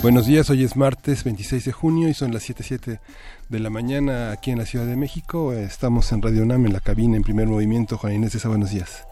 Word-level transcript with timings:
Buenos 0.00 0.26
días, 0.26 0.48
hoy 0.48 0.62
es 0.62 0.76
martes 0.76 1.24
26 1.24 1.64
de 1.64 1.72
junio 1.72 2.08
y 2.08 2.14
son 2.14 2.32
las 2.32 2.48
7.07 2.48 3.00
de 3.48 3.58
la 3.58 3.68
mañana 3.68 4.30
aquí 4.30 4.52
en 4.52 4.58
la 4.58 4.64
Ciudad 4.64 4.86
de 4.86 4.94
México. 4.94 5.52
Estamos 5.52 6.12
en 6.12 6.22
Radio 6.22 6.44
UNAM 6.44 6.66
en 6.66 6.72
la 6.72 6.78
cabina 6.78 7.16
en 7.16 7.24
primer 7.24 7.48
movimiento. 7.48 7.98
Juan 7.98 8.12
Inés 8.12 8.32
Esa, 8.36 8.48
buenos 8.48 8.70
días. 8.70 9.04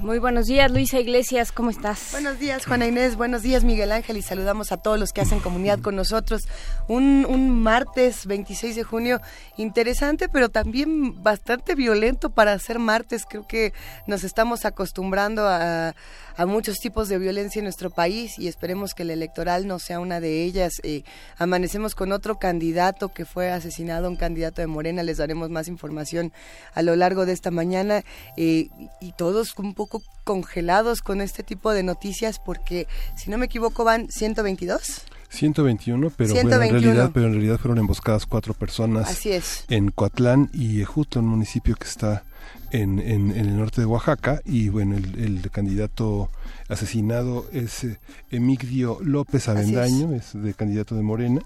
Muy 0.00 0.20
buenos 0.20 0.46
días, 0.46 0.70
Luisa 0.70 1.00
Iglesias, 1.00 1.50
¿cómo 1.50 1.70
estás? 1.70 2.10
Buenos 2.12 2.38
días, 2.38 2.66
Juana 2.66 2.86
Inés, 2.86 3.16
buenos 3.16 3.42
días, 3.42 3.64
Miguel 3.64 3.90
Ángel, 3.90 4.16
y 4.16 4.22
saludamos 4.22 4.70
a 4.70 4.76
todos 4.76 4.96
los 4.96 5.12
que 5.12 5.22
hacen 5.22 5.40
comunidad 5.40 5.80
con 5.80 5.96
nosotros. 5.96 6.42
Un, 6.86 7.26
un 7.28 7.60
martes 7.60 8.26
26 8.26 8.76
de 8.76 8.84
junio 8.84 9.20
interesante, 9.56 10.28
pero 10.28 10.50
también 10.50 11.20
bastante 11.22 11.74
violento 11.74 12.30
para 12.30 12.56
ser 12.60 12.78
martes. 12.78 13.26
Creo 13.28 13.48
que 13.48 13.72
nos 14.06 14.22
estamos 14.22 14.64
acostumbrando 14.64 15.48
a 15.48 15.96
a 16.38 16.46
muchos 16.46 16.78
tipos 16.78 17.08
de 17.08 17.18
violencia 17.18 17.58
en 17.58 17.64
nuestro 17.64 17.90
país 17.90 18.38
y 18.38 18.46
esperemos 18.46 18.94
que 18.94 19.02
el 19.02 19.10
electoral 19.10 19.66
no 19.66 19.80
sea 19.80 19.98
una 19.98 20.20
de 20.20 20.44
ellas. 20.44 20.74
Eh, 20.84 21.02
amanecemos 21.36 21.96
con 21.96 22.12
otro 22.12 22.38
candidato 22.38 23.08
que 23.08 23.24
fue 23.24 23.50
asesinado, 23.50 24.08
un 24.08 24.16
candidato 24.16 24.62
de 24.62 24.68
Morena, 24.68 25.02
les 25.02 25.16
daremos 25.16 25.50
más 25.50 25.66
información 25.66 26.32
a 26.74 26.82
lo 26.82 26.94
largo 26.94 27.26
de 27.26 27.32
esta 27.32 27.50
mañana 27.50 28.04
eh, 28.36 28.68
y 29.00 29.12
todos 29.18 29.58
un 29.58 29.74
poco 29.74 30.00
congelados 30.22 31.02
con 31.02 31.20
este 31.20 31.42
tipo 31.42 31.72
de 31.72 31.82
noticias 31.82 32.38
porque, 32.38 32.86
si 33.16 33.30
no 33.30 33.36
me 33.36 33.46
equivoco, 33.46 33.82
van 33.82 34.08
122. 34.08 35.02
121, 35.30 36.10
pero 36.16 36.36
en 36.36 36.48
realidad, 36.48 37.10
pero 37.12 37.26
en 37.26 37.32
realidad 37.32 37.58
fueron 37.58 37.78
emboscadas 37.78 38.26
cuatro 38.26 38.54
personas. 38.54 39.10
Así 39.10 39.32
es. 39.32 39.64
En 39.68 39.90
Coatlán 39.90 40.50
y 40.52 40.80
Ejuto, 40.80 41.18
un 41.18 41.26
municipio 41.26 41.74
que 41.74 41.86
está 41.86 42.24
en, 42.70 42.98
en, 42.98 43.30
el 43.30 43.56
norte 43.56 43.80
de 43.80 43.86
Oaxaca 43.86 44.40
y 44.44 44.68
bueno, 44.68 44.96
el, 44.96 45.50
candidato 45.50 46.30
asesinado 46.68 47.46
es 47.52 47.84
eh, 47.84 47.98
Emigdio 48.30 48.98
López 49.02 49.48
Avendaño, 49.48 50.14
es. 50.14 50.32
de 50.34 50.54
candidato 50.54 50.94
de 50.94 51.02
Morena. 51.02 51.40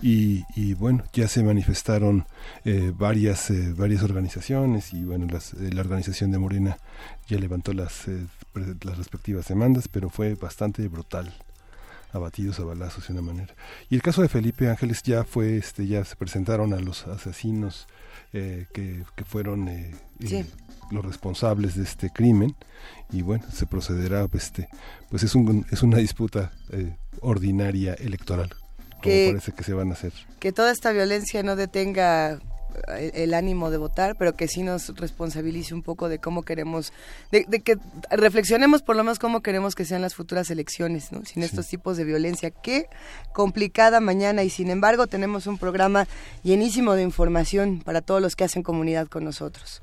Y, 0.00 0.44
y, 0.54 0.74
bueno 0.74 1.02
ya 1.12 1.26
se 1.26 1.42
manifestaron 1.42 2.24
eh, 2.64 2.92
varias 2.96 3.50
eh, 3.50 3.72
varias 3.76 4.04
organizaciones 4.04 4.92
y 4.92 5.02
bueno 5.02 5.26
las, 5.26 5.54
la 5.54 5.80
organización 5.80 6.30
de 6.30 6.38
Morena 6.38 6.78
ya 7.26 7.36
levantó 7.38 7.72
las 7.72 8.04
las 8.54 8.98
respectivas 8.98 9.48
demandas 9.48 9.88
pero 9.88 10.08
fue 10.08 10.36
bastante 10.36 10.86
brutal 10.86 11.34
abatidos 12.12 12.60
a 12.60 12.64
balazos 12.64 13.08
de 13.08 13.12
una 13.14 13.22
manera 13.22 13.54
y 13.90 13.96
el 13.96 14.02
caso 14.02 14.22
de 14.22 14.28
Felipe 14.28 14.70
Ángeles 14.70 15.02
ya 15.02 15.24
fue 15.24 15.56
este 15.56 15.88
ya 15.88 16.04
se 16.04 16.14
presentaron 16.14 16.74
a 16.74 16.78
los 16.78 17.08
asesinos 17.08 17.88
eh, 18.32 18.66
que, 18.72 19.04
fueron 19.26 19.68
eh, 19.68 19.94
eh, 20.20 20.44
los 20.90 21.04
responsables 21.04 21.76
de 21.76 21.84
este 21.84 22.10
crimen. 22.10 22.54
Y 23.10 23.22
bueno 23.22 23.44
se 23.52 23.66
procederá 23.66 24.26
este 24.32 24.68
pues 25.10 25.22
es 25.22 25.34
un, 25.34 25.66
es 25.70 25.82
una 25.82 25.98
disputa 25.98 26.52
ordinaria 27.20 27.94
electoral 27.94 28.54
que 29.02 29.28
parece 29.30 29.52
que 29.52 29.64
se 29.64 29.74
van 29.74 29.90
a 29.90 29.92
hacer. 29.92 30.12
que 30.38 30.52
toda 30.52 30.72
esta 30.72 30.92
violencia 30.92 31.42
no 31.42 31.56
detenga 31.56 32.40
el 32.96 33.34
ánimo 33.34 33.70
de 33.70 33.78
votar, 33.78 34.16
pero 34.16 34.34
que 34.34 34.48
sí 34.48 34.62
nos 34.62 34.88
responsabilice 34.96 35.74
un 35.74 35.82
poco 35.82 36.08
de 36.08 36.18
cómo 36.18 36.42
queremos, 36.42 36.92
de, 37.30 37.44
que 37.44 37.76
reflexionemos 38.10 38.82
por 38.82 38.96
lo 38.96 39.04
menos 39.04 39.18
cómo 39.18 39.42
queremos 39.42 39.74
que 39.74 39.84
sean 39.84 40.02
las 40.02 40.14
futuras 40.14 40.50
elecciones, 40.50 41.12
¿no? 41.12 41.24
sin 41.24 41.42
estos 41.42 41.68
tipos 41.68 41.96
de 41.96 42.04
violencia. 42.04 42.50
Qué 42.50 42.88
complicada 43.32 44.00
mañana 44.00 44.42
y 44.42 44.50
sin 44.50 44.70
embargo 44.70 45.06
tenemos 45.06 45.46
un 45.46 45.58
programa 45.58 46.06
llenísimo 46.42 46.94
de 46.94 47.02
información 47.02 47.80
para 47.84 48.00
todos 48.00 48.20
los 48.20 48.36
que 48.36 48.44
hacen 48.44 48.62
comunidad 48.62 49.08
con 49.08 49.24
nosotros. 49.24 49.82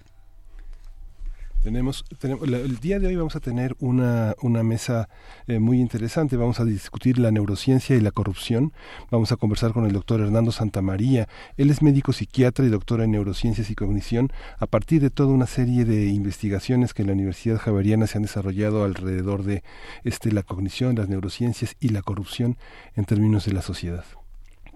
Tenemos, 1.64 2.06
tenemos 2.20 2.48
el 2.48 2.80
día 2.80 3.00
de 3.00 3.08
hoy 3.08 3.18
vamos 3.18 3.36
a 3.36 3.42
tener 3.42 3.76
una, 3.80 4.34
una 4.42 4.64
mesa 4.64 5.10
eh, 5.46 5.60
muy 5.60 5.82
interesante. 5.82 6.38
Vamos 6.38 6.62
a 6.62 6.66
discutir 6.66 7.20
la 7.20 7.32
neurociencia 7.32 7.98
y 7.98 8.00
la 8.00 8.12
corrupción. 8.12 8.72
Vamos 9.12 9.34
a 9.34 9.36
conversar 9.36 9.74
con 9.74 9.86
el 9.86 9.92
doctor 9.92 10.22
Hernando 10.22 10.54
Santamaría. 10.54 11.28
Él 11.58 11.70
es 11.70 11.82
médico 11.82 12.14
psiquiatra 12.14 12.64
y 12.66 12.70
doctor 12.70 13.02
en 13.02 13.12
neurociencias 13.12 13.70
y 13.70 13.76
cognición 13.76 14.32
a 14.58 14.68
partir 14.68 15.02
de 15.02 15.10
toda 15.10 15.34
una 15.34 15.48
serie 15.48 15.84
de 15.84 16.08
investigaciones 16.08 16.94
que 16.94 17.02
en 17.02 17.10
la 17.10 17.14
Universidad 17.14 17.58
Javeriana 17.58 18.08
se 18.08 18.20
han 18.20 18.24
desarrollado 18.24 18.86
alrededor 18.86 19.44
de 19.44 19.62
este, 20.06 20.32
la 20.32 20.44
cognición, 20.44 20.96
las 20.96 21.10
neurociencias 21.10 21.76
y 21.82 21.90
la 21.90 22.02
corrupción 22.02 22.58
en 22.96 23.04
términos 23.04 23.44
de 23.44 23.52
la 23.52 23.62
sociedad. 23.62 24.06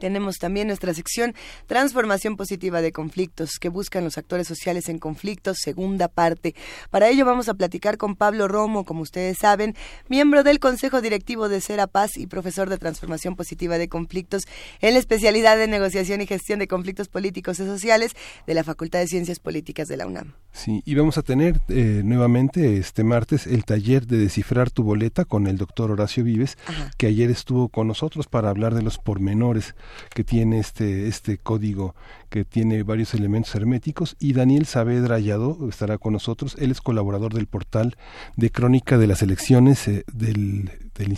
Tenemos 0.04 0.38
también 0.38 0.68
nuestra 0.68 0.94
sección 0.94 1.34
Transformación 1.66 2.36
Positiva 2.36 2.82
de 2.82 2.92
Conflictos, 2.92 3.52
que 3.58 3.70
buscan 3.70 4.04
los 4.04 4.18
actores 4.18 4.50
sociales 4.50 4.90
en 4.90 5.00
conflictos, 5.00 5.60
segunda 5.62 6.10
parte. 6.10 6.56
Para 6.90 7.08
ello 7.08 7.24
vamos 7.26 7.48
a 7.48 7.54
platicar 7.54 7.98
con 7.98 8.18
Pablo 8.18 8.50
Romo, 8.50 8.84
como 8.84 9.00
ustedes 9.00 9.38
saben, 9.38 9.78
miembro 10.10 10.44
del 10.44 10.60
Consejo 10.60 11.00
Directivo 11.00 11.48
de 11.48 11.62
Cera 11.62 11.88
Paz 11.88 12.18
y 12.18 12.28
profesor 12.28 12.70
de 12.70 12.78
Transformación 12.78 13.38
Positiva 13.38 13.78
de 13.78 13.88
Conflictos 13.88 14.44
en 14.82 14.92
la 14.92 15.00
especialidad 15.00 15.56
de 15.56 15.70
Negociación 15.70 16.20
y 16.20 16.28
Gestión 16.28 16.60
de 16.60 16.68
Conflictos 16.68 17.08
Políticos 17.08 17.62
y 17.62 17.66
Sociales 17.66 18.12
de 18.46 18.56
la 18.56 18.66
Facultad 18.66 19.00
de 19.00 19.08
Ciencias 19.08 19.40
Políticas 19.40 19.88
de 19.88 19.96
la 19.96 20.06
UNAM. 20.06 20.34
Sí, 20.52 20.84
y 20.84 20.96
vamos 20.96 21.18
a 21.18 21.22
tener 21.22 21.62
eh, 21.70 22.02
nuevamente 22.04 22.76
este 22.76 23.06
martes 23.06 23.48
el 23.48 23.64
taller 23.64 24.06
de 24.06 24.18
descifrar 24.18 24.70
tu 24.70 24.84
boleta 24.84 25.24
con 25.24 25.48
el 25.48 25.58
doctor 25.58 25.92
Horacio 25.92 26.26
Vives, 26.26 26.58
que 26.98 27.08
ayer 27.08 27.32
estuvo 27.32 27.70
con 27.70 27.88
nosotros 27.88 28.28
para 28.28 28.50
hablar 28.50 28.76
de 28.76 28.82
los 28.82 28.98
pormenores 28.98 29.76
que 30.14 30.24
tiene 30.24 30.60
este, 30.60 31.08
este 31.08 31.38
código 31.38 31.96
que 32.30 32.46
tiene 32.46 32.84
varios 32.84 33.14
elementos 33.14 33.54
herméticos 33.56 34.16
y 34.20 34.34
Daniel 34.34 34.66
Saavedra 34.66 35.16
Ayado 35.16 35.58
estará 35.70 35.98
con 35.98 36.14
nosotros. 36.14 36.56
Él 36.60 36.72
es 36.72 36.82
colaborador 36.82 37.34
del 37.34 37.48
portal 37.48 37.96
de 38.36 38.50
crónica 38.50 38.98
de 38.98 39.08
las 39.08 39.22
elecciones 39.22 39.88
eh, 39.88 40.04
del, 40.14 40.72
del, 40.96 41.18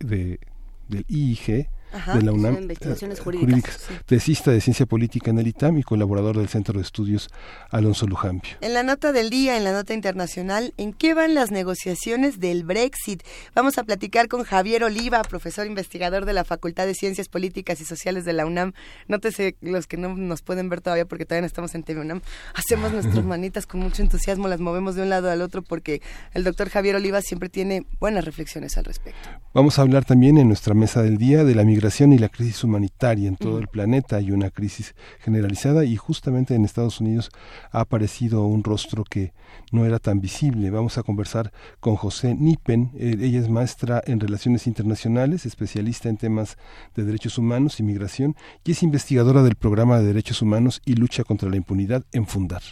de, 0.00 0.40
del 0.88 1.04
IIG 1.08 1.68
de 2.14 2.22
la 2.22 2.32
UNAM, 2.32 2.62
investigaciones 2.62 3.18
eh, 3.18 3.22
jurídicas, 3.22 3.80
tesista 4.06 4.50
de 4.50 4.60
ciencia 4.60 4.86
política 4.86 5.30
en 5.30 5.38
el 5.38 5.46
ITAM 5.46 5.78
y 5.78 5.82
colaborador 5.82 6.36
del 6.36 6.48
Centro 6.48 6.74
de 6.74 6.82
Estudios 6.82 7.30
Alonso 7.70 8.06
Lujambio. 8.06 8.52
En 8.60 8.74
la 8.74 8.82
nota 8.82 9.12
del 9.12 9.30
día, 9.30 9.56
en 9.56 9.64
la 9.64 9.72
nota 9.72 9.94
internacional, 9.94 10.74
¿en 10.76 10.92
qué 10.92 11.14
van 11.14 11.34
las 11.34 11.50
negociaciones 11.50 12.38
del 12.38 12.64
Brexit? 12.64 13.22
Vamos 13.54 13.78
a 13.78 13.84
platicar 13.84 14.28
con 14.28 14.44
Javier 14.44 14.84
Oliva, 14.84 15.22
profesor 15.22 15.66
investigador 15.66 16.24
de 16.24 16.32
la 16.32 16.44
Facultad 16.44 16.86
de 16.86 16.94
Ciencias 16.94 17.28
Políticas 17.28 17.80
y 17.80 17.84
Sociales 17.84 18.24
de 18.24 18.32
la 18.32 18.46
UNAM. 18.46 18.72
Nótese 19.08 19.56
los 19.60 19.86
que 19.86 19.96
no 19.96 20.14
nos 20.14 20.42
pueden 20.42 20.68
ver 20.68 20.80
todavía 20.80 21.06
porque 21.06 21.24
todavía 21.24 21.42
no 21.42 21.46
estamos 21.46 21.74
en 21.74 21.82
TV 21.82 22.00
UNAM. 22.00 22.20
Hacemos 22.54 22.92
nuestras 22.92 23.24
manitas 23.24 23.66
con 23.66 23.80
mucho 23.80 24.02
entusiasmo, 24.02 24.48
las 24.48 24.60
movemos 24.60 24.94
de 24.96 25.02
un 25.02 25.08
lado 25.08 25.30
al 25.30 25.42
otro 25.42 25.62
porque 25.62 26.02
el 26.34 26.44
doctor 26.44 26.68
Javier 26.68 26.96
Oliva 26.96 27.22
siempre 27.22 27.48
tiene 27.48 27.86
buenas 28.00 28.24
reflexiones 28.24 28.76
al 28.76 28.84
respecto. 28.84 29.28
Vamos 29.54 29.78
a 29.78 29.82
hablar 29.82 30.04
también 30.04 30.38
en 30.38 30.48
nuestra 30.48 30.74
mesa 30.74 31.02
del 31.02 31.16
día 31.16 31.44
de 31.44 31.54
la 31.54 31.64
migración 31.64 31.85
y 31.86 32.18
la 32.18 32.28
crisis 32.28 32.64
humanitaria 32.64 33.28
en 33.28 33.36
todo 33.36 33.60
el 33.60 33.68
planeta. 33.68 34.16
Hay 34.16 34.32
una 34.32 34.50
crisis 34.50 34.96
generalizada 35.20 35.84
y 35.84 35.96
justamente 35.96 36.54
en 36.54 36.64
Estados 36.64 37.00
Unidos 37.00 37.30
ha 37.70 37.80
aparecido 37.80 38.44
un 38.44 38.64
rostro 38.64 39.04
que 39.04 39.32
no 39.70 39.84
era 39.84 40.00
tan 40.00 40.20
visible. 40.20 40.70
Vamos 40.70 40.98
a 40.98 41.04
conversar 41.04 41.52
con 41.78 41.94
José 41.94 42.34
Nipen. 42.34 42.90
Eh, 42.96 43.16
ella 43.20 43.38
es 43.38 43.48
maestra 43.48 44.02
en 44.04 44.18
Relaciones 44.18 44.66
Internacionales, 44.66 45.46
especialista 45.46 46.08
en 46.08 46.16
temas 46.16 46.56
de 46.96 47.04
derechos 47.04 47.38
humanos 47.38 47.78
y 47.78 47.84
migración 47.84 48.34
y 48.64 48.72
es 48.72 48.82
investigadora 48.82 49.44
del 49.44 49.54
programa 49.54 50.00
de 50.00 50.06
derechos 50.06 50.42
humanos 50.42 50.82
y 50.84 50.94
lucha 50.94 51.22
contra 51.22 51.48
la 51.48 51.56
impunidad 51.56 52.04
en 52.12 52.26
Fundar. 52.26 52.62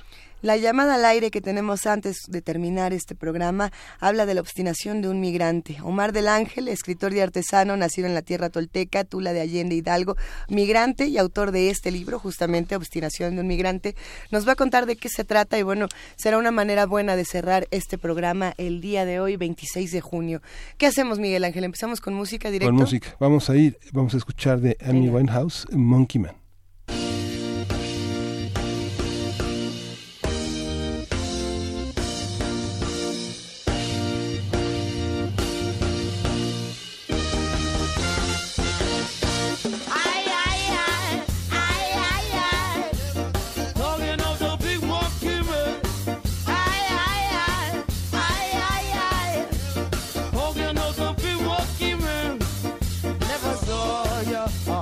La 0.44 0.58
llamada 0.58 0.96
al 0.96 1.06
aire 1.06 1.30
que 1.30 1.40
tenemos 1.40 1.86
antes 1.86 2.18
de 2.28 2.42
terminar 2.42 2.92
este 2.92 3.14
programa 3.14 3.72
habla 3.98 4.26
de 4.26 4.34
la 4.34 4.42
obstinación 4.42 5.00
de 5.00 5.08
un 5.08 5.18
migrante. 5.18 5.78
Omar 5.82 6.12
del 6.12 6.28
Ángel, 6.28 6.68
escritor 6.68 7.14
y 7.14 7.20
artesano, 7.20 7.78
nacido 7.78 8.08
en 8.08 8.12
la 8.12 8.20
tierra 8.20 8.50
tolteca, 8.50 9.04
Tula 9.04 9.32
de 9.32 9.40
Allende 9.40 9.74
Hidalgo, 9.74 10.16
migrante 10.50 11.06
y 11.06 11.16
autor 11.16 11.50
de 11.50 11.70
este 11.70 11.90
libro, 11.90 12.18
justamente 12.18 12.76
Obstinación 12.76 13.36
de 13.36 13.40
un 13.40 13.46
migrante, 13.46 13.96
nos 14.30 14.46
va 14.46 14.52
a 14.52 14.54
contar 14.54 14.84
de 14.84 14.96
qué 14.96 15.08
se 15.08 15.24
trata 15.24 15.58
y 15.58 15.62
bueno, 15.62 15.88
será 16.16 16.36
una 16.36 16.50
manera 16.50 16.84
buena 16.84 17.16
de 17.16 17.24
cerrar 17.24 17.66
este 17.70 17.96
programa 17.96 18.52
el 18.58 18.82
día 18.82 19.06
de 19.06 19.20
hoy, 19.20 19.38
26 19.38 19.92
de 19.92 20.02
junio. 20.02 20.42
¿Qué 20.76 20.84
hacemos, 20.84 21.18
Miguel 21.18 21.44
Ángel? 21.44 21.64
¿Empezamos 21.64 22.02
con 22.02 22.12
música 22.12 22.50
directa? 22.50 22.66
Con 22.66 22.76
música. 22.76 23.16
Vamos 23.18 23.48
a 23.48 23.56
ir, 23.56 23.78
vamos 23.94 24.12
a 24.12 24.18
escuchar 24.18 24.60
de 24.60 24.76
Amy 24.86 25.08
Winehouse, 25.08 25.66
Monkey 25.72 26.20
Man. 26.20 26.43
up. 54.44 54.73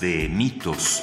De 0.00 0.28
mitos. 0.28 1.02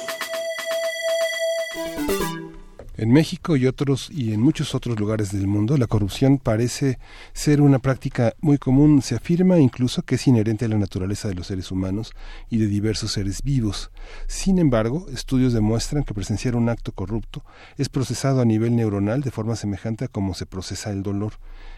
En 2.96 3.12
México 3.12 3.56
y 3.56 3.66
otros 3.66 4.08
y 4.10 4.32
en 4.32 4.40
muchos 4.40 4.74
otros 4.74 5.00
lugares 5.00 5.32
del 5.32 5.48
mundo, 5.48 5.76
la 5.76 5.88
corrupción 5.88 6.38
parece 6.38 6.98
ser 7.32 7.60
una 7.60 7.80
práctica 7.80 8.34
muy 8.40 8.56
común. 8.56 9.02
Se 9.02 9.16
afirma 9.16 9.58
incluso 9.58 10.02
que 10.02 10.14
es 10.14 10.26
inherente 10.28 10.66
a 10.66 10.68
la 10.68 10.78
naturaleza 10.78 11.26
de 11.26 11.34
los 11.34 11.48
seres 11.48 11.72
humanos 11.72 12.12
y 12.50 12.58
de 12.58 12.68
diversos 12.68 13.12
seres 13.12 13.42
vivos. 13.42 13.90
Sin 14.28 14.60
embargo, 14.60 15.06
estudios 15.12 15.52
demuestran 15.52 16.04
que 16.04 16.14
presenciar 16.14 16.54
un 16.54 16.68
acto 16.68 16.92
corrupto 16.92 17.44
es 17.76 17.88
procesado 17.88 18.40
a 18.40 18.44
nivel 18.44 18.76
neuronal 18.76 19.22
de 19.22 19.32
forma 19.32 19.56
semejante 19.56 20.04
a 20.04 20.08
cómo 20.08 20.34
se 20.34 20.46
procesa 20.46 20.90
el 20.90 21.02
dolor. 21.02 21.32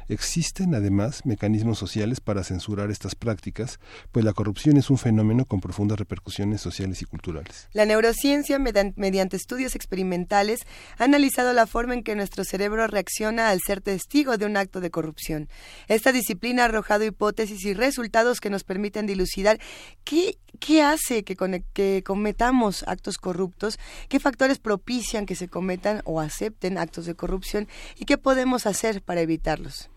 Existen 0.08 0.74
además 0.74 1.26
mecanismos 1.26 1.78
sociales 1.78 2.20
para 2.20 2.44
censurar 2.44 2.90
estas 2.90 3.14
prácticas, 3.14 3.80
pues 4.12 4.24
la 4.24 4.32
corrupción 4.32 4.76
es 4.76 4.88
un 4.88 4.98
fenómeno 4.98 5.44
con 5.46 5.60
profundas 5.60 5.98
repercusiones 5.98 6.60
sociales 6.60 7.02
y 7.02 7.06
culturales. 7.06 7.68
La 7.72 7.86
neurociencia, 7.86 8.58
mediante 8.58 9.36
estudios 9.36 9.74
experimentales, 9.74 10.60
ha 10.98 11.04
analizado 11.04 11.52
la 11.52 11.66
forma 11.66 11.94
en 11.94 12.04
que 12.04 12.14
nuestro 12.14 12.44
cerebro 12.44 12.86
reacciona 12.86 13.50
al 13.50 13.60
ser 13.60 13.80
testigo 13.80 14.36
de 14.36 14.46
un 14.46 14.56
acto 14.56 14.80
de 14.80 14.90
corrupción. 14.90 15.48
Esta 15.88 16.12
disciplina 16.12 16.62
ha 16.62 16.66
arrojado 16.66 17.04
hipótesis 17.04 17.64
y 17.64 17.74
resultados 17.74 18.40
que 18.40 18.50
nos 18.50 18.62
permiten 18.62 19.06
dilucidar 19.06 19.58
qué, 20.04 20.38
hace 20.82 21.24
que 21.24 22.02
cometamos 22.04 22.84
actos 22.86 23.18
corruptos, 23.18 23.78
qué 24.08 24.20
factores 24.20 24.58
propician 24.58 25.26
que 25.26 25.34
se 25.34 25.48
cometan 25.48 26.02
o 26.04 26.20
acepten 26.20 26.78
actos 26.78 27.06
de 27.06 27.14
corrupción 27.14 27.66
y 27.96 28.04
qué 28.04 28.18
podemos 28.18 28.66
hacer 28.66 29.02
para 29.02 29.20
evitarlos. 29.20 29.90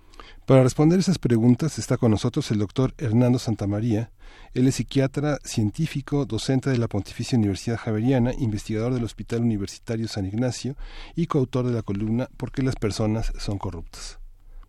Para 0.50 0.64
responder 0.64 0.98
esas 0.98 1.20
preguntas 1.20 1.78
está 1.78 1.98
con 1.98 2.10
nosotros 2.10 2.50
el 2.50 2.58
doctor 2.58 2.96
Hernando 2.98 3.38
Santamaría. 3.38 4.10
Él 4.56 4.68
es 4.68 4.78
psiquiatra, 4.78 5.38
científico, 5.44 6.26
docente 6.26 6.72
de 6.72 6.80
la 6.80 6.88
Pontificia 6.88 7.38
Universidad 7.38 7.78
Javeriana, 7.78 8.32
investigador 8.34 8.96
del 8.96 9.04
Hospital 9.04 9.42
Universitario 9.42 10.08
San 10.08 10.26
Ignacio 10.26 10.74
y 11.16 11.28
coautor 11.28 11.68
de 11.68 11.74
la 11.74 11.84
columna 11.84 12.30
¿Por 12.36 12.52
qué 12.52 12.64
las 12.64 12.76
personas 12.78 13.32
son 13.38 13.60
corruptas? 13.60 14.20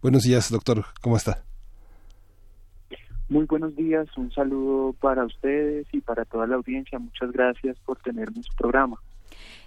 Buenos 0.02 0.24
días, 0.24 0.50
doctor. 0.50 0.84
¿Cómo 1.00 1.16
está? 1.16 1.44
Muy 3.30 3.46
buenos 3.46 3.74
días. 3.74 4.06
Un 4.18 4.30
saludo 4.32 4.92
para 5.00 5.24
ustedes 5.24 5.86
y 5.94 6.02
para 6.02 6.26
toda 6.26 6.46
la 6.46 6.56
audiencia. 6.56 6.98
Muchas 6.98 7.32
gracias 7.32 7.78
por 7.86 7.96
tenerme 8.02 8.42
su 8.42 8.54
programa. 8.54 9.00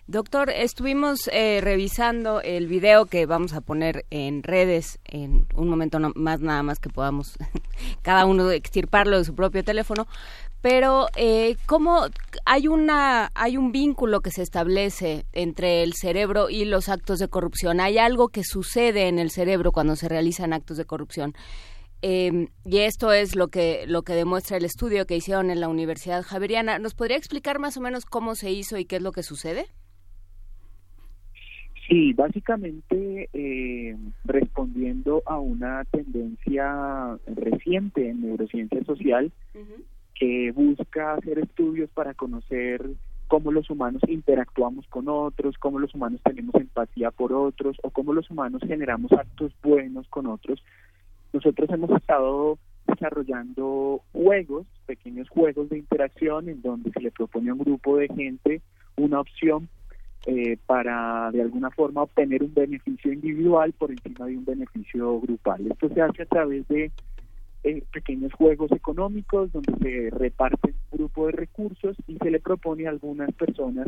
Doctor, 0.06 0.50
estuvimos 0.50 1.30
eh, 1.32 1.62
revisando 1.62 2.42
el 2.42 2.68
video 2.68 3.06
que 3.06 3.26
vamos 3.26 3.54
a 3.54 3.62
poner 3.62 4.06
en 4.10 4.44
redes 4.44 5.00
en 5.06 5.48
un 5.56 5.70
momento 5.70 5.98
más 6.16 6.42
nada 6.42 6.62
más 6.62 6.80
que 6.80 6.90
podamos 6.90 7.38
cada 8.02 8.26
uno 8.26 8.52
extirparlo 8.52 9.18
de 9.18 9.24
su 9.24 9.34
propio 9.34 9.64
teléfono, 9.64 10.06
pero 10.62 11.08
eh, 11.16 11.56
cómo 11.68 12.08
hay 12.44 12.68
una 12.68 13.32
hay 13.34 13.56
un 13.56 13.72
vínculo 13.72 14.20
que 14.20 14.32
se 14.32 14.42
establece 14.42 15.26
entre 15.32 15.84
el 15.84 15.94
cerebro 15.94 16.50
y 16.50 16.66
los 16.66 16.90
actos 16.90 17.20
de 17.20 17.30
corrupción. 17.30 17.80
Hay 17.80 17.98
algo 17.98 18.28
que 18.28 18.44
sucede 18.44 19.08
en 19.08 19.20
el 19.20 19.32
cerebro 19.32 19.72
cuando 19.72 19.96
se 19.96 20.10
realizan 20.10 20.52
actos 20.52 20.76
de 20.76 20.84
corrupción. 20.84 21.34
Em, 22.02 22.50
y 22.66 22.80
esto 22.80 23.14
es 23.14 23.38
lo 23.38 23.48
que 23.48 23.86
lo 23.88 24.02
que 24.02 24.16
demuestra 24.16 24.58
el 24.58 24.66
estudio 24.66 25.06
que 25.06 25.16
hicieron 25.16 25.50
en 25.50 25.62
la 25.62 25.70
Universidad 25.70 26.24
Javeriana. 26.24 26.78
¿Nos 26.78 26.94
podría 26.94 27.16
explicar 27.16 27.60
más 27.60 27.78
o 27.78 27.80
menos 27.80 28.04
cómo 28.04 28.36
se 28.36 28.52
hizo 28.52 28.78
y 28.78 28.84
qué 28.84 28.98
es 28.98 29.02
lo 29.02 29.14
que 29.14 29.24
sucede? 29.24 29.68
Sí, 31.88 32.14
básicamente 32.14 33.30
eh, 33.34 33.98
respondiendo 34.24 35.22
a 35.26 35.38
una 35.38 35.84
tendencia 35.86 37.18
reciente 37.28 38.10
en 38.10 38.22
neurociencia 38.22 38.84
social 38.86 39.32
que 40.16 40.52
busca 40.52 41.16
hacer 41.16 41.40
estudios 41.40 41.90
para 41.90 42.14
conocer 42.14 42.82
cómo 43.28 43.52
los 43.52 43.70
humanos 43.70 44.02
interactuamos 44.08 44.88
con 44.88 45.10
otros, 45.10 45.58
cómo 45.58 45.80
los 45.80 45.94
humanos 45.94 46.22
tenemos 46.24 46.56
empatía 46.56 47.12
por 47.12 47.34
otros 47.34 47.78
o 47.84 47.90
cómo 47.90 48.14
los 48.14 48.30
humanos 48.30 48.62
generamos 48.66 49.12
actos 49.12 49.52
buenos 49.62 50.08
con 50.08 50.28
otros. 50.28 50.64
Nosotros 51.34 51.70
hemos 51.72 51.90
estado 51.92 52.60
desarrollando 52.88 54.02
juegos, 54.14 54.68
pequeños 54.86 55.28
juegos 55.30 55.70
de 55.70 55.80
interacción 55.80 56.48
en 56.48 56.62
donde 56.62 56.92
se 56.92 57.02
le 57.02 57.12
propone 57.12 57.50
a 57.50 57.54
un 57.54 57.60
grupo 57.60 57.98
de 57.98 58.08
gente 58.08 58.62
una 58.96 59.20
opción 59.20 59.68
eh, 60.26 60.58
para 60.66 61.32
de 61.32 61.42
alguna 61.42 61.70
forma 61.72 62.04
obtener 62.04 62.44
un 62.44 62.54
beneficio 62.54 63.12
individual 63.12 63.74
por 63.74 63.92
encima 63.92 64.26
de 64.26 64.38
un 64.38 64.46
beneficio 64.46 65.20
grupal. 65.20 65.68
Esto 65.70 65.90
se 65.90 66.02
hace 66.02 66.24
a 66.24 66.26
través 66.26 66.68
de 66.70 66.92
eh, 67.64 67.84
pequeños 67.92 68.34
juegos 68.34 68.72
económicos 68.72 69.52
donde 69.52 69.74
se 69.80 70.10
reparte 70.18 70.74
un 70.92 70.98
grupo 70.98 71.26
de 71.28 71.34
recursos 71.34 71.98
y 72.08 72.18
se 72.18 72.32
le 72.32 72.40
propone 72.40 72.88
a 72.88 72.92
algunas 72.92 73.34
personas 73.34 73.88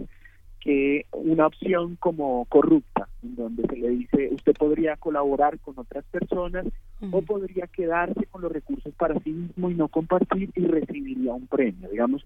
que 0.59 1.05
una 1.11 1.45
opción 1.45 1.95
como 1.97 2.43
corrupta, 2.45 3.07
en 3.21 3.35
donde 3.35 3.63
se 3.67 3.77
le 3.77 3.89
dice 3.89 4.29
usted 4.33 4.53
podría 4.53 4.97
colaborar 4.97 5.59
con 5.59 5.77
otras 5.77 6.03
personas 6.05 6.65
o 7.11 7.21
podría 7.21 7.67
quedarse 7.67 8.25
con 8.31 8.41
los 8.41 8.51
recursos 8.51 8.93
para 8.95 9.19
sí 9.19 9.29
mismo 9.29 9.69
y 9.69 9.75
no 9.75 9.87
compartir 9.87 10.49
y 10.55 10.65
recibiría 10.65 11.33
un 11.33 11.45
premio. 11.47 11.87
Digamos, 11.89 12.25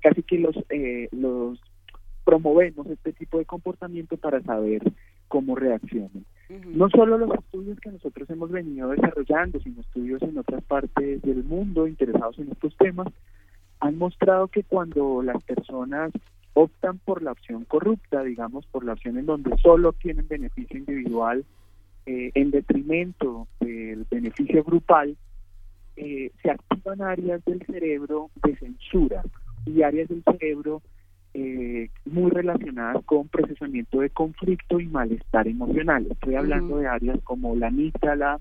casi 0.00 0.22
que 0.22 0.38
los, 0.38 0.56
eh, 0.70 1.08
los 1.12 1.60
promovemos 2.24 2.86
este 2.86 3.12
tipo 3.12 3.38
de 3.38 3.44
comportamiento 3.44 4.16
para 4.16 4.40
saber 4.42 4.82
cómo 5.28 5.54
reaccionan. 5.54 6.24
No 6.66 6.90
solo 6.90 7.18
los 7.18 7.30
estudios 7.32 7.80
que 7.80 7.90
nosotros 7.90 8.28
hemos 8.30 8.50
venido 8.50 8.90
desarrollando, 8.90 9.60
sino 9.60 9.80
estudios 9.80 10.22
en 10.22 10.38
otras 10.38 10.62
partes 10.64 11.22
del 11.22 11.42
mundo 11.44 11.86
interesados 11.86 12.38
en 12.38 12.52
estos 12.52 12.76
temas, 12.76 13.08
han 13.80 13.98
mostrado 13.98 14.48
que 14.48 14.62
cuando 14.62 15.22
las 15.22 15.42
personas 15.44 16.12
optan 16.54 16.98
por 16.98 17.22
la 17.22 17.32
opción 17.32 17.64
corrupta, 17.64 18.22
digamos, 18.22 18.64
por 18.66 18.84
la 18.84 18.92
opción 18.92 19.18
en 19.18 19.26
donde 19.26 19.56
solo 19.58 19.92
tienen 19.92 20.28
beneficio 20.28 20.78
individual 20.78 21.44
eh, 22.06 22.30
en 22.34 22.50
detrimento 22.50 23.48
del 23.60 24.06
beneficio 24.10 24.62
grupal, 24.62 25.16
eh, 25.96 26.30
se 26.42 26.50
activan 26.50 27.02
áreas 27.02 27.44
del 27.44 27.64
cerebro 27.66 28.30
de 28.42 28.56
censura 28.56 29.22
y 29.66 29.82
áreas 29.82 30.08
del 30.08 30.22
cerebro 30.24 30.82
eh, 31.34 31.90
muy 32.04 32.30
relacionadas 32.30 33.04
con 33.04 33.26
procesamiento 33.28 34.00
de 34.00 34.10
conflicto 34.10 34.78
y 34.78 34.86
malestar 34.86 35.48
emocional. 35.48 36.06
Estoy 36.08 36.36
hablando 36.36 36.78
de 36.78 36.86
áreas 36.86 37.18
como 37.24 37.56
la 37.56 37.66
amígdala, 37.66 38.40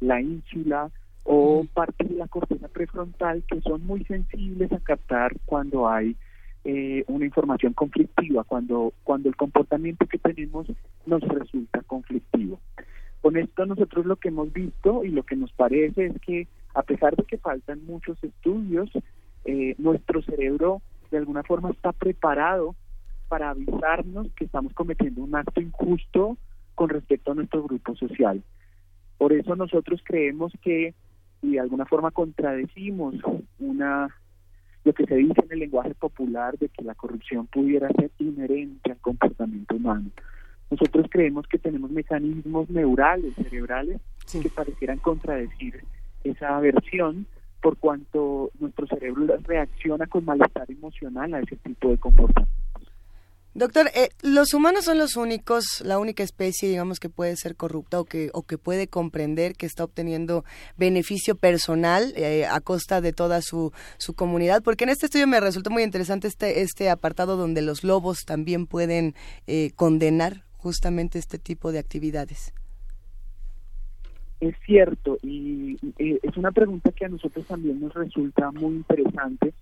la 0.00 0.20
ínsula 0.22 0.90
o 1.24 1.66
parte 1.74 2.04
de 2.04 2.14
la 2.14 2.28
corteza 2.28 2.68
prefrontal 2.68 3.44
que 3.46 3.60
son 3.60 3.86
muy 3.86 4.04
sensibles 4.04 4.72
a 4.72 4.80
captar 4.80 5.36
cuando 5.44 5.88
hay 5.88 6.16
eh, 6.64 7.04
una 7.08 7.26
información 7.26 7.74
conflictiva, 7.74 8.44
cuando, 8.44 8.94
cuando 9.04 9.28
el 9.28 9.36
comportamiento 9.36 10.06
que 10.06 10.18
tenemos 10.18 10.66
nos 11.06 11.20
resulta 11.22 11.82
conflictivo. 11.82 12.58
Con 13.20 13.36
esto 13.36 13.66
nosotros 13.66 14.06
lo 14.06 14.16
que 14.16 14.28
hemos 14.28 14.50
visto 14.52 15.04
y 15.04 15.10
lo 15.10 15.24
que 15.24 15.36
nos 15.36 15.52
parece 15.52 16.06
es 16.06 16.20
que 16.22 16.48
a 16.74 16.82
pesar 16.82 17.16
de 17.16 17.24
que 17.24 17.36
faltan 17.36 17.84
muchos 17.84 18.22
estudios, 18.24 18.90
eh, 19.44 19.74
nuestro 19.78 20.22
cerebro 20.22 20.80
de 21.10 21.18
alguna 21.18 21.42
forma 21.42 21.70
está 21.70 21.92
preparado 21.92 22.74
para 23.28 23.50
avisarnos 23.50 24.28
que 24.34 24.44
estamos 24.44 24.72
cometiendo 24.74 25.22
un 25.22 25.34
acto 25.34 25.60
injusto 25.60 26.36
con 26.74 26.88
respecto 26.88 27.32
a 27.32 27.34
nuestro 27.34 27.62
grupo 27.62 27.94
social. 27.94 28.42
Por 29.18 29.32
eso 29.32 29.54
nosotros 29.54 30.00
creemos 30.04 30.52
que 30.62 30.94
y 31.42 31.52
de 31.52 31.60
alguna 31.60 31.86
forma 31.86 32.10
contradecimos 32.10 33.14
una 33.58 34.14
lo 34.84 34.94
que 34.94 35.04
se 35.04 35.14
dice 35.16 35.42
en 35.44 35.52
el 35.52 35.58
lenguaje 35.58 35.94
popular 35.94 36.56
de 36.58 36.68
que 36.70 36.82
la 36.82 36.94
corrupción 36.94 37.46
pudiera 37.46 37.88
ser 37.90 38.10
inherente 38.18 38.90
al 38.90 38.98
comportamiento 38.98 39.76
humano. 39.76 40.10
Nosotros 40.70 41.06
creemos 41.10 41.46
que 41.46 41.58
tenemos 41.58 41.90
mecanismos 41.90 42.70
neurales, 42.70 43.34
cerebrales, 43.34 44.00
que 44.30 44.48
parecieran 44.48 44.98
contradecir 44.98 45.84
esa 46.24 46.58
versión 46.60 47.26
por 47.60 47.76
cuanto 47.78 48.50
nuestro 48.58 48.86
cerebro 48.86 49.26
reacciona 49.42 50.06
con 50.06 50.24
malestar 50.24 50.70
emocional 50.70 51.34
a 51.34 51.40
ese 51.40 51.56
tipo 51.56 51.88
de 51.88 51.98
comportamientos. 51.98 52.60
Doctor, 53.52 53.90
eh, 53.96 54.10
¿los 54.22 54.54
humanos 54.54 54.84
son 54.84 54.98
los 54.98 55.16
únicos, 55.16 55.82
la 55.84 55.98
única 55.98 56.22
especie, 56.22 56.68
digamos, 56.68 57.00
que 57.00 57.08
puede 57.08 57.36
ser 57.36 57.56
corrupta 57.56 57.98
o 57.98 58.04
que, 58.04 58.30
o 58.32 58.44
que 58.44 58.58
puede 58.58 58.86
comprender 58.86 59.54
que 59.54 59.66
está 59.66 59.82
obteniendo 59.82 60.44
beneficio 60.76 61.34
personal 61.34 62.12
eh, 62.14 62.46
a 62.46 62.60
costa 62.60 63.00
de 63.00 63.12
toda 63.12 63.42
su, 63.42 63.72
su 63.98 64.14
comunidad? 64.14 64.62
Porque 64.62 64.84
en 64.84 64.90
este 64.90 65.06
estudio 65.06 65.26
me 65.26 65.40
resultó 65.40 65.70
muy 65.70 65.82
interesante 65.82 66.28
este, 66.28 66.60
este 66.60 66.90
apartado 66.90 67.36
donde 67.36 67.60
los 67.60 67.82
lobos 67.82 68.20
también 68.24 68.68
pueden 68.68 69.16
eh, 69.48 69.72
condenar 69.74 70.44
justamente 70.56 71.18
este 71.18 71.38
tipo 71.38 71.72
de 71.72 71.80
actividades. 71.80 72.54
Es 74.40 74.54
cierto, 74.64 75.18
y, 75.22 75.76
es 75.98 76.36
una 76.36 76.50
pregunta 76.50 76.92
que 76.92 77.04
a 77.04 77.08
nosotros 77.10 77.46
también 77.46 77.78
nos 77.78 77.92
resulta 77.92 78.50
muy 78.52 78.76
interesante, 78.76 79.52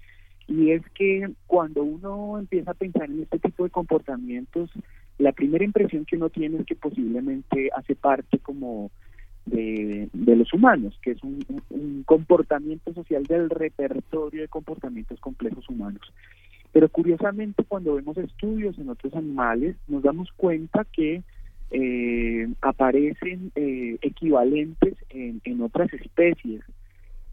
y 0.46 0.70
es 0.70 0.82
que 0.94 1.28
cuando 1.46 1.82
uno 1.82 2.38
empieza 2.38 2.70
a 2.70 2.74
pensar 2.74 3.10
en 3.10 3.22
este 3.22 3.38
tipo 3.40 3.64
de 3.64 3.70
comportamientos, 3.70 4.70
la 5.18 5.32
primera 5.32 5.64
impresión 5.64 6.04
que 6.04 6.16
uno 6.16 6.30
tiene 6.30 6.60
es 6.60 6.66
que 6.66 6.76
posiblemente 6.76 7.70
hace 7.74 7.96
parte 7.96 8.38
como 8.38 8.90
de, 9.46 10.08
los 10.14 10.52
humanos, 10.52 10.98
que 11.02 11.12
es 11.12 11.22
un, 11.22 12.04
comportamiento 12.04 12.94
social 12.94 13.24
del 13.24 13.50
repertorio 13.50 14.42
de 14.42 14.48
comportamientos 14.48 15.18
complejos 15.20 15.68
humanos. 15.68 16.00
Pero 16.72 16.88
curiosamente 16.88 17.64
cuando 17.64 17.94
vemos 17.94 18.16
estudios 18.16 18.78
en 18.78 18.88
otros 18.88 19.14
animales 19.14 19.76
nos 19.88 20.02
damos 20.02 20.30
cuenta 20.32 20.84
que 20.84 21.22
eh, 21.70 22.48
aparecen 22.62 23.52
eh, 23.54 23.98
equivalentes 24.02 24.94
en, 25.10 25.40
en, 25.44 25.60
otras 25.60 25.92
especies. 25.92 26.62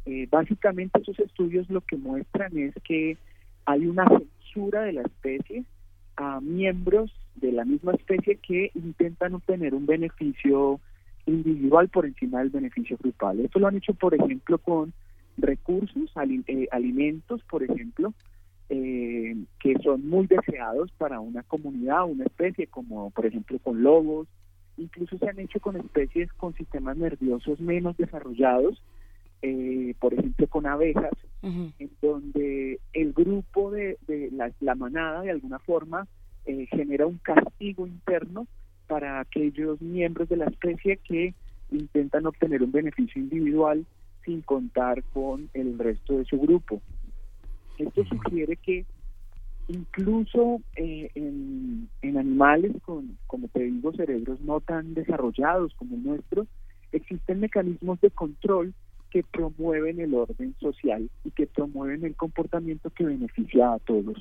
Eh, 0.05 0.27
básicamente 0.29 0.99
esos 1.01 1.19
estudios 1.19 1.69
lo 1.69 1.81
que 1.81 1.97
muestran 1.97 2.57
es 2.57 2.73
que 2.83 3.17
hay 3.65 3.87
una 3.87 4.05
censura 4.07 4.83
de 4.83 4.93
la 4.93 5.01
especie 5.01 5.63
a 6.17 6.39
miembros 6.41 7.11
de 7.35 7.51
la 7.51 7.65
misma 7.65 7.93
especie 7.93 8.37
que 8.37 8.71
intentan 8.75 9.33
obtener 9.33 9.73
un 9.73 9.85
beneficio 9.85 10.79
individual 11.25 11.89
por 11.89 12.05
encima 12.05 12.39
del 12.39 12.49
beneficio 12.49 12.97
grupal. 12.97 13.39
Esto 13.39 13.59
lo 13.59 13.67
han 13.67 13.77
hecho, 13.77 13.93
por 13.93 14.13
ejemplo, 14.13 14.57
con 14.59 14.93
recursos, 15.37 16.11
eh, 16.47 16.67
alimentos, 16.71 17.41
por 17.49 17.63
ejemplo, 17.63 18.13
eh, 18.69 19.35
que 19.59 19.75
son 19.83 20.07
muy 20.07 20.27
deseados 20.27 20.91
para 20.97 21.19
una 21.19 21.43
comunidad, 21.43 22.05
una 22.05 22.25
especie, 22.25 22.67
como 22.67 23.11
por 23.11 23.25
ejemplo 23.25 23.59
con 23.59 23.83
lobos, 23.83 24.27
incluso 24.77 25.17
se 25.17 25.29
han 25.29 25.39
hecho 25.39 25.59
con 25.59 25.75
especies 25.77 26.31
con 26.33 26.53
sistemas 26.55 26.97
nerviosos 26.97 27.59
menos 27.59 27.95
desarrollados, 27.97 28.81
eh, 29.41 29.93
por 29.99 30.13
ejemplo 30.13 30.47
con 30.47 30.65
abejas, 30.65 31.13
en 31.43 31.91
donde 32.01 32.79
el 32.93 33.13
grupo 33.13 33.69
de, 33.69 33.99
la, 34.31 34.73
manada 34.73 35.21
de 35.21 35.29
alguna 35.29 35.59
forma 35.59 36.07
genera 36.71 37.05
un 37.05 37.19
castigo 37.19 37.85
interno 37.85 38.47
para 38.87 39.19
aquellos 39.19 39.79
miembros 39.79 40.27
de 40.29 40.37
la 40.37 40.45
especie 40.45 40.97
que 40.97 41.35
intentan 41.71 42.25
obtener 42.25 42.63
un 42.63 42.71
beneficio 42.71 43.21
individual 43.21 43.85
sin 44.23 44.41
contar 44.41 45.03
con 45.13 45.49
el 45.53 45.77
resto 45.77 46.17
de 46.17 46.25
su 46.25 46.39
grupo. 46.39 46.81
Esto 47.77 48.05
sugiere 48.05 48.55
que 48.57 48.85
incluso 49.67 50.61
eh, 50.75 51.09
en, 51.15 51.89
animales 52.03 52.71
con, 52.83 53.17
como 53.27 53.47
te 53.47 53.63
digo, 53.63 53.91
cerebros 53.93 54.39
no 54.41 54.61
tan 54.61 54.93
desarrollados 54.93 55.73
como 55.75 55.95
el 55.95 56.03
nuestro, 56.03 56.47
existen 56.91 57.39
mecanismos 57.39 57.99
de 58.01 58.11
control 58.11 58.73
que 59.09 59.23
promueven 59.23 59.99
el 59.99 60.13
orden 60.13 60.55
social 60.59 61.09
y 61.23 61.31
que 61.31 61.47
promueven 61.47 62.05
el 62.05 62.15
comportamiento 62.15 62.89
que 62.89 63.05
beneficia 63.05 63.73
a 63.73 63.79
todos. 63.79 64.17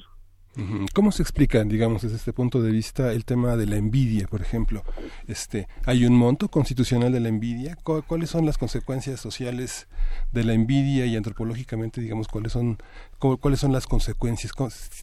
¿Cómo 0.93 1.11
se 1.11 1.23
explica, 1.23 1.65
digamos, 1.65 2.03
desde 2.03 2.17
este 2.17 2.33
punto 2.33 2.63
de 2.63 2.71
vista 2.71 3.13
el 3.13 3.25
tema 3.25 3.57
de 3.57 3.67
la 3.67 3.77
envidia, 3.77 4.29
por 4.29 4.41
ejemplo? 4.41 4.85
Este, 5.27 5.67
¿Hay 5.85 6.05
un 6.05 6.15
monto 6.15 6.49
constitucional 6.49 7.13
de 7.13 7.21
la 7.21 7.29
envidia? 7.29 7.77
¿Cuáles 7.83 8.31
son 8.31 8.47
las 8.47 8.57
consecuencias 8.57 9.21
sociales 9.21 9.89
de 10.33 10.45
la 10.45 10.53
envidia 10.53 11.07
y 11.07 11.17
antropológicamente, 11.17 12.01
digamos, 12.01 12.29
cuáles 12.29 12.53
son, 12.53 12.79
cuáles 13.19 13.59
son 13.59 13.73
las 13.73 13.87
consecuencias? 13.87 14.53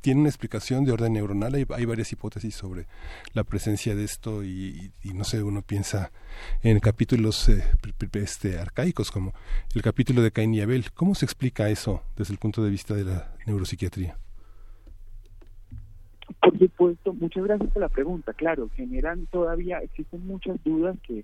¿Tiene 0.01 0.21
una 0.21 0.29
explicación 0.29 0.85
de 0.85 0.93
orden 0.93 1.13
neuronal? 1.13 1.53
Hay, 1.53 1.85
varias 1.85 2.13
hipótesis 2.13 2.55
sobre 2.55 2.87
la 3.33 3.43
presencia 3.43 3.93
de 3.93 4.05
esto 4.05 4.45
y, 4.45 4.93
no 5.03 5.25
sé, 5.25 5.43
uno 5.43 5.61
piensa 5.61 6.11
en 6.63 6.79
capítulos 6.79 7.49
eh, 7.49 7.63
este, 8.13 8.57
arcaicos 8.57 9.11
como 9.11 9.33
el 9.75 9.81
capítulo 9.81 10.21
de 10.21 10.31
Cain 10.31 10.53
y 10.53 10.61
Abel. 10.61 10.91
¿Cómo 10.93 11.13
se 11.13 11.25
explica 11.25 11.69
eso 11.69 12.03
desde 12.15 12.33
el 12.33 12.39
punto 12.39 12.63
de 12.63 12.69
vista 12.69 12.93
de 12.93 13.03
la 13.03 13.33
neuropsiquiatría? 13.45 14.17
Por 16.39 16.57
supuesto, 16.57 17.13
muchas 17.13 17.43
gracias 17.43 17.71
por 17.71 17.81
la 17.81 17.89
pregunta. 17.89 18.33
Claro, 18.33 18.69
generan 18.75 19.25
todavía, 19.27 19.79
existen 19.79 20.25
muchas 20.25 20.63
dudas 20.63 20.97
que, 21.03 21.23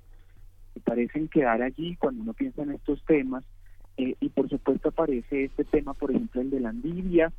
parecen 0.84 1.28
quedar 1.28 1.64
allí 1.64 1.96
cuando 1.96 2.22
uno 2.22 2.34
piensa 2.34 2.62
en 2.62 2.72
estos 2.72 3.04
temas. 3.06 3.44
Eh, 3.98 4.16
y 4.20 4.30
por 4.30 4.48
supuesto 4.48 4.90
aparece 4.90 5.46
este 5.46 5.64
tema, 5.64 5.96
por 5.96 6.12
ejemplo, 6.12 6.42
el 6.42 6.52
de 6.52 6.60
la 6.60 6.70
envidia. 6.70 7.32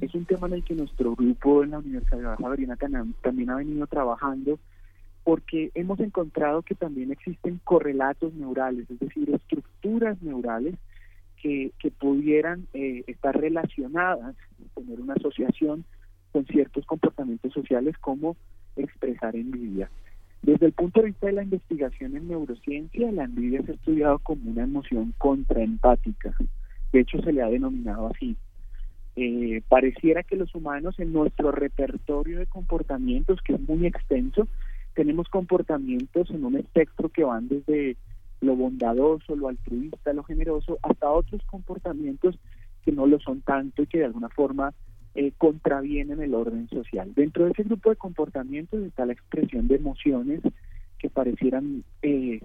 Es 0.00 0.14
un 0.14 0.26
tema 0.26 0.46
en 0.46 0.54
el 0.54 0.64
que 0.64 0.74
nuestro 0.74 1.16
grupo 1.16 1.64
en 1.64 1.70
la 1.70 1.78
Universidad 1.78 2.36
Javeriana 2.38 2.76
también 3.22 3.50
ha 3.50 3.56
venido 3.56 3.86
trabajando 3.86 4.58
porque 5.24 5.70
hemos 5.74 6.00
encontrado 6.00 6.62
que 6.62 6.74
también 6.74 7.12
existen 7.12 7.60
correlatos 7.64 8.34
neurales, 8.34 8.90
es 8.90 8.98
decir, 8.98 9.30
estructuras 9.30 10.20
neurales 10.22 10.74
que, 11.40 11.72
que 11.78 11.90
pudieran 11.90 12.66
eh, 12.72 13.04
estar 13.06 13.36
relacionadas, 13.36 14.36
tener 14.74 15.00
una 15.00 15.14
asociación 15.14 15.84
con 16.32 16.46
ciertos 16.46 16.84
comportamientos 16.86 17.52
sociales 17.52 17.96
como 17.98 18.36
expresar 18.76 19.36
envidia. 19.36 19.90
Desde 20.42 20.66
el 20.66 20.72
punto 20.72 21.00
de 21.00 21.06
vista 21.06 21.26
de 21.26 21.34
la 21.34 21.44
investigación 21.44 22.16
en 22.16 22.28
neurociencia, 22.28 23.12
la 23.12 23.24
envidia 23.24 23.62
se 23.62 23.72
ha 23.72 23.74
estudiado 23.74 24.18
como 24.18 24.50
una 24.50 24.64
emoción 24.64 25.14
contraempática. 25.18 26.34
De 26.92 27.00
hecho, 27.00 27.22
se 27.22 27.32
le 27.32 27.42
ha 27.42 27.48
denominado 27.48 28.08
así. 28.08 28.36
Eh, 29.14 29.62
pareciera 29.68 30.22
que 30.22 30.36
los 30.36 30.54
humanos 30.54 30.98
en 30.98 31.12
nuestro 31.12 31.52
repertorio 31.52 32.38
de 32.38 32.46
comportamientos, 32.46 33.40
que 33.42 33.54
es 33.54 33.60
muy 33.60 33.86
extenso, 33.86 34.48
tenemos 34.94 35.28
comportamientos 35.28 36.30
en 36.30 36.44
un 36.44 36.56
espectro 36.56 37.08
que 37.08 37.24
van 37.24 37.48
desde 37.48 37.96
lo 38.40 38.56
bondadoso, 38.56 39.36
lo 39.36 39.48
altruista, 39.48 40.12
lo 40.12 40.24
generoso, 40.24 40.78
hasta 40.82 41.10
otros 41.10 41.40
comportamientos 41.46 42.38
que 42.84 42.90
no 42.90 43.06
lo 43.06 43.20
son 43.20 43.42
tanto 43.42 43.82
y 43.82 43.86
que 43.86 43.98
de 43.98 44.06
alguna 44.06 44.28
forma 44.28 44.74
eh, 45.14 45.32
contravienen 45.36 46.20
el 46.20 46.34
orden 46.34 46.68
social. 46.68 47.12
Dentro 47.14 47.44
de 47.44 47.52
ese 47.52 47.64
grupo 47.64 47.90
de 47.90 47.96
comportamientos 47.96 48.82
está 48.82 49.06
la 49.06 49.12
expresión 49.12 49.68
de 49.68 49.76
emociones 49.76 50.40
que 50.98 51.10
parecieran 51.10 51.84
eh, 52.02 52.40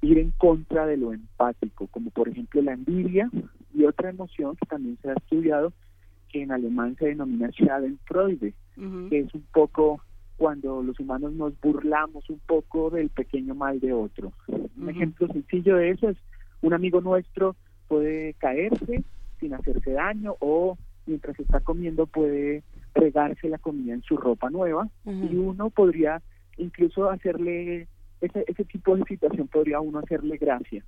ir 0.00 0.18
en 0.18 0.32
contra 0.32 0.86
de 0.86 0.96
lo 0.96 1.12
empático, 1.12 1.86
como 1.88 2.10
por 2.10 2.28
ejemplo 2.28 2.60
la 2.62 2.72
envidia 2.72 3.30
y 3.74 3.84
otra 3.84 4.10
emoción 4.10 4.56
que 4.56 4.66
también 4.66 4.98
se 5.00 5.10
ha 5.10 5.14
estudiado, 5.14 5.72
que 6.28 6.42
en 6.42 6.50
alemán 6.50 6.96
se 6.98 7.06
denomina 7.06 7.50
Schadenfreude, 7.50 8.54
que 9.10 9.18
es 9.18 9.32
un 9.34 9.44
poco 9.52 10.00
cuando 10.36 10.82
los 10.82 10.98
humanos 10.98 11.32
nos 11.34 11.52
burlamos 11.60 12.28
un 12.30 12.40
poco 12.46 12.90
del 12.90 13.10
pequeño 13.10 13.54
mal 13.54 13.78
de 13.78 13.92
otro. 13.92 14.32
Un 14.48 14.88
ejemplo 14.88 15.28
sencillo 15.28 15.76
de 15.76 15.90
eso 15.90 16.08
es 16.08 16.16
un 16.62 16.72
amigo 16.72 17.00
nuestro 17.00 17.54
puede 17.86 18.34
caerse 18.34 19.04
sin 19.38 19.54
hacerse 19.54 19.92
daño 19.92 20.34
o 20.40 20.78
mientras 21.06 21.38
está 21.38 21.60
comiendo 21.60 22.06
puede 22.06 22.62
regarse 22.94 23.48
la 23.48 23.58
comida 23.58 23.94
en 23.94 24.02
su 24.02 24.16
ropa 24.16 24.50
nueva 24.50 24.88
y 25.06 25.36
uno 25.36 25.70
podría 25.70 26.22
incluso 26.58 27.10
hacerle 27.10 27.88
ese, 28.20 28.44
ese 28.46 28.64
tipo 28.64 28.96
de 28.96 29.04
situación 29.04 29.48
podría 29.48 29.80
uno 29.80 29.98
hacerle 29.98 30.36
gracia. 30.36 30.84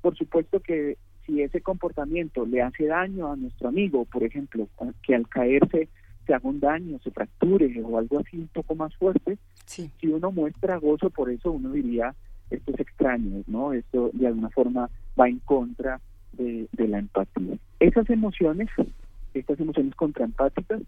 Por 0.00 0.16
supuesto 0.16 0.60
que 0.60 0.96
si 1.24 1.42
ese 1.42 1.60
comportamiento 1.60 2.44
le 2.44 2.62
hace 2.62 2.86
daño 2.86 3.32
a 3.32 3.36
nuestro 3.36 3.68
amigo, 3.68 4.04
por 4.04 4.22
ejemplo, 4.22 4.68
que 5.02 5.14
al 5.14 5.28
caerse 5.28 5.88
se 6.26 6.34
haga 6.34 6.48
un 6.48 6.60
daño, 6.60 6.98
se 7.02 7.10
fracture 7.10 7.82
o 7.82 7.98
algo 7.98 8.18
así 8.18 8.38
un 8.38 8.48
poco 8.48 8.74
más 8.74 8.94
fuerte, 8.96 9.38
si 10.00 10.08
uno 10.08 10.30
muestra 10.32 10.76
gozo 10.76 11.10
por 11.10 11.30
eso, 11.30 11.52
uno 11.52 11.70
diría, 11.70 12.14
esto 12.50 12.72
es 12.72 12.80
extraño, 12.80 13.42
¿no? 13.46 13.72
Esto 13.72 14.10
de 14.12 14.26
alguna 14.26 14.50
forma 14.50 14.90
va 15.18 15.28
en 15.28 15.38
contra 15.40 16.00
de, 16.32 16.66
de 16.72 16.88
la 16.88 16.98
empatía. 16.98 17.56
Esas 17.80 18.08
emociones 18.10 18.68
estas 19.40 19.60
emociones 19.60 19.94
contraempáticas 19.94 20.82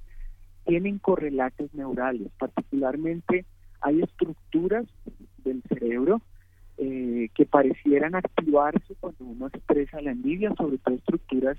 tienen 0.65 0.99
correlatos 0.99 1.73
neurales, 1.75 2.29
particularmente 2.39 3.45
hay 3.81 4.03
estructuras 4.03 4.85
del 5.45 5.63
cerebro 5.69 6.21
eh, 6.79 7.31
que 7.35 7.47
parecieran 7.47 8.15
activarse 8.15 8.95
cuando 9.01 9.25
uno 9.25 9.47
expresa 9.47 10.01
la 10.01 10.11
envidia, 10.11 10.53
sobre 10.57 10.79
todo 10.79 10.95
estructuras 10.95 11.57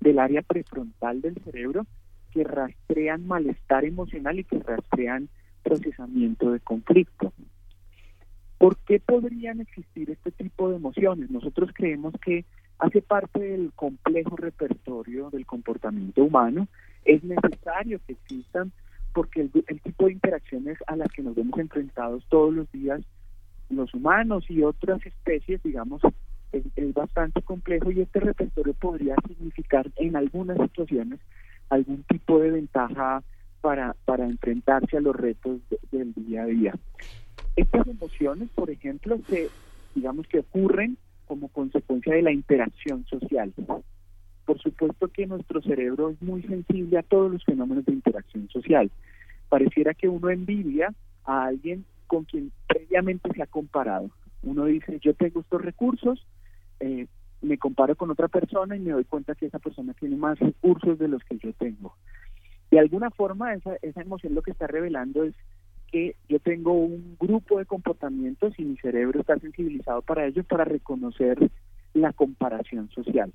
del 0.00 0.18
área 0.18 0.42
prefrontal 0.42 1.20
del 1.20 1.34
cerebro 1.44 1.86
que 2.30 2.44
rastrean 2.44 3.26
malestar 3.26 3.84
emocional 3.84 4.38
y 4.38 4.44
que 4.44 4.58
rastrean 4.58 5.28
procesamiento 5.62 6.52
de 6.52 6.60
conflicto. 6.60 7.32
¿Por 8.58 8.76
qué 8.78 9.00
podrían 9.00 9.60
existir 9.60 10.10
este 10.10 10.30
tipo 10.30 10.70
de 10.70 10.76
emociones? 10.76 11.30
Nosotros 11.30 11.70
creemos 11.74 12.14
que 12.24 12.44
hace 12.82 13.00
parte 13.00 13.38
del 13.38 13.72
complejo 13.74 14.36
repertorio 14.36 15.30
del 15.30 15.46
comportamiento 15.46 16.24
humano. 16.24 16.66
Es 17.04 17.22
necesario 17.22 18.00
que 18.04 18.14
existan 18.14 18.72
porque 19.14 19.42
el, 19.42 19.80
tipo 19.82 20.06
de 20.06 20.12
interacciones 20.12 20.78
a 20.88 20.96
las 20.96 21.08
que 21.12 21.22
nos 21.22 21.36
vemos 21.36 21.58
enfrentados 21.60 22.24
todos 22.28 22.52
los 22.52 22.70
días 22.72 23.00
los 23.70 23.94
humanos 23.94 24.44
y 24.50 24.62
otras 24.62 25.04
especies, 25.06 25.62
digamos, 25.62 26.02
es, 26.50 26.64
bastante 26.92 27.40
complejo 27.40 27.90
y 27.90 28.02
este 28.02 28.20
repertorio 28.20 28.74
podría 28.74 29.14
significar 29.26 29.90
en 29.96 30.16
algunas 30.16 30.58
situaciones 30.58 31.20
algún 31.70 32.02
tipo 32.02 32.38
de 32.40 32.50
ventaja 32.50 33.22
para, 33.60 33.94
para 34.04 34.26
enfrentarse 34.26 34.96
a 34.96 35.00
los 35.00 35.16
retos 35.16 35.60
del 35.90 36.12
día 36.14 36.42
a 36.42 36.46
día. 36.46 36.74
Estas 37.56 37.86
emociones, 37.86 38.50
por 38.54 38.70
ejemplo, 38.70 39.18
se, 39.28 39.48
digamos 39.94 40.26
que 40.26 40.40
ocurren 40.40 40.98
como 41.32 41.48
consecuencia 41.48 42.14
de 42.14 42.20
la 42.20 42.30
interacción 42.30 43.06
social. 43.06 43.54
Por 44.44 44.58
supuesto 44.60 45.08
que 45.08 45.26
nuestro 45.26 45.62
cerebro 45.62 46.10
es 46.10 46.20
muy 46.20 46.42
sensible 46.42 46.98
a 46.98 47.02
todos 47.02 47.32
los 47.32 47.42
fenómenos 47.42 47.86
de 47.86 47.92
interacción 47.92 48.50
social. 48.50 48.90
Pareciera 49.48 49.94
que 49.94 50.10
uno 50.10 50.28
envidia 50.28 50.92
a 51.24 51.44
alguien 51.46 51.86
con 52.06 52.24
quien 52.24 52.52
previamente 52.68 53.30
se 53.32 53.42
ha 53.42 53.46
comparado. 53.46 54.10
Uno 54.42 54.66
dice, 54.66 54.98
yo 55.00 55.14
tengo 55.14 55.40
estos 55.40 55.62
recursos, 55.62 56.22
eh, 56.80 57.06
me 57.40 57.56
comparo 57.56 57.96
con 57.96 58.10
otra 58.10 58.28
persona 58.28 58.76
y 58.76 58.80
me 58.80 58.92
doy 58.92 59.04
cuenta 59.04 59.34
que 59.34 59.46
esa 59.46 59.58
persona 59.58 59.94
tiene 59.94 60.16
más 60.16 60.38
recursos 60.38 60.98
de 60.98 61.08
los 61.08 61.24
que 61.24 61.38
yo 61.38 61.54
tengo. 61.54 61.96
De 62.70 62.78
alguna 62.78 63.10
forma, 63.10 63.54
esa, 63.54 63.76
esa 63.80 64.02
emoción 64.02 64.34
lo 64.34 64.42
que 64.42 64.50
está 64.50 64.66
revelando 64.66 65.24
es 65.24 65.34
que 65.92 66.16
yo 66.28 66.40
tengo 66.40 66.72
un 66.72 67.16
grupo 67.20 67.58
de 67.58 67.66
comportamientos 67.66 68.54
y 68.58 68.64
mi 68.64 68.76
cerebro 68.78 69.20
está 69.20 69.38
sensibilizado 69.38 70.00
para 70.02 70.26
ello, 70.26 70.42
para 70.42 70.64
reconocer 70.64 71.38
la 71.92 72.12
comparación 72.14 72.88
social. 72.90 73.32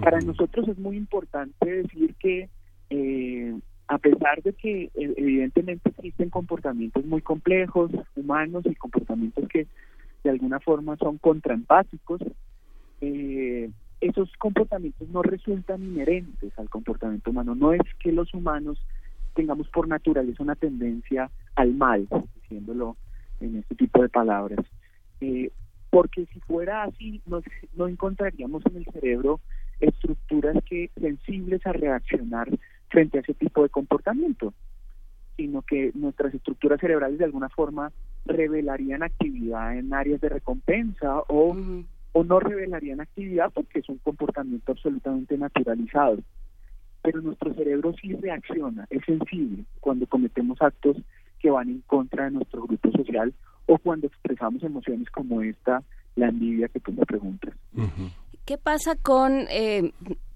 Para 0.00 0.20
nosotros 0.20 0.68
es 0.68 0.78
muy 0.78 0.96
importante 0.96 1.82
decir 1.82 2.14
que 2.16 2.48
eh, 2.90 3.54
a 3.88 3.98
pesar 3.98 4.42
de 4.42 4.52
que 4.52 4.84
eh, 4.84 5.14
evidentemente 5.16 5.90
existen 5.90 6.30
comportamientos 6.30 7.04
muy 7.04 7.22
complejos, 7.22 7.90
humanos 8.14 8.64
y 8.66 8.74
comportamientos 8.74 9.48
que 9.48 9.66
de 10.24 10.30
alguna 10.30 10.60
forma 10.60 10.96
son 10.96 11.18
contraempáticos, 11.18 12.20
eh, 13.00 13.70
esos 14.00 14.30
comportamientos 14.38 15.08
no 15.08 15.22
resultan 15.22 15.82
inherentes 15.82 16.58
al 16.58 16.68
comportamiento 16.68 17.30
humano. 17.30 17.54
No 17.54 17.72
es 17.72 17.82
que 17.98 18.12
los 18.12 18.32
humanos 18.34 18.78
tengamos 19.34 19.68
por 19.68 19.88
naturaleza 19.88 20.42
una 20.42 20.54
tendencia 20.54 21.30
al 21.54 21.74
mal, 21.74 22.06
diciéndolo 22.34 22.96
en 23.40 23.56
este 23.56 23.74
tipo 23.74 24.02
de 24.02 24.08
palabras. 24.08 24.64
Eh, 25.20 25.50
porque 25.90 26.26
si 26.26 26.40
fuera 26.40 26.84
así, 26.84 27.20
no, 27.26 27.42
no 27.74 27.86
encontraríamos 27.86 28.64
en 28.66 28.76
el 28.76 28.86
cerebro 28.86 29.40
estructuras 29.80 30.56
que 30.64 30.90
sensibles 30.98 31.66
a 31.66 31.72
reaccionar 31.72 32.48
frente 32.88 33.18
a 33.18 33.20
ese 33.20 33.34
tipo 33.34 33.62
de 33.62 33.68
comportamiento, 33.68 34.54
sino 35.36 35.62
que 35.62 35.92
nuestras 35.94 36.32
estructuras 36.34 36.80
cerebrales 36.80 37.18
de 37.18 37.24
alguna 37.24 37.48
forma 37.48 37.92
revelarían 38.24 39.02
actividad 39.02 39.76
en 39.76 39.92
áreas 39.92 40.20
de 40.20 40.28
recompensa 40.28 41.20
o, 41.28 41.56
o 42.12 42.24
no 42.24 42.40
revelarían 42.40 43.00
actividad 43.00 43.50
porque 43.52 43.80
es 43.80 43.88
un 43.88 43.98
comportamiento 43.98 44.72
absolutamente 44.72 45.36
naturalizado 45.36 46.18
pero 47.02 47.20
nuestro 47.20 47.52
cerebro 47.54 47.94
sí 48.00 48.14
reacciona, 48.14 48.86
es 48.90 49.04
sensible 49.04 49.64
cuando 49.80 50.06
cometemos 50.06 50.60
actos 50.62 50.96
que 51.40 51.50
van 51.50 51.68
en 51.68 51.80
contra 51.82 52.24
de 52.26 52.30
nuestro 52.32 52.62
grupo 52.62 52.90
social 52.92 53.34
o 53.66 53.78
cuando 53.78 54.06
expresamos 54.06 54.62
emociones 54.62 55.10
como 55.10 55.42
esta, 55.42 55.82
la 56.16 56.28
envidia 56.28 56.68
que 56.68 56.80
tú 56.80 56.92
me 56.92 57.04
preguntas. 57.04 57.54
¿Qué 58.44 58.58
pasa 58.58 58.94
con... 58.96 59.46
Eh, 59.50 59.92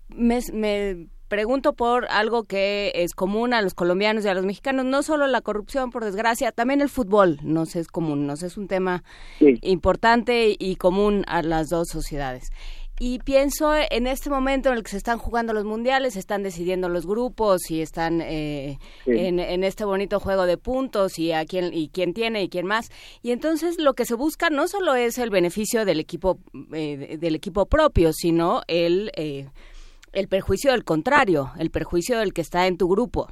me, 0.09 0.40
me 0.52 1.09
pregunto 1.29 1.74
por 1.74 2.07
algo 2.11 2.44
que 2.44 2.92
es 2.94 3.14
común 3.14 3.52
a 3.52 3.62
los 3.62 3.74
colombianos 3.74 4.24
y 4.24 4.29
a 4.29 4.35
los 4.35 4.44
mexicanos, 4.44 4.85
no 4.85 5.02
solo 5.02 5.26
la 5.26 5.40
corrupción, 5.40 5.90
por 5.90 6.05
desgracia, 6.05 6.52
también 6.52 6.81
el 6.81 6.88
fútbol 6.88 7.38
nos 7.42 7.76
es 7.76 7.88
común, 7.88 8.26
nos 8.26 8.42
es 8.42 8.57
un 8.57 8.68
tema 8.68 9.02
importante 9.40 10.55
y 10.59 10.76
común 10.76 11.24
a 11.26 11.42
las 11.42 11.68
dos 11.68 11.88
sociedades 11.88 12.50
y 12.98 13.18
pienso 13.18 13.74
en 13.74 14.06
este 14.06 14.30
momento 14.30 14.70
en 14.70 14.76
el 14.76 14.82
que 14.82 14.90
se 14.90 14.96
están 14.96 15.18
jugando 15.18 15.52
los 15.52 15.64
mundiales, 15.64 16.14
se 16.14 16.18
están 16.18 16.42
decidiendo 16.42 16.88
los 16.88 17.06
grupos 17.06 17.70
y 17.70 17.82
están 17.82 18.22
eh, 18.22 18.78
en, 19.04 19.64
este 19.64 19.85
bonito 19.85 20.18
juego 20.18 20.46
de 20.46 20.56
puntos 20.56 21.18
y 21.18 21.32
a 21.32 21.44
quién 21.44 21.74
y 21.74 21.88
quién 21.88 22.14
tiene 22.14 22.42
y 22.42 22.48
quién 22.48 22.64
más. 22.66 22.90
Y 23.22 23.32
entonces 23.32 23.78
lo 23.78 23.92
que 23.92 24.06
se 24.06 24.14
busca 24.14 24.48
no 24.48 24.66
solo 24.66 24.94
es 24.94 25.18
el 25.18 25.28
beneficio 25.28 25.85
del 25.85 26.00
equipo 26.00 26.38
eh, 26.72 27.18
del 27.20 27.35
equipo 27.35 27.66
propio, 27.66 28.12
sino 28.14 28.62
el 28.66 29.12
eh, 29.16 29.48
el 30.12 30.28
perjuicio 30.28 30.72
del 30.72 30.85
contrario, 30.85 31.52
el 31.59 31.70
perjuicio 31.70 32.18
del 32.18 32.32
que 32.32 32.40
está 32.40 32.66
en 32.66 32.78
tu 32.78 32.88
grupo. 32.88 33.30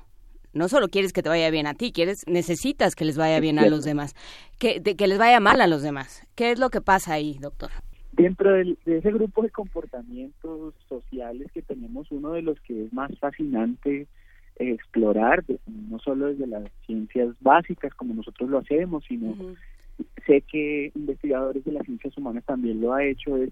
No 0.53 0.68
solo 0.68 0.88
quieres 0.88 1.14
que 1.14 1.22
te 1.22 1.31
vaya 1.31 1.50
bien 1.50 1.66
a 1.66 1.74
ti, 1.74 1.90
quieres 1.90 2.18
necesitas 2.27 2.94
que 2.94 3.07
les 3.07 3.16
vaya 3.16 3.40
bien 3.40 3.59
a 3.59 3.66
los 3.66 3.83
demás, 3.83 4.14
que 4.59 4.83
que 4.83 5.07
les 5.07 5.18
vaya 5.18 5.40
mal 5.40 5.62
a 5.62 5.66
los 5.66 5.81
demás. 5.81 6.22
¿Qué 6.35 6.53
es 6.53 6.59
lo 6.59 6.68
que 6.68 6.83
pasa 6.83 7.14
ahí, 7.14 7.38
doctor? 7.40 7.70
Dentro 8.16 8.53
de 8.53 8.77
ese 8.87 9.11
grupo 9.11 9.42
de 9.42 9.50
comportamientos 9.50 10.74
sociales 10.88 11.50
que 11.53 11.62
tenemos, 11.62 12.12
uno 12.12 12.33
de 12.33 12.42
los 12.42 12.61
que 12.61 12.85
es 12.85 12.92
más 12.92 13.11
fascinante 13.18 14.07
explorar, 14.57 15.42
no 15.66 15.98
solo 15.98 16.27
desde 16.27 16.46
las 16.46 16.70
ciencias 16.87 17.35
básicas 17.40 17.92
como 17.94 18.14
nosotros 18.14 18.48
lo 18.48 18.59
hacemos, 18.59 19.05
sino 19.09 19.35
sé 20.27 20.42
que 20.42 20.92
investigadores 20.94 21.64
de 21.64 21.72
las 21.72 21.85
ciencias 21.87 22.16
humanas 22.16 22.44
también 22.44 22.81
lo 22.81 22.92
ha 22.92 23.05
hecho, 23.05 23.37
es 23.37 23.50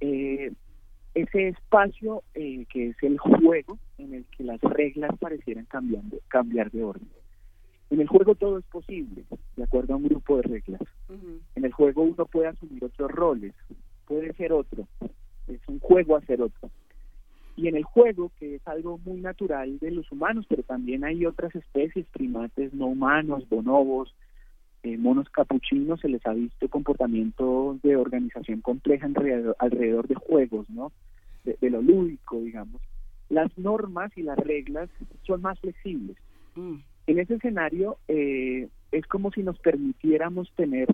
eh, 0.00 0.50
ese 1.14 1.48
espacio 1.48 2.22
eh, 2.34 2.64
que 2.72 2.88
es 2.88 3.02
el 3.02 3.18
juego 3.18 3.78
en 3.98 4.14
el 4.14 4.24
que 4.34 4.44
las 4.44 4.62
reglas 4.62 5.10
parecieran 5.18 5.66
cambiando, 5.66 6.18
cambiar 6.28 6.70
de 6.70 6.84
orden. 6.84 7.08
En 7.90 8.00
el 8.00 8.06
juego 8.06 8.34
todo 8.34 8.58
es 8.58 8.64
posible, 8.66 9.24
de 9.56 9.64
acuerdo 9.64 9.92
a 9.92 9.96
un 9.96 10.04
grupo 10.04 10.36
de 10.36 10.42
reglas. 10.44 10.80
En 11.56 11.64
el 11.64 11.72
juego 11.72 12.02
uno 12.02 12.24
puede 12.24 12.46
asumir 12.46 12.84
otros 12.84 13.10
roles, 13.10 13.52
puede 14.10 14.32
ser 14.32 14.52
otro, 14.52 14.88
es 15.46 15.60
un 15.68 15.78
juego 15.78 16.16
hacer 16.16 16.42
otro. 16.42 16.68
Y 17.54 17.68
en 17.68 17.76
el 17.76 17.84
juego, 17.84 18.32
que 18.40 18.56
es 18.56 18.66
algo 18.66 18.98
muy 18.98 19.20
natural 19.20 19.78
de 19.78 19.92
los 19.92 20.10
humanos, 20.10 20.46
pero 20.48 20.64
también 20.64 21.04
hay 21.04 21.24
otras 21.26 21.54
especies, 21.54 22.06
primates 22.06 22.74
no 22.74 22.86
humanos, 22.86 23.48
bonobos, 23.48 24.12
eh, 24.82 24.96
monos 24.96 25.28
capuchinos, 25.28 26.00
se 26.00 26.08
les 26.08 26.26
ha 26.26 26.32
visto 26.32 26.68
comportamientos 26.68 27.80
de 27.82 27.94
organización 27.94 28.62
compleja 28.62 29.06
alrededor, 29.06 30.08
de 30.08 30.14
juegos, 30.16 30.68
¿no? 30.70 30.90
De, 31.44 31.70
lo 31.70 31.80
lúdico, 31.80 32.40
digamos. 32.40 32.82
Las 33.28 33.56
normas 33.56 34.10
y 34.16 34.22
las 34.22 34.38
reglas 34.38 34.90
son 35.24 35.42
más 35.42 35.60
flexibles. 35.60 36.16
Mm. 36.56 36.78
En 37.06 37.18
ese 37.20 37.34
escenario 37.34 37.98
eh, 38.08 38.68
es 38.90 39.06
como 39.06 39.30
si 39.30 39.44
nos 39.44 39.58
permitiéramos 39.60 40.50
tener 40.56 40.88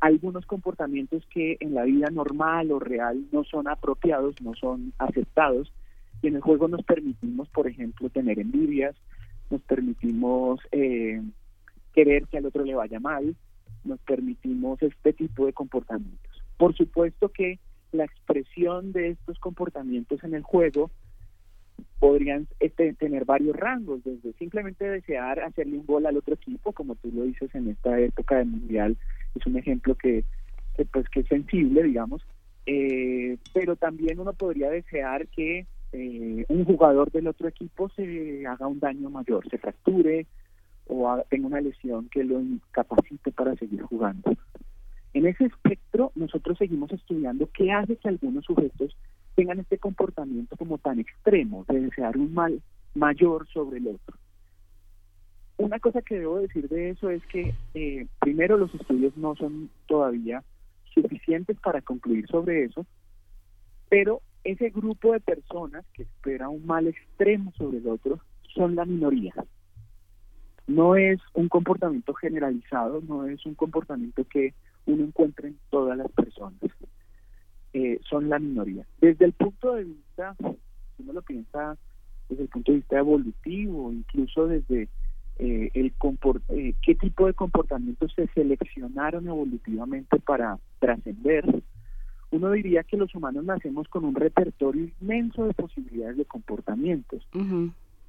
algunos 0.00 0.46
comportamientos 0.46 1.24
que 1.26 1.56
en 1.60 1.74
la 1.74 1.84
vida 1.84 2.08
normal 2.10 2.70
o 2.72 2.78
real 2.78 3.24
no 3.32 3.44
son 3.44 3.68
apropiados, 3.68 4.40
no 4.40 4.54
son 4.54 4.92
aceptados. 4.98 5.72
Y 6.22 6.28
en 6.28 6.36
el 6.36 6.40
juego 6.40 6.68
nos 6.68 6.82
permitimos, 6.84 7.48
por 7.48 7.66
ejemplo, 7.66 8.08
tener 8.10 8.38
envidias, 8.38 8.96
nos 9.50 9.62
permitimos 9.62 10.60
eh, 10.72 11.22
querer 11.92 12.26
que 12.26 12.38
al 12.38 12.46
otro 12.46 12.64
le 12.64 12.74
vaya 12.74 13.00
mal, 13.00 13.36
nos 13.84 14.00
permitimos 14.00 14.82
este 14.82 15.12
tipo 15.12 15.46
de 15.46 15.52
comportamientos. 15.52 16.42
Por 16.56 16.74
supuesto 16.74 17.30
que 17.30 17.58
la 17.92 18.04
expresión 18.04 18.92
de 18.92 19.10
estos 19.10 19.38
comportamientos 19.38 20.22
en 20.24 20.34
el 20.34 20.42
juego 20.42 20.90
podrían 21.98 22.46
este, 22.60 22.92
tener 22.94 23.24
varios 23.24 23.56
rangos, 23.56 24.04
desde 24.04 24.32
simplemente 24.34 24.88
desear 24.88 25.40
hacerle 25.40 25.78
un 25.78 25.86
gol 25.86 26.06
al 26.06 26.16
otro 26.16 26.34
equipo, 26.34 26.72
como 26.72 26.94
tú 26.96 27.10
lo 27.12 27.22
dices 27.22 27.54
en 27.54 27.70
esta 27.70 27.98
época 27.98 28.36
de 28.36 28.44
mundial, 28.44 28.96
es 29.34 29.46
un 29.46 29.56
ejemplo 29.56 29.94
que, 29.94 30.24
pues 30.92 31.08
que 31.08 31.20
es 31.20 31.28
sensible, 31.28 31.82
digamos, 31.82 32.22
eh, 32.66 33.38
pero 33.52 33.76
también 33.76 34.18
uno 34.18 34.32
podría 34.32 34.70
desear 34.70 35.26
que 35.28 35.66
eh, 35.92 36.44
un 36.48 36.64
jugador 36.64 37.10
del 37.10 37.28
otro 37.28 37.48
equipo 37.48 37.88
se 37.90 38.46
haga 38.46 38.66
un 38.66 38.80
daño 38.80 39.10
mayor, 39.10 39.48
se 39.48 39.58
fracture 39.58 40.26
o 40.86 41.22
tenga 41.30 41.46
una 41.46 41.60
lesión 41.60 42.08
que 42.08 42.24
lo 42.24 42.40
incapacite 42.40 43.32
para 43.32 43.54
seguir 43.56 43.82
jugando. 43.82 44.34
En 45.14 45.26
ese 45.26 45.44
espectro, 45.44 46.10
nosotros 46.16 46.58
seguimos 46.58 46.90
estudiando 46.92 47.48
qué 47.56 47.70
hace 47.70 47.96
que 47.96 48.08
algunos 48.08 48.44
sujetos 48.44 48.96
tengan 49.34 49.60
este 49.60 49.78
comportamiento 49.78 50.56
como 50.56 50.78
tan 50.78 51.00
extremo 51.00 51.64
de 51.68 51.80
desear 51.80 52.16
un 52.16 52.32
mal 52.34 52.62
mayor 52.94 53.46
sobre 53.48 53.78
el 53.78 53.88
otro. 53.88 54.16
Una 55.56 55.78
cosa 55.78 56.02
que 56.02 56.18
debo 56.18 56.40
decir 56.40 56.68
de 56.68 56.90
eso 56.90 57.10
es 57.10 57.24
que, 57.26 57.54
eh, 57.74 58.06
primero, 58.20 58.56
los 58.56 58.74
estudios 58.74 59.16
no 59.16 59.36
son 59.36 59.70
todavía 59.86 60.42
suficientes 60.92 61.58
para 61.60 61.80
concluir 61.80 62.26
sobre 62.26 62.64
eso, 62.64 62.86
pero 63.88 64.20
ese 64.42 64.70
grupo 64.70 65.12
de 65.12 65.20
personas 65.20 65.84
que 65.92 66.02
espera 66.02 66.48
un 66.48 66.66
mal 66.66 66.86
extremo 66.86 67.52
sobre 67.56 67.78
el 67.78 67.88
otro 67.88 68.20
son 68.54 68.74
la 68.74 68.84
minoría. 68.84 69.34
No 70.66 70.96
es 70.96 71.20
un 71.34 71.48
comportamiento 71.48 72.14
generalizado, 72.14 73.00
no 73.00 73.26
es 73.26 73.44
un 73.46 73.54
comportamiento 73.54 74.24
que 74.24 74.54
uno 74.86 75.04
encuentra 75.04 75.48
en 75.48 75.58
todas 75.70 75.96
las 75.96 76.10
personas. 76.12 76.60
Eh, 77.74 78.00
son 78.08 78.28
la 78.28 78.38
minoría. 78.38 78.86
Desde 79.00 79.24
el 79.24 79.32
punto 79.32 79.74
de 79.74 79.84
vista, 79.84 80.36
si 80.38 81.02
uno 81.02 81.12
lo 81.12 81.22
piensa 81.22 81.76
desde 82.28 82.44
el 82.44 82.48
punto 82.48 82.70
de 82.70 82.78
vista 82.78 82.98
evolutivo, 82.98 83.92
incluso 83.92 84.46
desde 84.46 84.88
eh, 85.38 85.70
el 85.74 85.92
eh, 86.50 86.74
qué 86.80 86.94
tipo 86.94 87.26
de 87.26 87.34
comportamientos 87.34 88.12
se 88.14 88.28
seleccionaron 88.28 89.26
evolutivamente 89.26 90.20
para 90.20 90.58
trascender, 90.78 91.44
uno 92.30 92.52
diría 92.52 92.84
que 92.84 92.96
los 92.96 93.14
humanos 93.14 93.44
nacemos 93.44 93.88
con 93.88 94.04
un 94.04 94.14
repertorio 94.14 94.88
inmenso 95.00 95.46
de 95.46 95.54
posibilidades 95.54 96.16
de 96.16 96.24
comportamientos. 96.24 97.26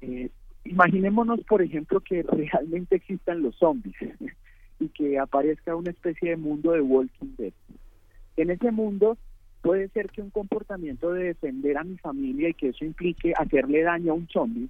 Eh, 0.00 0.30
imaginémonos, 0.64 1.40
por 1.44 1.62
ejemplo, 1.62 2.00
que 2.00 2.22
realmente 2.22 2.96
existan 2.96 3.42
los 3.42 3.56
zombies 3.56 3.96
y 4.80 4.88
que 4.90 5.18
aparezca 5.18 5.74
una 5.74 5.90
especie 5.90 6.30
de 6.30 6.36
mundo 6.36 6.72
de 6.72 6.80
Walking 6.80 7.34
Dead. 7.36 7.52
En 8.36 8.50
ese 8.50 8.70
mundo 8.70 9.16
puede 9.66 9.88
ser 9.88 10.10
que 10.10 10.22
un 10.22 10.30
comportamiento 10.30 11.12
de 11.12 11.24
defender 11.24 11.76
a 11.76 11.82
mi 11.82 11.98
familia 11.98 12.48
y 12.48 12.54
que 12.54 12.68
eso 12.68 12.84
implique 12.84 13.32
hacerle 13.36 13.82
daño 13.82 14.12
a 14.12 14.14
un 14.14 14.28
zombie, 14.28 14.68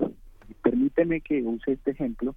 permíteme 0.63 1.21
que 1.21 1.43
use 1.43 1.73
este 1.73 1.91
ejemplo, 1.91 2.35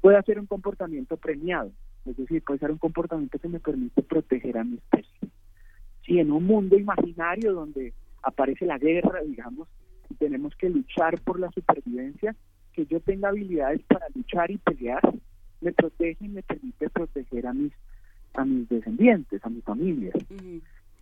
Puede 0.00 0.22
ser 0.24 0.38
un 0.38 0.44
comportamiento 0.44 1.16
premiado, 1.16 1.72
es 2.04 2.14
decir, 2.18 2.42
puede 2.42 2.58
ser 2.58 2.70
un 2.70 2.76
comportamiento 2.76 3.38
que 3.38 3.48
me 3.48 3.58
permite 3.58 4.02
proteger 4.02 4.58
a 4.58 4.64
mi 4.64 4.76
especie. 4.76 5.30
Si 6.04 6.18
en 6.18 6.30
un 6.30 6.44
mundo 6.44 6.78
imaginario 6.78 7.54
donde 7.54 7.94
aparece 8.22 8.66
la 8.66 8.76
guerra, 8.76 9.22
digamos, 9.22 9.66
y 10.10 10.14
tenemos 10.16 10.54
que 10.56 10.68
luchar 10.68 11.18
por 11.22 11.40
la 11.40 11.50
supervivencia, 11.52 12.36
que 12.74 12.84
yo 12.84 13.00
tenga 13.00 13.30
habilidades 13.30 13.82
para 13.84 14.06
luchar 14.14 14.50
y 14.50 14.58
pelear, 14.58 15.00
me 15.62 15.72
protege 15.72 16.26
y 16.26 16.28
me 16.28 16.42
permite 16.42 16.90
proteger 16.90 17.46
a 17.46 17.54
mis 17.54 17.72
a 18.34 18.44
mis 18.44 18.68
descendientes, 18.68 19.42
a 19.42 19.48
mi 19.48 19.62
familia. 19.62 20.12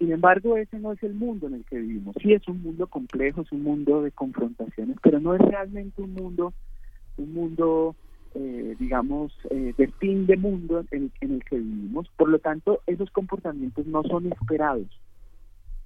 Sin 0.02 0.10
embargo, 0.10 0.56
ese 0.56 0.80
no 0.80 0.90
es 0.90 1.00
el 1.04 1.14
mundo 1.14 1.46
en 1.46 1.54
el 1.54 1.64
que 1.64 1.78
vivimos. 1.78 2.16
Sí 2.20 2.32
es 2.32 2.48
un 2.48 2.60
mundo 2.60 2.88
complejo, 2.88 3.42
es 3.42 3.52
un 3.52 3.62
mundo 3.62 4.02
de 4.02 4.10
confrontaciones, 4.10 4.96
pero 5.00 5.20
no 5.20 5.32
es 5.32 5.40
realmente 5.40 6.02
un 6.02 6.12
mundo, 6.12 6.52
un 7.18 7.32
mundo, 7.32 7.94
eh, 8.34 8.74
digamos, 8.80 9.32
eh, 9.50 9.72
de 9.78 9.86
fin 10.00 10.26
de 10.26 10.36
mundo 10.36 10.84
en, 10.90 11.12
el 11.20 11.44
que 11.44 11.56
vivimos. 11.56 12.08
Por 12.16 12.30
lo 12.30 12.40
tanto, 12.40 12.80
esos 12.88 13.12
comportamientos 13.12 13.86
no 13.86 14.02
son 14.02 14.26
esperados 14.26 14.88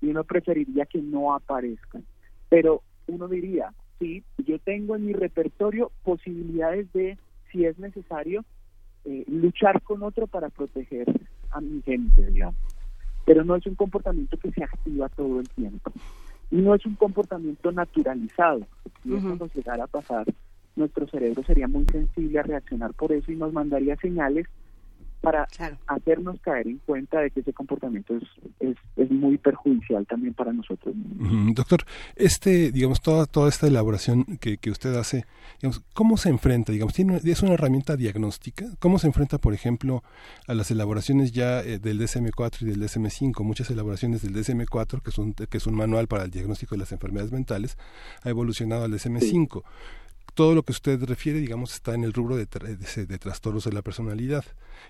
y 0.00 0.06
uno 0.06 0.24
preferiría 0.24 0.86
que 0.86 1.02
no 1.02 1.34
aparezcan. 1.34 2.02
Pero 2.48 2.80
uno 3.08 3.28
diría, 3.28 3.74
sí, 3.98 4.24
yo 4.38 4.58
tengo 4.60 4.96
en 4.96 5.04
mi 5.04 5.12
repertorio 5.12 5.92
posibilidades 6.04 6.90
de, 6.94 7.18
si 7.52 7.66
es 7.66 7.78
necesario, 7.78 8.46
eh, 9.04 9.26
luchar 9.28 9.82
con 9.82 10.02
otro 10.02 10.26
para 10.26 10.48
proteger 10.48 11.06
a 11.50 11.60
mi 11.60 11.82
gente, 11.82 12.24
digamos. 12.30 12.65
Pero 13.26 13.44
no 13.44 13.56
es 13.56 13.66
un 13.66 13.74
comportamiento 13.74 14.38
que 14.38 14.50
se 14.52 14.64
activa 14.64 15.10
todo 15.10 15.40
el 15.40 15.48
tiempo. 15.50 15.92
Y 16.50 16.56
no 16.56 16.74
es 16.74 16.86
un 16.86 16.94
comportamiento 16.94 17.70
naturalizado. 17.72 18.60
Si 19.02 19.12
eso 19.14 19.36
nos 19.36 19.54
llegara 19.54 19.84
a 19.84 19.88
pasar, 19.88 20.24
nuestro 20.76 21.06
cerebro 21.08 21.42
sería 21.42 21.68
muy 21.68 21.84
sensible 21.92 22.38
a 22.38 22.44
reaccionar 22.44 22.94
por 22.94 23.12
eso 23.12 23.30
y 23.30 23.36
nos 23.36 23.52
mandaría 23.52 23.96
señales 23.96 24.46
para 25.26 25.48
hacernos 25.88 26.38
caer 26.40 26.68
en 26.68 26.78
cuenta 26.86 27.20
de 27.20 27.32
que 27.32 27.40
ese 27.40 27.52
comportamiento 27.52 28.14
es, 28.14 28.22
es, 28.60 28.76
es 28.94 29.10
muy 29.10 29.36
perjudicial 29.38 30.06
también 30.06 30.34
para 30.34 30.52
nosotros. 30.52 30.94
Doctor, 31.52 31.80
este, 32.14 32.70
digamos, 32.70 33.00
toda, 33.00 33.26
toda 33.26 33.48
esta 33.48 33.66
elaboración 33.66 34.24
que, 34.40 34.58
que 34.58 34.70
usted 34.70 34.94
hace, 34.94 35.24
digamos, 35.60 35.82
¿cómo 35.94 36.16
se 36.16 36.28
enfrenta? 36.28 36.70
Digamos, 36.70 36.94
¿tiene, 36.94 37.20
¿Es 37.24 37.42
una 37.42 37.54
herramienta 37.54 37.96
diagnóstica? 37.96 38.66
¿Cómo 38.78 39.00
se 39.00 39.08
enfrenta, 39.08 39.38
por 39.38 39.52
ejemplo, 39.52 40.04
a 40.46 40.54
las 40.54 40.70
elaboraciones 40.70 41.32
ya 41.32 41.60
eh, 41.60 41.80
del 41.80 41.98
DSM-4 42.00 42.62
y 42.62 42.66
del 42.66 42.80
DSM-5? 42.80 43.42
Muchas 43.42 43.68
elaboraciones 43.72 44.22
del 44.22 44.32
DSM-4, 44.32 45.02
que 45.02 45.10
es, 45.10 45.18
un, 45.18 45.32
que 45.32 45.56
es 45.58 45.66
un 45.66 45.74
manual 45.74 46.06
para 46.06 46.22
el 46.22 46.30
diagnóstico 46.30 46.76
de 46.76 46.82
las 46.82 46.92
enfermedades 46.92 47.32
mentales, 47.32 47.76
ha 48.22 48.30
evolucionado 48.30 48.84
al 48.84 48.92
DSM-5 48.92 49.64
todo 50.36 50.54
lo 50.54 50.62
que 50.62 50.72
usted 50.72 51.02
refiere, 51.02 51.40
digamos, 51.40 51.72
está 51.72 51.94
en 51.94 52.04
el 52.04 52.12
rubro 52.12 52.36
de, 52.36 52.44
de, 52.44 53.18
trastornos 53.18 53.64
de 53.64 53.72
la 53.72 53.80
personalidad 53.80 54.44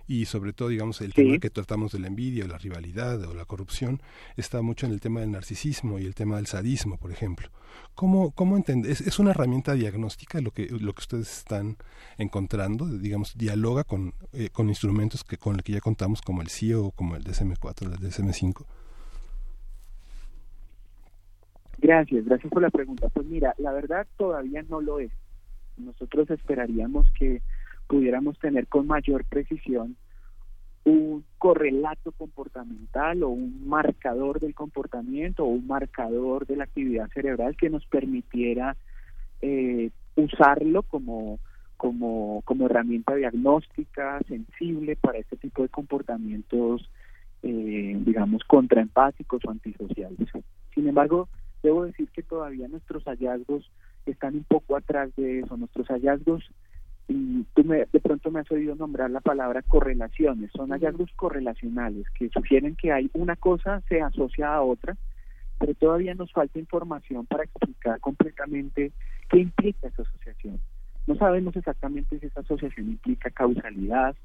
y 0.09 0.25
sobre 0.25 0.53
todo, 0.53 0.69
digamos, 0.69 1.01
el 1.01 1.15
tema 1.15 1.39
que 1.39 1.51
tratamos 1.51 1.93
de 1.93 2.01
la 2.01 2.09
envidia, 2.09 2.45
o 2.45 2.49
la 2.49 2.59
rivalidad 2.59 3.23
o 3.23 3.33
la 3.33 3.45
corrupción 3.45 4.03
está 4.37 4.61
mucho 4.61 4.87
en 4.87 4.93
el 4.93 5.01
tema 5.01 5.21
del 5.21 5.31
narcisismo 5.31 6.01
y 6.01 6.05
el 6.05 6.17
tema 6.17 6.37
del 6.37 6.47
sadismo, 6.49 6.99
por 6.99 7.13
ejemplo. 7.13 7.49
¿Cómo, 7.95 8.33
cómo 8.33 8.57
entender? 8.57 8.91
¿Es, 8.91 9.19
una 9.21 9.31
herramienta 9.31 9.75
diagnóstica 9.75 10.41
lo 10.41 10.51
que, 10.51 10.67
lo 10.69 10.93
que 10.93 11.01
ustedes 11.01 11.39
están 11.39 11.77
encontrando? 12.19 12.87
Digamos, 12.87 13.39
dialoga 13.39 13.85
con, 13.85 14.15
eh, 14.33 14.51
con 14.53 14.69
instrumentos 14.69 15.23
que, 15.23 15.37
con 15.37 15.55
los 15.55 15.63
que 15.63 15.73
ya 15.73 15.81
contamos 15.81 16.23
como 16.23 16.43
el 16.43 16.49
CIO, 16.49 16.91
como 16.91 17.15
el 17.15 17.23
DSM-4, 17.23 17.83
el 17.83 18.01
DSM-5. 18.01 18.65
Gracias, 21.79 22.25
gracias 22.25 22.53
por 22.53 22.63
la 22.63 22.71
pregunta. 22.71 23.09
Pues 23.11 23.25
mira, 23.27 23.55
la 23.59 23.71
verdad 23.71 24.09
todavía 24.17 24.63
no 24.69 24.81
lo 24.81 24.99
es. 24.99 25.13
Nosotros 25.79 26.31
esperaríamos 26.31 27.07
que 27.19 27.43
pudiéramos 27.87 28.39
tener 28.39 28.67
con 28.67 28.87
mayor 28.87 29.25
precisión 29.25 29.97
un 30.85 31.25
correlato 31.39 32.13
comportamental 32.13 33.25
o 33.25 33.29
un 33.29 33.69
marcador 33.69 34.39
del 34.39 34.55
comportamiento 34.55 35.45
o 35.45 35.49
un 35.49 35.67
marcador 35.67 36.47
de 36.47 36.57
la 36.57 36.65
actividad 36.65 37.09
cerebral 37.13 37.57
que 37.57 37.71
nos 37.71 37.85
permitiera 37.87 38.77
eh, 39.43 39.91
usarlo 40.15 40.83
como, 40.85 41.41
como, 41.77 42.41
como 42.45 42.67
herramienta 42.67 43.17
diagnóstica 43.17 44.21
sensible 44.29 44.95
para 44.95 45.19
este 45.19 45.37
tipo 45.37 45.63
de 45.63 45.69
comportamientos, 45.69 46.89
eh, 47.43 47.97
digamos, 48.05 48.45
contraempáticos 48.45 49.45
o 49.45 49.51
antisociales. 49.51 50.29
Sin 50.73 50.89
embargo, 50.89 51.29
debo 51.65 51.85
decir 51.85 52.09
que 52.11 52.23
todavía 52.23 52.69
nuestros 52.69 53.03
hallazgos 53.05 53.69
están 54.13 54.37
un 54.37 54.45
poco 54.45 54.77
atrás 54.77 55.15
de 55.17 55.41
eso. 55.41 55.57
Nuestros 55.57 55.87
hallazgos, 55.89 56.45
y 57.09 57.45
tú 57.55 57.65
me, 57.65 57.87
de 57.93 58.01
pronto 58.01 58.31
me 58.31 58.41
has 58.41 58.51
oído 58.51 58.75
nombrar 58.75 59.11
la 59.11 59.21
palabra 59.21 59.63
correlaciones, 59.63 60.51
son 60.53 60.71
hallazgos 60.71 61.11
correlacionales 61.17 62.07
que 62.11 62.29
sugieren 62.31 62.77
que 62.77 62.93
hay 62.93 63.11
una 63.15 63.37
cosa 63.37 63.83
se 63.89 64.01
asocia 64.01 64.53
a 64.53 64.63
otra, 64.63 64.97
pero 65.59 65.75
todavía 65.75 66.15
nos 66.15 66.33
falta 66.33 66.59
información 66.59 67.27
para 67.27 67.45
explicar 67.45 68.01
completamente 68.01 68.93
qué 69.31 69.39
implica 69.39 69.89
esa 69.89 70.03
asociación. 70.03 70.61
No 71.07 71.15
sabemos 71.17 71.55
exactamente 71.55 72.19
si 72.19 72.27
esa 72.27 72.41
asociación 72.41 72.89
implica 72.89 73.31
causalidad, 73.31 74.17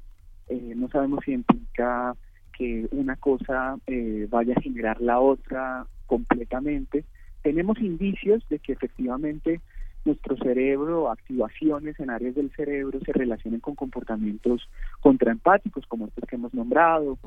eh, 0.48 0.74
no 0.76 0.88
sabemos 0.88 1.20
si 1.24 1.32
implica 1.32 2.16
que 2.52 2.86
una 2.90 3.16
cosa 3.16 3.76
eh, 3.86 4.26
vaya 4.28 4.54
a 4.56 4.60
generar 4.60 5.00
la 5.00 5.20
otra 5.20 5.86
completamente. 6.06 7.04
Tenemos 7.42 7.78
indicios 7.78 8.46
de 8.48 8.58
que 8.58 8.72
efectivamente 8.72 9.60
nuestro 10.04 10.36
cerebro, 10.36 11.10
activaciones 11.10 11.98
en 12.00 12.10
áreas 12.10 12.34
del 12.34 12.50
cerebro 12.52 12.98
se 13.04 13.12
relacionen 13.12 13.60
con 13.60 13.74
comportamientos 13.74 14.68
contraempáticos 15.00 15.86
como 15.86 16.06
estos 16.06 16.24
que 16.28 16.36
hemos 16.36 16.52
nombrado, 16.54 17.18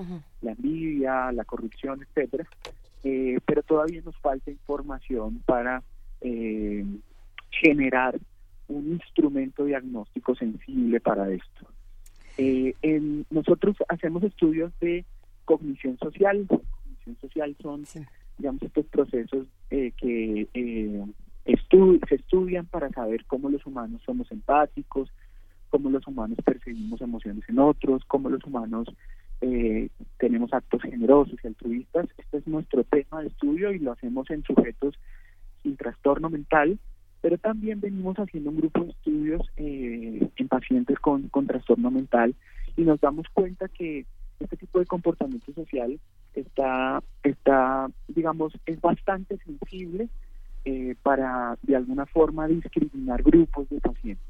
la 0.42 0.52
envidia, 0.52 1.32
la 1.32 1.46
corrupción, 1.46 2.02
etcétera. 2.02 2.46
Eh, 3.04 3.40
pero 3.46 3.62
todavía 3.62 4.02
nos 4.04 4.18
falta 4.18 4.50
información 4.50 5.42
para 5.46 5.84
eh, 6.22 6.84
generar 7.52 8.20
un 8.68 8.94
instrumento 8.94 9.64
diagnóstico 9.66 10.36
sensible 10.36 11.00
para 11.00 11.32
esto. 11.32 11.68
Eh, 12.38 12.74
nosotros 13.30 13.78
hacemos 13.88 14.24
estudios 14.24 14.74
de 14.82 15.06
cognición 15.46 15.98
social. 16.00 16.46
Cognición 16.48 17.18
social 17.22 17.56
son, 17.62 17.86
digamos, 18.40 18.64
estos 18.64 18.86
procesos 18.88 19.48
que 19.70 21.06
se 21.46 22.16
estudian 22.16 22.66
para 22.66 22.90
saber 22.90 23.26
cómo 23.26 23.50
los 23.50 23.66
humanos 23.66 24.02
somos 24.06 24.32
empáticos, 24.32 25.12
cómo 25.70 25.90
los 25.90 26.06
humanos 26.08 26.38
percibimos 26.44 27.02
emociones 27.02 27.44
en 27.48 27.60
otros, 27.60 28.04
cómo 28.06 28.30
los 28.30 28.44
humanos 28.46 28.88
eh, 29.42 29.90
tenemos 30.18 30.54
actos 30.54 30.82
generosos 30.82 31.38
y 31.44 31.48
altruistas. 31.48 32.08
Este 32.18 32.38
es 32.38 32.48
nuestro 32.48 32.84
tema 32.84 33.22
de 33.22 33.28
estudio 33.28 33.72
y 33.74 33.80
lo 33.80 33.92
hacemos 33.92 34.30
en 34.32 34.44
sujetos 34.44 34.96
sin 35.62 35.78
trastorno 35.78 36.30
mental, 36.30 36.80
pero 37.22 37.38
también 37.38 37.80
venimos 37.80 38.18
haciendo 38.18 38.50
un 38.50 38.58
grupo 38.58 38.84
de 38.84 38.92
estudios 38.92 39.42
eh, 39.58 40.30
en 40.36 40.48
pacientes 40.48 41.00
con, 41.00 41.30
con 41.30 41.48
trastorno 41.48 41.92
mental 41.92 42.36
y 42.76 42.82
nos 42.84 43.00
damos 43.02 43.28
cuenta 43.34 43.68
que 43.68 44.06
este 44.40 44.58
tipo 44.58 44.80
de 44.80 44.86
comportamiento 44.86 45.54
social 45.54 46.00
está, 46.34 47.02
está 47.24 47.88
digamos, 48.08 48.54
es 48.66 48.80
bastante 48.82 49.38
sensible 49.38 50.10
eh, 50.66 50.96
para 51.04 51.58
de 51.62 51.76
alguna 51.76 52.06
forma 52.08 52.48
discriminar 52.48 53.22
grupos 53.22 53.70
de 53.70 53.80
pacientes. 53.80 54.26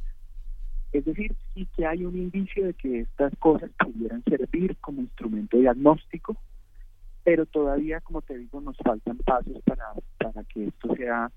Es 0.92 1.06
decir, 1.06 1.36
sí 1.54 1.68
que 1.76 1.86
hay 1.86 2.06
un 2.06 2.16
indicio 2.16 2.66
de 2.66 2.74
que 2.74 3.02
estas 3.02 3.34
cosas 3.38 3.72
pudieran 3.78 4.24
servir 4.24 4.78
como 4.78 5.02
instrumento 5.02 5.58
diagnóstico, 5.58 6.38
pero 7.24 7.46
todavía, 7.46 8.02
como 8.02 8.22
te 8.22 8.38
digo, 8.38 8.62
nos 8.62 8.78
faltan 8.78 9.18
pasos 9.18 9.62
para, 9.66 9.86
para 10.18 10.44
que 10.46 10.68
esto 10.68 10.96
sea, 10.96 11.32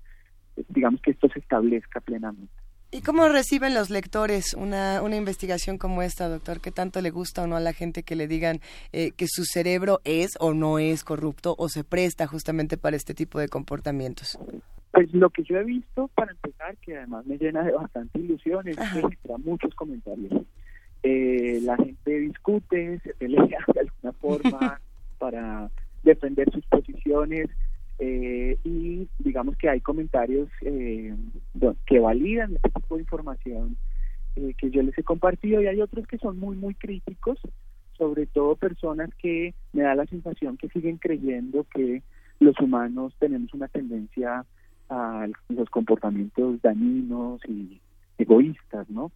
digamos 0.69 1.01
que 1.01 1.11
esto 1.11 1.27
se 1.29 1.39
establezca 1.39 1.99
plenamente. 1.99 2.53
¿Y 2.91 3.01
cómo 3.01 3.27
reciben 3.27 3.75
los 3.75 3.89
lectores 3.89 4.53
una, 4.53 5.01
una 5.03 5.15
investigación 5.15 5.77
como 5.77 6.01
esta, 6.01 6.27
doctor? 6.27 6.59
¿Qué 6.59 6.71
tanto 6.71 7.01
le 7.01 7.11
gusta 7.11 7.43
o 7.43 7.47
no 7.47 7.55
a 7.55 7.59
la 7.59 7.71
gente 7.73 8.03
que 8.03 8.15
le 8.15 8.27
digan 8.27 8.61
eh, 8.93 9.11
que 9.11 9.27
su 9.27 9.45
cerebro 9.45 10.01
es 10.03 10.31
o 10.39 10.53
no 10.53 10.79
es 10.79 11.03
corrupto 11.03 11.55
o 11.57 11.69
se 11.69 11.83
presta 11.83 12.25
justamente 12.27 12.77
para 12.77 12.95
este 12.95 13.13
tipo 13.13 13.39
de 13.39 13.47
comportamientos? 13.47 14.39
Pues 14.91 15.13
lo 15.13 15.29
que 15.29 15.43
yo 15.43 15.57
he 15.57 15.63
visto, 15.63 16.09
para 16.15 16.31
empezar, 16.31 16.75
que 16.77 16.97
además 16.97 17.25
me 17.25 17.37
llena 17.37 17.63
de 17.63 17.71
bastante 17.71 18.19
ilusión, 18.19 18.67
es 18.67 18.77
que 18.77 19.03
muchos 19.43 19.73
comentarios. 19.75 20.31
Eh, 21.03 21.59
la 21.63 21.77
gente 21.77 22.19
discute, 22.19 22.99
se 22.99 23.13
pelea 23.13 23.59
de 23.73 23.79
alguna 23.79 24.11
forma 24.19 24.81
para 25.19 25.69
defender 26.03 26.51
sus 26.51 26.65
posiciones 26.65 27.49
eh, 27.99 28.57
y 28.63 29.07
digamos 29.19 29.55
que 29.57 29.69
hay 29.69 29.79
comentarios 29.79 30.49
eh, 30.61 31.15
que 31.85 31.99
validan 31.99 32.55
este 32.55 32.69
tipo 32.81 32.95
de 32.95 33.01
información 33.01 33.77
que 34.57 34.69
yo 34.69 34.81
les 34.81 34.97
he 34.97 35.03
compartido 35.03 35.61
y 35.61 35.67
hay 35.67 35.81
otros 35.81 36.07
que 36.07 36.17
son 36.17 36.39
muy, 36.39 36.55
muy 36.55 36.73
críticos, 36.73 37.37
sobre 37.97 38.25
todo 38.25 38.55
personas 38.55 39.09
que 39.15 39.53
me 39.73 39.83
da 39.83 39.95
la 39.95 40.05
sensación 40.05 40.55
que 40.55 40.69
siguen 40.69 40.97
creyendo 40.97 41.65
que 41.73 42.03
los 42.39 42.57
humanos 42.59 43.13
tenemos 43.19 43.53
una 43.53 43.67
tendencia 43.67 44.45
a 44.89 45.27
los 45.49 45.69
comportamientos 45.69 46.61
dañinos 46.61 47.41
y 47.47 47.79
egoístas, 48.17 48.89
¿no? 48.89 49.11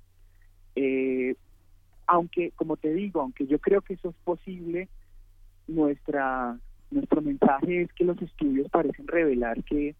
Eh, 0.76 1.36
aunque, 2.08 2.52
como 2.56 2.78
te 2.78 2.94
digo, 2.94 3.22
aunque 3.22 3.48
yo 3.48 3.60
creo 3.60 3.82
que 3.82 3.94
eso 3.94 4.10
es 4.10 4.16
posible, 4.24 4.90
nuestra 5.68 6.58
nuestro 6.92 7.22
mensaje 7.22 7.82
es 7.82 7.94
que 7.94 8.04
los 8.04 8.22
estudios 8.22 8.70
parecen 8.70 9.08
revelar 9.08 9.64
que 9.64 9.96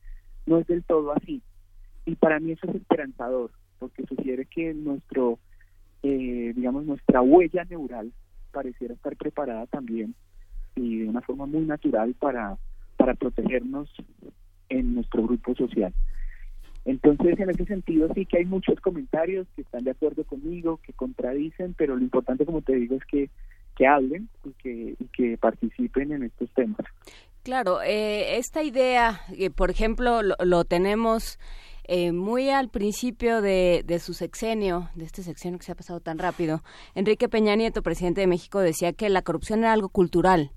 no 0.46 0.60
es 0.60 0.68
del 0.68 0.84
todo 0.84 1.12
así. 1.12 1.42
Y 2.06 2.16
para 2.16 2.40
mí 2.40 2.52
eso 2.52 2.70
es 2.70 2.76
esperanzador, 2.76 3.52
porque 3.80 4.06
sugiere 4.06 4.46
que 4.46 4.74
nuestro, 4.74 5.40
eh, 6.04 6.54
digamos, 6.56 6.86
nuestra 6.86 7.22
huella 7.22 7.64
neural 7.66 8.12
pareciera 8.52 8.94
estar 8.94 9.16
preparada 9.16 9.66
también 9.68 10.14
y 10.76 11.00
de 11.00 11.10
una 11.10 11.22
forma 11.22 11.46
muy 11.46 11.62
natural 11.62 12.14
para, 12.20 12.58
para 12.98 13.16
protegernos 13.16 13.90
en 14.74 14.96
nuestro 14.96 15.24
grupo 15.24 15.56
social. 15.56 15.94
Entonces, 16.86 17.40
en 17.40 17.50
ese 17.50 17.66
sentido, 17.66 18.10
sí 18.14 18.26
que 18.26 18.40
hay 18.40 18.46
muchos 18.46 18.80
comentarios 18.82 19.48
que 19.56 19.62
están 19.62 19.86
de 19.86 19.92
acuerdo 19.92 20.26
conmigo, 20.26 20.80
que 20.84 20.92
contradicen, 20.94 21.74
pero 21.78 21.96
lo 21.96 22.02
importante, 22.02 22.46
como 22.46 22.62
te 22.62 22.76
digo, 22.76 22.96
es 22.96 23.06
que, 23.06 23.30
que 23.76 23.88
hablen 23.88 24.28
y 24.44 24.52
que, 24.62 24.96
y 25.00 25.06
que 25.06 25.38
participen 25.38 26.12
en 26.12 26.24
estos 26.24 26.50
temas. 26.52 26.86
Claro, 27.44 27.82
eh, 27.82 28.38
esta 28.38 28.64
idea, 28.64 29.22
eh, 29.38 29.50
por 29.50 29.70
ejemplo, 29.70 30.22
lo, 30.22 30.66
tenemos 30.66 31.40
eh, 31.86 32.12
muy 32.12 32.50
al 32.50 32.70
principio 32.70 33.42
de, 33.42 33.84
de, 33.86 34.00
su 34.00 34.14
sexenio, 34.14 34.90
de 34.96 35.06
este 35.06 35.24
sexenio 35.24 35.60
que 35.60 35.66
se 35.66 35.72
ha 35.72 35.76
pasado 35.76 36.02
tan 36.02 36.20
rápido. 36.20 36.64
Enrique 36.96 37.30
Peña 37.30 37.56
Nieto, 37.56 37.82
presidente 37.82 38.22
de 38.22 38.28
México, 38.28 38.60
decía 38.60 38.92
que 38.92 39.10
la 39.10 39.22
corrupción 39.22 39.60
era 39.60 39.74
algo 39.74 39.88
cultural, 39.88 40.52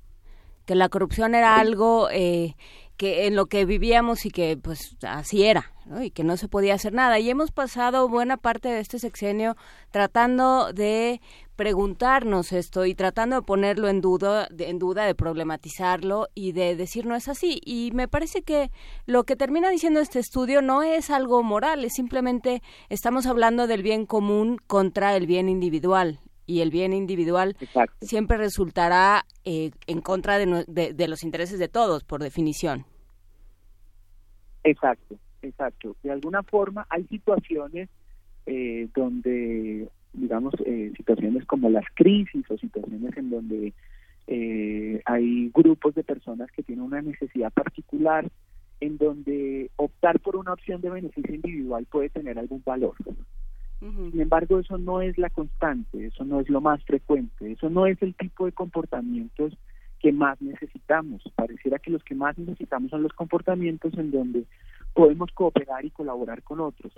que 0.66 0.74
la 0.74 0.88
corrupción 0.88 1.34
era 1.34 1.58
algo 1.58 2.08
eh, 2.10 2.56
que 2.96 3.26
en 3.26 3.36
lo 3.36 3.46
que 3.46 3.64
vivíamos 3.64 4.26
y 4.26 4.30
que 4.30 4.56
pues 4.56 4.96
así 5.02 5.44
era 5.44 5.72
y 6.00 6.10
que 6.10 6.24
no 6.24 6.36
se 6.36 6.48
podía 6.48 6.74
hacer 6.74 6.92
nada. 6.92 7.18
Y 7.18 7.30
hemos 7.30 7.52
pasado 7.52 8.08
buena 8.08 8.36
parte 8.36 8.68
de 8.68 8.80
este 8.80 8.98
sexenio 8.98 9.56
tratando 9.90 10.72
de 10.72 11.20
preguntarnos 11.54 12.52
esto 12.52 12.84
y 12.84 12.94
tratando 12.94 13.36
de 13.36 13.42
ponerlo 13.42 13.88
en 13.88 14.00
duda 14.00 14.48
en 14.58 14.78
duda 14.78 15.06
de 15.06 15.14
problematizarlo 15.14 16.28
y 16.34 16.52
de 16.52 16.76
decir 16.76 17.06
no 17.06 17.16
es 17.16 17.28
así 17.28 17.62
y 17.64 17.92
me 17.94 18.08
parece 18.08 18.42
que 18.42 18.70
lo 19.06 19.24
que 19.24 19.36
termina 19.36 19.70
diciendo 19.70 20.00
este 20.00 20.18
estudio 20.18 20.60
no 20.60 20.82
es 20.82 21.08
algo 21.08 21.42
moral 21.42 21.82
es 21.86 21.94
simplemente 21.94 22.62
estamos 22.90 23.24
hablando 23.24 23.66
del 23.66 23.82
bien 23.82 24.04
común 24.04 24.58
contra 24.66 25.16
el 25.16 25.26
bien 25.26 25.48
individual 25.48 26.20
y 26.46 26.60
el 26.60 26.70
bien 26.70 26.92
individual 26.92 27.56
siempre 28.00 28.36
resultará 28.36 29.24
eh, 29.44 29.70
en 29.86 30.00
contra 30.00 30.38
de, 30.38 30.64
de, 30.94 31.08
los 31.08 31.24
intereses 31.24 31.58
de 31.58 31.68
todos, 31.68 32.04
por 32.04 32.22
definición. 32.22 32.84
Exacto, 34.64 35.16
exacto. 35.42 35.96
De 36.02 36.10
alguna 36.10 36.42
forma 36.42 36.86
hay 36.88 37.04
situaciones 37.06 37.88
eh, 38.46 38.88
donde, 38.94 39.88
digamos, 40.12 40.54
eh, 40.64 40.92
situaciones 40.96 41.44
como 41.46 41.68
las 41.68 41.84
crisis 41.94 42.48
o 42.50 42.56
situaciones 42.56 43.16
en 43.16 43.30
donde 43.30 43.74
hay 45.04 45.50
grupos 45.54 45.94
de 45.94 46.02
personas 46.02 46.50
que 46.50 46.64
tienen 46.64 46.84
una 46.84 47.00
necesidad 47.00 47.52
particular, 47.52 48.28
en 48.80 48.98
donde 48.98 49.70
optar 49.76 50.18
por 50.18 50.34
una 50.34 50.52
opción 50.52 50.80
de 50.80 50.90
beneficio 50.90 51.32
individual 51.32 51.86
puede 51.88 52.10
tener 52.10 52.36
algún 52.36 52.60
valor. 52.66 52.94
Sin 53.80 54.20
embargo, 54.20 54.58
eso 54.58 54.78
no 54.78 55.02
es 55.02 55.18
la 55.18 55.28
constante, 55.28 56.06
eso 56.06 56.24
no 56.24 56.40
es 56.40 56.48
lo 56.48 56.62
más 56.62 56.82
frecuente, 56.84 57.52
eso 57.52 57.68
no 57.68 57.86
es 57.86 58.00
el 58.00 58.14
tipo 58.14 58.46
de 58.46 58.52
comportamientos 58.52 59.52
que 60.00 60.12
más 60.12 60.40
necesitamos. 60.40 61.22
Pareciera 61.34 61.78
que 61.78 61.90
los 61.90 62.02
que 62.02 62.14
más 62.14 62.38
necesitamos 62.38 62.90
son 62.90 63.02
los 63.02 63.12
comportamientos 63.12 63.92
en 63.94 64.10
donde 64.10 64.46
podemos 64.94 65.30
cooperar 65.32 65.84
y 65.84 65.90
colaborar 65.90 66.42
con 66.42 66.60
otros. 66.60 66.92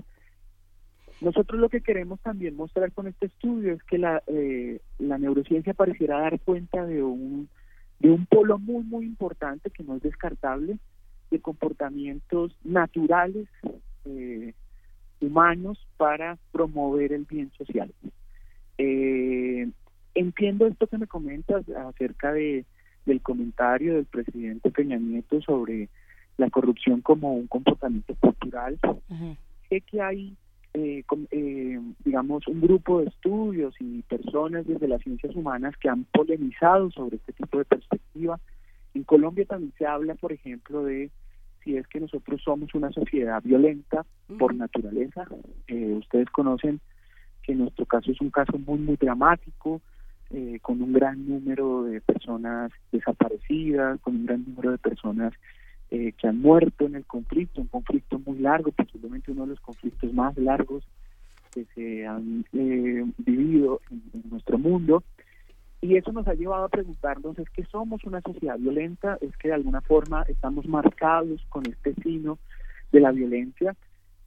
Nosotros 1.21 1.61
lo 1.61 1.69
que 1.69 1.81
queremos 1.81 2.21
también 2.21 2.55
mostrar 2.55 2.93
con 2.93 3.09
este 3.09 3.27
estudio 3.27 3.73
es 3.73 3.83
que 3.83 3.99
la, 3.99 4.23
eh, 4.29 4.81
la 4.99 5.19
neurociencia 5.19 5.75
pareciera 5.75 6.21
dar 6.21 6.39
cuenta 6.39 6.87
de 6.87 7.03
un, 7.03 7.49
de 7.99 8.11
un 8.11 8.25
polo 8.27 8.59
muy, 8.59 8.85
muy 8.85 9.05
importante 9.05 9.71
que 9.71 9.83
no 9.83 9.97
es 9.97 10.03
descartable, 10.03 10.79
de 11.33 11.41
comportamientos 11.41 12.57
naturales 12.63 13.49
eh, 14.05 14.55
humanos 15.21 15.87
para 15.97 16.39
promover 16.53 17.13
el 17.13 17.25
bien 17.25 17.51
social. 17.57 17.93
Eh, 18.79 19.69
entiendo 20.15 20.67
esto 20.67 20.87
que 20.87 20.99
me 20.99 21.07
comentas 21.07 21.69
acerca 21.69 22.33
de 22.33 22.65
del 23.09 23.21
comentario 23.23 23.95
del 23.95 24.05
presidente 24.05 24.71
Peña 24.71 24.99
Nieto 24.99 25.41
sobre 25.41 25.89
la 26.37 26.49
corrupción 26.51 27.01
como 27.01 27.35
un 27.35 27.49
comportamiento 27.49 28.15
cultural. 28.15 28.79
Sé 29.69 29.81
que 29.81 30.01
hay, 30.01 30.37
eh, 30.75 31.03
eh, 31.31 31.81
digamos, 32.05 32.47
un 32.47 32.61
grupo 32.61 33.01
de 33.01 33.09
estudios 33.09 33.75
y 33.81 34.03
personas 34.03 34.67
desde 34.67 34.87
las 34.87 35.03
ciencias 35.03 35.35
humanas 35.35 35.75
que 35.79 35.89
han 35.89 36.05
polemizado 36.05 36.91
sobre 36.93 37.17
este 37.17 37.33
tipo 37.33 37.59
de 37.59 37.65
perspectiva. 37.65 38.39
En 38.95 39.03
Colombia 39.03 39.45
también 39.47 39.73
se 39.77 39.87
habla, 39.87 40.15
por 40.15 40.33
ejemplo, 40.33 40.85
de 40.85 41.11
y 41.69 41.77
es 41.77 41.87
que 41.87 42.01
nosotros 42.01 42.41
somos 42.43 42.75
una 42.75 42.91
sociedad 42.93 43.43
violenta 43.43 44.07
por 44.39 44.55
naturaleza. 44.55 45.27
Eh, 45.67 45.95
ustedes 45.99 46.31
conocen 46.31 46.81
que 47.43 47.55
nuestro 47.55 47.85
caso 47.85 48.11
es 48.11 48.21
un 48.23 48.31
caso 48.31 48.57
muy, 48.57 48.79
muy 48.79 48.97
dramático, 48.97 49.83
eh, 50.31 50.59
con 50.63 50.81
un 50.81 50.95
gran 50.95 51.29
número 51.29 51.85
de 51.85 52.01
personas 52.01 52.73
desaparecidas, 52.91 54.01
con 54.01 54.17
un 54.17 54.27
gran 54.27 54.45
número 54.47 54.71
de 54.71 54.79
personas 54.79 55.35
eh, 55.91 56.13
que 56.13 56.27
han 56.27 56.41
muerto 56.41 56.87
en 56.87 56.95
el 56.95 57.05
conflicto, 57.05 57.61
un 57.61 57.69
conflicto 57.69 58.19
muy 58.19 58.39
largo, 58.39 58.73
posiblemente 58.73 59.31
uno 59.31 59.43
de 59.43 59.51
los 59.51 59.61
conflictos 59.61 60.13
más 60.15 60.37
largos 60.39 60.85
que 61.53 61.67
se 61.75 62.07
han 62.07 62.45
vivido 62.53 63.81
en, 63.91 64.31
nuestro 64.31 64.59
mundo. 64.59 65.03
Y 65.81 65.97
eso 65.97 66.11
nos 66.13 66.27
ha 66.27 66.35
llevado 66.35 66.65
a 66.65 66.69
preguntarnos, 66.69 67.39
¿es 67.39 67.49
que 67.51 67.65
somos 67.67 68.03
una 68.05 68.21
sociedad 68.21 68.59
violenta? 68.59 69.17
¿Es 69.21 69.37
que 69.37 69.49
de 69.49 69.55
alguna 69.55 69.81
forma 69.81 70.23
estamos 70.23 70.67
marcados 70.67 71.41
con 71.49 71.65
este 71.67 71.95
signo 72.03 72.39
de 72.91 73.01
la 73.01 73.13
violencia? 73.13 73.77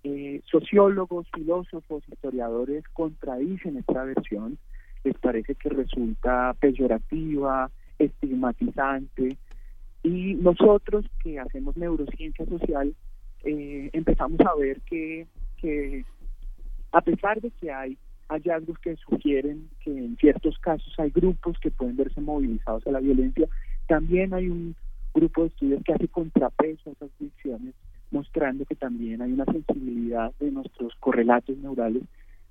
Eh, 0.03 0.41
sociólogos, 0.49 1.27
filósofos, 1.33 2.03
historiadores 2.07 2.87
contradicen 2.93 3.77
esta 3.77 4.03
versión. 4.05 4.57
Les 5.03 5.17
parece 5.17 5.55
que 5.55 5.69
resulta 5.69 6.55
peyorativa, 6.59 7.69
estigmatizante. 7.99 9.37
Y 10.03 10.35
nosotros 10.35 11.05
que 11.21 11.37
hacemos 11.37 11.75
neurociencia 11.75 12.45
social, 12.45 12.95
eh, 13.43 13.89
empezamos 13.91 14.39
a 14.39 14.55
ver 14.55 14.79
que, 14.81 15.27
que 15.57 16.05
a 16.93 17.01
pesar 17.01 17.41
de 17.41 17.51
que 17.51 17.71
hay 17.71 17.97
hallazgos 18.31 18.79
que 18.79 18.95
sugieren 18.95 19.69
que 19.83 19.91
en 19.91 20.15
ciertos 20.17 20.57
casos 20.59 20.93
hay 20.97 21.09
grupos 21.09 21.59
que 21.59 21.69
pueden 21.69 21.97
verse 21.97 22.21
movilizados 22.21 22.87
a 22.87 22.91
la 22.91 22.99
violencia. 22.99 23.47
También 23.87 24.33
hay 24.33 24.47
un 24.47 24.75
grupo 25.13 25.41
de 25.41 25.47
estudios 25.49 25.83
que 25.83 25.93
hace 25.93 26.07
contrapeso 26.07 26.89
a 26.89 26.93
esas 26.93 27.09
visiones, 27.19 27.75
mostrando 28.09 28.65
que 28.65 28.75
también 28.75 29.21
hay 29.21 29.33
una 29.33 29.45
sensibilidad 29.45 30.31
de 30.39 30.49
nuestros 30.49 30.95
correlatos 30.95 31.57
neurales 31.57 32.03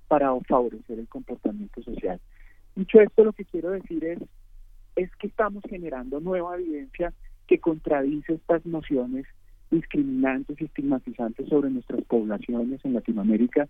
para 0.07 0.39
favorecer 0.41 0.99
el 0.99 1.09
comportamiento 1.09 1.83
social. 1.83 2.21
Dicho 2.77 3.01
esto, 3.01 3.25
lo 3.25 3.33
que 3.33 3.47
quiero 3.47 3.71
decir 3.71 4.05
es, 4.05 4.19
es 4.97 5.11
que 5.17 5.29
estamos 5.29 5.63
generando 5.69 6.21
nueva 6.21 6.57
evidencia 6.57 7.13
que 7.47 7.59
contradice 7.59 8.35
estas 8.35 8.67
nociones 8.67 9.25
discriminantes 9.71 10.61
y 10.61 10.65
estigmatizantes 10.65 11.49
sobre 11.49 11.71
nuestras 11.71 12.03
poblaciones 12.05 12.85
en 12.85 12.95
Latinoamérica 12.95 13.69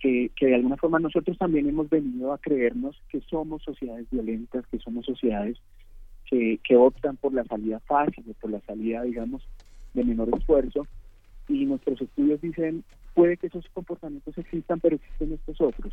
que, 0.00 0.30
de 0.40 0.54
alguna 0.54 0.76
forma 0.76 0.98
nosotros 0.98 1.36
también 1.38 1.68
hemos 1.68 1.88
venido 1.90 2.32
a 2.32 2.38
creernos 2.38 3.00
que 3.08 3.20
somos 3.22 3.62
sociedades 3.62 4.06
violentas, 4.10 4.66
que 4.68 4.78
somos 4.78 5.04
sociedades 5.06 5.58
que, 6.24 6.60
que 6.62 6.76
optan 6.76 7.16
por 7.16 7.32
la 7.32 7.44
salida 7.44 7.80
fácil 7.80 8.24
por 8.40 8.50
la 8.50 8.60
salida, 8.60 9.02
digamos, 9.02 9.42
de 9.94 10.04
menor 10.04 10.28
esfuerzo. 10.36 10.86
Y 11.48 11.64
nuestros 11.64 12.00
estudios 12.00 12.40
dicen, 12.40 12.84
puede 13.14 13.36
que 13.36 13.46
esos 13.48 13.64
comportamientos 13.72 14.36
existan, 14.36 14.80
pero 14.80 14.96
existen 14.96 15.32
estos 15.32 15.60
otros. 15.60 15.92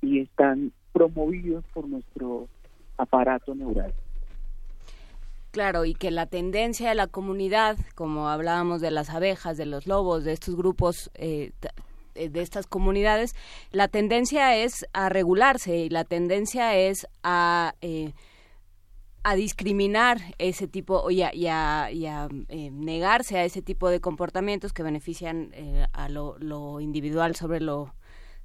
Y 0.00 0.20
están 0.20 0.72
promovidos 0.92 1.64
por 1.72 1.86
nuestro 1.86 2.48
aparato 2.96 3.54
neural. 3.54 3.92
Claro, 5.52 5.84
y 5.84 5.92
que 5.92 6.10
la 6.10 6.26
tendencia 6.26 6.88
de 6.88 6.94
la 6.94 7.06
comunidad, 7.06 7.76
como 7.94 8.30
hablábamos 8.30 8.80
de 8.80 8.90
las 8.90 9.10
abejas, 9.10 9.58
de 9.58 9.66
los 9.66 9.86
lobos, 9.86 10.24
de 10.24 10.32
estos 10.32 10.56
grupos 10.56 11.10
eh, 11.14 11.52
de 12.14 12.40
estas 12.40 12.66
comunidades, 12.66 13.34
la 13.70 13.88
tendencia 13.88 14.56
es 14.56 14.86
a 14.92 15.08
regularse 15.08 15.76
y 15.78 15.88
la 15.88 16.04
tendencia 16.04 16.76
es 16.76 17.06
a, 17.22 17.74
eh, 17.80 18.12
a 19.22 19.34
discriminar 19.34 20.18
ese 20.38 20.68
tipo 20.68 21.10
y 21.10 21.22
a, 21.22 21.34
y 21.34 21.46
a, 21.46 21.88
eh, 22.48 22.70
negarse 22.72 23.38
a 23.38 23.44
ese 23.44 23.62
tipo 23.62 23.88
de 23.88 24.00
comportamientos 24.00 24.72
que 24.72 24.82
benefician 24.82 25.52
a 25.92 26.08
lo, 26.08 26.80
individual 26.80 27.34
sobre 27.36 27.60
lo 27.60 27.94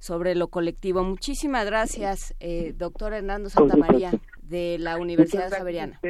sobre 0.00 0.36
lo 0.36 0.46
colectivo. 0.46 1.02
Muchísimas 1.02 1.66
gracias, 1.66 2.32
doctor 2.76 3.14
Hernando 3.14 3.50
Santamaría 3.50 4.12
de 4.42 4.76
la 4.78 4.96
Universidad 4.96 5.50
Javeriana. 5.50 6.00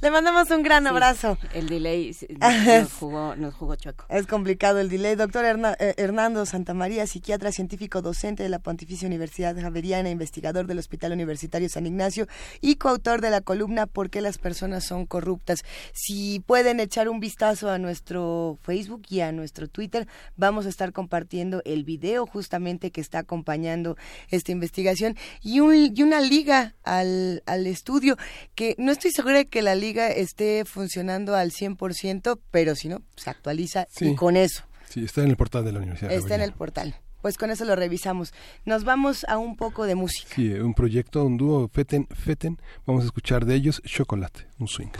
Le 0.00 0.10
mandamos 0.10 0.50
un 0.50 0.62
gran 0.62 0.86
abrazo. 0.86 1.38
El 1.52 1.68
delay 1.68 2.16
nos 2.40 2.92
jugó, 2.92 3.34
nos 3.36 3.54
jugó 3.54 3.74
chueco. 3.74 4.04
Es 4.08 4.26
complicado 4.26 4.78
el 4.78 4.88
delay. 4.88 5.16
Doctor 5.16 5.44
eh, 5.44 5.94
Hernando 5.96 6.46
Santamaría, 6.46 7.06
psiquiatra 7.06 7.50
científico 7.50 8.00
docente 8.00 8.42
de 8.42 8.48
la 8.48 8.60
Pontificia 8.60 9.08
Universidad 9.08 9.60
Javeriana, 9.60 10.10
investigador 10.10 10.66
del 10.66 10.78
Hospital 10.78 11.12
Universitario 11.12 11.68
San 11.68 11.86
Ignacio 11.86 12.28
y 12.60 12.76
coautor 12.76 13.20
de 13.20 13.30
la 13.30 13.40
columna 13.40 13.86
¿Por 13.86 14.10
qué 14.10 14.20
las 14.20 14.38
personas 14.38 14.84
son 14.84 15.06
corruptas? 15.06 15.64
Si 15.92 16.40
pueden 16.46 16.80
echar 16.80 17.08
un 17.08 17.20
vistazo 17.20 17.70
a 17.70 17.78
nuestro 17.78 18.58
Facebook 18.62 19.02
y 19.08 19.20
a 19.20 19.32
nuestro 19.32 19.68
Twitter, 19.68 20.06
vamos 20.36 20.66
a 20.66 20.68
estar 20.68 20.92
compartiendo 20.92 21.62
el 21.64 21.84
video 21.84 22.26
justamente 22.26 22.90
que 22.90 23.00
está 23.00 23.18
acompañando 23.20 23.96
esta 24.28 24.52
investigación 24.52 25.16
y, 25.42 25.58
y 25.58 26.02
una 26.02 26.20
liga 26.20 26.74
al, 26.84 27.42
al 27.46 27.66
estudio 27.66 28.16
que 28.54 28.74
no 28.78 28.92
estoy 28.92 29.10
segura 29.10 29.38
de 29.38 29.48
que 29.48 29.62
la 29.62 29.67
liga 29.74 30.08
esté 30.08 30.64
funcionando 30.64 31.34
al 31.34 31.50
100%, 31.50 32.38
pero 32.50 32.74
si 32.74 32.88
no, 32.88 33.02
se 33.16 33.30
actualiza 33.30 33.86
y 34.00 34.14
con 34.14 34.36
eso. 34.36 34.64
Sí, 34.88 35.04
está 35.04 35.22
en 35.22 35.30
el 35.30 35.36
portal 35.36 35.64
de 35.64 35.72
la 35.72 35.78
Universidad. 35.78 36.12
Está 36.12 36.34
en 36.34 36.40
el 36.40 36.52
portal. 36.52 36.96
Pues 37.20 37.36
con 37.36 37.50
eso 37.50 37.64
lo 37.64 37.74
revisamos. 37.74 38.32
Nos 38.64 38.84
vamos 38.84 39.24
a 39.28 39.38
un 39.38 39.56
poco 39.56 39.86
de 39.86 39.96
música. 39.96 40.34
Sí, 40.34 40.52
un 40.52 40.74
proyecto, 40.74 41.24
un 41.24 41.36
dúo, 41.36 41.68
Feten, 41.68 42.06
Feten. 42.06 42.58
Vamos 42.86 43.02
a 43.02 43.06
escuchar 43.06 43.44
de 43.44 43.56
ellos 43.56 43.82
Chocolate, 43.84 44.46
un 44.58 44.68
swing. 44.68 44.90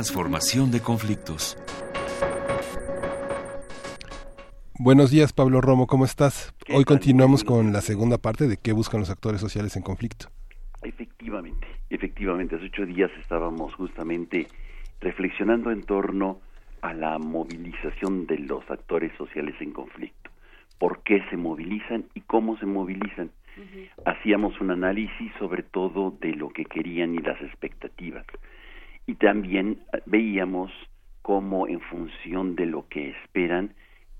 Transformación 0.00 0.70
de 0.70 0.80
conflictos. 0.80 1.58
Buenos 4.78 5.10
días, 5.10 5.34
Pablo 5.34 5.60
Romo, 5.60 5.86
¿cómo 5.86 6.06
estás? 6.06 6.54
Hoy 6.72 6.84
continuamos 6.84 7.44
con 7.44 7.74
la 7.74 7.82
segunda 7.82 8.16
parte 8.16 8.48
de 8.48 8.56
qué 8.56 8.72
buscan 8.72 9.00
los 9.00 9.10
actores 9.10 9.42
sociales 9.42 9.76
en 9.76 9.82
conflicto. 9.82 10.28
Efectivamente, 10.80 11.66
efectivamente, 11.90 12.56
hace 12.56 12.64
ocho 12.64 12.86
días 12.86 13.10
estábamos 13.20 13.74
justamente 13.74 14.46
reflexionando 15.02 15.70
en 15.70 15.82
torno 15.82 16.40
a 16.80 16.94
la 16.94 17.18
movilización 17.18 18.26
de 18.26 18.38
los 18.38 18.62
actores 18.70 19.12
sociales 19.18 19.54
en 19.60 19.72
conflicto 19.72 20.30
por 20.78 21.02
qué 21.02 21.22
se 21.28 21.36
movilizan 21.36 22.06
y 22.14 22.22
cómo 22.22 22.56
se 22.56 22.64
movilizan. 22.64 23.30
Hacíamos 24.06 24.58
un 24.62 24.70
análisis 24.70 25.30
sobre 25.38 25.62
todo 25.62 26.16
de 26.22 26.32
lo 26.32 26.48
que 26.48 26.64
querían 26.64 27.14
y 27.14 27.18
las 27.18 27.38
expectativas. 27.42 28.24
Y 29.10 29.16
también 29.16 29.80
veíamos 30.06 30.70
cómo 31.22 31.66
en 31.66 31.80
función 31.80 32.54
de 32.54 32.64
lo 32.66 32.86
que 32.86 33.10
esperan 33.10 33.74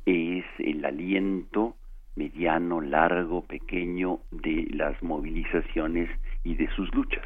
es 0.04 0.44
el 0.58 0.84
aliento 0.84 1.76
mediano, 2.16 2.80
largo, 2.80 3.46
pequeño 3.46 4.18
de 4.32 4.66
las 4.72 5.00
movilizaciones 5.00 6.10
y 6.42 6.56
de 6.56 6.68
sus 6.74 6.92
luchas. 6.92 7.24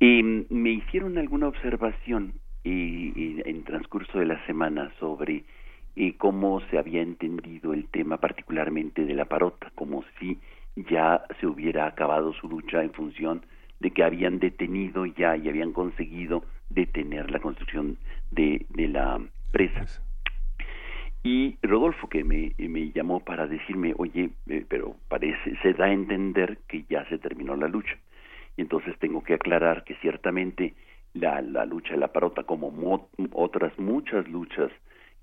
Em, 0.00 0.46
me 0.50 0.70
hicieron 0.70 1.16
alguna 1.16 1.46
observación 1.46 2.32
eh, 2.64 3.40
en 3.46 3.62
transcurso 3.62 4.18
de 4.18 4.26
la 4.26 4.44
semana 4.46 4.90
sobre 4.98 5.44
eh, 5.94 6.16
cómo 6.16 6.60
se 6.72 6.78
había 6.78 7.02
entendido 7.02 7.72
el 7.72 7.86
tema 7.86 8.16
particularmente 8.16 9.04
de 9.04 9.14
la 9.14 9.26
parota, 9.26 9.70
como 9.76 10.02
si 10.18 10.40
ya 10.74 11.24
se 11.38 11.46
hubiera 11.46 11.86
acabado 11.86 12.32
su 12.32 12.48
lucha 12.48 12.82
en 12.82 12.90
función 12.90 13.42
de 13.80 13.90
que 13.90 14.02
habían 14.02 14.38
detenido 14.38 15.06
ya 15.06 15.36
y 15.36 15.48
habían 15.48 15.72
conseguido 15.72 16.44
detener 16.70 17.30
la 17.30 17.40
construcción 17.40 17.96
de, 18.30 18.66
de 18.70 18.88
la 18.88 19.20
presa. 19.52 20.02
Y 21.22 21.58
Rodolfo, 21.62 22.08
que 22.08 22.24
me, 22.24 22.54
me 22.58 22.90
llamó 22.92 23.20
para 23.20 23.46
decirme, 23.46 23.94
oye, 23.96 24.30
eh, 24.48 24.64
pero 24.68 24.96
parece, 25.08 25.56
se 25.62 25.74
da 25.74 25.86
a 25.86 25.92
entender 25.92 26.58
que 26.68 26.84
ya 26.88 27.04
se 27.08 27.18
terminó 27.18 27.56
la 27.56 27.68
lucha. 27.68 27.96
Y 28.56 28.62
entonces 28.62 28.98
tengo 28.98 29.22
que 29.22 29.34
aclarar 29.34 29.84
que 29.84 29.94
ciertamente 29.96 30.74
la, 31.14 31.40
la 31.42 31.64
lucha 31.64 31.94
de 31.94 32.00
la 32.00 32.12
parota, 32.12 32.44
como 32.44 33.08
otras 33.32 33.78
muchas 33.78 34.28
luchas 34.28 34.70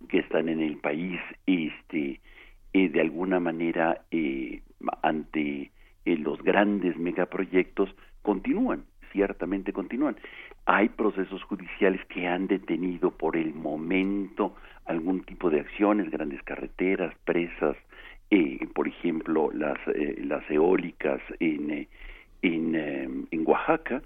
que 0.10 0.20
están 0.20 0.50
en 0.50 0.62
el 0.62 0.78
país, 0.78 1.20
este, 1.46 2.20
eh, 2.74 2.90
de 2.90 3.02
alguna 3.02 3.40
manera 3.40 4.02
eh, 4.12 4.62
ante 5.02 5.72
eh, 6.06 6.18
los 6.18 6.42
grandes 6.44 6.98
megaproyectos, 6.98 7.90
continúan, 8.26 8.84
ciertamente 9.12 9.72
continúan. 9.72 10.18
Hay 10.66 10.90
procesos 10.90 11.44
judiciales 11.44 12.04
que 12.08 12.28
han 12.28 12.48
detenido 12.48 13.12
por 13.12 13.38
el 13.38 13.54
momento 13.54 14.56
algún 14.86 15.24
tipo 15.24 15.50
de 15.50 15.60
acciones, 15.62 16.10
grandes 16.10 16.42
carreteras, 16.44 17.14
presas, 17.24 17.78
eh, 18.32 18.68
por 18.74 18.88
ejemplo, 18.88 19.52
las, 19.54 19.78
eh, 19.94 20.16
las 20.26 20.44
eólicas 20.50 21.22
en, 21.40 21.88
en, 22.42 23.28
en 23.32 23.44
Oaxaca, 23.46 24.02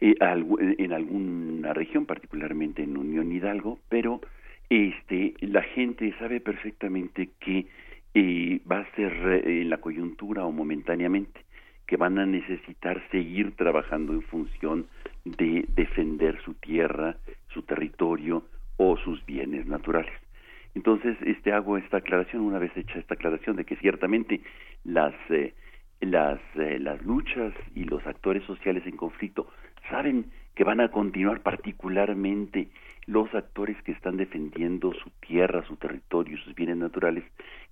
en 0.00 0.92
alguna 0.94 1.74
región, 1.74 2.06
particularmente 2.06 2.82
en 2.82 2.96
Unión 2.96 3.30
Hidalgo, 3.30 3.78
pero 3.90 4.22
este, 4.70 5.34
la 5.40 5.60
gente 5.60 6.14
sabe 6.18 6.40
perfectamente 6.40 7.28
que 7.38 7.66
va 8.70 8.78
a 8.78 8.90
ser 8.96 9.12
en 9.44 9.68
la 9.68 9.76
coyuntura 9.76 10.46
o 10.46 10.52
momentáneamente 10.52 11.42
que 11.90 11.96
van 11.96 12.20
a 12.20 12.24
necesitar 12.24 13.02
seguir 13.10 13.56
trabajando 13.56 14.12
en 14.12 14.22
función 14.22 14.86
de 15.24 15.64
defender 15.74 16.40
su 16.44 16.54
tierra, 16.54 17.16
su 17.48 17.62
territorio 17.62 18.44
o 18.76 18.96
sus 18.98 19.26
bienes 19.26 19.66
naturales. 19.66 20.12
Entonces, 20.76 21.16
este 21.26 21.52
hago 21.52 21.76
esta 21.76 21.96
aclaración 21.96 22.42
una 22.42 22.60
vez 22.60 22.70
hecha 22.76 23.00
esta 23.00 23.14
aclaración 23.14 23.56
de 23.56 23.64
que 23.64 23.74
ciertamente 23.74 24.40
las 24.84 25.14
eh, 25.30 25.52
las 26.00 26.38
eh, 26.54 26.78
las 26.78 27.04
luchas 27.04 27.52
y 27.74 27.82
los 27.82 28.06
actores 28.06 28.44
sociales 28.44 28.86
en 28.86 28.96
conflicto 28.96 29.50
saben 29.90 30.26
que 30.54 30.62
van 30.62 30.80
a 30.80 30.92
continuar 30.92 31.40
particularmente 31.40 32.68
los 33.06 33.34
actores 33.34 33.76
que 33.82 33.90
están 33.90 34.16
defendiendo 34.16 34.92
su 34.94 35.10
tierra, 35.26 35.66
su 35.66 35.74
territorio, 35.74 36.38
sus 36.38 36.54
bienes 36.54 36.76
naturales, 36.76 37.24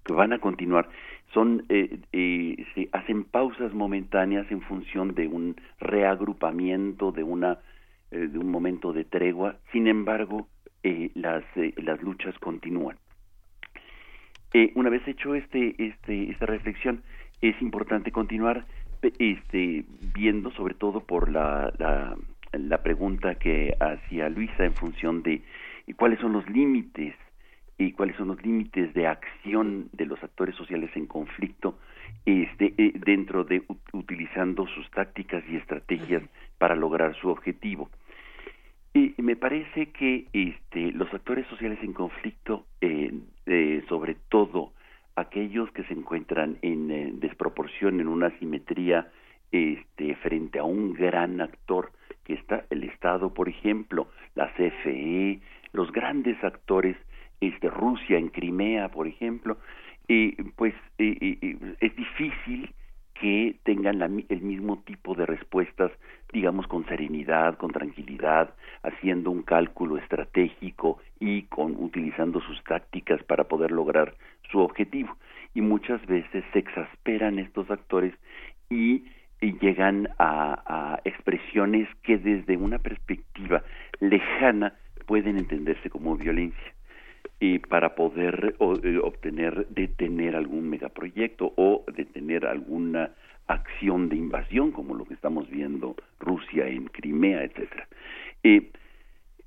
que 0.04 0.12
van 0.12 0.32
a 0.32 0.38
continuar. 0.38 0.88
Son, 1.32 1.64
eh, 1.68 1.98
eh, 2.12 2.66
se 2.74 2.88
hacen 2.92 3.24
pausas 3.24 3.72
momentáneas 3.74 4.50
en 4.50 4.62
función 4.62 5.14
de 5.14 5.28
un 5.28 5.56
reagrupamiento, 5.80 7.12
de 7.12 7.22
una, 7.22 7.58
eh, 8.10 8.28
de 8.28 8.38
un 8.38 8.50
momento 8.50 8.92
de 8.92 9.04
tregua. 9.04 9.56
Sin 9.72 9.86
embargo, 9.86 10.48
las, 11.14 11.44
las 11.76 12.02
luchas 12.02 12.38
continúan. 12.38 12.96
una 14.74 14.88
vez 14.88 15.06
hecho 15.06 15.34
este, 15.34 15.74
este, 15.78 16.30
esta 16.30 16.46
reflexión, 16.46 17.02
es 17.42 17.60
importante 17.60 18.10
continuar 18.10 18.64
este, 19.02 19.84
viendo 20.14 20.50
sobre 20.52 20.74
todo 20.74 21.00
por 21.00 21.30
la, 21.30 21.70
la 21.78 22.16
la 22.52 22.82
pregunta 22.82 23.34
que 23.34 23.76
hacía 23.78 24.28
Luisa 24.28 24.64
en 24.64 24.74
función 24.74 25.22
de 25.22 25.42
cuáles 25.96 26.18
son 26.20 26.32
los 26.32 26.48
límites 26.48 27.14
y 27.78 27.92
cuáles 27.92 28.16
son 28.16 28.28
los 28.28 28.42
límites 28.44 28.92
de 28.92 29.06
acción 29.06 29.88
de 29.92 30.04
los 30.04 30.22
actores 30.22 30.56
sociales 30.56 30.90
en 30.96 31.06
conflicto 31.06 31.78
este, 32.26 32.74
eh, 32.76 32.92
dentro 32.96 33.44
de 33.44 33.62
utilizando 33.92 34.66
sus 34.66 34.90
tácticas 34.90 35.44
y 35.48 35.56
estrategias 35.56 36.22
para 36.58 36.74
lograr 36.74 37.14
su 37.14 37.28
objetivo. 37.28 37.88
Y 38.94 39.14
me 39.18 39.36
parece 39.36 39.92
que 39.92 40.26
este, 40.32 40.90
los 40.92 41.12
actores 41.14 41.46
sociales 41.46 41.78
en 41.82 41.92
conflicto, 41.92 42.66
eh, 42.80 43.12
eh, 43.46 43.84
sobre 43.88 44.16
todo 44.28 44.72
aquellos 45.14 45.70
que 45.70 45.84
se 45.84 45.94
encuentran 45.94 46.58
en 46.62 47.20
desproporción, 47.20 48.00
en 48.00 48.08
una 48.08 48.36
simetría 48.38 49.08
este, 49.52 50.16
frente 50.16 50.58
a 50.58 50.64
un 50.64 50.94
gran 50.94 51.40
actor, 51.40 51.92
que 52.24 52.34
está 52.34 52.64
el 52.70 52.82
Estado, 52.84 53.32
por 53.32 53.48
ejemplo, 53.48 54.08
la 54.34 54.52
CFE, 54.54 55.40
los 55.72 55.90
grandes 55.92 56.42
actores, 56.42 56.96
este, 57.40 57.68
Rusia 57.68 58.18
en 58.18 58.28
Crimea, 58.28 58.88
por 58.88 59.06
ejemplo, 59.06 59.58
eh, 60.08 60.36
pues 60.56 60.74
eh, 60.98 61.56
es 61.80 61.96
difícil 61.96 62.74
que 63.20 63.56
tengan 63.64 64.00
el 64.28 64.40
mismo 64.42 64.78
tipo 64.84 65.14
de 65.14 65.26
respuestas, 65.26 65.90
digamos, 66.32 66.66
con 66.68 66.86
serenidad, 66.86 67.56
con 67.56 67.72
tranquilidad, 67.72 68.54
haciendo 68.82 69.30
un 69.30 69.42
cálculo 69.42 69.98
estratégico 69.98 70.98
y 71.18 71.42
con 71.42 71.74
utilizando 71.76 72.40
sus 72.40 72.62
tácticas 72.64 73.22
para 73.24 73.44
poder 73.44 73.72
lograr 73.72 74.14
su 74.50 74.60
objetivo. 74.60 75.16
Y 75.54 75.62
muchas 75.62 76.04
veces 76.06 76.44
se 76.52 76.60
exasperan 76.60 77.38
estos 77.38 77.70
actores 77.70 78.14
y 78.70 79.04
llegan 79.40 80.08
a, 80.18 81.00
expresiones 81.04 81.88
que 82.02 82.18
desde 82.18 82.56
una 82.56 82.78
perspectiva 82.78 83.62
lejana 84.00 84.74
pueden 85.06 85.38
entenderse 85.38 85.90
como 85.90 86.16
violencia 86.16 86.77
y 87.40 87.58
para 87.60 87.94
poder 87.94 88.56
eh, 88.58 88.98
obtener 89.02 89.66
detener 89.68 90.36
algún 90.36 90.68
megaproyecto 90.68 91.52
o 91.56 91.84
detener 91.94 92.46
alguna 92.46 93.10
acción 93.46 94.08
de 94.08 94.16
invasión 94.16 94.72
como 94.72 94.94
lo 94.94 95.04
que 95.04 95.14
estamos 95.14 95.48
viendo 95.48 95.96
Rusia 96.18 96.66
en 96.66 96.86
Crimea 96.86 97.44
etcétera 97.44 97.88
eh, 98.42 98.70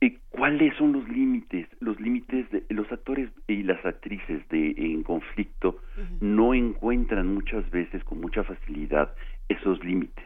eh, 0.03 0.17
¿Cuáles 0.31 0.75
son 0.77 0.93
los 0.93 1.07
límites? 1.07 1.67
Los 1.79 1.99
límites 1.99 2.49
de 2.49 2.63
los 2.69 2.91
actores 2.91 3.29
y 3.47 3.61
las 3.61 3.85
actrices 3.85 4.47
de 4.49 4.73
en 4.75 5.03
conflicto 5.03 5.77
no 6.19 6.55
encuentran 6.55 7.31
muchas 7.35 7.69
veces 7.69 8.03
con 8.03 8.19
mucha 8.19 8.43
facilidad 8.43 9.13
esos 9.47 9.83
límites. 9.83 10.25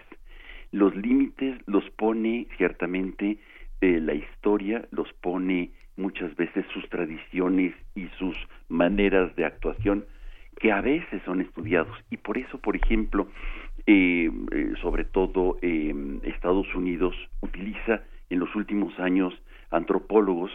Los 0.72 0.96
límites 0.96 1.58
los 1.68 1.90
pone 1.92 2.48
ciertamente 2.56 3.38
eh, 3.82 4.00
la 4.00 4.14
historia, 4.14 4.88
los 4.92 5.12
pone 5.14 5.72
muchas 5.98 6.36
veces 6.36 6.66
sus 6.74 6.88
tradiciones 6.90 7.74
y 7.96 8.08
sus 8.18 8.36
maneras 8.70 9.36
de 9.36 9.46
actuación 9.46 10.06
que 10.60 10.72
a 10.72 10.82
veces 10.82 11.22
son 11.26 11.42
estudiados. 11.42 11.98
Y 12.10 12.18
por 12.18 12.38
eso, 12.38 12.60
por 12.60 12.76
ejemplo, 12.76 13.28
eh, 13.88 14.32
eh, 14.52 14.74
sobre 14.82 15.06
todo 15.06 15.58
Estados 16.24 16.74
Unidos 16.76 17.16
utiliza 17.42 18.04
en 18.30 18.40
los 18.40 18.56
últimos 18.56 18.98
años 19.00 19.34
antropólogos 19.72 20.52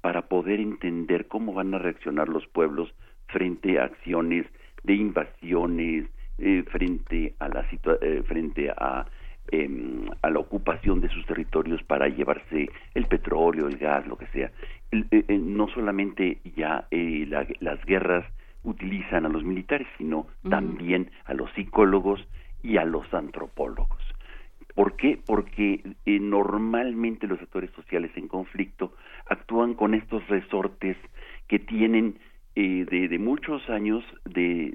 para 0.00 0.22
poder 0.28 0.60
entender 0.60 1.28
cómo 1.28 1.54
van 1.54 1.72
a 1.74 1.78
reaccionar 1.78 2.28
los 2.28 2.46
pueblos 2.48 2.92
frente 3.28 3.78
a 3.78 3.84
acciones 3.84 4.46
de 4.82 4.94
invasiones, 4.94 6.06
eh, 6.38 6.64
frente 6.70 7.34
a 7.38 7.48
la 7.48 7.66
eh, 8.02 8.22
frente 8.26 8.70
a 8.70 9.06
em, 9.50 10.06
a 10.22 10.30
la 10.30 10.38
ocupación 10.38 11.00
de 11.00 11.08
sus 11.08 11.24
territorios 11.26 11.82
para 11.82 12.08
llevarse 12.08 12.70
el 12.94 13.06
petróleo, 13.06 13.68
el 13.68 13.76
gas, 13.76 14.06
lo 14.06 14.16
que 14.16 14.26
sea. 14.28 14.50
Eh, 14.90 15.38
no 15.38 15.68
solamente 15.68 16.38
ya 16.56 16.86
las 16.90 17.84
guerras 17.84 18.24
utilizan 18.62 19.26
a 19.26 19.28
los 19.28 19.44
militares, 19.44 19.86
sino 19.98 20.26
también 20.48 21.10
a 21.26 21.34
los 21.34 21.50
psicólogos 21.52 22.26
y 22.62 22.78
a 22.78 22.84
los 22.84 23.12
antropólogos. 23.12 24.02
¿Por 24.74 24.96
qué? 24.96 25.18
Porque 25.24 25.82
normalmente 26.06 27.26
los 27.26 27.40
actores 27.40 27.70
sociales 27.72 28.10
en 28.16 28.28
conflicto 28.28 28.94
actúan 29.28 29.74
con 29.74 29.94
estos 29.94 30.26
resortes 30.28 30.96
que 31.46 31.58
tienen 31.58 32.18
eh, 32.56 32.86
de, 32.88 33.18
muchos 33.18 33.68
años 33.68 34.04
de, 34.24 34.70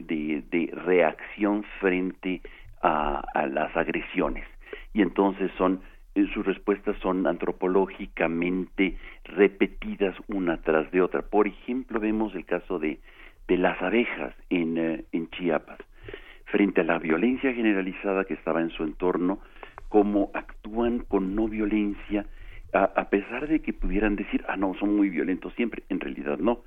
de, 0.52 0.70
reacción 0.74 1.64
frente 1.80 2.42
a, 2.82 3.24
las 3.48 3.76
agresiones. 3.76 4.46
Y 4.94 5.02
entonces 5.02 5.52
son 5.58 5.82
eh, 6.16 6.28
sus 6.34 6.46
respuestas 6.46 6.98
son 7.02 7.28
antropológicamente 7.28 8.98
repetidas 9.26 10.16
una 10.28 10.58
tras 10.58 10.92
de 10.92 11.02
otra. 11.02 11.22
Por 11.22 11.48
ejemplo, 11.48 12.00
vemos 12.00 12.34
el 12.36 12.46
caso 12.46 12.80
de, 12.80 13.00
de 13.48 13.58
las 13.58 13.82
abejas 13.82 14.34
en, 14.50 14.78
eh, 14.78 15.06
en 15.12 15.30
Chiapas. 15.30 15.80
frente 16.46 16.82
a 16.82 16.84
la 16.84 16.98
violencia 16.98 17.54
generalizada 17.54 18.26
que 18.26 18.34
estaba 18.34 18.62
en 18.62 18.72
su 18.72 18.84
entorno, 18.84 19.40
cómo 19.88 20.32
actúan 20.34 21.00
con 21.00 21.36
no 21.36 21.48
violencia, 21.48 22.26
a, 22.74 23.10
pesar 23.10 23.48
de 23.48 23.62
que 23.62 23.74
pudieran 23.74 24.16
decir, 24.16 24.44
ah, 24.48 24.56
no, 24.56 24.74
son 24.80 24.96
muy 24.96 25.10
violentos 25.10 25.54
siempre, 25.54 25.84
en 25.90 26.00
realidad 26.00 26.38
no, 26.40 26.64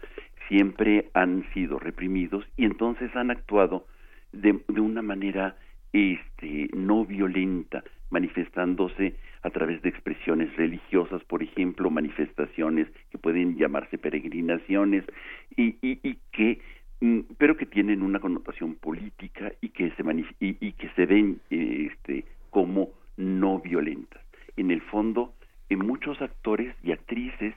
siempre 0.49 1.11
han 1.15 1.45
sido 1.53 1.79
reprimidos 1.79 2.45
y 2.57 2.65
entonces 2.65 3.15
han 3.17 3.31
actuado 3.31 3.87
de, 4.33 4.61
de 4.69 4.81
una 4.81 5.03
manera 5.03 5.57
este, 5.93 6.69
no 6.75 7.05
violenta, 7.05 7.85
manifestándose 8.13 9.17
a 9.43 9.51
través 9.51 9.83
de 9.83 9.89
expresiones 9.89 10.55
religiosas, 10.57 11.25
por 11.25 11.43
ejemplo, 11.43 11.91
manifestaciones 11.91 12.87
que 13.11 13.19
pueden 13.19 13.57
llamarse 13.57 13.99
peregrinaciones 13.99 15.05
y, 15.57 15.77
y, 15.83 16.19
que 16.31 16.61
mm, 17.01 17.21
pero 17.39 17.57
que 17.57 17.67
tienen 17.67 18.03
una 18.03 18.21
connotación 18.21 18.77
política 18.77 19.53
y 19.61 19.71
que 19.71 19.91
se 19.93 20.05
y, 20.39 20.57
y, 20.61 20.73
que 20.73 20.89
se 20.91 21.07
ven 21.07 21.41
este, 21.51 22.25
como 22.51 22.91
no 23.17 23.59
violentas. 23.59 24.23
En 24.57 24.71
el 24.71 24.83
fondo, 24.83 25.33
en 25.71 25.81
muchos 25.81 26.21
actores 26.21 26.77
y 26.85 26.93
actrices 26.93 27.55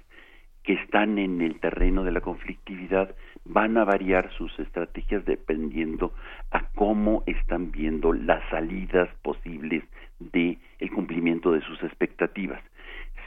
que 0.65 0.73
están 0.73 1.19
en 1.19 1.41
el 1.41 1.59
terreno 1.59 2.03
de 2.03 2.11
la 2.11 2.21
conflictividad 2.21 3.15
van 3.45 3.77
a 3.77 3.85
variar 3.85 4.31
sus 4.31 4.57
estrategias 4.59 5.23
dependiendo 5.25 6.13
a 6.51 6.67
cómo 6.73 7.23
están 7.27 7.71
viendo 7.71 8.13
las 8.13 8.43
salidas 8.49 9.07
posibles 9.21 9.83
de 10.19 10.57
el 10.79 10.91
cumplimiento 10.91 11.51
de 11.51 11.61
sus 11.61 11.81
expectativas. 11.83 12.61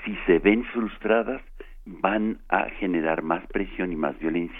Si 0.04 0.16
se 0.26 0.40
ven 0.40 0.64
frustradas, 0.64 1.40
van 1.86 2.40
a 2.48 2.64
generar 2.80 3.22
más 3.22 3.46
presión 3.46 3.92
y 3.92 3.96
más 3.96 4.18
violencia. 4.18 4.58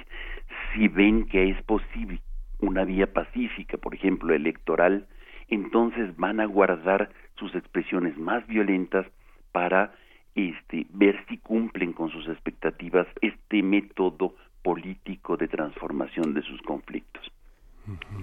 Si 0.73 0.87
ven 0.87 1.27
que 1.27 1.51
es 1.51 1.61
posible 1.65 2.21
una 2.61 2.85
vía 2.85 3.13
pacífica, 3.13 3.77
por 3.77 3.95
ejemplo, 3.95 4.35
electoral, 4.35 5.07
entonces 5.49 6.17
van 6.17 6.41
a 6.41 6.47
guardar 6.47 7.11
sus 7.37 7.55
expresiones 7.55 8.17
más 8.17 8.47
violentas 8.47 9.07
para 9.53 9.93
este, 10.35 10.87
ver 10.91 11.25
si 11.29 11.39
cumplen 11.39 11.93
con 11.93 12.11
sus 12.11 12.29
expectativas 12.29 13.07
este 13.21 13.63
método 13.63 14.35
político 14.63 15.37
de 15.37 15.49
transformación 15.49 16.35
de 16.35 16.43
sus 16.43 16.61
conflictos. 16.63 17.31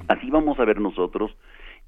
Así 0.07 0.29
vamos 0.29 0.59
a 0.59 0.65
ver 0.65 0.79
nosotros 0.79 1.35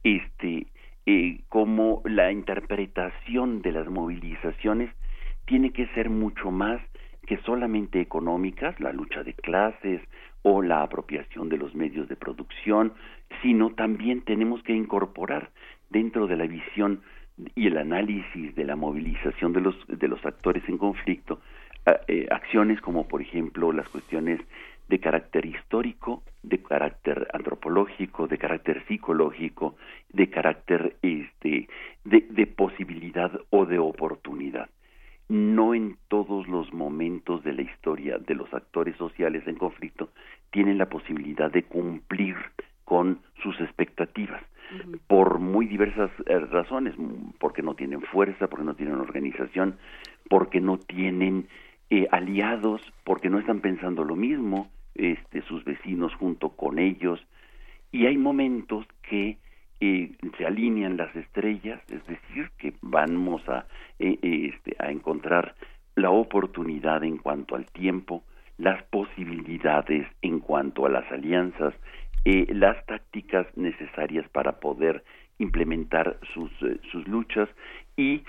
este, 0.04 0.68
eh, 1.06 1.42
cómo 1.50 2.02
la 2.06 2.32
interpretación 2.32 3.62
de 3.62 3.72
las 3.72 3.88
movilizaciones 3.88 4.92
tiene 5.46 5.72
que 5.72 5.88
ser 5.88 6.10
mucho 6.10 6.52
más 6.52 6.82
que 7.26 7.38
solamente 7.40 8.00
económicas, 8.00 8.80
la 8.80 8.94
lucha 8.94 9.24
de 9.24 9.34
clases 9.34 10.02
o 10.42 10.62
la 10.62 10.82
apropiación 10.82 11.50
de 11.50 11.58
los 11.58 11.76
medios 11.76 12.08
de 12.08 12.16
producción, 12.16 12.94
sino 13.42 13.72
también 13.72 14.22
tenemos 14.22 14.64
que 14.64 14.74
incorporar 14.74 15.52
dentro 15.90 16.28
de 16.28 16.38
la 16.38 16.48
visión 16.48 17.02
y 17.56 17.68
el 17.68 17.78
análisis 17.78 18.56
de 18.56 18.66
la 18.66 18.76
movilización 18.76 19.54
de 19.54 19.62
los, 19.62 19.76
de 19.88 20.08
los 20.08 20.26
actores 20.26 20.64
en 20.68 20.78
conflicto, 20.78 21.40
eh, 22.08 22.28
acciones 22.32 22.82
como 22.82 23.08
por 23.08 23.22
ejemplo 23.22 23.72
las 23.72 23.88
cuestiones 23.90 24.42
de 24.90 25.00
carácter 25.00 25.46
histórico, 25.46 26.24
de 26.44 26.62
carácter 26.62 27.28
antropológico, 27.34 28.28
de 28.28 28.38
carácter 28.38 28.86
psicológico, 28.88 29.76
de 30.10 30.30
carácter 30.30 30.96
este, 31.02 31.68
de 32.06 32.48
posibilidad 32.48 33.32
o 33.50 33.66
de 33.66 33.80
oportunidad. 33.80 34.70
No 35.28 35.74
en 35.74 35.98
todos 36.08 36.48
los 36.48 36.74
momentos 36.74 37.44
de 37.44 37.52
la 37.52 37.64
historia 37.64 38.18
de 38.18 38.34
los 38.34 38.54
actores 38.54 38.96
sociales 38.96 39.46
en 39.46 39.56
conflicto 39.56 40.10
tienen 40.52 40.78
la 40.78 40.88
posibilidad 40.88 41.52
de 41.52 41.64
cumplir 41.64 42.38
con 42.86 43.20
sus 43.44 43.60
expectativas 43.60 44.42
por 45.08 45.40
muy 45.40 45.66
diversas 45.66 46.12
eh, 46.26 46.40
razones, 46.40 46.94
porque 47.40 47.62
no 47.62 47.76
tienen 47.76 48.02
fuerza, 48.02 48.48
porque 48.48 48.66
no 48.66 48.76
tienen 48.76 48.96
organización, 48.96 49.78
porque 50.30 50.60
no 50.60 50.78
tienen 50.78 51.48
eh, 51.90 52.08
aliados, 52.12 52.82
porque 53.04 53.30
no 53.30 53.40
están 53.40 53.62
pensando 53.62 54.04
lo 54.04 54.16
mismo, 54.16 54.70
este, 54.96 55.42
sus 55.44 55.64
vecinos 55.64 56.14
junto 56.16 56.50
con 56.50 56.80
ellos, 56.80 57.26
y 57.92 58.06
hay 58.06 58.18
momentos 58.18 58.86
que 59.04 59.38
eh, 59.80 60.12
se 60.38 60.46
alinean 60.46 60.98
las 60.98 61.16
estrellas, 61.16 61.82
es 61.90 62.06
decir, 62.08 62.50
que 62.58 62.74
vamos 62.82 63.48
a, 63.48 63.66
este, 64.00 64.76
a 64.80 64.92
encontrar 64.92 65.56
la 65.96 66.10
oportunidad 66.10 67.04
en 67.04 67.18
cuanto 67.18 67.56
al 67.56 67.66
tiempo, 67.68 68.24
las 68.58 68.82
posibilidades 68.84 70.08
en 70.22 70.40
cuanto 70.40 70.86
a 70.86 70.90
las 70.90 71.12
alianzas, 71.12 71.74
eh, 72.30 72.46
las 72.54 72.86
tácticas 72.88 73.48
necesarias 73.56 74.28
para 74.34 74.60
poder 74.60 75.02
implementar 75.40 76.20
sus, 76.34 76.52
eh, 76.62 76.78
sus 76.92 77.08
luchas 77.08 77.48
y 77.96 78.24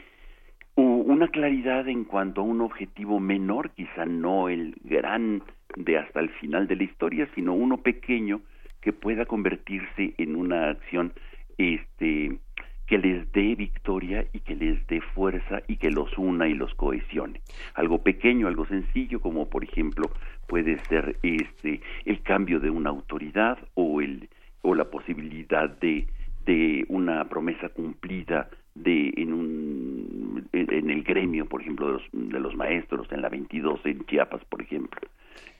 una 0.76 1.26
claridad 1.26 1.88
en 1.88 2.04
cuanto 2.04 2.42
a 2.42 2.44
un 2.44 2.60
objetivo 2.60 3.18
menor, 3.18 3.70
quizá 3.70 4.06
no 4.06 4.48
el 4.48 4.76
gran 4.84 5.42
de 5.74 5.98
hasta 5.98 6.20
el 6.20 6.28
final 6.28 6.68
de 6.68 6.76
la 6.76 6.84
historia, 6.84 7.28
sino 7.34 7.54
uno 7.54 7.78
pequeño 7.78 8.40
que 8.80 8.92
pueda 8.92 9.26
convertirse 9.26 10.14
en 10.16 10.36
una 10.36 10.70
acción 10.70 11.12
este 11.56 12.38
que 12.86 12.98
les 12.98 13.30
dé 13.32 13.56
victoria 13.56 14.26
y 14.32 14.38
que 14.38 14.54
les 14.54 14.86
dé 14.86 15.00
fuerza 15.00 15.60
y 15.66 15.76
que 15.76 15.90
los 15.90 16.16
una 16.16 16.46
y 16.46 16.54
los 16.54 16.72
cohesione. 16.74 17.40
Algo 17.74 18.04
pequeño, 18.04 18.46
algo 18.46 18.64
sencillo, 18.66 19.20
como 19.20 19.50
por 19.50 19.64
ejemplo 19.64 20.08
puede 20.48 20.78
ser 20.86 21.16
este 21.22 21.80
el 22.04 22.22
cambio 22.22 22.58
de 22.58 22.70
una 22.70 22.90
autoridad 22.90 23.58
o 23.74 24.00
el 24.00 24.28
o 24.62 24.74
la 24.74 24.84
posibilidad 24.84 25.68
de 25.68 26.08
de 26.44 26.84
una 26.88 27.28
promesa 27.28 27.68
cumplida 27.68 28.48
de 28.74 29.12
en 29.16 29.32
un 29.32 30.48
en 30.52 30.90
el 30.90 31.02
gremio 31.02 31.46
por 31.46 31.60
ejemplo 31.60 31.86
de 31.86 31.92
los, 31.92 32.02
de 32.12 32.40
los 32.40 32.56
maestros 32.56 33.06
en 33.12 33.22
la 33.22 33.28
22 33.28 33.80
en 33.84 34.04
Chiapas 34.06 34.44
por 34.46 34.62
ejemplo 34.62 35.00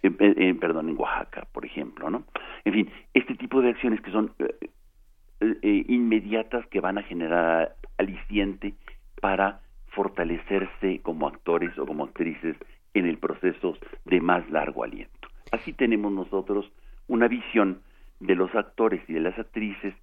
en, 0.03 0.59
perdón 0.59 0.89
en 0.89 0.99
Oaxaca 0.99 1.47
por 1.53 1.64
ejemplo 1.64 2.11
no 2.11 2.24
en 2.64 2.72
fin 2.72 2.91
este 3.14 3.34
tipo 3.34 3.61
de 3.61 3.70
acciones 3.70 4.01
que 4.01 4.11
son 4.11 4.32
eh, 4.39 4.55
eh, 5.41 5.84
inmediatas 5.89 6.66
que 6.66 6.80
van 6.80 6.99
a 6.99 7.03
generar 7.03 7.76
aliciente 7.99 8.74
para 9.20 9.61
fortalecerse 9.89 11.01
como 11.03 11.26
actores 11.26 11.76
o 11.78 11.86
como 11.86 12.05
actrices 12.05 12.57
en 12.99 13.07
el 13.07 13.18
proceso 13.18 13.76
de 14.05 14.20
más 14.20 14.49
largo 14.51 14.84
aliento. 14.84 15.28
Así 15.53 15.72
tenemos 15.72 16.12
nosotros 16.12 16.70
una 17.07 17.28
visión 17.28 17.80
de 18.20 18.34
los 18.34 18.55
actores 18.55 19.01
y 19.09 19.12
de 19.12 19.20
las 19.20 19.38
actrices 19.38 19.94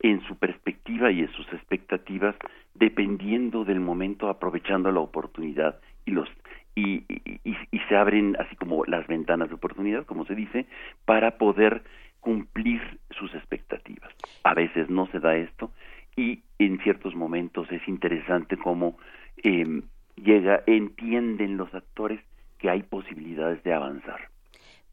en 0.00 0.20
su 0.22 0.36
perspectiva 0.36 1.10
y 1.10 1.20
en 1.20 1.32
sus 1.32 1.46
expectativas, 1.52 2.36
dependiendo 2.74 3.64
del 3.64 3.80
momento, 3.80 4.28
aprovechando 4.28 4.90
la 4.92 5.00
oportunidad 5.00 5.80
y 6.04 6.12
los 6.12 6.28
y, 6.76 7.04
y, 7.44 7.78
se 7.88 7.96
abren 7.96 8.36
así 8.40 8.56
como 8.56 8.84
las 8.86 9.06
ventanas 9.06 9.48
de 9.48 9.54
oportunidad, 9.54 10.04
como 10.06 10.26
se 10.26 10.34
dice, 10.34 10.66
para 11.04 11.38
poder 11.38 11.84
cumplir 12.18 12.80
sus 13.10 13.32
expectativas. 13.34 14.12
A 14.42 14.54
veces 14.54 14.90
no 14.90 15.06
se 15.08 15.20
da 15.20 15.36
esto 15.36 15.70
y 16.16 16.42
en 16.58 16.78
ciertos 16.80 17.14
momentos 17.14 17.70
es 17.70 17.86
interesante 17.86 18.56
cómo 18.56 18.98
em, 19.44 19.82
llega, 20.16 20.62
entienden 20.66 21.56
los 21.56 21.72
actores 21.74 22.20
que 22.64 22.70
hay 22.70 22.82
posibilidades 22.82 23.62
de 23.62 23.74
avanzar. 23.74 24.30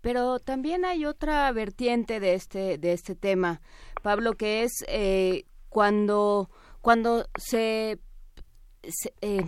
Pero 0.02 0.40
también 0.40 0.84
hay 0.84 1.06
otra 1.06 1.50
vertiente 1.54 2.20
de 2.20 2.34
este 2.34 2.78
de 2.78 2.92
este 2.92 3.16
tema, 3.16 3.62
Pablo, 4.04 4.34
que 4.34 4.64
es 4.64 4.84
eh, 4.90 5.46
cuando 5.70 6.50
cuando 6.82 7.24
se, 7.38 7.98
se 8.84 9.14
eh, 9.22 9.46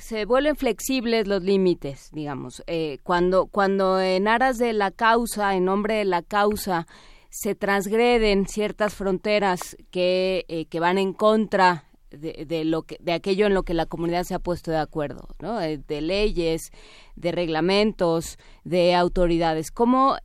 se 0.00 0.24
vuelven 0.24 0.56
flexibles 0.56 1.28
los 1.28 1.44
límites, 1.44 2.10
digamos. 2.10 2.64
Eh, 2.66 2.98
cuando, 3.04 3.46
cuando 3.46 4.00
en 4.00 4.26
aras 4.26 4.58
de 4.58 4.72
la 4.72 4.90
causa, 4.90 5.54
en 5.54 5.66
nombre 5.66 5.94
de 5.94 6.04
la 6.04 6.22
causa, 6.22 6.88
se 7.30 7.54
transgreden 7.54 8.48
ciertas 8.48 8.94
fronteras 8.96 9.76
que, 9.92 10.44
eh, 10.48 10.66
que 10.66 10.80
van 10.80 10.98
en 10.98 11.12
contra 11.12 11.84
de, 12.18 12.44
de, 12.46 12.64
lo 12.64 12.82
que, 12.82 12.96
de 13.00 13.12
aquello 13.12 13.46
en 13.46 13.54
lo 13.54 13.62
que 13.62 13.74
la 13.74 13.86
comunidad 13.86 14.24
se 14.24 14.34
ha 14.34 14.38
puesto 14.38 14.70
de 14.70 14.78
acuerdo, 14.78 15.28
¿no? 15.40 15.60
Eh, 15.60 15.78
de 15.78 16.00
leyes, 16.00 16.70
de 17.16 17.32
reglamentos, 17.32 18.38
de 18.64 18.94
autoridades. 18.94 19.70
¿Cómo, 19.70 20.16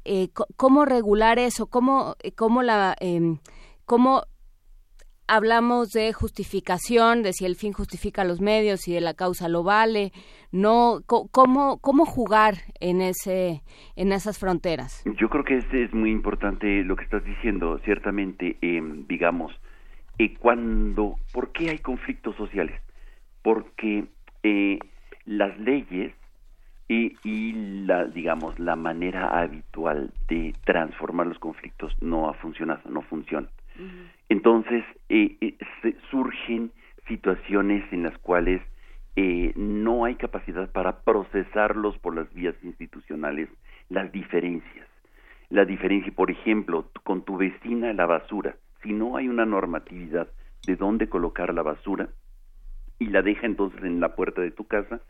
cómo 0.56 0.86
regular 0.86 1.40
eso? 1.40 1.68
¿Cómo, 1.68 2.16
cómo 2.36 2.64
la, 2.64 2.96
em, 3.00 3.40
cómo 3.86 4.24
hablamos 5.28 5.92
de 5.92 6.14
justificación, 6.14 7.22
de 7.22 7.34
si 7.34 7.46
el 7.46 7.56
fin 7.56 7.74
justifica 7.74 8.24
los 8.24 8.42
medios, 8.42 8.82
si 8.82 8.94
de 8.94 9.02
la 9.02 9.14
causa 9.14 9.50
lo 9.50 9.64
vale, 9.64 10.12
no, 10.52 11.02
cómo, 11.06 11.80
cómo 11.80 12.06
jugar 12.06 12.56
en 12.80 13.02
ese, 13.02 13.62
en 13.96 14.12
esas 14.12 14.40
fronteras. 14.40 15.04
Yo 15.20 15.30
creo 15.30 15.44
que 15.44 15.58
es 15.58 15.94
muy 15.94 16.12
importante 16.12 16.84
lo 16.84 16.96
que 16.96 17.04
estás 17.04 17.24
diciendo, 17.26 17.80
ciertamente, 17.84 18.58
eh, 18.62 18.82
digamos, 19.08 19.52
eh, 20.20 20.34
cuando, 20.36 21.18
¿por 21.32 21.52
qué 21.52 21.70
hay 21.70 21.80
conflictos 21.80 22.36
sociales? 22.36 22.82
Porque 23.42 24.06
eh, 24.44 24.80
las 25.26 25.58
leyes 25.60 26.14
y, 26.88 27.18
y, 27.24 27.52
la 27.86 28.06
digamos 28.06 28.58
la 28.60 28.76
manera 28.76 29.40
habitual 29.40 30.12
de 30.30 30.54
transformar 30.64 31.28
los 31.28 31.40
conflictos 31.40 31.96
no 32.02 32.30
ha 32.30 32.34
funcionado 32.36 32.82
no 32.90 33.02
funciona. 33.02 33.50
Entonces 34.30 34.84
eh, 35.10 35.38
eh, 35.42 35.56
surgen 36.10 36.72
situaciones 37.08 37.84
en 37.92 38.04
las 38.04 38.18
cuales 38.20 38.62
eh, 39.16 39.54
no 39.56 40.06
hay 40.06 40.16
capacidad 40.16 40.72
para 40.72 41.02
procesarlos 41.02 41.98
por 42.00 42.16
las 42.16 42.34
vías 42.34 42.56
institucionales 42.64 43.50
las 43.90 44.12
diferencias. 44.12 44.88
La 45.50 45.66
diferencia 45.66 46.12
por 46.16 46.32
ejemplo 46.32 46.90
con 47.04 47.24
tu 47.24 47.38
vecina 47.38 47.92
la 47.94 48.06
basura 48.06 48.56
si 48.88 48.94
no 48.94 49.18
hay 49.18 49.28
una 49.28 49.46
normatividad 49.46 50.30
de 50.66 50.78
dónde 50.78 51.10
colocar 51.10 51.54
la 51.54 51.62
basura 51.62 52.08
y 53.00 53.08
la 53.08 53.22
deja 53.22 53.46
entonces 53.46 53.84
en 53.84 54.00
la 54.00 54.16
puerta 54.16 54.42
de 54.42 54.52
tu 54.52 54.66
casa 54.66 55.02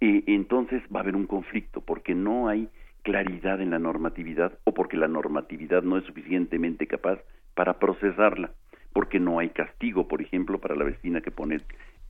entonces 0.00 0.82
va 0.94 1.00
a 1.00 1.02
haber 1.02 1.16
un 1.16 1.26
conflicto 1.26 1.80
porque 1.80 2.14
no 2.14 2.48
hay 2.48 2.68
claridad 3.02 3.60
en 3.60 3.70
la 3.70 3.80
normatividad 3.80 4.52
o 4.62 4.72
porque 4.72 4.96
la 4.96 5.08
normatividad 5.08 5.82
no 5.82 5.98
es 5.98 6.04
suficientemente 6.04 6.86
capaz 6.86 7.18
para 7.54 7.78
procesarla, 7.78 8.52
porque 8.92 9.18
no 9.18 9.40
hay 9.40 9.48
castigo, 9.48 10.06
por 10.06 10.22
ejemplo, 10.22 10.58
para 10.58 10.76
la 10.76 10.84
vecina 10.84 11.20
que 11.20 11.30
pone 11.30 11.60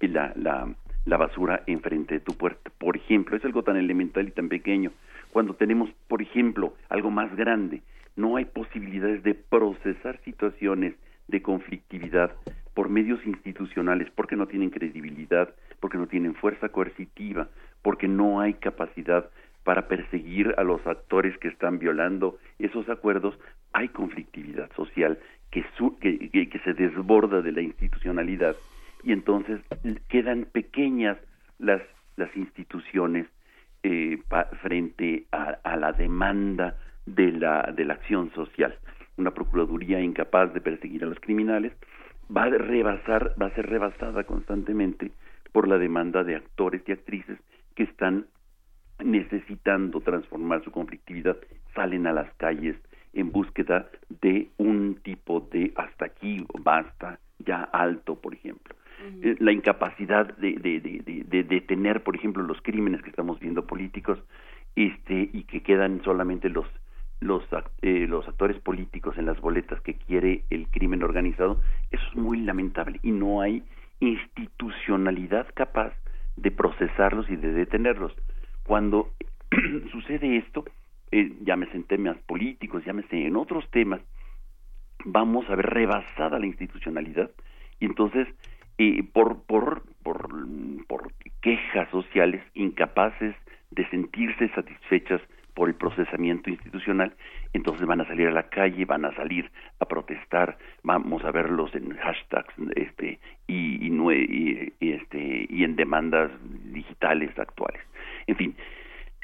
la, 0.01 0.33
la, 0.37 0.75
la 1.05 1.17
basura 1.17 1.63
enfrente 1.67 2.15
de 2.15 2.21
tu 2.21 2.35
puerta. 2.37 2.71
Por 2.79 2.97
ejemplo, 2.97 3.37
es 3.37 3.45
algo 3.45 3.63
tan 3.63 3.77
elemental 3.77 4.29
y 4.29 4.33
tan 4.33 4.49
pequeño. 4.49 4.93
Cuando 5.33 5.55
tenemos, 5.55 5.91
por 6.09 6.21
ejemplo, 6.21 6.75
algo 6.89 7.11
más 7.11 7.35
grande, 7.35 7.83
no 8.17 8.37
hay 8.37 8.45
posibilidades 8.45 9.23
de 9.23 9.35
procesar 9.35 10.21
situaciones 10.25 10.95
de 11.29 11.43
conflictividad 11.43 12.33
por 12.75 12.89
medios 12.89 13.25
institucionales, 13.25 14.11
porque 14.15 14.37
no 14.37 14.47
tienen 14.47 14.71
credibilidad, 14.71 15.55
porque 15.81 15.99
no 15.99 16.07
tienen 16.07 16.35
fuerza 16.35 16.69
coercitiva, 16.71 17.49
porque 17.83 18.09
no 18.09 18.41
hay 18.41 18.55
capacidad 18.55 19.31
para 19.63 19.89
perseguir 19.89 20.55
a 20.59 20.63
los 20.63 20.87
actores 20.87 21.37
que 21.39 21.49
están 21.49 21.79
violando 21.79 22.39
esos 22.59 22.89
acuerdos, 22.89 23.39
hay 23.73 23.89
conflictividad 23.89 24.71
social 24.75 25.19
que, 25.51 25.65
que, 26.51 26.61
se 26.65 26.75
desborda 26.75 27.41
de 27.41 27.53
la 27.53 27.63
institucionalidad 27.63 28.57
y 29.05 29.13
entonces 29.13 29.61
quedan 30.09 30.47
pequeñas 30.51 31.17
las, 31.59 31.83
las 32.17 32.35
instituciones 32.37 33.27
eh, 33.83 34.19
frente 34.63 35.27
a, 35.31 35.59
a, 35.63 35.77
la 35.77 35.93
demanda 35.93 36.77
de 37.07 37.31
la, 37.33 37.73
de 37.75 37.85
la 37.85 37.95
acción 37.95 38.33
social. 38.35 38.77
Una 39.17 39.33
procuraduría 39.33 40.01
incapaz 40.01 40.53
de 40.55 40.61
perseguir 40.61 41.05
a 41.05 41.07
los 41.07 41.21
criminales 41.21 41.73
va 42.35 42.45
a 42.45 42.51
rebasar, 42.51 43.35
va 43.41 43.47
a 43.47 43.55
ser 43.55 43.67
rebasada 43.69 44.25
constantemente 44.25 45.13
por 45.53 45.69
la 45.69 45.79
demanda 45.79 46.25
de 46.25 46.37
actores 46.37 46.83
y 46.87 46.93
actrices 46.93 47.39
que 47.75 47.85
están 47.85 48.27
necesitando 49.03 50.01
transformar 50.01 50.63
su 50.65 50.71
conflictividad, 50.71 51.37
salen 51.75 52.07
a 52.07 52.13
las 52.13 52.33
calles 52.35 52.77
en 53.13 53.31
búsqueda 53.31 53.89
de 54.21 54.51
un 54.57 54.97
tipo 55.03 55.41
de 55.53 55.73
hasta 55.77 56.07
aquí, 56.07 56.45
basta, 56.61 57.19
ya 57.39 57.63
alto, 57.63 58.21
por 58.21 58.35
ejemplo. 58.35 58.75
Eh, 59.23 59.37
la 59.39 59.53
incapacidad 59.53 60.37
de, 60.37 60.53
de, 60.55 60.81
de, 60.81 61.25
de, 61.27 61.43
detener, 61.45 62.03
por 62.03 62.17
ejemplo, 62.17 62.43
los 62.43 62.61
crímenes 62.63 63.03
que 63.03 63.11
estamos 63.11 63.39
viendo 63.39 63.67
políticos 63.67 64.19
este, 64.77 65.29
y 65.33 65.45
que 65.45 65.63
quedan 65.63 66.03
solamente 66.05 66.49
los, 66.49 66.67
los, 67.21 67.43
eh, 67.83 68.07
los 68.09 68.27
actores 68.29 68.61
políticos 68.61 69.17
en 69.19 69.27
las 69.27 69.41
boletas 69.41 69.81
que 69.81 69.95
quiere 69.95 70.45
el 70.51 70.69
crimen 70.69 71.03
organizado, 71.03 71.61
eso 71.91 72.05
es 72.09 72.17
muy 72.17 72.41
lamentable 72.41 73.01
y 73.03 73.11
no 73.11 73.41
hay 73.41 73.63
institucionalidad 74.01 75.47
capaz 75.55 75.93
de 76.37 76.51
procesarlos 76.51 77.29
y 77.31 77.37
de 77.37 77.53
detenerlos. 77.53 78.13
Cuando 78.65 79.11
sucede 79.93 80.37
esto, 80.37 80.65
eh, 81.13 81.33
llámese 81.43 81.77
en 81.77 81.85
temas 81.85 82.17
políticos, 82.27 82.85
llámese 82.85 83.27
en 83.27 83.37
otros 83.37 83.69
temas, 83.71 84.01
vamos 85.05 85.49
a 85.49 85.55
ver 85.55 85.67
rebasada 85.67 86.39
la 86.39 86.47
institucionalidad 86.47 87.31
y 87.81 87.87
entonces 87.87 88.27
eh, 88.79 89.05
por, 89.13 89.43
por, 89.45 89.83
por, 90.03 90.29
por 90.89 91.13
quejas 91.41 91.89
sociales 91.91 92.43
incapaces 92.55 93.35
de 93.71 93.89
sentirse 93.91 94.49
satisfechas 94.51 95.21
por 95.55 95.69
el 95.69 95.75
procesamiento 95.75 96.51
institucional, 96.51 97.15
entonces 97.53 97.87
van 97.87 98.01
a 98.01 98.07
salir 98.07 98.29
a 98.29 98.33
la 98.33 98.49
calle, 98.49 98.85
van 98.85 99.05
a 99.05 99.15
salir 99.15 99.51
a 99.79 99.87
protestar, 99.87 100.59
vamos 100.83 101.25
a 101.25 101.31
verlos 101.31 101.75
en 101.75 101.97
hashtags 101.97 102.55
este, 102.75 103.21
y, 103.47 103.87
y, 103.87 104.93
este, 104.93 105.47
y 105.49 105.65
en 105.65 105.77
demandas 105.77 106.31
digitales 106.73 107.39
actuales. 107.39 107.81
En 108.27 108.37
fin, 108.37 108.57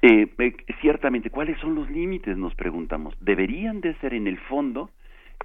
eh, 0.03 0.29
eh, 0.39 0.57
ciertamente, 0.81 1.31
¿cuáles 1.31 1.59
son 1.59 1.75
los 1.75 1.91
límites? 1.91 2.37
Nos 2.37 2.55
preguntamos. 2.55 3.15
Deberían 3.21 3.81
de 3.81 3.95
ser 3.97 4.15
en 4.15 4.27
el 4.27 4.39
fondo 4.39 4.91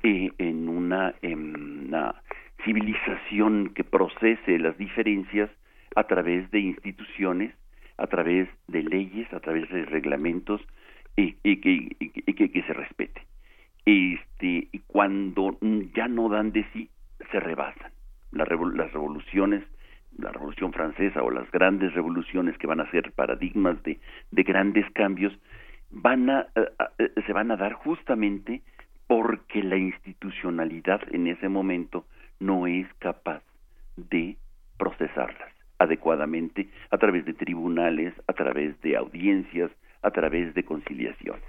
eh, 0.04 0.32
en, 0.38 0.70
una, 0.70 1.16
en 1.22 1.88
una 1.88 2.16
civilización 2.64 3.74
que 3.74 3.84
procese 3.84 4.60
las 4.60 4.78
diferencias 4.78 5.50
a 5.96 6.04
través 6.06 6.50
de 6.52 6.60
instituciones, 6.60 7.54
a 7.98 8.08
través 8.08 8.48
de 8.68 8.84
leyes, 8.84 9.32
a 9.34 9.40
través 9.40 9.70
de 9.70 9.86
reglamentos 9.86 10.62
y, 11.16 11.34
que, 11.58 12.50
que, 12.50 12.64
se 12.64 12.74
respete. 12.74 13.22
Este, 13.86 14.68
y 14.72 14.80
cuando 14.88 15.58
ya 15.94 16.08
no 16.08 16.30
dan 16.30 16.52
de 16.52 16.66
sí, 16.74 16.90
se 17.32 17.40
rebasan. 17.40 17.92
las 18.32 18.48
revoluciones 18.48 19.64
la 20.18 20.32
Revolución 20.32 20.72
Francesa 20.72 21.24
o 21.24 21.32
las 21.32 21.50
grandes 21.52 21.94
revoluciones 21.94 22.58
que 22.58 22.68
van 22.68 22.80
a 22.80 22.90
ser 22.92 23.12
paradigmas 23.12 23.82
de, 23.84 24.00
de 24.32 24.44
grandes 24.44 24.90
cambios, 24.92 25.38
van 25.92 26.30
a, 26.30 26.48
eh, 26.56 26.68
eh, 27.00 27.12
se 27.26 27.34
van 27.34 27.52
a 27.52 27.58
dar 27.58 27.74
justamente 27.74 28.62
porque 29.08 29.64
la 29.64 29.78
institucionalidad 29.78 31.02
en 31.12 31.28
ese 31.28 31.50
momento 31.50 32.06
no 32.40 32.66
es 32.68 32.88
capaz 33.00 33.42
de 33.98 34.38
procesarlas 34.78 35.54
adecuadamente 35.78 36.70
a 36.90 36.98
través 36.98 37.26
de 37.26 37.34
tribunales, 37.34 38.14
a 38.28 38.34
través 38.34 38.80
de 38.82 38.96
audiencias, 38.96 39.70
a 40.06 40.12
través 40.12 40.54
de 40.54 40.64
conciliaciones. 40.64 41.44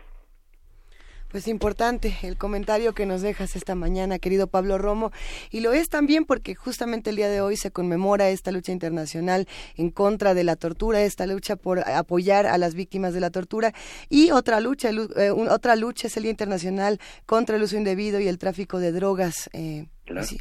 Pues 1.31 1.49
importante 1.49 2.15
el 2.23 2.39
comentario 2.39 2.95
que 2.95 3.05
nos 3.05 3.21
dejas 3.21 3.57
esta 3.57 3.75
mañana, 3.75 4.19
querido 4.19 4.47
Pablo 4.47 4.79
Romo, 4.79 5.11
y 5.51 5.61
lo 5.61 5.73
es 5.73 5.89
también 5.89 6.25
porque 6.25 6.55
justamente 6.55 7.11
el 7.11 7.17
día 7.17 7.29
de 7.29 7.41
hoy 7.41 7.57
se 7.57 7.73
conmemora 7.73 8.31
esta 8.31 8.53
lucha 8.53 8.73
internacional 8.73 9.47
en 9.77 9.91
contra 9.91 10.35
de 10.35 10.45
la 10.45 10.55
tortura, 10.57 11.03
esta 11.03 11.27
lucha 11.27 11.57
por 11.57 11.81
apoyar 11.81 12.47
a 12.47 12.57
las 12.59 12.75
víctimas 12.75 13.13
de 13.13 13.21
la 13.21 13.31
tortura 13.31 13.75
y 14.09 14.31
otra 14.31 14.61
lucha, 14.61 14.91
eh, 14.91 15.31
otra 15.31 15.75
lucha 15.75 16.07
es 16.07 16.17
el 16.17 16.23
Día 16.23 16.31
Internacional 16.31 17.01
contra 17.27 17.57
el 17.57 17.63
uso 17.63 17.77
indebido 17.77 18.21
y 18.21 18.29
el 18.29 18.39
tráfico 18.39 18.79
de 18.79 18.93
drogas. 18.93 19.51
Eh, 19.53 19.87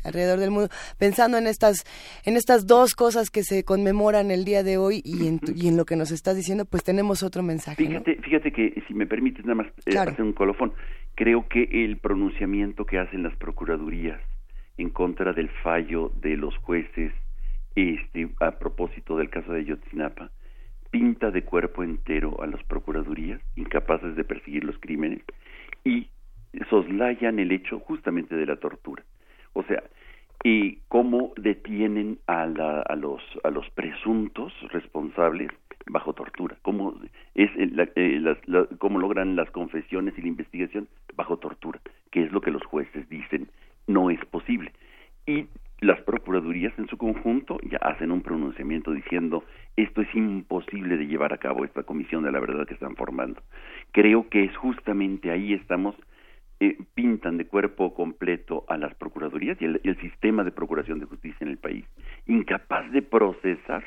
alrededor 0.03 0.39
del 0.39 0.51
mundo, 0.51 0.70
pensando 0.97 1.38
en 1.38 1.47
estas, 1.47 1.84
en 2.26 2.36
estas 2.36 2.68
dos 2.68 2.95
cosas 2.95 3.30
que 3.30 3.43
se 3.43 3.63
conmemoran 3.63 4.32
el 4.32 4.45
día 4.45 4.63
de 4.63 4.78
hoy 4.78 5.01
y 5.03 5.28
en, 5.28 5.39
y 5.55 5.68
en 5.68 5.78
lo 5.78 5.86
que 5.86 5.95
nos 5.95 6.11
estás 6.11 6.36
diciendo, 6.36 6.66
pues 6.66 6.84
tenemos 6.84 7.24
otro 7.24 7.43
mensaje. 7.43 7.86
Fíjate, 7.86 8.16
fíjate 8.22 8.51
que, 8.51 8.84
si 8.88 8.93
me 8.93 9.05
permites 9.05 9.45
nada 9.45 9.55
más 9.55 9.68
eh, 9.86 9.97
hacer 9.97 10.22
un 10.22 10.34
colofón, 10.34 10.74
creo 11.16 11.47
que 11.47 11.68
el 11.86 11.97
pronunciamiento 11.97 12.86
que 12.86 12.99
hacen 12.99 13.24
las 13.24 13.36
procuradurías 13.38 14.20
en 14.78 14.89
contra 14.89 15.34
del 15.34 15.49
fallo 15.63 16.11
de 16.22 16.38
los 16.38 16.55
jueces 16.57 17.13
este, 17.76 18.30
a 18.39 18.51
propósito 18.51 19.18
del 19.18 19.30
caso 19.30 19.51
de 19.51 19.59
Ayotzinapa, 19.59 20.32
pinta 20.91 21.32
de 21.32 21.43
cuerpo 21.43 21.84
entero 21.84 22.41
a 22.41 22.47
las 22.47 22.63
procuradurías, 22.63 23.41
incapaces 23.55 24.16
de 24.16 24.24
perseguir 24.24 24.63
los 24.63 24.78
crímenes, 24.80 25.22
y 25.84 26.07
soslayan 26.70 27.39
el 27.39 27.51
hecho 27.51 27.80
justamente 27.80 28.36
de 28.36 28.45
la 28.45 28.55
tortura. 28.55 29.03
O 29.55 29.63
sea, 29.63 29.83
y 30.43 30.77
cómo 30.89 31.33
detienen 31.37 32.19
a, 32.27 32.45
la, 32.45 32.81
a, 32.81 32.95
los, 32.95 33.21
a 33.43 33.49
los 33.49 33.67
presuntos 33.71 34.53
responsables 34.71 35.49
bajo 35.87 36.13
tortura, 36.13 36.57
cómo, 36.61 36.93
es 37.35 37.49
eh, 37.57 38.35
cómo 38.79 38.99
logran 38.99 39.35
las 39.35 39.49
confesiones 39.51 40.17
y 40.17 40.21
la 40.21 40.27
investigación 40.27 40.87
bajo 41.15 41.37
tortura, 41.37 41.79
que 42.11 42.23
es 42.23 42.31
lo 42.31 42.41
que 42.41 42.51
los 42.51 42.63
jueces 42.65 43.07
dicen 43.09 43.49
no 43.87 44.09
es 44.09 44.23
posible. 44.25 44.71
Y 45.25 45.47
las 45.81 46.01
procuradurías 46.01 46.77
en 46.77 46.87
su 46.87 46.97
conjunto 46.97 47.57
ya 47.69 47.77
hacen 47.77 48.11
un 48.11 48.21
pronunciamiento 48.21 48.91
diciendo 48.91 49.43
esto 49.75 50.01
es 50.01 50.15
imposible 50.15 50.97
de 50.97 51.07
llevar 51.07 51.33
a 51.33 51.37
cabo 51.37 51.65
esta 51.65 51.83
comisión 51.83 52.23
de 52.23 52.31
la 52.31 52.39
verdad 52.39 52.67
que 52.67 52.73
están 52.73 52.95
formando. 52.95 53.41
Creo 53.91 54.27
que 54.29 54.43
es 54.45 54.55
justamente 54.57 55.31
ahí 55.31 55.53
estamos 55.53 55.95
eh, 56.59 56.77
pintan 56.93 57.37
de 57.37 57.47
cuerpo 57.47 57.93
completo 57.93 58.65
a 58.69 58.77
las 58.77 58.95
procuradurías 58.95 59.61
y 59.61 59.65
el, 59.65 59.97
sistema 59.99 60.43
de 60.43 60.51
procuración 60.51 60.99
de 60.99 61.05
justicia 61.05 61.37
en 61.41 61.49
el 61.49 61.57
país, 61.57 61.85
incapaz 62.27 62.89
de 62.91 63.01
procesar, 63.01 63.83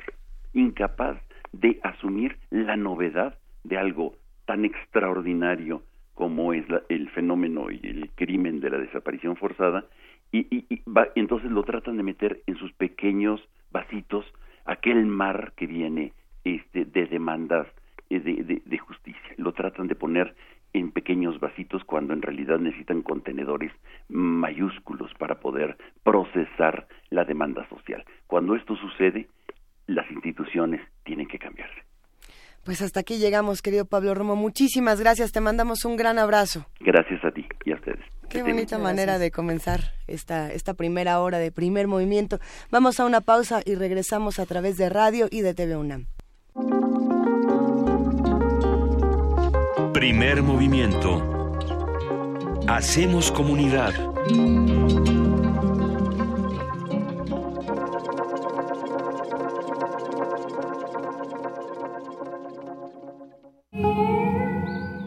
incapaz 0.53 1.19
de 1.53 1.81
asumir 1.83 2.37
la 2.51 2.77
novedad 2.77 3.39
de 3.65 3.79
algo 3.79 4.15
tan 4.45 4.65
extraordinario 4.65 5.83
como 6.15 6.53
es 6.53 6.65
el 6.89 7.09
fenómeno 7.11 7.71
y 7.71 7.81
el 7.85 8.11
crimen 8.17 8.61
de 8.61 8.71
la 8.71 8.79
desaparición 8.79 9.37
forzada, 9.37 9.87
y, 10.33 10.41
y, 10.51 10.83
entonces 11.15 11.51
lo 11.51 11.63
tratan 11.63 11.97
de 11.97 12.03
meter 12.03 12.43
en 12.47 12.57
sus 12.57 12.73
pequeños 12.73 13.41
vasitos 13.71 14.27
aquel 14.65 15.07
mar 15.07 15.53
que 15.57 15.67
viene 15.67 16.13
este, 16.45 16.85
de 16.85 17.07
demandas 17.07 17.67
eh, 18.11 18.21
de, 18.21 18.63
de, 18.65 18.79
justicia. 18.79 19.35
Lo 19.37 19.53
tratan 19.53 19.87
de 19.87 19.95
poner 19.95 20.35
en 20.73 20.93
pequeños 20.93 21.41
vasitos 21.41 21.83
cuando 21.85 22.13
en 22.13 22.23
realidad 22.23 22.59
necesitan 22.59 23.03
contenedores 23.03 23.73
mayúsculos 24.09 25.13
para 25.19 25.41
poder 25.41 25.77
procesar 26.03 26.87
la 27.11 27.25
demanda 27.25 27.69
social. 27.69 28.05
Cuando 28.27 28.55
esto 28.55 28.77
sucede, 28.77 29.29
las 29.87 30.11
instituciones 30.11 30.81
tienen 31.05 31.27
que 31.27 31.39
cambiarse. 31.39 31.83
Pues 32.65 32.83
hasta 32.83 33.01
aquí 33.01 33.19
llegamos, 33.19 33.63
querido 33.63 33.87
Pablo 33.87 34.15
Romo. 34.15 34.37
Muchísimas 34.37 35.01
gracias, 35.01 35.33
te 35.33 35.41
mandamos 35.41 35.85
un 35.85 35.97
gran 35.97 36.19
abrazo. 36.19 36.67
Gracias 36.81 37.25
a 37.25 37.31
ti 37.31 37.47
y 37.65 37.73
a 37.73 37.77
ustedes. 37.77 38.05
Qué 38.29 38.43
bonita 38.43 38.77
manera 38.77 39.19
de 39.19 39.31
comenzar 39.31 39.81
esta, 40.07 40.53
esta 40.53 40.75
primera 40.75 41.19
hora 41.21 41.39
de 41.39 41.51
primer 41.51 41.87
movimiento. 41.87 42.41
Vamos 42.71 43.01
a 43.01 43.07
una 43.07 43.23
pausa 43.23 43.63
y 43.65 43.75
regresamos 43.75 44.39
a 44.39 44.45
través 44.45 44.77
de 44.77 44.91
radio 44.91 45.29
y 45.31 45.41
de 45.41 45.55
TV 45.55 45.77
UNAM. 45.77 46.09
Primer 49.99 50.45
movimiento. 50.45 51.21
Hacemos 52.69 53.33
comunidad. 53.33 53.93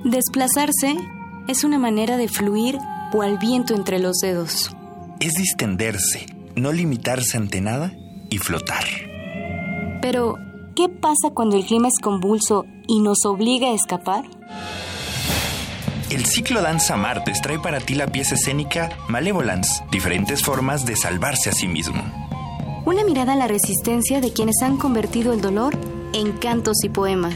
Desplazarse 0.03 0.97
es 1.47 1.63
una 1.63 1.79
manera 1.79 2.17
de 2.17 2.27
fluir 2.27 2.77
al 3.13 3.37
viento 3.37 3.73
entre 3.73 3.97
los 3.97 4.17
dedos. 4.17 4.75
Es 5.21 5.35
distenderse, 5.35 6.25
no 6.57 6.73
limitarse 6.73 7.37
ante 7.37 7.61
nada 7.61 7.93
y 8.29 8.39
flotar. 8.39 8.83
Pero, 10.01 10.35
¿qué 10.75 10.89
pasa 10.89 11.29
cuando 11.33 11.55
el 11.55 11.65
clima 11.65 11.87
es 11.87 12.03
convulso 12.03 12.65
y 12.89 12.99
nos 12.99 13.23
obliga 13.25 13.69
a 13.69 13.73
escapar? 13.73 14.40
El 16.09 16.25
ciclo 16.25 16.61
Danza 16.61 16.97
Martes 16.97 17.41
trae 17.41 17.59
para 17.59 17.79
ti 17.79 17.95
la 17.95 18.07
pieza 18.07 18.35
escénica 18.35 18.89
Malevolence, 19.07 19.83
diferentes 19.91 20.43
formas 20.43 20.85
de 20.85 20.95
salvarse 20.95 21.49
a 21.49 21.53
sí 21.53 21.67
mismo. 21.67 22.03
Una 22.85 23.03
mirada 23.03 23.33
a 23.33 23.37
la 23.37 23.47
resistencia 23.47 24.19
de 24.19 24.33
quienes 24.33 24.61
han 24.61 24.77
convertido 24.77 25.33
el 25.33 25.41
dolor 25.41 25.77
en 26.13 26.33
cantos 26.33 26.83
y 26.83 26.89
poemas. 26.89 27.35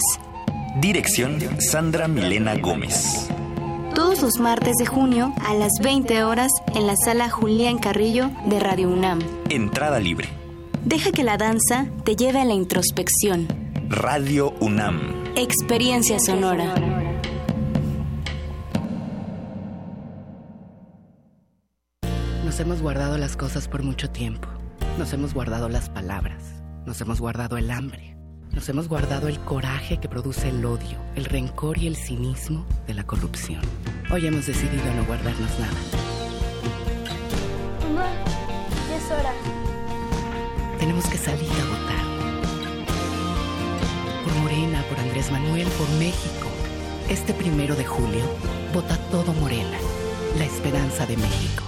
Dirección 0.75 1.39
Sandra 1.61 2.07
Milena 2.07 2.55
Gómez 2.55 3.29
todos 3.95 4.21
los 4.21 4.39
martes 4.39 4.75
de 4.77 4.85
junio 4.85 5.33
a 5.45 5.53
las 5.53 5.71
20 5.81 6.25
horas 6.25 6.51
en 6.75 6.85
la 6.85 6.95
sala 6.97 7.29
Julián 7.29 7.77
Carrillo 7.77 8.29
de 8.45 8.59
Radio 8.59 8.89
UNAM. 8.89 9.19
Entrada 9.49 9.99
libre. 9.99 10.27
Deja 10.83 11.11
que 11.11 11.23
la 11.23 11.37
danza 11.37 11.87
te 12.03 12.17
lleve 12.17 12.41
a 12.41 12.45
la 12.45 12.53
introspección. 12.53 13.47
Radio 13.87 14.53
UNAM. 14.59 14.99
Experiencia 15.37 16.19
sonora. 16.19 16.75
Nos 22.55 22.61
hemos 22.61 22.81
guardado 22.81 23.17
las 23.17 23.35
cosas 23.35 23.67
por 23.67 23.83
mucho 23.83 24.09
tiempo. 24.09 24.47
Nos 24.97 25.11
hemos 25.11 25.33
guardado 25.33 25.67
las 25.67 25.89
palabras. 25.89 26.41
Nos 26.85 27.01
hemos 27.01 27.19
guardado 27.19 27.57
el 27.57 27.69
hambre 27.69 28.15
nos 28.53 28.69
hemos 28.69 28.87
guardado 28.87 29.27
el 29.27 29.37
coraje 29.41 29.97
que 29.97 30.07
produce 30.07 30.47
el 30.47 30.63
odio, 30.63 30.97
el 31.15 31.25
rencor 31.25 31.77
y 31.77 31.87
el 31.87 31.97
cinismo 31.97 32.65
de 32.87 32.93
la 32.93 33.03
corrupción. 33.03 33.59
Hoy 34.09 34.25
hemos 34.27 34.45
decidido 34.45 34.85
no 34.95 35.03
guardarnos 35.03 35.51
nada. 35.59 35.73
Mamá, 37.81 38.07
ya 38.89 38.95
es 38.95 39.11
hora. 39.11 39.33
Tenemos 40.79 41.05
que 41.07 41.17
salir 41.17 41.51
a 41.51 41.65
votar. 41.65 42.05
Por 44.23 44.33
Morena, 44.35 44.81
por 44.87 44.97
Andrés 44.99 45.29
Manuel, 45.29 45.67
por 45.77 45.89
México. 45.99 46.47
Este 47.09 47.33
primero 47.33 47.75
de 47.75 47.83
julio, 47.83 48.23
vota 48.73 48.95
todo 49.11 49.33
Morena, 49.33 49.77
la 50.37 50.45
esperanza 50.45 51.05
de 51.05 51.17
México. 51.17 51.64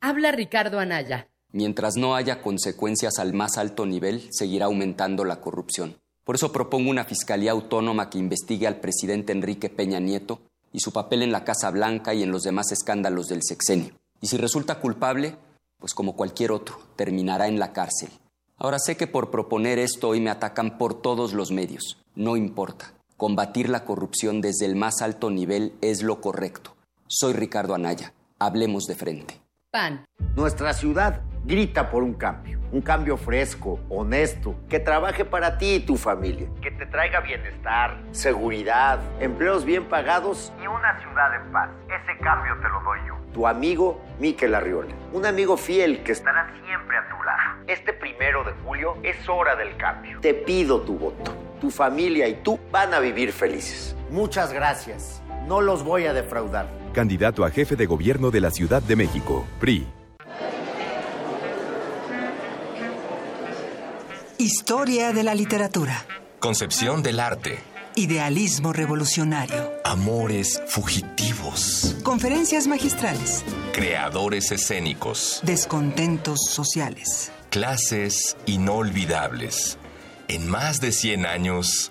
Habla 0.00 0.30
Ricardo 0.30 0.78
Anaya. 0.78 1.28
Mientras 1.50 1.96
no 1.96 2.14
haya 2.14 2.40
consecuencias 2.40 3.18
al 3.18 3.32
más 3.32 3.58
alto 3.58 3.84
nivel, 3.84 4.28
seguirá 4.30 4.66
aumentando 4.66 5.24
la 5.24 5.40
corrupción. 5.40 5.96
Por 6.22 6.36
eso 6.36 6.52
propongo 6.52 6.88
una 6.88 7.04
fiscalía 7.04 7.50
autónoma 7.50 8.08
que 8.08 8.18
investigue 8.18 8.68
al 8.68 8.76
presidente 8.76 9.32
Enrique 9.32 9.70
Peña 9.70 9.98
Nieto 9.98 10.40
y 10.72 10.78
su 10.78 10.92
papel 10.92 11.22
en 11.22 11.32
la 11.32 11.42
Casa 11.42 11.70
Blanca 11.72 12.14
y 12.14 12.22
en 12.22 12.30
los 12.30 12.44
demás 12.44 12.70
escándalos 12.70 13.26
del 13.26 13.42
sexenio. 13.42 13.92
Y 14.20 14.28
si 14.28 14.36
resulta 14.36 14.78
culpable, 14.78 15.36
pues 15.78 15.94
como 15.94 16.14
cualquier 16.14 16.52
otro, 16.52 16.78
terminará 16.94 17.48
en 17.48 17.58
la 17.58 17.72
cárcel. 17.72 18.10
Ahora 18.56 18.78
sé 18.78 18.96
que 18.96 19.08
por 19.08 19.32
proponer 19.32 19.80
esto 19.80 20.10
hoy 20.10 20.20
me 20.20 20.30
atacan 20.30 20.78
por 20.78 21.02
todos 21.02 21.32
los 21.32 21.50
medios. 21.50 21.98
No 22.14 22.36
importa. 22.36 22.92
Combatir 23.16 23.68
la 23.68 23.84
corrupción 23.84 24.42
desde 24.42 24.66
el 24.66 24.76
más 24.76 25.02
alto 25.02 25.28
nivel 25.28 25.72
es 25.80 26.04
lo 26.04 26.20
correcto. 26.20 26.76
Soy 27.08 27.32
Ricardo 27.32 27.74
Anaya. 27.74 28.12
Hablemos 28.38 28.84
de 28.84 28.94
frente. 28.94 29.47
PAN. 29.70 30.06
Nuestra 30.34 30.72
ciudad 30.72 31.20
grita 31.44 31.90
por 31.90 32.02
un 32.02 32.14
cambio, 32.14 32.58
un 32.72 32.80
cambio 32.80 33.18
fresco, 33.18 33.78
honesto, 33.90 34.54
que 34.66 34.80
trabaje 34.80 35.26
para 35.26 35.58
ti 35.58 35.74
y 35.74 35.80
tu 35.80 35.96
familia, 35.96 36.48
que 36.62 36.70
te 36.70 36.86
traiga 36.86 37.20
bienestar, 37.20 37.98
seguridad, 38.12 38.98
empleos 39.20 39.66
bien 39.66 39.84
pagados 39.84 40.54
y 40.62 40.66
una 40.66 40.98
ciudad 41.00 41.34
en 41.34 41.52
paz. 41.52 41.68
Ese 41.86 42.18
cambio 42.20 42.54
te 42.62 42.68
lo 42.68 42.80
doy 42.80 42.98
yo. 43.08 43.18
Tu 43.34 43.46
amigo 43.46 44.00
Miquel 44.18 44.54
Arriola, 44.54 44.94
un 45.12 45.26
amigo 45.26 45.58
fiel 45.58 46.02
que 46.02 46.12
estará 46.12 46.50
siempre 46.64 46.96
a 46.96 47.06
tu 47.10 47.22
lado. 47.22 47.64
Este 47.66 47.92
primero 47.92 48.44
de 48.44 48.52
julio 48.64 48.96
es 49.02 49.28
hora 49.28 49.54
del 49.54 49.76
cambio. 49.76 50.18
Te 50.20 50.32
pido 50.32 50.80
tu 50.80 50.96
voto. 50.96 51.34
Tu 51.60 51.70
familia 51.70 52.26
y 52.26 52.36
tú 52.36 52.58
van 52.70 52.94
a 52.94 53.00
vivir 53.00 53.32
felices. 53.32 53.94
Muchas 54.08 54.50
gracias. 54.50 55.22
No 55.48 55.62
los 55.62 55.82
voy 55.82 56.04
a 56.04 56.12
defraudar. 56.12 56.68
Candidato 56.92 57.42
a 57.42 57.50
jefe 57.50 57.74
de 57.74 57.86
gobierno 57.86 58.30
de 58.30 58.42
la 58.42 58.50
Ciudad 58.50 58.82
de 58.82 58.96
México, 58.96 59.46
PRI. 59.58 59.86
Historia 64.36 65.12
de 65.12 65.22
la 65.22 65.34
literatura. 65.34 66.04
Concepción 66.38 67.02
del 67.02 67.18
arte. 67.18 67.58
Idealismo 67.94 68.74
revolucionario. 68.74 69.72
Amores 69.84 70.62
fugitivos. 70.68 71.96
Conferencias 72.02 72.66
magistrales. 72.66 73.42
Creadores 73.72 74.52
escénicos. 74.52 75.40
Descontentos 75.44 76.44
sociales. 76.44 77.32
Clases 77.48 78.36
inolvidables. 78.44 79.78
En 80.28 80.46
más 80.46 80.82
de 80.82 80.92
100 80.92 81.24
años. 81.24 81.90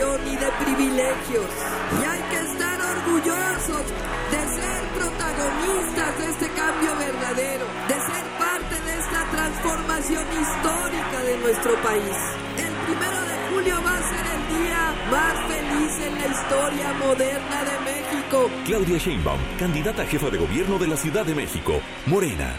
Y 0.00 0.36
de 0.36 0.50
privilegios. 0.64 1.50
Y 2.00 2.04
hay 2.04 2.22
que 2.30 2.40
estar 2.40 2.80
orgullosos 2.80 3.84
de 4.32 4.40
ser 4.56 4.80
protagonistas 4.96 6.18
de 6.18 6.26
este 6.30 6.48
cambio 6.54 6.96
verdadero, 6.96 7.66
de 7.86 7.94
ser 7.94 8.24
parte 8.38 8.80
de 8.80 8.98
esta 8.98 9.30
transformación 9.30 10.24
histórica 10.40 11.18
de 11.22 11.36
nuestro 11.38 11.74
país. 11.82 12.16
El 12.56 12.72
primero 12.86 13.20
de 13.28 13.36
julio 13.52 13.74
va 13.84 13.98
a 13.98 14.02
ser 14.08 14.24
el 14.36 14.42
día 14.56 14.94
más 15.10 15.34
feliz 15.52 15.92
en 16.06 16.14
la 16.14 16.26
historia 16.26 16.92
moderna 16.94 17.64
de 17.64 17.76
México. 17.92 18.50
Claudia 18.64 18.98
Sheinbaum, 18.98 19.40
candidata 19.58 20.02
a 20.02 20.06
jefa 20.06 20.30
de 20.30 20.38
gobierno 20.38 20.78
de 20.78 20.88
la 20.88 20.96
Ciudad 20.96 21.26
de 21.26 21.34
México, 21.34 21.80
Morena. 22.06 22.56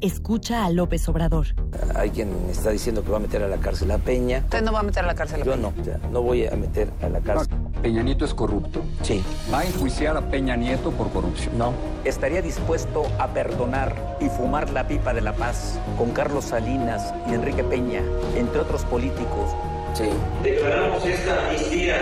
Escucha 0.00 0.66
a 0.66 0.70
López 0.70 1.08
Obrador. 1.08 1.46
Hay 1.94 2.10
quien 2.10 2.30
está 2.50 2.70
diciendo 2.70 3.02
que 3.02 3.10
va 3.10 3.16
a 3.16 3.20
meter 3.20 3.42
a 3.42 3.48
la 3.48 3.56
cárcel 3.56 3.90
a 3.90 3.98
Peña. 3.98 4.40
Usted 4.44 4.62
no 4.62 4.72
va 4.72 4.80
a 4.80 4.82
meter 4.82 5.04
a 5.04 5.06
la 5.06 5.14
cárcel 5.14 5.40
a 5.40 5.44
Peña. 5.44 5.56
Yo 5.56 5.98
no, 5.98 6.10
no 6.10 6.22
voy 6.22 6.46
a 6.46 6.54
meter 6.54 6.90
a 7.02 7.08
la 7.08 7.20
cárcel. 7.20 7.56
Peña 7.80 8.02
Nieto 8.02 8.24
es 8.24 8.34
corrupto. 8.34 8.82
Sí. 9.02 9.24
¿Va 9.52 9.60
a 9.60 9.64
enjuiciar 9.64 10.16
a 10.16 10.20
Peña 10.20 10.56
Nieto 10.56 10.90
por 10.90 11.10
corrupción? 11.10 11.56
No. 11.56 11.72
¿Estaría 12.04 12.42
dispuesto 12.42 13.04
a 13.18 13.28
perdonar 13.28 14.18
y 14.20 14.28
fumar 14.28 14.70
la 14.70 14.86
pipa 14.86 15.14
de 15.14 15.22
la 15.22 15.34
paz 15.34 15.78
con 15.96 16.10
Carlos 16.12 16.46
Salinas 16.46 17.14
y 17.28 17.34
Enrique 17.34 17.64
Peña, 17.64 18.02
entre 18.36 18.60
otros 18.60 18.84
políticos? 18.84 19.50
Sí. 19.94 20.10
Declaramos 20.42 21.04
esta 21.06 21.48
amnistía 21.48 21.96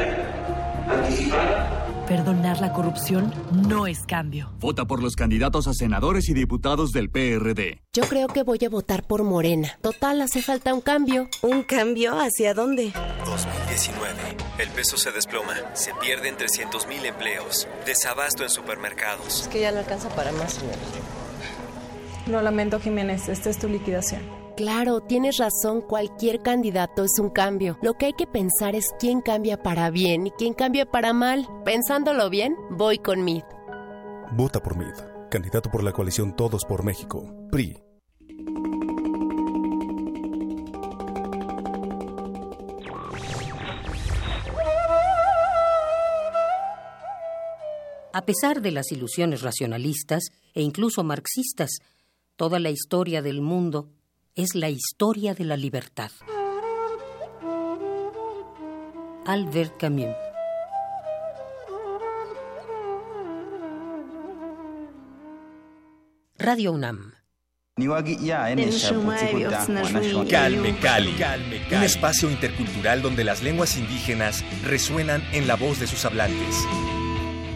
anticipada 0.89 1.84
Perdonar 2.09 2.61
la 2.61 2.73
corrupción 2.73 3.33
no 3.69 3.87
es 3.87 4.01
cambio. 4.07 4.53
Vota 4.61 4.85
por 4.85 5.03
los 5.03 5.17
candidatos 5.17 5.69
a 5.69 5.73
senadores 5.73 6.29
y 6.29 6.35
diputados 6.35 6.93
del 6.93 7.11
PRD. 7.11 7.81
Yo 7.93 8.03
creo 8.05 8.29
que 8.29 8.43
voy 8.43 8.59
a 8.65 8.69
votar 8.69 9.07
por 9.07 9.23
Morena. 9.25 9.79
Total, 9.81 10.21
hace 10.21 10.43
falta 10.43 10.75
un 10.75 10.81
cambio. 10.81 11.29
¿Un 11.43 11.63
cambio 11.63 12.19
hacia 12.21 12.55
dónde? 12.55 12.93
2010 13.25 13.75
COVID-19. 13.75 14.37
El 14.59 14.69
peso 14.71 14.97
se 14.97 15.11
desploma, 15.13 15.55
se 15.75 15.93
pierden 15.95 16.37
300.000 16.37 17.07
empleos, 17.07 17.67
desabasto 17.87 18.43
en 18.43 18.51
supermercados. 18.51 19.43
Es 19.43 19.49
que 19.49 19.61
ya 19.61 19.73
no 19.73 19.79
alcanza 19.79 20.09
para 20.11 20.33
más, 20.33 20.55
señor. 20.55 20.75
Lo 22.27 22.41
lamento, 22.41 22.81
Jiménez, 22.81 23.29
esta 23.29 23.51
es 23.51 23.59
tu 23.59 23.69
liquidación. 23.69 24.44
Claro, 24.57 25.01
tienes 25.01 25.39
razón, 25.39 25.81
cualquier 25.81 26.41
candidato 26.41 27.03
es 27.03 27.19
un 27.19 27.31
cambio. 27.31 27.77
Lo 27.83 27.95
que 27.95 28.07
hay 28.07 28.13
que 28.13 28.29
pensar 28.29 28.77
es 28.77 28.87
quién 29.01 29.21
cambia 29.21 29.61
para 29.61 29.91
bien 29.91 30.29
y 30.29 30.31
quién 30.31 30.55
cambia 30.55 30.87
para 30.87 31.13
mal. 31.13 31.49
Pensándolo 31.65 32.31
bien, 32.31 32.55
voy 32.71 32.99
con 32.99 33.25
MID. 33.25 33.43
Vota 34.37 34.63
por 34.63 34.77
MID, 34.77 34.95
candidato 35.29 35.71
por 35.73 35.83
la 35.83 35.93
coalición 35.93 36.37
Todos 36.37 36.65
por 36.65 36.85
México, 36.85 37.35
PRI. 37.51 37.83
A 48.13 48.25
pesar 48.25 48.63
de 48.63 48.71
las 48.71 48.93
ilusiones 48.93 49.43
racionalistas 49.43 50.27
e 50.55 50.63
incluso 50.63 51.03
marxistas, 51.03 51.71
toda 52.37 52.61
la 52.61 52.71
historia 52.71 53.21
del 53.21 53.41
mundo 53.41 53.91
es 54.35 54.55
la 54.55 54.69
historia 54.69 55.35
de 55.35 55.45
la 55.45 55.57
libertad. 55.57 56.11
Albert 59.27 59.77
Camus 59.79 60.15
Radio 66.37 66.73
UNAM 66.73 67.13
Calme 70.29 70.79
Cali, 70.79 71.17
un 71.73 71.83
espacio 71.83 72.31
intercultural 72.31 73.03
donde 73.03 73.25
las 73.25 73.43
lenguas 73.43 73.77
indígenas 73.77 74.45
resuenan 74.65 75.23
en 75.33 75.47
la 75.47 75.57
voz 75.57 75.81
de 75.81 75.87
sus 75.87 76.05
hablantes. 76.05 76.57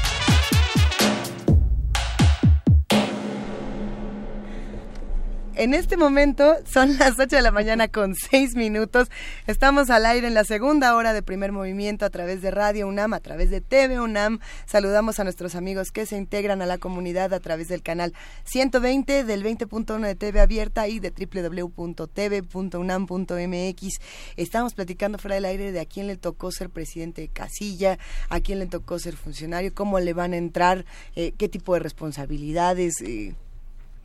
En 5.61 5.73
este 5.75 5.95
momento 5.95 6.55
son 6.65 6.97
las 6.97 7.19
8 7.19 7.35
de 7.35 7.43
la 7.43 7.51
mañana 7.51 7.87
con 7.87 8.15
6 8.15 8.55
minutos. 8.55 9.11
Estamos 9.45 9.91
al 9.91 10.07
aire 10.07 10.25
en 10.25 10.33
la 10.33 10.43
segunda 10.43 10.95
hora 10.95 11.13
de 11.13 11.21
primer 11.21 11.51
movimiento 11.51 12.03
a 12.03 12.09
través 12.09 12.41
de 12.41 12.49
Radio 12.49 12.87
UNAM, 12.87 13.13
a 13.13 13.19
través 13.19 13.51
de 13.51 13.61
TV 13.61 13.99
UNAM. 13.99 14.39
Saludamos 14.65 15.19
a 15.19 15.23
nuestros 15.23 15.53
amigos 15.53 15.91
que 15.91 16.07
se 16.07 16.17
integran 16.17 16.63
a 16.63 16.65
la 16.65 16.79
comunidad 16.79 17.31
a 17.35 17.39
través 17.39 17.67
del 17.67 17.83
canal 17.83 18.15
120 18.45 19.23
del 19.23 19.43
20.1 19.43 19.99
de 19.99 20.15
TV 20.15 20.39
abierta 20.39 20.87
y 20.87 20.99
de 20.99 21.11
www.tv.unam.mx. 21.11 23.87
Estamos 24.37 24.73
platicando 24.73 25.19
fuera 25.19 25.35
del 25.35 25.45
aire 25.45 25.71
de 25.71 25.79
a 25.79 25.85
quién 25.85 26.07
le 26.07 26.17
tocó 26.17 26.51
ser 26.51 26.71
presidente 26.71 27.21
de 27.21 27.27
casilla, 27.27 27.99
a 28.29 28.39
quién 28.39 28.57
le 28.57 28.65
tocó 28.65 28.97
ser 28.97 29.15
funcionario, 29.15 29.75
cómo 29.75 29.99
le 29.99 30.13
van 30.13 30.33
a 30.33 30.37
entrar, 30.37 30.85
eh, 31.15 31.33
qué 31.37 31.49
tipo 31.49 31.75
de 31.75 31.81
responsabilidades. 31.81 32.99
Eh, 33.01 33.35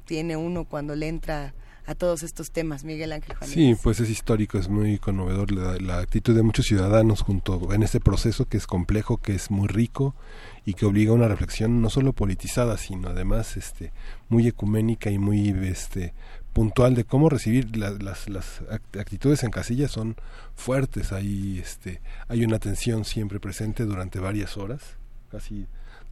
tiene 0.06 0.36
uno 0.36 0.64
cuando 0.64 0.94
le 0.94 1.08
entra 1.08 1.54
a 1.86 1.94
todos 1.94 2.24
estos 2.24 2.50
temas, 2.50 2.82
Miguel 2.82 3.12
Ángel 3.12 3.36
Juan. 3.36 3.48
Sí, 3.48 3.76
pues 3.80 4.00
es 4.00 4.10
histórico, 4.10 4.58
es 4.58 4.68
muy 4.68 4.98
conmovedor 4.98 5.52
la, 5.52 5.76
la, 5.76 5.98
actitud 5.98 6.34
de 6.34 6.42
muchos 6.42 6.66
ciudadanos 6.66 7.22
junto 7.22 7.72
en 7.72 7.84
este 7.84 8.00
proceso 8.00 8.46
que 8.46 8.56
es 8.56 8.66
complejo, 8.66 9.18
que 9.18 9.34
es 9.34 9.52
muy 9.52 9.68
rico 9.68 10.16
y 10.64 10.74
que 10.74 10.84
obliga 10.84 11.12
a 11.12 11.14
una 11.14 11.28
reflexión 11.28 11.80
no 11.80 11.88
solo 11.88 12.12
politizada, 12.12 12.76
sino 12.76 13.08
además 13.08 13.56
este 13.56 13.92
muy 14.28 14.48
ecuménica 14.48 15.10
y 15.10 15.18
muy 15.18 15.50
este 15.50 16.12
puntual 16.52 16.94
de 16.94 17.04
cómo 17.04 17.28
recibir 17.28 17.76
la, 17.76 17.90
las, 17.90 18.28
las 18.28 18.62
actitudes 18.98 19.44
en 19.44 19.50
casilla 19.50 19.88
son 19.88 20.16
fuertes, 20.56 21.12
hay 21.12 21.60
este 21.60 22.00
hay 22.28 22.44
una 22.44 22.58
tensión 22.58 23.04
siempre 23.04 23.38
presente 23.38 23.84
durante 23.84 24.18
varias 24.18 24.56
horas, 24.56 24.96
casi 25.30 25.66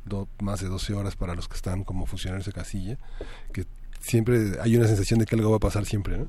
do, 0.05 0.29
más 0.41 0.61
de 0.61 0.69
12 0.69 0.95
horas 0.95 1.17
para 1.17 1.35
los 1.35 1.49
que 1.49 1.57
están 1.57 1.83
como 1.83 2.07
funcionarios 2.07 2.47
de 2.47 2.53
casilla, 2.53 2.99
que 3.53 3.65
siempre 4.05 4.53
hay 4.61 4.77
una 4.77 4.87
sensación 4.87 5.19
de 5.19 5.27
que 5.27 5.35
algo 5.35 5.51
va 5.51 5.57
a 5.57 5.61
pasar 5.61 5.87
siempre, 5.87 6.19
¿no? 6.19 6.29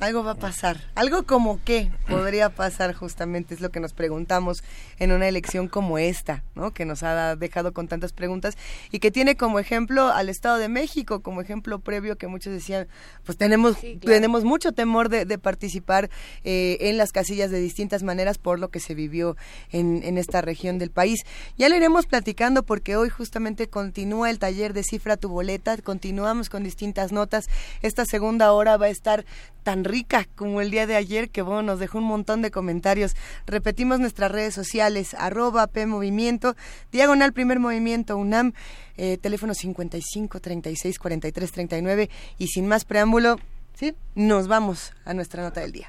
Algo 0.00 0.24
va 0.24 0.32
a 0.32 0.36
pasar. 0.36 0.80
Algo 0.94 1.24
como 1.24 1.60
qué 1.64 1.90
podría 2.08 2.50
pasar 2.50 2.92
justamente 2.92 3.54
es 3.54 3.60
lo 3.60 3.70
que 3.70 3.78
nos 3.78 3.92
preguntamos 3.92 4.64
en 4.98 5.12
una 5.12 5.28
elección 5.28 5.68
como 5.68 5.96
esta, 5.98 6.42
¿no? 6.54 6.72
Que 6.72 6.84
nos 6.84 7.02
ha 7.02 7.36
dejado 7.36 7.72
con 7.72 7.86
tantas 7.86 8.12
preguntas 8.12 8.56
y 8.90 8.98
que 8.98 9.10
tiene 9.10 9.36
como 9.36 9.60
ejemplo 9.60 10.08
al 10.08 10.28
Estado 10.28 10.58
de 10.58 10.68
México, 10.68 11.20
como 11.20 11.40
ejemplo 11.40 11.78
previo 11.78 12.18
que 12.18 12.26
muchos 12.26 12.52
decían, 12.52 12.88
pues 13.24 13.38
tenemos 13.38 13.76
sí, 13.76 13.98
claro. 14.00 14.16
tenemos 14.16 14.44
mucho 14.44 14.72
temor 14.72 15.08
de, 15.08 15.24
de 15.24 15.38
participar 15.38 16.10
eh, 16.42 16.78
en 16.80 16.96
las 16.96 17.12
casillas 17.12 17.50
de 17.50 17.60
distintas 17.60 18.02
maneras 18.02 18.38
por 18.38 18.58
lo 18.58 18.70
que 18.70 18.80
se 18.80 18.94
vivió 18.94 19.36
en, 19.70 20.02
en 20.02 20.18
esta 20.18 20.40
región 20.40 20.78
del 20.78 20.90
país. 20.90 21.24
Ya 21.58 21.68
lo 21.68 21.76
iremos 21.76 22.06
platicando 22.06 22.64
porque 22.64 22.96
hoy 22.96 23.08
justamente 23.08 23.68
continúa 23.68 24.30
el 24.30 24.38
taller 24.38 24.72
de 24.72 24.82
Cifra 24.82 25.16
tu 25.16 25.28
boleta, 25.28 25.76
continuamos 25.76 26.50
con 26.50 26.64
distintas 26.64 27.12
notas. 27.12 27.48
Esta 27.82 28.04
segunda 28.04 28.52
hora 28.52 28.76
va 28.76 28.86
a 28.86 28.90
estar 28.90 29.24
tan 29.62 29.84
rica 29.92 30.26
como 30.34 30.60
el 30.62 30.70
día 30.70 30.86
de 30.86 30.96
ayer, 30.96 31.28
que 31.28 31.42
bueno, 31.42 31.62
nos 31.62 31.78
dejó 31.78 31.98
un 31.98 32.04
montón 32.04 32.40
de 32.42 32.50
comentarios. 32.50 33.14
Repetimos 33.46 34.00
nuestras 34.00 34.32
redes 34.32 34.54
sociales, 34.54 35.14
arroba 35.14 35.66
P 35.66 35.86
Movimiento, 35.86 36.56
diagonal 36.90 37.32
primer 37.32 37.60
movimiento 37.60 38.16
UNAM, 38.16 38.54
eh, 38.96 39.18
teléfono 39.18 39.54
55 39.54 40.40
36 40.40 40.98
43 40.98 41.52
39 41.52 42.10
y 42.38 42.46
sin 42.48 42.66
más 42.66 42.84
preámbulo, 42.84 43.36
¿sí? 43.74 43.94
Nos 44.14 44.48
vamos 44.48 44.92
a 45.04 45.12
nuestra 45.12 45.42
nota 45.42 45.60
del 45.60 45.72
día. 45.72 45.86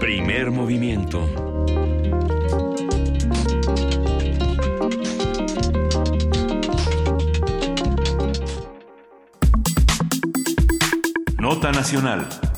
Primer 0.00 0.50
movimiento. 0.50 1.59
Nota 11.40 11.72
Nacional. 11.72 12.49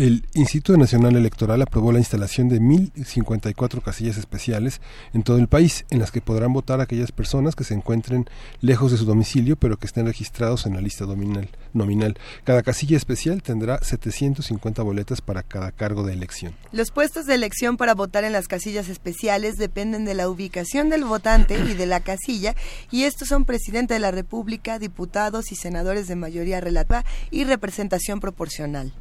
El 0.00 0.24
Instituto 0.32 0.78
Nacional 0.78 1.14
Electoral 1.14 1.60
aprobó 1.60 1.92
la 1.92 1.98
instalación 1.98 2.48
de 2.48 2.58
1.054 2.58 3.82
casillas 3.82 4.16
especiales 4.16 4.80
en 5.12 5.22
todo 5.22 5.36
el 5.36 5.46
país, 5.46 5.84
en 5.90 5.98
las 5.98 6.10
que 6.10 6.22
podrán 6.22 6.54
votar 6.54 6.80
aquellas 6.80 7.12
personas 7.12 7.54
que 7.54 7.64
se 7.64 7.74
encuentren 7.74 8.24
lejos 8.62 8.92
de 8.92 8.96
su 8.96 9.04
domicilio, 9.04 9.56
pero 9.56 9.76
que 9.76 9.86
estén 9.86 10.06
registrados 10.06 10.64
en 10.64 10.72
la 10.72 10.80
lista 10.80 11.04
nominal. 11.04 11.50
nominal. 11.74 12.16
Cada 12.44 12.62
casilla 12.62 12.96
especial 12.96 13.42
tendrá 13.42 13.78
750 13.84 14.82
boletas 14.82 15.20
para 15.20 15.42
cada 15.42 15.70
cargo 15.70 16.02
de 16.02 16.14
elección. 16.14 16.54
Los 16.72 16.92
puestos 16.92 17.26
de 17.26 17.34
elección 17.34 17.76
para 17.76 17.94
votar 17.94 18.24
en 18.24 18.32
las 18.32 18.48
casillas 18.48 18.88
especiales 18.88 19.58
dependen 19.58 20.06
de 20.06 20.14
la 20.14 20.30
ubicación 20.30 20.88
del 20.88 21.04
votante 21.04 21.58
y 21.58 21.74
de 21.74 21.84
la 21.84 22.00
casilla, 22.00 22.54
y 22.90 23.02
estos 23.02 23.28
son 23.28 23.44
presidente 23.44 23.92
de 23.92 24.00
la 24.00 24.12
República, 24.12 24.78
diputados 24.78 25.52
y 25.52 25.56
senadores 25.56 26.08
de 26.08 26.16
mayoría 26.16 26.58
relativa 26.58 27.04
y 27.30 27.44
representación 27.44 28.18
proporcional. 28.18 28.94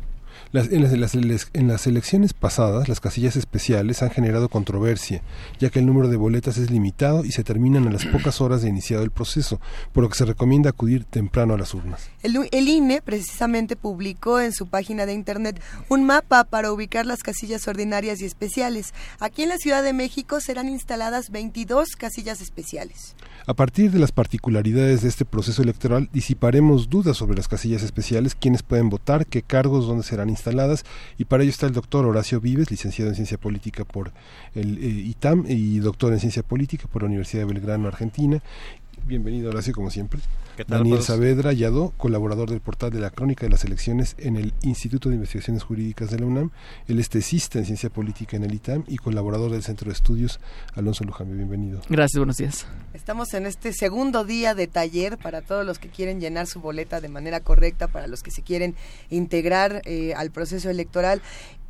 Las, 0.52 0.72
en, 0.72 0.82
las, 1.02 1.16
en, 1.16 1.68
las, 1.68 1.88
elecciones 1.88 2.34
pasadas, 2.34 2.90
las 2.90 3.00
casillas 3.00 3.36
especiales 3.36 4.02
han 4.02 4.10
generado 4.10 4.50
controversia, 4.50 5.22
ya 5.60 5.70
que 5.70 5.80
el 5.80 5.86
número 5.86 6.08
de 6.08 6.18
boletas 6.18 6.58
es 6.58 6.72
limitado 6.72 7.24
y 7.24 7.32
se 7.32 7.44
terminan 7.44 7.88
a 7.88 7.92
las 7.92 8.06
pocas 8.12 8.42
horas 8.42 8.62
de 8.62 8.70
iniciado 8.70 9.04
el 9.04 9.12
proceso, 9.12 9.60
por 9.94 10.04
lo 10.04 10.10
que 10.10 10.18
se 10.18 10.26
recomienda 10.26 10.72
acudir 10.72 11.06
temprano 11.06 11.54
a 11.54 11.58
las 11.58 11.74
urnas. 11.74 12.10
El, 12.24 12.48
el 12.52 12.68
INE 12.68 13.02
precisamente 13.02 13.76
publicó 13.76 14.40
en 14.40 14.54
su 14.54 14.68
página 14.68 15.06
de 15.06 15.14
internet 15.14 15.62
un 15.88 16.06
mapa 16.06 16.44
para 16.44 16.72
ubicar 16.72 17.06
las 17.06 17.20
casillas 17.20 17.68
ordinarias 17.68 18.22
y 18.22 18.26
especiales. 18.26 18.94
Aquí 19.20 19.44
en 19.44 19.50
la 19.50 19.58
Ciudad 19.58 19.84
de 19.84 19.94
México 19.94 20.40
serán 20.42 20.70
instaladas 20.70 21.30
22 21.30 21.90
casillas 21.98 22.42
especiales. 22.42 23.16
A 23.46 23.54
partir 23.54 23.92
de 23.92 24.00
las 24.00 24.12
particularidades 24.12 25.02
de 25.02 25.10
este 25.10 25.26
proceso 25.26 25.62
electoral, 25.62 26.10
disiparemos 26.14 26.90
dudas 26.90 27.18
sobre 27.18 27.36
las 27.36 27.48
casillas 27.48 27.84
especiales, 27.84 28.36
quiénes 28.36 28.64
pueden 28.64 28.90
votar, 28.90 29.26
qué 29.26 29.42
cargos, 29.42 29.88
dónde 29.88 30.04
serán 30.04 30.29
instaladas, 30.30 30.86
y 31.18 31.26
para 31.26 31.44
ello 31.44 31.52
está 31.52 31.66
el 31.66 31.74
doctor 31.74 32.06
Horacio 32.06 32.40
Vives, 32.40 32.72
licenciado 32.72 33.10
en 33.10 33.16
Ciencia 33.16 33.38
Política 33.38 33.84
por 33.86 34.12
el 34.56 34.78
eh, 34.78 34.88
ITAM 34.88 35.46
y 35.48 35.80
doctor 35.80 36.14
en 36.14 36.20
Ciencia 36.20 36.44
Política 36.44 36.86
por 36.92 37.02
la 37.04 37.08
Universidad 37.08 37.46
de 37.46 37.54
Belgrano, 37.54 37.88
Argentina. 37.88 38.42
Bienvenido, 39.06 39.50
Horacio, 39.50 39.74
como 39.74 39.90
siempre. 39.90 40.20
Daniel? 40.68 41.02
Saavedra 41.02 41.54
Yadó, 41.54 41.94
colaborador 41.98 42.50
del 42.50 42.60
portal 42.60 42.92
de 42.92 43.00
la 43.00 43.10
Crónica 43.10 43.46
de 43.46 43.52
las 43.52 43.64
Elecciones 43.64 44.16
en 44.18 44.36
el 44.36 44.54
Instituto 44.64 45.10
de 45.10 45.16
Investigaciones 45.16 45.64
Jurídicas 45.64 46.10
de 46.12 46.20
la 46.20 46.26
UNAM. 46.26 46.52
Él 46.88 47.00
es 47.00 47.10
tesista 47.10 47.60
en 47.60 47.66
Ciencia 47.66 47.90
Política 47.90 48.38
en 48.38 48.44
el 48.44 48.54
ITAM 48.54 48.84
y 48.88 48.98
colaborador 48.98 49.52
del 49.52 49.64
Centro 49.64 49.88
de 49.88 49.94
Estudios. 49.94 50.40
Alonso 50.76 51.04
Luján, 51.04 51.36
bienvenido. 51.36 51.82
Gracias, 51.90 52.18
buenos 52.18 52.38
días. 52.38 52.66
Estamos 52.94 53.34
en 53.34 53.46
este 53.46 53.74
segundo 53.74 54.26
día 54.26 54.56
de 54.56 54.68
taller 54.68 55.18
para 55.18 55.42
todos 55.42 55.66
los 55.66 55.80
que 55.80 55.90
quieren 55.90 56.20
llenar 56.20 56.48
su 56.48 56.60
boleta 56.62 57.02
de 57.02 57.10
manera 57.10 57.40
correcta, 57.40 57.88
para 57.88 58.08
los 58.08 58.24
que 58.24 58.32
se 58.32 58.42
quieren 58.42 58.76
integrar 59.10 59.82
eh, 59.86 60.14
al 60.16 60.32
proceso 60.32 60.70
electoral. 60.70 61.22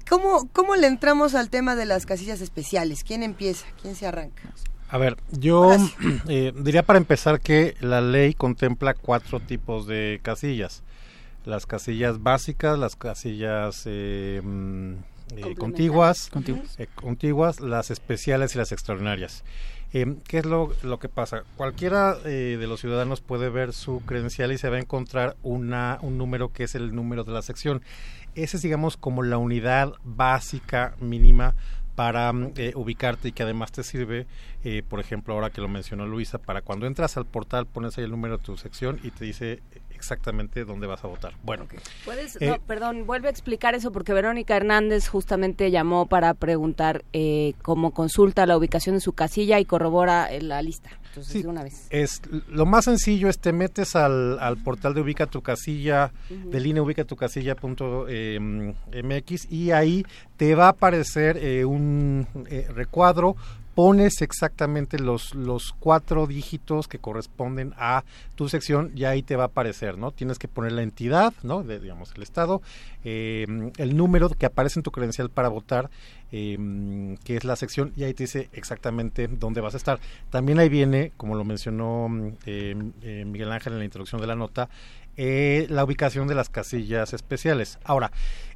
¿Cómo, 0.09 0.49
¿Cómo 0.53 0.75
le 0.75 0.87
entramos 0.87 1.35
al 1.35 1.49
tema 1.49 1.75
de 1.75 1.85
las 1.85 2.05
casillas 2.05 2.41
especiales? 2.41 3.03
¿Quién 3.03 3.21
empieza? 3.21 3.67
¿Quién 3.79 3.95
se 3.95 4.07
arranca? 4.07 4.41
A 4.89 4.97
ver, 4.97 5.17
yo 5.31 5.71
eh, 6.27 6.51
diría 6.55 6.83
para 6.83 6.97
empezar 6.97 7.39
que 7.39 7.75
la 7.79 8.01
ley 8.01 8.33
contempla 8.33 8.93
cuatro 8.93 9.39
tipos 9.39 9.87
de 9.87 10.19
casillas. 10.23 10.83
Las 11.45 11.65
casillas 11.65 12.21
básicas, 12.21 12.77
las 12.77 12.95
casillas 12.95 13.83
eh, 13.85 14.41
mm, 14.43 14.93
eh, 15.37 15.55
contiguas, 15.57 16.29
Contiguas. 16.31 16.79
eh, 16.79 16.87
contiguas, 16.95 17.59
las 17.59 17.91
especiales 17.91 18.55
y 18.55 18.57
las 18.57 18.71
extraordinarias. 18.71 19.43
Eh, 19.93 20.17
¿Qué 20.27 20.39
es 20.39 20.45
lo, 20.45 20.71
lo 20.83 20.99
que 20.99 21.09
pasa? 21.09 21.43
Cualquiera 21.57 22.15
eh, 22.25 22.57
de 22.59 22.67
los 22.67 22.79
ciudadanos 22.81 23.21
puede 23.21 23.49
ver 23.49 23.73
su 23.73 24.01
credencial 24.01 24.51
y 24.51 24.57
se 24.59 24.69
va 24.69 24.75
a 24.77 24.79
encontrar 24.79 25.35
una, 25.41 25.97
un 26.01 26.17
número 26.17 26.51
que 26.51 26.63
es 26.65 26.75
el 26.75 26.93
número 26.93 27.23
de 27.23 27.31
la 27.31 27.41
sección. 27.41 27.81
Ese 28.35 28.57
es, 28.57 28.63
digamos, 28.63 28.97
como 28.97 29.23
la 29.23 29.37
unidad 29.39 29.93
básica 30.03 30.93
mínima 30.99 31.55
para 31.99 32.31
mm, 32.31 32.53
eh, 32.55 32.71
ubicarte 32.75 33.27
y 33.27 33.31
que 33.33 33.43
además 33.43 33.73
te 33.73 33.83
sirve, 33.83 34.25
eh, 34.63 34.83
por 34.87 35.01
ejemplo, 35.01 35.33
ahora 35.33 35.49
que 35.49 35.59
lo 35.59 35.67
mencionó 35.67 36.07
Luisa, 36.07 36.37
para 36.37 36.61
cuando 36.61 36.87
entras 36.87 37.17
al 37.17 37.25
portal 37.25 37.65
pones 37.65 37.97
ahí 37.97 38.05
el 38.05 38.11
número 38.11 38.37
de 38.37 38.43
tu 38.45 38.55
sección 38.55 39.01
y 39.03 39.11
te 39.11 39.25
dice 39.25 39.61
exactamente 39.99 40.63
dónde 40.63 40.87
vas 40.87 41.03
a 41.03 41.07
votar. 41.07 41.33
Bueno, 41.43 41.67
¿Puedes, 42.05 42.41
Eh, 42.41 42.47
no, 42.47 42.59
perdón, 42.59 43.05
vuelve 43.05 43.27
a 43.27 43.31
explicar 43.31 43.75
eso 43.75 43.91
porque 43.91 44.13
Verónica 44.13 44.55
Hernández 44.55 45.09
justamente 45.09 45.71
llamó 45.71 46.05
para 46.05 46.33
preguntar 46.33 47.03
eh, 47.11 47.53
cómo 47.61 47.91
consulta 47.91 48.45
la 48.45 48.57
ubicación 48.57 48.95
de 48.95 49.01
su 49.01 49.11
casilla 49.11 49.59
y 49.59 49.65
corrobora 49.65 50.31
eh, 50.31 50.41
la 50.41 50.61
lista. 50.61 50.89
Entonces, 51.09 51.33
Sí, 51.33 51.41
de 51.41 51.47
una 51.47 51.63
vez. 51.63 51.87
Es, 51.89 52.21
lo 52.49 52.65
más 52.65 52.85
sencillo 52.85 53.29
es 53.29 53.39
te 53.39 53.51
metes 53.51 53.95
al, 53.95 54.39
al 54.39 54.57
portal 54.57 54.93
de 54.93 55.01
ubica 55.01 55.25
tu 55.25 55.41
casilla, 55.41 56.11
del 56.29 56.67
INE 56.67 56.81
ubica 56.81 57.03
tu 57.03 57.15
casilla 57.15 57.55
punto, 57.55 58.05
eh, 58.07 58.39
MX 58.39 59.51
y 59.51 59.71
ahí 59.71 60.05
te 60.37 60.55
va 60.55 60.67
a 60.67 60.69
aparecer 60.69 61.37
eh, 61.37 61.65
un 61.65 62.27
eh, 62.49 62.67
recuadro 62.73 63.35
pones 63.79 64.21
exactamente 64.21 64.99
los, 64.99 65.33
los 65.35 65.71
cuatro 65.71 66.27
dígitos 66.27 66.89
que 66.89 66.99
corresponden 66.99 67.73
a 67.77 68.03
tu 68.35 68.49
sección 68.49 68.91
y 68.93 69.05
ahí 69.05 69.23
te 69.23 69.37
va 69.37 69.43
a 69.43 69.45
aparecer, 69.45 69.97
¿no? 69.97 70.11
Tienes 70.11 70.37
que 70.37 70.49
poner 70.49 70.73
la 70.73 70.81
entidad, 70.81 71.33
¿no? 71.43 71.63
Digamos, 71.63 72.11
el 72.13 72.23
estado, 72.23 72.61
eh, 73.05 73.47
el 73.77 73.95
número 73.95 74.27
que 74.31 74.45
aparece 74.45 74.79
en 74.79 74.83
tu 74.83 74.91
credencial 74.91 75.29
para 75.29 75.47
votar, 75.47 75.89
eh, 76.33 77.15
que 77.23 77.37
es 77.37 77.45
la 77.45 77.55
sección, 77.55 77.93
y 77.95 78.03
ahí 78.03 78.13
te 78.13 78.23
dice 78.23 78.49
exactamente 78.51 79.29
dónde 79.29 79.61
vas 79.61 79.75
a 79.75 79.77
estar. 79.77 80.01
También 80.29 80.59
ahí 80.59 80.67
viene, 80.67 81.13
como 81.15 81.35
lo 81.35 81.45
mencionó 81.45 82.09
eh, 82.45 82.75
eh, 83.01 83.23
Miguel 83.25 83.49
Ángel 83.49 83.71
en 83.71 83.79
la 83.79 83.85
introducción 83.85 84.19
de 84.19 84.27
la 84.27 84.35
nota, 84.35 84.67
eh, 85.21 85.67
la 85.69 85.83
ubicación 85.83 86.29
de 86.29 86.35
las 86.35 86.47
casillas 86.47 87.11
especiales. 87.11 87.77
Ahora, 87.83 88.09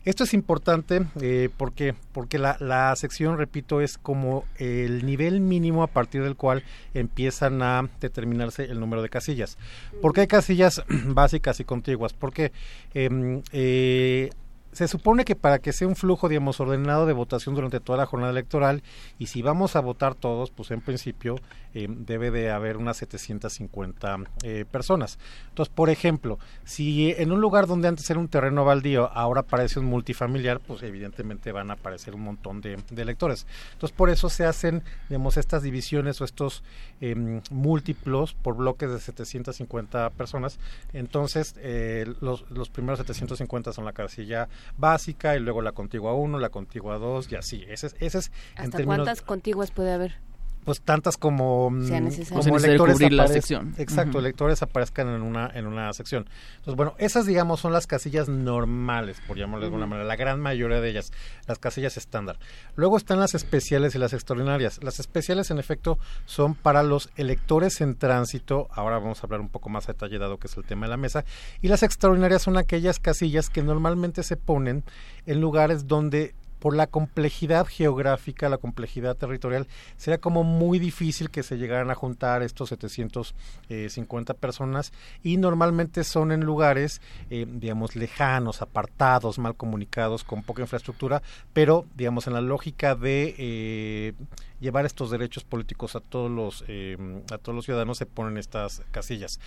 esto 0.05 0.23
es 0.23 0.33
importante 0.33 1.01
eh, 1.19 1.49
porque, 1.57 1.93
porque 2.13 2.39
la, 2.39 2.55
la 2.61 2.95
sección, 2.95 3.37
repito, 3.37 3.81
es 3.81 3.97
como 3.97 4.45
el 4.55 5.05
nivel 5.05 5.41
mínimo 5.41 5.83
a 5.83 5.87
partir 5.87 6.23
del 6.23 6.37
cual 6.37 6.63
empiezan 6.93 7.61
a 7.61 7.89
determinarse 7.99 8.63
el 8.63 8.79
número 8.79 9.01
de 9.01 9.09
casillas. 9.09 9.57
¿Por 10.01 10.13
qué 10.13 10.21
hay 10.21 10.27
casillas 10.27 10.81
básicas 11.05 11.59
y 11.59 11.65
contiguas? 11.65 12.13
Porque 12.13 12.53
em, 12.93 13.41
eh, 13.51 14.29
se 14.73 14.87
supone 14.87 15.25
que 15.25 15.35
para 15.35 15.59
que 15.59 15.73
sea 15.73 15.87
un 15.87 15.95
flujo, 15.95 16.29
digamos, 16.29 16.59
ordenado 16.59 17.05
de 17.05 17.13
votación 17.13 17.55
durante 17.55 17.79
toda 17.79 17.97
la 17.97 18.05
jornada 18.05 18.31
electoral, 18.31 18.83
y 19.19 19.27
si 19.27 19.41
vamos 19.41 19.75
a 19.75 19.79
votar 19.81 20.15
todos, 20.15 20.51
pues 20.51 20.71
en 20.71 20.81
principio 20.81 21.35
eh, 21.73 21.87
debe 21.89 22.29
de 22.31 22.51
haber 22.51 22.77
unas 22.77 22.97
750 22.97 24.17
eh, 24.43 24.65
personas. 24.69 25.17
Entonces, 25.49 25.73
por 25.73 25.89
ejemplo, 25.89 26.39
si 26.65 27.11
en 27.11 27.31
un 27.31 27.41
lugar 27.41 27.67
donde 27.67 27.87
antes 27.87 28.09
era 28.09 28.19
un 28.19 28.27
terreno 28.27 28.65
baldío, 28.65 29.11
ahora 29.13 29.41
aparece 29.41 29.79
un 29.79 29.85
multifamiliar, 29.85 30.59
pues 30.59 30.83
evidentemente 30.83 31.51
van 31.51 31.71
a 31.71 31.73
aparecer 31.73 32.15
un 32.15 32.21
montón 32.21 32.61
de, 32.61 32.77
de 32.89 33.01
electores. 33.01 33.47
Entonces, 33.73 33.95
por 33.95 34.09
eso 34.09 34.29
se 34.29 34.45
hacen, 34.45 34.83
digamos, 35.09 35.37
estas 35.37 35.63
divisiones 35.63 36.21
o 36.21 36.25
estos 36.25 36.63
em, 37.01 37.41
múltiplos 37.49 38.33
por 38.33 38.55
bloques 38.55 38.89
de 38.89 38.99
750 38.99 40.09
personas. 40.11 40.59
Entonces, 40.93 41.55
eh, 41.57 42.05
los, 42.21 42.49
los 42.51 42.69
primeros 42.69 42.99
750 42.99 43.73
son 43.73 43.85
la 43.85 43.93
casilla 43.93 44.47
básica 44.77 45.35
y 45.35 45.39
luego 45.39 45.61
la 45.61 45.71
contigua 45.71 46.13
1, 46.13 46.39
la 46.39 46.49
contigua 46.49 46.97
2 46.97 47.31
y 47.31 47.35
así. 47.35 47.65
Ese 47.67 47.87
es, 47.87 47.95
ese 47.99 48.17
es 48.17 48.31
en 48.55 48.65
¿Hasta 48.65 48.77
términos 48.77 49.05
cuántas 49.05 49.21
contiguas 49.21 49.71
puede 49.71 49.91
haber? 49.93 50.17
Pues 50.63 50.81
tantas 50.81 51.17
como, 51.17 51.69
mm, 51.69 51.89
como 52.29 52.57
electores 52.57 52.95
cubrir 52.95 53.13
la 53.13 53.27
sección. 53.27 53.73
exacto 53.77 54.19
electores 54.19 54.61
aparezcan 54.61 55.07
en 55.09 55.21
una 55.21 55.49
en 55.53 55.67
una 55.67 55.91
sección. 55.93 56.25
Entonces 56.57 56.75
bueno 56.75 56.95
esas 56.97 57.25
digamos 57.25 57.59
son 57.59 57.73
las 57.73 57.87
casillas 57.87 58.29
normales 58.29 59.21
por 59.27 59.37
llamarlo 59.37 59.61
de 59.61 59.67
alguna 59.67 59.85
manera. 59.85 60.07
La 60.07 60.15
gran 60.15 60.39
mayoría 60.39 60.81
de 60.81 60.89
ellas 60.89 61.11
las 61.47 61.59
casillas 61.59 61.97
estándar. 61.97 62.37
Luego 62.75 62.97
están 62.97 63.19
las 63.19 63.35
especiales 63.35 63.95
y 63.95 63.97
las 63.97 64.13
extraordinarias. 64.13 64.83
Las 64.83 64.99
especiales 64.99 65.51
en 65.51 65.59
efecto 65.59 65.97
son 66.25 66.55
para 66.55 66.83
los 66.83 67.09
electores 67.15 67.81
en 67.81 67.95
tránsito. 67.95 68.67
Ahora 68.71 68.99
vamos 68.99 69.23
a 69.23 69.27
hablar 69.27 69.41
un 69.41 69.49
poco 69.49 69.69
más 69.69 69.89
a 69.89 69.93
detalle 69.93 70.17
dado 70.17 70.37
que 70.37 70.47
es 70.47 70.57
el 70.57 70.63
tema 70.63 70.85
de 70.85 70.91
la 70.91 70.97
mesa. 70.97 71.25
Y 71.61 71.67
las 71.67 71.83
extraordinarias 71.83 72.41
son 72.41 72.57
aquellas 72.57 72.99
casillas 72.99 73.49
que 73.49 73.63
normalmente 73.63 74.23
se 74.23 74.37
ponen 74.37 74.83
en 75.25 75.41
lugares 75.41 75.87
donde 75.87 76.35
por 76.63 76.77
la 76.77 76.87
complejidad 76.87 77.65
geográfica, 77.65 78.47
la 78.47 78.57
complejidad 78.57 79.17
territorial, 79.17 79.67
sería 79.97 80.19
como 80.19 80.45
muy 80.45 80.79
difícil 80.79 81.29
que 81.29 81.43
se 81.43 81.57
llegaran 81.57 81.91
a 81.91 81.93
juntar 81.93 82.41
estos 82.41 82.69
750 82.69 84.33
personas 84.35 84.93
y 85.23 85.35
normalmente 85.35 86.05
son 86.05 86.31
en 86.31 86.45
lugares, 86.45 87.01
eh, 87.29 87.45
digamos, 87.49 87.97
lejanos, 87.97 88.61
apartados, 88.61 89.39
mal 89.39 89.55
comunicados, 89.55 90.23
con 90.23 90.43
poca 90.43 90.61
infraestructura, 90.61 91.21
pero, 91.51 91.85
digamos, 91.95 92.27
en 92.27 92.33
la 92.33 92.39
lógica 92.39 92.95
de 92.95 93.35
eh, 93.37 94.13
llevar 94.61 94.85
estos 94.85 95.11
derechos 95.11 95.43
políticos 95.43 95.97
a 95.97 95.99
todos 95.99 96.31
los, 96.31 96.63
eh, 96.69 96.97
a 97.29 97.39
todos 97.39 97.57
los 97.57 97.65
ciudadanos, 97.65 97.97
se 97.97 98.05
ponen 98.05 98.37
estas 98.37 98.83
casillas. 98.91 99.41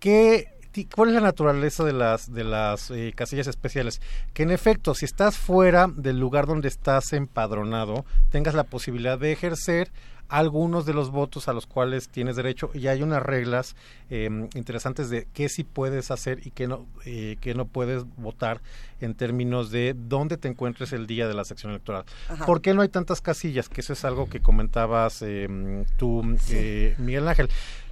¿Qué, 0.00 0.52
¿Cuál 0.94 1.10
es 1.10 1.14
la 1.14 1.20
naturaleza 1.20 1.84
de 1.84 1.92
las, 1.92 2.32
de 2.32 2.44
las 2.44 2.90
eh, 2.90 3.12
casillas 3.14 3.46
especiales? 3.46 4.00
Que 4.32 4.42
en 4.42 4.50
efecto, 4.50 4.94
si 4.94 5.04
estás 5.04 5.36
fuera 5.36 5.88
del 5.88 6.18
lugar 6.18 6.46
donde 6.46 6.68
estás 6.68 7.12
empadronado, 7.12 8.04
tengas 8.30 8.54
la 8.54 8.64
posibilidad 8.64 9.18
de 9.18 9.32
ejercer 9.32 9.90
algunos 10.32 10.86
de 10.86 10.94
los 10.94 11.10
votos 11.10 11.46
a 11.48 11.52
los 11.52 11.66
cuales 11.66 12.08
tienes 12.08 12.36
derecho 12.36 12.70
y 12.72 12.86
hay 12.86 13.02
unas 13.02 13.22
reglas 13.22 13.76
eh, 14.08 14.30
interesantes 14.54 15.10
de 15.10 15.28
qué 15.34 15.50
sí 15.50 15.62
puedes 15.62 16.10
hacer 16.10 16.46
y 16.46 16.52
qué 16.52 16.66
no, 16.66 16.86
eh, 17.04 17.36
qué 17.42 17.54
no 17.54 17.66
puedes 17.66 18.04
votar 18.16 18.62
en 19.02 19.14
términos 19.14 19.70
de 19.70 19.94
dónde 19.94 20.38
te 20.38 20.48
encuentres 20.48 20.94
el 20.94 21.06
día 21.06 21.28
de 21.28 21.34
la 21.34 21.44
sección 21.44 21.72
electoral. 21.72 22.04
Ajá. 22.30 22.46
¿Por 22.46 22.62
qué 22.62 22.72
no 22.72 22.80
hay 22.80 22.88
tantas 22.88 23.20
casillas? 23.20 23.68
Que 23.68 23.82
eso 23.82 23.92
es 23.92 24.06
algo 24.06 24.26
que 24.30 24.40
comentabas 24.40 25.20
eh, 25.20 25.84
tú, 25.98 26.22
eh, 26.48 26.94
Miguel 26.96 27.28
Ángel. 27.28 27.50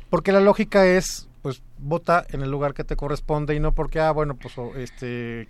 Porque 0.08 0.32
la 0.32 0.40
lógica 0.40 0.86
es, 0.86 1.28
pues, 1.42 1.62
vota 1.78 2.26
en 2.30 2.42
el 2.42 2.50
lugar 2.50 2.74
que 2.74 2.84
te 2.84 2.96
corresponde 2.96 3.54
y 3.54 3.60
no 3.60 3.72
porque, 3.72 4.00
ah, 4.00 4.10
bueno, 4.12 4.34
pues, 4.36 4.54
este, 4.76 5.48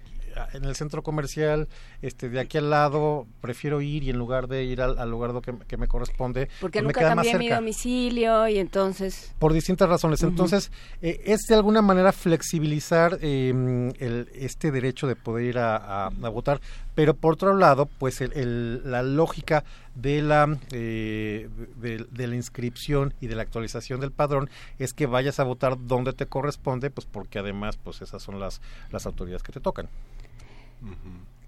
en 0.55 0.65
el 0.65 0.77
centro 0.77 1.03
comercial, 1.03 1.67
este, 2.03 2.29
de 2.29 2.39
aquí 2.39 2.57
al 2.59 2.71
lado, 2.71 3.27
prefiero 3.41 3.81
ir 3.81 4.05
y 4.05 4.11
en 4.11 4.17
lugar 4.17 4.47
de 4.47 4.63
ir 4.63 4.81
al, 4.81 4.97
al 5.01 5.11
lugar 5.11 5.33
que, 5.43 5.53
que 5.67 5.77
me 5.77 5.89
corresponde, 5.89 6.49
Porque 6.61 6.79
pues, 6.83 6.87
me 6.97 7.03
nunca 7.03 7.15
más 7.17 7.27
cambié 7.27 7.39
mi 7.39 7.49
domicilio 7.49 8.47
y 8.49 8.59
entonces... 8.59 9.35
por 9.41 9.53
distintas 9.53 9.89
razones. 9.89 10.23
Entonces, 10.23 10.71
eh, 11.03 11.21
es 11.25 11.41
de 11.49 11.57
alguna 11.57 11.83
manera 11.83 12.13
flexibilizar 12.13 13.19
eh, 13.21 13.93
el, 13.99 14.29
este 14.35 14.71
derecho 14.71 15.09
de 15.09 15.17
poder 15.17 15.45
ir 15.47 15.59
a, 15.59 15.77
a- 15.77 16.07
a 16.07 16.29
votar, 16.29 16.61
pero 17.01 17.15
por 17.15 17.33
otro 17.33 17.57
lado, 17.57 17.87
pues 17.87 18.21
el- 18.21 18.35
el- 18.35 18.83
la 18.91 19.03
lógica 19.03 19.65
de 19.95 20.21
la 20.21 20.59
eh, 20.71 21.49
de, 21.81 22.05
de 22.11 22.27
la 22.27 22.37
inscripción 22.37 23.15
y 23.23 23.27
de 23.27 23.37
la 23.37 23.41
actualización 23.43 24.01
del 24.01 24.11
padrón 24.13 24.51
es 24.79 24.93
que 24.93 25.07
vayas 25.07 25.41
a 25.41 25.45
votar 25.45 25.79
donde 25.87 26.13
te 26.13 26.27
corresponde, 26.27 26.91
pues 26.91 27.07
porque 27.11 27.39
además, 27.39 27.79
pues 27.83 28.03
esas 28.03 28.23
son 28.23 28.39
las 28.39 28.61
las 28.93 29.07
autoridades 29.07 29.43
que 29.43 29.51
te 29.53 29.61
tocan. 29.61 29.89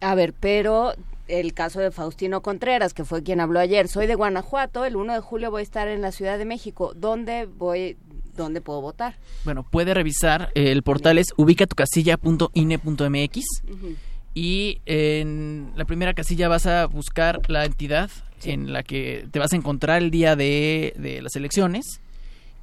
A 0.00 0.14
ver, 0.14 0.32
pero 0.40 0.94
el 1.28 1.52
caso 1.52 1.80
de 1.80 1.90
Faustino 1.90 2.40
Contreras, 2.40 2.94
que 2.94 3.04
fue 3.04 3.22
quien 3.22 3.40
habló 3.40 3.60
ayer, 3.60 3.88
soy 3.88 4.06
de 4.06 4.14
Guanajuato, 4.14 4.86
el 4.86 4.96
1 4.96 5.12
de 5.12 5.20
julio 5.20 5.50
voy 5.50 5.60
a 5.60 5.64
estar 5.64 5.86
en 5.86 6.00
la 6.00 6.12
Ciudad 6.12 6.38
de 6.38 6.46
México. 6.46 6.94
¿Dónde 6.96 7.44
voy, 7.44 7.98
dónde 8.34 8.62
puedo 8.62 8.80
votar? 8.80 9.16
Bueno, 9.44 9.66
puede 9.70 9.92
revisar, 9.92 10.48
eh, 10.54 10.72
el 10.72 10.82
portal 10.82 11.18
es 11.18 11.26
ubicatucasilla.ine.mx 11.36 13.44
Ujú. 13.70 13.96
Y 14.34 14.80
en 14.86 15.72
la 15.76 15.84
primera 15.84 16.14
casilla 16.14 16.48
vas 16.48 16.66
a 16.66 16.86
buscar 16.86 17.40
la 17.48 17.64
entidad 17.64 18.10
en 18.44 18.72
la 18.72 18.82
que 18.82 19.26
te 19.30 19.38
vas 19.38 19.52
a 19.52 19.56
encontrar 19.56 20.02
el 20.02 20.10
día 20.10 20.36
de, 20.36 20.94
de 20.96 21.22
las 21.22 21.36
elecciones 21.36 22.00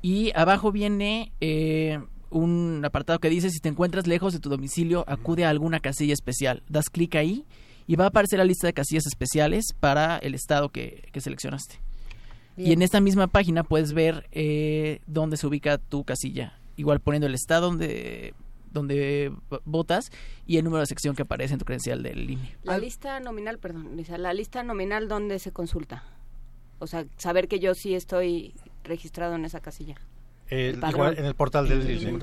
y 0.01 0.31
abajo 0.35 0.71
viene 0.71 1.31
eh, 1.41 1.99
un 2.29 2.81
apartado 2.85 3.19
que 3.19 3.29
dice 3.29 3.49
si 3.49 3.59
te 3.59 3.69
encuentras 3.69 4.07
lejos 4.07 4.33
de 4.33 4.39
tu 4.39 4.49
domicilio, 4.49 5.03
acude 5.07 5.45
a 5.45 5.49
alguna 5.49 5.79
casilla 5.79 6.13
especial. 6.13 6.63
Das 6.69 6.89
clic 6.89 7.15
ahí 7.15 7.45
y 7.87 7.95
va 7.95 8.05
a 8.05 8.07
aparecer 8.09 8.39
la 8.39 8.45
lista 8.45 8.67
de 8.67 8.73
casillas 8.73 9.05
especiales 9.07 9.73
para 9.79 10.17
el 10.17 10.35
estado 10.35 10.69
que, 10.69 11.09
que 11.11 11.21
seleccionaste. 11.21 11.79
Y 12.55 12.73
en 12.73 12.81
esta 12.81 12.99
misma 12.99 13.27
página 13.27 13.63
puedes 13.63 13.93
ver 13.93 14.27
eh, 14.33 14.99
dónde 15.07 15.37
se 15.37 15.47
ubica 15.47 15.77
tu 15.77 16.03
casilla. 16.03 16.59
Igual 16.75 16.99
poniendo 16.99 17.25
el 17.27 17.33
estado 17.33 17.67
donde 17.67 18.33
donde 18.71 19.31
votas 19.65 20.11
y 20.45 20.57
el 20.57 20.63
número 20.63 20.81
de 20.81 20.87
sección 20.87 21.15
que 21.15 21.23
aparece 21.23 21.53
en 21.53 21.59
tu 21.59 21.65
credencial 21.65 22.03
del 22.03 22.29
INE. 22.29 22.57
La 22.63 22.77
lista 22.77 23.19
nominal, 23.19 23.59
perdón, 23.59 23.95
Lisa, 23.95 24.17
la 24.17 24.33
lista 24.33 24.63
nominal 24.63 25.07
dónde 25.07 25.39
se 25.39 25.51
consulta. 25.51 26.03
O 26.79 26.87
sea, 26.87 27.05
saber 27.17 27.47
que 27.47 27.59
yo 27.59 27.73
sí 27.75 27.95
estoy 27.95 28.53
registrado 28.83 29.35
en 29.35 29.45
esa 29.45 29.59
casilla. 29.59 29.95
Eh, 30.49 30.75
igual 30.89 31.17
en 31.17 31.25
el 31.25 31.35
portal 31.35 31.67
del 31.67 31.89
INE. 31.89 32.19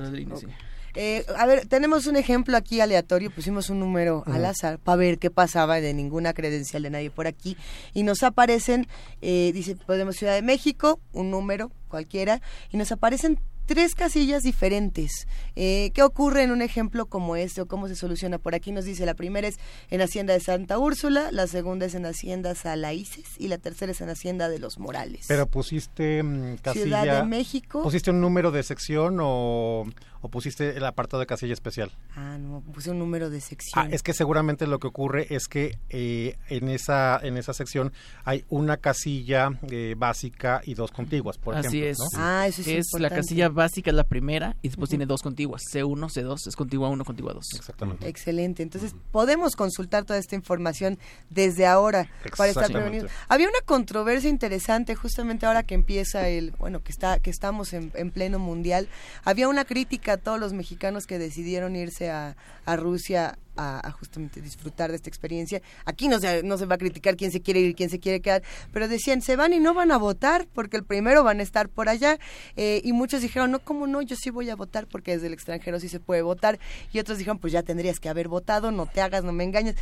Eh, 0.99 1.25
a 1.37 1.45
ver, 1.45 1.67
tenemos 1.67 2.07
un 2.07 2.15
ejemplo 2.15 2.57
aquí 2.57 2.81
aleatorio, 2.81 3.29
pusimos 3.29 3.69
un 3.69 3.79
número 3.79 4.23
al 4.25 4.43
azar 4.45 4.79
para 4.79 4.95
ver 4.95 5.19
qué 5.19 5.29
pasaba 5.29 5.79
de 5.79 5.93
ninguna 5.93 6.33
credencial 6.33 6.81
de 6.81 6.89
nadie 6.89 7.11
por 7.11 7.27
aquí 7.27 7.55
y 7.93 8.01
nos 8.01 8.23
aparecen, 8.23 8.87
eh, 9.21 9.51
dice, 9.53 9.75
podemos 9.75 10.15
Ciudad 10.15 10.33
de 10.33 10.41
México, 10.41 10.99
un 11.13 11.29
número 11.29 11.71
cualquiera, 11.87 12.41
y 12.71 12.77
nos 12.77 12.91
aparecen 12.91 13.39
tres 13.67 13.93
casillas 13.93 14.41
diferentes. 14.41 15.27
Eh, 15.55 15.91
¿Qué 15.93 16.01
ocurre 16.01 16.43
en 16.43 16.51
un 16.51 16.63
ejemplo 16.63 17.05
como 17.05 17.35
este 17.35 17.61
o 17.61 17.67
cómo 17.67 17.87
se 17.87 17.95
soluciona? 17.95 18.39
Por 18.39 18.55
aquí 18.55 18.71
nos 18.71 18.85
dice, 18.85 19.05
la 19.05 19.13
primera 19.13 19.47
es 19.47 19.59
en 19.91 20.01
Hacienda 20.01 20.33
de 20.33 20.39
Santa 20.39 20.79
Úrsula, 20.79 21.29
la 21.31 21.45
segunda 21.45 21.85
es 21.85 21.93
en 21.93 22.05
Hacienda 22.05 22.55
Salaices 22.55 23.25
y 23.37 23.49
la 23.49 23.59
tercera 23.59 23.91
es 23.91 24.01
en 24.01 24.09
Hacienda 24.09 24.49
de 24.49 24.57
los 24.57 24.79
Morales. 24.79 25.25
Pero 25.27 25.45
pusiste 25.45 26.23
mm, 26.23 26.57
casilla... 26.57 26.85
Ciudad 26.85 27.21
de 27.21 27.27
México. 27.27 27.83
¿Pusiste 27.83 28.09
un 28.09 28.21
número 28.21 28.51
de 28.51 28.63
sección 28.63 29.19
o, 29.21 29.85
o 30.21 30.29
pusiste 30.29 30.77
el 30.77 30.85
apartado 30.85 31.19
de 31.19 31.27
casilla 31.27 31.53
especial? 31.53 31.91
Ah, 32.15 32.37
no, 32.37 32.61
puse 32.73 32.91
un 32.91 32.99
número 32.99 33.29
de 33.29 33.41
sección. 33.41 33.87
Ah, 33.87 33.89
es 33.91 34.03
que 34.03 34.13
seguramente 34.13 34.67
lo 34.67 34.79
que 34.79 34.87
ocurre 34.87 35.27
es 35.33 35.47
que 35.47 35.77
eh, 35.89 36.37
en, 36.49 36.69
esa, 36.69 37.19
en 37.21 37.37
esa 37.37 37.53
sección 37.53 37.93
hay 38.23 38.45
una 38.49 38.77
casilla 38.77 39.51
eh, 39.69 39.95
básica 39.97 40.61
y 40.63 40.73
dos 40.73 40.91
contiguas, 40.91 41.37
por 41.37 41.55
Así 41.55 41.81
ejemplo. 41.83 42.05
es. 42.05 42.13
¿no? 42.13 42.19
Ah, 42.21 42.47
eso 42.47 42.61
es 42.61 42.67
Es 42.67 42.99
la 42.99 43.09
casilla 43.09 43.49
básica, 43.49 43.89
es 43.89 43.95
la 43.95 44.03
primera, 44.03 44.55
y 44.61 44.69
después 44.69 44.89
tiene 44.89 45.05
dos 45.05 45.21
contiguas. 45.21 45.61
C1, 45.73 46.09
C2, 46.09 46.47
es 46.47 46.55
contigua 46.55 46.89
1, 46.89 47.03
contigua 47.05 47.33
2. 47.33 47.45
Exactamente. 47.55 48.07
Excelente. 48.07 48.63
Entonces, 48.63 48.95
podemos 49.11 49.55
consultar 49.55 50.05
toda 50.05 50.19
esta 50.19 50.35
información 50.35 50.97
desde 51.29 51.65
ahora 51.65 52.09
para 52.37 52.49
estar 52.49 52.71
prevenidos. 52.71 53.11
Había 53.27 53.47
una 53.47 53.61
controversia 53.65 54.29
interesante 54.29 54.95
justamente 54.95 55.45
ahora 55.45 55.63
que 55.63 55.75
empieza 55.75 56.27
el, 56.29 56.51
bueno, 56.51 56.83
que 56.83 56.91
está 56.91 57.19
que 57.19 57.29
estamos 57.29 57.73
en, 57.73 57.91
en 57.95 58.11
pleno 58.11 58.39
mundial. 58.39 58.87
Había 59.23 59.47
una 59.47 59.65
crítica 59.65 60.06
a 60.11 60.17
todos 60.17 60.39
los 60.39 60.53
mexicanos 60.53 61.07
que 61.07 61.19
decidieron 61.19 61.75
irse 61.75 62.09
a, 62.09 62.35
a 62.65 62.75
Rusia 62.75 63.37
a, 63.55 63.87
a 63.87 63.91
justamente 63.91 64.39
disfrutar 64.39 64.91
de 64.91 64.97
esta 64.97 65.09
experiencia. 65.09 65.61
Aquí 65.85 66.07
no 66.07 66.19
se, 66.19 66.43
no 66.43 66.57
se 66.57 66.65
va 66.65 66.75
a 66.75 66.77
criticar 66.77 67.17
quién 67.17 67.31
se 67.31 67.41
quiere 67.41 67.59
ir, 67.59 67.75
quién 67.75 67.89
se 67.89 67.99
quiere 67.99 68.21
quedar, 68.21 68.43
pero 68.71 68.87
decían, 68.87 69.21
se 69.21 69.35
van 69.35 69.53
y 69.53 69.59
no 69.59 69.73
van 69.73 69.91
a 69.91 69.97
votar 69.97 70.47
porque 70.53 70.77
el 70.77 70.83
primero 70.83 71.23
van 71.23 71.39
a 71.39 71.43
estar 71.43 71.69
por 71.69 71.89
allá. 71.89 72.19
Eh, 72.55 72.81
y 72.83 72.93
muchos 72.93 73.21
dijeron, 73.21 73.51
no, 73.51 73.59
¿cómo 73.59 73.87
no? 73.87 74.01
Yo 74.01 74.15
sí 74.15 74.29
voy 74.29 74.49
a 74.49 74.55
votar 74.55 74.87
porque 74.87 75.13
desde 75.13 75.27
el 75.27 75.33
extranjero 75.33 75.79
sí 75.79 75.89
se 75.89 75.99
puede 75.99 76.21
votar. 76.21 76.59
Y 76.93 76.99
otros 76.99 77.17
dijeron, 77.17 77.39
pues 77.39 77.53
ya 77.53 77.63
tendrías 77.63 77.99
que 77.99 78.09
haber 78.09 78.27
votado, 78.27 78.71
no 78.71 78.85
te 78.85 79.01
hagas, 79.01 79.23
no 79.23 79.33
me 79.33 79.43
engañes. 79.43 79.75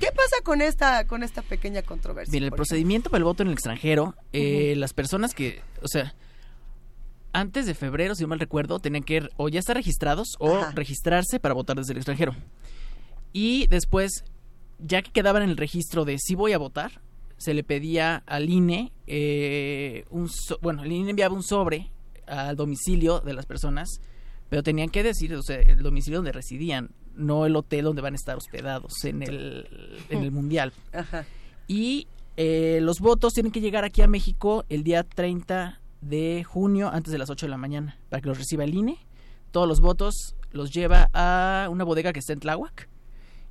¿Qué 0.00 0.06
pasa 0.06 0.36
con 0.42 0.62
esta, 0.62 1.06
con 1.06 1.22
esta 1.22 1.42
pequeña 1.42 1.82
controversia? 1.82 2.32
Bien, 2.32 2.44
el 2.44 2.52
procedimiento 2.52 3.10
para 3.10 3.18
el 3.18 3.24
voto 3.24 3.42
en 3.42 3.48
el 3.48 3.54
extranjero, 3.54 4.14
eh, 4.32 4.74
las 4.76 4.92
personas 4.92 5.34
que, 5.34 5.60
o 5.82 5.88
sea, 5.88 6.14
antes 7.34 7.66
de 7.66 7.74
febrero, 7.74 8.14
si 8.14 8.22
no 8.22 8.28
mal 8.28 8.40
recuerdo, 8.40 8.78
tenían 8.78 9.02
que 9.02 9.28
o 9.36 9.48
ya 9.50 9.58
estar 9.60 9.76
registrados 9.76 10.28
o 10.38 10.56
Ajá. 10.56 10.70
registrarse 10.74 11.38
para 11.40 11.52
votar 11.54 11.76
desde 11.76 11.92
el 11.92 11.98
extranjero. 11.98 12.34
Y 13.32 13.66
después, 13.66 14.24
ya 14.78 15.02
que 15.02 15.10
quedaban 15.10 15.42
en 15.42 15.50
el 15.50 15.56
registro 15.56 16.04
de 16.04 16.18
si 16.18 16.34
voy 16.34 16.52
a 16.52 16.58
votar, 16.58 17.00
se 17.36 17.52
le 17.52 17.64
pedía 17.64 18.22
al 18.26 18.48
INE, 18.48 18.92
eh, 19.06 20.04
un 20.10 20.28
so- 20.28 20.58
bueno, 20.62 20.84
el 20.84 20.92
INE 20.92 21.10
enviaba 21.10 21.34
un 21.34 21.42
sobre 21.42 21.90
al 22.26 22.56
domicilio 22.56 23.20
de 23.20 23.34
las 23.34 23.44
personas, 23.44 24.00
pero 24.48 24.62
tenían 24.62 24.88
que 24.88 25.02
decir, 25.02 25.34
o 25.34 25.42
sea, 25.42 25.56
el 25.60 25.82
domicilio 25.82 26.18
donde 26.18 26.32
residían, 26.32 26.90
no 27.16 27.44
el 27.46 27.54
hotel 27.56 27.84
donde 27.84 28.02
van 28.02 28.14
a 28.14 28.16
estar 28.16 28.36
hospedados 28.36 29.04
en 29.04 29.22
el, 29.22 29.66
en 30.08 30.22
el 30.22 30.30
mundial. 30.30 30.72
Ajá. 30.92 31.26
Y 31.66 32.06
eh, 32.36 32.78
los 32.82 33.00
votos 33.00 33.32
tienen 33.32 33.52
que 33.52 33.60
llegar 33.60 33.84
aquí 33.84 34.00
a 34.02 34.06
México 34.08 34.64
el 34.68 34.84
día 34.84 35.02
30 35.02 35.80
de 36.08 36.44
junio 36.44 36.90
antes 36.92 37.12
de 37.12 37.18
las 37.18 37.30
8 37.30 37.46
de 37.46 37.50
la 37.50 37.56
mañana 37.56 37.98
para 38.08 38.20
que 38.20 38.28
los 38.28 38.38
reciba 38.38 38.64
el 38.64 38.74
INE. 38.74 38.98
Todos 39.50 39.68
los 39.68 39.80
votos 39.80 40.36
los 40.50 40.72
lleva 40.72 41.10
a 41.12 41.68
una 41.70 41.84
bodega 41.84 42.12
que 42.12 42.20
está 42.20 42.32
en 42.32 42.40
Tláhuac 42.40 42.88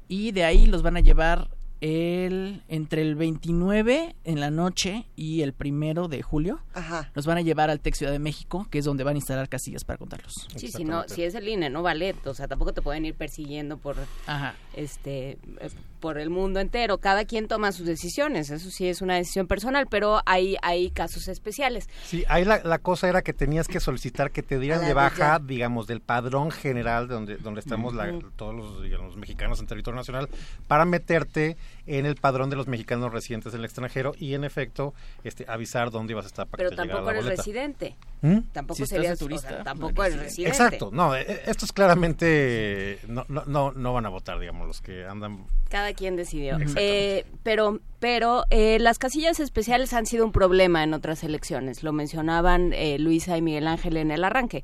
y 0.07 0.31
de 0.31 0.43
ahí 0.43 0.65
los 0.65 0.81
van 0.81 0.97
a 0.97 0.99
llevar 0.99 1.49
el 1.81 2.63
entre 2.69 3.01
el 3.01 3.15
29 3.15 4.15
en 4.23 4.39
la 4.39 4.49
noche 4.51 5.05
y 5.17 5.41
el 5.41 5.51
primero 5.51 6.07
de 6.07 6.21
julio. 6.21 6.61
Ajá. 6.73 7.11
Los 7.13 7.25
van 7.25 7.38
a 7.38 7.41
llevar 7.41 7.69
al 7.69 7.81
TEC 7.81 7.95
Ciudad 7.95 8.11
de 8.13 8.19
México, 8.19 8.67
que 8.71 8.80
es 8.80 8.85
donde 8.85 9.03
van 9.03 9.15
a 9.15 9.17
instalar 9.17 9.49
casillas 9.49 9.84
para 9.84 9.97
contarlos. 9.97 10.47
Sí, 10.55 10.69
si 10.69 10.85
no, 10.85 11.03
si 11.09 11.23
es 11.23 11.35
el 11.35 11.45
INE, 11.45 11.69
no 11.69 11.84
vale, 11.84 12.15
o 12.23 12.34
sea, 12.34 12.47
tampoco 12.47 12.73
te 12.73 12.81
pueden 12.81 13.05
ir 13.05 13.15
persiguiendo 13.15 13.77
por 13.77 13.97
Ajá. 14.27 14.55
este 14.73 15.31
eh, 15.59 15.69
por 16.03 16.17
el 16.17 16.30
mundo 16.30 16.59
entero. 16.59 16.97
Cada 16.97 17.23
quien 17.23 17.47
toma 17.47 17.71
sus 17.71 17.85
decisiones, 17.85 18.49
eso 18.49 18.69
sí 18.69 18.89
es 18.89 19.01
una 19.01 19.15
decisión 19.15 19.47
personal, 19.47 19.88
pero 19.89 20.19
hay 20.25 20.57
hay 20.61 20.91
casos 20.91 21.30
especiales. 21.30 21.88
Sí, 22.03 22.25
ahí 22.27 22.43
la, 22.43 22.61
la 22.61 22.77
cosa 22.80 23.07
era 23.07 23.21
que 23.21 23.31
tenías 23.31 23.69
que 23.69 23.80
solicitar 23.80 24.30
que 24.31 24.43
te 24.43 24.59
dieran 24.59 24.84
de 24.85 24.93
baja, 24.93 25.39
digamos, 25.39 25.88
del 25.88 26.01
padrón 26.01 26.51
general 26.51 27.07
de 27.07 27.13
donde, 27.13 27.38
donde 27.38 27.61
estamos 27.61 27.93
la- 27.95 28.19
todos 28.35 28.53
los, 28.53 28.84
digamos, 28.84 29.15
mexicanos 29.15 29.61
en 29.61 29.67
territorio 29.67 29.95
nacional 29.95 30.27
para 30.67 30.84
meterte 30.84 31.55
en 31.88 32.05
el 32.05 32.15
padrón 32.15 32.49
de 32.49 32.57
los 32.57 32.67
mexicanos 32.67 33.13
residentes 33.13 33.53
en 33.53 33.59
el 33.59 33.65
extranjero 33.65 34.11
y, 34.19 34.34
en 34.34 34.43
efecto, 34.43 34.93
este, 35.23 35.45
avisar 35.47 35.89
dónde 35.89 36.11
ibas 36.11 36.25
a 36.25 36.27
estar 36.27 36.47
para 36.47 36.57
Pero 36.57 36.69
que 36.71 36.75
te 36.75 36.81
llegara 36.81 36.99
tampoco 36.99 37.11
la 37.13 37.17
eres 37.19 37.23
boleta. 37.25 37.41
residente. 37.43 37.95
¿Mm? 38.24 38.40
Tampoco 38.54 38.78
Si 38.78 38.84
o 38.84 38.86
sea, 38.86 39.16
turista, 39.18 39.64
tampoco 39.64 40.02
eres 40.02 40.18
residente. 40.18 40.58
Exacto, 40.58 40.90
no, 40.94 41.14
eh, 41.14 41.41
estos 41.45 41.74
claramente 41.74 43.00
no, 43.08 43.26
no, 43.28 43.44
no, 43.45 43.74
no 43.74 43.94
van 43.94 44.06
a 44.06 44.10
votar, 44.10 44.40
digamos, 44.40 44.66
los 44.66 44.80
que 44.80 45.06
andan... 45.06 45.45
Cada 45.70 45.94
quien 45.94 46.16
decidió. 46.16 46.58
Eh, 46.78 47.26
pero 47.44 47.82
pero 48.00 48.45
eh, 48.50 48.80
las 48.80 48.98
casillas 48.98 49.41
especiales 49.41 49.91
han 49.94 50.06
sido 50.06 50.26
un 50.26 50.32
problema 50.32 50.84
en 50.84 50.94
otras 50.94 51.24
elecciones. 51.26 51.84
Lo 51.84 51.91
mencionaban 51.91 52.72
eh, 52.74 52.98
Luisa 52.98 53.38
y 53.38 53.41
Miguel 53.41 53.68
Ángel 53.68 53.98
en 53.98 54.12
el 54.12 54.24
arranque. 54.24 54.64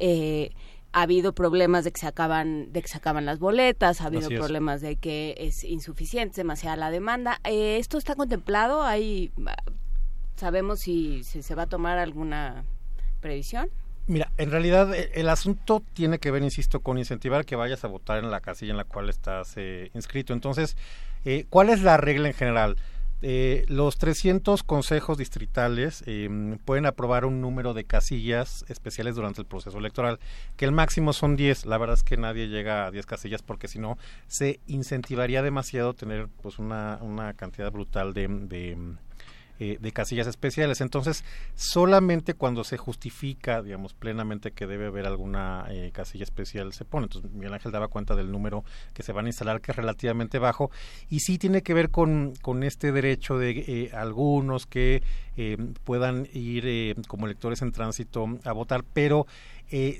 Eh, 0.00 0.50
ha 0.92 1.02
habido 1.02 1.34
problemas 1.34 1.84
de 1.84 1.92
que 1.92 2.00
se 2.00 2.06
acaban 2.06 2.72
de 2.72 2.82
que 2.82 2.88
se 2.88 2.96
acaban 2.96 3.26
las 3.26 3.38
boletas, 3.38 4.00
ha 4.00 4.06
habido 4.06 4.28
problemas 4.28 4.80
de 4.80 4.96
que 4.96 5.34
es 5.38 5.62
insuficiente, 5.62 6.36
demasiada 6.36 6.76
la 6.76 6.90
demanda. 6.90 7.40
Eh, 7.44 7.76
¿Esto 7.78 7.98
está 7.98 8.16
contemplado? 8.16 8.82
¿Hay, 8.82 9.30
¿Sabemos 10.36 10.80
si, 10.80 11.22
si 11.24 11.42
se 11.42 11.54
va 11.54 11.64
a 11.64 11.66
tomar 11.68 11.98
alguna 11.98 12.64
Mira, 14.06 14.32
en 14.38 14.50
realidad 14.50 14.94
eh, 14.94 15.10
el 15.14 15.28
asunto 15.28 15.82
tiene 15.92 16.18
que 16.18 16.30
ver, 16.30 16.42
insisto, 16.42 16.80
con 16.80 16.98
incentivar 16.98 17.44
que 17.44 17.56
vayas 17.56 17.84
a 17.84 17.88
votar 17.88 18.18
en 18.18 18.30
la 18.30 18.40
casilla 18.40 18.70
en 18.70 18.78
la 18.78 18.84
cual 18.84 19.10
estás 19.10 19.52
eh, 19.56 19.90
inscrito. 19.94 20.32
Entonces, 20.32 20.76
eh, 21.24 21.44
¿cuál 21.50 21.68
es 21.68 21.82
la 21.82 21.96
regla 21.98 22.28
en 22.28 22.34
general? 22.34 22.76
Eh, 23.20 23.64
los 23.66 23.98
300 23.98 24.62
consejos 24.62 25.18
distritales 25.18 26.04
eh, 26.06 26.56
pueden 26.64 26.86
aprobar 26.86 27.24
un 27.24 27.40
número 27.40 27.74
de 27.74 27.82
casillas 27.82 28.64
especiales 28.68 29.16
durante 29.16 29.40
el 29.40 29.46
proceso 29.46 29.76
electoral, 29.76 30.20
que 30.56 30.64
el 30.64 30.72
máximo 30.72 31.12
son 31.12 31.34
10. 31.34 31.66
La 31.66 31.78
verdad 31.78 31.94
es 31.94 32.04
que 32.04 32.16
nadie 32.16 32.46
llega 32.46 32.86
a 32.86 32.90
10 32.92 33.06
casillas 33.06 33.42
porque 33.42 33.66
si 33.66 33.80
no 33.80 33.98
se 34.28 34.60
incentivaría 34.68 35.42
demasiado 35.42 35.94
tener 35.94 36.28
pues 36.42 36.60
una, 36.60 36.98
una 37.02 37.34
cantidad 37.34 37.72
brutal 37.72 38.14
de, 38.14 38.28
eh, 39.60 39.76
de 39.80 39.92
casillas 39.92 40.28
especiales. 40.28 40.80
Entonces, 40.80 41.24
solamente 41.56 42.34
cuando 42.34 42.62
se 42.62 42.76
justifica, 42.76 43.60
digamos, 43.60 43.92
plenamente 43.92 44.52
que 44.52 44.68
debe 44.68 44.86
haber 44.86 45.06
alguna 45.06 45.66
eh, 45.68 45.90
casilla 45.92 46.22
especial 46.22 46.72
se 46.72 46.84
pone. 46.84 47.06
Entonces, 47.06 47.30
Miguel 47.32 47.54
Ángel 47.54 47.72
daba 47.72 47.88
cuenta 47.88 48.14
del 48.14 48.30
número 48.30 48.64
que 48.94 49.02
se 49.02 49.12
van 49.12 49.26
a 49.26 49.28
instalar, 49.30 49.60
que 49.60 49.72
es 49.72 49.76
relativamente 49.76 50.38
bajo, 50.38 50.70
y 51.10 51.20
sí 51.20 51.38
tiene 51.38 51.62
que 51.62 51.74
ver 51.74 51.90
con, 51.90 52.34
con 52.40 52.62
este 52.62 52.92
derecho 52.92 53.36
de 53.36 53.50
eh, 53.50 53.90
algunos 53.94 54.66
que 54.66 55.02
eh, 55.36 55.56
puedan 55.82 56.28
ir 56.32 56.96
como 57.08 57.26
electores 57.26 57.60
en 57.62 57.72
tránsito 57.72 58.26
a 58.44 58.52
votar, 58.52 58.84
pero 58.92 59.26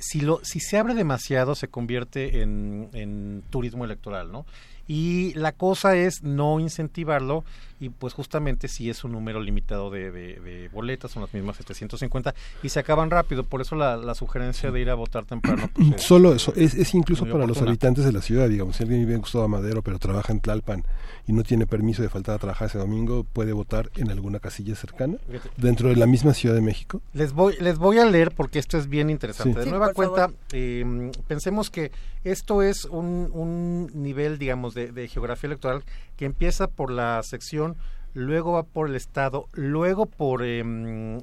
si, 0.00 0.22
lo, 0.22 0.40
si 0.44 0.60
se 0.60 0.78
abre 0.78 0.94
demasiado 0.94 1.54
se 1.54 1.68
convierte 1.68 2.42
en, 2.42 2.88
en 2.94 3.42
turismo 3.50 3.84
electoral, 3.84 4.32
¿no? 4.32 4.46
Y 4.86 5.34
la 5.34 5.52
cosa 5.52 5.96
es 5.96 6.22
no 6.22 6.58
incentivarlo 6.58 7.44
y 7.80 7.90
pues 7.90 8.14
justamente 8.14 8.68
si 8.68 8.90
es 8.90 9.04
un 9.04 9.12
número 9.12 9.40
limitado 9.40 9.90
de, 9.90 10.10
de, 10.10 10.40
de, 10.40 10.68
boletas, 10.68 11.10
son 11.10 11.22
las 11.22 11.32
mismas 11.32 11.56
750 11.56 12.34
y 12.62 12.68
se 12.68 12.80
acaban 12.80 13.10
rápido, 13.10 13.44
por 13.44 13.60
eso 13.60 13.76
la, 13.76 13.96
la 13.96 14.14
sugerencia 14.14 14.70
de 14.70 14.80
ir 14.80 14.90
a 14.90 14.94
votar 14.94 15.24
temprano. 15.24 15.68
Pues, 15.74 15.92
es, 15.96 16.02
Solo 16.02 16.34
eso, 16.34 16.52
es, 16.56 16.74
es 16.74 16.94
incluso 16.94 17.26
para 17.26 17.46
los 17.46 17.60
habitantes 17.62 18.04
de 18.04 18.12
la 18.12 18.22
ciudad, 18.22 18.48
digamos, 18.48 18.76
si 18.76 18.82
alguien 18.82 19.00
vive 19.00 19.14
en 19.14 19.20
Gustavo 19.20 19.48
Madero 19.48 19.82
pero 19.82 19.98
trabaja 19.98 20.32
en 20.32 20.40
Tlalpan 20.40 20.84
y 21.26 21.32
no 21.32 21.42
tiene 21.42 21.66
permiso 21.66 22.02
de 22.02 22.08
faltar 22.08 22.34
a 22.36 22.38
trabajar 22.38 22.68
ese 22.68 22.78
domingo, 22.78 23.24
puede 23.24 23.52
votar 23.52 23.90
en 23.96 24.10
alguna 24.10 24.40
casilla 24.40 24.74
cercana 24.74 25.18
dentro 25.56 25.88
de 25.88 25.96
la 25.96 26.06
misma 26.06 26.34
Ciudad 26.34 26.54
de 26.54 26.60
México. 26.60 27.00
Les 27.12 27.32
voy, 27.32 27.54
les 27.60 27.78
voy 27.78 27.98
a 27.98 28.04
leer 28.04 28.32
porque 28.32 28.58
esto 28.58 28.78
es 28.78 28.88
bien 28.88 29.10
interesante. 29.10 29.52
Sí. 29.52 29.58
De 29.58 29.64
Sí, 29.64 29.70
nueva 29.70 29.92
cuenta, 29.92 30.30
eh, 30.52 31.10
pensemos 31.26 31.70
que 31.70 31.92
esto 32.24 32.62
es 32.62 32.84
un, 32.86 33.30
un 33.32 33.90
nivel, 33.94 34.38
digamos, 34.38 34.74
de, 34.74 34.92
de 34.92 35.08
geografía 35.08 35.48
electoral 35.48 35.82
que 36.18 36.26
empieza 36.26 36.68
por 36.68 36.90
la 36.90 37.22
sección 37.22 37.78
luego 38.14 38.52
va 38.52 38.64
por 38.64 38.88
el 38.88 38.96
estado, 38.96 39.48
luego 39.52 40.06
por, 40.06 40.42
eh, 40.42 40.62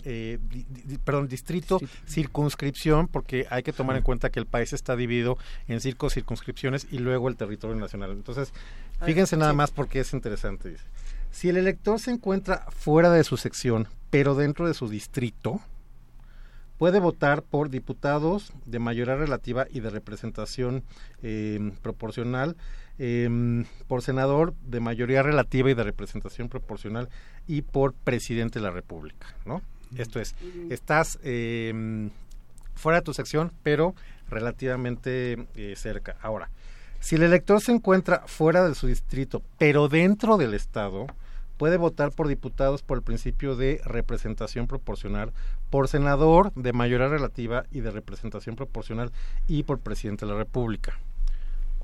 eh, 0.06 0.40
di, 0.42 0.66
di, 0.70 0.98
perdón, 0.98 1.28
distrito, 1.28 1.80
circunscripción, 2.08 3.08
porque 3.08 3.48
hay 3.50 3.64
que 3.64 3.74
tomar 3.74 3.98
en 3.98 4.04
cuenta 4.04 4.30
que 4.30 4.40
el 4.40 4.46
país 4.46 4.74
está 4.74 4.96
dividido 4.96 5.38
en 5.68 5.82
circos, 5.82 6.14
circunscripciones 6.14 6.88
y 6.92 7.00
luego 7.00 7.28
el 7.28 7.36
territorio 7.36 7.76
nacional. 7.76 8.12
Entonces, 8.12 8.54
fíjense 9.04 9.36
nada 9.36 9.54
más 9.54 9.72
porque 9.72 10.00
es 10.00 10.14
interesante. 10.14 10.70
Dice. 10.70 10.86
Si 11.32 11.50
el 11.50 11.58
elector 11.58 12.00
se 12.00 12.12
encuentra 12.12 12.66
fuera 12.70 13.12
de 13.12 13.24
su 13.24 13.36
sección, 13.38 13.88
pero 14.10 14.36
dentro 14.36 14.68
de 14.68 14.74
su 14.74 14.88
distrito, 14.88 15.60
puede 16.78 17.00
votar 17.00 17.42
por 17.42 17.70
diputados 17.70 18.54
de 18.66 18.80
mayoría 18.80 19.16
relativa 19.16 19.68
y 19.70 19.80
de 19.80 19.90
representación 19.90 20.84
eh, 21.24 21.72
proporcional, 21.82 22.56
eh, 23.00 23.66
por 23.88 24.02
senador 24.02 24.54
de 24.66 24.80
mayoría 24.80 25.24
relativa 25.24 25.70
y 25.70 25.74
de 25.74 25.84
representación 25.84 26.50
proporcional 26.50 27.10
y 27.48 27.62
por 27.62 27.94
presidente 27.94 28.60
de 28.60 28.64
la 28.64 28.72
República, 28.72 29.28
¿no? 29.46 29.62
Esto 29.98 30.20
es, 30.20 30.36
estás 30.70 31.20
eh, 31.24 32.10
fuera 32.76 33.00
de 33.00 33.04
tu 33.04 33.14
sección, 33.14 33.52
pero 33.64 33.96
relativamente 34.30 35.48
eh, 35.56 35.74
cerca. 35.76 36.18
Ahora, 36.22 36.50
si 37.00 37.16
el 37.16 37.24
elector 37.24 37.62
se 37.62 37.72
encuentra 37.72 38.24
fuera 38.26 38.68
de 38.68 38.76
su 38.76 38.88
distrito, 38.88 39.42
pero 39.58 39.88
dentro 39.88 40.38
del 40.38 40.54
estado, 40.54 41.08
puede 41.58 41.78
votar 41.78 42.12
por 42.12 42.28
diputados 42.28 42.82
por 42.82 42.98
el 42.98 43.04
principio 43.04 43.56
de 43.56 43.82
representación 43.86 44.68
proporcional, 44.68 45.32
por 45.70 45.88
senador 45.88 46.54
de 46.54 46.74
mayoría 46.74 47.08
relativa 47.08 47.66
y 47.72 47.82
de 47.82 47.92
representación 47.92 48.56
proporcional 48.56 49.12
y 49.48 49.64
por 49.64 49.80
presidente 49.80 50.26
de 50.26 50.32
la 50.32 50.38
República. 50.38 51.00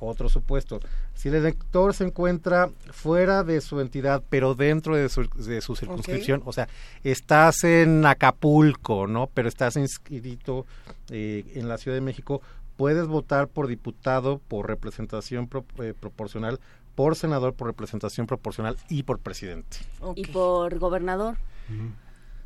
Otro 0.03 0.29
supuesto, 0.29 0.79
si 1.13 1.29
el 1.29 1.35
elector 1.35 1.93
se 1.93 2.05
encuentra 2.05 2.69
fuera 2.91 3.43
de 3.43 3.61
su 3.61 3.79
entidad, 3.79 4.23
pero 4.29 4.55
dentro 4.55 4.95
de 4.95 5.09
su, 5.09 5.29
de 5.29 5.61
su 5.61 5.75
circunscripción, 5.75 6.39
okay. 6.39 6.49
o 6.49 6.53
sea, 6.53 6.67
estás 7.03 7.63
en 7.63 8.03
Acapulco, 8.03 9.05
¿no? 9.05 9.29
Pero 9.31 9.47
estás 9.47 9.75
inscrito 9.75 10.65
eh, 11.11 11.45
en 11.53 11.69
la 11.69 11.77
Ciudad 11.77 11.95
de 11.95 12.01
México, 12.01 12.41
puedes 12.77 13.05
votar 13.05 13.47
por 13.47 13.67
diputado 13.67 14.41
por 14.47 14.67
representación 14.67 15.47
pro, 15.47 15.65
eh, 15.77 15.93
proporcional 15.97 16.59
por 16.95 17.15
senador 17.15 17.53
por 17.53 17.67
representación 17.67 18.27
proporcional 18.27 18.77
y 18.89 19.03
por 19.03 19.19
presidente. 19.19 19.77
Okay. 19.99 20.23
¿Y 20.23 20.27
por 20.27 20.77
gobernador? 20.79 21.37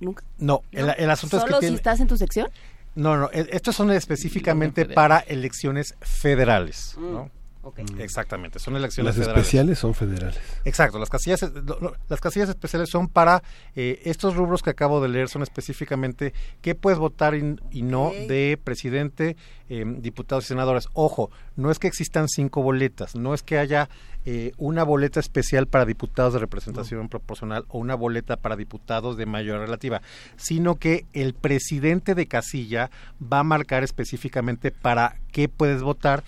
¿Nunca? 0.06 0.24
No, 0.38 0.62
el, 0.72 0.94
el 0.98 1.10
asunto 1.10 1.40
¿Solo 1.40 1.56
es 1.56 1.56
que... 1.56 1.56
si 1.56 1.60
tiene... 1.62 1.76
estás 1.78 2.00
en 2.00 2.08
tu 2.08 2.16
sección? 2.18 2.50
No, 2.96 3.18
no, 3.18 3.30
estos 3.34 3.76
son 3.76 3.92
específicamente 3.92 4.86
para 4.86 5.20
elecciones 5.20 5.96
federales, 6.02 6.96
Mm. 6.98 7.12
¿no? 7.14 7.30
Okay. 7.66 7.84
Exactamente, 7.98 8.60
son 8.60 8.76
elecciones 8.76 9.08
las 9.08 9.16
federales. 9.16 9.44
especiales 9.44 9.80
son 9.80 9.96
federales. 9.96 10.40
Exacto, 10.66 11.00
las 11.00 11.10
casillas, 11.10 11.42
lo, 11.42 11.96
las 12.08 12.22
casillas 12.22 12.48
especiales 12.48 12.90
son 12.92 13.08
para 13.08 13.42
eh, 13.76 14.04
estos 14.06 14.36
rubros 14.36 14.62
que 14.62 14.70
acabo 14.70 15.02
de 15.02 15.10
leer, 15.10 15.30
son 15.30 15.42
específicamente 15.42 16.36
qué 16.62 16.76
puedes 16.76 17.00
votar 17.00 17.34
y, 17.34 17.56
y 17.72 17.82
no 17.82 18.10
okay. 18.10 18.28
de 18.28 18.60
presidente, 18.64 19.36
eh, 19.68 19.84
diputados 19.98 20.46
y 20.46 20.50
senadores. 20.50 20.88
Ojo, 20.94 21.32
no 21.56 21.72
es 21.72 21.80
que 21.80 21.88
existan 21.88 22.28
cinco 22.30 22.62
boletas, 22.62 23.16
no 23.16 23.34
es 23.34 23.42
que 23.42 23.58
haya 23.58 23.90
eh, 24.26 24.52
una 24.58 24.84
boleta 24.84 25.20
especial 25.20 25.66
para 25.66 25.86
diputados 25.86 26.34
de 26.34 26.40
representación 26.40 27.02
no. 27.02 27.10
proporcional 27.10 27.66
o 27.70 27.80
una 27.80 27.96
boleta 27.96 28.38
para 28.38 28.56
diputados 28.56 29.18
de 29.18 29.26
mayor 29.26 29.60
relativa, 29.60 30.04
sino 30.36 30.76
que 30.76 31.06
el 31.14 31.34
presidente 31.34 32.14
de 32.14 32.28
casilla 32.28 32.92
va 33.22 33.40
a 33.40 33.44
marcar 33.44 33.84
específicamente 33.84 34.70
para 34.70 35.18
qué 35.32 35.50
puedes 35.50 35.82
votar 35.82 36.24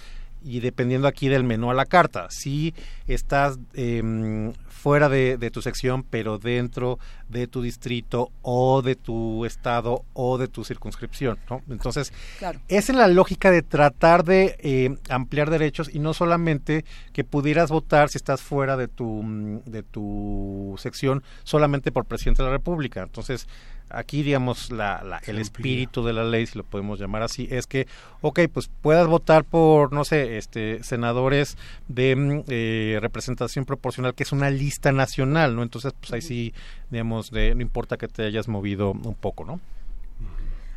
y 0.48 0.62
dependiendo 0.62 1.08
aquí 1.08 1.28
del 1.28 1.44
menú 1.44 1.70
a 1.70 1.74
la 1.74 1.86
carta. 1.86 2.28
Si 2.30 2.74
estás 3.08 3.60
eh, 3.74 4.54
fuera 4.68 5.10
de, 5.10 5.38
de, 5.38 5.52
tu 5.52 5.62
sección, 5.62 6.04
pero 6.04 6.38
dentro 6.38 7.00
de 7.28 7.48
tu 7.48 7.62
distrito 7.62 8.32
o 8.42 8.82
de 8.82 8.96
tu 8.96 9.46
estado 9.46 10.04
o 10.14 10.38
de 10.38 10.48
tu 10.48 10.64
circunscripción, 10.64 11.38
¿no? 11.50 11.62
Entonces, 11.70 12.14
claro. 12.40 12.62
esa 12.68 12.92
es 12.94 12.98
la 12.98 13.08
lógica 13.08 13.52
de 13.52 13.62
tratar 13.62 14.24
de 14.24 14.56
eh, 14.60 14.98
ampliar 15.10 15.50
derechos 15.50 15.94
y 15.94 16.00
no 16.00 16.14
solamente 16.14 16.86
que 17.12 17.24
pudieras 17.24 17.70
votar 17.70 18.10
si 18.10 18.18
estás 18.18 18.42
fuera 18.42 18.78
de 18.78 18.88
tu, 18.88 19.62
de 19.66 19.84
tu 19.84 20.76
sección 20.78 21.24
solamente 21.44 21.92
por 21.92 22.06
presidente 22.06 22.44
de 22.44 22.50
la 22.50 22.56
República. 22.56 23.04
Entonces, 23.04 23.48
aquí 23.90 24.24
digamos 24.24 24.72
la, 24.72 25.04
la, 25.04 25.22
el 25.26 25.40
espíritu 25.40 26.04
de 26.04 26.14
la 26.14 26.24
ley 26.24 26.46
si 26.46 26.58
lo 26.58 26.64
podemos 26.64 27.00
llamar 27.00 27.24
así 27.24 27.48
es 27.52 27.68
que 27.68 27.88
ok 28.22 28.42
pues 28.52 28.70
puedas 28.82 29.08
votar 29.08 29.44
por 29.44 29.94
no 29.94 30.04
sé 30.04 30.38
este 30.38 30.84
senadores 30.84 31.58
de 31.88 32.44
eh, 32.48 33.00
representación 33.02 33.66
proporcional 33.66 34.14
que 34.14 34.24
es 34.24 34.32
una 34.32 34.50
lista 34.50 34.92
nacional 34.92 35.56
no 35.56 35.64
entonces 35.64 35.94
pues 36.00 36.12
ahí 36.14 36.22
sí 36.22 36.54
digamos 36.90 37.32
de 37.32 37.56
no 37.56 37.62
importa 37.62 37.98
que 37.98 38.08
te 38.08 38.26
hayas 38.26 38.48
movido 38.48 38.92
un 38.92 39.16
poco 39.16 39.46
no 39.46 39.60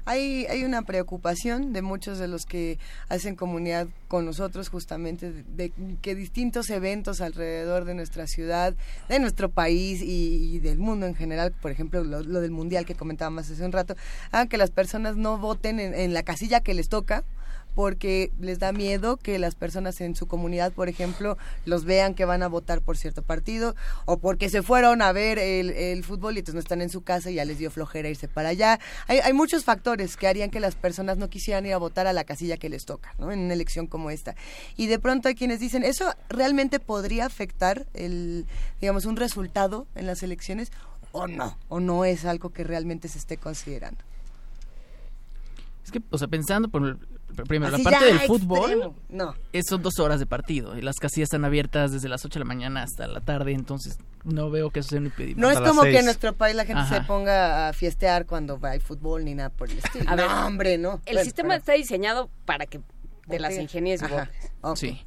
hay, 0.05 0.47
hay 0.47 0.65
una 0.65 0.83
preocupación 0.83 1.73
de 1.73 1.83
muchos 1.83 2.19
de 2.19 2.29
los 2.29 2.47
que 2.47 2.79
hacen 3.09 3.37
comunidad 3.37 3.89
con 4.09 4.25
nosotros 4.25 4.69
justamente 4.69 5.33
de, 5.33 5.73
que 6.03 6.15
distintos 6.15 6.71
eventos 6.71 7.21
alrededor 7.21 7.85
de 7.85 7.95
nuestra 7.95 8.27
ciudad, 8.27 8.75
de 9.09 9.19
nuestro 9.19 9.49
país 9.51 10.03
y, 10.03 10.55
y 10.55 10.59
del 10.61 10.79
mundo 10.79 11.07
en 11.07 11.15
general, 11.15 11.53
por 11.61 11.71
ejemplo 11.71 12.05
lo, 12.05 12.23
lo, 12.23 12.41
del 12.41 12.51
mundial 12.51 12.87
que 12.87 12.95
comentábamos 12.95 13.51
hace 13.51 13.65
un 13.65 13.73
rato, 13.73 13.97
hagan 14.33 14.49
que 14.49 14.57
las 14.57 14.71
personas 14.71 15.17
no 15.17 15.39
voten 15.39 15.81
en, 15.81 15.95
en 15.95 16.15
la 16.15 16.23
casilla 16.23 16.61
que 16.61 16.75
les 16.75 16.89
toca 16.89 17.25
porque 17.75 18.31
les 18.41 18.59
da 18.59 18.73
miedo 18.73 19.17
que 19.17 19.39
las 19.39 19.55
personas 19.55 20.01
en 20.01 20.15
su 20.15 20.27
comunidad, 20.27 20.73
por 20.73 20.89
ejemplo, 20.89 21.39
los 21.65 21.85
vean 21.85 22.15
que 22.15 22.25
van 22.25 22.43
a 22.43 22.49
votar 22.49 22.81
por 22.81 22.97
cierto 22.97 23.23
partido 23.23 23.75
o 24.05 24.19
porque 24.19 24.49
se 24.49 24.63
fueron 24.63 25.03
a 25.03 25.13
ver 25.13 25.39
el, 25.39 26.05
fútbol 26.05 26.37
y 26.37 26.39
entonces 26.39 26.55
no 26.55 26.61
están 26.61 26.81
en 26.81 26.91
su 26.91 27.03
casa 27.03 27.31
y 27.31 27.35
ya 27.35 27.45
les 27.45 27.59
dio 27.59 27.71
flojera 27.71 28.09
irse 28.09 28.29
para 28.29 28.51
allá. 28.51 28.81
Hay, 29.07 29.19
hay, 29.19 29.33
muchos 29.33 29.65
factores 29.65 30.17
que 30.17 30.27
harían 30.27 30.51
que 30.51 30.61
las 30.61 30.75
personas 30.75 31.19
no 31.19 31.29
quisieran 31.29 31.67
ir 31.67 31.75
a 31.75 31.79
votar 31.79 32.07
a 32.07 32.13
la 32.13 32.25
casilla 32.25 32.57
que 32.57 32.69
les 32.69 32.85
toca, 32.85 33.15
¿no? 33.19 33.31
En 33.33 33.41
una 33.41 33.55
elección 33.55 33.87
como 33.87 34.11
esta. 34.11 34.35
Y 34.77 34.87
de 34.87 34.99
pronto 34.99 35.29
hay 35.29 35.35
quienes 35.35 35.61
dicen, 35.61 35.85
¿eso 35.85 36.13
realmente 36.29 36.81
podría 36.81 37.27
afectar 37.27 37.87
el, 37.95 38.47
digamos, 38.81 39.05
un 39.05 39.17
resultado 39.17 39.87
en 39.95 40.07
las 40.07 40.23
elecciones 40.23 40.73
o 41.13 41.27
no? 41.27 41.59
¿O 41.69 41.81
no 41.81 42.05
es 42.05 42.25
algo 42.25 42.51
que 42.51 42.65
realmente 42.65 43.09
se 43.09 43.19
esté 43.19 43.37
considerando? 43.37 44.10
Es 45.85 45.91
que, 45.91 46.03
o 46.11 46.19
sea, 46.19 46.29
pensando 46.29 46.69
por 46.69 46.99
primero, 47.47 47.75
Así 47.75 47.83
la 47.83 47.91
parte 47.91 48.07
del 48.07 48.21
fútbol 48.21 48.93
no. 49.09 49.35
es, 49.53 49.67
son 49.67 49.83
dos 49.83 49.99
horas 49.99 50.21
de 50.21 50.27
partido 50.27 50.77
y 50.77 50.83
las 50.83 50.97
casillas 50.97 51.29
están 51.29 51.45
abiertas 51.45 51.93
desde 51.93 52.09
las 52.09 52.25
8 52.25 52.39
de 52.39 52.45
la 52.45 52.45
mañana 52.45 52.83
hasta 52.83 53.07
la 53.07 53.21
tarde, 53.21 53.53
entonces 53.53 53.99
no 54.25 54.51
veo 54.51 54.71
que 54.71 54.81
eso 54.81 54.91
sea 54.91 54.99
un 54.99 55.07
impedimento. 55.07 55.41
No 55.41 55.51
es 55.51 55.61
como 55.61 55.83
que 55.83 55.99
en 55.99 56.05
nuestro 56.05 56.35
país 56.35 56.55
la 56.55 56.65
gente 56.65 56.83
Ajá. 56.83 57.01
se 57.01 57.01
ponga 57.03 57.69
a 57.69 57.73
fiestear 57.73 58.27
cuando 58.27 58.59
hay 58.63 58.81
fútbol 58.81 59.25
ni 59.25 59.35
nada 59.35 59.51
por 59.51 59.71
el 59.71 59.79
estilo. 59.79 60.11
A 60.11 60.17
ver, 60.17 60.27
no, 60.29 60.47
hombre, 60.47 60.79
no. 60.79 61.01
El 61.07 61.15
bueno, 61.15 61.25
sistema 61.25 61.49
pero... 61.51 61.59
está 61.59 61.73
diseñado 61.73 62.31
para 62.45 62.67
que 62.67 62.81
de 63.27 63.39
las 63.39 63.57
ingenies 63.57 64.03
okay. 64.03 64.91
Sí. 64.91 65.07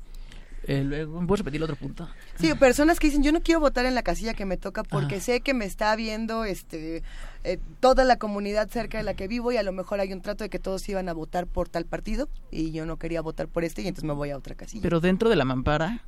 Eh, 0.65 0.83
luego, 0.83 1.25
¿Puedes 1.27 1.39
repetir 1.39 1.57
el 1.57 1.63
otro 1.63 1.75
punto? 1.75 2.07
Sí, 2.39 2.53
personas 2.55 2.99
que 2.99 3.07
dicen, 3.07 3.23
yo 3.23 3.31
no 3.31 3.41
quiero 3.41 3.59
votar 3.59 3.85
en 3.85 3.95
la 3.95 4.03
casilla 4.03 4.33
que 4.33 4.45
me 4.45 4.57
toca 4.57 4.83
porque 4.83 5.15
Ajá. 5.15 5.23
sé 5.23 5.41
que 5.41 5.53
me 5.53 5.65
está 5.65 5.95
viendo 5.95 6.45
este, 6.45 7.03
eh, 7.43 7.59
toda 7.79 8.05
la 8.05 8.17
comunidad 8.17 8.69
cerca 8.69 8.97
de 8.97 9.03
la 9.03 9.13
que 9.13 9.27
vivo 9.27 9.51
y 9.51 9.57
a 9.57 9.63
lo 9.63 9.73
mejor 9.73 9.99
hay 9.99 10.13
un 10.13 10.21
trato 10.21 10.43
de 10.43 10.49
que 10.49 10.59
todos 10.59 10.87
iban 10.87 11.09
a 11.09 11.13
votar 11.13 11.47
por 11.47 11.67
tal 11.67 11.85
partido 11.85 12.29
y 12.49 12.71
yo 12.71 12.85
no 12.85 12.97
quería 12.97 13.21
votar 13.21 13.47
por 13.47 13.63
este 13.63 13.81
y 13.81 13.87
entonces 13.87 14.07
me 14.07 14.13
voy 14.13 14.29
a 14.29 14.37
otra 14.37 14.55
casilla. 14.55 14.81
Pero 14.81 14.99
dentro 15.01 15.29
de 15.29 15.35
la 15.35 15.45
mampara, 15.45 16.03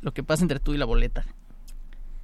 lo 0.00 0.12
que 0.12 0.24
pasa 0.24 0.42
entre 0.42 0.58
tú 0.58 0.74
y 0.74 0.78
la 0.78 0.86
boleta, 0.86 1.24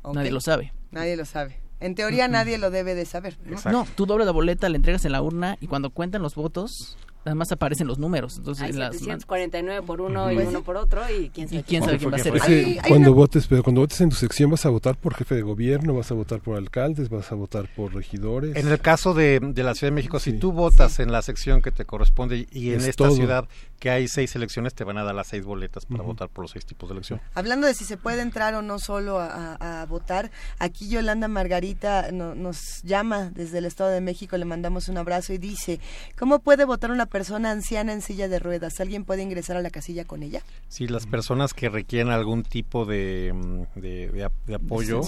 okay. 0.02 0.16
nadie 0.16 0.32
lo 0.32 0.40
sabe. 0.40 0.72
Nadie 0.90 1.16
lo 1.16 1.24
sabe. 1.24 1.60
En 1.78 1.94
teoría 1.94 2.24
uh 2.24 2.28
-huh. 2.28 2.32
nadie 2.32 2.58
lo 2.58 2.70
debe 2.70 2.94
de 2.94 3.04
saber. 3.04 3.36
¿no? 3.44 3.70
no, 3.70 3.86
tú 3.94 4.06
doblas 4.06 4.26
la 4.26 4.32
boleta, 4.32 4.68
la 4.68 4.76
entregas 4.76 5.04
en 5.04 5.12
la 5.12 5.22
urna 5.22 5.56
y 5.60 5.66
cuando 5.66 5.90
cuentan 5.90 6.22
los 6.22 6.34
votos, 6.34 6.96
nada 7.26 7.34
más 7.34 7.50
aparecen 7.52 7.86
los 7.88 7.98
números. 7.98 8.38
Entonces, 8.38 8.62
Hay 8.64 8.70
en 8.70 8.78
las 8.78 8.92
man- 8.94 9.18
749 9.20 9.82
por 9.84 10.00
uno 10.00 10.30
y 10.30 10.36
Pues 10.36 10.48
uno 10.48 10.62
por 10.62 10.76
otro 10.76 11.02
y 11.10 11.28
quién 11.30 11.48
sabe, 11.48 11.60
¿Y 11.60 11.62
quién 11.64 11.82
sabe 11.82 11.98
quién 11.98 12.12
va 12.12 12.16
a 12.16 12.20
ser? 12.20 12.36
Es 12.36 12.42
que 12.44 12.78
cuando 12.88 13.12
votes, 13.12 13.46
pero 13.48 13.62
cuando 13.62 13.80
votes 13.80 14.00
en 14.00 14.10
tu 14.10 14.16
sección 14.16 14.50
vas 14.50 14.64
a 14.64 14.70
votar 14.70 14.96
por 14.96 15.14
jefe 15.14 15.34
de 15.34 15.42
gobierno, 15.42 15.92
vas 15.94 16.10
a 16.10 16.14
votar 16.14 16.40
por 16.40 16.56
alcaldes, 16.56 17.10
vas 17.10 17.30
a 17.32 17.34
votar 17.34 17.68
por 17.74 17.92
regidores. 17.94 18.54
En 18.56 18.68
el 18.68 18.78
caso 18.80 19.12
de, 19.12 19.40
de 19.40 19.62
la 19.64 19.74
Ciudad 19.74 19.90
de 19.90 19.96
México, 19.96 20.20
si 20.20 20.34
tú 20.34 20.52
votas 20.52 21.00
en 21.00 21.10
la 21.12 21.20
sección 21.22 21.60
que 21.62 21.72
te 21.72 21.84
corresponde 21.84 22.46
y 22.52 22.70
en 22.70 22.76
Es 22.80 22.86
esta 22.88 23.04
todo. 23.08 23.16
ciudad 23.16 23.48
que 23.78 23.90
hay 23.90 24.08
seis 24.08 24.34
elecciones, 24.36 24.74
te 24.74 24.84
van 24.84 24.98
a 24.98 25.04
dar 25.04 25.14
las 25.14 25.26
seis 25.28 25.44
boletas 25.44 25.86
para 25.86 26.02
votar 26.02 26.28
por 26.28 26.44
los 26.44 26.50
seis 26.52 26.64
tipos 26.66 26.88
de 26.88 26.94
elección. 26.94 27.20
Hablando 27.34 27.66
de 27.66 27.74
si 27.74 27.84
se 27.84 27.96
puede 27.96 28.22
entrar 28.22 28.54
o 28.54 28.62
no 28.62 28.78
solo 28.78 29.18
a, 29.20 29.56
a- 29.60 29.82
a 29.82 29.86
votar, 29.86 30.30
aquí 30.58 30.88
Yolanda 30.88 31.28
Margarita 31.28 32.10
no- 32.12 32.34
nos 32.34 32.82
llama 32.82 33.30
desde 33.34 33.58
el 33.58 33.64
Estado 33.66 33.90
de 33.90 34.00
México, 34.00 34.36
le 34.36 34.44
mandamos 34.44 34.88
un 34.88 34.98
abrazo 34.98 35.32
y 35.32 35.38
dice, 35.38 35.78
¿cómo 36.18 36.38
puede 36.40 36.64
votar 36.64 36.90
una 36.90 37.06
persona 37.06 37.50
anciana 37.50 37.92
en 37.92 38.02
silla 38.02 38.28
de 38.28 38.38
ruedas? 38.38 38.80
¿Alguien 38.80 39.04
puede 39.04 39.22
ingresar 39.22 39.56
a 39.56 39.60
la 39.62 39.70
casilla 39.70 40.04
con 40.04 40.22
ella? 40.22 40.40
Si 40.68 40.86
las 40.88 41.06
personas 41.06 41.52
que 41.54 41.68
requieren 41.68 42.10
algún 42.12 42.42
tipo 42.42 42.84
de, 42.86 43.32
mm, 43.34 43.78
de, 43.80 44.08
de 44.08 44.24
ap- 44.24 44.32
de 44.46 44.54
apoyo, 44.54 45.00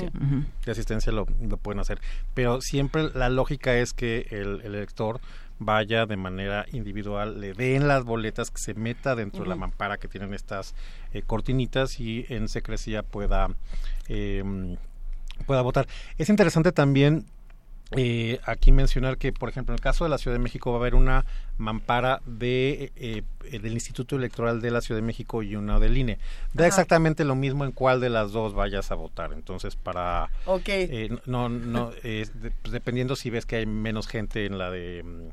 de 0.65 0.73
asistencia, 0.73 1.13
lo, 1.13 1.27
lo 1.41 1.57
pueden 1.57 1.81
hacer. 1.81 2.01
Pero 2.35 2.61
siempre 2.61 3.09
la 3.15 3.29
lógica 3.29 3.75
es 3.77 3.93
que 3.93 4.27
el, 4.31 4.61
el 4.63 4.75
elector 4.75 5.21
vaya 5.59 6.07
de 6.07 6.17
manera 6.17 6.67
individual, 6.73 7.41
le 7.41 7.53
den 7.53 7.89
las 7.89 8.05
boletas, 8.05 8.51
que 8.51 8.59
se 8.59 8.75
meta 8.75 9.15
dentro 9.15 9.43
de 9.43 9.49
la 9.49 9.57
mampara 9.57 9.99
que 9.99 10.09
tienen 10.09 10.35
estas 10.35 10.75
eh, 11.13 11.23
cortinitas 11.23 12.01
y 12.01 12.27
en 12.29 12.49
secrecía 12.49 13.03
pueda, 13.03 13.49
eh, 14.09 14.77
pueda 15.47 15.63
votar. 15.63 15.89
Es 16.17 16.29
interesante 16.29 16.73
también 16.73 17.27
eh, 17.93 18.39
aquí 18.45 18.71
mencionar 18.71 19.17
que, 19.17 19.33
por 19.33 19.49
ejemplo, 19.49 19.73
en 19.73 19.77
el 19.79 19.81
caso 19.81 20.05
de 20.05 20.11
la 20.11 20.19
Ciudad 20.19 20.37
de 20.37 20.43
México 20.43 20.71
va 20.71 20.79
a 20.79 20.81
haber 20.81 20.95
una 20.95 21.25
mampara 21.59 22.21
de, 22.25 22.93
eh, 22.97 23.23
eh, 23.45 23.59
del 23.59 23.73
Instituto 23.73 24.17
Electoral 24.17 24.61
de 24.61 24.71
la 24.71 24.81
Ciudad 24.81 25.01
de 25.01 25.07
México 25.07 25.43
y 25.43 25.57
una 25.57 25.79
del 25.79 25.97
INE. 25.97 26.19
Da 26.55 26.63
Ajá. 26.65 26.69
exactamente 26.69 27.25
lo 27.25 27.35
mismo 27.35 27.65
en 27.65 27.73
cuál 27.73 28.01
de 28.01 28.11
las 28.11 28.33
dos 28.33 28.55
vayas 28.55 28.91
a 28.91 28.95
votar. 28.95 29.33
Entonces, 29.33 29.77
para... 29.77 30.31
Ok. 30.47 30.69
eh, 30.69 31.19
no, 31.27 31.49
no, 31.49 31.91
eh, 32.05 32.27
de- 32.35 32.51
pues, 32.53 32.73
dependiendo 32.73 33.17
si 33.17 33.31
ves 33.31 33.45
que 33.47 33.57
hay 33.57 33.67
menos 33.67 34.07
gente 34.07 34.47
en 34.47 34.57
la 34.59 34.71
de... 34.71 35.03
mm, 35.03 35.29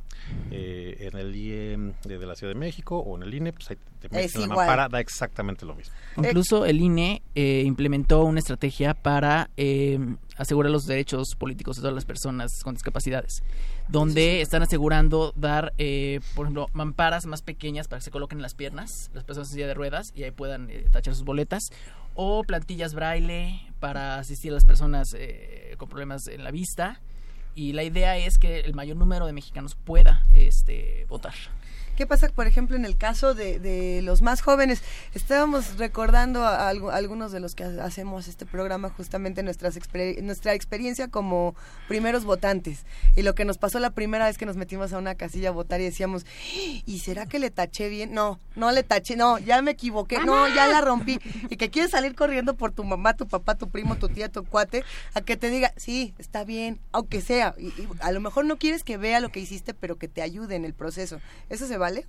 eh, 0.52 1.10
en 1.11 1.18
el 1.19 1.35
IE 1.35 1.77
de, 2.03 2.18
de 2.18 2.26
la 2.26 2.35
Ciudad 2.35 2.53
de 2.53 2.60
México 2.60 2.97
o 2.97 3.15
en 3.15 3.23
el 3.23 3.34
INE, 3.34 3.53
pues 3.53 3.69
ahí 3.69 3.77
te 3.99 4.10
metes 4.10 4.31
Es 4.31 4.35
en 4.35 4.41
la 4.41 4.47
mampara, 4.56 4.89
da 4.89 4.99
exactamente 4.99 5.65
lo 5.65 5.76
mismo. 5.76 5.93
Incluso 6.18 6.65
el 6.65 6.81
INE 6.81 7.22
eh, 7.35 7.61
implementó 7.65 8.23
una 8.23 8.39
estrategia 8.39 8.93
para 8.95 9.49
eh, 9.57 9.99
asegurar 10.38 10.72
los 10.72 10.84
derechos 10.85 11.27
políticos 11.38 11.76
de 11.77 11.81
todas 11.84 11.93
las 11.95 12.06
personas 12.06 12.49
con 12.64 12.73
discapacidades, 12.73 13.43
donde 13.88 14.41
están 14.41 14.64
asegurando 14.64 15.34
dar, 15.36 15.74
eh, 15.78 16.20
por 16.36 16.45
ejemplo, 16.45 16.68
mamparas 16.74 17.26
más 17.26 17.41
pequeñas 17.41 17.88
para 17.88 17.99
que 17.99 18.06
se 18.06 18.12
coloquen 18.12 18.40
en 18.40 18.44
las 18.44 18.56
piernas, 18.56 19.12
las 19.14 19.24
personas 19.24 19.49
en 19.49 19.56
silla 19.56 19.68
de 19.68 19.74
ruedas, 19.74 20.12
y 20.16 20.24
ahí 20.24 20.32
puedan 20.32 20.70
eh, 20.70 20.86
tachar 20.91 21.14
sus 21.14 21.24
boletas, 21.24 21.72
o 22.16 22.44
plantillas 22.44 22.94
braille 22.94 23.62
para 23.80 24.18
asistir 24.18 24.52
a 24.52 24.56
las 24.56 24.66
personas 24.66 25.16
eh, 25.18 25.76
con 25.78 25.90
problemas 25.90 26.28
en 26.28 26.44
la 26.44 26.52
vista. 26.52 27.02
Y 27.53 27.74
la 27.74 27.84
idea 27.84 28.18
es 28.18 28.38
que 28.38 28.62
el 28.62 28.74
mayor 28.74 28.98
número 28.98 29.26
de 29.26 29.34
mexicanos 29.34 29.76
pueda 29.76 30.26
este, 30.34 31.06
votar. 31.07 31.34
¿Qué 31.95 32.05
pasa, 32.05 32.27
por 32.30 32.45
ejemplo, 32.45 32.76
en 32.76 32.84
el 32.84 32.97
caso 32.97 33.34
de, 33.34 34.01
los 34.03 34.22
más 34.22 34.41
jóvenes? 34.41 34.81
Estábamos 35.13 35.77
recordando 35.77 36.43
a, 36.45 36.72
algu- 36.73 36.91
algunos 36.91 37.31
de 37.31 37.39
los 37.39 37.55
que 37.55 37.63
ha- 37.63 37.85
hacemos 37.85 38.27
este 38.27 38.45
programa 38.45 38.89
justamente 38.89 39.43
nuestras 39.43 39.77
exper- 39.77 40.22
nuestra 40.22 40.53
experiencia 40.53 41.07
como 41.07 41.55
primeros 41.88 42.26
votantes 42.26 42.80
y 43.15 43.22
lo 43.22 43.34
que 43.34 43.45
nos 43.45 43.57
pasó 43.57 43.80
la 43.80 43.91
primera 43.91 44.26
vez 44.26 44.38
que 44.38 44.45
nos 44.45 44.57
metimos 44.57 44.91
a 44.91 44.97
una 44.97 45.15
casilla 45.15 45.49
a 45.49 45.51
votar 45.53 45.80
y 45.80 45.85
decíamos, 45.85 46.26
¿y 46.85 46.99
será 46.99 47.26
que 47.27 47.39
le 47.39 47.49
taché 47.49 47.88
bien? 47.88 48.13
No, 48.13 48.39
no 48.55 48.72
le 48.72 48.84
taché, 48.84 49.15
no, 49.15 49.39
ya 49.39 49.61
me 49.61 49.72
equivoqué, 49.72 50.19
no, 50.19 50.47
ya 50.53 50.67
la 50.67 50.81
rompí. 50.81 51.19
Y 51.49 51.55
que 51.55 51.69
quieres 51.69 51.91
salir 51.91 52.13
corriendo 52.15 52.55
por 52.55 52.72
tu 52.72 52.84
mamá, 52.84 53.15
tu 53.15 53.27
papá, 53.27 53.55
tu 53.55 53.69
primo, 53.69 53.95
tu 53.95 54.09
tía, 54.09 54.27
tu 54.30 54.43
cuate, 54.43 54.84
a 55.13 55.22
que 55.22 55.38
te 55.38 55.49
diga, 55.49 55.72
sí, 55.77 56.13
está 56.17 56.43
bien, 56.43 56.80
aunque 56.91 57.22
sea. 57.22 57.55
Y, 57.57 57.72
a 58.01 58.11
lo 58.11 58.19
mejor 58.19 58.45
no 58.45 58.57
quieres 58.57 58.84
que 58.84 58.97
vea 58.97 59.22
lo 59.22 59.30
que 59.30 59.39
hiciste, 59.39 59.73
pero 59.73 59.97
que 59.97 60.07
te 60.09 60.22
ayude 60.22 60.55
en 60.55 60.65
el 60.65 60.73
proceso. 60.73 61.19
¿Eso 61.49 61.67
se 61.67 61.77
vale? 61.86 62.06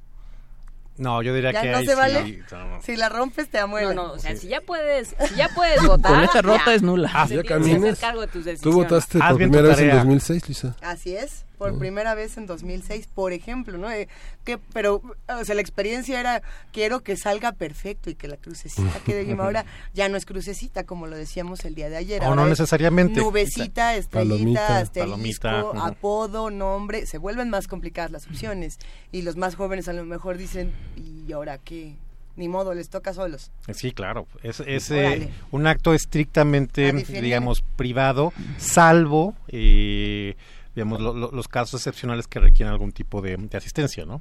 No, 0.98 1.20
yo 1.20 1.34
diría 1.34 1.52
¿Ya 1.52 1.60
que 1.60 1.70
no 1.72 1.76
ahí 1.76 1.84
se 1.86 1.92
sí, 1.92 1.98
vale? 1.98 2.44
no, 2.50 2.64
no. 2.68 2.82
Si 2.82 2.96
la 2.96 3.10
rompes, 3.10 3.50
te 3.50 3.58
amuela. 3.58 3.92
No, 3.92 4.06
no, 4.08 4.12
o 4.14 4.18
sea, 4.18 4.34
si 4.34 4.48
ya 4.48 4.62
puedes, 4.62 5.14
si 5.28 5.34
ya 5.34 5.50
puedes 5.50 5.82
votar. 5.86 6.14
Boleta 6.14 6.40
rota 6.40 6.62
ya. 6.68 6.74
es 6.74 6.82
nula. 6.82 7.10
Ah, 7.12 7.26
ya 7.28 7.42
caminas. 7.42 7.98
cargo 8.00 8.22
de 8.22 8.26
tus 8.28 8.44
Tú 8.44 8.48
decisiones. 8.50 8.76
votaste 8.76 9.18
Haz 9.20 9.28
por 9.28 9.36
primera 9.36 9.62
vez 9.68 9.78
en 9.78 9.88
tarea. 9.88 9.96
2006, 9.96 10.48
Lisa. 10.48 10.76
Así 10.80 11.14
es, 11.14 11.44
por 11.58 11.78
primera 11.78 12.14
vez 12.14 12.36
en 12.36 12.46
2006, 12.46 13.08
por 13.14 13.32
ejemplo, 13.32 13.78
¿no? 13.78 13.90
Eh, 13.90 14.08
que, 14.44 14.58
pero, 14.58 15.02
o 15.28 15.44
sea, 15.44 15.54
la 15.54 15.60
experiencia 15.60 16.20
era, 16.20 16.42
quiero 16.72 17.02
que 17.02 17.16
salga 17.16 17.52
perfecto 17.52 18.10
y 18.10 18.14
que 18.14 18.28
la 18.28 18.36
crucecita 18.36 19.00
quede 19.04 19.24
bien. 19.24 19.40
Ahora 19.46 19.64
ya 19.94 20.08
no 20.08 20.16
es 20.16 20.26
crucecita, 20.26 20.84
como 20.84 21.06
lo 21.06 21.16
decíamos 21.16 21.64
el 21.64 21.74
día 21.74 21.88
de 21.88 21.96
ayer. 21.96 22.22
O 22.24 22.34
no 22.34 22.44
es 22.44 22.50
necesariamente. 22.50 23.20
Nubecita, 23.20 23.96
estrellita, 23.96 24.36
Palomita, 24.36 24.78
asterisco, 24.78 25.10
palomita, 25.10 25.64
ujú. 25.64 25.80
apodo, 25.80 26.50
nombre. 26.50 27.06
Se 27.06 27.18
vuelven 27.18 27.50
más 27.50 27.68
complicadas 27.68 28.10
las 28.10 28.26
opciones. 28.26 28.78
Y 29.12 29.22
los 29.22 29.36
más 29.36 29.54
jóvenes 29.56 29.88
a 29.88 29.92
lo 29.92 30.04
mejor 30.04 30.36
dicen, 30.36 30.72
¿y 30.96 31.32
ahora 31.32 31.58
qué? 31.58 31.96
Ni 32.36 32.48
modo, 32.48 32.74
les 32.74 32.90
toca 32.90 33.14
solos. 33.14 33.50
Sí, 33.72 33.92
claro. 33.92 34.26
Es, 34.42 34.60
es 34.60 34.90
eh, 34.90 35.30
un 35.52 35.66
acto 35.66 35.94
estrictamente, 35.94 36.92
digamos, 36.92 37.64
privado, 37.76 38.34
salvo, 38.58 39.34
eh, 39.48 40.36
digamos, 40.76 41.00
lo- 41.00 41.12
lo- 41.14 41.32
los 41.32 41.48
casos 41.48 41.80
excepcionales 41.80 42.28
que 42.28 42.38
requieren 42.38 42.70
algún 42.72 42.92
tipo 42.92 43.20
de, 43.22 43.36
de 43.36 43.56
asistencia, 43.58 44.04
¿no? 44.06 44.20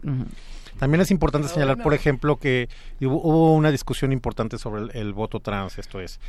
También 0.80 1.02
es 1.02 1.11
importante 1.11 1.48
señalar, 1.49 1.76
bueno. 1.76 1.84
por 1.84 1.94
ejemplo, 1.94 2.38
que 2.38 2.68
hubo, 3.02 3.22
hubo 3.22 3.53
una 3.53 3.69
discusión 3.72 4.11
importante 4.11 4.57
sobre 4.57 4.82
el, 4.84 4.91
el 4.95 5.14
voto 5.14 5.40
trans, 5.40 5.77
esto 5.77 5.99
es, 5.99 6.19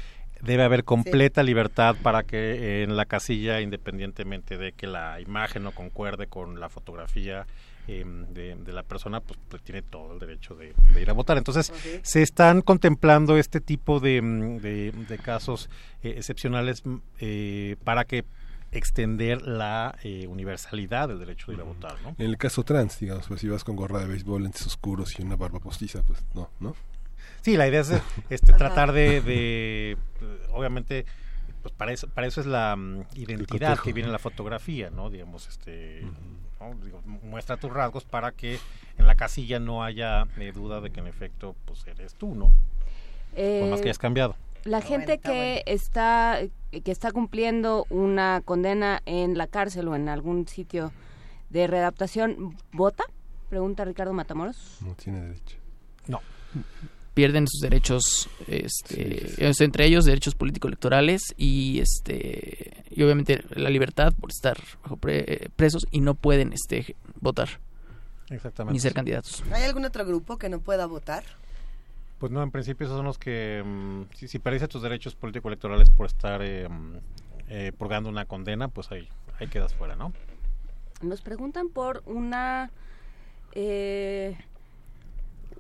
debe 0.43 0.65
haber 0.65 0.85
completa 0.85 1.43
libertad 1.43 1.97
para 2.03 2.23
que 2.24 2.36
eh, 2.36 2.82
en 2.82 2.94
la 2.97 3.07
casilla, 3.07 3.61
independientemente 3.62 4.59
de 4.59 4.73
que 4.73 4.86
la 4.86 5.20
imagen 5.20 5.62
no 5.62 5.70
concuerde 5.73 6.27
con 6.27 6.61
la 6.61 6.69
fotografía 6.69 7.47
eh, 7.89 8.05
de, 8.31 8.57
de 8.57 8.73
la 8.73 8.82
persona, 8.82 9.20
pues, 9.20 9.39
pues 9.48 9.62
tiene 9.62 9.81
todo 9.82 10.12
el 10.12 10.19
derecho 10.19 10.55
de, 10.57 10.74
de 10.93 11.01
ir 11.03 11.09
a 11.09 11.12
votar. 11.12 11.39
Entonces, 11.39 11.73
se 12.03 12.20
están 12.20 12.61
contemplando 12.61 13.36
este 13.39 13.61
tipo 13.61 14.01
de, 14.01 14.20
de- 14.61 14.93
de 14.93 15.19
casos 15.19 15.70
eh, 16.03 16.15
excepcionales 16.16 16.82
eh, 17.20 17.77
para 17.85 18.05
que 18.05 18.24
extender 18.77 19.43
la 19.43 19.97
eh, 20.03 20.27
universalidad 20.27 21.09
del 21.09 21.19
derecho 21.19 21.47
de 21.48 21.55
ir 21.55 21.61
a 21.61 21.65
votar, 21.65 21.97
¿no? 22.03 22.15
En 22.19 22.27
el 22.27 22.36
caso 22.39 22.62
trans, 22.65 22.98
digamos, 23.01 23.27
pues 23.28 23.40
si 23.40 23.48
vas 23.48 23.65
con 23.65 23.77
gorra 23.77 24.01
de 24.01 24.07
béisbol, 24.07 24.43
lentes 24.43 24.66
oscuros 24.66 25.19
y 25.19 25.23
una 25.23 25.36
barba 25.36 25.59
postiza, 25.61 26.03
pues 26.03 26.24
no, 26.35 26.51
¿no? 26.61 26.74
Sí, 27.43 27.57
la 27.57 27.69
idea 27.69 27.81
es 27.81 27.90
este, 28.31 28.53
tratar 28.53 28.93
de, 28.93 29.20
de, 29.20 29.93
eh, 30.20 30.47
obviamente, 30.53 31.07
pues 31.62 31.74
para 31.74 31.93
eso, 31.93 32.09
para 32.09 32.27
eso 32.27 32.40
es 32.40 32.47
la 32.47 32.74
mm, 32.77 33.05
identidad 33.15 33.78
que 33.78 33.93
viene 33.93 34.09
en 34.09 34.12
la 34.12 34.19
fotografía, 34.19 34.90
¿no? 34.90 35.11
Digamos, 35.11 35.48
este, 35.48 36.03
¿no? 36.61 36.74
Digo, 36.85 37.03
mu- 37.07 37.20
muestra 37.23 37.57
tus 37.57 37.73
rasgos 37.73 38.05
para 38.05 38.32
que 38.32 38.59
en 38.98 39.07
la 39.07 39.15
casilla 39.15 39.59
no 39.61 39.85
haya 39.85 40.27
eh, 40.39 40.53
duda 40.53 40.81
de 40.81 40.90
que 40.90 41.01
en 41.01 41.07
efecto, 41.07 41.55
pues 41.65 41.86
eres 41.86 42.15
tú, 42.15 42.35
¿no? 42.35 42.53
Por 43.61 43.69
más 43.69 43.81
Eh, 43.81 43.82
que 43.82 43.89
hayas 43.89 43.98
cambiado. 43.98 44.36
La 44.65 44.81
gente 44.81 45.19
bueno, 45.19 45.23
está 45.23 45.31
que 45.33 45.62
está 45.66 46.41
que 46.85 46.91
está 46.93 47.12
cumpliendo 47.12 47.87
una 47.91 48.43
condena 48.45 49.01
en 49.07 49.39
la 49.39 49.47
cárcel 49.47 49.89
o 49.89 49.95
en 49.97 50.09
algún 50.09 50.47
sitio 50.49 50.93
de 51.51 51.66
readaptación, 51.66 52.57
¿vota? 52.73 53.05
Pregunta 53.49 53.85
Ricardo 53.85 54.12
Matamoros. 54.12 54.78
No 54.83 54.95
tiene 54.95 55.20
derecho. 55.23 55.57
No. 56.09 56.20
pierden 57.15 57.47
sus 57.49 57.61
derechos 57.61 58.28
este 58.47 59.49
es 59.49 59.61
entre 59.62 59.87
ellos 59.87 60.05
derechos 60.05 60.35
político 60.35 60.69
electorales 60.69 61.23
y 61.39 61.81
este 61.81 62.85
y 62.91 63.03
obviamente 63.03 63.43
la 63.55 63.70
libertad 63.70 64.12
por 64.20 64.31
estar 64.31 64.59
bajo 64.83 64.97
pre- 64.99 65.51
presos 65.57 65.87
y 65.91 66.01
no 66.01 66.15
pueden 66.15 66.53
este 66.53 66.95
votar 67.20 67.49
Exactamente. 68.28 68.74
ni 68.74 68.81
ser 68.81 68.93
candidatos 68.93 69.43
¿Hay 69.53 69.62
algún 69.65 69.85
otro 69.87 70.05
grupo 70.05 70.37
que 70.37 70.49
no 70.51 70.61
pueda 70.61 70.85
votar? 70.87 71.24
Pues 72.18 72.32
no, 72.32 72.43
en 72.43 72.51
principio 72.51 72.86
esos 72.86 72.97
son 72.97 73.06
los 73.06 73.18
que, 73.18 73.62
mm, 73.64 74.14
si, 74.14 74.28
si 74.28 74.38
perdiste 74.38 74.68
tus 74.68 74.82
derechos 74.82 75.14
político-electorales 75.14 75.90
por 75.90 76.06
estar 76.06 76.40
eh, 76.43 76.68
mm, 76.68 76.97
eh, 77.48 77.72
purgando 77.76 78.09
una 78.09 78.24
condena, 78.24 78.68
pues 78.68 78.90
ahí, 78.90 79.09
ahí 79.38 79.48
quedas 79.48 79.74
fuera, 79.74 79.97
¿no? 79.97 80.12
Nos 81.02 81.20
preguntan 81.20 81.68
por 81.68 82.02
una 82.06 82.70
eh, 83.52 84.38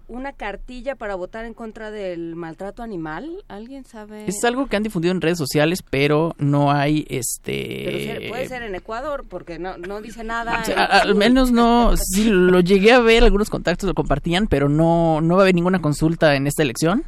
una 0.08 0.32
cartilla 0.32 0.94
para 0.94 1.14
votar 1.14 1.44
en 1.44 1.54
contra 1.54 1.90
del 1.90 2.36
maltrato 2.36 2.82
animal. 2.82 3.42
¿Alguien 3.48 3.84
sabe? 3.84 4.24
es 4.26 4.42
algo 4.44 4.66
que 4.66 4.76
han 4.76 4.82
difundido 4.82 5.12
en 5.12 5.20
redes 5.20 5.38
sociales 5.38 5.82
pero 5.88 6.34
no 6.38 6.70
hay 6.70 7.02
Pero 7.08 7.20
este 7.20 8.20
se- 8.22 8.28
puede 8.28 8.48
ser 8.48 8.62
en 8.62 8.74
Ecuador 8.74 9.24
porque 9.28 9.58
no 9.58 9.76
no 9.78 10.00
dice 10.00 10.22
nada. 10.24 10.60
O 10.62 10.64
sea, 10.64 10.84
a- 10.84 11.00
al 11.02 11.14
menos 11.14 11.50
no, 11.52 11.96
sí 11.96 12.24
lo 12.30 12.60
llegué 12.60 12.92
a 12.92 13.00
ver, 13.00 13.24
algunos 13.24 13.50
contactos 13.50 13.88
lo 13.88 13.94
compartían, 13.94 14.46
pero 14.46 14.68
no, 14.68 15.20
no 15.20 15.34
va 15.36 15.42
a 15.42 15.44
haber 15.44 15.54
ninguna 15.54 15.80
consulta 15.80 16.36
en 16.36 16.46
esta 16.46 16.62
elección. 16.62 17.04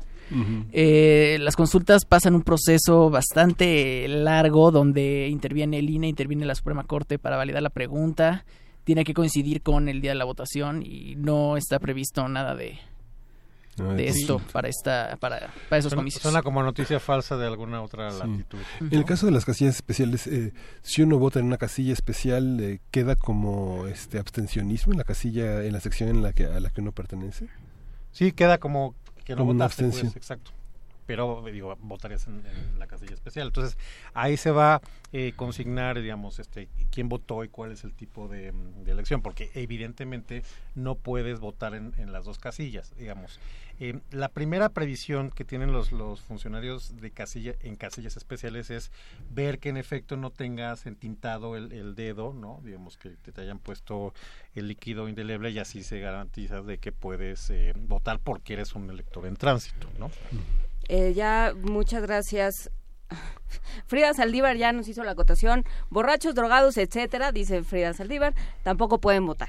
Eh, 0.72 1.38
las 1.40 1.56
consultas 1.56 2.04
pasan 2.04 2.34
un 2.34 2.42
proceso 2.42 3.08
bastante 3.08 4.06
largo 4.08 4.70
donde 4.70 5.28
interviene 5.28 5.78
el 5.78 5.88
INE, 5.88 6.08
interviene 6.08 6.44
la 6.44 6.54
Suprema 6.54 6.84
Corte 6.84 7.18
para 7.18 7.36
validar 7.38 7.62
la 7.62 7.70
pregunta. 7.70 8.44
Tiene 8.88 9.04
que 9.04 9.12
coincidir 9.12 9.60
con 9.60 9.86
el 9.90 10.00
día 10.00 10.12
de 10.12 10.14
la 10.14 10.24
votación 10.24 10.82
y 10.82 11.14
no 11.14 11.58
está 11.58 11.78
previsto 11.78 12.26
nada 12.26 12.54
de, 12.54 12.78
sí. 13.76 13.84
esto 13.98 14.40
para 14.50 14.70
esta 14.70 15.18
para, 15.20 15.52
para 15.68 15.78
esos 15.78 15.92
comicios. 15.92 16.22
Suena 16.22 16.40
como 16.40 16.62
noticia 16.62 16.98
falsa 16.98 17.36
de 17.36 17.46
alguna 17.46 17.82
otra 17.82 18.10
latitud. 18.10 18.56
En 18.80 18.94
el 18.94 19.04
caso 19.04 19.26
de 19.26 19.32
las 19.32 19.44
casillas 19.44 19.74
especiales, 19.74 20.26
eh, 20.26 20.54
si 20.80 21.02
uno 21.02 21.18
vota 21.18 21.38
en 21.38 21.44
una 21.44 21.58
casilla 21.58 21.92
especial, 21.92 22.58
eh, 22.60 22.80
¿queda 22.90 23.14
como 23.14 23.86
este 23.88 24.18
abstencionismo 24.18 24.94
en 24.94 24.98
la 24.98 25.04
casilla, 25.04 25.62
en 25.62 25.74
la 25.74 25.80
sección 25.80 26.08
en 26.08 26.22
la 26.22 26.32
que, 26.32 26.46
a 26.46 26.58
la 26.58 26.70
que 26.70 26.80
uno 26.80 26.92
pertenece? 26.92 27.46
Sí, 28.12 28.32
queda 28.32 28.56
como 28.56 28.94
que 29.26 29.34
no 29.34 29.40
Como 29.40 29.50
una 29.50 29.66
pues, 29.66 29.80
abstención. 29.80 30.14
exacto. 30.16 30.52
Pero, 31.08 31.42
digo, 31.50 31.74
votarías 31.80 32.26
en, 32.26 32.42
la 32.78 32.86
casilla 32.86 33.14
especial. 33.14 33.46
Entonces, 33.46 33.78
ahí 34.12 34.36
se 34.36 34.50
va 34.50 34.82
eh, 35.14 35.32
consignar, 35.34 35.98
digamos, 35.98 36.38
este, 36.38 36.68
quién 36.90 37.08
votó 37.08 37.44
y 37.44 37.48
cuál 37.48 37.72
es 37.72 37.82
el 37.82 37.94
tipo 37.94 38.28
de, 38.28 38.52
mm, 38.52 38.86
elección, 38.86 39.22
porque 39.22 39.50
evidentemente 39.54 40.42
no 40.74 40.96
puedes 40.96 41.40
votar 41.40 41.74
en, 41.74 41.94
en 41.96 42.12
las 42.12 42.26
dos 42.26 42.38
casillas, 42.38 42.94
digamos. 42.98 43.40
Eh, 43.80 44.00
la 44.10 44.28
primera 44.28 44.70
previsión 44.70 45.30
que 45.30 45.44
tienen 45.44 45.72
los, 45.72 45.92
los 45.92 46.20
funcionarios 46.20 47.00
de 47.00 47.12
casilla 47.12 47.54
en 47.60 47.76
casillas 47.76 48.16
especiales 48.16 48.70
es 48.70 48.90
ver 49.30 49.60
que 49.60 49.68
en 49.68 49.76
efecto 49.76 50.16
no 50.16 50.30
tengas 50.30 50.86
entintado 50.86 51.56
el, 51.56 51.94
dedo, 51.94 52.32
¿no? 52.34 52.60
Digamos 52.64 52.96
que 52.96 53.10
te, 53.10 53.30
te 53.30 53.40
hayan 53.40 53.60
puesto 53.60 54.14
el 54.56 54.66
líquido 54.66 55.08
indeleble 55.08 55.50
y 55.50 55.60
así 55.60 55.84
se 55.84 56.00
garantiza 56.00 56.60
de 56.62 56.78
que 56.78 56.90
puedes 56.90 57.50
eh, 57.50 57.72
votar 57.76 58.18
porque 58.18 58.54
eres 58.54 58.74
un 58.74 58.90
elector 58.90 59.26
en 59.26 59.36
tránsito, 59.36 59.88
¿no? 59.98 60.10
Eh, 60.88 61.12
ya, 61.14 61.52
muchas 61.56 62.02
gracias. 62.02 62.70
Frida 63.86 64.12
Saldívar 64.14 64.56
ya 64.56 64.72
nos 64.72 64.88
hizo 64.88 65.04
la 65.04 65.12
acotación. 65.12 65.64
Borrachos, 65.90 66.34
drogados, 66.34 66.76
etcétera, 66.76 67.32
dice 67.32 67.62
Frida 67.62 67.94
Saldívar, 67.94 68.34
tampoco 68.62 68.98
pueden 68.98 69.24
votar. 69.26 69.48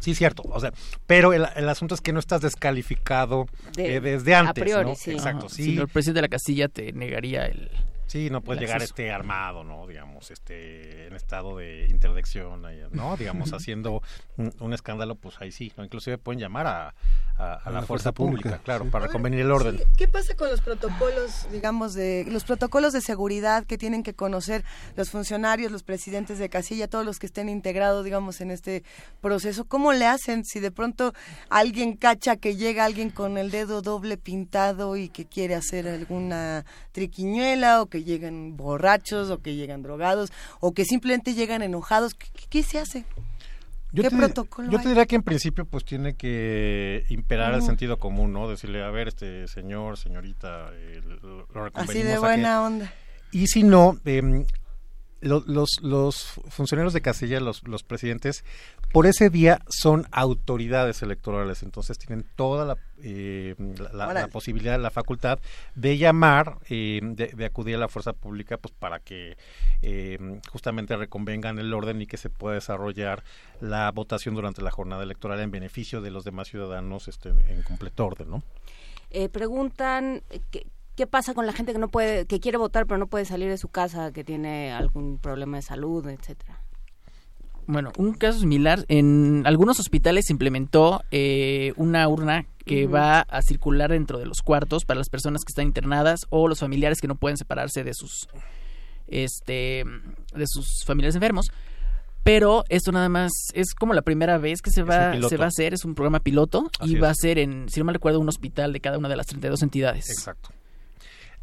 Sí, 0.00 0.14
cierto. 0.14 0.42
O 0.46 0.60
sea, 0.60 0.72
pero 1.06 1.32
el, 1.32 1.46
el 1.56 1.68
asunto 1.68 1.94
es 1.94 2.00
que 2.00 2.12
no 2.12 2.18
estás 2.18 2.40
descalificado 2.42 3.46
De- 3.74 3.96
eh, 3.96 4.00
desde 4.00 4.34
a 4.34 4.40
antes, 4.40 4.62
priori, 4.62 4.90
¿no? 4.90 4.94
sí. 4.96 5.12
Exacto, 5.12 5.48
sí. 5.48 5.62
Si 5.64 5.76
el 5.78 5.88
presidente 5.88 6.18
de 6.18 6.22
la 6.22 6.28
casilla 6.28 6.68
te 6.68 6.92
negaría 6.92 7.46
el 7.46 7.70
Sí, 8.14 8.30
no 8.30 8.42
puedes 8.42 8.60
llegar 8.60 8.80
este 8.80 9.10
armado, 9.10 9.64
¿no? 9.64 9.88
Digamos, 9.88 10.30
este 10.30 11.08
en 11.08 11.16
estado 11.16 11.56
de 11.56 11.88
interdicción, 11.90 12.64
ahí, 12.64 12.80
¿no? 12.92 13.16
Digamos, 13.16 13.52
haciendo 13.52 14.02
un, 14.36 14.54
un 14.60 14.72
escándalo, 14.72 15.16
pues 15.16 15.34
ahí 15.40 15.50
sí, 15.50 15.72
¿no? 15.76 15.82
Inclusive 15.82 16.16
pueden 16.16 16.38
llamar 16.38 16.68
a, 16.68 16.94
a- 17.36 17.54
a 17.64 17.70
la, 17.72 17.82
fuerza, 17.82 18.12
pública, 18.12 18.60
claro, 18.62 18.84
para 18.84 19.08
reconvenir 19.08 19.40
el 19.40 19.50
orden. 19.50 19.80
¿Qué 19.96 20.06
pasa 20.06 20.36
con 20.36 20.48
los 20.48 20.60
protocolos, 20.60 21.48
digamos, 21.50 21.94
de 21.94 22.24
los 22.28 22.44
protocolos 22.44 22.92
de 22.92 23.00
seguridad 23.00 23.64
que 23.64 23.78
tienen 23.78 24.04
que 24.04 24.14
conocer 24.14 24.62
los 24.94 25.10
funcionarios, 25.10 25.72
los 25.72 25.82
presidentes 25.82 26.38
de 26.38 26.48
casilla, 26.48 26.86
todos 26.86 27.04
los 27.04 27.18
que 27.18 27.26
estén 27.26 27.48
integrados, 27.48 28.04
digamos, 28.04 28.40
en 28.40 28.52
este 28.52 28.84
proceso? 29.22 29.64
¿Cómo 29.64 29.92
le 29.92 30.06
hacen 30.06 30.44
si 30.44 30.60
de 30.60 30.70
pronto 30.70 31.14
alguien 31.50 31.96
cacha 31.96 32.36
que 32.36 32.54
llega 32.54 32.84
alguien 32.84 33.10
con 33.10 33.38
el 33.38 33.50
dedo 33.50 33.82
doble 33.82 34.18
pintado 34.18 34.96
y 34.96 35.08
que 35.08 35.24
quiere 35.26 35.56
hacer 35.56 35.88
alguna 35.88 36.64
triquiñuela 36.92 37.82
o 37.82 37.86
que 37.86 38.03
llegan 38.04 38.56
borrachos 38.56 39.30
o 39.30 39.40
que 39.42 39.54
llegan 39.56 39.82
drogados 39.82 40.32
o 40.60 40.72
que 40.72 40.84
simplemente 40.84 41.34
llegan 41.34 41.62
enojados? 41.62 42.14
¿Qué, 42.50 42.62
se 42.62 42.78
hace? 42.78 43.04
Yo 43.92 44.02
¿Qué 44.02 44.10
te, 44.10 44.16
protocolo 44.16 44.70
yo 44.70 44.78
hay? 44.78 44.82
te 44.82 44.88
diría 44.88 45.06
que 45.06 45.16
en 45.16 45.22
principio 45.22 45.64
pues 45.64 45.84
tiene 45.84 46.14
que 46.14 47.04
imperar 47.10 47.54
el 47.54 47.62
sentido 47.62 47.98
común, 47.98 48.32
¿no? 48.32 48.48
Decirle, 48.48 48.82
a 48.82 48.90
ver, 48.90 49.08
este 49.08 49.46
señor, 49.48 49.98
señorita, 49.98 50.70
eh, 50.72 51.00
lo, 51.22 51.46
lo 51.52 51.70
Así 51.74 52.02
de 52.02 52.12
que- 52.14 52.18
buena 52.18 52.62
onda. 52.62 52.92
Y 53.30 53.46
si 53.48 53.62
no, 53.62 53.98
em, 54.04 54.44
lo- 55.24 55.42
los, 55.46 55.70
los 55.82 56.40
funcionarios 56.48 56.92
de 56.92 57.00
casilla, 57.00 57.40
los, 57.40 57.66
los 57.66 57.82
presidentes, 57.82 58.44
por 58.92 59.06
ese 59.06 59.30
día 59.30 59.60
son 59.68 60.06
autoridades 60.12 61.02
electorales, 61.02 61.62
entonces 61.62 61.98
tienen 61.98 62.24
toda 62.36 62.64
la, 62.64 62.76
eh, 63.02 63.54
la- 63.92 64.06
la- 64.14 64.28
posibilidad, 64.28 64.78
la 64.78 64.90
facultad 64.90 65.38
de 65.74 65.98
llamar, 65.98 66.58
eh, 66.68 67.00
de, 67.02 67.28
de 67.28 67.44
acudir 67.44 67.74
a 67.74 67.78
la 67.78 67.88
fuerza 67.88 68.12
pública, 68.12 68.56
pues 68.58 68.72
para 68.78 69.00
que 69.00 69.36
eh, 69.82 70.40
justamente 70.52 70.96
reconvengan 70.96 71.58
el 71.58 71.72
orden 71.74 72.00
y 72.02 72.06
que 72.06 72.16
se 72.16 72.30
pueda 72.30 72.54
desarrollar 72.54 73.24
la 73.60 73.90
votación 73.90 74.34
durante 74.34 74.62
la 74.62 74.70
jornada 74.70 75.02
electoral 75.02 75.40
en 75.40 75.50
beneficio 75.50 76.00
de 76.00 76.10
los 76.10 76.24
demás 76.24 76.48
ciudadanos 76.48 77.08
este, 77.08 77.30
en 77.30 77.62
completo 77.62 78.06
orden, 78.06 78.30
¿no? 78.30 78.42
Eh, 79.10 79.28
preguntan 79.28 80.22
eh, 80.30 80.40
¿qué, 80.50 80.66
qué 80.96 81.06
pasa 81.06 81.34
con 81.34 81.46
la 81.46 81.52
gente 81.52 81.72
que 81.72 81.78
no 81.78 81.88
puede, 81.88 82.26
que 82.26 82.40
quiere 82.40 82.58
votar 82.58 82.86
pero 82.86 82.98
no 82.98 83.06
puede 83.06 83.24
salir 83.24 83.48
de 83.48 83.58
su 83.58 83.68
casa, 83.68 84.12
que 84.12 84.24
tiene 84.24 84.72
algún 84.72 85.18
problema 85.18 85.56
de 85.56 85.62
salud, 85.62 86.06
etcétera. 86.08 86.60
Bueno, 87.66 87.92
un 87.96 88.12
caso 88.12 88.40
similar, 88.40 88.84
en 88.88 89.42
algunos 89.46 89.80
hospitales 89.80 90.26
se 90.26 90.32
implementó 90.32 91.02
eh, 91.10 91.72
una 91.76 92.06
urna 92.08 92.46
que 92.66 92.86
va 92.86 93.20
a 93.20 93.42
circular 93.42 93.90
dentro 93.90 94.18
de 94.18 94.26
los 94.26 94.42
cuartos 94.42 94.84
para 94.84 94.98
las 94.98 95.08
personas 95.08 95.42
que 95.44 95.50
están 95.50 95.66
internadas 95.66 96.20
o 96.30 96.48
los 96.48 96.60
familiares 96.60 97.00
que 97.00 97.08
no 97.08 97.14
pueden 97.14 97.36
separarse 97.36 97.84
de 97.84 97.92
sus 97.94 98.28
este 99.06 99.84
de 100.34 100.46
sus 100.46 100.84
familiares 100.84 101.14
enfermos. 101.14 101.50
Pero 102.22 102.64
esto 102.70 102.90
nada 102.90 103.10
más 103.10 103.32
es 103.52 103.74
como 103.74 103.92
la 103.92 104.00
primera 104.00 104.38
vez 104.38 104.62
que 104.62 104.70
se 104.70 104.82
va 104.82 105.12
se 105.28 105.36
va 105.36 105.44
a 105.44 105.48
hacer, 105.48 105.74
es 105.74 105.84
un 105.84 105.94
programa 105.94 106.20
piloto 106.20 106.70
Así 106.80 106.92
y 106.92 106.98
va 106.98 107.10
a 107.10 107.14
ser 107.14 107.38
en, 107.38 107.68
si 107.68 107.80
no 107.80 107.84
mal 107.84 107.94
recuerdo, 107.94 108.20
un 108.20 108.28
hospital 108.28 108.72
de 108.72 108.80
cada 108.80 108.96
una 108.96 109.10
de 109.10 109.16
las 109.16 109.26
32 109.26 109.62
entidades. 109.62 110.08
Exacto. 110.10 110.50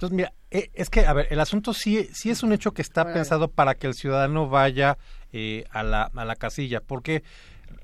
Entonces, 0.02 0.18
mira, 0.18 0.34
eh, 0.50 0.72
es 0.74 0.90
que, 0.90 1.06
a 1.06 1.14
ver, 1.14 1.28
el 1.30 1.40
asunto 1.40 1.76
sí, 1.76 2.10
sí 2.12 2.32
es 2.32 2.42
un 2.42 2.54
hecho 2.54 2.72
que 2.72 2.82
está 2.82 3.14
pensado 3.14 3.50
para 3.50 3.76
que 3.76 3.86
el 3.86 3.94
ciudadano 3.94 4.50
vaya 4.50 4.98
eh, 5.32 5.66
a, 5.70 5.84
la, 5.84 6.10
a 6.16 6.26
la 6.26 6.36
casilla, 6.36 6.82
porque 6.82 7.22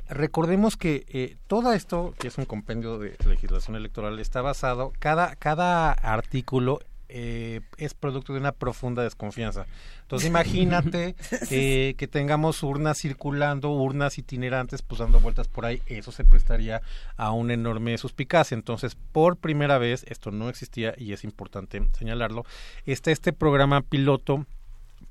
recordemos 0.09 0.77
que 0.77 1.05
eh, 1.09 1.37
todo 1.45 1.73
esto, 1.73 2.15
que 2.17 2.29
es 2.29 2.39
un 2.39 2.45
compendio 2.45 2.97
de 2.97 3.15
legislación 3.27 3.75
electoral, 3.75 4.17
está 4.17 4.41
basado, 4.41 4.93
cada, 4.97 5.35
cada 5.35 5.91
artículo 5.91 6.79
eh, 7.09 7.61
es 7.77 7.93
producto 7.93 8.33
de 8.33 8.39
una 8.39 8.51
profunda 8.51 9.03
desconfianza. 9.03 9.65
Entonces 10.01 10.27
imagínate 10.29 11.15
eh, 11.49 11.95
que 11.97 12.07
tengamos 12.07 12.63
urnas 12.63 12.97
circulando, 12.97 13.71
urnas 13.71 14.17
itinerantes, 14.17 14.81
pues 14.81 14.99
dando 14.99 15.19
vueltas 15.19 15.47
por 15.47 15.65
ahí, 15.65 15.81
eso 15.87 16.11
se 16.11 16.23
prestaría 16.23 16.81
a 17.15 17.31
una 17.31 17.53
enorme 17.53 17.97
suspicacia. 17.97 18.55
Entonces, 18.55 18.95
por 19.11 19.37
primera 19.37 19.77
vez, 19.77 20.05
esto 20.07 20.31
no 20.31 20.49
existía 20.49 20.93
y 20.97 21.13
es 21.13 21.23
importante 21.23 21.81
señalarlo, 21.97 22.45
está 22.85 23.11
este 23.11 23.33
programa 23.33 23.81
piloto 23.81 24.45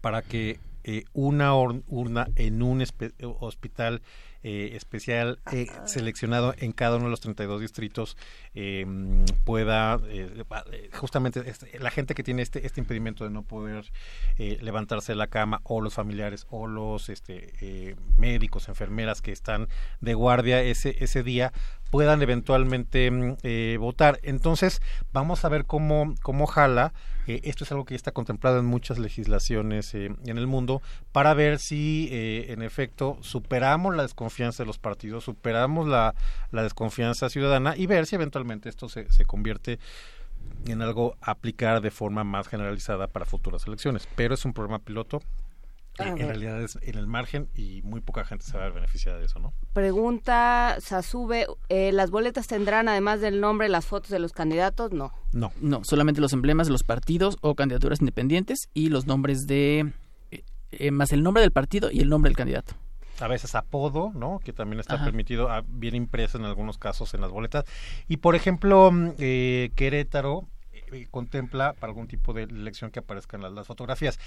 para 0.00 0.22
que 0.22 0.58
eh, 0.84 1.04
una 1.14 1.52
urna 1.54 2.28
en 2.36 2.62
un 2.62 2.84
hospital 3.40 4.02
eh, 4.48 4.76
especial 4.76 5.40
eh, 5.50 5.66
seleccionado 5.86 6.54
en 6.58 6.70
cada 6.70 6.96
uno 6.96 7.06
de 7.06 7.10
los 7.10 7.20
32 7.20 7.60
distritos 7.60 8.16
eh, 8.54 8.86
pueda 9.44 9.98
eh, 10.08 10.44
va- 10.50 10.64
eh, 10.72 10.88
justamente 10.92 11.42
este, 11.46 11.78
la 11.80 11.90
gente 11.90 12.14
que 12.14 12.22
tiene 12.22 12.42
este 12.42 12.64
este 12.64 12.80
impedimento 12.80 13.24
de 13.24 13.30
no 13.30 13.42
poder 13.42 13.90
eh, 14.38 14.58
levantarse 14.62 15.12
de 15.12 15.16
la 15.16 15.26
cama 15.26 15.60
o 15.64 15.80
los 15.80 15.94
familiares 15.94 16.46
o 16.50 16.68
los 16.68 17.08
este 17.08 17.52
eh, 17.60 17.96
médicos 18.16 18.68
enfermeras 18.68 19.20
que 19.20 19.32
están 19.32 19.68
de 20.00 20.14
guardia 20.14 20.62
ese 20.62 20.96
ese 21.00 21.24
día 21.24 21.52
puedan 21.90 22.22
eventualmente 22.22 23.10
mm, 23.10 23.36
eh, 23.42 23.76
votar 23.78 24.18
entonces 24.22 24.80
vamos 25.12 25.44
a 25.44 25.48
ver 25.48 25.64
cómo 25.64 26.14
cómo 26.22 26.46
jala 26.46 26.92
eh, 27.26 27.40
esto 27.44 27.64
es 27.64 27.72
algo 27.72 27.84
que 27.84 27.94
ya 27.94 27.96
está 27.96 28.12
contemplado 28.12 28.58
en 28.58 28.66
muchas 28.66 28.98
legislaciones 28.98 29.94
eh, 29.94 30.14
en 30.24 30.38
el 30.38 30.46
mundo 30.46 30.82
para 31.12 31.34
ver 31.34 31.58
si 31.58 32.08
en 32.12 32.62
efecto 32.62 33.18
superamos 33.20 33.96
la 33.96 34.02
desconfianza 34.02 34.62
de 34.62 34.68
los 34.68 34.78
partidos, 34.78 35.24
superamos 35.24 35.88
la, 35.88 36.14
la 36.52 36.62
desconfianza 36.62 37.28
ciudadana 37.28 37.74
y 37.76 37.86
ver 37.86 38.06
si 38.06 38.14
eventualmente 38.14 38.68
esto 38.68 38.88
se, 38.88 39.10
se 39.10 39.24
convierte 39.24 39.80
en 40.66 40.82
algo 40.82 41.16
a 41.20 41.32
aplicar 41.32 41.80
de 41.80 41.90
forma 41.90 42.24
más 42.24 42.48
generalizada 42.48 43.08
para 43.08 43.24
futuras 43.24 43.66
elecciones. 43.66 44.08
Pero 44.16 44.34
es 44.34 44.44
un 44.44 44.52
programa 44.52 44.78
piloto. 44.78 45.22
En 46.04 46.14
ver. 46.16 46.26
realidad 46.28 46.62
es 46.62 46.78
en 46.82 46.96
el 46.98 47.06
margen 47.06 47.48
y 47.54 47.82
muy 47.82 48.00
poca 48.00 48.24
gente 48.24 48.44
se 48.44 48.56
va 48.58 48.66
a 48.66 48.70
beneficiar 48.70 49.18
de 49.18 49.24
eso, 49.26 49.38
¿no? 49.38 49.52
Pregunta 49.72 50.76
Sasube, 50.80 51.46
eh, 51.68 51.92
¿las 51.92 52.10
boletas 52.10 52.46
tendrán 52.46 52.88
además 52.88 53.20
del 53.20 53.40
nombre 53.40 53.68
las 53.68 53.86
fotos 53.86 54.10
de 54.10 54.18
los 54.18 54.32
candidatos? 54.32 54.92
No. 54.92 55.12
No. 55.32 55.52
No, 55.60 55.84
solamente 55.84 56.20
los 56.20 56.32
emblemas 56.32 56.66
de 56.66 56.72
los 56.72 56.82
partidos 56.82 57.38
o 57.40 57.54
candidaturas 57.54 58.00
independientes 58.00 58.68
y 58.74 58.88
los 58.90 59.06
nombres 59.06 59.46
de 59.46 59.92
eh, 60.30 60.42
eh, 60.72 60.90
más 60.90 61.12
el 61.12 61.22
nombre 61.22 61.40
del 61.40 61.52
partido 61.52 61.90
y 61.90 62.00
el 62.00 62.08
nombre 62.08 62.28
del 62.30 62.36
candidato. 62.36 62.74
a 63.20 63.28
veces 63.28 63.54
apodo, 63.54 64.12
¿no? 64.14 64.40
Que 64.44 64.52
también 64.52 64.78
está 64.80 64.96
Ajá. 64.96 65.04
permitido, 65.06 65.48
ah, 65.50 65.62
bien 65.66 65.94
impreso 65.94 66.36
en 66.36 66.44
algunos 66.44 66.76
casos 66.76 67.14
en 67.14 67.22
las 67.22 67.30
boletas. 67.30 67.64
Y 68.08 68.18
por 68.18 68.34
ejemplo, 68.36 68.90
mm, 68.92 69.12
eh, 69.18 69.70
Querétaro, 69.74 70.46
eh, 70.92 71.06
contempla 71.10 71.72
para 71.72 71.90
algún 71.90 72.08
tipo 72.08 72.34
de 72.34 72.42
elección 72.42 72.90
que 72.90 72.98
aparezcan 72.98 73.40
las, 73.40 73.52
las 73.52 73.66
fotografías. 73.66 74.18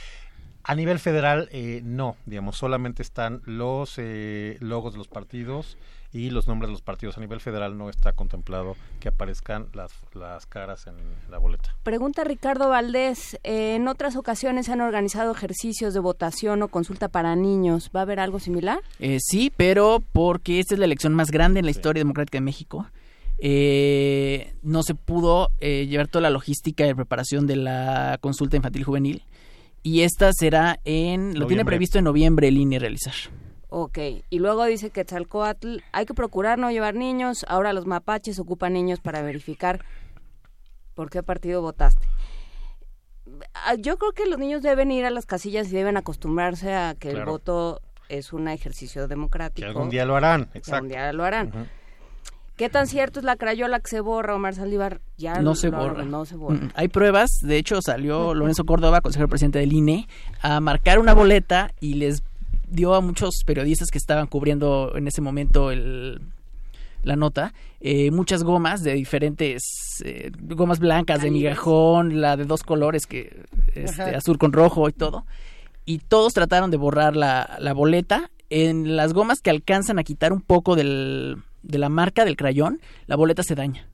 A 0.64 0.76
nivel 0.76 1.00
federal, 1.00 1.50
eh, 1.52 1.82
no, 1.84 2.16
digamos, 2.26 2.58
solamente 2.58 3.02
están 3.02 3.42
los 3.46 3.96
eh, 3.98 4.58
logos 4.60 4.94
de 4.94 5.00
los 5.00 5.08
partidos 5.08 5.78
y 6.12 6.32
los 6.32 6.48
nombres 6.48 6.70
de 6.70 6.74
los 6.74 6.82
partidos. 6.82 7.18
A 7.18 7.22
nivel 7.22 7.40
federal 7.40 7.78
no 7.78 7.90
está 7.90 8.14
contemplado 8.14 8.76
que 9.00 9.10
aparezcan 9.10 9.68
las, 9.74 9.92
las 10.14 10.46
caras 10.46 10.88
en 10.88 10.96
la 11.30 11.38
boleta. 11.38 11.76
Pregunta 11.84 12.24
Ricardo 12.24 12.70
Valdés, 12.70 13.40
eh, 13.44 13.76
en 13.76 13.88
otras 13.88 14.16
ocasiones 14.16 14.66
se 14.66 14.74
han 14.74 14.82
organizado 14.82 15.32
ejercicios 15.32 15.94
de 15.94 16.00
votación 16.00 16.62
o 16.64 16.68
consulta 16.68 17.10
para 17.10 17.36
niños. 17.36 17.92
¿Va 17.96 18.02
a 18.02 18.04
haber 18.04 18.20
algo 18.20 18.40
similar? 18.40 18.80
Eh, 19.00 19.18
sí, 19.22 19.52
pero 19.56 20.04
porque 20.12 20.60
esta 20.60 20.76
es 20.76 20.80
la 20.80 20.86
elección 20.86 21.14
más 21.14 21.32
grande 21.32 21.60
en 21.60 21.66
la 21.66 21.72
historia 21.72 22.02
democrática 22.02 22.38
de 22.38 22.44
México. 22.44 22.88
Eh, 23.42 24.54
no 24.64 24.84
se 24.84 24.96
pudo 24.96 25.52
eh, 25.62 25.88
llevar 25.88 26.10
toda 26.10 26.24
la 26.24 26.30
logística 26.30 26.84
de 26.84 26.94
preparación 26.94 27.48
de 27.48 27.56
la 27.56 28.18
consulta 28.20 28.58
infantil 28.58 28.84
juvenil 28.84 29.24
y 29.84 30.02
esta 30.02 30.32
será 30.34 30.80
en, 30.86 31.38
lo 31.40 31.48
tiene 31.48 31.66
previsto 31.66 31.98
en 31.98 32.06
noviembre 32.06 32.48
el 32.48 32.58
INE 32.58 32.80
realizar. 32.80 33.14
Ok, 33.70 34.00
y 34.30 34.40
luego 34.40 34.66
dice 34.66 34.90
que 34.90 35.06
Tzalcoatl, 35.06 35.78
hay 35.92 36.06
que 36.06 36.14
procurar 36.16 36.58
no 36.58 36.72
llevar 36.72 36.96
niños, 36.96 37.46
ahora 37.48 37.72
los 37.72 37.86
mapaches 37.86 38.40
ocupan 38.40 38.74
niños 38.74 39.00
para 39.00 39.22
verificar 39.22 39.84
por 40.96 41.10
qué 41.10 41.22
partido 41.24 41.62
votaste. 41.62 42.08
Ah, 43.54 43.76
Yo 43.76 43.98
creo 43.98 44.12
que 44.14 44.26
los 44.26 44.40
niños 44.40 44.62
deben 44.64 44.92
ir 44.92 45.06
a 45.06 45.12
las 45.12 45.26
casillas 45.26 45.68
y 45.68 45.76
deben 45.76 45.98
acostumbrarse 45.98 46.74
a 46.74 46.96
que 47.00 47.12
el 47.12 47.24
voto 47.26 47.80
es 48.10 48.34
un 48.34 48.48
ejercicio 48.48 49.08
democrático. 49.08 49.66
Que 49.66 49.70
algún 49.70 49.90
día 49.92 50.04
lo 50.06 50.16
harán, 50.16 50.46
Que 50.48 50.58
exacto. 50.58 50.76
algún 50.78 50.90
día 50.90 51.14
lo 51.14 51.24
harán. 51.24 51.70
¿Qué 52.60 52.68
tan 52.70 52.88
cierto 52.88 53.20
es 53.20 53.26
la 53.26 53.38
crayola 53.38 53.80
que 53.80 53.90
se 53.90 54.02
borra, 54.02 54.36
Omar 54.36 54.54
Saldívar? 54.54 55.00
Ya 55.18 55.42
no 55.42 55.56
se 55.56 55.72
lo- 55.72 55.78
borra. 55.78 56.04
No 56.04 56.26
se 56.26 56.36
borra. 56.36 56.58
Mm, 56.58 56.70
Hay 56.76 56.90
pruebas, 56.90 57.30
de 57.42 57.56
hecho 57.58 57.82
salió 57.82 58.34
Lorenzo 58.34 58.66
Córdoba, 58.66 59.00
consejero 59.00 59.30
presidente 59.30 59.60
del 59.60 59.72
INE, 59.72 60.08
a 60.42 60.60
marcar 60.60 61.00
una 61.00 61.14
boleta 61.14 61.72
y 61.80 61.94
les 61.94 62.22
dio 62.70 62.94
a 62.96 63.00
muchos 63.02 63.44
periodistas 63.46 63.90
que 63.90 63.98
estaban 63.98 64.28
cubriendo 64.28 64.92
en 64.96 65.08
ese 65.08 65.22
momento 65.22 65.72
el, 65.72 66.20
la 67.04 67.16
nota, 67.16 67.54
eh, 67.80 68.12
muchas 68.12 68.44
gomas 68.44 68.84
de 68.84 68.92
diferentes, 68.94 69.64
eh, 70.04 70.30
gomas 70.42 70.80
blancas, 70.80 71.22
de 71.22 71.32
migajón, 71.32 72.20
la 72.20 72.36
de 72.36 72.44
dos 72.44 72.64
colores, 72.64 73.06
que 73.08 73.42
este, 73.74 74.16
azul 74.18 74.38
con 74.38 74.52
rojo 74.52 74.90
y 74.90 74.92
todo. 74.92 75.26
Y 75.86 76.00
todos 76.00 76.34
trataron 76.34 76.72
de 76.72 76.78
borrar 76.78 77.16
la, 77.16 77.56
la 77.62 77.72
boleta. 77.74 78.30
En 78.50 78.96
las 78.98 79.14
gomas 79.14 79.42
que 79.42 79.50
alcanzan 79.50 79.98
a 79.98 80.04
quitar 80.04 80.34
un 80.34 80.42
poco 80.42 80.76
del, 80.76 81.38
de 81.62 81.78
la 81.78 81.90
marca 81.90 82.26
del 82.26 82.38
crayón, 82.38 82.82
la 83.08 83.16
boleta 83.16 83.44
se 83.44 83.56
daña. 83.56 83.90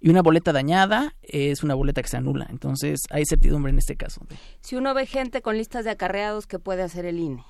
Y 0.00 0.10
una 0.10 0.22
boleta 0.22 0.52
dañada 0.52 1.14
es 1.22 1.62
una 1.62 1.74
boleta 1.74 2.02
que 2.02 2.08
se 2.08 2.16
anula. 2.16 2.46
Entonces 2.50 3.00
hay 3.10 3.24
certidumbre 3.24 3.70
en 3.70 3.78
este 3.78 3.96
caso. 3.96 4.26
Si 4.60 4.76
uno 4.76 4.94
ve 4.94 5.06
gente 5.06 5.42
con 5.42 5.56
listas 5.56 5.84
de 5.84 5.90
acarreados, 5.90 6.46
¿qué 6.46 6.58
puede 6.58 6.82
hacer 6.82 7.04
el 7.04 7.18
INE? 7.18 7.42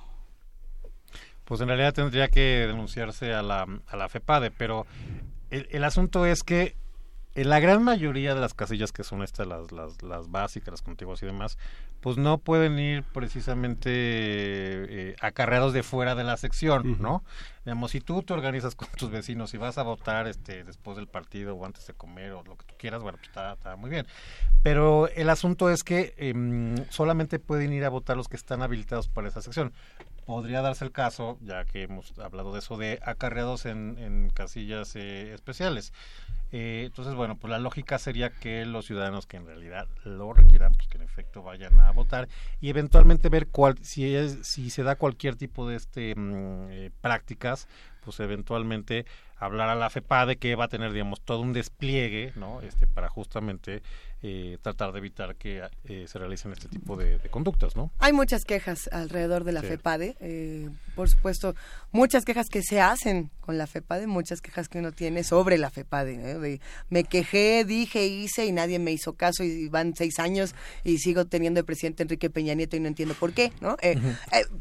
Pues 1.45 1.61
en 1.61 1.67
realidad 1.67 1.93
tendría 1.93 2.27
que 2.27 2.65
denunciarse 2.67 3.33
a 3.33 3.41
la, 3.41 3.65
a 3.87 3.97
la 3.97 4.09
FEPADE, 4.09 4.51
pero 4.51 4.85
el, 5.49 5.67
el 5.71 5.83
asunto 5.83 6.25
es 6.25 6.43
que 6.43 6.75
en 7.35 7.49
la 7.49 7.59
gran 7.59 7.83
mayoría 7.83 8.33
de 8.33 8.41
las 8.41 8.53
casillas 8.53 8.91
que 8.91 9.03
son 9.03 9.23
estas, 9.23 9.47
las, 9.47 9.71
las, 9.71 10.01
las 10.01 10.31
básicas, 10.31 10.71
las 10.71 10.81
contiguas 10.81 11.21
y 11.21 11.25
demás, 11.25 11.57
pues 12.01 12.17
no 12.17 12.37
pueden 12.37 12.79
ir 12.79 13.03
precisamente 13.03 13.91
eh, 13.93 15.15
acarreados 15.21 15.73
de 15.73 15.83
fuera 15.83 16.15
de 16.15 16.23
la 16.23 16.37
sección, 16.37 16.97
¿no? 16.99 17.23
Digamos, 17.65 17.91
si 17.91 18.01
tú 18.01 18.23
te 18.23 18.33
organizas 18.33 18.75
con 18.75 18.87
tus 18.97 19.11
vecinos 19.11 19.53
y 19.53 19.57
vas 19.57 19.77
a 19.77 19.83
votar 19.83 20.27
este 20.27 20.63
después 20.63 20.97
del 20.97 21.07
partido 21.07 21.55
o 21.55 21.65
antes 21.65 21.85
de 21.85 21.93
comer 21.93 22.31
o 22.31 22.43
lo 22.43 22.57
que 22.57 22.65
tú 22.65 22.73
quieras, 22.77 23.03
bueno, 23.03 23.17
pues 23.17 23.29
está, 23.29 23.53
está 23.53 23.75
muy 23.75 23.89
bien. 23.89 24.07
Pero 24.63 25.07
el 25.09 25.29
asunto 25.29 25.69
es 25.69 25.83
que 25.83 26.13
em, 26.17 26.75
solamente 26.89 27.37
pueden 27.37 27.73
ir 27.73 27.85
a 27.85 27.89
votar 27.89 28.17
los 28.17 28.27
que 28.27 28.37
están 28.37 28.61
habilitados 28.61 29.07
para 29.07 29.27
esa 29.27 29.41
sección. 29.41 29.71
Podría 30.29 30.61
darse 30.61 30.85
el 30.85 30.91
caso, 30.91 31.39
ya 31.41 31.65
que 31.65 31.81
hemos 31.81 32.13
hablado 32.19 32.53
de 32.53 32.59
eso, 32.59 32.77
de 32.77 32.99
acarreados 33.01 33.65
en, 33.65 33.97
en 33.97 34.29
casillas 34.29 34.95
eh, 34.95 35.33
especiales. 35.33 35.91
Eh, 36.51 36.83
entonces, 36.85 37.15
bueno, 37.15 37.35
pues 37.37 37.49
la 37.49 37.57
lógica 37.57 37.97
sería 37.97 38.29
que 38.29 38.63
los 38.63 38.85
ciudadanos 38.85 39.25
que 39.25 39.37
en 39.37 39.47
realidad 39.47 39.87
lo 40.03 40.31
requieran, 40.33 40.73
pues 40.75 40.87
que 40.87 40.99
en 40.99 41.03
efecto 41.03 41.41
vayan 41.41 41.79
a 41.79 41.89
votar 41.93 42.29
y 42.61 42.69
eventualmente 42.69 43.29
ver 43.29 43.47
cuál, 43.47 43.79
si, 43.81 44.15
es, 44.15 44.37
si 44.43 44.69
se 44.69 44.83
da 44.83 44.97
cualquier 44.97 45.35
tipo 45.35 45.67
de 45.67 45.77
este 45.77 46.13
mm, 46.15 46.67
eh, 46.69 46.91
prácticas, 47.01 47.67
pues 48.01 48.19
eventualmente 48.19 49.07
hablar 49.35 49.69
a 49.69 49.75
la 49.75 49.89
FEPADE 49.89 50.37
que 50.37 50.53
va 50.53 50.65
a 50.65 50.69
tener, 50.69 50.91
digamos, 50.93 51.21
todo 51.21 51.41
un 51.41 51.53
despliegue, 51.53 52.33
¿no? 52.35 52.61
Este, 52.61 52.85
para 52.85 53.09
justamente 53.09 53.81
eh, 54.21 54.57
tratar 54.61 54.91
de 54.91 54.99
evitar 54.99 55.35
que 55.35 55.61
eh, 55.85 56.05
se 56.07 56.19
realicen 56.19 56.51
este 56.51 56.67
tipo 56.67 56.97
de, 56.97 57.19
de 57.19 57.29
conductas, 57.29 57.75
¿no? 57.75 57.91
Hay 57.99 58.11
muchas 58.13 58.43
quejas 58.43 58.89
alrededor 58.91 59.43
de 59.43 59.51
la 59.53 59.61
Sí. 59.61 59.67
FEPADE, 59.67 60.17
eh, 60.19 60.69
por 60.95 61.09
supuesto, 61.09 61.55
muchas 61.91 62.25
quejas 62.25 62.47
que 62.49 62.61
se 62.61 62.81
hacen 62.81 63.29
con 63.39 63.57
la 63.57 63.65
FEPADE, 63.67 64.07
muchas 64.07 64.41
quejas 64.41 64.67
que 64.69 64.79
uno 64.79 64.91
tiene 64.91 65.23
sobre 65.23 65.57
la 65.57 65.69
FEPADE. 65.69 66.31
¿eh? 66.31 66.37
De, 66.39 66.61
me 66.89 67.03
quejé, 67.03 67.65
dije, 67.65 68.07
hice 68.07 68.45
y 68.45 68.51
nadie 68.51 68.77
me 68.79 68.91
hizo 68.91 69.13
caso 69.13 69.43
y 69.43 69.69
van 69.69 69.95
seis 69.95 70.19
años 70.19 70.53
y 70.83 70.97
sigo 70.99 71.25
teniendo 71.25 71.59
de 71.59 71.63
presidente 71.63 72.03
Enrique 72.03 72.29
Peña 72.29 72.53
Nieto 72.53 72.75
y 72.75 72.79
no 72.79 72.87
entiendo 72.87 73.15
por 73.15 73.33
qué, 73.33 73.51
¿no? 73.61 73.75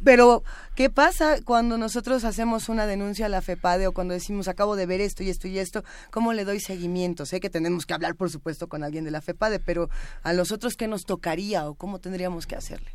Pero, 0.05 0.43
¿qué 0.75 0.91
pasa 0.91 1.43
cuando 1.45 1.79
nosotros 1.79 2.25
hacemos 2.25 2.69
una 2.69 2.87
denuncia 2.87 3.27
a 3.27 3.29
la 3.29 3.43
FEPADE 3.43 3.87
o 3.87 3.93
cuando 3.93 4.15
decimos 4.15 4.49
acabo 4.49 4.77
de 4.77 4.87
ver 4.87 5.01
esto 5.01 5.23
y 5.23 5.31
esto 5.31 5.49
y 5.49 5.59
esto? 5.59 5.85
¿Cómo 6.11 6.33
le 6.33 6.45
doy 6.45 6.61
seguimiento? 6.61 7.27
Sé 7.27 7.41
que 7.41 7.51
tenemos 7.51 7.87
que 7.87 7.95
hablar, 7.95 8.15
por 8.15 8.31
supuesto, 8.31 8.69
con 8.69 8.85
alguien 8.85 9.05
de 9.05 9.11
la 9.11 9.21
FEPADE, 9.21 9.48
pero 9.59 9.89
a 10.23 10.33
los 10.33 10.53
otros, 10.53 10.77
¿qué 10.77 10.87
nos 10.87 11.05
tocaría 11.05 11.69
o 11.69 11.75
cómo 11.75 11.99
tendríamos 11.99 12.47
que 12.47 12.57
hacerle? 12.57 12.91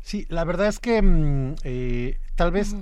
Sí, 0.00 0.26
la 0.28 0.44
verdad 0.44 0.66
es 0.66 0.78
que 0.78 1.00
mm, 1.00 1.54
eh, 1.64 2.18
tal 2.34 2.50
vez, 2.50 2.74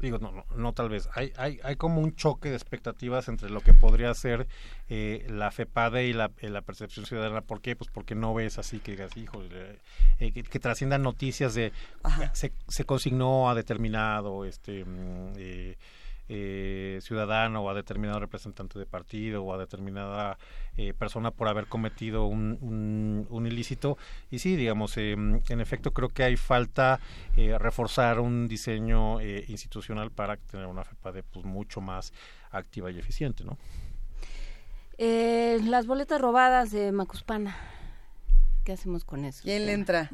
digo, 0.00 0.18
no, 0.18 0.32
no, 0.32 0.44
no 0.56 0.72
tal 0.72 0.88
vez, 0.88 1.08
hay, 1.14 1.32
hay, 1.36 1.60
hay 1.62 1.76
como 1.76 2.00
un 2.00 2.14
choque 2.16 2.50
de 2.50 2.56
expectativas 2.56 3.28
entre 3.28 3.50
lo 3.50 3.60
que 3.60 3.72
podría 3.72 4.12
ser 4.14 4.48
eh, 4.88 5.26
la 5.30 5.50
FEPADE 5.50 6.08
y 6.08 6.12
la, 6.12 6.32
eh, 6.38 6.50
la 6.50 6.62
percepción 6.62 7.06
ciudadana. 7.06 7.42
¿Por 7.42 7.60
qué? 7.60 7.76
Pues 7.76 7.90
porque 7.92 8.14
no 8.14 8.34
ves 8.34 8.58
así 8.58 8.80
que 8.80 8.92
digas, 8.92 9.16
híjole, 9.16 9.78
eh, 10.18 10.32
que, 10.32 10.42
que 10.42 10.58
trasciendan 10.58 11.02
noticias 11.02 11.54
de 11.54 11.72
se, 12.32 12.52
se 12.68 12.84
consignó 12.84 13.48
a 13.48 13.54
determinado 13.54 14.44
este 14.44 14.84
mm, 14.84 15.32
eh, 16.26 17.00
ciudadano 17.02 17.62
o 17.62 17.68
a 17.68 17.74
determinado 17.74 18.18
representante 18.18 18.78
de 18.78 18.86
partido 18.86 19.44
o 19.44 19.52
a 19.52 19.58
determinada 19.58 20.38
eh, 20.76 20.92
persona 20.94 21.30
por 21.30 21.48
haber 21.48 21.66
cometido 21.66 22.26
un, 22.26 22.58
un, 22.60 23.26
un 23.30 23.46
ilícito 23.46 23.96
y 24.30 24.38
sí 24.38 24.56
digamos 24.56 24.96
eh, 24.96 25.12
en 25.12 25.60
efecto 25.60 25.92
creo 25.92 26.08
que 26.08 26.24
hay 26.24 26.36
falta 26.36 26.98
eh, 27.36 27.56
reforzar 27.58 28.20
un 28.20 28.48
diseño 28.48 29.20
eh, 29.20 29.44
institucional 29.48 30.10
para 30.10 30.36
tener 30.36 30.66
una 30.66 30.84
FEPADE 30.84 31.22
pues 31.22 31.44
mucho 31.44 31.80
más 31.80 32.12
activa 32.50 32.90
y 32.90 32.98
eficiente 32.98 33.44
no 33.44 33.56
Eh, 34.98 35.58
las 35.64 35.86
boletas 35.86 36.20
robadas 36.20 36.70
de 36.70 36.92
Macuspana. 36.92 37.56
¿Qué 38.64 38.72
hacemos 38.72 39.04
con 39.04 39.24
eso? 39.24 39.40
¿Quién 39.42 39.66
le 39.66 39.72
entra? 39.72 40.10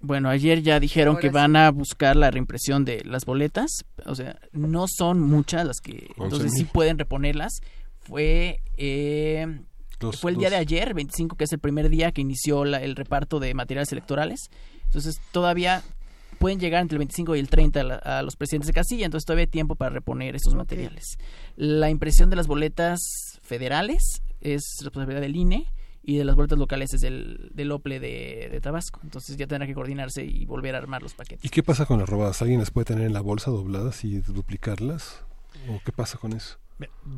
Bueno, 0.00 0.28
ayer 0.28 0.62
ya 0.62 0.80
dijeron 0.80 1.14
Ahora 1.14 1.20
que 1.22 1.28
sí. 1.28 1.32
van 1.34 1.54
a 1.56 1.70
buscar 1.70 2.16
la 2.16 2.30
reimpresión 2.30 2.84
de 2.84 3.02
las 3.04 3.24
boletas. 3.24 3.70
O 4.04 4.14
sea, 4.14 4.36
no 4.52 4.86
son 4.88 5.20
muchas 5.20 5.64
las 5.64 5.80
que... 5.80 6.08
Once 6.18 6.24
Entonces 6.24 6.52
sí 6.56 6.64
pueden 6.64 6.98
reponerlas. 6.98 7.52
Fue... 8.00 8.60
eh, 8.76 9.60
Dos- 10.00 10.20
fue 10.20 10.30
el 10.32 10.36
día 10.36 10.50
de 10.50 10.56
ayer, 10.56 10.92
25, 10.94 11.36
que 11.36 11.44
es 11.44 11.52
el 11.52 11.58
primer 11.58 11.88
día 11.88 12.12
que 12.12 12.20
inició 12.20 12.64
la- 12.64 12.82
el 12.82 12.96
reparto 12.96 13.40
de 13.40 13.54
materiales 13.54 13.90
electorales. 13.92 14.50
Entonces 14.84 15.20
todavía 15.32 15.82
pueden 16.38 16.60
llegar 16.60 16.82
entre 16.82 16.96
el 16.96 16.98
25 16.98 17.34
y 17.34 17.38
el 17.40 17.48
30 17.48 17.80
a, 17.80 17.84
la- 17.84 17.94
a 17.96 18.22
los 18.22 18.36
presidentes 18.36 18.66
de 18.66 18.74
casilla, 18.74 19.06
entonces 19.06 19.24
todavía 19.24 19.44
hay 19.44 19.50
tiempo 19.50 19.74
para 19.74 19.90
reponer 19.90 20.36
esos 20.36 20.54
materiales. 20.54 21.16
La 21.56 21.88
impresión 21.88 22.28
de 22.28 22.36
las 22.36 22.46
boletas 22.46 23.00
federales 23.42 24.20
es 24.42 24.62
responsabilidad 24.82 25.22
del 25.22 25.34
INE 25.36 25.66
y 26.02 26.18
de 26.18 26.24
las 26.24 26.36
boletas 26.36 26.58
locales 26.58 26.92
es 26.92 27.00
del, 27.00 27.50
del 27.54 27.72
OPLE 27.72 27.98
de, 27.98 28.48
de 28.52 28.60
Tabasco. 28.60 29.00
Entonces 29.02 29.36
ya 29.38 29.46
tendrá 29.46 29.66
que 29.66 29.74
coordinarse 29.74 30.24
y 30.24 30.44
volver 30.44 30.74
a 30.74 30.78
armar 30.78 31.02
los 31.02 31.14
paquetes. 31.14 31.44
¿Y 31.44 31.48
qué 31.48 31.62
pasa 31.62 31.86
con 31.86 31.98
las 31.98 32.08
robadas? 32.08 32.40
¿Alguien 32.42 32.60
las 32.60 32.70
puede 32.70 32.84
tener 32.84 33.06
en 33.06 33.12
la 33.14 33.22
bolsa 33.22 33.50
dobladas 33.50 34.04
y 34.04 34.18
duplicarlas? 34.20 35.24
¿O 35.68 35.80
qué 35.84 35.90
pasa 35.90 36.18
con 36.18 36.32
eso? 36.34 36.58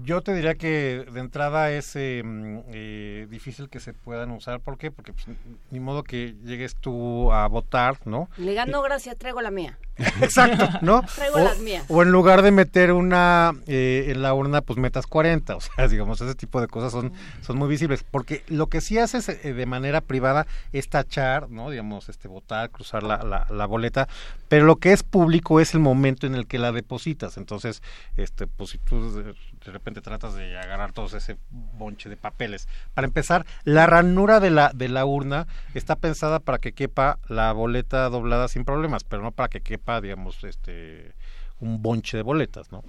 Yo 0.04 0.22
te 0.22 0.34
diría 0.34 0.54
que 0.54 1.04
de 1.10 1.20
entrada 1.20 1.70
es 1.72 1.96
eh, 1.96 2.22
mm, 2.24 2.58
eh, 2.68 3.26
difícil 3.28 3.68
que 3.68 3.80
se 3.80 3.92
puedan 3.92 4.30
usar. 4.30 4.60
¿Por 4.60 4.78
qué? 4.78 4.90
Porque 4.90 5.12
pues, 5.12 5.26
ni 5.70 5.80
modo 5.80 6.04
que 6.04 6.36
llegues 6.44 6.76
tú 6.76 7.32
a 7.32 7.48
votar, 7.48 7.98
¿no? 8.06 8.28
Le 8.36 8.50
digan, 8.50 8.70
no, 8.70 8.82
gracias, 8.82 9.16
traigo 9.18 9.40
la 9.40 9.50
mía. 9.50 9.78
Exacto, 10.22 10.68
¿no? 10.80 11.02
Traigo 11.02 11.36
o, 11.36 11.40
las 11.40 11.58
mías. 11.58 11.84
o 11.88 12.02
en 12.02 12.12
lugar 12.12 12.42
de 12.42 12.52
meter 12.52 12.92
una 12.92 13.52
eh, 13.66 14.06
en 14.08 14.22
la 14.22 14.32
urna, 14.32 14.60
pues 14.60 14.78
metas 14.78 15.06
40. 15.06 15.56
O 15.56 15.60
sea, 15.60 15.88
digamos, 15.88 16.20
ese 16.20 16.34
tipo 16.34 16.60
de 16.60 16.68
cosas 16.68 16.92
son, 16.92 17.12
son 17.40 17.58
muy 17.58 17.68
visibles. 17.68 18.04
Porque 18.08 18.42
lo 18.48 18.68
que 18.68 18.80
sí 18.80 18.98
haces 18.98 19.28
eh, 19.28 19.52
de 19.52 19.66
manera 19.66 20.00
privada 20.00 20.46
es 20.72 20.88
tachar, 20.88 21.50
¿no? 21.50 21.70
Digamos, 21.70 22.08
este 22.08 22.28
votar, 22.28 22.70
cruzar 22.70 23.02
la, 23.02 23.22
la, 23.22 23.46
la 23.50 23.66
boleta. 23.66 24.08
Pero 24.48 24.66
lo 24.66 24.76
que 24.76 24.92
es 24.92 25.02
público 25.02 25.60
es 25.60 25.74
el 25.74 25.80
momento 25.80 26.26
en 26.26 26.34
el 26.34 26.46
que 26.46 26.58
la 26.58 26.72
depositas. 26.72 27.36
Entonces, 27.36 27.82
este, 28.16 28.46
pues 28.46 28.70
si 28.70 28.78
tú 28.78 29.34
de, 29.64 29.72
repente 29.72 30.00
tratas 30.00 30.34
de 30.34 30.56
agarrar 30.58 30.92
todo 30.92 31.16
ese 31.16 31.38
bonche 31.50 32.08
de 32.08 32.16
papeles. 32.16 32.68
Para 32.94 33.06
empezar, 33.06 33.46
la 33.64 33.86
ranura 33.86 34.40
de 34.40 34.50
la, 34.50 34.70
de 34.74 34.88
la 34.88 35.04
urna 35.04 35.46
está 35.74 35.96
pensada 35.96 36.40
para 36.40 36.58
que 36.58 36.72
quepa 36.72 37.18
la 37.28 37.52
boleta 37.52 38.08
doblada 38.08 38.48
sin 38.48 38.64
problemas, 38.64 39.04
pero 39.04 39.22
no 39.22 39.32
para 39.32 39.48
que 39.48 39.60
quepa, 39.60 40.00
digamos, 40.00 40.44
este 40.44 41.14
un 41.60 41.82
bonche 41.82 42.16
de 42.16 42.22
boletas, 42.22 42.70
¿no? 42.70 42.84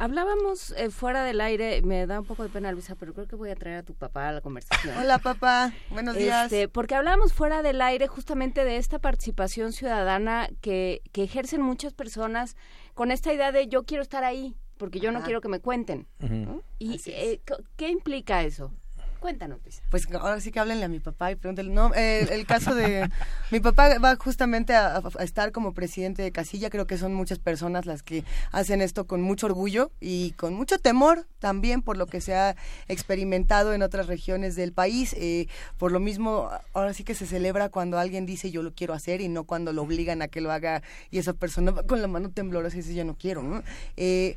Hablábamos 0.00 0.70
eh, 0.76 0.90
fuera 0.90 1.24
del 1.24 1.40
aire, 1.40 1.82
me 1.82 2.06
da 2.06 2.20
un 2.20 2.26
poco 2.26 2.44
de 2.44 2.48
pena, 2.48 2.70
Luisa, 2.70 2.94
pero 2.94 3.12
creo 3.12 3.26
que 3.26 3.34
voy 3.34 3.50
a 3.50 3.56
traer 3.56 3.78
a 3.78 3.82
tu 3.82 3.94
papá 3.94 4.28
a 4.28 4.32
la 4.32 4.40
conversación. 4.40 4.96
Hola, 4.96 5.18
papá. 5.18 5.72
Buenos 5.90 6.14
días. 6.14 6.44
Este, 6.44 6.68
porque 6.68 6.94
hablábamos 6.94 7.32
fuera 7.32 7.62
del 7.62 7.82
aire 7.82 8.06
justamente 8.06 8.64
de 8.64 8.76
esta 8.76 9.00
participación 9.00 9.72
ciudadana 9.72 10.50
que, 10.60 11.02
que 11.10 11.24
ejercen 11.24 11.62
muchas 11.62 11.94
personas 11.94 12.56
con 12.94 13.10
esta 13.10 13.32
idea 13.32 13.50
de 13.50 13.66
yo 13.66 13.82
quiero 13.82 14.04
estar 14.04 14.22
ahí, 14.22 14.56
porque 14.78 15.00
yo 15.00 15.12
no 15.12 15.22
quiero 15.22 15.40
que 15.40 15.48
me 15.48 15.60
cuenten. 15.60 16.06
¿no? 16.20 16.62
¿Y 16.78 17.00
eh, 17.06 17.40
qué 17.76 17.88
implica 17.90 18.42
eso? 18.42 18.72
Cuéntanos, 19.20 19.60
Luisa. 19.64 19.82
Pues 19.90 20.06
ahora 20.14 20.40
sí 20.40 20.52
que 20.52 20.60
háblenle 20.60 20.84
a 20.84 20.88
mi 20.88 21.00
papá 21.00 21.32
y 21.32 21.36
pregúntenle. 21.36 21.72
No, 21.72 21.92
eh, 21.94 22.28
el 22.30 22.46
caso 22.46 22.74
de. 22.74 23.08
mi 23.50 23.60
papá 23.60 23.98
va 23.98 24.16
justamente 24.16 24.74
a, 24.74 24.96
a 24.96 25.24
estar 25.24 25.50
como 25.52 25.74
presidente 25.74 26.22
de 26.22 26.30
casilla. 26.30 26.70
Creo 26.70 26.86
que 26.86 26.98
son 26.98 27.14
muchas 27.14 27.38
personas 27.38 27.86
las 27.86 28.02
que 28.02 28.24
hacen 28.52 28.80
esto 28.80 29.06
con 29.06 29.20
mucho 29.22 29.46
orgullo 29.46 29.90
y 30.00 30.32
con 30.32 30.54
mucho 30.54 30.78
temor 30.78 31.26
también 31.38 31.82
por 31.82 31.96
lo 31.96 32.06
que 32.06 32.20
se 32.20 32.34
ha 32.34 32.56
experimentado 32.88 33.72
en 33.72 33.82
otras 33.82 34.06
regiones 34.06 34.56
del 34.56 34.72
país. 34.72 35.14
Eh, 35.18 35.48
por 35.78 35.92
lo 35.92 36.00
mismo, 36.00 36.50
ahora 36.72 36.94
sí 36.94 37.04
que 37.04 37.14
se 37.14 37.26
celebra 37.26 37.68
cuando 37.68 37.98
alguien 37.98 38.26
dice 38.26 38.50
yo 38.50 38.62
lo 38.62 38.72
quiero 38.72 38.94
hacer 38.94 39.20
y 39.20 39.28
no 39.28 39.44
cuando 39.44 39.72
lo 39.72 39.82
obligan 39.82 40.22
a 40.22 40.28
que 40.28 40.40
lo 40.40 40.52
haga 40.52 40.82
y 41.10 41.18
esa 41.18 41.32
persona 41.32 41.70
va 41.72 41.82
con 41.82 42.02
la 42.02 42.08
mano 42.08 42.30
temblorosa 42.30 42.76
y 42.76 42.80
dice 42.80 42.94
yo 42.94 43.04
no 43.04 43.16
quiero. 43.16 43.42
¿no? 43.42 43.62
Eh, 43.96 44.36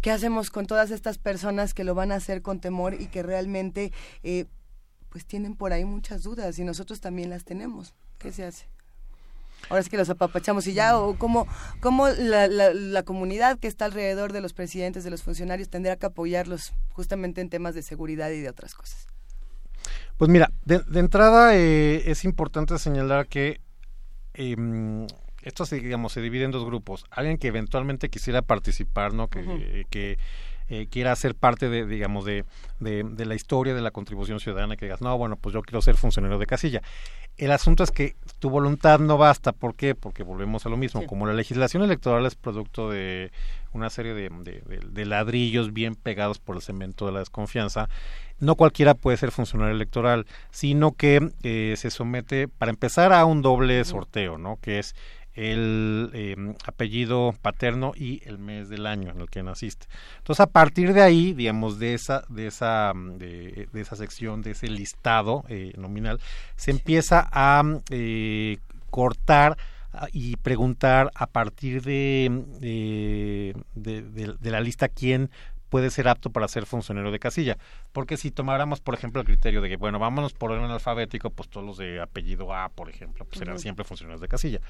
¿Qué 0.00 0.10
hacemos 0.10 0.50
con 0.50 0.66
todas 0.66 0.90
estas 0.90 1.18
personas 1.18 1.74
que 1.74 1.84
lo 1.84 1.94
van 1.94 2.12
a 2.12 2.16
hacer 2.16 2.42
con 2.42 2.60
temor 2.60 2.94
y 2.94 3.06
que 3.06 3.22
realmente 3.22 3.92
eh, 4.22 4.46
pues 5.08 5.26
tienen 5.26 5.56
por 5.56 5.72
ahí 5.72 5.84
muchas 5.84 6.22
dudas 6.22 6.58
y 6.58 6.64
nosotros 6.64 7.00
también 7.00 7.30
las 7.30 7.44
tenemos? 7.44 7.94
¿Qué 8.18 8.32
se 8.32 8.44
hace? 8.44 8.66
Ahora 9.68 9.82
sí 9.82 9.90
que 9.90 9.96
los 9.96 10.08
apapachamos 10.08 10.66
y 10.66 10.72
ya, 10.72 10.98
o 10.98 11.18
cómo, 11.18 11.46
cómo 11.80 12.08
la, 12.08 13.02
comunidad 13.02 13.58
que 13.58 13.66
está 13.66 13.84
alrededor 13.86 14.32
de 14.32 14.40
los 14.40 14.52
presidentes, 14.52 15.04
de 15.04 15.10
los 15.10 15.22
funcionarios, 15.22 15.68
tendrá 15.68 15.96
que 15.96 16.06
apoyarlos 16.06 16.72
justamente 16.90 17.40
en 17.40 17.50
temas 17.50 17.74
de 17.74 17.82
seguridad 17.82 18.30
y 18.30 18.40
de 18.40 18.48
otras 18.48 18.74
cosas. 18.74 19.08
Pues 20.16 20.30
mira, 20.30 20.50
de, 20.64 20.82
entrada 20.98 21.56
eh, 21.56 22.10
es 22.10 22.24
importante 22.24 22.78
señalar 22.78 23.26
que 23.28 23.60
eh, 24.34 24.56
esto 25.48 25.66
se, 25.66 25.80
digamos, 25.80 26.12
se 26.12 26.20
divide 26.20 26.44
en 26.44 26.50
dos 26.52 26.64
grupos. 26.64 27.04
Alguien 27.10 27.38
que 27.38 27.48
eventualmente 27.48 28.08
quisiera 28.08 28.42
participar, 28.42 29.12
¿no? 29.14 29.28
Que, 29.28 29.84
que 29.90 30.18
eh, 30.68 30.86
quiera 30.90 31.16
ser 31.16 31.34
parte 31.34 31.68
de, 31.68 31.86
digamos, 31.86 32.24
de, 32.24 32.44
de, 32.78 33.02
de 33.02 33.24
la 33.26 33.34
historia 33.34 33.74
de 33.74 33.80
la 33.80 33.90
contribución 33.90 34.38
ciudadana, 34.38 34.76
que 34.76 34.84
digas, 34.84 35.00
no, 35.00 35.16
bueno, 35.16 35.36
pues 35.36 35.54
yo 35.54 35.62
quiero 35.62 35.80
ser 35.82 35.96
funcionario 35.96 36.38
de 36.38 36.46
casilla. 36.46 36.82
El 37.38 37.52
asunto 37.52 37.84
es 37.84 37.90
que 37.92 38.16
tu 38.40 38.50
voluntad 38.50 38.98
no 38.98 39.16
basta. 39.16 39.52
¿Por 39.52 39.74
qué? 39.76 39.94
Porque 39.94 40.24
volvemos 40.24 40.66
a 40.66 40.68
lo 40.68 40.76
mismo. 40.76 41.00
Sí. 41.00 41.06
Como 41.06 41.26
la 41.26 41.32
legislación 41.34 41.82
electoral 41.84 42.26
es 42.26 42.34
producto 42.34 42.90
de 42.90 43.30
una 43.72 43.90
serie 43.90 44.12
de- 44.12 44.28
de 44.30 45.06
ladrillos 45.06 45.72
bien 45.72 45.94
pegados 45.94 46.38
por 46.38 46.56
el 46.56 46.62
cemento 46.62 47.06
de 47.06 47.12
la 47.12 47.20
desconfianza, 47.20 47.88
no 48.40 48.54
cualquiera 48.56 48.94
puede 48.94 49.16
ser 49.16 49.30
funcionario 49.30 49.74
electoral, 49.74 50.26
sino 50.50 50.92
que 50.92 51.30
eh, 51.42 51.74
se 51.76 51.90
somete, 51.90 52.48
para 52.48 52.70
empezar, 52.70 53.12
a 53.12 53.24
un 53.24 53.40
doble 53.42 53.84
sorteo, 53.84 54.36
¿no? 54.36 54.58
Que 54.60 54.78
es 54.80 54.94
el 55.38 56.10
eh, 56.14 56.36
apellido 56.66 57.34
paterno 57.42 57.92
y 57.96 58.20
el 58.26 58.38
mes 58.38 58.68
del 58.68 58.86
año 58.86 59.10
en 59.10 59.20
el 59.20 59.30
que 59.30 59.42
naciste. 59.42 59.86
Entonces, 60.18 60.40
a 60.40 60.46
partir 60.50 60.92
de 60.92 61.02
ahí, 61.02 61.32
digamos, 61.32 61.78
de 61.78 61.94
esa, 61.94 62.24
de 62.28 62.46
esa, 62.48 62.92
mm, 62.94 63.18
de, 63.18 63.68
esa 63.74 63.96
sección, 63.96 64.42
de 64.42 64.50
ese 64.52 64.68
listado 64.68 65.44
eh, 65.48 65.72
nominal, 65.76 66.20
se 66.56 66.70
empieza 66.72 67.28
a 67.32 67.62
mm, 67.62 67.82
eh, 67.90 68.58
cortar 68.90 69.56
ah, 69.92 70.08
y 70.12 70.36
preguntar 70.36 71.10
a 71.14 71.26
partir 71.26 71.82
de, 71.82 72.30
de- 72.60 73.54
de- 74.02 74.34
de 74.38 74.50
la 74.50 74.60
lista 74.60 74.88
quién 74.88 75.30
puede 75.68 75.90
ser 75.90 76.08
apto 76.08 76.30
para 76.30 76.48
ser 76.48 76.66
funcionario 76.66 77.10
de 77.10 77.18
casilla. 77.18 77.58
Porque 77.92 78.16
si 78.16 78.30
tomáramos, 78.30 78.80
por 78.80 78.94
ejemplo, 78.94 79.20
el 79.20 79.26
criterio 79.26 79.60
de 79.60 79.68
que, 79.68 79.76
bueno, 79.76 79.98
vámonos 79.98 80.32
por 80.32 80.52
orden 80.52 80.70
alfabético, 80.70 81.30
pues 81.30 81.48
todos 81.48 81.66
los 81.66 81.78
de 81.78 82.00
apellido 82.00 82.54
A, 82.54 82.68
por 82.68 82.88
ejemplo, 82.90 83.24
pues 83.24 83.38
serán 83.38 83.54
Ujú. 83.54 83.62
siempre 83.62 83.84
funcionarios 83.84 84.20
de 84.20 84.28
casilla. 84.28 84.60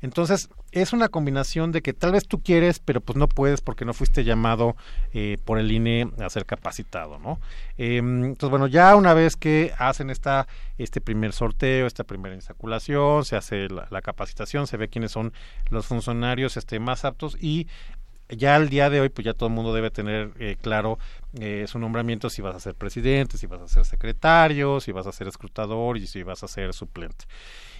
Entonces, 0.00 0.48
es 0.72 0.92
una 0.92 1.08
combinación 1.08 1.72
de 1.72 1.82
que 1.82 1.92
tal 1.92 2.12
vez 2.12 2.26
tú 2.26 2.42
quieres, 2.42 2.78
pero 2.78 3.00
pues 3.00 3.16
no 3.16 3.28
puedes 3.28 3.60
porque 3.60 3.84
no 3.84 3.94
fuiste 3.94 4.24
llamado 4.24 4.76
eh, 5.12 5.38
por 5.44 5.58
el 5.58 5.70
INE 5.70 6.10
a 6.20 6.30
ser 6.30 6.46
capacitado, 6.46 7.18
¿no? 7.18 7.40
Eh, 7.78 7.96
entonces, 7.98 8.50
bueno, 8.50 8.66
ya 8.66 8.94
una 8.96 9.14
vez 9.14 9.36
que 9.36 9.72
hacen 9.78 10.10
esta, 10.10 10.46
este 10.78 11.00
primer 11.00 11.32
sorteo, 11.32 11.86
esta 11.86 12.04
primera 12.04 12.34
insaculación, 12.34 13.24
se 13.24 13.36
hace 13.36 13.68
la, 13.68 13.86
la 13.90 14.02
capacitación, 14.02 14.66
se 14.66 14.76
ve 14.76 14.88
quiénes 14.88 15.12
son 15.12 15.32
los 15.70 15.86
funcionarios 15.86 16.56
este, 16.56 16.78
más 16.78 17.04
aptos 17.04 17.36
y 17.40 17.68
ya 18.28 18.56
al 18.56 18.68
día 18.68 18.90
de 18.90 19.00
hoy, 19.00 19.08
pues 19.08 19.24
ya 19.24 19.34
todo 19.34 19.48
el 19.48 19.54
mundo 19.54 19.74
debe 19.74 19.90
tener 19.90 20.30
eh, 20.38 20.56
claro 20.60 20.98
eh, 21.40 21.66
su 21.68 21.78
nombramiento, 21.78 22.30
si 22.30 22.42
vas 22.42 22.56
a 22.56 22.60
ser 22.60 22.74
presidente, 22.74 23.38
si 23.38 23.46
vas 23.46 23.60
a 23.60 23.68
ser 23.68 23.84
secretario, 23.84 24.80
si 24.80 24.92
vas 24.92 25.06
a 25.06 25.12
ser 25.12 25.28
escrutador 25.28 25.96
y 25.96 26.06
si 26.06 26.22
vas 26.22 26.42
a 26.42 26.48
ser 26.48 26.72
suplente. 26.72 27.24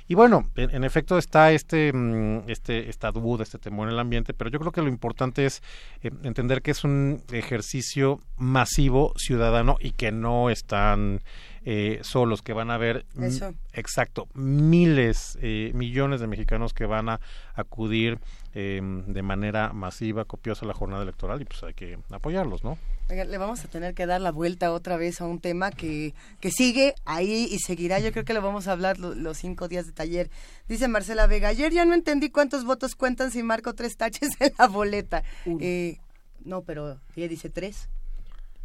Y 0.07 0.15
bueno, 0.15 0.51
en, 0.57 0.85
efecto 0.85 1.17
está 1.17 1.53
este, 1.53 1.91
mm, 1.91 2.43
este, 2.49 2.91
esta 2.91 3.11
duda, 3.11 3.43
este 3.43 3.59
temor 3.59 3.89
en 3.89 3.95
el 3.95 4.01
ambiente, 4.01 4.35
pero 4.35 4.51
yo 4.51 4.59
creo 4.59 4.71
que 4.71 4.83
lo 4.83 4.89
importante 4.89 5.47
es 5.47 5.63
eh, 6.03 6.11
entender 6.25 6.61
que 6.61 6.73
es 6.73 6.85
un 6.85 7.23
ejercicio 7.33 8.21
masivo 8.37 9.15
ciudadano 9.17 9.77
y 9.81 9.93
que 9.93 10.13
no 10.13 10.51
están 10.51 11.23
eh, 11.65 12.01
solos, 12.03 12.43
que 12.43 12.53
van 12.53 12.71
a 12.71 12.75
haber 12.75 13.07
Eso. 13.21 13.55
exacto 13.73 14.29
miles, 14.35 15.39
eh, 15.43 15.71
millones 15.75 16.21
de 16.21 16.27
mexicanos 16.27 16.75
que 16.75 16.87
van 16.87 17.09
a 17.09 17.21
acudir 17.55 18.19
eh, 18.55 18.81
de 19.07 19.23
manera 19.23 19.73
masiva, 19.73 20.25
copiosa 20.25 20.65
a 20.65 20.69
la 20.69 20.75
jornada 20.75 21.03
electoral 21.03 21.41
y 21.43 21.45
pues 21.45 21.63
hay 21.63 21.75
que 21.75 21.99
apoyarlos, 22.11 22.63
¿no? 22.65 22.79
Oiga, 23.11 23.25
le 23.25 23.37
vamos 23.37 23.65
a 23.65 23.69
tener 23.69 23.95
que 23.95 24.07
dar 24.07 24.21
la 24.21 24.31
vuelta 24.33 24.73
otra 24.73 24.97
vez 24.97 25.21
a 25.21 25.27
un 25.27 25.39
tema 25.41 25.71
que, 25.71 26.15
que 26.41 26.51
sigue 26.51 26.95
ahí 27.05 27.49
y 27.51 27.59
seguirá. 27.59 27.99
Yo 27.99 28.13
creo 28.13 28.25
que 28.25 28.33
lo 28.33 28.41
vamos 28.41 28.67
a 28.69 28.73
hablar 28.73 28.99
lo- 28.99 29.15
los 29.15 29.37
cinco 29.39 29.69
días 29.69 29.87
de 29.87 29.93
taller. 29.93 30.31
Dice 30.69 30.89
Marcela 30.89 31.27
Vega, 31.27 31.49
ayer 31.49 31.71
ya 31.73 31.85
no 31.85 31.93
entendí 31.95 32.31
cuántos 32.31 32.65
votos 32.65 32.95
cuentan 32.95 33.31
si 33.31 33.43
marco 33.43 33.75
tres 33.75 33.97
taches 33.97 34.31
en 34.41 34.53
la 34.59 34.69
boleta. 34.69 35.23
Eh, 35.61 35.99
no, 36.45 36.63
pero 36.63 36.99
ella 37.17 37.29
dice 37.29 37.51
tres. 37.51 37.89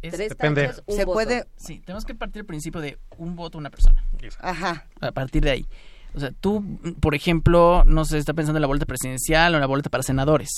Es- 0.02 0.12
Tres 0.14 0.28
Depende. 0.30 0.70
un 0.86 0.96
Se 0.96 1.04
voto. 1.04 1.14
puede... 1.14 1.46
Sí, 1.56 1.80
tenemos 1.80 2.04
que 2.04 2.14
partir 2.14 2.36
del 2.36 2.46
principio 2.46 2.80
de 2.80 2.98
un 3.18 3.36
voto, 3.36 3.58
una 3.58 3.70
persona. 3.70 4.04
Ajá. 4.40 4.86
A 5.00 5.12
partir 5.12 5.42
de 5.42 5.50
ahí. 5.50 5.66
O 6.14 6.20
sea, 6.20 6.30
tú, 6.32 6.64
por 7.00 7.14
ejemplo, 7.14 7.84
no 7.86 8.04
sé, 8.04 8.18
está 8.18 8.32
pensando 8.34 8.58
en 8.58 8.62
la 8.62 8.66
boleta 8.66 8.86
presidencial 8.86 9.52
o 9.52 9.56
en 9.56 9.60
la 9.60 9.66
boleta 9.66 9.90
para 9.90 10.02
senadores, 10.02 10.50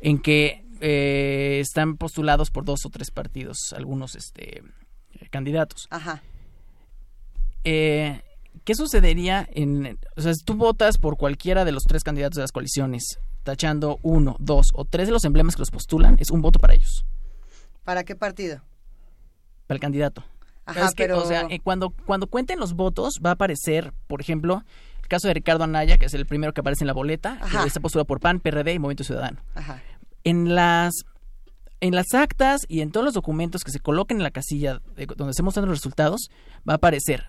en 0.00 0.18
que 0.18 0.64
eh, 0.80 1.58
están 1.60 1.96
postulados 1.96 2.50
por 2.50 2.64
dos 2.64 2.80
o 2.86 2.90
tres 2.90 3.10
partidos, 3.10 3.72
algunos 3.76 4.14
este, 4.16 4.62
candidatos. 5.30 5.86
Ajá. 5.90 6.22
Eh, 7.64 8.22
¿Qué 8.64 8.74
sucedería 8.74 9.48
en... 9.52 9.98
O 10.16 10.20
sea, 10.22 10.34
si 10.34 10.42
tú 10.44 10.54
votas 10.54 10.98
por 10.98 11.16
cualquiera 11.16 11.64
de 11.64 11.72
los 11.72 11.84
tres 11.84 12.02
candidatos 12.02 12.36
de 12.36 12.42
las 12.42 12.52
coaliciones, 12.52 13.18
tachando 13.44 13.98
uno, 14.02 14.36
dos 14.38 14.68
o 14.74 14.84
tres 14.84 15.06
de 15.06 15.12
los 15.12 15.24
emblemas 15.24 15.54
que 15.54 15.60
los 15.60 15.70
postulan, 15.70 16.16
es 16.18 16.30
un 16.30 16.40
voto 16.42 16.58
para 16.58 16.74
ellos, 16.74 17.04
¿Para 17.84 18.04
qué 18.04 18.14
partido? 18.14 18.60
Para 19.70 19.76
el 19.76 19.80
candidato. 19.80 20.24
Ajá, 20.66 20.86
Es 20.86 20.94
que, 20.94 21.04
pero... 21.04 21.22
O 21.22 21.26
sea, 21.26 21.46
eh, 21.48 21.60
cuando, 21.62 21.90
cuando 21.90 22.26
cuenten 22.26 22.58
los 22.58 22.74
votos, 22.74 23.20
va 23.24 23.30
a 23.30 23.32
aparecer, 23.34 23.92
por 24.08 24.20
ejemplo, 24.20 24.64
el 25.00 25.06
caso 25.08 25.28
de 25.28 25.34
Ricardo 25.34 25.62
Anaya, 25.62 25.96
que 25.96 26.06
es 26.06 26.14
el 26.14 26.26
primero 26.26 26.52
que 26.52 26.60
aparece 26.60 26.82
en 26.82 26.88
la 26.88 26.92
boleta, 26.92 27.38
que 27.62 27.68
está 27.68 27.78
postulado 27.78 28.04
por 28.06 28.18
PAN, 28.18 28.40
PRD 28.40 28.72
y 28.74 28.78
Movimiento 28.80 29.04
Ciudadano. 29.04 29.38
Ajá. 29.54 29.80
En 30.24 30.56
las, 30.56 30.92
en 31.80 31.94
las 31.94 32.12
actas 32.14 32.62
y 32.68 32.80
en 32.80 32.90
todos 32.90 33.04
los 33.04 33.14
documentos 33.14 33.62
que 33.62 33.70
se 33.70 33.78
coloquen 33.78 34.16
en 34.18 34.22
la 34.24 34.32
casilla 34.32 34.80
de- 34.96 35.06
donde 35.06 35.34
se 35.34 35.42
mostrando 35.44 35.68
los 35.68 35.78
resultados, 35.78 36.28
va 36.68 36.72
a 36.72 36.76
aparecer 36.76 37.26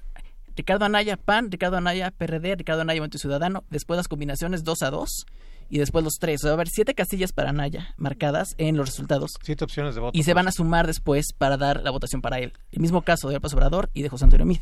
Ricardo 0.56 0.86
Anaya, 0.86 1.16
PAN, 1.16 1.52
Ricardo 1.52 1.78
Anaya, 1.78 2.12
PRD, 2.12 2.56
Ricardo 2.56 2.82
Anaya, 2.82 3.00
Movimiento 3.02 3.18
Ciudadano, 3.20 3.64
después 3.70 3.98
las 3.98 4.08
combinaciones 4.08 4.64
2 4.64 4.82
a 4.82 4.90
2 4.90 5.26
y 5.72 5.80
después 5.80 6.04
los 6.04 6.16
tres. 6.20 6.42
O 6.42 6.44
sea, 6.44 6.50
va 6.50 6.54
a 6.54 6.56
haber 6.56 6.68
siete 6.68 6.94
casillas 6.94 7.32
para 7.32 7.50
Anaya 7.50 7.96
marcadas 7.98 8.50
en 8.58 8.76
los 8.76 8.88
resultados. 8.88 9.32
Siete 9.42 9.64
opciones 9.64 9.96
de 9.96 10.02
voto. 10.02 10.18
Y 10.18 10.24
se 10.24 10.34
van 10.34 10.48
a 10.48 10.52
sumar 10.52 10.86
después 10.86 11.28
para 11.36 11.58
dar 11.58 11.82
la 11.82 11.92
votación 11.92 12.22
para 12.22 12.40
él. 12.40 12.54
El 12.72 12.82
mismo 12.82 13.02
caso 13.02 13.30
de 13.30 13.36
López 13.36 13.54
Obrador 13.54 13.90
y 13.94 14.02
de 14.02 14.10
José 14.10 14.26
Antonio 14.26 14.46
Mid. 14.46 14.60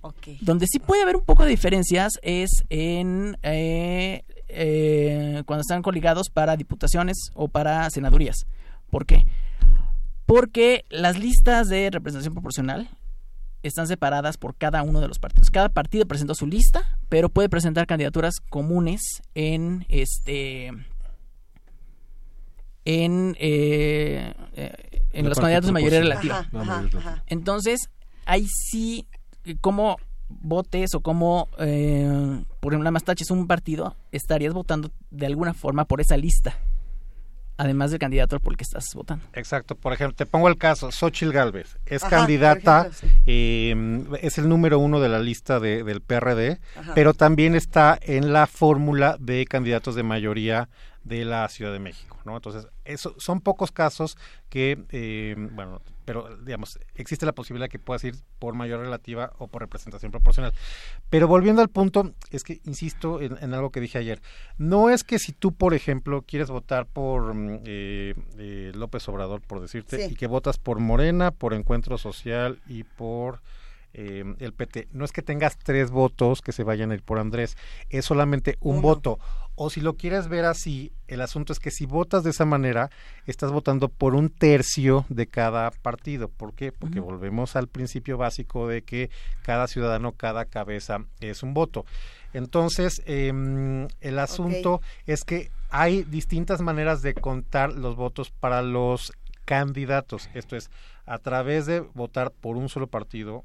Ok. 0.00 0.28
Donde 0.40 0.66
sí 0.66 0.80
puede 0.80 1.02
haber 1.02 1.16
un 1.16 1.24
poco 1.24 1.44
de 1.44 1.50
diferencias 1.50 2.14
es 2.22 2.50
en 2.68 3.38
eh, 3.42 4.24
eh, 4.48 5.42
cuando 5.46 5.60
están 5.60 5.82
coligados 5.82 6.30
para 6.30 6.56
diputaciones 6.56 7.30
o 7.34 7.46
para 7.46 7.88
senadurías. 7.90 8.46
¿Por 8.90 9.06
qué? 9.06 9.24
Porque 10.26 10.84
las 10.90 11.18
listas 11.18 11.68
de 11.68 11.90
representación 11.90 12.34
proporcional 12.34 12.88
están 13.62 13.86
separadas 13.86 14.36
por 14.36 14.54
cada 14.56 14.82
uno 14.82 15.00
de 15.00 15.08
los 15.08 15.18
partidos. 15.18 15.50
Cada 15.50 15.68
partido 15.68 16.06
presentó 16.06 16.34
su 16.34 16.46
lista, 16.46 16.98
pero 17.08 17.28
puede 17.28 17.48
presentar 17.48 17.86
candidaturas 17.86 18.36
comunes 18.48 19.00
en 19.34 19.84
este 19.88 20.70
en 22.84 23.36
eh, 23.38 24.34
eh, 24.54 25.02
en 25.12 25.28
los 25.28 25.38
candidatos 25.38 25.66
de 25.66 25.72
mayoría 25.72 26.00
relativa. 26.00 26.46
Entonces, 27.26 27.90
ahí 28.24 28.46
sí, 28.48 29.06
como 29.60 29.96
votes 30.28 30.94
o 30.94 31.00
como, 31.00 31.48
eh, 31.58 32.44
por 32.60 32.72
ejemplo, 32.72 32.84
nada 32.84 32.92
más 32.92 33.04
taches 33.04 33.30
un 33.30 33.46
partido, 33.46 33.96
estarías 34.12 34.54
votando 34.54 34.90
de 35.10 35.26
alguna 35.26 35.54
forma 35.54 35.86
por 35.86 36.00
esa 36.00 36.16
lista. 36.16 36.58
Además 37.58 37.90
del 37.90 38.00
candidato 38.00 38.38
por 38.40 38.54
el 38.54 38.56
que 38.56 38.64
estás 38.64 38.86
votando. 38.94 39.24
Exacto. 39.34 39.74
Por 39.74 39.92
ejemplo, 39.92 40.14
te 40.16 40.24
pongo 40.26 40.48
el 40.48 40.56
caso, 40.56 40.90
Xochitl 40.90 41.32
Galvez. 41.32 41.76
Es 41.86 42.04
candidata, 42.04 42.88
eh, 43.26 43.74
es 44.22 44.38
el 44.38 44.48
número 44.48 44.78
uno 44.78 45.00
de 45.00 45.08
la 45.08 45.18
lista 45.18 45.60
de, 45.60 45.82
del 45.82 46.00
PRD, 46.00 46.60
pero 46.94 47.14
también 47.14 47.54
está 47.54 47.98
en 48.00 48.32
la 48.32 48.46
fórmula 48.46 49.16
de 49.18 49.44
candidatos 49.44 49.94
de 49.94 50.04
mayoría 50.04 50.68
de 51.08 51.24
la 51.24 51.48
Ciudad 51.48 51.72
de 51.72 51.78
México, 51.78 52.18
¿no? 52.24 52.36
Entonces, 52.36 52.68
eso 52.84 53.14
son 53.18 53.40
pocos 53.40 53.72
casos 53.72 54.18
que, 54.48 54.78
eh, 54.90 55.34
bueno, 55.52 55.80
pero 56.04 56.36
digamos, 56.38 56.78
existe 56.94 57.26
la 57.26 57.32
posibilidad 57.32 57.68
que 57.68 57.78
puedas 57.78 58.04
ir 58.04 58.14
por 58.38 58.54
mayor 58.54 58.80
relativa 58.80 59.32
o 59.38 59.48
por 59.48 59.62
representación 59.62 60.10
proporcional. 60.10 60.52
Pero 61.10 61.28
volviendo 61.28 61.62
al 61.62 61.68
punto, 61.68 62.14
es 62.30 62.44
que 62.44 62.60
insisto 62.64 63.20
en, 63.20 63.54
algo 63.54 63.70
que 63.70 63.80
dije 63.80 63.98
ayer, 63.98 64.20
no 64.58 64.90
es 64.90 65.04
que 65.04 65.18
si 65.18 65.32
tú, 65.32 65.52
por 65.52 65.74
ejemplo, 65.74 66.22
quieres 66.22 66.50
votar 66.50 66.86
por 66.86 67.34
mm, 67.34 67.60
eh, 67.64 68.14
eh, 68.38 68.72
López 68.74 69.08
Obrador, 69.08 69.40
por 69.40 69.60
decirte, 69.60 70.06
y 70.06 70.14
que 70.14 70.26
votas 70.26 70.58
por 70.58 70.78
Morena, 70.78 71.30
por 71.30 71.54
Encuentro 71.54 71.98
Social 71.98 72.60
y 72.66 72.84
por 72.84 73.40
eh, 73.94 74.22
el 74.38 74.52
PT. 74.52 74.88
No 74.92 75.04
es 75.04 75.12
que 75.12 75.22
tengas 75.22 75.58
tres 75.58 75.90
votos 75.90 76.42
que 76.42 76.52
se 76.52 76.62
vayan 76.62 76.90
a 76.90 76.94
ir 76.94 77.02
por 77.02 77.18
Andrés, 77.18 77.56
es 77.88 78.04
solamente 78.04 78.56
un 78.60 78.82
voto. 78.82 79.18
O 79.60 79.70
si 79.70 79.80
lo 79.80 79.94
quieres 79.94 80.28
ver 80.28 80.44
así, 80.44 80.92
el 81.08 81.20
asunto 81.20 81.52
es 81.52 81.58
que 81.58 81.72
si 81.72 81.84
votas 81.84 82.22
de 82.22 82.30
esa 82.30 82.44
manera, 82.44 82.90
estás 83.26 83.50
votando 83.50 83.88
por 83.88 84.14
un 84.14 84.30
tercio 84.30 85.04
de 85.08 85.26
cada 85.26 85.72
partido. 85.72 86.28
¿Por 86.28 86.54
qué? 86.54 86.70
Porque 86.70 87.00
volvemos 87.00 87.56
al 87.56 87.66
principio 87.66 88.16
básico 88.16 88.68
de 88.68 88.82
que 88.82 89.10
cada 89.42 89.66
ciudadano, 89.66 90.12
cada 90.12 90.44
cabeza 90.44 91.04
es 91.18 91.42
un 91.42 91.54
voto. 91.54 91.84
Entonces, 92.32 93.02
em, 93.04 93.88
el 94.00 94.20
asunto 94.20 94.80
es 95.06 95.24
que 95.24 95.50
hay 95.70 96.04
distintas 96.04 96.60
maneras 96.60 97.02
de 97.02 97.14
contar 97.14 97.72
los 97.72 97.96
votos 97.96 98.30
para 98.30 98.62
los 98.62 99.12
candidatos. 99.44 100.30
Esto 100.34 100.54
es, 100.54 100.70
a 101.04 101.18
través 101.18 101.66
de 101.66 101.80
votar 101.80 102.30
por 102.30 102.56
un 102.56 102.68
solo 102.68 102.86
partido, 102.86 103.42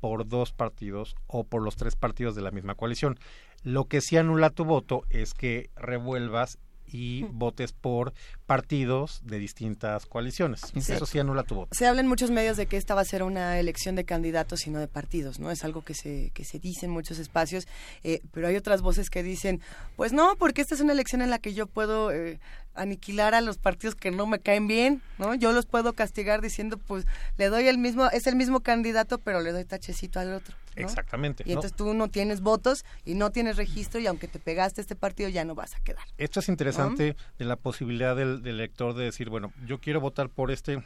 por 0.00 0.26
dos 0.26 0.52
partidos 0.52 1.14
o 1.26 1.44
por 1.44 1.62
los 1.62 1.76
tres 1.76 1.96
partidos 1.96 2.34
de 2.34 2.42
la 2.42 2.50
misma 2.50 2.74
coalición. 2.74 3.18
Lo 3.62 3.86
que 3.86 4.00
sí 4.00 4.16
anula 4.16 4.50
tu 4.50 4.64
voto 4.64 5.04
es 5.10 5.34
que 5.34 5.70
revuelvas 5.76 6.58
y 6.92 7.24
votes 7.24 7.72
por 7.72 8.12
partidos 8.46 9.20
de 9.24 9.38
distintas 9.38 10.06
coaliciones. 10.06 10.62
Eso 10.74 11.06
sí 11.06 11.18
anula 11.18 11.42
tu 11.44 11.54
voto. 11.54 11.74
Se 11.74 11.86
habla 11.86 12.00
en 12.00 12.08
muchos 12.08 12.30
medios 12.30 12.56
de 12.56 12.66
que 12.66 12.76
esta 12.76 12.94
va 12.94 13.02
a 13.02 13.04
ser 13.04 13.22
una 13.22 13.58
elección 13.58 13.94
de 13.94 14.04
candidatos 14.04 14.66
y 14.66 14.70
no 14.70 14.78
de 14.78 14.88
partidos, 14.88 15.38
¿no? 15.38 15.50
Es 15.50 15.64
algo 15.64 15.82
que 15.82 15.94
se, 15.94 16.30
que 16.34 16.44
se 16.44 16.58
dice 16.58 16.86
en 16.86 16.92
muchos 16.92 17.18
espacios, 17.18 17.66
eh, 18.02 18.20
pero 18.32 18.48
hay 18.48 18.56
otras 18.56 18.82
voces 18.82 19.10
que 19.10 19.22
dicen, 19.22 19.60
pues 19.96 20.12
no, 20.12 20.36
porque 20.36 20.62
esta 20.62 20.74
es 20.74 20.80
una 20.80 20.92
elección 20.92 21.22
en 21.22 21.30
la 21.30 21.38
que 21.38 21.54
yo 21.54 21.66
puedo 21.66 22.12
eh, 22.12 22.40
aniquilar 22.74 23.34
a 23.34 23.40
los 23.40 23.58
partidos 23.58 23.94
que 23.94 24.10
no 24.10 24.26
me 24.26 24.38
caen 24.38 24.66
bien, 24.66 25.02
¿no? 25.18 25.34
Yo 25.34 25.52
los 25.52 25.66
puedo 25.66 25.92
castigar 25.92 26.40
diciendo, 26.40 26.78
pues 26.78 27.06
le 27.36 27.48
doy 27.48 27.68
el 27.68 27.78
mismo, 27.78 28.08
es 28.10 28.26
el 28.26 28.36
mismo 28.36 28.60
candidato, 28.60 29.18
pero 29.18 29.40
le 29.40 29.52
doy 29.52 29.64
tachecito 29.64 30.20
al 30.20 30.34
otro. 30.34 30.56
Exactamente. 30.76 31.44
Y 31.46 31.52
entonces 31.52 31.74
tú 31.74 31.94
no 31.94 32.08
tienes 32.08 32.40
votos 32.40 32.84
y 33.04 33.14
no 33.14 33.30
tienes 33.30 33.56
registro 33.56 34.00
y 34.00 34.06
aunque 34.06 34.28
te 34.28 34.38
pegaste 34.38 34.80
este 34.80 34.96
partido 34.96 35.28
ya 35.28 35.44
no 35.44 35.54
vas 35.54 35.74
a 35.74 35.80
quedar. 35.80 36.04
Esto 36.18 36.40
es 36.40 36.48
interesante 36.48 37.16
de 37.38 37.44
la 37.44 37.56
posibilidad 37.56 38.16
del, 38.16 38.46
elector 38.46 38.94
de 38.94 39.04
decir, 39.04 39.30
bueno, 39.30 39.52
yo 39.66 39.80
quiero 39.80 40.00
votar 40.00 40.28
por 40.28 40.50
este 40.50 40.82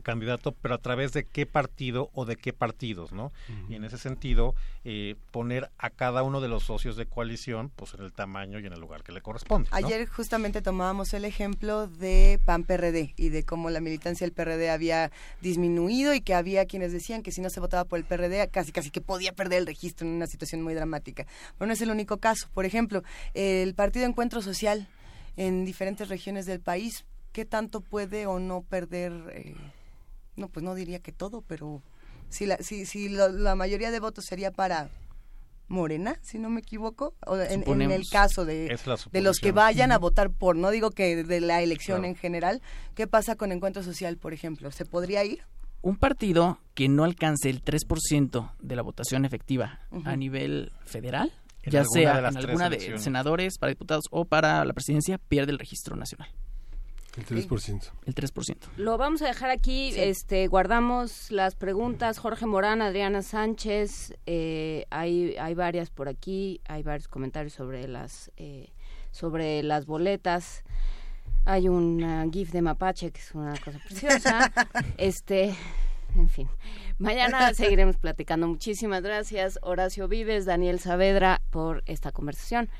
candidato, 0.00 0.52
pero 0.52 0.74
a 0.74 0.78
través 0.78 1.12
de 1.12 1.24
qué 1.24 1.44
partido 1.44 2.10
o 2.14 2.24
de 2.24 2.36
qué 2.36 2.52
partidos, 2.52 3.12
¿no? 3.12 3.32
Y 3.68 3.74
en 3.74 3.84
ese 3.84 3.98
sentido, 3.98 4.54
eh, 4.84 5.16
poner 5.30 5.70
a 5.78 5.90
cada 5.90 6.22
uno 6.22 6.40
de 6.40 6.48
los 6.48 6.64
socios 6.64 6.96
de 6.96 7.06
coalición, 7.06 7.70
pues 7.74 7.94
en 7.94 8.02
el 8.02 8.12
tamaño 8.12 8.58
y 8.58 8.66
en 8.66 8.72
el 8.72 8.80
lugar 8.80 9.02
que 9.02 9.12
le 9.12 9.20
corresponde. 9.20 9.68
Ayer 9.72 10.08
justamente 10.08 10.62
tomábamos 10.62 11.12
el 11.12 11.24
ejemplo 11.24 11.86
de 11.86 12.40
PAN-PRD 12.44 13.14
y 13.16 13.28
de 13.28 13.44
cómo 13.44 13.70
la 13.70 13.80
militancia 13.80 14.26
del 14.26 14.32
PRD 14.32 14.70
había 14.70 15.10
disminuido 15.40 16.14
y 16.14 16.20
que 16.20 16.34
había 16.34 16.64
quienes 16.64 16.92
decían 16.92 17.22
que 17.22 17.32
si 17.32 17.40
no 17.40 17.50
se 17.50 17.60
votaba 17.60 17.84
por 17.84 17.98
el 17.98 18.04
PRD, 18.04 18.48
casi 18.48 18.72
casi 18.72 18.90
que 18.90 19.00
podía 19.00 19.32
perder 19.32 19.58
el 19.58 19.66
registro 19.66 20.06
en 20.06 20.14
una 20.14 20.26
situación 20.26 20.62
muy 20.62 20.74
dramática. 20.74 21.26
Pero 21.58 21.66
no 21.66 21.72
es 21.72 21.80
el 21.82 21.90
único 21.90 22.16
caso. 22.18 22.48
Por 22.54 22.64
ejemplo, 22.64 23.02
el 23.34 23.74
Partido 23.74 24.06
Encuentro 24.06 24.40
Social 24.40 24.88
en 25.36 25.64
diferentes 25.64 26.08
regiones 26.08 26.46
del 26.46 26.60
país, 26.60 27.04
¿qué 27.32 27.44
tanto 27.44 27.80
puede 27.80 28.26
o 28.26 28.38
no 28.38 28.62
perder? 28.62 29.12
Eh, 29.32 29.54
no, 30.36 30.48
pues 30.48 30.64
no 30.64 30.74
diría 30.74 31.00
que 31.00 31.12
todo, 31.12 31.42
pero 31.42 31.82
si 32.28 32.46
la, 32.46 32.56
si, 32.58 32.86
si 32.86 33.08
la 33.08 33.54
mayoría 33.54 33.90
de 33.90 34.00
votos 34.00 34.24
sería 34.26 34.50
para 34.50 34.90
Morena, 35.72 36.18
si 36.22 36.38
no 36.38 36.50
me 36.50 36.60
equivoco, 36.60 37.14
o 37.26 37.36
en, 37.36 37.82
el 37.90 38.08
caso 38.08 38.44
de, 38.44 38.78
de 39.10 39.20
los 39.20 39.38
que 39.38 39.52
vayan 39.52 39.90
a 39.90 39.98
votar 39.98 40.30
por, 40.30 40.54
no 40.54 40.70
digo 40.70 40.90
que 40.90 41.24
de 41.24 41.40
la 41.40 41.62
elección 41.62 42.04
en 42.04 42.14
general, 42.14 42.62
¿qué 42.94 43.06
pasa 43.06 43.36
con 43.36 43.50
Encuentro 43.52 43.82
Social, 43.82 44.18
por 44.18 44.32
ejemplo? 44.32 44.70
¿Se 44.70 44.84
podría 44.84 45.24
ir? 45.24 45.42
Un 45.80 45.96
partido 45.96 46.58
que 46.74 46.88
no 46.88 47.04
alcance 47.04 47.50
el 47.50 47.64
3% 47.64 48.52
de 48.60 48.76
la 48.76 48.82
votación 48.82 49.24
efectiva 49.24 49.80
a 50.04 50.14
nivel 50.14 50.72
federal, 50.84 51.32
ya 51.64 51.84
sea 51.84 52.18
en 52.18 52.36
alguna 52.36 52.70
de 52.70 52.98
senadores, 52.98 53.58
para 53.58 53.70
diputados 53.70 54.04
o 54.10 54.24
para 54.24 54.64
la 54.64 54.74
presidencia, 54.74 55.18
pierde 55.18 55.52
el 55.52 55.58
registro 55.58 55.96
nacional. 55.96 56.28
El 57.16 57.26
3%. 57.26 57.90
El 58.06 58.14
3%. 58.14 58.56
Lo 58.76 58.96
vamos 58.96 59.20
a 59.20 59.26
dejar 59.26 59.50
aquí, 59.50 59.92
este, 59.96 60.46
guardamos 60.46 61.30
las 61.30 61.54
preguntas. 61.54 62.18
Jorge 62.18 62.46
Morán, 62.46 62.80
Adriana 62.80 63.20
Sánchez, 63.20 64.14
eh, 64.24 64.86
hay, 64.88 65.36
hay 65.38 65.54
varias 65.54 65.90
por 65.90 66.08
aquí, 66.08 66.62
hay 66.66 66.82
varios 66.82 67.08
comentarios 67.08 67.52
sobre 67.52 67.86
las, 67.86 68.30
eh, 68.38 68.72
sobre 69.10 69.62
las 69.62 69.84
boletas. 69.84 70.64
Hay 71.44 71.68
un 71.68 72.30
GIF 72.32 72.50
de 72.52 72.62
Mapache, 72.62 73.10
que 73.10 73.20
es 73.20 73.34
una 73.34 73.58
cosa 73.58 73.78
preciosa. 73.84 74.52
este, 74.96 75.54
en 76.16 76.28
fin. 76.30 76.48
Mañana 76.98 77.52
seguiremos 77.54 77.96
platicando. 77.96 78.48
Muchísimas 78.48 79.02
gracias, 79.02 79.58
Horacio 79.62 80.08
Vives, 80.08 80.46
Daniel 80.46 80.80
Saavedra, 80.80 81.42
por 81.50 81.82
esta 81.86 82.10
conversación. 82.10 82.70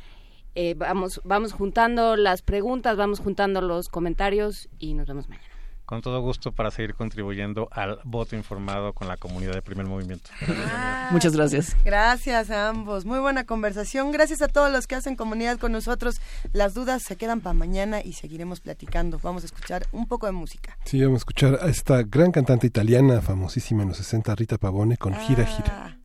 Eh, 0.54 0.74
vamos, 0.76 1.20
vamos 1.24 1.52
juntando 1.52 2.16
las 2.16 2.42
preguntas, 2.42 2.96
vamos 2.96 3.20
juntando 3.20 3.60
los 3.60 3.88
comentarios 3.88 4.68
y 4.78 4.94
nos 4.94 5.06
vemos 5.06 5.28
mañana. 5.28 5.48
Con 5.84 6.00
todo 6.00 6.20
gusto 6.20 6.52
para 6.52 6.70
seguir 6.70 6.94
contribuyendo 6.94 7.68
al 7.70 7.98
voto 8.04 8.34
informado 8.34 8.94
con 8.94 9.08
la 9.08 9.16
comunidad 9.16 9.52
de 9.52 9.62
primer 9.62 9.86
movimiento. 9.86 10.30
Ah, 10.74 11.08
Muchas 11.10 11.36
gracias. 11.36 11.76
Gracias 11.84 12.50
a 12.50 12.68
ambos. 12.68 13.04
Muy 13.04 13.18
buena 13.18 13.44
conversación. 13.44 14.10
Gracias 14.10 14.40
a 14.40 14.48
todos 14.48 14.72
los 14.72 14.86
que 14.86 14.94
hacen 14.94 15.16
comunidad 15.16 15.58
con 15.58 15.72
nosotros. 15.72 16.20
Las 16.52 16.72
dudas 16.72 17.02
se 17.02 17.16
quedan 17.16 17.40
para 17.40 17.52
mañana 17.52 18.00
y 18.00 18.14
seguiremos 18.14 18.60
platicando. 18.60 19.18
Vamos 19.22 19.42
a 19.42 19.46
escuchar 19.46 19.86
un 19.92 20.06
poco 20.06 20.26
de 20.26 20.32
música. 20.32 20.78
Sí, 20.84 21.02
vamos 21.02 21.16
a 21.16 21.22
escuchar 21.22 21.58
a 21.60 21.68
esta 21.68 22.02
gran 22.04 22.32
cantante 22.32 22.66
italiana 22.66 23.20
famosísima 23.20 23.82
en 23.82 23.88
los 23.88 23.98
60, 23.98 24.34
Rita 24.34 24.58
Pavone, 24.58 24.96
con 24.96 25.14
Gira 25.14 25.44
Gira. 25.44 25.66
Ah. 25.68 25.96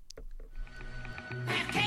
Perché 1.47 1.86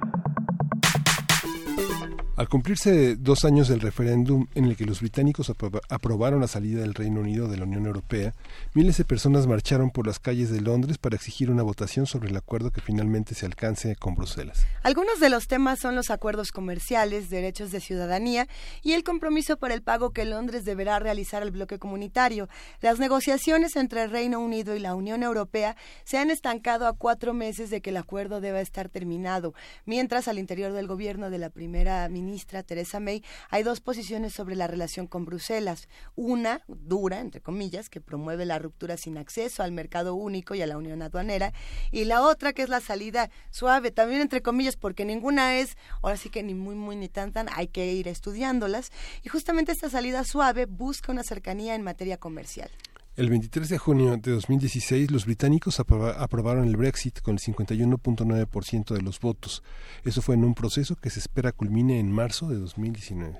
Al 2.41 2.49
cumplirse 2.49 3.17
dos 3.17 3.45
años 3.45 3.67
del 3.67 3.81
referéndum 3.81 4.47
en 4.55 4.65
el 4.65 4.75
que 4.75 4.87
los 4.87 5.01
británicos 5.01 5.53
aprobaron 5.89 6.41
la 6.41 6.47
salida 6.47 6.81
del 6.81 6.95
Reino 6.95 7.19
Unido 7.19 7.47
de 7.47 7.55
la 7.55 7.65
Unión 7.65 7.85
Europea, 7.85 8.33
miles 8.73 8.97
de 8.97 9.05
personas 9.05 9.45
marcharon 9.45 9.91
por 9.91 10.07
las 10.07 10.17
calles 10.17 10.49
de 10.49 10.59
Londres 10.59 10.97
para 10.97 11.15
exigir 11.15 11.51
una 11.51 11.61
votación 11.61 12.07
sobre 12.07 12.31
el 12.31 12.35
acuerdo 12.35 12.71
que 12.71 12.81
finalmente 12.81 13.35
se 13.35 13.45
alcance 13.45 13.95
con 13.95 14.15
Bruselas. 14.15 14.65
Algunos 14.81 15.19
de 15.19 15.29
los 15.29 15.47
temas 15.47 15.77
son 15.77 15.93
los 15.93 16.09
acuerdos 16.09 16.51
comerciales, 16.51 17.29
derechos 17.29 17.69
de 17.69 17.79
ciudadanía 17.79 18.47
y 18.81 18.93
el 18.93 19.03
compromiso 19.03 19.57
por 19.57 19.71
el 19.71 19.83
pago 19.83 20.09
que 20.09 20.25
Londres 20.25 20.65
deberá 20.65 20.97
realizar 20.97 21.43
al 21.43 21.51
bloque 21.51 21.77
comunitario. 21.77 22.49
Las 22.81 22.97
negociaciones 22.97 23.75
entre 23.75 24.01
el 24.01 24.09
Reino 24.09 24.39
Unido 24.39 24.75
y 24.75 24.79
la 24.79 24.95
Unión 24.95 25.21
Europea 25.21 25.75
se 26.05 26.17
han 26.17 26.31
estancado 26.31 26.87
a 26.87 26.93
cuatro 26.93 27.35
meses 27.35 27.69
de 27.69 27.81
que 27.81 27.91
el 27.91 27.97
acuerdo 27.97 28.41
deba 28.41 28.61
estar 28.61 28.89
terminado, 28.89 29.53
mientras 29.85 30.27
al 30.27 30.39
interior 30.39 30.73
del 30.73 30.87
gobierno 30.87 31.29
de 31.29 31.37
la 31.37 31.51
primera 31.51 32.09
ministra 32.09 32.30
ministra 32.31 32.63
Teresa 32.63 33.01
May, 33.01 33.23
hay 33.49 33.63
dos 33.63 33.81
posiciones 33.81 34.33
sobre 34.33 34.55
la 34.55 34.65
relación 34.65 35.05
con 35.05 35.25
Bruselas. 35.25 35.89
Una, 36.15 36.61
dura, 36.67 37.19
entre 37.19 37.41
comillas, 37.41 37.89
que 37.89 37.99
promueve 37.99 38.45
la 38.45 38.57
ruptura 38.57 38.95
sin 38.95 39.17
acceso 39.17 39.63
al 39.63 39.73
mercado 39.73 40.15
único 40.15 40.55
y 40.55 40.61
a 40.61 40.67
la 40.67 40.77
unión 40.77 41.01
aduanera, 41.01 41.51
y 41.91 42.05
la 42.05 42.21
otra, 42.21 42.53
que 42.53 42.61
es 42.61 42.69
la 42.69 42.79
salida 42.79 43.29
suave, 43.49 43.91
también 43.91 44.21
entre 44.21 44.41
comillas, 44.41 44.77
porque 44.77 45.03
ninguna 45.03 45.57
es, 45.59 45.75
ahora 46.01 46.15
sí 46.15 46.29
que 46.29 46.41
ni 46.41 46.53
muy, 46.53 46.75
muy, 46.75 46.95
ni 46.95 47.09
tan, 47.09 47.33
tan, 47.33 47.47
hay 47.53 47.67
que 47.67 47.91
ir 47.91 48.07
estudiándolas. 48.07 48.91
Y 49.23 49.29
justamente 49.29 49.73
esta 49.73 49.89
salida 49.89 50.23
suave 50.23 50.67
busca 50.67 51.11
una 51.11 51.23
cercanía 51.23 51.75
en 51.75 51.81
materia 51.81 52.17
comercial. 52.17 52.71
El 53.17 53.29
23 53.29 53.67
de 53.67 53.77
junio 53.77 54.15
de 54.15 54.31
2016, 54.31 55.11
los 55.11 55.25
británicos 55.25 55.81
aprobaron 55.81 56.65
el 56.65 56.77
Brexit 56.77 57.19
con 57.19 57.33
el 57.33 57.41
51.9% 57.41 58.93
de 58.93 59.01
los 59.01 59.19
votos. 59.19 59.63
Eso 60.05 60.21
fue 60.21 60.35
en 60.35 60.45
un 60.45 60.53
proceso 60.53 60.95
que 60.95 61.09
se 61.09 61.19
espera 61.19 61.51
culmine 61.51 61.99
en 61.99 62.09
marzo 62.09 62.47
de 62.47 62.57
2019. 62.57 63.37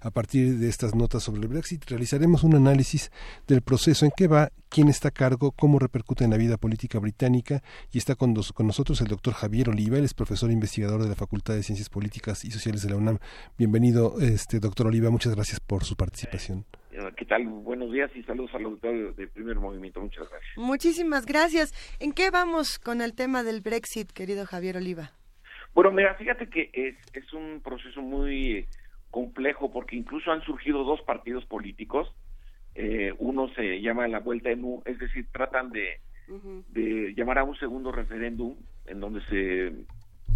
A 0.00 0.10
partir 0.10 0.58
de 0.58 0.70
estas 0.70 0.94
notas 0.94 1.22
sobre 1.22 1.42
el 1.42 1.48
Brexit, 1.48 1.84
realizaremos 1.84 2.44
un 2.44 2.54
análisis 2.54 3.10
del 3.46 3.60
proceso 3.60 4.06
en 4.06 4.12
qué 4.16 4.26
va, 4.26 4.50
quién 4.70 4.88
está 4.88 5.08
a 5.08 5.10
cargo, 5.10 5.52
cómo 5.52 5.78
repercute 5.78 6.24
en 6.24 6.30
la 6.30 6.38
vida 6.38 6.56
política 6.56 6.98
británica 6.98 7.62
y 7.92 7.98
está 7.98 8.14
con, 8.14 8.32
nosotros 8.32 9.02
el 9.02 9.08
doctor 9.08 9.34
Javier 9.34 9.68
Oliva, 9.68 9.98
él 9.98 10.04
es 10.04 10.14
profesor 10.14 10.50
investigador 10.50 11.02
de 11.02 11.10
la 11.10 11.14
Facultad 11.14 11.52
de 11.52 11.62
Ciencias 11.62 11.90
Políticas 11.90 12.42
y 12.46 12.50
Sociales 12.50 12.80
de 12.82 12.88
la 12.88 12.96
UNAM. 12.96 13.18
Bienvenido, 13.58 14.18
este 14.20 14.60
doctor 14.60 14.86
Oliva, 14.86 15.10
muchas 15.10 15.34
gracias 15.34 15.60
por 15.60 15.84
su 15.84 15.94
participación. 15.94 16.64
¿Qué 17.16 17.24
tal? 17.24 17.44
Buenos 17.46 17.90
días 17.90 18.10
y 18.14 18.22
saludos 18.22 18.54
al 18.54 18.66
auditorio 18.66 19.12
de 19.14 19.26
Primer 19.26 19.56
Movimiento. 19.56 20.00
Muchas 20.00 20.28
gracias. 20.30 20.52
Muchísimas 20.56 21.26
gracias. 21.26 21.74
¿En 21.98 22.12
qué 22.12 22.30
vamos 22.30 22.78
con 22.78 23.00
el 23.00 23.14
tema 23.14 23.42
del 23.42 23.62
Brexit, 23.62 24.12
querido 24.12 24.46
Javier 24.46 24.76
Oliva? 24.76 25.10
Bueno, 25.74 25.90
mira, 25.90 26.14
fíjate 26.14 26.48
que 26.48 26.70
es, 26.72 26.94
es 27.12 27.32
un 27.32 27.60
proceso 27.64 28.00
muy 28.00 28.68
complejo 29.10 29.72
porque 29.72 29.96
incluso 29.96 30.30
han 30.30 30.42
surgido 30.42 30.84
dos 30.84 31.00
partidos 31.02 31.44
políticos. 31.46 32.14
Eh, 32.76 33.12
uno 33.18 33.48
se 33.54 33.80
llama 33.80 34.06
la 34.06 34.20
Vuelta 34.20 34.50
en 34.50 34.62
U, 34.64 34.82
es 34.84 34.98
decir, 35.00 35.26
tratan 35.32 35.70
de, 35.70 35.98
de 36.68 37.12
llamar 37.16 37.38
a 37.38 37.44
un 37.44 37.56
segundo 37.56 37.90
referéndum 37.90 38.56
en 38.86 39.00
donde 39.00 39.20
se 39.26 39.72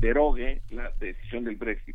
derogue 0.00 0.62
la 0.70 0.90
decisión 0.98 1.44
del 1.44 1.56
Brexit. 1.56 1.94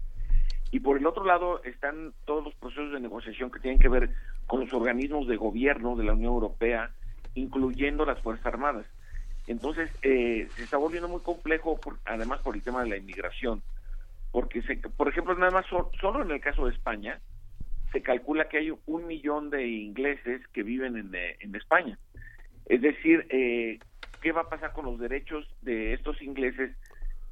Y 0.73 0.79
por 0.79 0.97
el 0.97 1.05
otro 1.05 1.23
lado 1.23 1.63
están 1.63 2.13
todos 2.25 2.45
los 2.45 2.55
procesos 2.55 2.93
de 2.93 2.99
negociación 2.99 3.51
que 3.51 3.59
tienen 3.59 3.79
que 3.79 3.89
ver 3.89 4.09
con 4.47 4.61
los 4.61 4.73
organismos 4.73 5.27
de 5.27 5.37
gobierno 5.37 5.95
de 5.95 6.03
la 6.03 6.13
Unión 6.13 6.33
Europea, 6.33 6.89
incluyendo 7.35 8.05
las 8.05 8.19
Fuerzas 8.23 8.47
Armadas. 8.47 8.87
Entonces, 9.45 9.91
eh, 10.01 10.47
se 10.55 10.63
está 10.63 10.77
volviendo 10.77 11.07
muy 11.07 11.21
complejo, 11.21 11.79
además 12.05 12.41
por 12.41 12.55
el 12.55 12.63
tema 12.63 12.81
de 12.81 12.89
la 12.89 12.97
inmigración, 12.97 13.61
porque, 14.31 14.63
se, 14.63 14.77
por 14.77 15.07
ejemplo, 15.09 15.35
nada 15.35 15.51
más 15.51 15.67
solo 15.67 16.23
en 16.23 16.31
el 16.31 16.41
caso 16.41 16.65
de 16.65 16.73
España, 16.73 17.19
se 17.91 18.01
calcula 18.01 18.49
que 18.49 18.57
hay 18.57 18.73
un 18.87 19.05
millón 19.05 19.51
de 19.51 19.67
ingleses 19.67 20.41
que 20.53 20.63
viven 20.63 20.97
en, 20.97 21.13
eh, 21.13 21.37
en 21.41 21.53
España. 21.53 21.99
Es 22.65 22.81
decir, 22.81 23.27
eh, 23.29 23.77
¿qué 24.23 24.31
va 24.31 24.41
a 24.41 24.49
pasar 24.49 24.73
con 24.73 24.85
los 24.85 24.97
derechos 24.97 25.47
de 25.61 25.93
estos 25.93 26.19
ingleses 26.23 26.75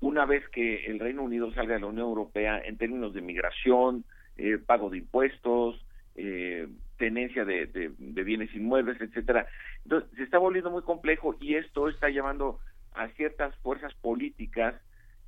una 0.02 0.26
vez 0.26 0.48
que 0.50 0.88
el 0.88 1.00
Reino 1.00 1.24
Unido 1.24 1.54
salga 1.54 1.76
de 1.76 1.80
la 1.80 1.86
Unión 1.86 2.08
Europea 2.08 2.60
en 2.60 2.78
términos 2.78 3.14
de 3.14 3.22
migración, 3.22 4.04
eh, 4.36 4.58
pago 4.58 4.90
de 4.90 4.98
impuestos, 4.98 5.86
eh, 6.16 6.68
tenencia 6.98 7.46
de, 7.46 7.92
bienes 7.98 8.54
inmuebles, 8.56 9.00
etcétera. 9.00 9.48
Entonces, 9.84 10.10
se 10.16 10.24
está 10.24 10.40
volviendo 10.40 10.72
muy 10.72 10.82
complejo 10.82 11.36
y 11.40 11.56
esto 11.56 11.88
está 11.88 12.10
llevando 12.10 12.60
a 12.94 13.08
ciertas 13.10 13.56
fuerzas 13.58 13.94
políticas 13.96 14.76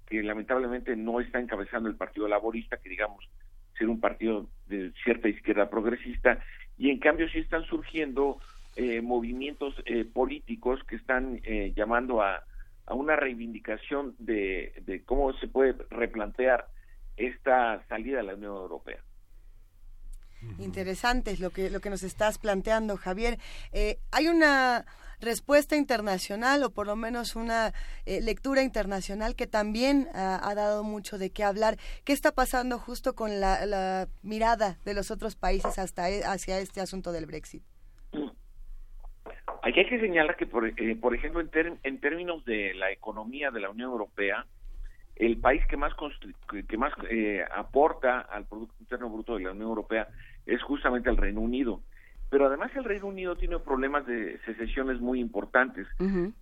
que 0.08 0.22
lamentablemente 0.24 0.96
no 0.96 1.20
está 1.20 1.40
encabezando 1.40 1.88
el 1.88 1.96
Partido 1.96 2.28
Laborista, 2.28 2.78
que 2.78 2.90
digamos 2.90 3.30
ser 3.78 3.90
un 3.90 4.00
partido 4.00 4.50
de 4.68 4.92
cierta 5.04 5.30
izquierda 5.30 5.70
progresista, 5.70 6.44
y 6.78 6.90
en 6.90 7.00
cambio 7.00 7.30
sí 7.30 7.40
están 7.40 7.64
surgiendo 7.66 8.40
eh, 8.76 9.02
movimientos 9.02 9.76
eh, 9.86 10.04
políticos 10.04 10.84
que 10.88 10.96
están 10.96 11.40
llamando 11.76 12.22
a 12.22 12.44
a 12.86 12.94
una 12.94 13.16
reivindicación 13.16 14.16
de, 14.20 14.74
de 14.86 15.04
cómo 15.04 15.34
se 15.34 15.48
puede 15.48 15.76
replantear 15.90 16.68
esta 17.18 17.86
salida 17.88 18.18
de 18.18 18.24
la 18.24 18.36
Unión 18.36 18.56
Europea. 18.56 19.04
Interesante 20.60 21.32
es 21.32 21.40
lo 21.40 21.52
que, 21.52 21.70
lo 21.70 21.80
que 21.80 21.90
nos 21.90 22.04
estás 22.04 22.38
planteando, 22.38 22.98
Javier. 22.98 23.40
Eh, 23.72 24.00
hay 24.12 24.28
una 24.28 24.86
respuesta 25.22 25.78
internacional 25.78 26.64
o 26.64 26.72
por 26.72 26.86
lo 26.86 26.98
menos 26.98 27.38
una 27.38 27.74
eh, 28.06 28.20
lectura 28.20 28.62
internacional 28.62 29.36
que 29.36 29.48
también 29.48 30.10
ha 30.14 30.54
dado 30.54 30.84
mucho 30.84 31.18
de 31.18 31.30
qué 31.30 31.46
hablar. 31.46 31.78
¿Qué 32.04 32.12
está 32.12 32.34
pasando 32.34 32.78
justo 32.78 33.16
con 33.16 33.40
la, 33.40 33.66
la 33.66 34.10
mirada 34.22 34.80
de 34.84 34.94
los 34.94 35.12
otros 35.12 35.36
países 35.38 35.80
hasta, 35.80 36.10
e, 36.10 36.26
hacia 36.26 36.60
este 36.60 36.82
asunto 36.82 37.14
del 37.14 37.26
Brexit? 37.26 37.64
Aquí 39.64 39.80
hay 39.80 39.86
que 39.86 40.00
señalar 40.00 40.36
que, 40.36 40.46
por, 40.46 40.68
eh, 40.68 40.98
por 41.00 41.16
ejemplo, 41.16 41.40
en, 41.40 41.80
en 41.84 42.00
términos 42.02 42.44
de 42.44 42.74
la 42.74 42.92
economía 42.92 43.50
de 43.50 43.62
la 43.62 43.70
Unión 43.70 43.92
Europea, 43.92 44.46
el 45.16 45.38
país 45.38 45.66
que 45.68 45.78
más 45.78 45.94
que 46.68 46.78
más 46.78 46.92
eh, 47.10 47.46
aporta 47.50 48.20
al 48.20 48.46
Producto 48.46 48.76
Interno 48.82 49.10
Bruto 49.10 49.38
de 49.38 49.46
la 49.46 49.52
Unión 49.52 49.70
Europea 49.70 50.10
es 50.46 50.62
justamente 50.64 51.10
el 51.10 51.16
Reino 51.16 51.40
Unido. 51.40 51.80
Pero 52.30 52.48
además 52.48 52.72
el 52.76 52.84
Reino 52.84 53.08
Unido 53.08 53.38
tiene 53.38 53.58
problemas 53.60 54.06
de 54.06 54.38
secesiones 54.40 55.00
muy 55.00 55.22
importantes. 55.22 55.88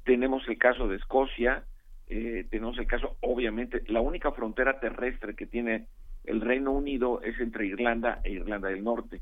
Tenemos 0.03 0.47
el 0.47 0.57
caso 0.57 0.87
de 0.87 0.95
Escocia, 0.95 1.63
eh, 2.07 2.47
tenemos 2.49 2.79
el 2.79 2.87
caso, 2.87 3.17
obviamente, 3.19 3.83
la 3.87 4.01
única 4.01 4.31
frontera 4.31 4.79
terrestre 4.79 5.35
que 5.35 5.45
tiene 5.45 5.85
el 6.23 6.41
Reino 6.41 6.71
Unido 6.71 7.21
es 7.21 7.39
entre 7.39 7.67
Irlanda 7.67 8.19
e 8.23 8.31
Irlanda 8.31 8.69
del 8.69 8.83
Norte 8.83 9.21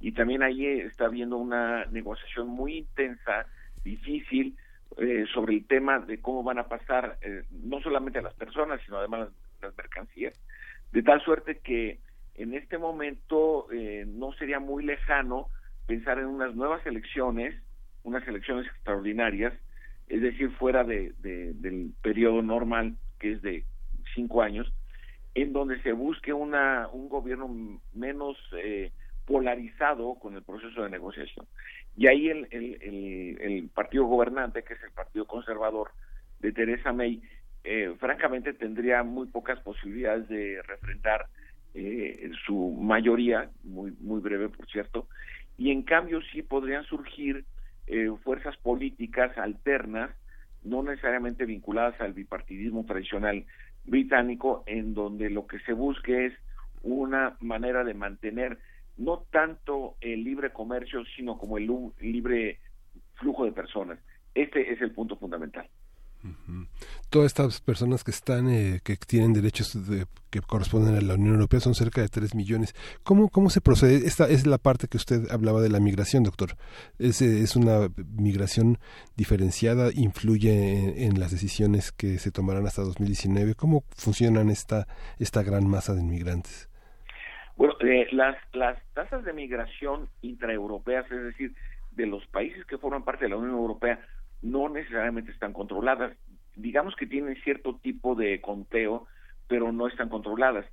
y 0.00 0.12
también 0.12 0.42
ahí 0.42 0.66
está 0.66 1.06
habiendo 1.06 1.36
una 1.36 1.84
negociación 1.86 2.48
muy 2.48 2.78
intensa, 2.78 3.46
difícil, 3.84 4.56
eh, 4.96 5.24
sobre 5.32 5.54
el 5.54 5.66
tema 5.66 6.00
de 6.00 6.20
cómo 6.20 6.42
van 6.42 6.58
a 6.58 6.68
pasar 6.68 7.18
eh, 7.20 7.44
no 7.50 7.80
solamente 7.80 8.18
a 8.18 8.22
las 8.22 8.34
personas, 8.34 8.80
sino 8.84 8.98
además 8.98 9.28
las 9.62 9.76
mercancías, 9.76 10.34
de 10.92 11.02
tal 11.02 11.22
suerte 11.22 11.58
que 11.58 11.98
en 12.34 12.54
este 12.54 12.78
momento 12.78 13.70
eh, 13.70 14.04
no 14.06 14.32
sería 14.32 14.58
muy 14.58 14.84
lejano 14.84 15.48
pensar 15.86 16.18
en 16.18 16.26
unas 16.26 16.54
nuevas 16.54 16.84
elecciones, 16.86 17.54
unas 18.02 18.26
elecciones 18.26 18.66
extraordinarias, 18.66 19.52
es 20.08 20.22
decir, 20.22 20.50
fuera 20.52 20.82
de, 20.82 21.12
del 21.20 21.92
periodo 22.02 22.42
normal, 22.42 22.96
que 23.18 23.32
es 23.32 23.42
de 23.42 23.64
cinco 24.14 24.42
años, 24.42 24.72
en 25.34 25.52
donde 25.52 25.80
se 25.82 25.92
busque 25.92 26.32
una, 26.32 26.88
un 26.88 27.08
gobierno 27.08 27.80
menos 27.92 28.36
eh, 28.56 28.90
polarizado 29.30 30.16
con 30.16 30.34
el 30.34 30.42
proceso 30.42 30.82
de 30.82 30.90
negociación. 30.90 31.46
Y 31.96 32.08
ahí 32.08 32.28
el, 32.28 32.48
el, 32.50 33.70
partido 33.72 34.04
gobernante, 34.06 34.64
que 34.64 34.74
es 34.74 34.82
el 34.82 34.90
Partido 34.90 35.24
Conservador 35.24 35.92
de 36.40 36.50
Teresa 36.50 36.92
May, 36.92 37.22
eh, 37.62 37.94
francamente 38.00 38.54
tendría 38.54 39.04
muy 39.04 39.28
pocas 39.28 39.60
posibilidades 39.60 40.28
de 40.28 40.60
refrendar 40.62 41.26
eh, 41.74 42.32
su 42.44 42.76
mayoría, 42.80 43.50
muy, 43.62 43.92
muy 44.00 44.20
breve 44.20 44.48
por 44.48 44.66
cierto, 44.66 45.06
y 45.56 45.70
en 45.70 45.82
cambio 45.82 46.20
sí 46.32 46.42
podrían 46.42 46.82
surgir 46.84 47.44
eh, 47.86 48.10
fuerzas 48.24 48.56
políticas 48.56 49.38
alternas, 49.38 50.10
no 50.64 50.82
necesariamente 50.82 51.44
vinculadas 51.44 52.00
al 52.00 52.14
bipartidismo 52.14 52.84
tradicional 52.84 53.44
británico, 53.84 54.64
en 54.66 54.92
donde 54.92 55.30
lo 55.30 55.46
que 55.46 55.60
se 55.60 55.72
busque 55.72 56.26
es 56.26 56.32
una 56.82 57.36
manera 57.40 57.84
de 57.84 57.94
mantener 57.94 58.58
no 59.00 59.24
tanto 59.30 59.96
el 60.00 60.22
libre 60.22 60.52
comercio, 60.52 61.02
sino 61.16 61.38
como 61.38 61.58
el 61.58 61.70
libre 62.00 62.60
flujo 63.14 63.44
de 63.44 63.52
personas. 63.52 63.98
Este 64.34 64.72
es 64.72 64.80
el 64.80 64.92
punto 64.92 65.16
fundamental. 65.16 65.68
Todas 67.08 67.26
estas 67.26 67.60
personas 67.62 68.04
que 68.04 68.10
están, 68.10 68.50
eh, 68.50 68.80
que 68.84 68.96
tienen 68.96 69.32
derechos 69.32 69.76
que 70.28 70.40
corresponden 70.42 70.94
a 70.94 71.00
la 71.00 71.14
Unión 71.14 71.34
Europea 71.34 71.60
son 71.60 71.74
cerca 71.74 72.02
de 72.02 72.08
3 72.08 72.34
millones. 72.34 72.74
¿Cómo, 73.02 73.30
¿Cómo 73.30 73.48
se 73.48 73.62
procede? 73.62 74.06
Esta 74.06 74.28
es 74.28 74.46
la 74.46 74.58
parte 74.58 74.86
que 74.86 74.98
usted 74.98 75.30
hablaba 75.30 75.62
de 75.62 75.70
la 75.70 75.80
migración, 75.80 76.22
doctor. 76.22 76.56
¿Es, 76.98 77.22
es 77.22 77.56
una 77.56 77.88
migración 78.16 78.78
diferenciada? 79.16 79.90
¿Influye 79.94 81.04
en, 81.06 81.18
las 81.18 81.32
decisiones 81.32 81.90
que 81.90 82.18
se 82.18 82.30
tomarán 82.30 82.66
hasta 82.66 82.82
2019? 82.82 83.54
¿Cómo 83.54 83.82
funcionan 83.96 84.50
esta, 84.50 84.86
esta 85.18 85.42
gran 85.42 85.66
masa 85.66 85.94
de 85.94 86.02
inmigrantes? 86.02 86.69
Bueno, 87.60 87.74
eh, 87.80 88.08
las, 88.12 88.38
las 88.54 88.82
tasas 88.94 89.22
de 89.22 89.34
migración 89.34 90.08
intraeuropeas, 90.22 91.04
es 91.12 91.24
decir, 91.24 91.54
de 91.90 92.06
los 92.06 92.26
países 92.28 92.64
que 92.64 92.78
forman 92.78 93.04
parte 93.04 93.26
de 93.26 93.28
la 93.28 93.36
Unión 93.36 93.52
Europea, 93.54 94.00
no 94.40 94.70
necesariamente 94.70 95.30
están 95.30 95.52
controladas. 95.52 96.16
Digamos 96.56 96.96
que 96.96 97.06
tienen 97.06 97.36
cierto 97.44 97.76
tipo 97.82 98.14
de 98.14 98.40
conteo, 98.40 99.06
pero 99.46 99.72
no 99.72 99.88
están 99.88 100.08
controladas. 100.08 100.64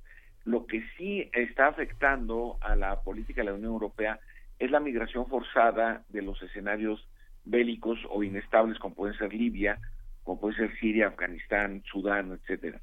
Lo 0.46 0.64
que 0.64 0.82
sí 0.96 1.28
está 1.34 1.66
afectando 1.66 2.56
a 2.62 2.74
la 2.74 3.02
política 3.02 3.42
de 3.42 3.48
la 3.48 3.54
Unión 3.56 3.72
Europea 3.72 4.18
es 4.58 4.70
la 4.70 4.80
migración 4.80 5.26
forzada 5.26 6.04
de 6.08 6.22
los 6.22 6.42
escenarios 6.42 7.06
bélicos 7.44 7.98
o 8.08 8.22
inestables 8.22 8.78
como 8.78 8.94
pueden 8.94 9.18
ser 9.18 9.34
Libia, 9.34 9.78
como 10.24 10.40
puede 10.40 10.56
ser 10.56 10.74
Siria, 10.78 11.08
Afganistán, 11.08 11.82
Sudán, 11.84 12.32
etcétera. 12.32 12.80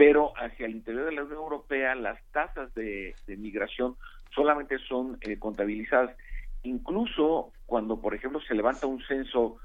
Pero 0.00 0.32
hacia 0.38 0.64
el 0.64 0.76
interior 0.76 1.04
de 1.04 1.12
la 1.12 1.24
Unión 1.24 1.40
Europea 1.40 1.94
las 1.94 2.18
tasas 2.32 2.72
de, 2.72 3.14
migración 3.26 3.96
solamente 4.34 4.78
son 4.78 5.18
eh, 5.20 5.38
contabilizadas. 5.38 6.16
Incluso 6.62 7.52
cuando, 7.66 8.00
por 8.00 8.14
ejemplo, 8.14 8.40
se 8.40 8.54
levanta 8.54 8.86
un 8.86 9.02
censo 9.02 9.58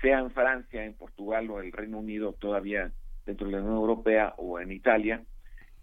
sea 0.00 0.20
en 0.20 0.30
Francia, 0.30 0.86
en 0.86 0.94
Portugal 0.94 1.50
o 1.50 1.60
el 1.60 1.70
Reino 1.70 1.98
Unido, 1.98 2.32
todavía 2.32 2.92
dentro 3.26 3.46
de 3.46 3.52
la 3.52 3.58
Unión 3.58 3.76
Europea 3.76 4.32
o 4.38 4.58
en 4.58 4.72
Italia, 4.72 5.22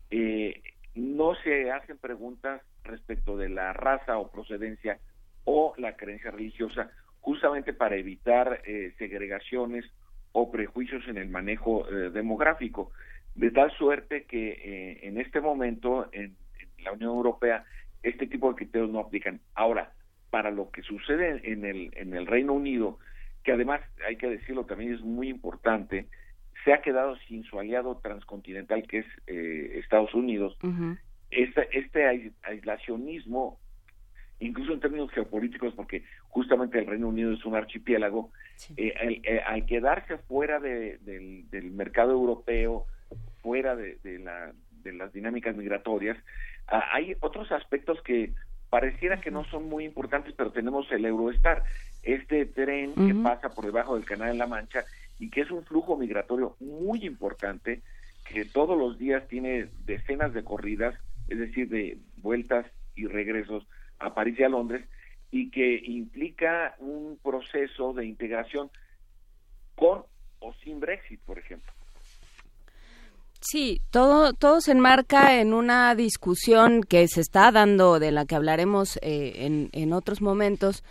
eh, 0.10 0.64
no 0.96 1.36
se 1.36 1.70
hacen 1.72 2.00
preguntas 2.00 2.64
respecto 2.84 3.38
de 3.38 3.50
la 3.50 3.72
raza 3.72 4.18
o 4.18 4.32
procedencia 4.32 4.98
o 5.44 5.76
la 5.78 5.96
creencia 5.96 6.32
religiosa, 6.32 6.90
justamente 7.20 7.72
para 7.72 7.98
evitar 7.98 8.64
eh, 8.66 8.96
segregaciones 8.98 9.86
o 10.32 10.50
prejuicios 10.50 11.08
en 11.08 11.20
el 11.20 11.30
manejo 11.30 11.88
eh, 11.88 12.10
demográfico, 12.10 12.92
de 13.36 13.52
tal 13.52 13.72
suerte 13.72 14.24
que 14.24 15.00
en 15.04 15.20
este 15.20 15.42
momento 15.42 16.10
en, 16.12 16.36
en, 16.60 16.84
la 16.84 16.92
Unión 16.94 17.12
Europea 17.12 17.64
este 18.04 18.28
tipo 18.28 18.50
de 18.50 18.56
criterios 18.56 18.90
no 18.90 19.00
aplican. 19.00 19.40
Ahora, 19.56 19.92
para 20.30 20.52
lo 20.52 20.72
que 20.72 20.82
sucede 20.82 21.42
en 21.52 21.66
el, 21.66 21.92
en 21.96 22.14
el 22.14 22.26
Reino 22.26 22.54
Unido, 22.54 22.98
que 23.44 23.52
además, 23.52 23.82
hay 24.08 24.16
que 24.18 24.30
decirlo 24.30 24.66
también, 24.66 24.94
es 24.94 25.02
muy 25.02 25.30
importante, 25.30 26.08
se 26.64 26.74
ha 26.74 26.82
quedado 26.82 27.16
sin 27.28 27.44
su 27.44 27.60
aliado 27.60 27.98
transcontinental 27.98 28.84
que 28.88 29.00
es 29.00 29.06
eh, 29.28 29.80
Estados 29.80 30.14
Unidos. 30.14 30.58
este, 31.32 31.78
este 31.78 32.34
aislacionismo, 32.44 33.60
incluso 34.40 34.74
en 34.74 34.80
términos 34.80 35.12
geopolíticos, 35.12 35.74
porque 35.74 36.04
justamente 36.30 36.80
el 36.80 36.88
Reino 36.88 37.10
Unido 37.10 37.34
es 37.34 37.46
un 37.46 37.56
archipiélago, 37.56 38.32
eh, 38.78 39.22
eh, 39.24 39.42
al, 39.46 39.66
quedarse 39.66 40.18
fuera 40.18 40.60
de, 40.60 40.98
del, 41.00 41.72
mercado 41.72 42.12
europeo, 42.12 42.86
fuera 43.42 43.76
de, 43.76 43.98
la, 44.20 44.54
de 44.84 44.94
las 44.94 45.12
dinámicas 45.14 45.56
migratorias, 45.56 46.18
ah, 46.68 46.84
hay 46.94 47.16
otros 47.22 47.52
aspectos 47.52 48.02
que 48.02 48.34
pareciera 48.70 49.20
que 49.20 49.32
no 49.32 49.44
son 49.46 49.68
muy 49.68 49.84
importantes, 49.84 50.34
pero 50.36 50.52
tenemos 50.52 50.90
el 50.92 51.06
Eurostar, 51.06 51.64
este 52.04 52.46
tren 52.46 52.94
que 52.96 53.14
pasa 53.14 53.50
por 53.50 53.66
debajo 53.66 53.96
del 53.96 54.06
Canal 54.06 54.32
de 54.32 54.38
la 54.38 54.48
Mancha 54.48 54.86
y 55.20 55.30
que 55.30 55.42
es 55.42 55.52
un 55.52 55.64
flujo 55.66 55.98
migratorio 55.98 56.56
muy 56.60 57.06
importante, 57.06 57.82
que 58.26 58.46
todos 58.46 58.78
los 58.78 58.98
días 58.98 59.28
tiene 59.28 59.68
decenas 59.86 60.34
de 60.34 60.44
corridas, 60.44 60.96
es 61.28 61.38
decir, 61.38 61.70
de 61.70 61.98
vueltas 62.18 62.66
y 62.96 63.08
regresos 63.08 63.68
a 64.00 64.14
París 64.14 64.40
y 64.40 64.44
a 64.44 64.50
Londres, 64.50 64.88
y 65.32 65.52
que 65.52 65.82
implica 65.86 66.76
un 66.80 67.20
proceso 67.22 67.94
de 67.94 68.06
integración 68.06 68.72
con 69.76 70.04
o 70.40 70.54
sin 70.64 70.80
Brexit, 70.80 71.22
por 71.22 71.38
ejemplo. 71.38 71.72
Sí, 73.42 73.82
todo, 73.90 74.34
todo 74.34 74.62
se 74.62 74.72
enmarca 74.72 75.40
en 75.40 75.56
una 75.56 75.96
discusión 75.96 76.84
que 76.84 77.08
se 77.08 77.22
está 77.22 77.52
dando, 77.52 77.98
de 77.98 78.12
la 78.12 78.26
que 78.26 78.36
hablaremos 78.36 78.98
eh, 79.02 79.34
en, 79.38 79.70
en, 79.72 79.94
otros 79.94 80.22
momentos, 80.22 80.84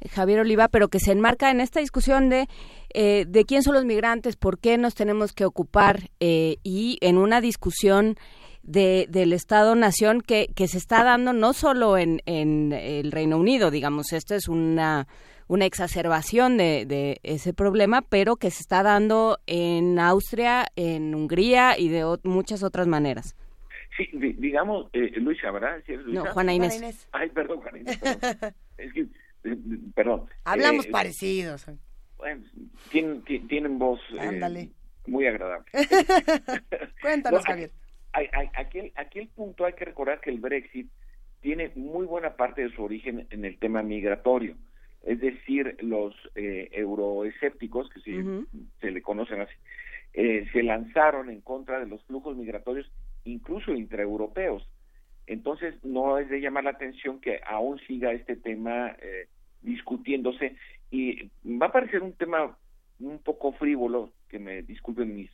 eh, 0.00 0.08
Javier 0.08 0.40
Oliva, 0.40 0.68
pero 0.68 0.88
que 0.88 1.00
se 1.00 1.12
enmarca 1.12 1.50
en 1.50 1.60
esta 1.60 1.80
discusión 1.80 2.30
de, 2.30 2.48
eh, 2.94 3.26
de 3.28 3.44
quién 3.44 3.62
son 3.62 3.74
los 3.74 3.84
migrantes, 3.84 4.36
por 4.36 4.58
qué 4.58 4.78
nos 4.78 4.94
tenemos 4.94 5.34
que 5.34 5.44
ocupar 5.44 6.08
y 6.18 6.96
en 7.02 7.18
una 7.18 7.42
discusión 7.42 8.16
de, 8.62 9.06
del 9.10 9.34
Estado-Nación 9.34 10.22
que, 10.22 10.48
que 10.54 10.66
se 10.66 10.78
está 10.78 11.04
dando 11.04 11.34
no 11.34 11.52
solo 11.52 11.98
en, 11.98 12.22
en 12.24 12.72
el 12.72 13.12
Reino 13.12 13.36
Unido, 13.36 13.70
digamos, 13.70 14.14
esta 14.14 14.34
es 14.34 14.48
una 14.48 15.06
una 15.48 15.64
exacerbación 15.64 16.58
de, 16.58 17.18
ese 17.22 17.52
problema, 17.54 18.02
pero 18.02 18.36
que 18.36 18.50
se 18.50 18.60
está 18.60 18.82
dando 18.82 19.38
en 19.46 19.98
Austria, 19.98 20.66
en 20.76 21.14
Hungría 21.14 21.78
y 21.78 21.88
de 21.88 22.04
muchas 22.22 22.62
otras 22.62 22.86
maneras. 22.86 23.34
Sí, 23.96 24.08
digamos, 24.12 24.88
eh, 24.92 25.10
Luisa, 25.16 25.50
¿verdad? 25.50 25.82
No, 26.06 26.26
Juana 26.26 26.54
Inés. 26.54 27.08
Ay, 27.10 27.30
perdón, 27.30 27.60
Juana 27.62 27.78
Inés. 27.78 27.98
es 28.78 28.92
que, 28.92 29.00
eh, 29.00 29.56
perdón. 29.94 30.28
Hablamos 30.44 30.86
eh, 30.86 30.90
parecidos. 30.90 31.66
Bueno, 32.16 32.44
tienen, 32.90 33.22
tienen 33.22 33.78
voz 33.78 34.00
eh, 34.20 34.70
muy 35.06 35.26
agradable. 35.26 35.66
Cuéntanos, 37.02 37.44
Javier. 37.44 37.70
Aquí, 38.12 38.92
aquí 38.96 39.18
el 39.18 39.28
punto 39.28 39.64
hay 39.64 39.72
que 39.72 39.84
recordar 39.84 40.20
que 40.20 40.30
el 40.30 40.38
Brexit 40.38 40.90
tiene 41.40 41.72
muy 41.74 42.06
buena 42.06 42.36
parte 42.36 42.62
de 42.62 42.70
su 42.74 42.82
origen 42.82 43.26
en 43.30 43.44
el 43.44 43.58
tema 43.58 43.82
migratorio 43.82 44.56
es 45.02 45.20
decir, 45.20 45.76
los 45.80 46.14
eh, 46.34 46.68
euroescépticos, 46.72 47.88
que 47.90 48.00
se 48.80 48.90
le 48.90 49.02
conocen 49.02 49.40
así, 49.40 49.54
eh, 50.14 50.46
se 50.52 50.62
lanzaron 50.62 51.30
en 51.30 51.40
contra 51.40 51.78
de 51.78 51.86
los 51.86 52.02
flujos 52.04 52.36
migratorios, 52.36 52.90
incluso 53.24 53.72
intraeuropeos. 53.72 54.68
Entonces, 55.26 55.74
no 55.84 56.18
es 56.18 56.28
de 56.28 56.40
llamar 56.40 56.64
la 56.64 56.70
atención 56.70 57.20
que 57.20 57.40
aún 57.46 57.78
siga 57.80 58.12
este 58.12 58.36
tema 58.36 58.96
eh, 59.00 59.28
discutiéndose 59.62 60.56
y 60.90 61.30
va 61.44 61.66
a 61.66 61.72
parecer 61.72 62.02
un 62.02 62.14
tema 62.14 62.56
un 63.00 63.18
poco 63.18 63.52
frívolo, 63.52 64.10
que 64.28 64.38
me 64.38 64.62
disculpen 64.62 65.14
mis, 65.14 65.30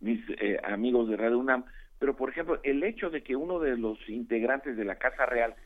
mis 0.00 0.20
eh, 0.40 0.58
amigos 0.62 1.08
de 1.08 1.16
Radio 1.16 1.38
UNAM, 1.38 1.64
pero 1.98 2.16
por 2.16 2.30
ejemplo, 2.30 2.60
el 2.62 2.82
hecho 2.84 3.10
de 3.10 3.22
que 3.22 3.36
uno 3.36 3.58
de 3.58 3.76
los 3.76 3.98
integrantes 4.08 4.76
de 4.76 4.84
la 4.84 4.96
Casa 4.96 5.26
Real 5.26 5.56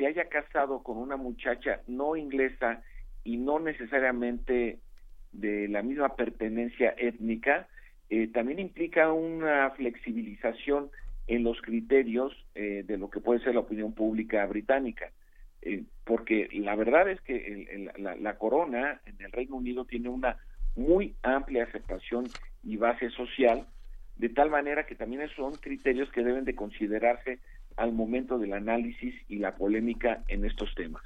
se 0.00 0.06
haya 0.06 0.24
casado 0.30 0.82
con 0.82 0.96
una 0.96 1.16
muchacha 1.18 1.82
no 1.86 2.16
inglesa 2.16 2.82
y 3.22 3.36
no 3.36 3.60
necesariamente 3.60 4.78
de 5.30 5.68
la 5.68 5.82
misma 5.82 6.16
pertenencia 6.16 6.94
étnica, 6.96 7.68
eh, 8.08 8.28
también 8.28 8.60
implica 8.60 9.12
una 9.12 9.70
flexibilización 9.72 10.90
en 11.26 11.44
los 11.44 11.60
criterios 11.60 12.32
eh, 12.54 12.82
de 12.86 12.96
lo 12.96 13.10
que 13.10 13.20
puede 13.20 13.40
ser 13.40 13.54
la 13.54 13.60
opinión 13.60 13.92
pública 13.92 14.46
británica. 14.46 15.10
Eh, 15.60 15.84
porque 16.04 16.48
la 16.50 16.74
verdad 16.76 17.10
es 17.10 17.20
que 17.20 17.92
la, 17.98 18.16
la, 18.16 18.38
corona 18.38 19.02
en 19.04 19.22
el 19.22 19.30
Reino 19.30 19.56
Unido 19.56 19.84
tiene 19.84 20.08
una 20.08 20.38
muy 20.76 21.14
amplia 21.22 21.64
aceptación 21.64 22.24
y 22.64 22.78
base 22.78 23.10
social, 23.10 23.66
de 24.16 24.30
tal 24.30 24.48
manera 24.48 24.86
que 24.86 24.94
también 24.94 25.28
son 25.36 25.56
criterios 25.56 26.10
que 26.10 26.24
deben 26.24 26.46
de 26.46 26.54
considerarse 26.54 27.38
al 27.76 27.92
momento 27.92 28.38
del 28.38 28.52
análisis 28.52 29.14
y 29.28 29.36
la 29.36 29.54
polémica 29.54 30.22
en 30.28 30.44
estos 30.44 30.74
temas. 30.74 31.02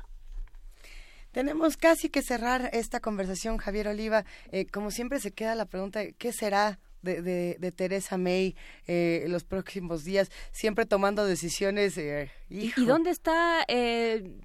Tenemos 1.33 1.77
casi 1.77 2.11
que 2.11 2.23
cerrar 2.23 2.71
esta 2.73 3.01
conversación, 3.01 3.59
Javier 3.59 3.89
Oliva. 3.89 4.25
Eh, 4.53 4.67
como 4.67 4.93
siempre 4.93 5.19
se 5.19 5.33
queda 5.33 5.57
la 5.57 5.67
pregunta, 5.67 6.01
¿qué 6.17 6.33
será 6.33 6.79
de, 7.03 7.57
de, 7.59 7.73
Teresa 7.73 8.17
May 8.17 8.57
eh, 8.87 9.27
los 9.29 9.45
próximos 9.45 10.05
días, 10.05 10.31
siempre 10.53 10.87
tomando 10.87 11.27
decisiones. 11.27 11.99
Eh, 11.99 12.31
¿Y 12.49 12.71
dónde 12.87 13.11
está 13.11 13.67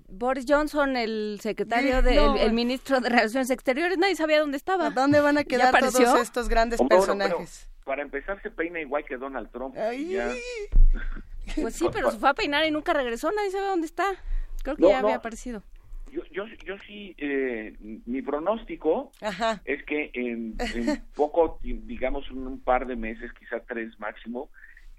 Boris 0.09 0.45
Johnson, 0.45 0.97
el 0.97 1.39
secretario, 1.41 2.01
del 2.01 2.35
el 2.37 2.51
ministro 2.51 2.99
de 2.99 3.07
Relaciones 3.09 3.49
Exteriores? 3.49 3.97
Nadie 3.97 4.17
sabía 4.17 4.41
dónde 4.41 4.57
estaba. 4.57 4.89
¿Dónde 4.89 5.21
van 5.21 5.37
a 5.37 5.45
quedar 5.45 5.73
todos 5.79 6.19
estos 6.19 6.49
grandes 6.49 6.81
personajes? 6.81 7.69
para 7.89 8.03
empezar, 8.03 8.39
se 8.43 8.51
peina 8.51 8.79
igual 8.79 9.03
que 9.03 9.17
Donald 9.17 9.49
Trump. 9.51 9.75
Pues 11.55 11.75
sí, 11.75 11.87
pero 11.91 12.11
se 12.11 12.17
fue 12.17 12.29
a 12.29 12.33
peinar 12.33 12.65
y 12.65 12.71
nunca 12.71 12.93
regresó, 12.93 13.31
nadie 13.31 13.51
sabe 13.51 13.67
dónde 13.67 13.87
está. 13.87 14.05
Creo 14.63 14.75
que 14.75 14.87
ya 14.87 14.99
había 14.99 15.15
aparecido. 15.15 15.63
Yo, 16.11 16.23
yo, 16.31 16.45
yo 16.65 16.75
sí, 16.87 17.13
eh, 17.17 17.75
mi 17.79 18.21
pronóstico 18.21 19.11
es 19.65 19.83
que 19.83 20.09
en, 20.13 20.57
poco, 21.15 21.59
digamos 21.61 22.29
un, 22.31 22.59
par 22.61 22.87
de 22.87 22.95
meses, 22.95 23.31
quizá 23.33 23.59
tres 23.59 23.99
máximo, 23.99 24.49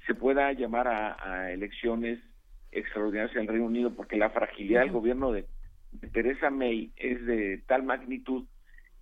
se 0.07 0.15
pueda 0.15 0.53
llamar 0.53 0.89
a, 0.89 1.53
elecciones 1.53 2.21
extraordinarias 2.73 3.35
en 3.35 3.43
el 3.43 3.49
Reino 3.49 3.67
Unido, 3.67 3.93
porque 3.95 4.17
la 4.17 4.31
fragilidad 4.31 4.83
del 4.83 4.93
gobierno 4.93 5.33
de, 5.33 5.47
Teresa 6.13 6.51
May 6.51 6.93
es 6.97 7.27
de 7.27 7.63
tal 7.67 7.83
magnitud 7.83 8.45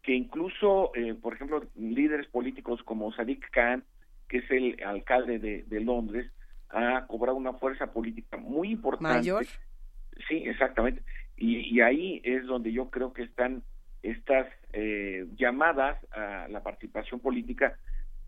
que 0.02 0.14
incluso, 0.14 0.90
eh, 0.94 1.14
por 1.14 1.34
ejemplo, 1.34 1.62
líderes 1.76 2.26
políticos 2.28 2.80
como 2.82 3.12
Sadiq 3.12 3.44
Khan, 3.50 3.84
que 4.26 4.38
es 4.38 4.50
el 4.50 4.82
alcalde 4.82 5.38
de, 5.38 5.64
de 5.64 5.80
Londres, 5.80 6.30
ha 6.70 7.06
cobrado 7.06 7.36
una 7.36 7.52
fuerza 7.54 7.92
política 7.92 8.36
muy 8.36 8.70
importante. 8.72 9.18
Mayor. 9.18 9.44
Sí, 10.28 10.36
exactamente. 10.46 11.02
Y, 11.36 11.58
y 11.74 11.80
ahí 11.80 12.20
es 12.24 12.44
donde 12.46 12.72
yo 12.72 12.90
creo 12.90 13.12
que 13.12 13.22
están 13.22 13.62
estas 14.02 14.46
eh, 14.72 15.26
llamadas 15.36 15.98
a 16.12 16.46
la 16.48 16.62
participación 16.62 17.20
política, 17.20 17.76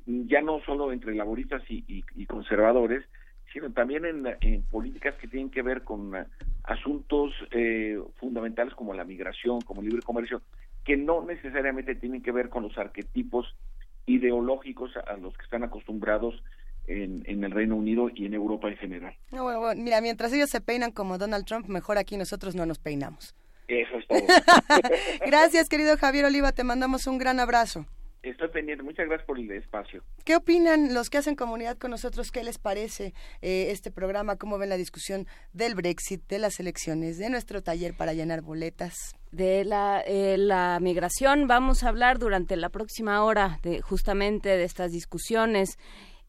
ya 0.06 0.40
no 0.40 0.60
solo 0.60 0.92
entre 0.92 1.14
laboristas 1.14 1.62
y, 1.68 1.84
y- 1.86 2.04
y 2.16 2.26
conservadores, 2.26 3.04
sino 3.52 3.70
también 3.72 4.04
en, 4.04 4.26
en 4.40 4.62
políticas 4.62 5.14
que 5.16 5.26
tienen 5.28 5.50
que 5.50 5.62
ver 5.62 5.82
con 5.82 6.14
eh, 6.16 6.24
asuntos 6.64 7.32
eh, 7.50 8.00
fundamentales 8.16 8.74
como 8.74 8.94
la 8.94 9.04
migración, 9.04 9.60
como 9.62 9.80
el 9.80 9.88
libre 9.88 10.02
comercio, 10.02 10.40
que 10.84 10.96
no 10.96 11.24
necesariamente 11.24 11.94
tienen 11.96 12.22
que 12.22 12.32
ver 12.32 12.48
con 12.48 12.62
los 12.62 12.78
arquetipos 12.78 13.54
ideológicos 14.06 14.96
a 14.96 15.16
los 15.16 15.36
que 15.36 15.44
están 15.44 15.62
acostumbrados 15.64 16.42
en, 16.90 17.22
en 17.26 17.44
el 17.44 17.50
Reino 17.50 17.76
Unido 17.76 18.10
y 18.14 18.26
en 18.26 18.34
Europa 18.34 18.68
en 18.68 18.76
general. 18.76 19.14
No, 19.30 19.44
bueno, 19.44 19.60
bueno, 19.60 19.82
mira, 19.82 20.00
mientras 20.00 20.32
ellos 20.32 20.50
se 20.50 20.60
peinan 20.60 20.90
como 20.90 21.18
Donald 21.18 21.44
Trump, 21.46 21.66
mejor 21.68 21.98
aquí 21.98 22.16
nosotros 22.16 22.54
no 22.54 22.66
nos 22.66 22.78
peinamos. 22.78 23.34
Eso 23.68 23.98
es 23.98 24.06
todo. 24.08 24.20
Gracias, 25.24 25.68
querido 25.68 25.96
Javier 25.96 26.24
Oliva, 26.24 26.52
te 26.52 26.64
mandamos 26.64 27.06
un 27.06 27.18
gran 27.18 27.38
abrazo. 27.38 27.86
Estoy 28.22 28.48
pendiente. 28.48 28.84
Muchas 28.84 29.06
gracias 29.06 29.26
por 29.26 29.38
el 29.38 29.50
espacio. 29.50 30.02
¿Qué 30.24 30.36
opinan 30.36 30.92
los 30.92 31.08
que 31.08 31.16
hacen 31.16 31.36
comunidad 31.36 31.78
con 31.78 31.90
nosotros? 31.90 32.30
¿Qué 32.30 32.44
les 32.44 32.58
parece 32.58 33.14
eh, 33.40 33.68
este 33.70 33.90
programa? 33.90 34.36
¿Cómo 34.36 34.58
ven 34.58 34.68
la 34.68 34.76
discusión 34.76 35.26
del 35.54 35.74
Brexit, 35.74 36.22
de 36.28 36.38
las 36.38 36.60
elecciones, 36.60 37.16
de 37.16 37.30
nuestro 37.30 37.62
taller 37.62 37.94
para 37.96 38.12
llenar 38.12 38.42
boletas? 38.42 39.16
De 39.32 39.64
la, 39.64 40.02
eh, 40.06 40.36
la 40.36 40.78
migración 40.82 41.46
vamos 41.46 41.82
a 41.82 41.88
hablar 41.88 42.18
durante 42.18 42.56
la 42.56 42.68
próxima 42.68 43.24
hora 43.24 43.58
de 43.62 43.80
justamente 43.80 44.50
de 44.50 44.64
estas 44.64 44.92
discusiones 44.92 45.78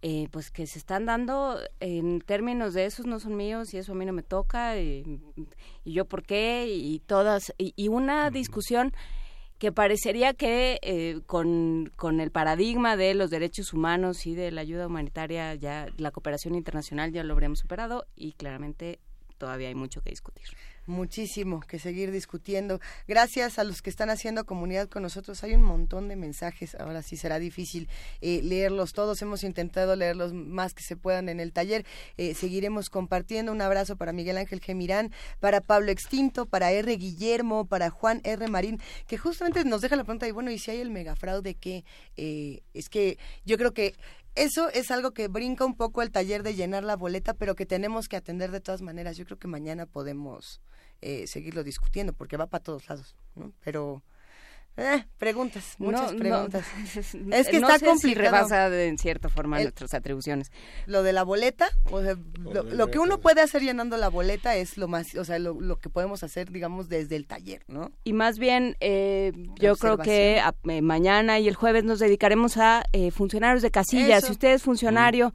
eh, 0.02 0.28
pues 0.32 0.50
que 0.50 0.66
se 0.66 0.80
están 0.80 1.06
dando 1.06 1.60
en 1.80 2.22
términos 2.22 2.74
de 2.74 2.86
esos 2.86 3.06
no 3.06 3.20
son 3.20 3.36
míos 3.36 3.74
y 3.74 3.78
eso 3.78 3.92
a 3.92 3.96
mí 3.96 4.06
no 4.06 4.14
me 4.14 4.24
toca 4.24 4.80
y, 4.80 5.22
y 5.84 5.94
yo 5.94 6.06
por 6.06 6.24
qué 6.24 6.68
y 6.68 7.00
todas 7.00 7.54
y, 7.58 7.74
y 7.76 7.88
una 7.88 8.32
discusión 8.32 8.94
que 9.62 9.72
parecería 9.72 10.34
que 10.34 10.80
eh, 10.82 11.22
con, 11.28 11.92
con 11.96 12.20
el 12.20 12.32
paradigma 12.32 12.98
de 12.98 13.14
los 13.14 13.30
derechos 13.30 13.74
humanos 13.74 14.26
y 14.26 14.34
de 14.34 14.50
la 14.50 14.62
ayuda 14.62 14.88
humanitaria 14.88 15.54
ya 15.54 15.86
la 15.98 16.10
cooperación 16.10 16.56
internacional 16.56 17.12
ya 17.12 17.24
lo 17.24 17.34
habríamos 17.34 17.60
superado 17.60 18.08
y 18.16 18.32
claramente 18.32 19.00
todavía 19.38 19.68
hay 19.68 19.76
mucho 19.76 20.02
que 20.02 20.10
discutir. 20.10 20.46
Muchísimo 20.92 21.62
que 21.62 21.80
seguir 21.80 22.12
discutiendo. 22.12 22.82
Gracias 23.08 23.60
a 23.60 23.64
los 23.64 23.82
que 23.82 23.90
están 23.90 24.10
haciendo 24.10 24.46
comunidad 24.46 24.90
con 24.90 25.04
nosotros. 25.04 25.42
Hay 25.46 25.54
un 25.54 25.62
montón 25.62 26.10
de 26.10 26.18
mensajes. 26.18 26.76
Ahora 26.76 27.02
sí 27.02 27.16
será 27.16 27.40
difícil 27.40 27.88
eh, 28.20 28.42
leerlos 28.44 28.92
todos. 28.92 29.22
Hemos 29.22 29.46
intentado 29.46 29.96
leerlos 29.96 30.34
más 30.34 30.74
que 30.74 30.84
se 30.84 30.98
puedan 30.98 31.30
en 31.30 31.40
el 31.40 31.54
taller. 31.54 31.86
Eh, 32.18 32.34
seguiremos 32.34 32.90
compartiendo. 32.90 33.54
Un 33.54 33.62
abrazo 33.62 33.96
para 33.96 34.12
Miguel 34.12 34.38
Ángel 34.38 34.60
Gemirán, 34.60 35.14
para 35.40 35.62
Pablo 35.62 35.92
Extinto, 35.92 36.46
para 36.46 36.74
R. 36.74 36.94
Guillermo, 36.98 37.64
para 37.64 37.90
Juan 37.90 38.20
R. 38.26 38.46
Marín, 38.50 38.82
que 39.08 39.18
justamente 39.18 39.64
nos 39.64 39.80
deja 39.80 39.96
la 39.96 40.04
pregunta 40.04 40.28
y 40.28 40.32
bueno, 40.32 40.52
¿y 40.52 40.60
si 40.60 40.72
hay 40.72 40.82
el 40.82 40.92
megafraude 40.92 41.56
qué? 41.56 41.86
Eh, 42.18 42.64
es 42.74 42.90
que 42.90 43.18
yo 43.46 43.58
creo 43.58 43.74
que 43.74 43.96
eso 44.36 44.70
es 44.70 44.92
algo 44.92 45.12
que 45.12 45.28
brinca 45.28 45.66
un 45.66 45.76
poco 45.76 46.02
el 46.02 46.12
taller 46.12 46.44
de 46.44 46.56
llenar 46.56 46.84
la 46.84 46.96
boleta, 46.96 47.34
pero 47.34 47.56
que 47.56 47.66
tenemos 47.66 48.08
que 48.08 48.16
atender 48.16 48.52
de 48.52 48.62
todas 48.62 48.82
maneras. 48.82 49.18
Yo 49.18 49.26
creo 49.26 49.38
que 49.38 49.48
mañana 49.48 49.86
podemos 49.86 50.62
eh, 51.02 51.28
seguirlo 51.28 51.64
discutiendo 51.64 52.14
porque 52.14 52.38
va 52.38 52.48
para 52.48 52.64
todos 52.64 52.88
lados, 52.88 53.16
¿no? 53.36 53.52
Pero 53.64 54.04
eh, 54.78 55.06
preguntas, 55.18 55.76
muchas 55.78 56.14
No, 56.14 56.20
preguntas. 56.20 56.66
no 57.16 57.36
es 57.36 57.48
que 57.48 57.54
sé 57.54 57.58
está 57.58 57.78
si 57.80 57.86
complicado. 57.86 58.24
rebasa 58.26 58.70
de, 58.70 58.88
en 58.88 58.98
cierta 58.98 59.30
forma 59.30 59.58
El- 59.58 59.64
nuestras 59.66 59.94
atribuciones. 59.94 60.52
Lo 60.86 61.04
de 61.04 61.14
la 61.14 61.24
boleta, 61.24 61.68
o 61.92 62.02
sea, 62.02 62.16
lo, 62.40 62.64
lo 62.64 62.88
que 62.90 62.98
uno 63.00 63.20
puede 63.20 63.42
hacer 63.42 63.62
llenando 63.62 63.98
la 63.98 64.10
boleta 64.10 64.56
es 64.56 64.78
lo 64.78 64.88
más, 64.88 65.14
o 65.16 65.26
sea, 65.26 65.40
lo, 65.40 65.60
lo 65.60 65.78
que 65.78 65.90
podemos 65.90 66.24
hacer, 66.24 66.52
digamos, 66.52 66.90
desde 66.90 67.16
el 67.16 67.28
taller, 67.28 67.64
¿no? 67.68 67.92
Y 68.04 68.14
más 68.14 68.40
bien, 68.40 68.78
eh, 68.80 69.32
yo 69.60 69.76
creo 69.76 69.98
que 69.98 70.40
a- 70.40 70.56
eh, 70.70 70.82
mañana 70.82 71.40
y 71.40 71.48
el 71.48 71.56
jueves 71.56 71.84
nos 71.84 72.00
dedicaremos 72.00 72.58
a 72.58 72.84
eh, 72.94 73.12
funcionarios 73.12 73.62
de 73.62 73.72
casilla. 73.72 74.18
Eso. 74.18 74.28
Si 74.28 74.32
usted 74.34 74.54
es 74.54 74.64
funcionario, 74.64 75.34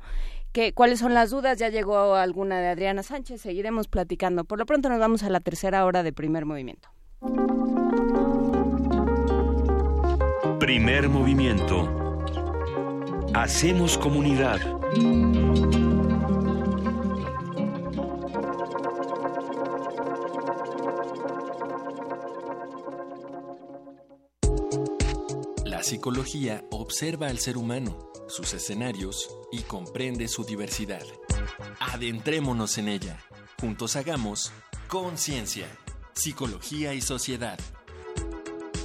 que, 0.52 0.72
¿cuáles 0.72 0.98
son 1.00 1.12
las 1.12 1.30
dudas? 1.30 1.58
Ya 1.58 1.68
llegó 1.68 2.14
alguna 2.14 2.58
de 2.60 2.68
Adriana 2.68 3.02
Sánchez, 3.02 3.42
seguiremos 3.42 3.88
platicando. 3.88 4.44
Por 4.44 4.58
lo 4.58 4.64
pronto 4.64 4.88
nos 4.88 4.98
vamos 4.98 5.22
a 5.22 5.28
la 5.28 5.40
tercera 5.40 5.84
hora 5.84 6.02
de 6.02 6.12
primer 6.14 6.46
movimiento. 6.46 6.88
Primer 10.66 11.08
movimiento. 11.08 12.24
Hacemos 13.34 13.96
comunidad. 13.96 14.58
La 25.64 25.84
psicología 25.84 26.64
observa 26.72 27.28
al 27.28 27.38
ser 27.38 27.56
humano, 27.56 28.10
sus 28.26 28.52
escenarios 28.52 29.30
y 29.52 29.60
comprende 29.60 30.26
su 30.26 30.42
diversidad. 30.42 31.04
Adentrémonos 31.78 32.76
en 32.78 32.88
ella. 32.88 33.20
Juntos 33.60 33.94
hagamos 33.94 34.50
Conciencia, 34.88 35.68
Psicología 36.12 36.92
y 36.92 37.02
Sociedad. 37.02 37.60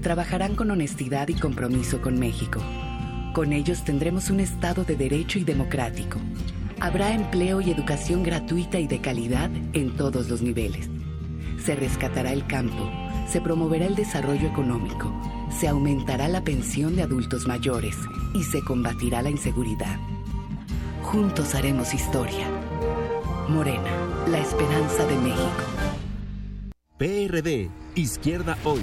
trabajarán 0.00 0.54
con 0.54 0.70
honestidad 0.70 1.28
y 1.28 1.34
compromiso 1.34 2.00
con 2.00 2.18
México. 2.18 2.60
Con 3.34 3.52
ellos 3.52 3.84
tendremos 3.84 4.30
un 4.30 4.40
Estado 4.40 4.84
de 4.84 4.96
derecho 4.96 5.38
y 5.38 5.44
democrático. 5.44 6.18
Habrá 6.80 7.14
empleo 7.14 7.60
y 7.60 7.70
educación 7.70 8.22
gratuita 8.22 8.78
y 8.78 8.86
de 8.86 9.00
calidad 9.00 9.50
en 9.72 9.96
todos 9.96 10.28
los 10.28 10.42
niveles. 10.42 10.88
Se 11.64 11.76
rescatará 11.76 12.32
el 12.32 12.46
campo, 12.46 12.90
se 13.28 13.40
promoverá 13.40 13.86
el 13.86 13.94
desarrollo 13.94 14.48
económico, 14.48 15.12
se 15.50 15.68
aumentará 15.68 16.26
la 16.28 16.42
pensión 16.42 16.96
de 16.96 17.02
adultos 17.02 17.46
mayores 17.46 17.96
y 18.34 18.42
se 18.44 18.62
combatirá 18.62 19.20
la 19.22 19.30
inseguridad. 19.30 19.98
Juntos 21.02 21.54
haremos 21.54 21.92
historia. 21.92 22.46
Morena, 23.48 23.90
la 24.28 24.38
esperanza 24.38 25.06
de 25.06 25.16
México. 25.16 25.64
PRD, 26.96 27.70
Izquierda 27.94 28.56
Hoy. 28.64 28.82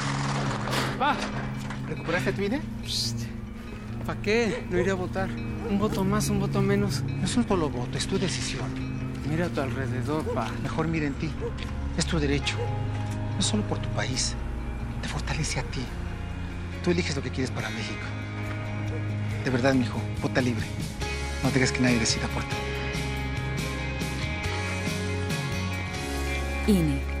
Pa, 1.01 1.15
¿recuperaste 1.89 2.31
tu 2.31 2.43
INE? 2.43 2.61
¿Para 4.05 4.21
qué? 4.21 4.63
No 4.69 4.77
iré 4.77 4.91
a 4.91 4.93
votar. 4.93 5.31
Un 5.67 5.79
voto 5.79 6.03
más, 6.03 6.29
un 6.29 6.39
voto 6.39 6.61
menos. 6.61 7.01
No 7.01 7.25
es 7.25 7.35
un 7.35 7.47
solo 7.47 7.71
voto, 7.71 7.97
es 7.97 8.05
tu 8.05 8.19
decisión. 8.19 8.69
Mira 9.27 9.47
a 9.47 9.49
tu 9.49 9.61
alrededor, 9.61 10.23
pa. 10.35 10.47
Mejor 10.61 10.87
mira 10.87 11.07
en 11.07 11.15
ti. 11.15 11.31
Es 11.97 12.05
tu 12.05 12.19
derecho. 12.19 12.55
No 13.35 13.41
solo 13.41 13.63
por 13.63 13.79
tu 13.79 13.89
país. 13.89 14.35
Te 15.01 15.09
fortalece 15.09 15.59
a 15.61 15.63
ti. 15.63 15.81
Tú 16.83 16.91
eliges 16.91 17.15
lo 17.15 17.23
que 17.23 17.31
quieres 17.31 17.49
para 17.49 17.71
México. 17.71 18.05
De 19.43 19.49
verdad, 19.49 19.73
mijo, 19.73 19.99
vota 20.21 20.39
libre. 20.39 20.67
No 21.41 21.49
dejes 21.49 21.71
que 21.71 21.79
nadie 21.79 21.97
decida 21.97 22.27
por 22.27 22.43
ti. 22.43 22.55
En 26.67 27.20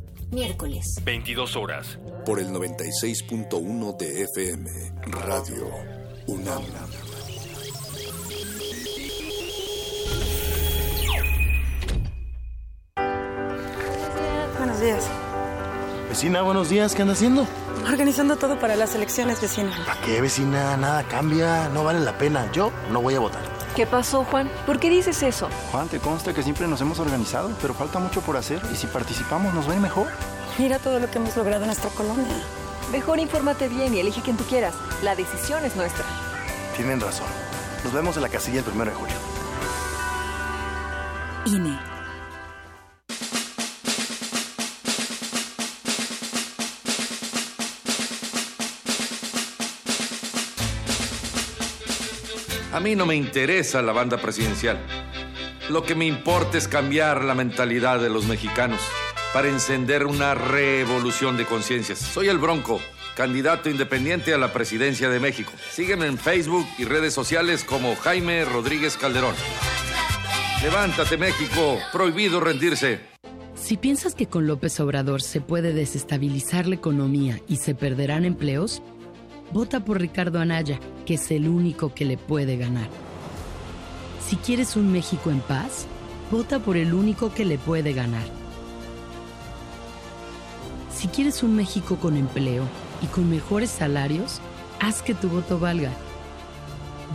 Miércoles. 0.31 0.95
22 1.03 1.55
horas. 1.57 1.99
Por 2.25 2.39
el 2.39 2.47
96.1 2.51 3.97
de 3.97 4.23
FM. 4.23 4.69
Radio 5.07 5.67
UNAM. 6.27 6.63
Buenos 14.57 14.79
días. 14.79 15.09
Vecina, 16.07 16.41
buenos 16.43 16.69
días. 16.69 16.95
¿Qué 16.95 17.01
anda 17.01 17.13
haciendo? 17.13 17.45
Organizando 17.85 18.37
todo 18.37 18.59
para 18.59 18.75
las 18.75 18.95
elecciones, 18.95 19.41
vecina. 19.41 19.71
¿Para 19.85 20.01
qué, 20.01 20.21
vecina? 20.21 20.77
Nada 20.77 21.03
cambia. 21.03 21.67
No 21.69 21.83
vale 21.83 21.99
la 21.99 22.17
pena. 22.17 22.49
Yo 22.53 22.71
no 22.89 23.01
voy 23.01 23.15
a 23.15 23.19
votar. 23.19 23.60
¿Qué 23.75 23.85
pasó, 23.85 24.25
Juan? 24.25 24.51
¿Por 24.65 24.79
qué 24.79 24.89
dices 24.89 25.23
eso? 25.23 25.47
Juan, 25.71 25.87
te 25.87 25.99
consta 25.99 26.33
que 26.33 26.43
siempre 26.43 26.67
nos 26.67 26.81
hemos 26.81 26.99
organizado, 26.99 27.51
pero 27.61 27.73
falta 27.73 27.99
mucho 27.99 28.21
por 28.21 28.35
hacer 28.35 28.61
y 28.71 28.75
si 28.75 28.85
participamos 28.87 29.53
nos 29.53 29.67
va 29.67 29.71
a 29.71 29.75
ir 29.75 29.81
mejor. 29.81 30.07
Mira 30.57 30.77
todo 30.77 30.99
lo 30.99 31.09
que 31.09 31.19
hemos 31.19 31.37
logrado 31.37 31.61
en 31.61 31.67
nuestra 31.67 31.89
colonia. 31.91 32.35
Mejor 32.91 33.19
infórmate 33.19 33.69
bien 33.69 33.93
y 33.93 33.99
elige 33.99 34.21
quien 34.21 34.35
tú 34.35 34.43
quieras. 34.43 34.75
La 35.01 35.15
decisión 35.15 35.63
es 35.63 35.77
nuestra. 35.77 36.03
Tienen 36.75 36.99
razón. 36.99 37.27
Nos 37.85 37.93
vemos 37.93 38.17
en 38.17 38.23
la 38.23 38.29
casilla 38.29 38.59
el 38.59 38.65
primero 38.65 38.91
de 38.91 38.97
julio. 38.97 39.15
INE. 41.45 41.90
A 52.73 52.79
mí 52.79 52.95
no 52.95 53.05
me 53.05 53.15
interesa 53.15 53.81
la 53.81 53.91
banda 53.91 54.17
presidencial. 54.17 54.77
Lo 55.69 55.83
que 55.83 55.93
me 55.93 56.05
importa 56.05 56.57
es 56.57 56.69
cambiar 56.69 57.25
la 57.25 57.35
mentalidad 57.35 57.99
de 57.99 58.09
los 58.09 58.25
mexicanos 58.25 58.79
para 59.33 59.49
encender 59.49 60.05
una 60.05 60.35
revolución 60.35 61.35
de 61.35 61.45
conciencias. 61.45 61.99
Soy 61.99 62.29
el 62.29 62.37
Bronco, 62.37 62.79
candidato 63.15 63.69
independiente 63.69 64.33
a 64.33 64.37
la 64.37 64.53
presidencia 64.53 65.09
de 65.09 65.19
México. 65.19 65.51
Sígueme 65.69 66.05
en 66.05 66.17
Facebook 66.17 66.65
y 66.77 66.85
redes 66.85 67.13
sociales 67.13 67.65
como 67.65 67.95
Jaime 67.97 68.45
Rodríguez 68.45 68.95
Calderón. 68.95 69.35
Levántate 70.63 71.17
México, 71.17 71.77
prohibido 71.91 72.39
rendirse. 72.39 73.01
Si 73.53 73.75
piensas 73.75 74.15
que 74.15 74.27
con 74.27 74.47
López 74.47 74.79
Obrador 74.79 75.21
se 75.21 75.41
puede 75.41 75.73
desestabilizar 75.73 76.67
la 76.67 76.75
economía 76.75 77.41
y 77.49 77.57
se 77.57 77.75
perderán 77.75 78.23
empleos, 78.23 78.81
vota 79.53 79.79
por 79.79 79.99
Ricardo 79.99 80.39
Anaya, 80.39 80.79
que 81.05 81.15
es 81.15 81.31
el 81.31 81.47
único 81.47 81.93
que 81.93 82.05
le 82.05 82.17
puede 82.17 82.57
ganar. 82.57 82.89
Si 84.25 84.35
quieres 84.37 84.75
un 84.75 84.91
México 84.91 85.29
en 85.29 85.39
paz, 85.39 85.87
vota 86.31 86.59
por 86.59 86.77
el 86.77 86.93
único 86.93 87.33
que 87.33 87.45
le 87.45 87.57
puede 87.57 87.93
ganar. 87.93 88.25
Si 90.93 91.07
quieres 91.07 91.43
un 91.43 91.55
México 91.55 91.97
con 91.97 92.15
empleo 92.15 92.63
y 93.01 93.07
con 93.07 93.29
mejores 93.29 93.69
salarios, 93.69 94.39
haz 94.79 95.01
que 95.01 95.13
tu 95.13 95.29
voto 95.29 95.59
valga. 95.59 95.91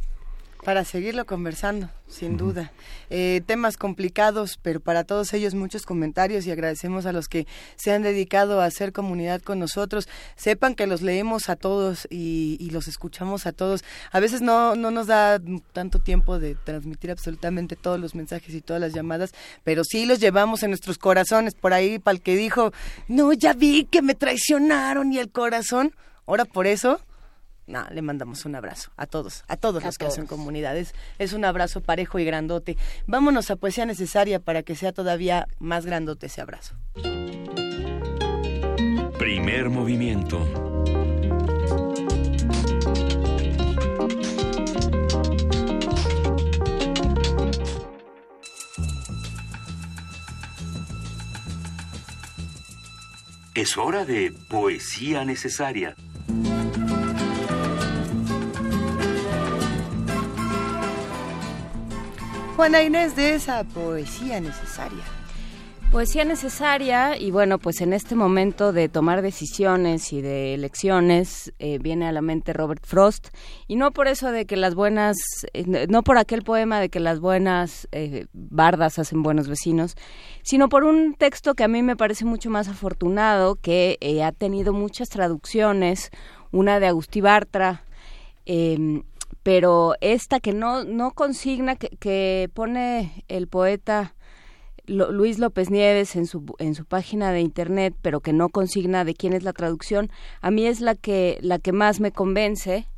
Para 0.66 0.84
seguirlo 0.84 1.26
conversando, 1.26 1.90
sin 2.08 2.36
duda. 2.36 2.72
Eh, 3.08 3.40
temas 3.46 3.76
complicados, 3.76 4.58
pero 4.60 4.80
para 4.80 5.04
todos 5.04 5.32
ellos 5.32 5.54
muchos 5.54 5.86
comentarios 5.86 6.44
y 6.44 6.50
agradecemos 6.50 7.06
a 7.06 7.12
los 7.12 7.28
que 7.28 7.46
se 7.76 7.92
han 7.92 8.02
dedicado 8.02 8.60
a 8.60 8.64
hacer 8.64 8.92
comunidad 8.92 9.40
con 9.42 9.60
nosotros. 9.60 10.08
Sepan 10.34 10.74
que 10.74 10.88
los 10.88 11.02
leemos 11.02 11.50
a 11.50 11.54
todos 11.54 12.08
y, 12.10 12.56
y 12.58 12.70
los 12.70 12.88
escuchamos 12.88 13.46
a 13.46 13.52
todos. 13.52 13.84
A 14.10 14.18
veces 14.18 14.42
no, 14.42 14.74
no 14.74 14.90
nos 14.90 15.06
da 15.06 15.40
tanto 15.72 16.00
tiempo 16.00 16.40
de 16.40 16.56
transmitir 16.56 17.12
absolutamente 17.12 17.76
todos 17.76 18.00
los 18.00 18.16
mensajes 18.16 18.52
y 18.52 18.60
todas 18.60 18.80
las 18.80 18.92
llamadas, 18.92 19.34
pero 19.62 19.84
sí 19.84 20.04
los 20.04 20.18
llevamos 20.18 20.64
en 20.64 20.70
nuestros 20.70 20.98
corazones. 20.98 21.54
Por 21.54 21.74
ahí, 21.74 22.00
para 22.00 22.16
el 22.16 22.22
que 22.22 22.34
dijo, 22.34 22.72
no, 23.06 23.32
ya 23.32 23.52
vi 23.52 23.84
que 23.84 24.02
me 24.02 24.16
traicionaron 24.16 25.12
y 25.12 25.18
el 25.18 25.30
corazón. 25.30 25.94
Ahora 26.26 26.44
por 26.44 26.66
eso 26.66 26.98
no, 27.66 27.84
le 27.90 28.00
mandamos 28.00 28.44
un 28.44 28.54
abrazo 28.54 28.92
a 28.96 29.06
todos, 29.06 29.42
a 29.48 29.56
todos 29.56 29.82
A 29.82 29.86
los 29.86 29.98
que 29.98 30.06
hacen 30.06 30.26
comunidades. 30.26 30.94
Es 31.18 31.32
un 31.32 31.44
abrazo 31.44 31.80
parejo 31.80 32.18
y 32.18 32.24
grandote. 32.24 32.76
Vámonos 33.06 33.50
a 33.50 33.56
poesía 33.56 33.86
necesaria 33.86 34.38
para 34.38 34.62
que 34.62 34.76
sea 34.76 34.92
todavía 34.92 35.48
más 35.58 35.84
grandote 35.84 36.26
ese 36.26 36.40
abrazo. 36.40 36.76
Primer 39.18 39.68
movimiento. 39.70 40.46
Es 53.56 53.78
hora 53.78 54.04
de 54.04 54.32
poesía 54.50 55.24
necesaria. 55.24 55.96
Juana 62.56 62.82
Inés 62.82 63.14
de 63.14 63.34
esa 63.34 63.64
poesía 63.64 64.40
necesaria. 64.40 65.04
Poesía 65.92 66.24
necesaria 66.24 67.18
y 67.18 67.30
bueno, 67.30 67.58
pues 67.58 67.82
en 67.82 67.92
este 67.92 68.14
momento 68.14 68.72
de 68.72 68.88
tomar 68.88 69.20
decisiones 69.20 70.10
y 70.14 70.22
de 70.22 70.54
elecciones 70.54 71.52
eh, 71.58 71.78
viene 71.78 72.06
a 72.06 72.12
la 72.12 72.22
mente 72.22 72.54
Robert 72.54 72.82
Frost 72.86 73.28
y 73.68 73.76
no 73.76 73.90
por 73.90 74.08
eso 74.08 74.32
de 74.32 74.46
que 74.46 74.56
las 74.56 74.74
buenas, 74.74 75.18
eh, 75.52 75.86
no 75.90 76.02
por 76.02 76.16
aquel 76.16 76.44
poema 76.44 76.80
de 76.80 76.88
que 76.88 76.98
las 76.98 77.20
buenas 77.20 77.88
eh, 77.92 78.24
bardas 78.32 78.98
hacen 78.98 79.22
buenos 79.22 79.48
vecinos, 79.48 79.94
sino 80.42 80.70
por 80.70 80.84
un 80.84 81.12
texto 81.12 81.54
que 81.54 81.64
a 81.64 81.68
mí 81.68 81.82
me 81.82 81.94
parece 81.94 82.24
mucho 82.24 82.48
más 82.48 82.68
afortunado, 82.68 83.56
que 83.56 83.98
ha 84.24 84.32
tenido 84.32 84.72
muchas 84.72 85.10
traducciones, 85.10 86.10
una 86.52 86.80
de 86.80 86.86
Agustí 86.86 87.20
Bartra, 87.20 87.84
em, 88.46 89.02
pero 89.42 89.94
esta 90.00 90.40
que 90.40 90.52
no, 90.52 90.84
no 90.84 91.12
consigna, 91.12 91.76
que, 91.76 91.88
que 91.88 92.50
pone 92.52 93.24
el 93.28 93.48
poeta 93.48 94.14
Luis 94.86 95.38
López 95.38 95.70
Nieves 95.70 96.16
en 96.16 96.26
su, 96.26 96.44
en 96.58 96.74
su 96.74 96.84
página 96.84 97.32
de 97.32 97.40
internet, 97.40 97.94
pero 98.02 98.20
que 98.20 98.32
no 98.32 98.48
consigna 98.48 99.04
de 99.04 99.14
quién 99.14 99.32
es 99.32 99.42
la 99.42 99.52
traducción, 99.52 100.10
a 100.40 100.50
mí 100.50 100.66
es 100.66 100.80
la 100.80 100.94
que, 100.94 101.38
la 101.42 101.58
que 101.58 101.72
más 101.72 102.00
me 102.00 102.12
convence. 102.12 102.88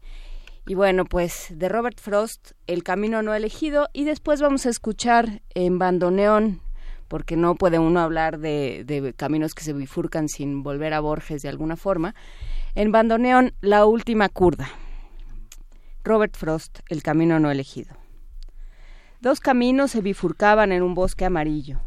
Y 0.67 0.75
bueno, 0.75 1.07
pues 1.07 1.47
de 1.51 1.69
Robert 1.71 1.99
Frost, 1.99 2.53
El 2.67 2.83
Camino 2.83 3.23
No 3.23 3.33
Elegido, 3.35 3.89
y 3.95 4.05
después 4.05 4.43
vamos 4.43 4.67
a 4.67 4.71
escuchar 4.71 5.41
en 5.55 5.79
bandoneón, 5.79 6.61
porque 7.09 7.37
no 7.37 7.55
puede 7.55 7.79
uno 7.79 8.01
hablar 8.01 8.39
de, 8.39 8.85
de 8.85 9.15
caminos 9.15 9.55
que 9.55 9.65
se 9.65 9.73
bifurcan 9.73 10.29
sin 10.29 10.63
volver 10.63 10.93
a 10.93 11.01
Borges 11.01 11.41
de 11.41 11.49
alguna 11.49 11.77
forma. 11.77 12.15
En 12.75 12.93
bandoneón, 12.93 13.55
La 13.63 13.87
Última 13.87 14.29
Curda. 14.29 14.69
Robert 16.09 16.39
Frost, 16.39 16.79
El 16.89 17.03
Camino 17.03 17.39
No 17.39 17.51
Elegido. 17.51 17.95
Dos 19.21 19.41
caminos 19.41 19.91
se 19.91 20.01
bifurcaban 20.01 20.73
en 20.73 20.83
un 20.83 20.95
bosque 20.95 21.27
amarillo, 21.27 21.81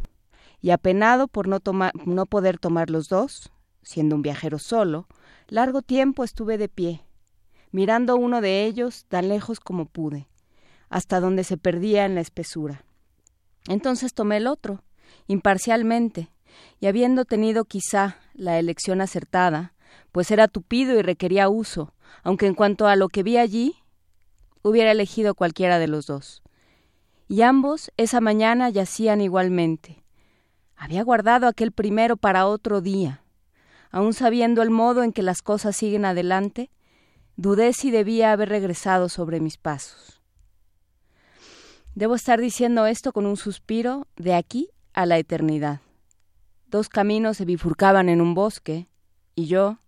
y 0.60 0.70
apenado 0.70 1.26
por 1.26 1.48
no, 1.48 1.58
no 2.06 2.26
poder 2.26 2.58
tomar 2.60 2.88
los 2.88 3.08
dos, 3.08 3.50
siendo 3.82 4.14
un 4.14 4.22
viajero 4.22 4.60
solo, 4.60 5.08
largo 5.48 5.82
tiempo 5.82 6.22
estuve 6.22 6.56
de 6.56 6.68
pie, 6.68 7.04
mirando 7.72 8.14
uno 8.14 8.40
de 8.40 8.64
ellos 8.64 9.06
tan 9.08 9.28
lejos 9.28 9.58
como 9.58 9.86
pude, 9.86 10.28
hasta 10.88 11.18
donde 11.18 11.42
se 11.42 11.56
perdía 11.56 12.04
en 12.04 12.14
la 12.14 12.20
espesura. 12.20 12.84
Entonces 13.66 14.14
tomé 14.14 14.36
el 14.36 14.46
otro, 14.46 14.84
imparcialmente, 15.26 16.30
y 16.78 16.86
habiendo 16.86 17.24
tenido 17.24 17.64
quizá 17.64 18.18
la 18.34 18.60
elección 18.60 19.00
acertada, 19.00 19.74
pues 20.12 20.30
era 20.30 20.46
tupido 20.46 20.96
y 20.96 21.02
requería 21.02 21.48
uso, 21.48 21.92
aunque 22.22 22.46
en 22.46 22.54
cuanto 22.54 22.86
a 22.86 22.94
lo 22.94 23.08
que 23.08 23.24
vi 23.24 23.36
allí, 23.36 23.81
hubiera 24.62 24.92
elegido 24.92 25.34
cualquiera 25.34 25.78
de 25.78 25.88
los 25.88 26.06
dos 26.06 26.42
y 27.32 27.40
ambos 27.40 27.90
esa 27.96 28.20
mañana 28.20 28.68
yacían 28.68 29.22
igualmente. 29.22 30.04
Había 30.76 31.02
guardado 31.02 31.46
aquel 31.46 31.72
primero 31.72 32.18
para 32.18 32.46
otro 32.46 32.82
día. 32.82 33.22
Aun 33.90 34.12
sabiendo 34.12 34.60
el 34.60 34.68
modo 34.68 35.02
en 35.02 35.14
que 35.14 35.22
las 35.22 35.40
cosas 35.40 35.74
siguen 35.74 36.04
adelante, 36.04 36.70
dudé 37.36 37.72
si 37.72 37.90
debía 37.90 38.32
haber 38.32 38.50
regresado 38.50 39.08
sobre 39.08 39.40
mis 39.40 39.56
pasos. 39.56 40.20
Debo 41.94 42.16
estar 42.16 42.38
diciendo 42.38 42.84
esto 42.84 43.14
con 43.14 43.24
un 43.24 43.38
suspiro 43.38 44.06
de 44.16 44.34
aquí 44.34 44.68
a 44.92 45.06
la 45.06 45.16
eternidad. 45.16 45.80
Dos 46.66 46.90
caminos 46.90 47.38
se 47.38 47.46
bifurcaban 47.46 48.10
en 48.10 48.20
un 48.20 48.34
bosque, 48.34 48.88
y 49.34 49.46
yo, 49.46 49.78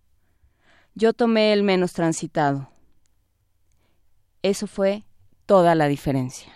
yo 0.95 1.13
tomé 1.13 1.53
el 1.53 1.61
menos 1.61 1.93
transitado. 1.93 2.69
Eso 4.45 4.67
fue 4.67 5.05
toda 5.47 5.73
la 5.73 5.87
diferencia. 5.87 6.53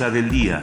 Mesa 0.00 0.10
del 0.10 0.30
día. 0.30 0.62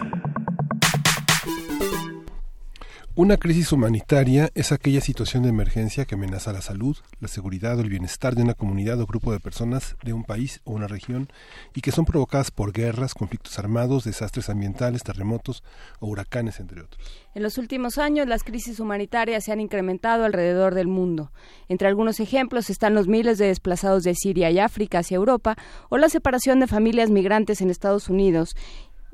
Una 3.17 3.37
crisis 3.37 3.71
humanitaria 3.71 4.51
es 4.53 4.71
aquella 4.71 5.01
situación 5.01 5.41
de 5.41 5.49
emergencia 5.49 6.05
que 6.05 6.13
amenaza 6.13 6.53
la 6.53 6.61
salud, 6.61 6.95
la 7.19 7.27
seguridad 7.27 7.75
o 7.79 7.81
el 7.81 7.89
bienestar 7.89 8.35
de 8.35 8.43
una 8.43 8.53
comunidad 8.53 9.01
o 9.01 9.07
grupo 9.07 9.31
de 9.31 9.39
personas 9.39 9.95
de 10.03 10.13
un 10.13 10.23
país 10.23 10.61
o 10.65 10.73
una 10.73 10.87
región 10.87 11.27
y 11.73 11.81
que 11.81 11.91
son 11.91 12.05
provocadas 12.05 12.51
por 12.51 12.73
guerras, 12.73 13.15
conflictos 13.15 13.57
armados, 13.57 14.03
desastres 14.03 14.51
ambientales, 14.51 15.01
terremotos 15.01 15.63
o 15.99 16.05
huracanes, 16.05 16.59
entre 16.59 16.81
otros. 16.81 17.03
En 17.33 17.41
los 17.41 17.57
últimos 17.57 17.97
años, 17.97 18.27
las 18.27 18.43
crisis 18.43 18.79
humanitarias 18.79 19.45
se 19.45 19.51
han 19.51 19.61
incrementado 19.61 20.23
alrededor 20.23 20.75
del 20.75 20.87
mundo. 20.87 21.31
Entre 21.69 21.87
algunos 21.87 22.19
ejemplos 22.19 22.69
están 22.69 22.93
los 22.93 23.07
miles 23.07 23.39
de 23.39 23.47
desplazados 23.47 24.03
de 24.03 24.13
Siria 24.13 24.51
y 24.51 24.59
África 24.59 24.99
hacia 24.99 25.15
Europa 25.15 25.55
o 25.89 25.97
la 25.97 26.09
separación 26.09 26.59
de 26.59 26.67
familias 26.67 27.09
migrantes 27.09 27.61
en 27.61 27.71
Estados 27.71 28.09
Unidos 28.09 28.55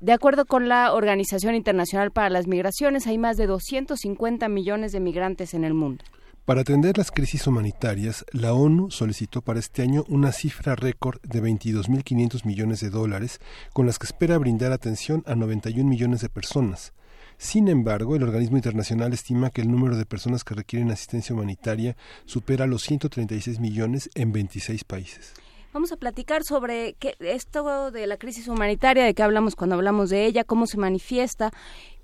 De 0.03 0.11
acuerdo 0.11 0.43
con 0.45 0.67
la 0.67 0.91
Organización 0.91 1.55
Internacional 1.55 2.11
para 2.11 2.29
las 2.29 2.45
Migraciones, 2.45 3.07
hay 3.07 3.17
más 3.17 3.37
de 3.37 3.47
250 3.47 4.49
millones 4.49 4.91
de 4.91 4.99
migrantes 4.99 5.53
en 5.53 5.63
el 5.63 5.73
mundo. 5.73 6.03
Para 6.43 6.59
atender 6.59 6.97
las 6.97 7.09
crisis 7.09 7.47
humanitarias, 7.47 8.25
la 8.33 8.53
ONU 8.53 8.91
solicitó 8.91 9.41
para 9.41 9.61
este 9.61 9.81
año 9.81 10.03
una 10.09 10.33
cifra 10.33 10.75
récord 10.75 11.21
de 11.21 11.41
22.500 11.41 12.43
millones 12.43 12.81
de 12.81 12.89
dólares, 12.89 13.39
con 13.71 13.85
las 13.85 13.97
que 13.97 14.07
espera 14.07 14.37
brindar 14.37 14.73
atención 14.73 15.23
a 15.25 15.35
91 15.35 15.89
millones 15.89 16.19
de 16.19 16.27
personas. 16.27 16.91
Sin 17.37 17.69
embargo, 17.69 18.17
el 18.17 18.23
organismo 18.23 18.57
internacional 18.57 19.13
estima 19.13 19.51
que 19.51 19.61
el 19.61 19.71
número 19.71 19.95
de 19.95 20.05
personas 20.05 20.43
que 20.43 20.53
requieren 20.53 20.91
asistencia 20.91 21.33
humanitaria 21.33 21.95
supera 22.25 22.67
los 22.67 22.83
136 22.83 23.61
millones 23.61 24.09
en 24.15 24.33
26 24.33 24.83
países. 24.83 25.33
Vamos 25.73 25.91
a 25.91 25.97
platicar 25.97 26.43
sobre 26.43 26.93
qué, 26.99 27.15
esto 27.19 27.89
de 27.89 28.05
la 28.05 28.17
crisis 28.17 28.47
humanitaria, 28.47 29.05
de 29.05 29.15
qué 29.15 29.23
hablamos 29.23 29.55
cuando 29.55 29.75
hablamos 29.75 30.11
de 30.11 30.27
ella, 30.27 30.43
cómo 30.43 30.67
se 30.67 30.77
manifiesta, 30.77 31.49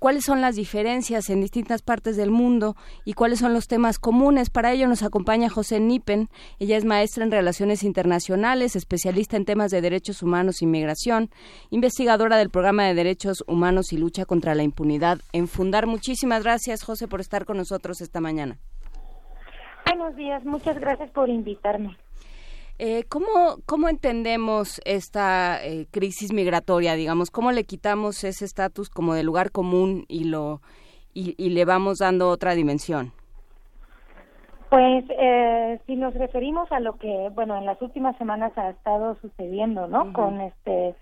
cuáles 0.00 0.24
son 0.24 0.40
las 0.40 0.56
diferencias 0.56 1.30
en 1.30 1.40
distintas 1.40 1.80
partes 1.80 2.16
del 2.16 2.32
mundo 2.32 2.74
y 3.04 3.12
cuáles 3.12 3.38
son 3.38 3.52
los 3.52 3.68
temas 3.68 4.00
comunes. 4.00 4.50
Para 4.50 4.72
ello 4.72 4.88
nos 4.88 5.04
acompaña 5.04 5.48
José 5.48 5.78
Nipen. 5.78 6.28
Ella 6.58 6.76
es 6.76 6.84
maestra 6.84 7.22
en 7.22 7.30
Relaciones 7.30 7.84
Internacionales, 7.84 8.74
especialista 8.74 9.36
en 9.36 9.44
temas 9.44 9.70
de 9.70 9.80
derechos 9.80 10.20
humanos 10.24 10.62
y 10.62 10.66
migración, 10.66 11.30
investigadora 11.70 12.38
del 12.38 12.50
programa 12.50 12.86
de 12.86 12.94
Derechos 12.94 13.44
Humanos 13.46 13.92
y 13.92 13.98
Lucha 13.98 14.24
contra 14.24 14.56
la 14.56 14.64
Impunidad 14.64 15.20
en 15.32 15.46
Fundar. 15.46 15.86
Muchísimas 15.86 16.42
gracias, 16.42 16.82
José, 16.82 17.06
por 17.06 17.20
estar 17.20 17.44
con 17.44 17.58
nosotros 17.58 18.00
esta 18.00 18.20
mañana. 18.20 18.58
Buenos 19.86 20.16
días, 20.16 20.44
muchas 20.44 20.76
gracias 20.80 21.08
por 21.12 21.28
invitarme. 21.28 21.96
Eh, 22.82 23.04
¿cómo, 23.10 23.58
¿Cómo 23.66 23.90
entendemos 23.90 24.80
esta 24.86 25.62
eh, 25.62 25.86
crisis 25.90 26.32
migratoria, 26.32 26.94
digamos? 26.94 27.30
¿Cómo 27.30 27.52
le 27.52 27.64
quitamos 27.64 28.24
ese 28.24 28.46
estatus 28.46 28.88
como 28.88 29.12
de 29.12 29.22
lugar 29.22 29.50
común 29.50 30.06
y, 30.08 30.24
lo, 30.24 30.62
y, 31.12 31.50
le 31.50 31.66
vamos 31.66 31.98
dando 31.98 32.30
otra 32.30 32.54
dimensión? 32.54 33.12
Pues 34.70 35.04
eh, 35.10 35.78
si 35.86 35.94
nos 35.94 36.14
referimos 36.14 36.72
a 36.72 36.80
lo 36.80 36.96
que, 36.96 37.28
bueno, 37.34 37.58
en 37.58 37.66
las 37.66 37.82
últimas 37.82 38.16
semanas 38.16 38.56
ha 38.56 38.70
estado 38.70 39.14
sucediendo, 39.20 39.86
¿no? 39.86 40.14
Con 40.14 40.40
este 40.40 40.94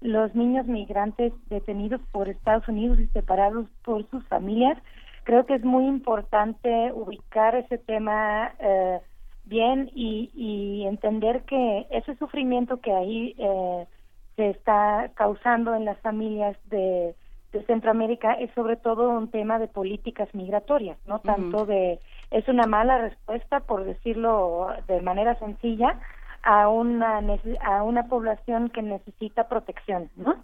los 0.00 0.34
niños 0.34 0.66
migrantes 0.66 1.34
detenidos 1.50 2.00
por 2.12 2.30
Estados 2.30 2.66
Unidos 2.66 2.98
y 2.98 3.08
separados 3.08 3.66
por 3.84 4.08
sus 4.08 4.26
familias, 4.28 4.78
creo 5.24 5.44
que 5.44 5.56
es 5.56 5.64
muy 5.64 5.84
importante 5.84 6.92
ubicar 6.94 7.56
ese 7.56 7.76
tema 7.76 8.54
eh, 8.58 9.00
bien 9.46 9.90
y, 9.94 10.30
y 10.34 10.86
entender 10.86 11.42
que 11.42 11.86
ese 11.90 12.16
sufrimiento 12.16 12.80
que 12.80 12.92
ahí 12.92 13.34
eh, 13.38 13.86
se 14.34 14.50
está 14.50 15.10
causando 15.14 15.74
en 15.74 15.84
las 15.84 15.98
familias 16.00 16.56
de, 16.68 17.14
de, 17.52 17.64
Centroamérica 17.64 18.34
es 18.34 18.50
sobre 18.54 18.76
todo 18.76 19.08
un 19.08 19.30
tema 19.30 19.58
de 19.58 19.68
políticas 19.68 20.28
migratorias, 20.34 20.98
no 21.06 21.20
tanto 21.20 21.64
de 21.64 22.00
es 22.30 22.46
una 22.48 22.66
mala 22.66 22.98
respuesta 22.98 23.60
por 23.60 23.84
decirlo 23.84 24.68
de 24.88 25.00
manera 25.00 25.38
sencilla 25.38 25.98
a 26.42 26.68
una 26.68 27.22
a 27.62 27.82
una 27.82 28.08
población 28.08 28.68
que 28.68 28.82
necesita 28.82 29.48
protección, 29.48 30.10
¿no? 30.16 30.36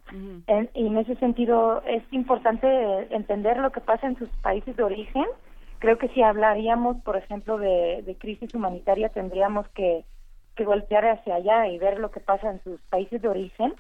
y 0.75 0.87
en 0.87 0.97
ese 0.97 1.17
sentido 1.17 1.83
es 1.87 2.03
importante 2.13 2.67
entender 3.15 3.59
lo 3.59 3.73
que 3.73 3.81
pasa 3.81 4.07
en 4.07 4.17
sus 4.17 4.29
países 4.43 4.77
de 4.77 4.83
origen 4.85 5.27
creo 5.83 5.99
que 5.99 6.09
si 6.11 6.23
hablaríamos, 6.23 6.99
por 7.03 7.17
ejemplo, 7.17 7.59
de, 7.59 8.17
crisis 8.21 8.55
humanitaria, 8.55 9.09
tendríamos 9.09 9.67
que, 9.71 10.05
que, 10.55 10.65
golpear 10.65 11.05
hacia 11.05 11.35
allá 11.35 11.67
y 11.67 11.77
ver 11.79 11.99
lo 11.99 12.13
que 12.13 12.21
pasa 12.21 12.53
en 12.53 12.63
sus 12.63 12.81
países 12.83 13.21
de 13.21 13.27
origen. 13.27 13.75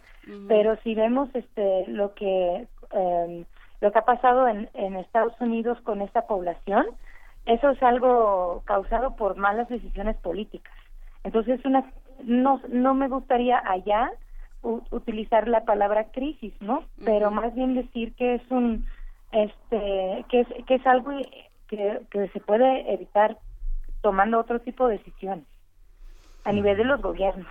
Pero 0.49 0.77
si 0.83 0.97
vemos 0.97 1.29
este 1.33 1.87
lo 1.87 2.13
que 2.15 2.67
em, 2.91 3.45
lo 3.81 3.93
que 3.93 3.99
ha 4.01 4.05
pasado 4.05 4.49
en, 4.49 4.69
en 4.75 4.97
Estados 4.97 5.41
Unidos 5.41 5.81
con 5.83 6.01
esta 6.03 6.23
población, 6.23 6.87
eso 7.47 7.71
es 7.71 7.81
algo 7.85 8.63
causado 8.65 9.15
por 9.15 9.37
malas 9.37 9.69
decisiones 9.69 10.17
políticas. 10.17 10.75
Entonces, 11.23 11.65
una 11.65 11.85
no 12.25 12.61
no 12.69 12.95
me 12.95 13.07
gustaría 13.07 13.63
allá 13.65 14.11
utilizar 14.91 15.47
la 15.47 15.65
palabra 15.65 16.07
crisis, 16.11 16.53
¿no? 16.61 16.83
Pero 17.05 17.31
más 17.31 17.55
bien 17.55 17.75
decir 17.75 18.13
que 18.15 18.35
es 18.35 18.51
un 18.51 18.87
este 19.31 20.25
que 20.29 20.41
es 20.41 20.49
que 20.67 20.75
es 20.75 20.87
algo 20.87 21.13
que, 21.77 22.29
se 22.33 22.41
puede 22.41 22.93
evitar 22.93 23.39
tomando 24.03 24.39
otro 24.39 24.61
tipo 24.61 24.89
de 24.89 24.99
decisiones 24.99 25.47
a 26.45 26.53
nivel 26.53 26.77
de 26.77 26.85
los 26.85 27.01
gobiernos. 27.01 27.47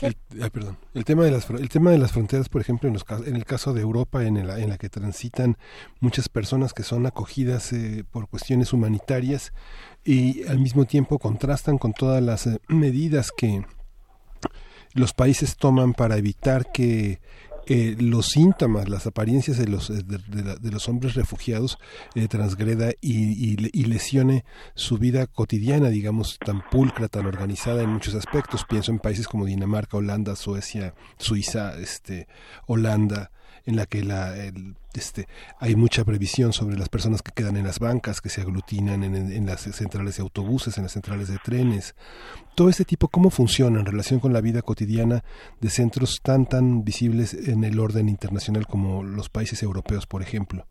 El, 0.00 0.16
perdón. 0.50 0.76
El 0.94 1.04
tema 1.04 1.24
de 1.24 1.30
las 1.30 1.48
el 1.50 1.68
tema 1.68 1.90
de 1.90 1.98
las 1.98 2.12
fronteras, 2.12 2.48
por 2.48 2.60
ejemplo, 2.60 2.88
en, 2.88 2.94
los, 2.94 3.04
en 3.26 3.34
el 3.34 3.44
caso 3.44 3.72
de 3.72 3.80
Europa, 3.80 4.24
en 4.24 4.46
la, 4.46 4.58
en 4.58 4.68
la 4.68 4.78
que 4.78 4.88
transitan 4.88 5.56
muchas 6.00 6.28
personas 6.28 6.72
que 6.72 6.82
son 6.82 7.06
acogidas 7.06 7.72
eh, 7.72 8.04
por 8.10 8.28
cuestiones 8.28 8.72
humanitarias 8.72 9.52
y 10.04 10.46
al 10.46 10.58
mismo 10.58 10.84
tiempo 10.84 11.18
contrastan 11.18 11.78
con 11.78 11.94
todas 11.94 12.22
las 12.22 12.46
eh, 12.46 12.60
medidas 12.68 13.32
que 13.32 13.64
los 14.94 15.14
países 15.14 15.56
toman 15.56 15.94
para 15.94 16.16
evitar 16.16 16.70
que 16.70 17.20
eh, 17.70 17.96
los 17.98 18.28
síntomas, 18.28 18.88
las 18.88 19.06
apariencias 19.06 19.58
de 19.58 19.68
los, 19.68 19.90
eh, 19.90 20.02
de, 20.02 20.70
los 20.70 20.88
hombres 20.88 21.14
refugiados 21.14 21.78
eh, 22.14 22.26
transgreda 22.26 22.92
y, 23.02 23.68
y, 23.72 23.84
lesione 23.84 24.46
su 24.74 24.96
vida 24.96 25.26
cotidiana, 25.26 25.90
digamos, 25.90 26.38
tan 26.38 26.62
pulcra, 26.70 27.08
tan 27.08 27.26
organizada 27.26 27.82
en 27.82 27.90
muchos 27.90 28.14
aspectos. 28.14 28.64
Pienso 28.66 28.90
en 28.90 29.00
países 29.00 29.28
como 29.28 29.44
Dinamarca, 29.44 29.98
Holanda, 29.98 30.34
Suecia, 30.34 30.94
Suiza, 31.18 31.78
este, 31.78 32.26
Holanda, 32.66 33.32
en 33.68 33.76
la 33.76 33.84
que 33.84 34.02
la, 34.02 34.32
este, 34.94 35.26
hay 35.60 35.76
mucha 35.76 36.02
previsión 36.02 36.54
sobre 36.54 36.78
las 36.78 36.88
personas 36.88 37.20
que 37.20 37.32
quedan 37.32 37.58
en 37.58 37.64
las 37.64 37.78
bancas, 37.78 38.22
que 38.22 38.30
se 38.30 38.40
aglutinan 38.40 39.04
en, 39.04 39.46
las 39.46 39.60
centrales 39.60 40.16
de 40.16 40.22
autobuses, 40.22 40.78
en 40.78 40.84
las 40.84 40.92
centrales 40.92 41.28
de 41.28 41.36
trenes. 41.36 41.94
Todo 42.54 42.70
este 42.70 42.86
tipo, 42.86 43.08
¿cómo 43.08 43.28
funciona 43.28 43.78
en 43.78 43.84
relación 43.84 44.20
con 44.20 44.32
la 44.32 44.40
vida 44.40 44.62
cotidiana 44.62 45.22
de 45.60 45.68
centros 45.68 46.22
tan, 46.22 46.46
tan 46.46 46.82
visibles 46.82 47.34
en 47.34 47.62
el 47.62 47.78
orden 47.78 48.08
internacional 48.08 48.66
como 48.66 49.02
los 49.02 49.28
países 49.28 49.62
europeos, 49.62 50.06
por 50.06 50.22
ejemplo? 50.22 50.64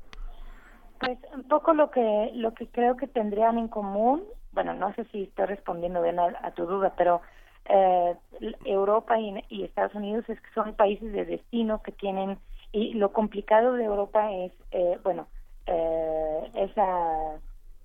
Pues 0.99 1.19
un 1.35 1.43
poco 1.43 1.75
lo 1.75 1.91
que, 1.91 2.31
lo 2.33 2.55
que 2.55 2.65
creo 2.67 2.97
que 2.97 3.05
tendrían 3.05 3.59
en 3.59 3.67
común, 3.67 4.23
bueno, 4.53 4.73
no 4.73 4.91
sé 4.95 5.05
si 5.11 5.25
estoy 5.25 5.45
respondiendo 5.45 6.01
bien 6.01 6.17
a, 6.19 6.51
tu 6.55 6.65
duda, 6.65 6.95
pero 6.97 7.21
eh, 7.65 8.15
Europa 8.65 9.19
y, 9.19 9.45
y 9.49 9.65
Estados 9.65 9.93
Unidos 9.93 10.25
es 10.29 10.41
que 10.41 10.49
son 10.55 10.73
países 10.73 11.13
de 11.13 11.25
destino 11.25 11.83
que 11.83 11.91
tienen 11.91 12.39
y 12.71 12.93
lo 12.93 13.13
complicado 13.13 13.73
de 13.73 13.85
Europa 13.85 14.31
es, 14.31 14.51
eh, 14.71 14.99
bueno, 15.03 15.27
eh, 15.65 16.51
esa, 16.55 17.35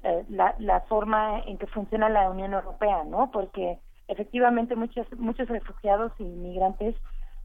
eh, 0.03 0.25
la, 0.29 0.55
la 0.59 0.81
forma 0.83 1.41
en 1.47 1.59
que 1.59 1.67
funciona 1.67 2.09
la 2.09 2.31
Unión 2.31 2.53
Europea, 2.53 3.05
¿no? 3.05 3.31
Porque 3.31 3.79
efectivamente 4.09 4.77
muchos, 4.77 5.07
muchos 5.19 5.49
refugiados 5.49 6.13
y 6.19 6.25
migrantes 6.25 6.97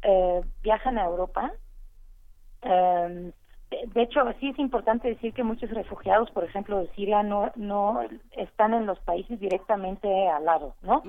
eh, 0.01 0.41
viajan 0.61 0.97
a 0.97 1.05
Europa. 1.05 1.51
Eh, 2.61 3.31
de 3.69 4.01
hecho, 4.01 4.21
sí 4.39 4.49
es 4.49 4.59
importante 4.59 5.09
decir 5.09 5.33
que 5.33 5.43
muchos 5.43 5.69
refugiados, 5.71 6.31
por 6.31 6.45
ejemplo, 6.45 6.79
de 6.79 6.87
Siria, 6.95 7.21
no, 7.21 7.51
no 7.57 7.99
están 8.31 8.73
en 8.73 8.85
los 8.85 8.97
países 8.99 9.39
directamente 9.41 10.07
al 10.29 10.45
lado, 10.45 10.75
¿no? 10.81 11.01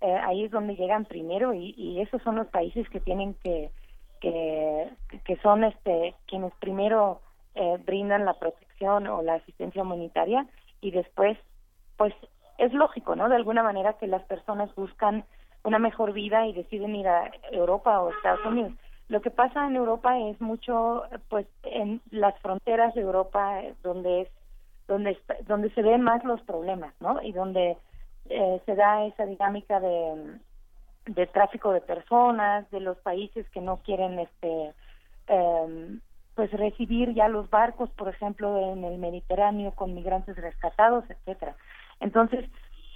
eh, 0.00 0.16
ahí 0.24 0.44
es 0.44 0.50
donde 0.50 0.74
llegan 0.74 1.04
primero 1.04 1.52
y, 1.52 1.74
y 1.76 2.00
esos 2.00 2.22
son 2.22 2.36
los 2.36 2.46
países 2.46 2.88
que 2.88 3.00
tienen 3.00 3.34
que 3.34 3.70
que, 4.20 4.90
que 5.24 5.36
son 5.36 5.64
este 5.64 6.14
quienes 6.26 6.52
primero 6.60 7.20
eh, 7.54 7.78
brindan 7.84 8.24
la 8.24 8.34
protección 8.34 9.06
o 9.06 9.22
la 9.22 9.34
asistencia 9.34 9.82
humanitaria 9.82 10.46
y 10.80 10.90
después 10.90 11.38
pues 11.96 12.14
es 12.58 12.72
lógico 12.72 13.16
no 13.16 13.28
de 13.28 13.36
alguna 13.36 13.62
manera 13.62 13.94
que 13.94 14.06
las 14.06 14.22
personas 14.24 14.74
buscan 14.74 15.24
una 15.64 15.78
mejor 15.78 16.12
vida 16.12 16.46
y 16.46 16.52
deciden 16.52 16.94
ir 16.94 17.08
a 17.08 17.30
Europa 17.50 18.00
o 18.00 18.10
Estados 18.10 18.44
Unidos. 18.46 18.72
Lo 19.08 19.20
que 19.20 19.30
pasa 19.30 19.66
en 19.66 19.76
Europa 19.76 20.18
es 20.18 20.40
mucho 20.40 21.02
pues 21.28 21.46
en 21.62 22.00
las 22.10 22.38
fronteras 22.40 22.94
de 22.94 23.00
Europa 23.00 23.60
donde 23.82 24.22
es 24.22 24.28
donde 24.86 25.18
donde 25.46 25.70
se 25.70 25.82
ven 25.82 26.02
más 26.02 26.24
los 26.24 26.40
problemas 26.42 26.94
no 27.00 27.20
y 27.22 27.32
donde 27.32 27.76
eh, 28.30 28.62
se 28.66 28.74
da 28.74 29.04
esa 29.06 29.26
dinámica 29.26 29.80
de 29.80 30.38
de 31.08 31.26
tráfico 31.26 31.72
de 31.72 31.80
personas, 31.80 32.70
de 32.70 32.80
los 32.80 32.98
países 32.98 33.48
que 33.50 33.60
no 33.60 33.78
quieren 33.78 34.18
este 34.18 34.72
eh, 35.28 35.98
pues 36.34 36.52
recibir 36.52 37.14
ya 37.14 37.28
los 37.28 37.50
barcos, 37.50 37.90
por 37.90 38.08
ejemplo, 38.08 38.72
en 38.72 38.84
el 38.84 38.98
Mediterráneo 38.98 39.72
con 39.72 39.94
migrantes 39.94 40.36
rescatados, 40.36 41.04
etcétera. 41.10 41.56
Entonces, 41.98 42.48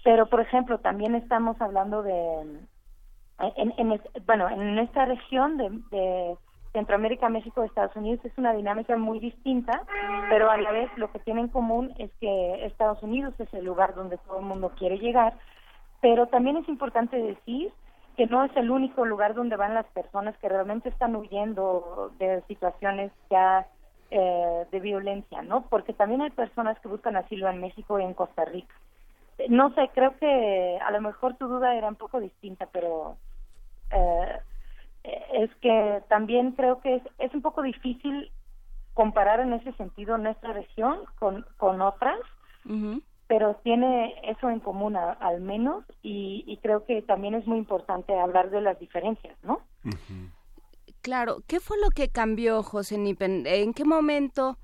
pero 0.05 0.27
por 0.27 0.41
ejemplo, 0.41 0.79
también 0.79 1.15
estamos 1.15 1.61
hablando 1.61 2.03
de 2.03 2.61
en, 3.57 3.75
en 3.77 4.01
bueno, 4.27 4.49
en 4.49 4.79
esta 4.79 5.07
región 5.07 5.57
de, 5.57 5.71
de 5.91 6.37
Centroamérica, 6.73 7.29
México, 7.29 7.65
Estados 7.65 7.95
Unidos 7.97 8.25
es 8.25 8.33
una 8.39 8.53
dinámica 8.55 8.97
muy 8.97 9.19
distinta, 9.19 9.83
pero 10.29 10.51
a 10.51 10.57
la 10.57 10.71
vez 10.71 10.91
lo 10.97 11.11
que 11.11 11.19
tiene 11.19 11.41
en 11.41 11.49
común 11.49 11.93
es 11.99 12.11
que 12.21 12.65
Estados 12.65 13.03
Unidos 13.03 13.35
es 13.39 13.53
el 13.53 13.65
lugar 13.65 13.95
donde 13.95 14.19
todo 14.19 14.39
el 14.39 14.47
mundo 14.47 14.73
quiere 14.79 14.99
llegar, 14.99 15.35
pero 16.01 16.29
también 16.29 16.57
es 16.57 16.69
importante 16.69 17.17
decir 17.17 17.73
que 18.17 18.27
no 18.27 18.45
es 18.45 18.55
el 18.57 18.71
único 18.71 19.05
lugar 19.05 19.35
donde 19.35 19.57
van 19.57 19.75
las 19.75 19.87
personas 19.87 20.37
que 20.39 20.49
realmente 20.49 20.89
están 20.89 21.17
huyendo 21.17 22.13
de 22.19 22.43
situaciones 22.49 23.13
ya 23.31 23.67
eh, 24.11 24.67
de 24.71 24.81
violencia, 24.81 25.43
¿no? 25.43 25.63
Porque 25.69 25.93
también 25.93 26.21
hay 26.21 26.31
personas 26.31 26.79
que 26.81 26.89
buscan 26.89 27.17
asilo 27.17 27.49
en 27.49 27.61
México 27.61 27.99
y 27.99 28.05
en 28.05 28.15
Costa 28.15 28.45
Rica. 28.45 28.75
No 29.49 29.75
sé, 29.75 29.91
creo 29.95 30.17
que 30.19 30.79
a 30.85 30.91
lo 30.91 31.01
mejor 31.01 31.37
tu 31.37 31.49
duda 31.49 31.75
era 31.75 31.89
un 31.89 31.97
poco 31.97 32.21
distinta, 32.21 32.67
pero 32.71 33.17
eh, 33.91 34.39
es 35.33 35.51
que 35.57 36.03
también 36.09 36.53
creo 36.53 36.81
que 36.81 36.97
es, 36.97 37.03
es 37.19 37.35
un 37.35 37.43
poco 37.43 37.63
difícil 37.63 38.31
comparar 38.95 39.41
en 39.41 39.55
ese 39.55 39.73
sentido 39.73 40.19
nuestra 40.19 40.53
región 40.53 40.99
con, 41.19 41.47
con 41.57 41.81
otras, 41.81 42.19
pero 43.33 43.57
tiene 43.65 44.15
eso 44.25 44.51
en 44.51 44.61
común 44.61 44.95
al 44.95 45.41
menos 45.41 45.85
y, 46.03 46.59
creo 46.61 46.85
que 46.85 47.01
también 47.01 47.35
es 47.35 47.47
muy 47.47 47.57
importante 47.57 48.13
hablar 48.13 48.51
de 48.51 48.61
las 48.61 48.79
diferencias, 48.79 49.35
¿no? 49.43 49.63
Claro, 51.01 51.39
¿qué 51.47 51.59
fue 51.59 51.79
lo 51.83 51.89
que 51.89 52.11
cambió, 52.11 52.63
José 52.63 52.99
Nipen? 52.99 53.47
¿En 53.47 53.73
qué 53.73 53.87
momento 53.87 54.59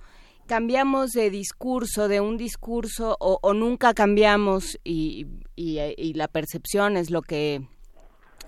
cambiamos 0.46 1.12
de 1.12 1.30
discurso, 1.30 2.08
de 2.08 2.20
un 2.20 2.36
discurso, 2.36 3.16
o, 3.20 3.54
nunca 3.54 3.94
cambiamos 3.94 4.78
y, 4.84 5.26
y, 5.56 6.12
la 6.12 6.28
percepción 6.28 6.98
es 6.98 7.10
lo 7.10 7.22
que 7.22 7.62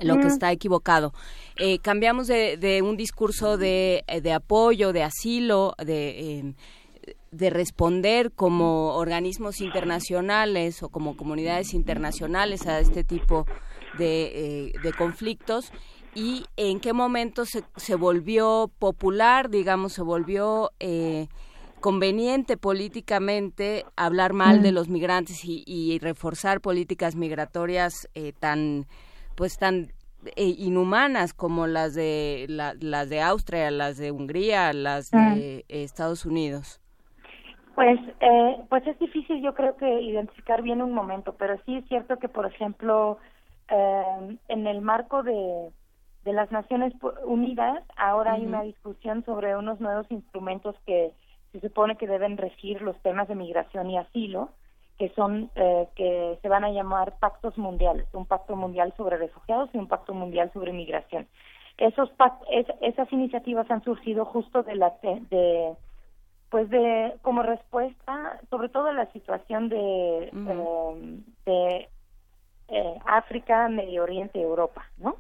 lo 0.01 0.19
que 0.19 0.29
está 0.29 0.51
equivocado. 0.51 1.13
Eh, 1.57 1.79
cambiamos 1.79 2.27
de, 2.27 2.57
de, 2.57 2.81
un 2.81 2.97
discurso 2.97 3.59
de, 3.59 4.03
de 4.23 4.33
apoyo, 4.33 4.95
de 4.95 5.03
asilo, 5.03 5.75
de, 5.79 6.39
em, 6.39 6.55
de 7.31 7.51
responder 7.51 8.33
como 8.33 8.95
organismos 8.97 9.61
internacionales 9.61 10.83
o 10.83 10.89
como 10.89 11.17
comunidades 11.17 11.75
internacionales 11.75 12.67
a 12.67 12.81
este 12.81 13.05
tipo 13.05 13.47
de, 13.99 14.67
eh, 14.69 14.73
de 14.83 14.93
conflictos 14.93 15.73
y 16.15 16.45
en 16.57 16.81
qué 16.81 16.93
momento 16.93 17.45
se, 17.45 17.63
se, 17.77 17.95
volvió 17.95 18.71
popular, 18.81 19.49
digamos, 19.49 19.93
se 19.93 20.03
volvió 20.03 20.73
eh, 20.81 21.29
conveniente 21.81 22.57
políticamente 22.57 23.87
hablar 23.95 24.33
mal 24.33 24.61
de 24.61 24.73
los 24.73 24.89
migrantes 24.89 25.45
y, 25.45 25.63
y 25.67 25.99
reforzar 26.01 26.61
políticas 26.61 27.15
migratorias 27.15 28.09
eh, 28.15 28.33
tan 28.39 28.87
pues 29.37 29.57
tan 29.57 29.93
inhumanas 30.37 31.33
como 31.33 31.67
las 31.67 31.95
de 31.95 32.45
las 32.49 33.09
de 33.09 33.23
Austria, 33.23 33.71
las 33.71 33.97
de 33.97 34.11
Hungría, 34.11 34.75
las 34.75 35.11
de 35.11 35.65
Estados 35.69 36.27
Unidos. 36.27 36.81
Pues, 37.81 37.99
eh, 38.21 38.57
pues 38.69 38.87
es 38.87 38.99
difícil 38.99 39.41
yo 39.41 39.55
creo 39.55 39.75
que 39.79 40.03
identificar 40.03 40.61
bien 40.61 40.83
un 40.83 40.93
momento, 40.93 41.37
pero 41.39 41.57
sí 41.65 41.77
es 41.77 41.89
cierto 41.89 42.19
que, 42.19 42.29
por 42.29 42.45
ejemplo, 42.45 43.17
eh, 43.71 44.37
en 44.49 44.67
el 44.67 44.83
marco 44.83 45.23
de, 45.23 45.71
de 46.25 46.33
las 46.35 46.53
Naciones 46.53 46.93
Unidas, 47.25 47.83
ahora 47.97 48.35
hay 48.35 48.45
una 48.45 48.65
discusión 48.65 49.25
sobre 49.25 49.57
unos 49.57 49.81
nuevos 49.81 50.05
instrumentos 50.11 50.77
que 50.85 51.13
se 51.53 51.61
supone 51.61 51.97
que 51.97 52.07
deben 52.07 52.37
regir 52.37 52.83
los 52.83 53.01
temas 53.01 53.29
de 53.29 53.35
migración 53.35 53.89
y 53.89 53.97
asilo, 53.97 54.51
que 54.99 55.09
son 55.15 55.51
eh, 55.55 55.89
que 55.97 56.39
se 56.43 56.49
van 56.51 56.65
a 56.65 56.73
llamar 56.73 57.15
pactos 57.19 57.57
mundiales, 57.57 58.07
un 58.13 58.27
pacto 58.27 58.57
mundial 58.57 58.93
sobre 58.99 59.17
refugiados 59.17 59.71
y 59.73 59.79
un 59.79 59.89
pacto 59.89 60.13
mundial 60.13 60.53
sobre 60.53 60.75
migración. 60.75 61.29
Esos 61.79 62.13
esas 62.83 63.11
iniciativas 63.11 63.71
han 63.71 63.83
surgido 63.83 64.27
justo 64.27 64.65
de 64.65 64.75
la 64.75 64.93
de 65.03 65.75
pues 66.51 66.69
de 66.69 67.15
como 67.23 67.43
respuesta 67.43 68.41
sobre 68.51 68.69
todo 68.69 68.87
a 68.89 68.93
la 68.93 69.11
situación 69.13 69.69
de 69.69 70.29
em, 70.29 71.25
de 71.47 71.89
eh, 72.69 72.99
África 73.07 73.69
Medio 73.69 74.03
Oriente 74.03 74.41
Europa 74.41 74.85
no 74.99 75.17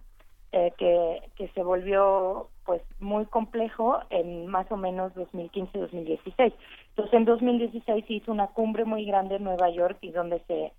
eh, 0.52 0.72
que 0.76 1.22
que 1.36 1.48
se 1.48 1.62
volvió 1.62 2.48
pues 2.64 2.82
muy 2.98 3.26
complejo 3.26 4.00
en 4.10 4.46
más 4.46 4.70
o 4.70 4.76
menos 4.76 5.12
2015-2016 5.14 6.52
entonces 6.90 7.14
en 7.14 7.24
2016 7.24 8.04
se 8.06 8.12
hizo 8.12 8.32
una 8.32 8.48
cumbre 8.48 8.84
muy 8.84 9.04
grande 9.04 9.36
en 9.36 9.44
Nueva 9.44 9.70
York 9.70 9.98
y 10.00 10.10
donde 10.10 10.40
se 10.46 10.72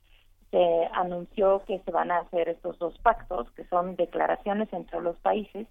se 0.52 0.90
anunció 0.94 1.64
que 1.66 1.80
se 1.80 1.92
van 1.92 2.12
a 2.12 2.20
hacer 2.20 2.50
estos 2.50 2.78
dos 2.78 2.98
pactos 3.00 3.50
que 3.52 3.64
son 3.66 3.96
declaraciones 3.96 4.68
entre 4.74 5.02
los 5.02 5.16
países 5.18 5.66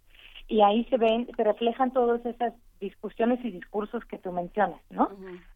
y 0.48 0.62
ahí 0.62 0.84
se 0.86 0.96
ven, 0.96 1.28
se 1.36 1.44
reflejan 1.44 1.92
todas 1.92 2.24
esas 2.26 2.54
discusiones 2.80 3.44
y 3.44 3.50
discursos 3.50 4.04
que 4.06 4.18
tú 4.18 4.32
mencionas, 4.32 4.80
¿no? 4.90 5.10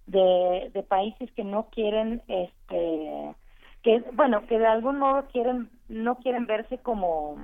de, 0.06 0.70
de 0.72 0.82
países 0.82 1.30
que 1.32 1.44
no 1.44 1.68
quieren, 1.70 2.22
este, 2.28 3.34
que, 3.82 4.04
bueno, 4.12 4.46
que 4.46 4.58
de 4.58 4.66
algún 4.66 4.98
modo 4.98 5.24
quieren, 5.32 5.70
no 5.88 6.16
quieren 6.16 6.46
verse 6.46 6.78
como, 6.78 7.36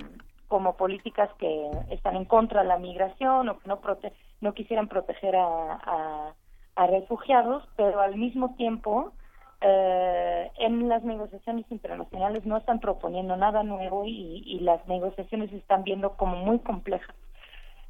como 0.47 0.77
políticas 0.77 1.29
que 1.39 1.69
están 1.89 2.15
en 2.15 2.25
contra 2.25 2.61
de 2.61 2.67
la 2.67 2.77
migración 2.77 3.49
o 3.49 3.59
que 3.59 3.67
no, 3.67 3.79
prote 3.79 4.13
no 4.39 4.53
quisieran 4.53 4.87
proteger 4.87 5.35
a, 5.35 5.73
a, 5.73 6.33
a 6.75 6.87
refugiados, 6.87 7.67
pero 7.75 7.99
al 8.01 8.15
mismo 8.15 8.55
tiempo 8.55 9.13
eh, 9.61 10.51
en 10.57 10.89
las 10.89 11.03
negociaciones 11.03 11.65
internacionales 11.69 12.45
no 12.45 12.57
están 12.57 12.79
proponiendo 12.79 13.37
nada 13.37 13.63
nuevo 13.63 14.05
y, 14.05 14.43
y 14.45 14.59
las 14.59 14.87
negociaciones 14.87 15.51
se 15.51 15.57
están 15.57 15.83
viendo 15.83 16.17
como 16.17 16.37
muy 16.37 16.59
complejas. 16.59 17.15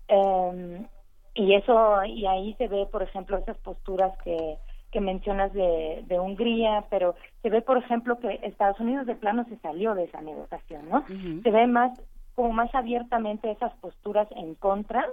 Eh, 0.07 0.85
y 1.33 1.55
eso, 1.55 2.03
y 2.03 2.25
ahí 2.25 2.53
se 2.55 2.67
ve, 2.67 2.87
por 2.91 3.03
ejemplo, 3.03 3.37
esas 3.37 3.57
posturas 3.59 4.17
que, 4.23 4.57
que 4.91 4.99
mencionas 4.99 5.53
de, 5.53 6.03
de 6.05 6.19
Hungría, 6.19 6.85
pero 6.89 7.15
se 7.41 7.49
ve, 7.49 7.61
por 7.61 7.77
ejemplo, 7.77 8.19
que 8.19 8.39
Estados 8.43 8.79
Unidos 8.79 9.05
de 9.07 9.15
plano 9.15 9.45
se 9.45 9.57
salió 9.57 9.95
de 9.95 10.03
esa 10.05 10.21
negociación, 10.21 10.89
¿no? 10.89 11.05
Se 11.07 11.49
ve 11.49 11.67
más, 11.67 11.97
como 12.35 12.51
más 12.51 12.73
abiertamente 12.75 13.49
esas 13.49 13.73
posturas 13.75 14.27
en 14.31 14.55
contra 14.55 15.07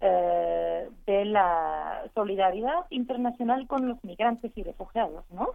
eh, 0.00 0.88
de 1.06 1.24
la 1.26 2.02
solidaridad 2.14 2.86
internacional 2.90 3.68
con 3.68 3.88
los 3.88 4.02
migrantes 4.02 4.50
y 4.56 4.64
refugiados, 4.64 5.24
¿no? 5.30 5.50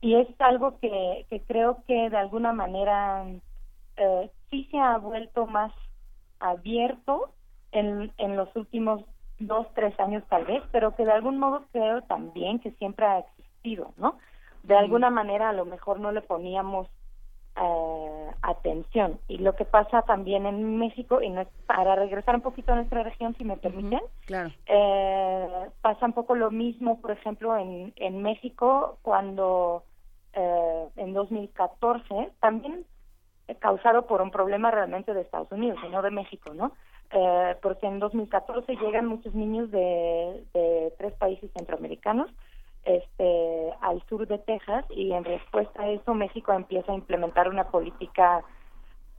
Y 0.00 0.14
es 0.14 0.28
algo 0.38 0.78
que, 0.78 1.26
que 1.28 1.42
creo 1.42 1.82
que 1.86 2.08
de 2.08 2.16
alguna 2.16 2.54
manera 2.54 3.26
eh, 3.98 4.30
sí 4.50 4.66
se 4.70 4.78
ha 4.78 4.96
vuelto 4.96 5.46
más 5.46 5.72
abierto 6.38 7.34
en, 7.72 8.10
en 8.16 8.36
los 8.36 8.48
últimos 8.56 9.04
dos, 9.40 9.66
tres 9.74 9.98
años 9.98 10.22
tal 10.28 10.44
vez, 10.44 10.62
pero 10.70 10.94
que 10.94 11.04
de 11.04 11.12
algún 11.12 11.38
modo 11.38 11.64
creo 11.72 12.02
también 12.02 12.60
que 12.60 12.70
siempre 12.72 13.06
ha 13.06 13.18
existido, 13.18 13.92
¿no? 13.96 14.18
De 14.62 14.76
alguna 14.76 15.10
manera 15.10 15.48
a 15.48 15.54
lo 15.54 15.64
mejor 15.64 15.98
no 15.98 16.12
le 16.12 16.20
poníamos 16.20 16.86
eh, 17.56 18.30
atención. 18.42 19.18
Y 19.26 19.38
lo 19.38 19.56
que 19.56 19.64
pasa 19.64 20.02
también 20.02 20.46
en 20.46 20.78
México, 20.78 21.22
y 21.22 21.30
no 21.30 21.44
para 21.66 21.96
regresar 21.96 22.34
un 22.34 22.42
poquito 22.42 22.72
a 22.72 22.76
nuestra 22.76 23.02
región, 23.02 23.34
si 23.36 23.44
me 23.44 23.56
permiten, 23.56 24.00
claro. 24.26 24.50
eh, 24.66 25.68
pasa 25.80 26.06
un 26.06 26.12
poco 26.12 26.34
lo 26.34 26.50
mismo, 26.50 27.00
por 27.00 27.10
ejemplo, 27.10 27.56
en, 27.56 27.92
en 27.96 28.22
México, 28.22 28.98
cuando 29.02 29.84
eh, 30.34 30.88
en 30.96 31.12
2014, 31.12 32.32
también 32.40 32.84
causado 33.58 34.06
por 34.06 34.22
un 34.22 34.30
problema 34.30 34.70
realmente 34.70 35.12
de 35.12 35.22
Estados 35.22 35.50
Unidos 35.50 35.78
y 35.84 35.88
no 35.88 36.02
de 36.02 36.10
México, 36.10 36.54
¿no? 36.54 36.72
Eh, 37.12 37.56
porque 37.60 37.88
en 37.88 37.98
2014 37.98 38.76
llegan 38.76 39.06
muchos 39.06 39.34
niños 39.34 39.68
de, 39.72 40.44
tres 40.96 41.12
países 41.14 41.50
centroamericanos 41.56 42.30
este, 42.84 43.72
al 43.80 44.00
sur 44.08 44.28
de 44.28 44.38
Texas 44.38 44.84
y 44.90 45.12
en 45.12 45.24
respuesta 45.24 45.82
a 45.82 45.88
eso 45.88 46.14
México 46.14 46.52
empieza 46.52 46.92
a 46.92 46.94
implementar 46.94 47.48
una 47.48 47.64
política 47.64 48.44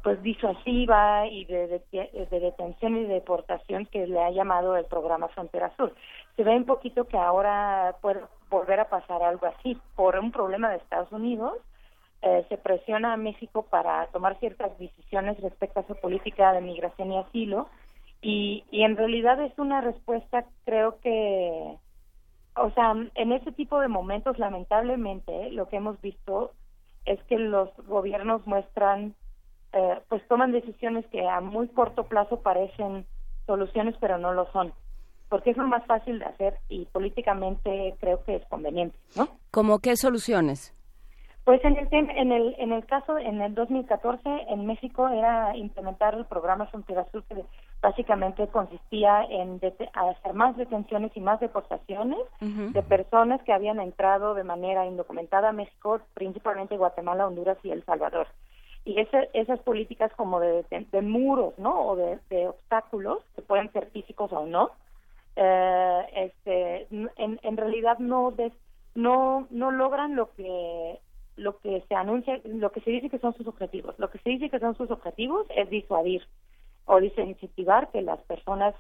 pues 0.04 0.22
disuasiva 0.24 1.28
y 1.28 1.46
de, 1.46 1.82
de, 1.92 2.40
detención 2.40 2.96
y 2.96 3.06
deportación 3.06 3.86
que 3.86 4.08
le 4.08 4.20
ha 4.20 4.32
llamado 4.32 4.78
el 4.78 4.86
programa 4.86 5.28
Frontera 5.28 5.72
Sur. 5.76 5.94
Se 6.38 6.44
ve 6.44 6.56
un 6.56 6.66
poquito 6.66 7.06
que 7.06 7.18
ahora 7.18 7.98
puede 8.02 8.22
volver 8.50 8.80
a 8.80 8.90
pasar 8.90 9.22
algo 9.22 9.46
así 9.46 9.78
por 9.96 10.18
un 10.18 10.32
problema 10.32 10.70
de 10.70 10.78
Estados 10.78 11.12
Unidos. 11.12 11.54
Eh, 12.24 12.46
se 12.50 12.58
presiona 12.58 13.14
a 13.14 13.18
México 13.18 13.64
para 13.70 14.08
tomar 14.08 14.40
ciertas 14.40 14.76
decisiones 14.80 15.40
respecto 15.40 15.82
a 15.82 15.88
su 15.88 15.96
política 15.96 16.52
de 16.54 16.62
migración 16.62 17.12
y 17.12 17.18
asilo 17.18 17.68
y, 18.22 18.64
y 18.70 18.84
en 18.84 18.96
realidad 18.96 19.42
es 19.42 19.58
una 19.58 19.82
respuesta 19.82 20.46
creo 20.66 21.00
que 21.00 21.78
o 22.56 22.70
sea 22.72 22.94
en 23.16 23.32
ese 23.32 23.52
tipo 23.52 23.80
de 23.80 23.88
momentos 23.88 24.38
lamentablemente 24.38 25.52
lo 25.52 25.68
que 25.68 25.78
hemos 25.78 26.00
visto 26.02 26.52
es 27.06 27.22
que 27.24 27.38
los 27.38 27.70
gobiernos 27.88 28.46
muestran 28.46 29.16
eh, 29.74 30.00
pues 30.08 30.26
toman 30.28 30.52
decisiones 30.52 31.06
que 31.08 31.28
a 31.28 31.42
muy 31.42 31.68
corto 31.70 32.04
plazo 32.04 32.42
parecen 32.42 33.06
soluciones 33.48 33.96
pero 34.00 34.18
no 34.20 34.34
lo 34.34 34.52
son 34.52 34.72
porque 35.30 35.52
es 35.52 35.58
lo 35.58 35.66
más 35.66 35.86
fácil 35.86 36.20
de 36.20 36.26
hacer 36.26 36.58
y 36.70 36.86
políticamente 36.86 37.96
creo 38.00 38.24
que 38.24 38.36
es 38.36 38.46
conveniente 38.50 38.98
no 39.16 39.30
¿Cómo 39.50 39.80
qué 39.80 39.96
soluciones 39.96 40.76
pues 41.44 41.60
en 41.66 41.76
el, 41.76 41.88
en 41.92 42.32
el 42.32 42.56
en 42.60 42.72
el 42.72 42.86
caso 42.86 43.18
en 43.18 43.42
el 43.42 43.56
2014 43.56 44.22
en 44.50 44.68
México 44.68 45.08
era 45.08 45.58
implementar 45.58 46.14
el 46.14 46.26
programa 46.26 46.68
Frontera 46.68 47.08
Sur 47.12 47.24
que 47.24 47.44
básicamente 47.82 48.48
consistía 48.48 49.24
en 49.30 49.60
hacer 49.94 50.34
más 50.34 50.56
detenciones 50.56 51.12
y 51.16 51.20
más 51.20 51.40
deportaciones 51.40 52.20
de 52.40 52.84
personas 52.84 53.42
que 53.44 53.54
habían 53.54 53.80
entrado 53.80 54.36
de 54.36 54.44
manera 54.44 54.86
indocumentada 54.86 55.50
a 55.50 55.54
México, 55.54 56.00
principalmente 56.14 56.78
Guatemala, 56.78 57.28
Honduras 57.28 57.58
y 57.64 57.72
El 57.72 57.84
Salvador. 57.84 58.28
y 58.86 59.00
ese, 59.00 59.30
esas 59.34 59.60
políticas 59.60 60.12
como 60.16 60.40
de, 60.40 60.64
de, 60.70 61.02
muros, 61.02 61.58
¿no? 61.58 61.88
O 61.88 61.96
de, 61.96 62.20
de, 62.30 62.48
obstáculos, 62.48 63.24
que 63.36 63.42
pueden 63.42 63.72
ser 63.72 63.88
físicos 63.92 64.32
o 64.34 64.46
no, 64.46 64.72
eh, 65.36 66.06
este, 66.16 66.88
en, 66.92 67.40
en 67.42 67.58
realidad 67.58 68.00
no, 68.00 68.34
no, 68.96 69.48
no 69.50 69.72
logran 69.72 70.16
lo 70.16 70.32
que 70.34 71.00
lo 71.38 71.58
que 71.60 71.84
se 71.88 71.96
anuncia, 71.96 72.40
lo 72.44 72.72
que 72.72 72.82
se 72.82 72.92
dice 72.92 73.10
que 73.10 73.18
son 73.18 73.34
sus 73.34 73.48
objetivos. 73.48 73.98
Lo 73.98 74.12
que 74.12 74.20
se 74.20 74.30
dice 74.30 74.50
que 74.50 74.60
son 74.60 74.76
sus 74.76 74.92
objetivos 74.92 75.48
es 75.56 75.70
disuadir 75.70 76.22
o 76.86 77.00
dice 77.00 77.22
incentivar 77.22 77.90
que 77.92 78.02
las 78.02 78.22
personas 78.24 78.76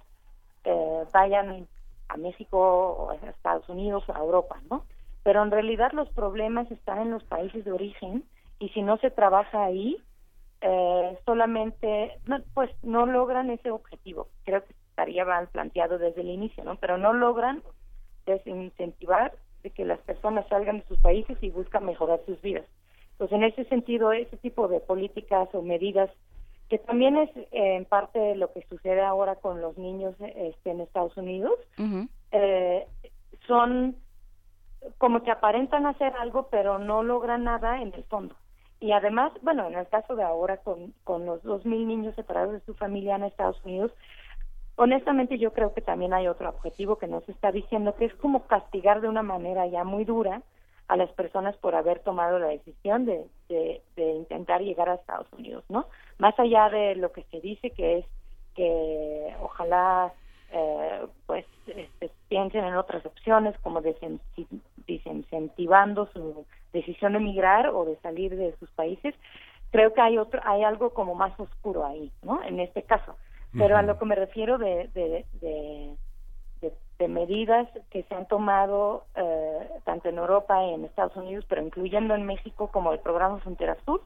eh, 0.63 1.03
vayan 1.13 1.67
a 2.07 2.17
México 2.17 3.09
a 3.11 3.29
Estados 3.29 3.67
Unidos 3.69 4.03
a 4.09 4.19
Europa, 4.19 4.61
¿no? 4.69 4.85
Pero 5.23 5.43
en 5.43 5.51
realidad 5.51 5.91
los 5.93 6.09
problemas 6.09 6.69
están 6.71 6.99
en 6.99 7.11
los 7.11 7.23
países 7.23 7.63
de 7.63 7.71
origen 7.71 8.23
y 8.59 8.69
si 8.69 8.81
no 8.81 8.97
se 8.97 9.11
trabaja 9.11 9.63
ahí, 9.63 9.97
eh, 10.61 11.17
solamente, 11.25 12.19
no, 12.25 12.39
pues 12.53 12.69
no 12.83 13.05
logran 13.05 13.49
ese 13.49 13.71
objetivo. 13.71 14.27
Creo 14.43 14.63
que 14.63 14.73
estaría 14.89 15.25
mal 15.25 15.47
planteado 15.47 15.97
desde 15.97 16.21
el 16.21 16.29
inicio, 16.29 16.63
¿no? 16.63 16.75
Pero 16.75 16.97
no 16.97 17.13
logran 17.13 17.63
desincentivar 18.25 19.33
de 19.63 19.71
que 19.71 19.85
las 19.85 19.99
personas 19.99 20.47
salgan 20.47 20.79
de 20.79 20.85
sus 20.85 20.99
países 20.99 21.37
y 21.41 21.49
buscan 21.49 21.85
mejorar 21.85 22.19
sus 22.25 22.39
vidas. 22.41 22.65
Pues 23.17 23.31
en 23.31 23.43
ese 23.43 23.65
sentido, 23.65 24.11
ese 24.11 24.37
tipo 24.37 24.67
de 24.67 24.79
políticas 24.79 25.49
o 25.53 25.61
medidas, 25.61 26.09
que 26.71 26.77
también 26.77 27.17
es 27.17 27.29
eh, 27.35 27.75
en 27.75 27.83
parte 27.83 28.33
lo 28.37 28.53
que 28.53 28.65
sucede 28.69 29.01
ahora 29.01 29.35
con 29.35 29.59
los 29.59 29.77
niños 29.77 30.15
este, 30.21 30.71
en 30.71 30.79
Estados 30.79 31.17
Unidos, 31.17 31.51
eh, 32.31 32.87
son 33.45 33.97
como 34.97 35.21
que 35.21 35.31
aparentan 35.31 35.85
hacer 35.85 36.13
algo, 36.17 36.47
pero 36.49 36.79
no 36.79 37.03
logran 37.03 37.43
nada 37.43 37.81
en 37.81 37.93
el 37.93 38.05
fondo. 38.05 38.37
Y 38.79 38.93
además, 38.93 39.33
bueno, 39.41 39.67
en 39.67 39.75
el 39.75 39.85
caso 39.89 40.15
de 40.15 40.23
ahora 40.23 40.57
con, 40.63 40.93
con 41.03 41.25
los 41.25 41.43
dos 41.43 41.65
mil 41.65 41.85
niños 41.85 42.15
separados 42.15 42.53
de 42.53 42.61
su 42.61 42.73
familia 42.73 43.17
en 43.17 43.23
Estados 43.23 43.59
Unidos, 43.65 43.91
honestamente 44.77 45.37
yo 45.37 45.51
creo 45.51 45.73
que 45.73 45.81
también 45.81 46.13
hay 46.13 46.29
otro 46.29 46.47
objetivo 46.47 46.97
que 46.97 47.07
nos 47.07 47.27
está 47.27 47.51
diciendo, 47.51 47.95
que 47.97 48.05
es 48.05 48.13
como 48.15 48.47
castigar 48.47 49.01
de 49.01 49.09
una 49.09 49.23
manera 49.23 49.67
ya 49.67 49.83
muy 49.83 50.05
dura 50.05 50.41
a 50.91 50.97
las 50.97 51.09
personas 51.13 51.55
por 51.55 51.73
haber 51.73 51.99
tomado 51.99 52.37
la 52.37 52.47
decisión 52.47 53.05
de, 53.05 53.23
de, 53.47 53.81
intentar 53.95 54.59
llegar 54.59 54.89
a 54.89 54.95
Estados 54.95 55.31
Unidos, 55.31 55.63
¿no? 55.69 55.87
Más 56.17 56.37
allá 56.37 56.67
de 56.69 56.95
lo 56.95 57.13
que 57.13 57.23
se 57.31 57.39
dice 57.39 57.69
que 57.69 57.99
es 57.99 58.05
que 58.55 59.33
ojalá 59.41 60.11
eh, 60.51 61.07
pues 61.27 61.45
este, 61.67 62.11
piensen 62.27 62.65
en 62.65 62.75
otras 62.75 63.05
opciones 63.05 63.57
como 63.59 63.81
desincentivando 64.85 66.07
su 66.07 66.45
decisión 66.73 67.13
de 67.13 67.19
emigrar 67.19 67.69
o 67.69 67.85
de 67.85 67.95
salir 68.01 68.35
de 68.35 68.53
sus 68.57 68.69
países 68.71 69.15
creo 69.69 69.93
que 69.93 70.01
hay 70.01 70.17
otro 70.17 70.41
hay 70.43 70.63
algo 70.63 70.89
como 70.89 71.15
más 71.15 71.39
oscuro 71.39 71.85
ahí 71.85 72.11
no 72.21 72.43
en 72.43 72.59
este 72.59 72.83
caso. 72.83 73.15
Pero 73.57 73.75
a 73.75 73.81
lo 73.81 73.97
que 73.97 74.05
me 74.05 74.15
refiero 74.15 74.57
de, 74.57 74.89
de, 74.93 75.25
de, 75.41 75.95
medidas 77.07 77.67
que 77.89 78.03
se 78.03 78.15
han 78.15 78.27
tomado 78.27 79.05
eh, 79.15 79.69
tanto 79.85 80.09
en 80.09 80.17
Europa 80.17 80.63
y 80.63 80.73
en 80.73 80.85
Estados 80.85 81.15
Unidos, 81.15 81.45
pero 81.47 81.61
incluyendo 81.63 82.15
en 82.15 82.25
México 82.25 82.69
como 82.71 82.93
el 82.93 82.99
programa 82.99 83.39
Frontera 83.39 83.77
Sur, 83.85 84.03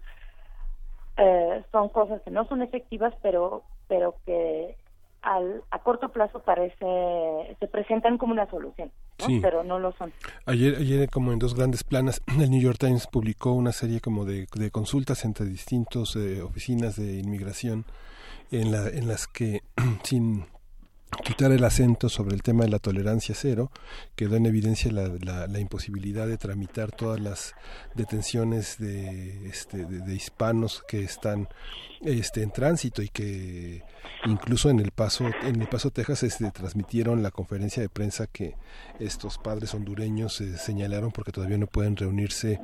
eh, 1.17 1.63
son 1.71 1.89
cosas 1.89 2.21
que 2.23 2.31
no 2.31 2.45
son 2.47 2.61
efectivas, 2.61 3.13
pero, 3.21 3.63
pero 3.87 4.15
que 4.25 4.75
al, 5.21 5.63
a 5.71 5.79
corto 5.79 6.09
plazo 6.09 6.39
parece 6.39 6.85
se 7.59 7.67
presentan 7.67 8.17
como 8.17 8.33
una 8.33 8.49
solución, 8.49 8.91
pero 9.41 9.63
no 9.63 9.79
lo 9.79 9.91
son. 9.93 10.11
Ayer, 10.45 10.75
ayer 10.75 11.09
como 11.09 11.31
en 11.31 11.39
dos 11.39 11.55
grandes 11.55 11.83
planas, 11.83 12.21
el 12.39 12.51
New 12.51 12.61
York 12.61 12.77
Times 12.79 13.07
publicó 13.07 13.53
una 13.53 13.71
serie 13.71 14.01
como 14.01 14.25
de, 14.25 14.47
de 14.53 14.71
consultas 14.71 15.25
entre 15.25 15.45
distintas 15.45 16.15
eh, 16.15 16.41
oficinas 16.41 16.95
de 16.95 17.19
inmigración 17.19 17.85
en, 18.51 18.71
la, 18.71 18.87
en 18.87 19.07
las 19.07 19.27
que 19.27 19.61
sin 20.03 20.45
quitar 21.23 21.51
el 21.51 21.63
acento 21.63 22.09
sobre 22.09 22.35
el 22.35 22.43
tema 22.43 22.63
de 22.63 22.69
la 22.69 22.79
tolerancia 22.79 23.35
cero, 23.35 23.71
quedó 24.15 24.35
en 24.35 24.45
evidencia 24.45 24.91
la, 24.91 25.47
la, 25.47 25.59
imposibilidad 25.59 26.27
de 26.27 26.37
tramitar 26.37 26.91
todas 26.91 27.19
las 27.19 27.55
detenciones 27.95 28.77
de, 28.77 29.47
este, 29.47 29.85
de, 29.85 30.15
hispanos 30.15 30.83
que 30.87 31.03
están 31.03 31.47
este, 32.01 32.43
en 32.43 32.51
tránsito 32.51 33.01
y 33.01 33.09
que 33.09 33.83
incluso 34.25 34.69
en 34.69 34.79
el 34.79 34.91
paso 34.91 35.25
en 35.43 35.61
el 35.61 35.67
paso 35.67 35.91
Texas 35.91 36.23
este, 36.23 36.51
transmitieron 36.51 37.23
la 37.23 37.31
conferencia 37.31 37.81
de 37.81 37.89
prensa 37.89 38.27
que 38.27 38.55
estos 38.99 39.37
padres 39.37 39.73
hondureños 39.73 40.41
eh, 40.41 40.57
señalaron 40.57 41.11
porque 41.11 41.31
todavía 41.31 41.57
no 41.57 41.67
pueden 41.67 41.95
reunirse 41.95 42.59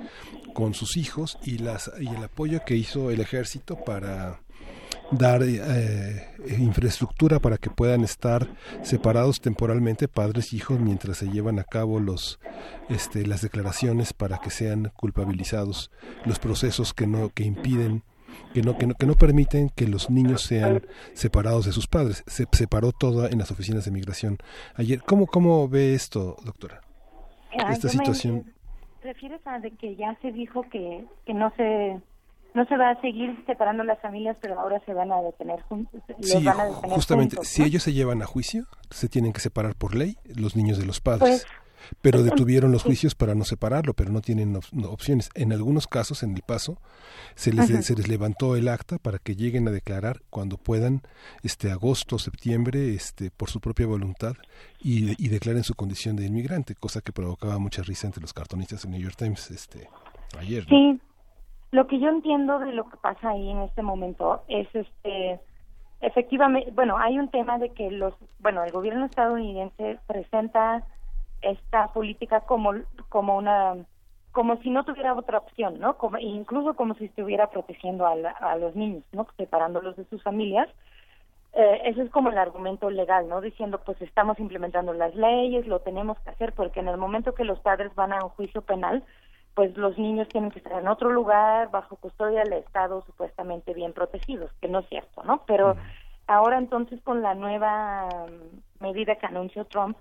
con 0.54 0.74
sus 0.74 0.98
hijos 0.98 1.38
y 1.44 1.60
las 1.60 1.92
y 2.00 2.08
el 2.08 2.24
apoyo 2.24 2.64
que 2.66 2.76
hizo 2.76 3.12
el 3.12 3.22
ejército 3.22 3.78
para 3.84 4.42
dar 5.12 5.42
eh, 5.44 6.28
infraestructura 6.58 7.40
para 7.40 7.58
que 7.58 7.70
puedan 7.70 8.02
estar 8.04 8.48
separados 8.82 9.42
temporalmente 9.42 10.08
padres 10.08 10.54
y 10.54 10.58
hijos 10.58 10.80
mientras 10.80 11.18
se 11.18 11.30
llevan 11.30 11.60
a 11.60 11.64
cabo 11.64 12.00
los 12.00 12.40
este, 12.90 13.26
las 13.26 13.42
declaraciones 13.42 14.14
para 14.14 14.38
que 14.40 14.50
sean 14.50 14.92
culpabilizados 14.96 15.92
los 16.26 16.40
procesos 16.40 16.94
que 16.94 17.08
no 17.08 17.30
que 17.30 17.44
impiden 17.44 18.04
que 18.54 18.62
no, 18.62 18.78
que 18.78 18.88
no, 18.88 18.96
que 18.96 19.06
no 19.06 19.16
permiten 19.16 19.70
que 19.70 19.88
los 19.88 20.10
niños 20.10 20.42
sean 20.42 20.84
separados 21.14 21.66
de 21.66 21.74
sus 21.74 21.88
padres. 21.88 22.24
Se 22.28 22.48
separó 22.54 22.94
todo 22.94 23.28
en 23.28 23.40
las 23.40 23.52
oficinas 23.52 23.84
de 23.84 23.92
migración. 23.92 24.38
Ayer, 24.76 25.02
¿cómo, 25.06 25.28
cómo 25.28 25.68
ve 25.68 25.94
esto, 25.94 26.38
doctora? 26.46 26.80
Esta 27.52 27.90
situación. 27.90 28.46
¿Refieres 29.04 29.42
a 29.46 29.60
de 29.60 29.72
que 29.72 29.96
ya 29.98 30.18
se 30.22 30.32
dijo 30.32 30.64
que, 30.70 31.06
que 31.26 31.34
no 31.34 31.52
se 31.58 32.00
no 32.54 32.66
se 32.66 32.78
va 32.78 32.92
a 32.92 33.02
seguir 33.02 33.44
separando 33.46 33.84
las 33.84 34.00
familias, 34.02 34.38
pero 34.42 34.60
ahora 34.60 34.82
se 34.86 34.94
van 34.94 35.12
a 35.12 35.22
detener 35.22 35.62
juntos. 35.64 36.02
Sí, 36.22 36.46
justamente, 36.84 37.38
si 37.44 37.64
ellos 37.64 37.84
se 37.84 37.94
llevan 37.94 38.22
a 38.22 38.26
juicio, 38.26 38.66
se 38.90 39.08
tienen 39.08 39.34
que 39.34 39.40
separar 39.40 39.76
por 39.76 39.96
ley 39.96 40.18
los 40.36 40.56
niños 40.56 40.78
de 40.78 40.86
los 40.86 41.00
padres. 41.00 41.46
Pues, 41.46 41.62
pero 42.02 42.24
detuvieron 42.24 42.72
los 42.72 42.84
juicios 42.84 43.16
para 43.16 43.36
no 43.36 43.44
separarlo, 43.44 43.94
pero 43.94 44.12
no 44.12 44.22
tienen 44.22 44.58
opciones. 44.86 45.30
En 45.34 45.52
algunos 45.52 45.88
casos, 45.88 46.24
en 46.24 46.36
el 46.36 46.42
paso, 46.42 46.78
se 47.36 47.52
les, 47.52 47.86
se 47.86 47.96
les 47.96 48.08
levantó 48.08 48.56
el 48.56 48.68
acta 48.68 48.98
para 48.98 49.18
que 49.18 49.36
lleguen 49.36 49.68
a 49.68 49.72
declarar 49.72 50.22
cuando 50.30 50.58
puedan, 50.58 51.02
este 51.44 51.72
agosto, 51.72 52.20
septiembre, 52.20 52.94
este, 52.94 53.32
por 53.32 53.50
su 53.50 53.60
propia 53.60 53.88
voluntad 53.88 54.34
y, 54.80 55.24
y 55.24 55.30
declaren 55.30 55.64
su 55.64 55.74
condición 55.74 56.16
de 56.16 56.26
inmigrante, 56.26 56.76
cosa 56.76 57.02
que 57.02 57.12
provocaba 57.12 57.58
mucha 57.58 57.82
risa 57.82 58.08
entre 58.08 58.22
los 58.22 58.34
cartonistas 58.34 58.84
del 58.84 58.92
New 58.92 59.02
York 59.02 59.16
Times, 59.18 59.50
este, 59.52 59.90
ayer. 60.38 60.66
Sí, 60.70 61.00
lo 61.72 61.88
que 61.88 62.00
yo 62.00 62.10
entiendo 62.10 62.60
de 62.60 62.74
lo 62.74 62.90
que 62.90 62.98
pasa 62.98 63.30
ahí 63.30 63.50
en 63.50 63.62
este 63.62 63.82
momento 63.82 64.44
es 64.48 64.68
este 64.74 65.40
efectivamente, 66.02 66.72
bueno, 66.72 66.98
hay 66.98 67.20
un 67.20 67.30
tema 67.30 67.60
de 67.60 67.70
que 67.70 67.92
los, 67.92 68.14
bueno, 68.40 68.64
el 68.64 68.72
gobierno 68.72 69.06
estadounidense 69.06 70.00
presenta 70.08 70.84
esta 71.42 71.88
política 71.88 72.42
como 72.42 72.74
como 73.10 73.38
una 73.38 73.76
como 74.32 74.58
si 74.58 74.70
no 74.70 74.86
tuviera 74.86 75.14
otra 75.14 75.40
opción, 75.40 75.80
¿no? 75.80 75.98
Como, 75.98 76.18
incluso 76.18 76.74
como 76.74 76.94
si 76.96 77.06
estuviera 77.06 77.50
protegiendo 77.50 78.06
a, 78.08 78.14
a 78.14 78.56
los 78.56 78.76
niños, 78.76 79.04
¿no? 79.12 79.28
Separándolos 79.38 79.98
de 79.98 80.06
sus 80.06 80.24
familias. 80.24 80.70
Eh, 81.54 81.82
ese 81.86 82.04
es 82.04 82.10
como 82.12 82.30
el 82.30 82.38
argumento 82.38 82.90
legal, 82.90 83.28
¿no? 83.28 83.42
Diciendo, 83.42 83.82
pues 83.86 84.02
estamos 84.02 84.40
implementando 84.40 84.94
las 84.94 85.14
leyes, 85.16 85.68
lo 85.68 85.80
tenemos 85.80 86.18
que 86.20 86.30
hacer, 86.30 86.54
porque 86.54 86.80
en 86.80 86.88
el 86.88 86.98
momento 86.98 87.34
que 87.34 87.44
los 87.44 87.60
padres 87.60 87.94
van 87.96 88.14
a 88.14 88.24
un 88.24 88.30
juicio 88.30 88.62
penal, 88.62 89.04
pues 89.54 89.76
los 89.78 89.98
niños 89.98 90.28
tienen 90.30 90.52
que 90.52 90.60
estar 90.60 90.80
en 90.80 90.88
otro 90.88 91.10
lugar, 91.10 91.70
bajo 91.72 91.96
custodia 91.98 92.44
del 92.44 92.54
Estado, 92.54 93.02
supuestamente 93.06 93.74
bien 93.74 93.94
protegidos, 93.94 94.52
que 94.62 94.68
no 94.68 94.80
es 94.80 94.90
cierto, 94.90 95.24
¿no? 95.24 95.44
Pero 95.46 95.76
ahora 96.28 96.58
entonces 96.58 97.02
con 97.02 97.22
la 97.22 97.34
nueva 97.34 98.08
mm, 98.08 98.84
medida 98.84 99.16
que 99.16 99.26
anunció 99.26 99.66
Trump, 99.66 99.98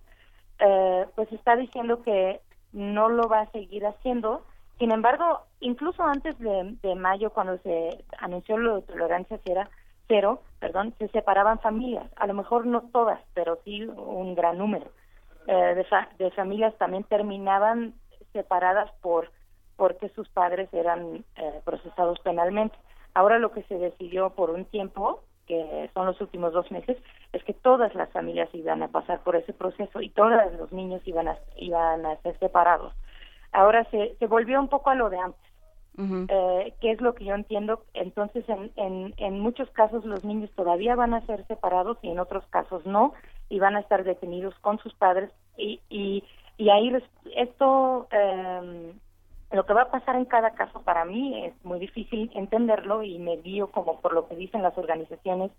eh, 0.58 1.06
pues 1.16 1.32
está 1.32 1.56
diciendo 1.56 2.02
que 2.02 2.40
no 2.72 3.08
lo 3.08 3.28
va 3.28 3.40
a 3.40 3.50
seguir 3.50 3.86
haciendo. 3.86 4.42
Sin 4.78 4.92
embargo, 4.92 5.40
incluso 5.60 6.04
antes 6.04 6.38
de, 6.38 6.76
de 6.82 6.94
mayo, 6.94 7.30
cuando 7.30 7.58
se 7.58 8.04
anunció 8.18 8.56
lo 8.56 8.76
de 8.76 8.82
tolerancia 8.82 9.40
cero, 9.44 9.62
cero, 10.06 10.42
perdón, 10.58 10.94
se 10.98 11.08
separaban 11.08 11.58
familias, 11.60 12.10
a 12.16 12.26
lo 12.26 12.34
mejor 12.34 12.66
no 12.66 12.82
todas, 12.92 13.20
pero 13.34 13.58
sí 13.64 13.84
un 13.84 14.34
gran 14.34 14.58
número 14.58 14.86
eh, 15.46 15.74
de, 15.74 15.86
de 16.24 16.30
familias 16.32 16.76
también 16.78 17.04
terminaban 17.04 17.94
separadas 18.32 18.90
por 19.00 19.30
porque 19.80 20.10
sus 20.10 20.28
padres 20.28 20.68
eran 20.74 21.24
eh, 21.36 21.60
procesados 21.64 22.20
penalmente. 22.20 22.76
Ahora 23.14 23.38
lo 23.38 23.50
que 23.50 23.62
se 23.62 23.76
decidió 23.78 24.28
por 24.28 24.50
un 24.50 24.66
tiempo, 24.66 25.22
que 25.46 25.88
son 25.94 26.04
los 26.04 26.20
últimos 26.20 26.52
dos 26.52 26.70
meses, 26.70 26.98
es 27.32 27.42
que 27.44 27.54
todas 27.54 27.94
las 27.94 28.10
familias 28.12 28.50
iban 28.52 28.82
a 28.82 28.88
pasar 28.88 29.20
por 29.24 29.36
ese 29.36 29.54
proceso 29.54 30.02
y 30.02 30.10
todos 30.10 30.32
los 30.58 30.70
niños 30.70 31.00
iban 31.06 31.28
a, 31.28 31.38
iban 31.56 32.04
a 32.04 32.16
ser 32.20 32.38
separados. 32.38 32.92
Ahora 33.52 33.84
se, 33.90 34.16
se 34.18 34.26
volvió 34.26 34.60
un 34.60 34.68
poco 34.68 34.90
a 34.90 34.94
lo 34.94 35.08
de 35.08 35.18
antes. 35.18 35.40
eh, 36.28 36.74
que 36.80 36.90
es 36.92 37.00
lo 37.00 37.14
que 37.14 37.24
yo 37.24 37.34
entiendo. 37.34 37.82
Entonces, 37.94 38.44
en, 38.48 38.70
en, 38.76 39.14
en 39.16 39.40
muchos 39.40 39.68
casos 39.70 40.04
los 40.04 40.24
niños 40.24 40.50
todavía 40.54 40.94
van 40.94 41.14
a 41.14 41.24
ser 41.26 41.46
separados 41.46 41.96
y 42.02 42.10
en 42.10 42.18
otros 42.20 42.44
casos 42.50 42.84
no, 42.84 43.12
y 43.48 43.58
van 43.58 43.76
a 43.76 43.80
estar 43.80 44.04
detenidos 44.04 44.54
con 44.60 44.78
sus 44.78 44.92
padres. 44.94 45.30
Y, 45.56 45.80
y, 45.88 46.22
y 46.58 46.68
ahí 46.68 46.92
esto 47.34 48.08
eh, 48.12 48.92
Lo 49.52 49.66
que 49.66 49.72
va 49.72 49.82
a 49.82 49.90
pasar 49.90 50.16
en 50.16 50.26
cada 50.26 50.50
caso 50.50 50.82
para 50.82 51.04
mí 51.04 51.44
es 51.44 51.64
muy 51.64 51.80
difícil 51.80 52.30
entenderlo 52.34 53.02
y 53.02 53.18
me 53.18 53.36
guío 53.38 53.70
como 53.72 54.00
por 54.00 54.12
lo 54.12 54.28
que 54.28 54.36
dicen 54.36 54.62
las 54.62 54.76
organizaciones 54.78 55.50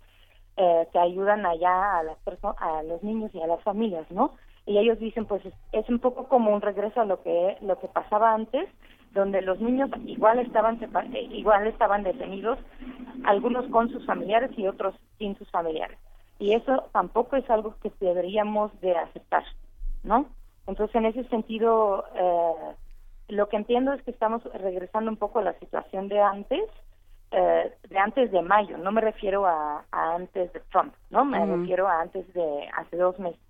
eh, 0.56 0.88
que 0.92 0.98
ayudan 0.98 1.44
allá 1.44 1.98
a 1.98 2.02
las 2.02 2.18
a 2.58 2.82
los 2.82 3.02
niños 3.02 3.30
y 3.34 3.40
a 3.42 3.46
las 3.46 3.62
familias, 3.62 4.10
¿no? 4.10 4.32
Y 4.64 4.78
ellos 4.78 4.98
dicen, 4.98 5.26
pues 5.26 5.42
es, 5.72 5.88
un 5.88 5.98
poco 5.98 6.28
como 6.28 6.54
un 6.54 6.60
regreso 6.60 7.00
a 7.00 7.04
lo 7.04 7.22
que 7.22 7.56
lo 7.60 7.78
que 7.78 7.88
pasaba 7.88 8.32
antes, 8.32 8.68
donde 9.12 9.42
los 9.42 9.60
niños 9.60 9.90
igual 10.06 10.38
estaban 10.38 10.78
eh, 10.82 11.28
igual 11.30 11.66
estaban 11.66 12.02
detenidos, 12.02 12.58
algunos 13.24 13.66
con 13.70 13.90
sus 13.90 14.06
familiares 14.06 14.50
y 14.56 14.66
otros 14.66 14.94
sin 15.18 15.36
sus 15.36 15.50
familiares. 15.50 15.98
Y 16.38 16.54
eso 16.54 16.84
tampoco 16.92 17.36
es 17.36 17.48
algo 17.50 17.76
que 17.82 17.92
deberíamos 18.00 18.78
de 18.80 18.96
aceptar, 18.96 19.44
¿no? 20.02 20.26
Entonces, 20.66 20.94
en 20.96 21.06
ese 21.06 21.24
sentido, 21.24 22.04
eh, 22.14 22.74
lo 23.32 23.48
que 23.48 23.56
entiendo 23.56 23.94
es 23.94 24.02
que 24.02 24.10
estamos 24.10 24.44
regresando 24.52 25.10
un 25.10 25.16
poco 25.16 25.38
a 25.38 25.42
la 25.42 25.58
situación 25.58 26.08
de 26.08 26.20
antes, 26.20 26.62
eh, 27.30 27.72
de 27.88 27.98
antes 27.98 28.30
de 28.30 28.42
mayo. 28.42 28.76
No 28.76 28.92
me 28.92 29.00
refiero 29.00 29.46
a, 29.46 29.84
antes 29.90 30.52
de 30.52 30.60
Trump, 30.70 30.94
¿no? 31.08 31.24
Me 31.24 31.44
refiero 31.44 31.88
a 31.88 32.02
antes 32.02 32.30
de 32.34 32.68
hace 32.76 32.96
dos 32.98 33.18
meses. 33.18 33.40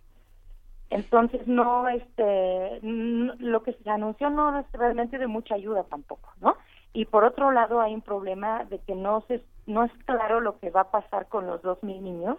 Entonces, 0.89 1.49
no, 1.49 1.89
este, 1.89 2.79
lo 2.83 3.63
que 3.65 3.73
se 3.73 3.91
anunció 3.91 4.31
no 4.31 4.57
es 4.61 4.67
realmente 4.73 5.19
de 5.19 5.27
mucha 5.27 5.57
ayuda 5.57 5.83
tampoco, 5.85 6.31
¿no? 6.41 6.57
Y 6.93 7.07
por 7.07 7.25
otro 7.25 7.51
lado, 7.51 7.81
hay 7.81 7.95
un 7.95 8.03
problema 8.03 8.65
de 8.67 8.79
que 8.79 8.95
no 8.95 9.23
se, 9.23 9.43
no 9.67 9.83
es 9.83 9.93
claro 10.05 10.41
lo 10.41 10.61
que 10.61 10.71
va 10.71 10.83
a 10.83 10.91
pasar 10.93 11.27
con 11.27 11.47
los 11.49 11.61
dos 11.63 11.83
mil 11.83 12.05
niños 12.05 12.37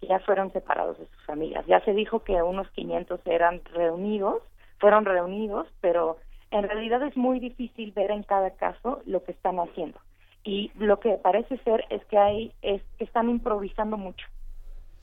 que 0.00 0.06
ya 0.06 0.20
fueron 0.20 0.52
separados 0.52 0.98
de 0.98 1.06
sus 1.06 1.24
familias. 1.26 1.66
Ya 1.66 1.80
se 1.80 1.92
dijo 1.92 2.20
que 2.20 2.40
unos 2.40 2.70
500 2.70 3.20
eran 3.26 3.60
reunidos, 3.74 4.42
fueron 4.78 5.04
reunidos, 5.04 5.66
pero 5.80 6.18
en 6.50 6.62
realidad 6.62 7.02
es 7.02 7.16
muy 7.16 7.40
difícil 7.40 7.92
ver 7.92 8.10
en 8.10 8.22
cada 8.22 8.50
caso 8.50 9.00
lo 9.06 9.22
que 9.22 9.32
están 9.32 9.58
haciendo. 9.58 9.98
Y 10.44 10.70
lo 10.76 10.98
que 11.00 11.10
parece 11.14 11.58
ser 11.58 11.84
es 11.90 12.04
que 12.06 12.16
hay 12.16 12.52
es 12.62 12.82
que 12.96 13.04
están 13.04 13.28
improvisando 13.28 13.96
mucho 13.96 14.26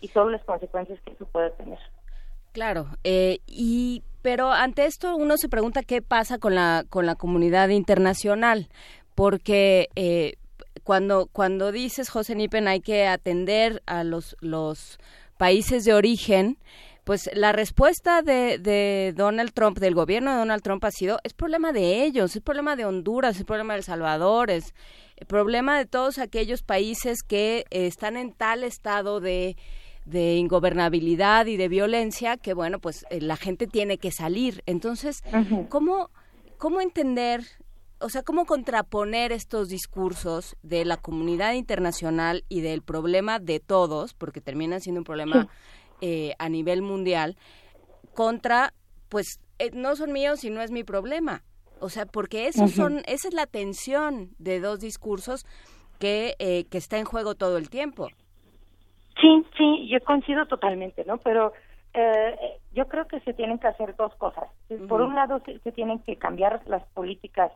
y 0.02 0.08
todas 0.08 0.32
las 0.32 0.44
consecuencias 0.44 1.00
que 1.06 1.12
eso 1.14 1.26
puede 1.26 1.52
tener. 1.52 1.80
Claro, 2.52 2.88
eh, 3.04 3.40
y 3.48 4.04
pero 4.22 4.52
ante 4.52 4.86
esto 4.86 5.16
uno 5.16 5.38
se 5.38 5.50
pregunta 5.50 5.84
qué 5.84 6.02
pasa 6.02 6.38
con 6.38 6.56
la 6.56 6.86
con 6.90 7.06
la 7.06 7.16
comunidad 7.16 7.70
internacional, 7.70 8.70
porque 9.14 9.90
eh, 9.96 10.38
cuando 10.84 11.28
cuando 11.32 11.72
dices 11.72 12.10
José 12.10 12.36
Nipen 12.36 12.68
hay 12.68 12.80
que 12.80 13.08
atender 13.08 13.84
a 13.86 14.04
los 14.04 14.38
los 14.40 15.00
países 15.38 15.84
de 15.86 15.94
origen, 15.94 16.58
pues 17.06 17.30
la 17.34 17.52
respuesta 17.52 18.24
de, 18.24 18.58
de, 18.58 19.14
Donald 19.16 19.54
Trump, 19.54 19.78
del 19.78 19.94
gobierno 19.94 20.32
de 20.32 20.38
Donald 20.38 20.64
Trump 20.64 20.84
ha 20.86 20.92
sido, 20.92 21.20
es 21.24 21.34
problema 21.34 21.72
de 21.72 22.04
ellos, 22.04 22.36
es 22.36 22.42
problema 22.42 22.76
de 22.76 22.86
Honduras, 22.86 23.38
es 23.38 23.46
problema 23.46 23.74
de 23.74 23.78
El 23.78 23.84
Salvador, 23.84 24.50
es 24.50 24.74
problema 25.28 25.78
de 25.78 25.86
todos 25.86 26.18
aquellos 26.18 26.64
países 26.64 27.20
que 27.22 27.66
están 27.70 28.18
en 28.18 28.34
tal 28.34 28.64
estado 28.64 29.20
de, 29.20 29.56
de 30.06 30.36
ingobernabilidad 30.36 31.46
y 31.46 31.58
de 31.58 31.68
violencia 31.68 32.38
que, 32.38 32.56
bueno, 32.56 32.80
pues 32.80 33.06
eh, 33.12 33.22
la 33.22 33.38
gente 33.38 33.68
tiene 33.68 34.00
que 34.00 34.12
salir. 34.12 34.64
Entonces, 34.66 35.24
¿cómo, 35.70 36.10
¿cómo 36.58 36.82
entender 36.82 37.44
o 38.00 38.10
sea, 38.10 38.24
cómo 38.24 38.46
contraponer 38.46 39.32
estos 39.32 39.70
discursos 39.70 40.58
de 40.64 40.86
la 40.86 40.98
comunidad 40.98 41.54
internacional 41.54 42.44
y 42.50 42.62
del 42.62 42.82
problema 42.82 43.40
de 43.40 43.60
todos, 43.60 44.14
porque 44.14 44.42
termina 44.42 44.80
siendo 44.80 45.00
un 45.00 45.06
problema 45.06 45.48
eh, 46.08 46.36
a 46.38 46.50
nivel 46.50 46.84
mundial 46.84 47.36
contra, 48.14 48.74
pues, 49.10 49.40
eh, 49.58 49.72
no 49.74 49.96
son 49.96 50.14
míos 50.14 50.44
y 50.44 50.52
no 50.52 50.62
es 50.62 50.70
mi 50.70 50.84
problema. 50.84 51.42
O 51.80 51.90
sea, 51.90 52.06
porque 52.06 52.46
esos 52.46 52.74
son, 52.74 53.00
esa 53.08 53.28
es 53.28 53.34
la 53.34 53.48
tensión 53.48 54.30
de 54.38 54.60
dos 54.60 54.82
discursos 54.82 55.48
que, 56.00 56.36
eh, 56.38 56.66
que 56.70 56.78
está 56.78 57.00
en 57.00 57.06
juego 57.06 57.34
todo 57.34 57.58
el 57.58 57.72
tiempo. 57.72 58.10
Sí, 59.20 59.46
sí, 59.58 59.88
yo 59.90 60.00
coincido 60.02 60.46
totalmente, 60.46 61.04
¿no? 61.06 61.18
Pero 61.18 61.54
yo 62.74 62.88
creo 62.88 63.08
que 63.08 63.22
se 63.22 63.34
tienen 63.34 63.58
que 63.58 63.68
hacer 63.68 63.96
dos 63.96 64.14
cosas. 64.16 64.44
Por 64.88 65.02
un 65.02 65.16
lado, 65.16 65.42
se, 65.46 65.72
tienen 65.72 66.00
que 66.04 66.18
cambiar 66.18 66.62
las 66.68 66.84
políticas 66.90 67.52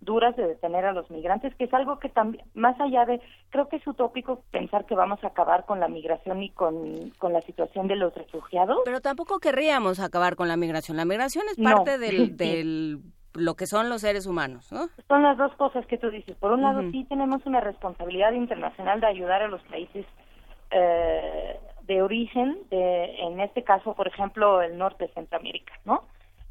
duras 0.00 0.34
de 0.36 0.46
detener 0.46 0.84
a 0.84 0.92
los 0.92 1.10
migrantes, 1.10 1.54
que 1.56 1.64
es 1.64 1.74
algo 1.74 1.98
que 1.98 2.08
también, 2.08 2.44
más 2.54 2.78
allá 2.80 3.04
de, 3.04 3.20
creo 3.50 3.68
que 3.68 3.76
es 3.76 3.86
utópico 3.86 4.42
pensar 4.50 4.86
que 4.86 4.94
vamos 4.94 5.22
a 5.22 5.28
acabar 5.28 5.66
con 5.66 5.80
la 5.80 5.88
migración 5.88 6.42
y 6.42 6.50
con, 6.50 7.10
con 7.18 7.32
la 7.32 7.42
situación 7.42 7.86
de 7.86 7.96
los 7.96 8.14
refugiados. 8.14 8.78
Pero 8.84 9.00
tampoco 9.00 9.38
querríamos 9.38 10.00
acabar 10.00 10.36
con 10.36 10.48
la 10.48 10.56
migración. 10.56 10.96
La 10.96 11.04
migración 11.04 11.44
es 11.50 11.62
parte 11.62 11.98
del, 11.98 12.36
del 12.36 13.00
lo 13.34 13.54
que 13.54 13.66
son 13.66 13.88
los 13.88 14.00
seres 14.00 14.26
humanos, 14.26 14.72
¿no? 14.72 14.88
Son 15.06 15.22
las 15.22 15.36
dos 15.36 15.54
cosas 15.54 15.86
que 15.86 15.98
tú 15.98 16.10
dices. 16.10 16.36
Por 16.36 16.52
un 16.52 16.62
lado, 16.62 16.80
sí 16.90 17.04
tenemos 17.04 17.44
una 17.46 17.60
responsabilidad 17.60 18.32
internacional 18.32 19.00
de 19.00 19.06
ayudar 19.06 19.42
a 19.42 19.48
los 19.48 19.62
países 19.64 20.04
eh, 20.70 21.60
de 21.82 22.02
origen, 22.02 22.58
de, 22.70 23.16
en 23.20 23.40
este 23.40 23.62
caso, 23.62 23.94
por 23.94 24.08
ejemplo, 24.08 24.62
el 24.62 24.78
norte 24.78 25.06
de 25.06 25.12
Centroamérica, 25.12 25.74
¿no? 25.84 26.04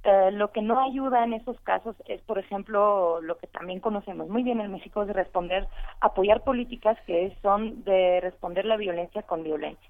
Eh, 0.03 0.31
lo 0.31 0.51
que 0.51 0.61
no 0.61 0.79
ayuda 0.79 1.25
en 1.25 1.33
esos 1.33 1.59
casos 1.61 1.95
es, 2.05 2.21
por 2.21 2.39
ejemplo, 2.39 3.19
lo 3.21 3.37
que 3.37 3.47
también 3.47 3.81
conocemos 3.81 4.29
muy 4.29 4.43
bien 4.43 4.61
en 4.61 4.71
México, 4.71 5.03
es 5.03 5.09
responder, 5.09 5.67
apoyar 5.99 6.43
políticas 6.43 6.97
que 7.05 7.35
son 7.41 7.83
de 7.83 8.21
responder 8.21 8.65
la 8.65 8.77
violencia 8.77 9.23
con 9.23 9.43
violencia. 9.43 9.89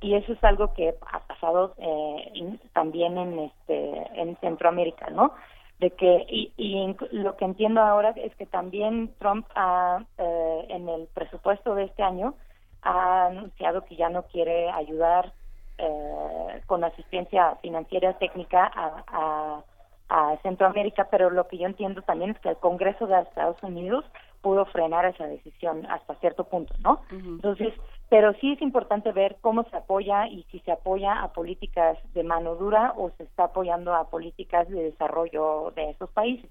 Y 0.00 0.14
eso 0.14 0.32
es 0.32 0.42
algo 0.42 0.74
que 0.74 0.94
ha 1.12 1.20
pasado 1.20 1.74
eh, 1.78 2.58
también 2.72 3.16
en, 3.16 3.38
este, 3.38 4.20
en 4.20 4.36
Centroamérica, 4.38 5.08
¿no? 5.10 5.32
De 5.78 5.90
que, 5.92 6.26
y, 6.28 6.52
y 6.56 6.96
lo 7.12 7.36
que 7.36 7.44
entiendo 7.44 7.80
ahora 7.80 8.10
es 8.16 8.34
que 8.36 8.46
también 8.46 9.14
Trump 9.18 9.46
ha, 9.54 10.04
eh, 10.18 10.66
en 10.68 10.88
el 10.88 11.06
presupuesto 11.14 11.74
de 11.74 11.84
este 11.84 12.02
año 12.02 12.34
ha 12.82 13.26
anunciado 13.26 13.84
que 13.84 13.96
ya 13.96 14.08
no 14.08 14.24
quiere 14.24 14.68
ayudar 14.70 15.32
eh, 15.78 16.62
con 16.66 16.84
asistencia 16.84 17.56
financiera 17.56 18.16
técnica 18.18 18.70
a, 18.74 19.62
a, 20.08 20.36
Centroamérica, 20.42 21.08
pero 21.10 21.30
lo 21.30 21.48
que 21.48 21.58
yo 21.58 21.66
entiendo 21.66 22.02
también 22.02 22.30
es 22.30 22.38
que 22.40 22.50
el 22.50 22.56
Congreso 22.56 23.06
de 23.06 23.20
Estados 23.22 23.60
Unidos 23.62 24.04
pudo 24.42 24.66
frenar 24.66 25.06
esa 25.06 25.26
decisión 25.26 25.86
hasta 25.86 26.14
cierto 26.16 26.44
punto, 26.44 26.74
¿no? 26.80 27.00
Entonces, 27.10 27.72
pero 28.10 28.34
sí 28.34 28.52
es 28.52 28.62
importante 28.62 29.10
ver 29.10 29.36
cómo 29.40 29.64
se 29.64 29.76
apoya 29.76 30.28
y 30.28 30.44
si 30.52 30.60
se 30.60 30.70
apoya 30.70 31.22
a 31.22 31.32
políticas 31.32 31.98
de 32.12 32.22
mano 32.22 32.54
dura 32.54 32.92
o 32.96 33.10
se 33.16 33.24
está 33.24 33.44
apoyando 33.44 33.94
a 33.94 34.10
políticas 34.10 34.68
de 34.68 34.90
desarrollo 34.90 35.72
de 35.74 35.90
esos 35.90 36.10
países. 36.10 36.50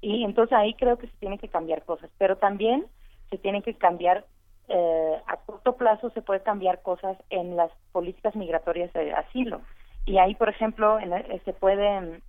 Y 0.00 0.24
entonces 0.24 0.56
ahí 0.56 0.74
creo 0.74 0.96
que 0.96 1.06
se 1.06 1.16
tienen 1.18 1.38
que 1.38 1.48
cambiar 1.48 1.84
cosas, 1.84 2.10
pero 2.18 2.36
también 2.36 2.86
se 3.30 3.38
tienen 3.38 3.62
que 3.62 3.74
cambiar 3.74 4.24
eh, 4.68 5.22
a 5.26 5.36
corto 5.38 5.76
plazo 5.76 6.10
se 6.10 6.22
puede 6.22 6.42
cambiar 6.42 6.82
cosas 6.82 7.16
en 7.30 7.56
las 7.56 7.70
políticas 7.92 8.34
migratorias 8.34 8.92
de 8.92 9.12
asilo. 9.12 9.60
Y 10.06 10.18
ahí, 10.18 10.34
por 10.34 10.48
ejemplo, 10.48 10.98
en 10.98 11.12
se 11.44 11.52
puede, 11.52 12.20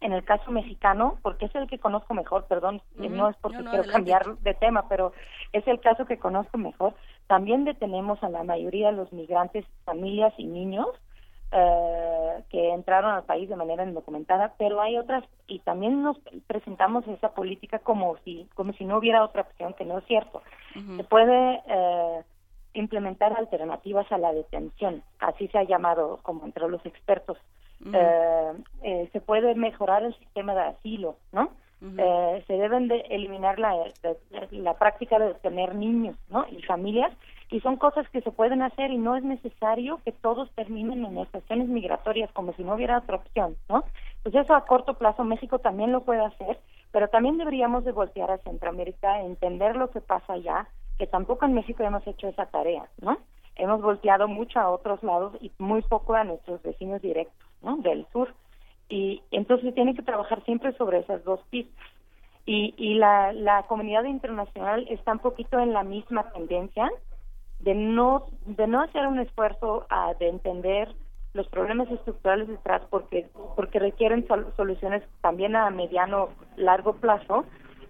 en 0.00 0.12
el 0.12 0.24
caso 0.24 0.50
mexicano, 0.50 1.18
porque 1.22 1.46
es 1.46 1.54
el 1.54 1.68
que 1.68 1.78
conozco 1.78 2.14
mejor, 2.14 2.46
perdón, 2.46 2.82
no 2.96 3.28
es 3.28 3.36
porque 3.38 3.64
quiero 3.64 3.84
cambiar 3.90 4.36
de 4.38 4.54
tema, 4.54 4.88
pero 4.88 5.12
es 5.52 5.66
el 5.66 5.80
caso 5.80 6.04
que 6.04 6.18
conozco 6.18 6.58
mejor, 6.58 6.94
también 7.26 7.64
detenemos 7.64 8.22
a 8.22 8.28
la 8.28 8.44
mayoría 8.44 8.90
de 8.90 8.96
los 8.96 9.12
migrantes, 9.12 9.64
familias 9.84 10.32
y 10.36 10.46
niños 10.46 10.88
eh, 11.52 12.42
que 12.50 12.72
entraron 12.72 13.10
al 13.12 13.24
país 13.24 13.48
de 13.48 13.56
manera 13.56 13.84
indocumentada, 13.84 14.54
pero 14.58 14.80
hay 14.80 14.98
otras 14.98 15.24
y 15.46 15.60
también 15.60 16.02
nos 16.02 16.18
presentamos 16.46 17.06
esa 17.08 17.30
política 17.30 17.78
como 17.78 18.16
si 18.24 18.46
como 18.54 18.72
si 18.74 18.84
no 18.84 18.98
hubiera 18.98 19.24
otra 19.24 19.42
opción 19.42 19.74
que 19.74 19.84
no 19.84 19.98
es 19.98 20.04
cierto. 20.06 20.42
Se 20.96 21.04
puede 21.04 21.62
eh, 21.66 22.22
implementar 22.74 23.32
alternativas 23.32 24.10
a 24.12 24.18
la 24.18 24.32
detención, 24.32 25.02
así 25.18 25.48
se 25.48 25.58
ha 25.58 25.64
llamado 25.64 26.18
como 26.22 26.44
entre 26.44 26.68
los 26.68 26.84
expertos. 26.86 27.38
Eh, 27.92 28.52
eh, 28.82 29.08
se 29.12 29.20
puede 29.20 29.54
mejorar 29.54 30.02
el 30.02 30.14
sistema 30.18 30.52
de 30.54 30.62
asilo, 30.62 31.16
¿no? 31.32 31.52
eh, 31.80 32.44
se 32.46 32.54
deben 32.54 32.88
de 32.88 33.00
eliminar 33.08 33.58
la, 33.58 33.72
la, 34.50 34.74
práctica 34.74 35.18
de 35.18 35.34
tener 35.34 35.76
niños, 35.76 36.16
¿no? 36.28 36.44
Y 36.50 36.60
familias 36.62 37.12
y 37.50 37.60
son 37.60 37.76
cosas 37.76 38.08
que 38.10 38.20
se 38.20 38.30
pueden 38.30 38.62
hacer 38.62 38.90
y 38.90 38.98
no 38.98 39.16
es 39.16 39.24
necesario 39.24 40.00
que 40.04 40.12
todos 40.12 40.50
terminen 40.52 41.04
en 41.04 41.18
estaciones 41.18 41.68
migratorias 41.68 42.30
como 42.32 42.52
si 42.52 42.62
no 42.62 42.74
hubiera 42.74 42.98
otra 42.98 43.16
opción, 43.16 43.56
¿no? 43.68 43.84
Pues 44.22 44.34
eso 44.34 44.54
a 44.54 44.66
corto 44.66 44.94
plazo 44.94 45.24
México 45.24 45.58
también 45.58 45.92
lo 45.92 46.02
puede 46.02 46.24
hacer, 46.24 46.58
pero 46.92 47.08
también 47.08 47.38
deberíamos 47.38 47.84
de 47.84 47.92
voltear 47.92 48.30
a 48.30 48.38
Centroamérica, 48.38 49.22
entender 49.22 49.76
lo 49.76 49.90
que 49.90 50.00
pasa 50.00 50.34
allá, 50.34 50.68
que 50.98 51.06
tampoco 51.06 51.46
en 51.46 51.54
México 51.54 51.82
hemos 51.82 52.06
hecho 52.06 52.28
esa 52.28 52.46
tarea, 52.46 52.88
¿no? 53.00 53.18
Hemos 53.56 53.80
volteado 53.80 54.28
mucho 54.28 54.60
a 54.60 54.70
otros 54.70 55.02
lados 55.02 55.32
y 55.40 55.50
muy 55.58 55.82
poco 55.82 56.14
a 56.14 56.24
nuestros 56.24 56.62
vecinos 56.62 57.00
directos, 57.00 57.48
¿no? 57.62 57.78
Del 57.78 58.06
sur. 58.12 58.34
Y 58.88 59.22
entonces 59.30 59.74
tiene 59.74 59.94
que 59.94 60.02
trabajar 60.02 60.44
siempre 60.44 60.72
sobre 60.74 60.98
esas 60.98 61.24
dos 61.24 61.40
pistas. 61.50 61.84
Y, 62.46 62.74
y 62.78 62.94
la, 62.94 63.32
la 63.32 63.64
comunidad 63.64 64.04
internacional 64.04 64.86
está 64.88 65.12
un 65.12 65.18
poquito 65.18 65.58
en 65.58 65.72
la 65.72 65.82
misma 65.82 66.30
tendencia 66.30 66.90
de 67.60 67.74
no 67.74 68.26
de 68.46 68.66
no 68.66 68.82
hacer 68.82 69.06
un 69.06 69.18
esfuerzo 69.18 69.86
de 70.18 70.28
entender 70.28 70.94
los 71.34 71.48
problemas 71.48 71.90
estructurales 71.90 72.48
detrás 72.48 72.82
porque 72.90 73.28
porque 73.56 73.78
requieren 73.78 74.26
soluciones 74.56 75.02
también 75.20 75.56
a 75.56 75.70
mediano 75.70 76.28
largo 76.56 76.94
plazo 76.94 77.44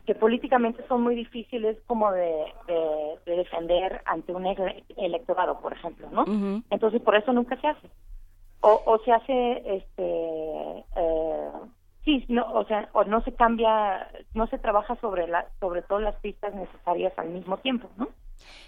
que 0.06 0.14
políticamente 0.14 0.82
son 0.88 1.02
muy 1.02 1.14
difíciles 1.14 1.76
como 1.86 2.10
de, 2.12 2.47
defender 3.26 4.00
ante 4.06 4.32
un 4.32 4.47
electorado 4.97 5.60
por 5.60 5.72
ejemplo 5.72 6.08
no 6.10 6.24
entonces 6.70 7.00
por 7.02 7.14
eso 7.14 7.32
nunca 7.32 7.60
se 7.60 7.68
hace. 7.68 7.88
O, 8.60 8.82
o 8.86 8.98
se 9.05 9.12
hace 9.12 9.76
este 9.76 10.84
eh, 10.97 11.50
sí 12.05 12.24
no 12.28 12.44
o 12.55 12.64
sea 12.64 12.88
o 12.92 13.05
no 13.05 13.22
se 13.22 13.32
cambia 13.32 14.10
no 14.34 14.48
se 14.48 14.58
trabaja 14.58 14.97
sobre 14.97 15.28
la 15.28 15.47
sobre 15.60 15.82
todas 15.82 16.02
las 16.02 16.16
pistas 16.16 16.52
necesarias 16.55 17.12
al 17.18 17.28
mismo 17.28 17.58
tiempo 17.58 17.88
no 17.97 18.08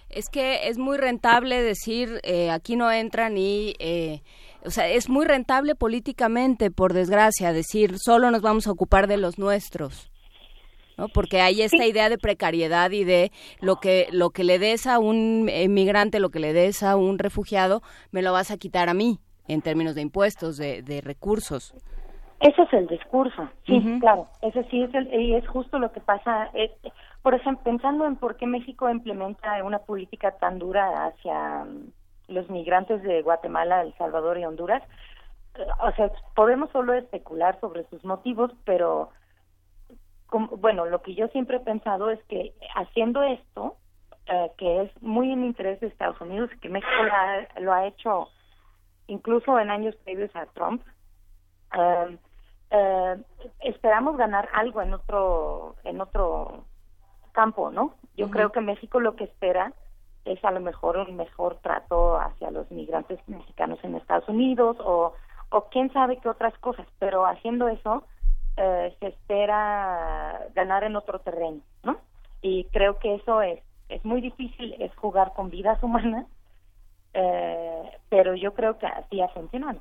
es 0.09 0.29
que 0.29 0.69
es 0.69 0.79
muy 0.79 0.99
rentable 0.99 1.63
decir 1.63 2.21
eh, 2.23 2.51
aquí 2.51 2.77
no 2.77 2.91
entran 2.91 3.37
y 3.37 3.75
eh, 3.79 4.23
o 4.65 4.71
sea 4.71 4.89
es 4.89 5.09
muy 5.09 5.25
rentable 5.25 5.75
políticamente 5.75 6.71
por 6.71 6.93
desgracia 6.93 7.53
decir 7.53 7.99
solo 7.99 8.31
nos 8.31 8.43
vamos 8.43 8.67
a 8.67 8.73
ocupar 8.73 9.07
de 9.07 9.17
los 9.17 9.39
nuestros 9.39 10.11
¿no? 10.99 11.09
porque 11.09 11.41
hay 11.41 11.63
esta 11.63 11.87
idea 11.87 12.09
de 12.09 12.19
precariedad 12.19 12.91
y 12.91 13.05
de 13.05 13.31
lo 13.61 13.77
que 13.77 14.09
lo 14.11 14.31
que 14.31 14.45
le 14.45 14.59
des 14.59 14.87
a 14.87 14.99
un 14.99 15.49
inmigrante 15.49 16.21
lo 16.21 16.31
que 16.31 16.41
le 16.41 16.53
des 16.53 16.83
a 16.83 16.97
un 16.97 17.19
refugiado 17.19 17.83
me 18.11 18.23
lo 18.23 18.33
vas 18.33 18.51
a 18.51 18.57
quitar 18.57 18.89
a 18.89 18.95
mí 18.95 19.19
en 19.49 19.63
términos 19.63 19.95
de 19.95 20.03
impuestos 20.03 20.57
de, 20.57 20.83
de 20.83 21.01
recursos 21.01 21.75
ese 22.41 22.63
es 22.63 22.73
el 22.73 22.87
discurso, 22.87 23.51
sí, 23.67 23.99
claro. 24.01 24.27
Ese 24.41 24.65
sí 24.71 24.83
es 24.83 24.95
el, 24.95 25.13
y 25.13 25.35
es 25.35 25.47
justo 25.47 25.79
lo 25.79 25.93
que 25.93 26.01
pasa. 26.01 26.49
Eh, 26.55 26.73
por 27.23 27.35
ejemplo, 27.35 27.65
pensando 27.65 28.07
en 28.07 28.17
por 28.17 28.37
qué 28.37 28.47
México 28.47 28.89
implementa 28.89 29.63
una 29.63 29.81
política 29.81 30.33
tan 30.39 30.59
dura 30.59 31.07
hacia 31.07 31.65
mm, 31.65 31.93
los 32.29 32.49
migrantes 32.49 33.03
de 33.03 33.23
Guatemala, 33.23 33.83
El 33.83 33.95
Salvador 33.99 34.39
y 34.39 34.45
Honduras, 34.45 34.83
eh, 35.57 35.67
o 35.83 35.93
sea, 35.93 36.11
podemos 36.35 36.71
solo 36.71 36.95
especular 36.95 37.59
sobre 37.61 37.85
sus 37.89 38.05
motivos, 38.05 38.53
pero 38.65 39.11
bueno, 40.33 40.87
lo 40.87 41.03
que 41.03 41.15
yo 41.15 41.27
siempre 41.29 41.57
he 41.57 41.61
pensado 41.61 42.09
es 42.11 42.23
que 42.25 42.55
haciendo 42.77 43.23
esto, 43.23 43.77
eh, 44.27 44.53
que 44.57 44.83
es 44.83 45.03
muy 45.03 45.33
en 45.33 45.45
interés 45.45 45.81
de 45.81 45.89
Estados 45.89 46.21
Unidos, 46.21 46.51
que 46.63 46.69
México 46.69 46.91
lo 47.59 47.73
ha, 47.73 47.87
hecho 47.87 48.29
incluso 49.09 49.59
en 49.59 49.71
años 49.71 49.97
previos 50.05 50.35
a 50.37 50.47
Trump, 50.47 50.83
eh, 52.71 53.17
esperamos 53.59 54.17
ganar 54.17 54.49
algo 54.53 54.81
en 54.81 54.95
otro 54.95 55.75
en 55.83 56.01
otro 56.01 56.65
campo, 57.33 57.71
¿no? 57.71 57.95
Yo 58.17 58.31
creo 58.31 58.53
que 58.53 58.61
México 58.61 59.01
lo 59.01 59.17
que 59.17 59.25
espera 59.25 59.73
es 60.25 60.45
a 60.45 60.51
lo 60.51 60.61
mejor 60.61 60.99
un 60.99 61.17
mejor 61.17 61.57
trato 61.63 62.19
hacia 62.19 62.51
los 62.51 62.71
migrantes 62.71 63.19
mexicanos 63.27 63.79
en 63.83 63.95
Estados 63.97 64.29
Unidos 64.29 64.77
o 64.81 65.15
o 65.51 65.69
quién 65.69 65.93
sabe 65.93 66.19
qué 66.19 66.29
otras 66.29 66.57
cosas, 66.59 66.87
pero 66.99 67.27
haciendo 67.27 67.69
eso 67.69 68.05
eh, 68.57 68.95
se 69.01 69.09
espera 69.09 70.47
ganar 70.55 70.85
en 70.85 70.97
otro 70.97 71.19
terreno, 71.21 71.61
¿no? 71.83 71.99
Y 72.41 72.65
creo 72.67 72.99
que 72.99 73.17
eso 73.17 73.43
es 73.43 73.61
es 73.89 74.05
muy 74.05 74.21
difícil, 74.21 74.75
es 74.79 74.95
jugar 74.95 75.33
con 75.35 75.51
vidas 75.51 75.83
humanas, 75.83 76.27
eh, 77.13 77.99
pero 78.09 78.37
yo 78.37 78.55
creo 78.55 78.79
que 78.79 78.87
así 78.87 79.21
ha 79.21 79.29
funcionado. 79.29 79.81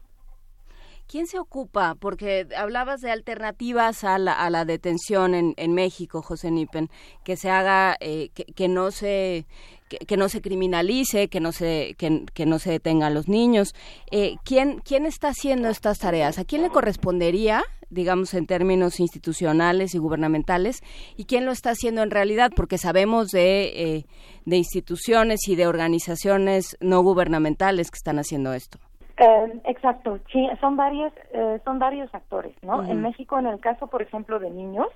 ¿Quién 1.10 1.26
se 1.26 1.40
ocupa? 1.40 1.96
Porque 1.96 2.46
hablabas 2.56 3.02
de 3.02 3.10
alternativas 3.10 4.04
a 4.04 4.20
la, 4.20 4.34
a 4.34 4.52
la 4.52 4.64
detención 4.64 5.34
en, 5.34 5.74
México, 5.74 6.22
José 6.22 6.52
Nipen, 6.52 6.92
que 7.24 7.36
se 7.36 7.50
haga, 7.50 7.98
eh, 8.00 8.30
que, 8.30 8.68
no 8.68 8.92
se 8.92 9.48
que, 9.90 10.18
no 10.18 10.30
se 10.30 10.40
criminalice, 10.44 11.28
que 11.28 11.40
no 11.40 11.52
se 11.52 11.96
que, 11.98 12.26
que 12.32 12.46
no 12.46 12.60
se 12.60 12.70
detengan 12.70 13.16
los 13.16 13.28
niños. 13.28 13.74
Eh, 14.12 14.36
¿quién, 14.46 14.82
¿Quién 14.86 15.08
está 15.08 15.30
haciendo 15.30 15.70
estas 15.70 15.98
tareas? 15.98 16.38
¿A 16.38 16.46
quién 16.46 16.62
le 16.62 16.70
correspondería, 16.70 17.64
digamos, 17.90 18.36
en 18.36 18.46
términos 18.46 19.00
institucionales 19.00 19.96
y 19.96 19.98
gubernamentales? 19.98 20.84
¿Y 21.18 21.26
quién 21.26 21.44
lo 21.44 21.52
está 21.52 21.72
haciendo 21.72 22.04
en 22.04 22.12
realidad? 22.12 22.52
Porque 22.56 22.78
sabemos 22.78 23.32
de, 23.32 23.96
eh, 23.96 24.06
de 24.46 24.58
instituciones 24.58 25.48
y 25.48 25.56
de 25.56 25.66
organizaciones 25.66 26.78
no 26.82 27.02
gubernamentales 27.02 27.90
que 27.90 27.98
están 27.98 28.20
haciendo 28.20 28.54
esto. 28.54 28.78
Eh, 29.20 29.62
exacto, 29.66 30.20
sí, 30.32 30.48
son 30.62 30.78
varios, 30.78 31.12
eh, 31.34 31.60
son 31.66 31.78
varios 31.78 32.14
actores, 32.16 32.56
¿no? 32.64 32.84
En 32.86 33.02
México, 33.02 33.38
en 33.38 33.48
el 33.48 33.60
caso, 33.60 33.88
por 33.88 34.02
ejemplo, 34.02 34.40
de 34.40 34.50
niños, 34.50 34.88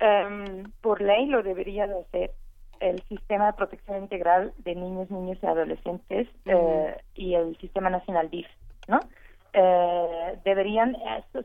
em, 0.00 0.64
por 0.80 1.00
ley 1.00 1.26
lo 1.26 1.42
debería 1.42 1.86
de 1.86 2.00
hacer 2.00 2.32
el 2.80 3.00
Sistema 3.04 3.46
de 3.46 3.52
Protección 3.52 3.98
Integral 3.98 4.52
de 4.58 4.74
Niños, 4.74 5.08
Niños 5.08 5.38
y 5.40 5.46
Adolescentes 5.46 6.28
eh, 6.46 6.96
y 7.14 7.34
el 7.34 7.56
Sistema 7.58 7.90
Nacional 7.90 8.28
DIF, 8.30 8.48
¿no? 8.88 9.00
deberían, 10.44 10.96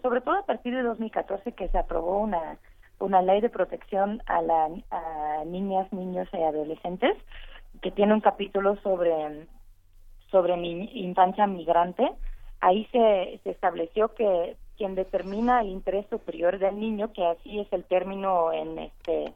sobre 0.01 0.21
todo 0.21 0.39
a 0.39 0.45
partir 0.47 0.75
de 0.75 0.81
2014 0.81 1.51
que 1.51 1.67
se 1.67 1.77
aprobó 1.77 2.17
una 2.17 2.57
una 2.99 3.21
ley 3.21 3.41
de 3.41 3.49
protección 3.49 4.21
a, 4.25 4.41
la, 4.41 4.69
a 4.91 5.43
niñas, 5.45 5.91
niños 5.91 6.27
y 6.33 6.37
adolescentes 6.37 7.15
que 7.81 7.91
tiene 7.91 8.13
un 8.13 8.21
capítulo 8.21 8.75
sobre 8.77 9.47
sobre 10.31 10.57
mi 10.57 10.89
infancia 10.93 11.47
migrante, 11.47 12.09
ahí 12.61 12.87
se, 12.91 13.39
se 13.43 13.51
estableció 13.51 14.13
que 14.13 14.55
quien 14.79 14.95
determina 14.95 15.61
el 15.61 15.67
interés 15.67 16.05
superior 16.09 16.57
del 16.57 16.79
niño, 16.79 17.11
que 17.11 17.25
así 17.25 17.59
es 17.59 17.71
el 17.73 17.83
término 17.83 18.53
en 18.53 18.79
este 18.79 19.33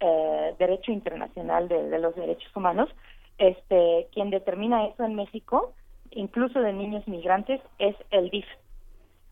eh, 0.00 0.54
derecho 0.58 0.92
internacional 0.92 1.68
de, 1.68 1.98
los 1.98 2.16
derechos 2.16 2.50
humanos, 2.56 2.88
este 3.36 4.08
quien 4.12 4.30
determina 4.30 4.86
eso 4.86 5.04
en 5.04 5.14
México, 5.14 5.74
incluso 6.10 6.60
de 6.60 6.72
niños 6.72 7.06
migrantes, 7.06 7.60
es 7.78 7.96
el 8.10 8.30
DIF 8.30 8.46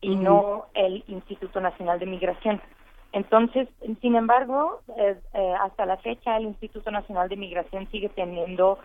y 0.01 0.15
no 0.15 0.67
el 0.75 1.03
Instituto 1.07 1.59
Nacional 1.59 1.97
de 1.99 2.05
Migración. 2.05 2.61
Entonces, 3.13 3.67
sin 4.01 4.15
embargo, 4.15 4.81
eh, 4.95 5.17
eh, 5.33 5.53
hasta 5.59 5.87
la 5.87 5.97
fecha 5.97 6.37
el 6.37 6.43
Instituto 6.43 6.91
Nacional 6.91 7.29
de 7.29 7.37
Migración 7.37 7.89
sigue 7.89 8.09
teniendo 8.09 8.77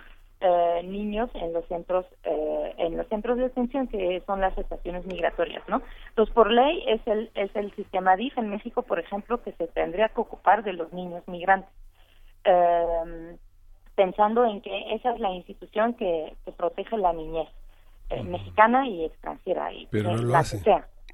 eh, 0.45 0.83
niños 0.83 1.31
en 1.35 1.53
los 1.53 1.65
centros 1.67 2.05
eh, 2.25 2.75
en 2.79 2.97
los 2.97 3.07
centros 3.07 3.37
de 3.37 3.45
detención 3.45 3.87
que 3.87 4.21
son 4.27 4.41
las 4.41 4.59
estaciones 4.59 5.07
migratorias 5.07 5.63
no 5.69 5.81
entonces 6.09 6.35
por 6.35 6.51
ley 6.51 6.83
es 6.89 7.01
el 7.07 7.31
es 7.35 7.55
el 7.55 7.73
sistema 7.77 8.17
DIF 8.17 8.37
en 8.39 8.51
México 8.51 8.83
por 8.83 8.99
ejemplo 8.99 9.41
que 9.41 9.53
se 9.53 9.69
tendría 9.69 10.09
que 10.09 10.21
ocupar 10.21 10.65
de 10.65 10.73
los 10.73 10.93
niños 10.93 11.23
migrantes. 11.29 11.71
Eh, 12.45 13.37
pensando 13.95 14.45
en 14.45 14.63
que 14.63 14.95
esa 14.95 15.13
es 15.13 15.21
la 15.21 15.31
institución 15.31 15.95
que, 15.95 16.35
protege 16.57 16.97
la 16.97 17.13
niñez 17.13 17.49
mexicana 18.25 18.89
y 18.89 19.05
extranjera 19.05 19.73
y 19.73 19.87
pero 19.93 20.17
no 20.17 20.23
lo 20.23 20.37
hace. 20.37 20.61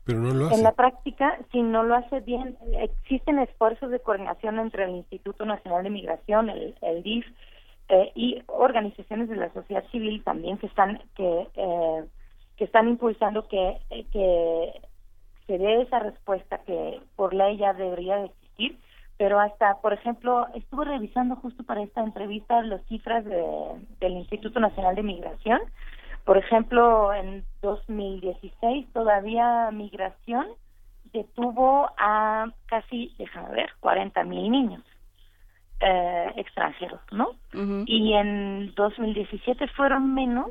pero 0.05 0.21
no 0.21 0.33
lo 0.33 0.47
hace. 0.47 0.55
En 0.55 0.63
la 0.63 0.73
práctica, 0.73 1.39
si 1.53 1.61
no 1.61 1.83
lo 1.83 1.97
hace 1.97 2.21
bien, 2.21 2.57
existen 2.79 3.41
esfuerzos 3.41 3.91
de 3.91 4.01
coordinación 4.01 4.59
entre 4.59 4.85
el 4.85 4.91
Instituto 4.91 5.45
Nacional 5.45 5.83
de 5.83 5.91
Migración, 5.91 6.49
el, 6.49 6.75
el 6.81 7.03
DIF, 7.03 7.27
eh, 7.91 8.13
y 8.15 8.43
organizaciones 8.49 9.31
de 9.31 9.37
la 9.37 9.51
sociedad 9.55 9.83
civil 9.91 10.23
también 10.23 10.59
que 10.59 10.67
están 10.67 11.01
que 11.17 11.49
eh, 11.55 12.05
que 12.59 12.65
están 12.65 12.87
impulsando 12.87 13.49
que 13.49 13.79
eh, 13.89 14.05
que 14.13 14.81
se 15.47 15.57
dé 15.57 15.81
esa 15.81 15.99
respuesta 16.01 16.59
que 16.67 17.01
por 17.17 17.33
ley 17.33 17.57
ya 17.57 17.73
debería 17.73 18.17
de 18.17 18.27
existir. 18.27 18.79
Pero 19.17 19.41
hasta 19.41 19.81
por 19.81 19.95
ejemplo 19.95 20.47
estuve 20.55 20.85
revisando 20.85 21.37
justo 21.37 21.65
para 21.65 21.83
esta 21.83 22.03
entrevista 22.03 22.61
las 22.61 22.85
cifras 22.89 23.25
de, 23.25 23.43
del 24.01 24.13
Instituto 24.13 24.61
Nacional 24.61 24.95
de 24.95 25.03
Migración. 25.03 25.61
Por 26.27 26.37
ejemplo 26.37 27.15
en 27.15 27.43
2016 27.63 28.87
todavía 28.93 29.71
migración 29.71 30.47
detuvo 31.15 31.89
a 31.97 32.53
casi 32.67 33.15
déjame 33.17 33.51
ver 33.55 33.71
40 33.81 34.25
mil 34.25 34.51
niños 34.51 34.83
eh, 35.81 36.33
extranjeros, 36.37 37.01
¿no? 37.13 37.33
Y 37.87 38.13
en 38.15 38.75
2017 38.75 39.69
fueron 39.69 40.15
menos, 40.15 40.51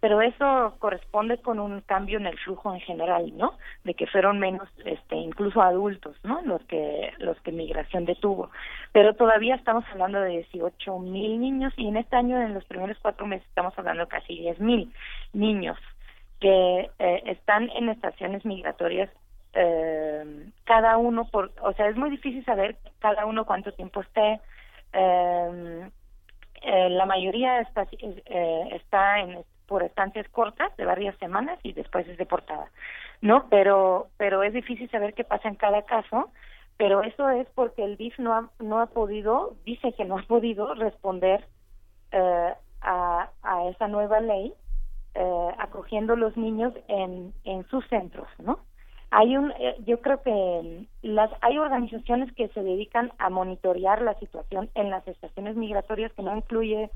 pero 0.00 0.20
eso 0.22 0.74
corresponde 0.78 1.38
con 1.38 1.60
un 1.60 1.80
cambio 1.82 2.18
en 2.18 2.26
el 2.26 2.38
flujo 2.38 2.72
en 2.72 2.80
general, 2.80 3.36
¿no? 3.36 3.54
De 3.84 3.94
que 3.94 4.06
fueron 4.06 4.38
menos, 4.38 4.68
este, 4.84 5.16
incluso 5.16 5.60
adultos, 5.60 6.16
¿no? 6.24 6.40
Los 6.42 6.62
que 6.64 7.12
los 7.18 7.38
que 7.40 7.52
migración 7.52 8.04
detuvo. 8.04 8.50
Pero 8.92 9.14
todavía 9.14 9.56
estamos 9.56 9.84
hablando 9.92 10.20
de 10.20 10.44
18 10.50 10.98
mil 11.00 11.40
niños 11.40 11.72
y 11.76 11.88
en 11.88 11.96
este 11.96 12.16
año, 12.16 12.40
en 12.40 12.54
los 12.54 12.64
primeros 12.64 12.98
cuatro 13.02 13.26
meses, 13.26 13.46
estamos 13.48 13.78
hablando 13.78 14.04
de 14.04 14.08
casi 14.08 14.38
10 14.38 14.60
mil 14.60 14.92
niños 15.32 15.78
que 16.40 16.90
eh, 16.98 17.22
están 17.26 17.68
en 17.70 17.90
estaciones 17.90 18.44
migratorias 18.46 19.10
eh, 19.52 20.46
cada 20.64 20.96
uno 20.96 21.24
por, 21.24 21.50
o 21.60 21.72
sea, 21.72 21.88
es 21.88 21.96
muy 21.96 22.10
difícil 22.10 22.44
saber 22.44 22.76
cada 23.00 23.26
uno 23.26 23.44
cuánto 23.44 23.72
tiempo 23.72 24.00
esté, 24.00 24.40
eh, 24.92 25.90
eh, 26.62 26.90
la 26.90 27.06
mayoría 27.06 27.60
está, 27.60 27.86
eh, 27.92 28.68
está 28.72 29.20
en, 29.20 29.44
por 29.66 29.82
estancias 29.82 30.28
cortas 30.30 30.76
de 30.76 30.84
varias 30.84 31.16
semanas 31.18 31.58
y 31.62 31.72
después 31.72 32.06
es 32.08 32.18
deportada, 32.18 32.70
¿no? 33.20 33.48
Pero, 33.48 34.08
pero 34.16 34.42
es 34.42 34.52
difícil 34.52 34.90
saber 34.90 35.14
qué 35.14 35.24
pasa 35.24 35.48
en 35.48 35.54
cada 35.54 35.82
caso, 35.82 36.30
pero 36.76 37.02
eso 37.02 37.30
es 37.30 37.46
porque 37.54 37.84
el 37.84 37.96
DIF 37.96 38.18
no 38.18 38.34
ha, 38.34 38.50
no 38.58 38.80
ha 38.80 38.86
podido, 38.86 39.54
dice 39.64 39.92
que 39.92 40.04
no 40.04 40.18
ha 40.18 40.22
podido 40.22 40.74
responder 40.74 41.46
eh, 42.12 42.54
a, 42.82 43.30
a 43.42 43.68
esa 43.68 43.88
nueva 43.88 44.20
ley 44.20 44.52
eh, 45.14 45.48
acogiendo 45.58 46.16
los 46.16 46.36
niños 46.36 46.72
en, 46.88 47.32
en 47.44 47.66
sus 47.68 47.86
centros, 47.88 48.28
¿no? 48.38 48.60
Hay 49.10 49.36
un, 49.36 49.50
eh, 49.52 49.76
yo 49.86 50.00
creo 50.00 50.22
que 50.22 50.86
las, 51.02 51.30
hay 51.40 51.58
organizaciones 51.58 52.32
que 52.34 52.48
se 52.48 52.62
dedican 52.62 53.12
a 53.18 53.28
monitorear 53.28 54.02
la 54.02 54.14
situación 54.20 54.70
en 54.74 54.90
las 54.90 55.06
estaciones 55.08 55.56
migratorias 55.56 56.12
que 56.12 56.22
no 56.22 56.36
incluye 56.36 56.90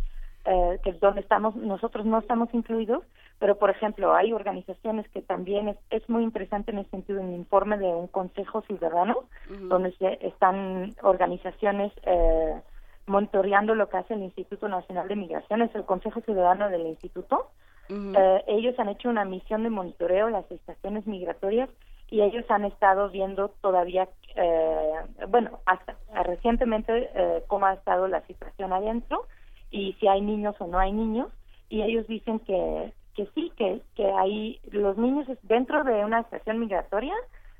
eh, 0.46 0.78
que 0.84 0.92
donde 0.92 1.22
estamos 1.22 1.56
nosotros 1.56 2.04
no 2.04 2.18
estamos 2.18 2.52
incluidos, 2.52 3.02
pero 3.38 3.56
por 3.56 3.70
ejemplo 3.70 4.14
hay 4.14 4.32
organizaciones 4.32 5.08
que 5.08 5.22
también 5.22 5.68
es, 5.68 5.78
es 5.90 6.08
muy 6.08 6.22
interesante 6.22 6.70
en 6.70 6.78
ese 6.78 6.90
sentido 6.90 7.20
un 7.20 7.32
informe 7.32 7.78
de 7.78 7.86
un 7.86 8.08
consejo 8.08 8.60
ciudadano 8.62 9.24
donde 9.48 9.92
se, 9.92 10.18
están 10.20 10.94
organizaciones 11.02 11.92
eh, 12.02 12.60
monitoreando 13.06 13.74
lo 13.74 13.88
que 13.88 13.96
hace 13.96 14.14
el 14.14 14.22
Instituto 14.22 14.68
Nacional 14.68 15.08
de 15.08 15.16
Migraciones, 15.16 15.74
el 15.74 15.84
Consejo 15.84 16.20
Ciudadano 16.20 16.68
del 16.68 16.86
Instituto. 16.86 17.50
Eh, 17.88 18.44
ellos 18.46 18.78
han 18.78 18.88
hecho 18.88 19.10
una 19.10 19.24
misión 19.24 19.62
de 19.62 19.70
monitoreo 19.70 20.30
las 20.30 20.50
estaciones 20.50 21.06
migratorias 21.06 21.68
y 22.14 22.22
ellos 22.22 22.48
han 22.48 22.64
estado 22.64 23.10
viendo 23.10 23.48
todavía, 23.60 24.08
eh, 24.36 24.92
bueno, 25.26 25.58
hasta 25.66 25.96
recientemente 26.22 27.10
eh, 27.12 27.42
cómo 27.48 27.66
ha 27.66 27.74
estado 27.74 28.06
la 28.06 28.20
situación 28.28 28.72
adentro 28.72 29.26
y 29.72 29.94
si 29.94 30.06
hay 30.06 30.20
niños 30.20 30.54
o 30.60 30.68
no 30.68 30.78
hay 30.78 30.92
niños. 30.92 31.26
Y 31.68 31.82
ellos 31.82 32.06
dicen 32.06 32.38
que 32.38 32.92
que 33.16 33.26
sí 33.34 33.52
que 33.56 33.82
que 33.96 34.06
hay 34.12 34.60
los 34.70 34.96
niños 34.96 35.26
dentro 35.42 35.82
de 35.82 36.04
una 36.04 36.20
estación 36.20 36.60
migratoria 36.60 37.14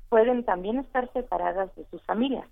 pueden 0.07 0.45
también 0.45 0.79
estar 0.79 1.11
separadas 1.11 1.75
de 1.75 1.85
sus 1.87 2.01
familias 2.03 2.45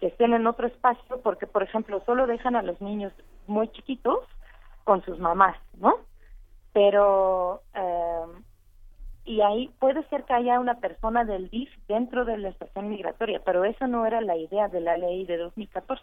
que 0.00 0.06
estén 0.06 0.32
en 0.32 0.46
otro 0.46 0.66
espacio 0.66 1.20
porque 1.22 1.46
por 1.46 1.62
ejemplo 1.62 2.02
solo 2.04 2.26
dejan 2.26 2.56
a 2.56 2.62
los 2.62 2.78
niños 2.82 3.12
muy 3.46 3.68
chiquitos 3.68 4.18
con 4.84 5.02
sus 5.04 5.18
mamás 5.18 5.56
no 5.78 5.94
pero 6.74 7.62
eh, 7.74 8.26
y 9.24 9.40
ahí 9.40 9.70
puede 9.78 10.02
ser 10.08 10.24
que 10.24 10.34
haya 10.34 10.58
una 10.58 10.74
persona 10.80 11.24
del 11.24 11.48
DIF 11.48 11.70
dentro 11.86 12.24
de 12.24 12.38
la 12.38 12.48
estación 12.48 12.88
migratoria 12.88 13.40
pero 13.44 13.64
eso 13.64 13.86
no 13.86 14.06
era 14.06 14.20
la 14.20 14.36
idea 14.36 14.68
de 14.68 14.80
la 14.80 14.96
ley 14.96 15.24
de 15.24 15.36
2014 15.36 16.02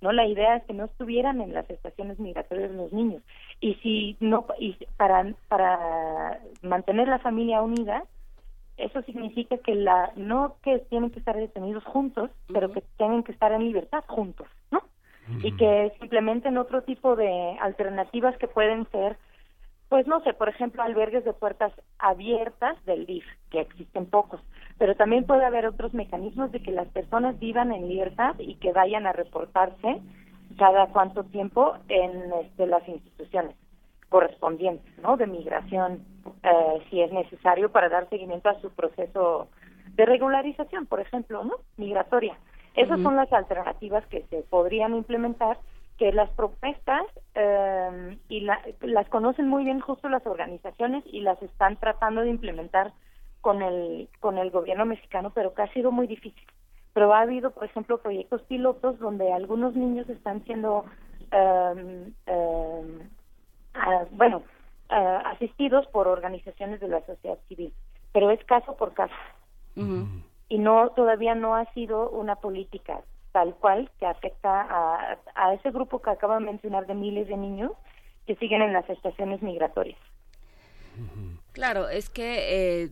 no 0.00 0.12
la 0.12 0.26
idea 0.26 0.56
es 0.56 0.64
que 0.64 0.72
no 0.72 0.86
estuvieran 0.86 1.40
en 1.40 1.52
las 1.52 1.68
estaciones 1.68 2.18
migratorias 2.18 2.70
los 2.70 2.92
niños. 2.92 3.22
Y 3.60 3.74
si 3.76 4.16
no 4.20 4.46
y 4.58 4.76
para 4.96 5.34
para 5.48 6.40
mantener 6.62 7.08
la 7.08 7.18
familia 7.18 7.62
unida 7.62 8.04
eso 8.76 9.02
significa 9.02 9.58
que 9.58 9.74
la 9.74 10.10
no 10.16 10.56
que 10.62 10.78
tienen 10.90 11.10
que 11.10 11.18
estar 11.18 11.36
detenidos 11.36 11.84
juntos 11.84 12.30
pero 12.48 12.72
que 12.72 12.82
tienen 12.96 13.22
que 13.22 13.32
estar 13.32 13.52
en 13.52 13.64
libertad 13.64 14.04
juntos 14.06 14.48
no 14.70 14.82
y 15.42 15.52
que 15.52 15.92
simplemente 16.00 16.48
en 16.48 16.58
otro 16.58 16.82
tipo 16.82 17.14
de 17.14 17.56
alternativas 17.60 18.36
que 18.38 18.48
pueden 18.48 18.90
ser 18.90 19.16
pues 19.90 20.06
no 20.06 20.20
sé, 20.20 20.32
por 20.34 20.48
ejemplo, 20.48 20.82
albergues 20.82 21.24
de 21.24 21.32
puertas 21.32 21.72
abiertas 21.98 22.82
del 22.86 23.06
DIF, 23.06 23.24
que 23.50 23.60
existen 23.60 24.06
pocos, 24.06 24.40
pero 24.78 24.94
también 24.94 25.26
puede 25.26 25.44
haber 25.44 25.66
otros 25.66 25.92
mecanismos 25.94 26.52
de 26.52 26.62
que 26.62 26.70
las 26.70 26.86
personas 26.88 27.38
vivan 27.40 27.72
en 27.72 27.88
libertad 27.88 28.36
y 28.38 28.54
que 28.54 28.72
vayan 28.72 29.08
a 29.08 29.12
reportarse 29.12 30.00
cada 30.56 30.86
cuánto 30.86 31.24
tiempo 31.24 31.74
en 31.88 32.32
este, 32.40 32.68
las 32.68 32.88
instituciones 32.88 33.56
correspondientes, 34.08 34.96
¿no? 34.98 35.16
De 35.16 35.26
migración, 35.26 36.04
eh, 36.44 36.84
si 36.88 37.00
es 37.00 37.12
necesario 37.12 37.72
para 37.72 37.88
dar 37.88 38.08
seguimiento 38.10 38.48
a 38.48 38.60
su 38.60 38.70
proceso 38.70 39.48
de 39.96 40.06
regularización, 40.06 40.86
por 40.86 41.00
ejemplo, 41.00 41.42
¿no? 41.42 41.56
Migratoria. 41.76 42.38
Esas 42.76 43.00
son 43.00 43.16
las 43.16 43.32
alternativas 43.32 44.06
que 44.06 44.22
se 44.30 44.42
podrían 44.42 44.94
implementar 44.94 45.58
que 46.00 46.12
las 46.12 46.30
propuestas 46.30 47.02
eh, 47.34 48.18
y 48.30 48.40
las 48.40 49.08
conocen 49.10 49.46
muy 49.46 49.64
bien 49.64 49.80
justo 49.80 50.08
las 50.08 50.26
organizaciones 50.26 51.04
y 51.04 51.20
las 51.20 51.40
están 51.42 51.76
tratando 51.76 52.22
de 52.22 52.30
implementar 52.30 52.94
con 53.42 53.60
el 53.60 54.08
con 54.18 54.38
el 54.38 54.50
gobierno 54.50 54.86
mexicano, 54.86 55.30
pero 55.34 55.52
que 55.52 55.60
ha 55.60 55.72
sido 55.74 55.92
muy 55.92 56.06
difícil. 56.06 56.42
Pero 56.94 57.12
ha 57.12 57.20
habido, 57.20 57.50
por 57.50 57.64
ejemplo, 57.66 57.98
proyectos 57.98 58.40
pilotos 58.44 58.98
donde 58.98 59.30
algunos 59.30 59.76
niños 59.76 60.08
están 60.08 60.42
siendo, 60.44 60.86
eh, 61.32 62.12
eh, 62.26 63.06
bueno, 64.12 64.42
asistidos 64.88 65.86
por 65.88 66.08
organizaciones 66.08 66.80
de 66.80 66.88
la 66.88 67.04
sociedad 67.04 67.38
civil, 67.46 67.74
pero 68.12 68.30
es 68.30 68.42
caso 68.44 68.74
por 68.74 68.94
caso. 68.94 69.14
Y 70.48 70.58
no 70.58 70.90
todavía 70.96 71.34
no 71.34 71.56
ha 71.56 71.66
sido 71.74 72.08
una 72.08 72.36
política 72.36 73.02
tal 73.32 73.54
cual 73.56 73.90
que 73.98 74.06
afecta 74.06 74.62
a, 74.62 75.18
a 75.34 75.54
ese 75.54 75.70
grupo 75.70 76.00
que 76.02 76.10
acabo 76.10 76.34
de 76.34 76.40
mencionar 76.40 76.86
de 76.86 76.94
miles 76.94 77.28
de 77.28 77.36
niños 77.36 77.72
que 78.26 78.36
siguen 78.36 78.62
en 78.62 78.72
las 78.72 78.88
estaciones 78.88 79.42
migratorias. 79.42 79.98
Claro, 81.52 81.88
es 81.88 82.10
que 82.10 82.84
eh, 82.84 82.90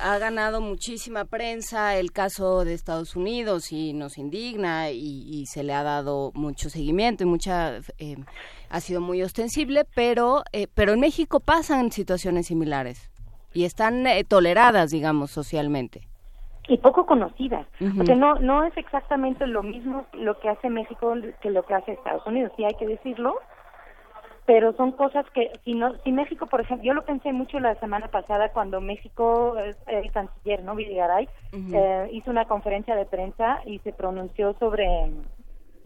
ha 0.00 0.18
ganado 0.18 0.60
muchísima 0.60 1.24
prensa 1.24 1.96
el 1.96 2.10
caso 2.10 2.64
de 2.64 2.74
Estados 2.74 3.14
Unidos 3.14 3.70
y 3.70 3.92
nos 3.92 4.18
indigna 4.18 4.90
y, 4.90 5.44
se 5.46 5.62
le 5.62 5.72
ha 5.72 5.82
dado 5.82 6.32
mucho 6.34 6.68
seguimiento 6.68 7.22
y 7.22 7.26
mucha 7.26 7.78
eh, 7.98 8.16
ha 8.70 8.80
sido 8.80 9.00
muy 9.00 9.22
ostensible, 9.22 9.84
pero 9.94 10.42
eh, 10.52 10.66
pero 10.74 10.94
en 10.94 11.00
México 11.00 11.40
pasan 11.40 11.92
situaciones 11.92 12.46
similares 12.46 13.10
y 13.54 13.64
están 13.64 14.04
toleradas, 14.28 14.90
digamos, 14.90 15.30
socialmente 15.30 16.08
y 16.68 16.78
poco 16.78 17.06
conocidas, 17.06 17.66
porque 17.96 18.14
no 18.14 18.36
no 18.36 18.64
es 18.64 18.76
exactamente 18.76 19.46
lo 19.46 19.62
mismo 19.62 20.06
lo 20.12 20.38
que 20.38 20.48
hace 20.48 20.70
México 20.70 21.14
que 21.40 21.50
lo 21.50 21.64
que 21.64 21.74
hace 21.74 21.92
Estados 21.92 22.26
Unidos, 22.26 22.52
sí 22.56 22.64
hay 22.64 22.74
que 22.74 22.86
decirlo, 22.86 23.36
pero 24.46 24.72
son 24.74 24.92
cosas 24.92 25.24
que 25.30 25.50
si 25.64 25.74
no 25.74 25.94
si 26.04 26.12
México, 26.12 26.46
por 26.46 26.60
ejemplo, 26.60 26.86
yo 26.86 26.94
lo 26.94 27.04
pensé 27.04 27.32
mucho 27.32 27.58
la 27.58 27.74
semana 27.76 28.08
pasada 28.08 28.50
cuando 28.50 28.80
México 28.80 29.56
el 29.86 30.12
canciller, 30.12 30.62
¿no? 30.62 30.74
Villaray 30.76 31.28
eh, 31.52 32.08
hizo 32.12 32.30
una 32.30 32.44
conferencia 32.44 32.94
de 32.94 33.06
prensa 33.06 33.60
y 33.66 33.78
se 33.80 33.92
pronunció 33.92 34.54
sobre 34.58 35.10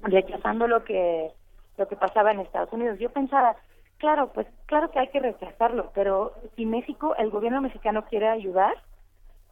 rechazando 0.03 0.67
lo 0.69 0.85
que 0.85 1.31
lo 1.79 1.89
que 1.89 1.97
pasaba 1.97 2.33
en 2.33 2.41
Estados 2.41 2.73
Unidos. 2.73 2.99
Yo 2.99 3.11
pensaba, 3.11 3.57
claro, 3.99 4.31
pues 4.33 4.47
claro 4.67 4.91
que 4.91 4.99
hay 4.99 5.09
que 5.09 5.21
rechazarlo, 5.21 5.91
pero 5.95 6.33
si 6.57 6.67
México, 6.67 7.15
el 7.17 7.31
gobierno 7.31 7.61
mexicano 7.61 8.05
quiere 8.09 8.29
ayudar, 8.29 8.75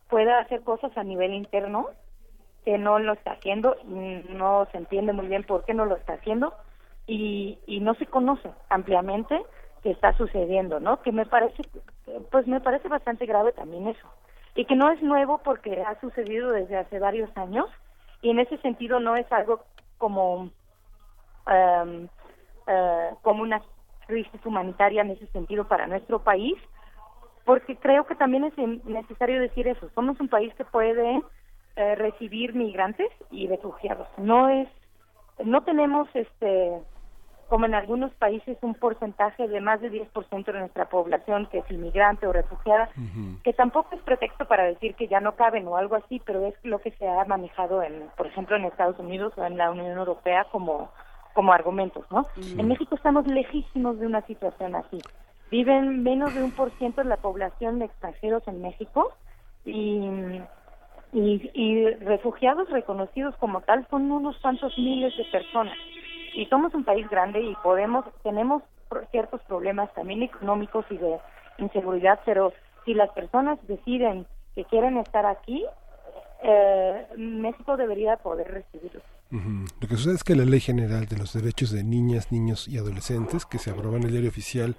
pueda 0.08 0.38
hacer 0.38 0.62
cosas 0.62 0.96
a 0.96 1.04
nivel 1.04 1.34
interno 1.34 1.88
que 2.64 2.78
no 2.78 2.98
lo 2.98 3.12
está 3.12 3.32
haciendo, 3.32 3.76
no 3.84 4.66
se 4.72 4.78
entiende 4.78 5.12
muy 5.12 5.26
bien 5.26 5.44
por 5.44 5.64
qué 5.64 5.74
no 5.74 5.84
lo 5.84 5.96
está 5.96 6.14
haciendo 6.14 6.54
y, 7.06 7.58
y 7.66 7.80
no 7.80 7.94
se 7.94 8.06
conoce 8.06 8.50
ampliamente 8.70 9.38
qué 9.82 9.90
está 9.90 10.16
sucediendo, 10.16 10.80
¿no? 10.80 11.02
Que 11.02 11.12
me 11.12 11.26
parece, 11.26 11.62
pues 12.30 12.46
me 12.46 12.60
parece 12.60 12.88
bastante 12.88 13.26
grave 13.26 13.52
también 13.52 13.86
eso. 13.86 14.08
Y 14.54 14.64
que 14.64 14.76
no 14.76 14.90
es 14.90 15.02
nuevo 15.02 15.38
porque 15.38 15.82
ha 15.82 16.00
sucedido 16.00 16.50
desde 16.50 16.78
hace 16.78 16.98
varios 16.98 17.28
años 17.36 17.66
y 18.22 18.30
en 18.30 18.38
ese 18.38 18.56
sentido 18.58 18.98
no 18.98 19.16
es 19.16 19.30
algo 19.30 19.64
como, 19.98 20.50
um, 21.46 22.08
como 23.20 23.42
una 23.42 23.60
crisis 24.06 24.44
humanitaria 24.46 25.02
en 25.02 25.10
ese 25.10 25.26
sentido 25.28 25.68
para 25.68 25.86
nuestro 25.86 26.20
país, 26.20 26.54
porque 27.44 27.76
creo 27.76 28.06
que 28.06 28.14
también 28.14 28.44
es 28.44 28.56
necesario 28.84 29.40
decir 29.40 29.68
eso. 29.68 29.88
Somos 29.94 30.18
un 30.20 30.28
país 30.28 30.52
que 30.54 30.64
puede 30.64 31.22
eh, 31.76 31.94
recibir 31.96 32.54
migrantes 32.54 33.08
y 33.30 33.46
refugiados. 33.48 34.08
No 34.16 34.48
es, 34.48 34.68
no 35.44 35.62
tenemos 35.62 36.08
este, 36.14 36.80
como 37.48 37.66
en 37.66 37.74
algunos 37.74 38.12
países, 38.14 38.56
un 38.62 38.74
porcentaje 38.74 39.46
de 39.46 39.60
más 39.60 39.80
de 39.80 39.92
10% 39.92 40.44
de 40.44 40.58
nuestra 40.58 40.88
población 40.88 41.46
que 41.50 41.58
es 41.58 41.70
inmigrante 41.70 42.26
o 42.26 42.32
refugiada, 42.32 42.88
que 43.42 43.52
tampoco 43.52 43.94
es 43.94 44.02
pretexto 44.02 44.46
para 44.46 44.64
decir 44.64 44.94
que 44.94 45.08
ya 45.08 45.20
no 45.20 45.36
caben 45.36 45.68
o 45.68 45.76
algo 45.76 45.96
así, 45.96 46.22
pero 46.24 46.46
es 46.46 46.54
lo 46.62 46.78
que 46.78 46.92
se 46.92 47.06
ha 47.06 47.24
manejado, 47.26 47.82
en, 47.82 48.08
por 48.16 48.26
ejemplo, 48.26 48.56
en 48.56 48.64
Estados 48.64 48.98
Unidos 48.98 49.34
o 49.36 49.44
en 49.44 49.58
la 49.58 49.70
Unión 49.70 49.98
Europea 49.98 50.46
como, 50.50 50.90
como 51.34 51.52
argumentos, 51.52 52.06
¿no? 52.10 52.26
En 52.36 52.66
México 52.68 52.94
estamos 52.94 53.26
lejísimos 53.26 53.98
de 53.98 54.06
una 54.06 54.22
situación 54.22 54.74
así 54.76 55.00
viven 55.54 56.02
menos 56.02 56.34
de 56.34 56.42
un 56.42 56.50
por 56.50 56.72
ciento 56.78 57.00
de 57.00 57.08
la 57.08 57.16
población 57.16 57.78
de 57.78 57.84
extranjeros 57.84 58.42
en 58.48 58.60
México 58.60 59.12
y, 59.64 60.42
y, 61.12 61.90
refugiados 62.00 62.68
reconocidos 62.70 63.36
como 63.36 63.60
tal 63.60 63.86
son 63.88 64.10
unos 64.10 64.36
cuantos 64.38 64.76
miles 64.76 65.16
de 65.16 65.24
personas. 65.26 65.76
Y 66.34 66.46
somos 66.46 66.74
un 66.74 66.82
país 66.82 67.08
grande 67.08 67.40
y 67.40 67.54
podemos 67.62 68.04
tenemos 68.24 68.64
ciertos 69.12 69.40
problemas 69.42 69.94
también 69.94 70.24
económicos 70.24 70.86
y 70.90 70.96
de 70.96 71.20
inseguridad 71.58 72.18
pero 72.24 72.52
si 72.84 72.92
las 72.92 73.10
personas 73.10 73.56
deciden 73.68 74.26
que 74.56 74.64
quieren 74.64 74.98
estar 74.98 75.24
aquí 75.24 75.64
eh, 76.42 77.06
México 77.16 77.76
debería 77.76 78.16
poder 78.16 78.50
recibirlos 78.50 79.04
lo 79.30 79.88
que 79.88 79.96
sucede 79.96 80.14
es 80.14 80.24
que 80.24 80.36
la 80.36 80.44
Ley 80.44 80.60
General 80.60 81.06
de 81.06 81.16
los 81.16 81.32
Derechos 81.32 81.70
de 81.70 81.82
Niñas, 81.82 82.30
Niños 82.30 82.68
y 82.68 82.78
Adolescentes, 82.78 83.44
que 83.44 83.58
se 83.58 83.70
aprobó 83.70 83.96
en 83.96 84.04
el 84.04 84.12
diario 84.12 84.28
oficial 84.28 84.76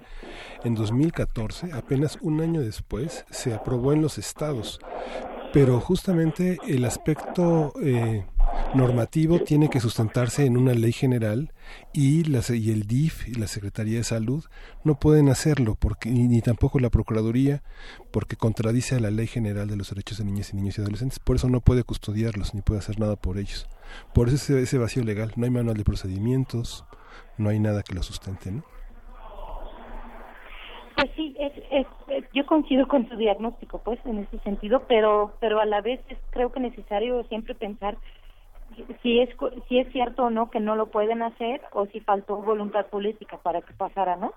en 0.64 0.74
2014, 0.74 1.72
apenas 1.72 2.18
un 2.22 2.40
año 2.40 2.62
después, 2.62 3.26
se 3.30 3.52
aprobó 3.52 3.92
en 3.92 4.00
los 4.00 4.18
estados. 4.18 4.80
Pero 5.52 5.80
justamente 5.80 6.58
el 6.66 6.84
aspecto, 6.84 7.72
eh, 7.82 8.24
normativo 8.74 9.38
tiene 9.40 9.68
que 9.68 9.80
sustentarse 9.80 10.44
en 10.44 10.56
una 10.56 10.74
ley 10.74 10.92
general 10.92 11.52
y, 11.92 12.24
las, 12.24 12.50
y 12.50 12.70
el 12.70 12.86
DIF 12.86 13.28
y 13.28 13.34
la 13.34 13.46
Secretaría 13.46 13.98
de 13.98 14.04
Salud 14.04 14.44
no 14.84 14.98
pueden 14.98 15.28
hacerlo, 15.28 15.76
porque, 15.78 16.10
ni, 16.10 16.40
tampoco 16.40 16.78
la 16.78 16.90
Procuraduría, 16.90 17.62
porque 18.10 18.36
contradice 18.36 18.96
a 18.96 19.00
la 19.00 19.10
Ley 19.10 19.26
General 19.26 19.68
de 19.68 19.76
los 19.76 19.90
Derechos 19.90 20.18
de 20.18 20.24
Niñas 20.24 20.52
y 20.52 20.56
Niños 20.56 20.78
y 20.78 20.80
Adolescentes. 20.80 21.18
Por 21.18 21.36
eso 21.36 21.48
no 21.48 21.60
puede 21.60 21.84
custodiarlos 21.84 22.54
ni 22.54 22.62
puede 22.62 22.80
hacer 22.80 22.98
nada 22.98 23.16
por 23.16 23.38
ellos. 23.38 23.68
Por 24.12 24.28
eso 24.28 24.36
ese, 24.36 24.60
ese 24.60 24.78
vacío 24.78 25.04
legal. 25.04 25.32
No 25.36 25.44
hay 25.44 25.50
manual 25.50 25.76
de 25.76 25.84
procedimientos, 25.84 26.84
no 27.38 27.48
hay 27.48 27.60
nada 27.60 27.82
que 27.82 27.94
lo 27.94 28.02
sustente, 28.02 28.50
¿no? 28.50 28.64
Pues 30.96 31.10
sí, 31.14 31.36
es, 31.38 31.52
es, 31.70 31.86
yo 32.32 32.46
coincido 32.46 32.88
con 32.88 33.06
tu 33.06 33.16
diagnóstico, 33.18 33.82
pues, 33.84 34.00
en 34.06 34.18
ese 34.20 34.38
sentido, 34.38 34.84
pero, 34.88 35.34
pero 35.40 35.60
a 35.60 35.66
la 35.66 35.82
vez 35.82 36.00
es, 36.08 36.16
creo 36.30 36.50
que 36.50 36.58
necesario 36.58 37.22
siempre 37.24 37.54
pensar 37.54 37.98
si 39.02 39.20
es 39.20 39.30
si 39.68 39.78
es 39.78 39.90
cierto 39.92 40.24
o 40.24 40.30
no 40.30 40.50
que 40.50 40.60
no 40.60 40.76
lo 40.76 40.86
pueden 40.86 41.22
hacer 41.22 41.60
o 41.72 41.86
si 41.86 42.00
faltó 42.00 42.36
voluntad 42.36 42.86
política 42.86 43.38
para 43.38 43.62
que 43.62 43.72
pasara, 43.74 44.16
¿no? 44.16 44.32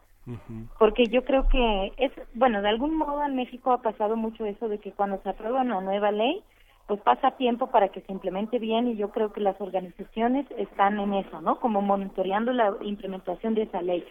Porque 0.78 1.08
yo 1.08 1.24
creo 1.24 1.48
que 1.48 1.92
es, 1.98 2.12
bueno, 2.36 2.62
de 2.62 2.70
algún 2.70 2.96
modo 2.96 3.24
en 3.24 3.36
México 3.36 3.72
ha 3.72 3.82
pasado 3.82 4.16
mucho 4.16 4.46
eso 4.46 4.68
de 4.68 4.78
que 4.78 4.92
cuando 4.92 5.20
se 5.24 5.30
aprueba 5.30 5.62
una 5.62 5.82
nueva 5.82 6.12
ley, 6.12 6.44
pues 6.88 7.02
pasa 7.02 7.32
tiempo 7.32 7.68
para 7.68 7.90
que 7.90 8.02
se 8.02 8.12
implemente 8.12 8.60
bien 8.60 8.88
y 8.88 8.96
yo 8.96 9.10
creo 9.10 9.32
que 9.32 9.42
las 9.42 9.60
organizaciones 9.60 10.46
están 10.58 11.00
en 11.00 11.14
eso, 11.14 11.42
¿no? 11.42 11.60
Como 11.60 11.82
monitoreando 11.82 12.52
la 12.52 12.76
implementación 12.82 13.56
de 13.56 13.64
esa 13.64 13.82
ley. 13.82 14.04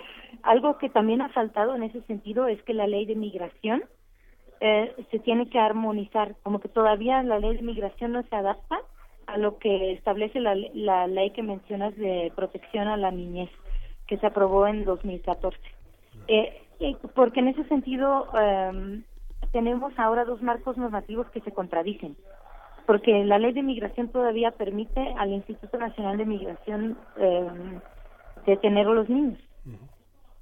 Algo 0.43 0.79
que 0.79 0.89
también 0.89 1.21
ha 1.21 1.29
faltado 1.29 1.75
en 1.75 1.85
ese 1.85 2.03
sentido 2.03 2.47
es 2.47 2.63
que 2.63 2.75
la 2.75 2.87
ley 2.87 3.05
de 3.05 3.17
migración 3.17 3.83
eh, 4.61 4.95
se 5.11 5.19
tiene 5.21 5.49
que 5.49 5.59
armonizar, 5.59 6.37
como 6.43 6.61
que 6.61 6.69
todavía 6.69 7.23
la 7.23 7.39
ley 7.39 7.57
de 7.57 7.63
migración 7.63 8.13
no 8.13 8.23
se 8.25 8.35
adapta 8.35 8.81
a 9.29 9.39
lo 9.39 9.59
que 9.59 9.93
establece 9.93 10.41
la, 10.41 10.57
la 10.75 11.07
ley 11.07 11.31
que 11.31 11.43
mencionas 11.43 11.97
de 11.97 12.33
protección 12.35 12.89
a 12.89 12.97
la 12.97 13.11
niñez, 13.11 13.51
que 14.07 14.19
se 14.19 14.27
aprobó 14.27 14.67
en 14.67 14.85
2014. 14.85 15.57
Eh, 16.27 16.65
porque 17.15 17.41
en 17.41 17.49
ese 17.49 17.65
sentido 17.65 18.27
eh, 18.41 19.03
tenemos 19.53 19.93
ahora 19.99 20.25
dos 20.25 20.43
marcos 20.43 20.77
normativos 20.77 21.31
que 21.31 21.41
se 21.41 21.53
contradicen 21.53 22.17
porque 22.89 23.23
la 23.23 23.39
ley 23.39 23.53
de 23.53 23.63
migración 23.63 24.09
todavía 24.09 24.51
permite 24.51 25.13
al 25.19 25.31
Instituto 25.31 25.77
Nacional 25.77 26.17
de 26.17 26.25
Migración 26.25 26.97
eh, 27.19 27.47
detener 28.47 28.87
a 28.87 28.93
los 28.93 29.11
niños. 29.11 29.39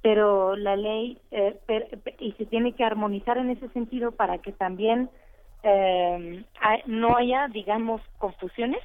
Pero 0.01 0.55
la 0.55 0.77
ley, 0.77 1.17
eh, 1.31 1.59
y 2.19 2.31
se 2.31 2.45
tiene 2.45 2.71
que 2.71 2.85
armonizar 2.85 3.37
en 3.37 3.49
ese 3.49 3.67
sentido 3.73 4.13
para 4.13 4.37
que 4.37 4.53
también 4.53 5.09
eh, 5.63 6.45
no 6.85 7.15
haya, 7.15 7.47
digamos, 7.47 8.01
confusiones 8.17 8.81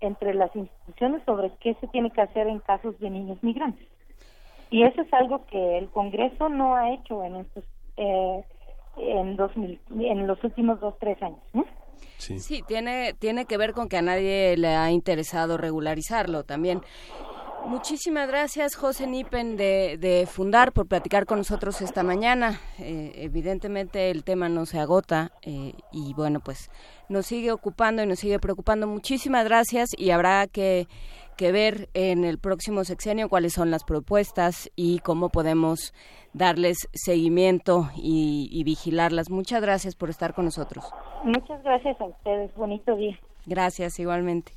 entre 0.00 0.34
las 0.34 0.54
instituciones 0.54 1.22
sobre 1.24 1.52
qué 1.60 1.74
se 1.80 1.86
tiene 1.88 2.10
que 2.10 2.20
hacer 2.20 2.46
en 2.46 2.60
casos 2.60 2.98
de 3.00 3.10
niños 3.10 3.38
migrantes. 3.42 3.86
Y 4.70 4.82
eso 4.82 5.02
es 5.02 5.12
algo 5.12 5.46
que 5.46 5.78
el 5.78 5.88
Congreso 5.88 6.48
no 6.48 6.76
ha 6.76 6.92
hecho 6.92 7.22
en 7.24 7.36
estos 7.36 7.64
eh, 7.96 8.44
en, 8.96 9.36
2000, 9.36 9.80
en 10.00 10.26
los 10.26 10.42
últimos 10.42 10.80
dos 10.80 10.94
tres 10.98 11.20
años. 11.22 11.40
¿no? 11.52 11.64
Sí. 12.18 12.62
tiene, 12.66 13.14
tiene 13.18 13.44
que 13.44 13.56
ver 13.56 13.72
con 13.72 13.88
que 13.88 13.98
a 13.98 14.02
nadie 14.02 14.56
le 14.56 14.68
ha 14.68 14.90
interesado 14.90 15.56
regularizarlo 15.56 16.44
también. 16.44 16.80
Muchísimas 17.66 18.28
gracias, 18.28 18.76
José 18.76 19.06
Nipen, 19.06 19.56
de, 19.56 19.96
de, 19.98 20.26
Fundar, 20.26 20.72
por 20.72 20.86
platicar 20.86 21.24
con 21.24 21.38
nosotros 21.38 21.80
esta 21.80 22.02
mañana. 22.02 22.60
Eh, 22.78 23.12
evidentemente 23.16 24.10
el 24.10 24.22
tema 24.22 24.50
no 24.50 24.66
se 24.66 24.78
agota 24.78 25.32
eh, 25.42 25.72
y 25.90 26.12
bueno, 26.12 26.40
pues 26.40 26.70
nos 27.08 27.24
sigue 27.26 27.52
ocupando 27.52 28.02
y 28.02 28.06
nos 28.06 28.18
sigue 28.18 28.38
preocupando. 28.38 28.86
Muchísimas 28.86 29.44
gracias 29.44 29.90
y 29.96 30.10
habrá 30.10 30.46
que, 30.46 30.88
que 31.38 31.52
ver 31.52 31.88
en 31.94 32.24
el 32.24 32.38
próximo 32.38 32.84
sexenio 32.84 33.30
cuáles 33.30 33.54
son 33.54 33.70
las 33.70 33.84
propuestas 33.84 34.70
y 34.76 34.98
cómo 34.98 35.30
podemos 35.30 35.94
darles 36.34 36.88
seguimiento 36.92 37.88
y, 37.96 38.62
vigilarlas. 38.64 39.30
Muchas 39.30 39.62
gracias 39.62 39.94
por 39.94 40.10
estar 40.10 40.34
con 40.34 40.44
nosotros. 40.44 40.84
Muchas 41.22 41.62
gracias 41.62 41.98
a 42.00 42.04
ustedes. 42.04 42.54
Bonito 42.54 42.94
día. 42.96 43.18
Gracias, 43.46 43.98
igualmente. 43.98 44.52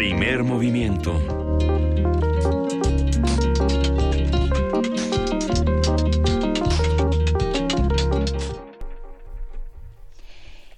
Primer 0.00 0.44
movimiento. 0.44 1.12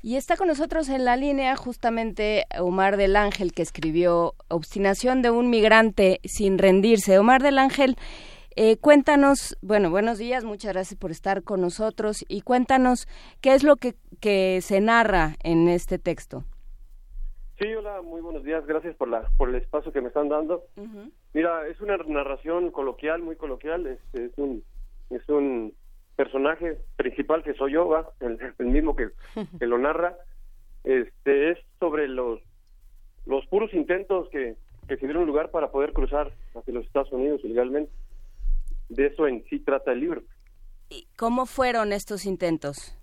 Y 0.02 0.16
está 0.16 0.36
con 0.36 0.48
nosotros 0.48 0.88
en 0.88 1.04
la 1.04 1.14
línea 1.14 1.54
justamente 1.54 2.46
Omar 2.58 2.96
del 2.96 3.14
Ángel, 3.14 3.52
que 3.52 3.62
escribió 3.62 4.34
Obstinación 4.48 5.22
de 5.22 5.30
un 5.30 5.50
migrante 5.50 6.18
sin 6.24 6.58
rendirse. 6.58 7.16
Omar 7.16 7.44
del 7.44 7.60
Ángel, 7.60 7.96
eh, 8.56 8.76
cuéntanos, 8.78 9.56
bueno, 9.62 9.88
buenos 9.88 10.18
días, 10.18 10.42
muchas 10.42 10.72
gracias 10.72 10.98
por 10.98 11.12
estar 11.12 11.44
con 11.44 11.60
nosotros 11.60 12.24
y 12.26 12.40
cuéntanos 12.40 13.06
qué 13.40 13.54
es 13.54 13.62
lo 13.62 13.76
que, 13.76 13.94
que 14.18 14.58
se 14.62 14.80
narra 14.80 15.36
en 15.44 15.68
este 15.68 16.00
texto. 16.00 16.44
Sí, 17.58 17.72
hola, 17.74 18.02
muy 18.02 18.20
buenos 18.20 18.44
días, 18.44 18.66
gracias 18.66 18.96
por, 18.96 19.08
la, 19.08 19.28
por 19.36 19.48
el 19.48 19.56
espacio 19.56 19.92
que 19.92 20.00
me 20.00 20.08
están 20.08 20.28
dando. 20.28 20.64
Mira, 21.32 21.66
es 21.68 21.80
una 21.80 21.96
narración 21.96 22.70
coloquial, 22.70 23.22
muy 23.22 23.36
coloquial, 23.36 23.86
este, 23.86 24.26
es 24.26 24.32
un, 24.36 24.64
es 25.10 25.28
un 25.28 25.74
personaje 26.16 26.78
principal 26.96 27.42
que 27.42 27.54
soy 27.54 27.72
yo, 27.72 27.88
¿va? 27.88 28.10
El, 28.20 28.66
mismo 28.66 28.96
que, 28.96 29.10
que, 29.58 29.66
lo 29.66 29.78
narra, 29.78 30.16
este 30.84 31.50
es 31.50 31.58
sobre 31.78 32.08
los 32.08 32.40
los 33.24 33.46
puros 33.46 33.72
intentos 33.72 34.28
que, 34.30 34.56
que 34.88 34.96
se 34.96 35.06
dieron 35.06 35.26
lugar 35.26 35.50
para 35.50 35.70
poder 35.70 35.92
cruzar 35.92 36.32
hacia 36.54 36.74
los 36.74 36.84
Estados 36.86 37.12
Unidos 37.12 37.40
ilegalmente. 37.44 37.92
De 38.88 39.06
eso 39.06 39.26
en 39.26 39.44
sí 39.44 39.60
trata 39.60 39.92
el 39.92 40.00
libro. 40.00 40.22
¿Y 40.88 41.06
cómo 41.16 41.46
fueron 41.46 41.92
estos 41.92 42.26
intentos? 42.26 42.96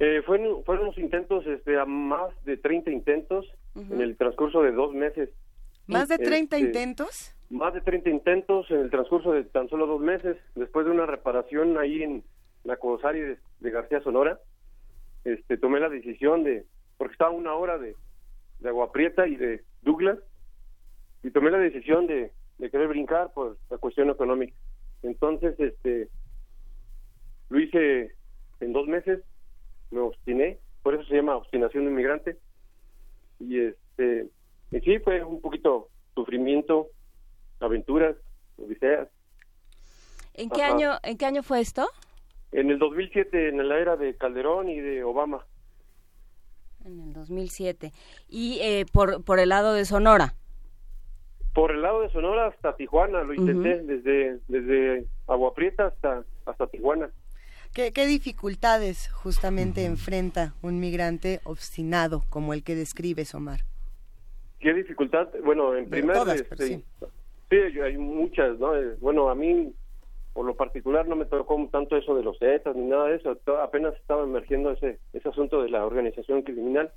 Eh, 0.00 0.22
fueron, 0.24 0.64
fueron 0.64 0.84
unos 0.84 0.98
intentos, 0.98 1.46
este, 1.46 1.78
a 1.78 1.84
más 1.84 2.32
de 2.44 2.56
30 2.56 2.90
intentos 2.90 3.46
en 3.74 4.00
el 4.00 4.16
transcurso 4.16 4.62
de 4.62 4.72
dos 4.72 4.92
meses. 4.94 5.30
¿Más 5.86 6.08
de 6.08 6.18
30 6.18 6.56
este, 6.56 6.66
intentos? 6.66 7.34
más 7.50 7.72
de 7.72 7.80
30 7.80 8.10
intentos 8.10 8.70
en 8.70 8.80
el 8.80 8.90
transcurso 8.90 9.32
de 9.32 9.44
tan 9.44 9.68
solo 9.68 9.86
dos 9.86 10.00
meses, 10.00 10.36
después 10.54 10.84
de 10.84 10.92
una 10.92 11.06
reparación 11.06 11.78
ahí 11.78 12.02
en 12.02 12.22
la 12.64 12.76
Codosari 12.76 13.20
de, 13.20 13.70
García 13.70 14.00
Sonora, 14.02 14.38
este, 15.24 15.56
tomé 15.56 15.80
la 15.80 15.88
decisión 15.88 16.44
de, 16.44 16.66
porque 16.98 17.12
estaba 17.12 17.30
una 17.30 17.54
hora 17.54 17.78
de, 17.78 17.96
de 18.60 18.68
Agua 18.68 18.92
Prieta 18.92 19.26
y 19.26 19.36
de 19.36 19.62
Douglas, 19.82 20.18
y 21.22 21.30
tomé 21.30 21.50
la 21.50 21.58
decisión 21.58 22.06
de, 22.06 22.32
de 22.58 22.70
querer 22.70 22.88
brincar 22.88 23.32
por 23.32 23.56
la 23.70 23.78
cuestión 23.78 24.10
económica. 24.10 24.54
Entonces, 25.02 25.58
este, 25.58 26.08
lo 27.48 27.60
hice 27.60 28.12
en 28.60 28.72
dos 28.72 28.86
meses, 28.86 29.22
me 29.90 30.00
obstiné, 30.00 30.58
por 30.82 30.94
eso 30.94 31.04
se 31.04 31.16
llama 31.16 31.36
obstinación 31.36 31.84
de 31.84 31.90
inmigrante, 31.90 32.36
y 33.40 33.60
este, 33.60 34.28
y 34.70 34.80
sí, 34.80 34.98
fue 34.98 35.22
un 35.24 35.40
poquito 35.40 35.88
sufrimiento, 36.14 36.88
aventuras, 37.60 38.16
odiseas. 38.56 39.08
¿En 40.34 40.50
qué 40.50 40.62
año 40.62 40.92
en 41.02 41.16
qué 41.16 41.26
año 41.26 41.42
fue 41.42 41.60
esto? 41.60 41.86
En 42.52 42.70
el 42.70 42.78
2007, 42.78 43.48
en 43.48 43.68
la 43.68 43.78
era 43.78 43.96
de 43.96 44.16
Calderón 44.16 44.68
y 44.68 44.80
de 44.80 45.04
Obama. 45.04 45.44
En 46.84 47.00
el 47.00 47.12
2007. 47.12 47.92
¿Y 48.28 48.58
eh, 48.60 48.86
por, 48.92 49.22
por 49.24 49.38
el 49.38 49.50
lado 49.50 49.74
de 49.74 49.84
Sonora? 49.84 50.34
Por 51.54 51.72
el 51.72 51.82
lado 51.82 52.02
de 52.02 52.10
Sonora 52.10 52.46
hasta 52.46 52.76
Tijuana, 52.76 53.22
lo 53.22 53.34
intenté, 53.34 53.82
desde, 53.82 54.38
desde 54.48 55.06
Agua 55.26 55.52
Prieta 55.54 55.86
hasta, 55.86 56.24
hasta 56.46 56.66
Tijuana. 56.68 57.10
¿Qué, 57.74 57.92
qué 57.92 58.06
dificultades 58.06 59.08
justamente 59.12 59.84
enfrenta 59.84 60.54
un 60.62 60.80
migrante 60.80 61.40
obstinado 61.44 62.22
como 62.30 62.54
el 62.54 62.62
que 62.62 62.74
describe 62.74 63.24
Omar? 63.34 63.60
¿Qué 64.58 64.74
dificultad? 64.74 65.28
Bueno, 65.44 65.76
en 65.76 65.88
primer 65.88 66.16
lugar, 66.16 66.36
sí. 66.56 66.84
Sí, 67.50 67.56
hay 67.56 67.96
muchas, 67.96 68.58
¿no? 68.58 68.76
Eh, 68.76 68.96
bueno, 69.00 69.30
a 69.30 69.34
mí, 69.34 69.72
por 70.32 70.44
lo 70.44 70.54
particular, 70.54 71.06
no 71.06 71.16
me 71.16 71.24
tocó 71.24 71.68
tanto 71.70 71.96
eso 71.96 72.14
de 72.14 72.22
los 72.22 72.38
Zetas 72.38 72.76
ni 72.76 72.86
nada 72.86 73.06
de 73.06 73.16
eso. 73.16 73.38
Apenas 73.62 73.94
estaba 73.94 74.24
emergiendo 74.24 74.72
ese, 74.72 74.98
ese 75.12 75.28
asunto 75.28 75.62
de 75.62 75.70
la 75.70 75.86
organización 75.86 76.42
criminal. 76.42 76.92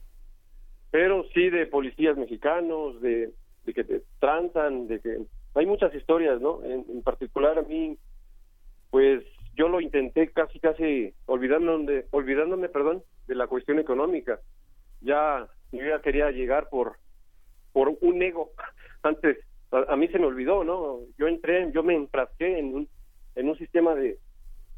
Pero 0.89 1.23
sí 1.33 1.49
de 1.49 1.67
policías 1.67 2.17
mexicanos, 2.17 2.99
de, 3.01 3.31
de 3.65 3.73
que 3.73 3.83
te 3.83 4.01
transan, 4.19 4.87
de 4.87 4.99
que... 4.99 5.21
Hay 5.53 5.65
muchas 5.65 5.93
historias, 5.93 6.41
¿no? 6.41 6.63
En, 6.63 7.01
particular 7.01 7.59
a 7.59 7.61
mí, 7.61 7.97
pues 8.89 9.23
yo 9.55 9.67
lo 9.67 9.81
intenté 9.81 10.31
casi, 10.31 10.59
casi 10.59 11.13
olvidándome, 11.25 12.05
olvidándome, 12.11 12.69
perdón, 12.69 13.03
de 13.27 13.35
la 13.35 13.47
cuestión 13.47 13.79
económica. 13.79 14.39
Ya, 15.01 15.47
yo 15.71 15.85
ya 15.85 16.01
quería 16.01 16.31
llegar 16.31 16.69
por, 16.69 16.97
por 17.73 17.97
un 18.01 18.21
ego 18.21 18.51
antes 19.03 19.37
a, 19.71 19.95
mí 19.95 20.07
se 20.09 20.19
me 20.19 20.25
olvidó, 20.25 20.63
¿no? 20.63 20.99
Yo 21.17 21.27
entré, 21.27 21.71
yo 21.71 21.83
me 21.83 21.95
enfrasqué 21.95 22.59
en 22.59 22.75
un, 22.75 22.89
en 23.35 23.49
un 23.49 23.57
sistema 23.57 23.95
de, 23.95 24.19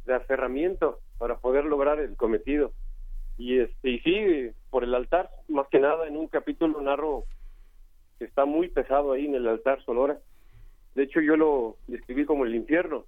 de 0.05 0.13
aferramiento 0.13 0.99
para 1.17 1.37
poder 1.37 1.65
lograr 1.65 1.99
el 1.99 2.15
cometido. 2.15 2.73
Y, 3.37 3.59
este, 3.59 3.89
y 3.89 3.99
sí, 4.01 4.51
por 4.69 4.83
el 4.83 4.93
altar, 4.93 5.29
más 5.47 5.67
que 5.69 5.79
nada 5.79 6.07
en 6.07 6.15
un 6.15 6.27
capítulo 6.27 6.79
narro 6.81 7.25
que 8.19 8.25
está 8.25 8.45
muy 8.45 8.69
pesado 8.69 9.11
ahí 9.11 9.25
en 9.25 9.35
el 9.35 9.47
altar 9.47 9.83
Sonora. 9.83 10.19
De 10.93 11.03
hecho 11.03 11.21
yo 11.21 11.35
lo 11.35 11.77
describí 11.87 12.25
como 12.25 12.45
el 12.45 12.53
infierno, 12.53 13.05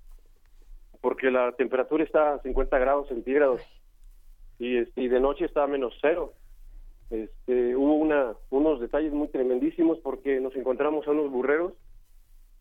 porque 1.06 1.30
la 1.30 1.52
temperatura 1.52 2.04
está 2.04 2.34
a 2.34 2.42
50 2.42 2.80
grados 2.80 3.08
centígrados 3.10 3.62
y, 4.58 4.78
este, 4.78 5.04
y 5.04 5.08
de 5.08 5.20
noche 5.20 5.46
está 5.46 5.64
a 5.64 5.68
menos 5.68 5.94
cero. 6.02 6.34
Este, 7.12 7.76
hubo 7.76 7.94
una, 7.94 8.34
unos 8.50 8.80
detalles 8.80 9.14
muy 9.14 9.28
tremendísimos 9.28 10.00
porque 10.00 10.40
nos 10.40 10.56
encontramos 10.56 11.08
a 11.08 11.12
unos 11.12 11.30
burreros, 11.30 11.74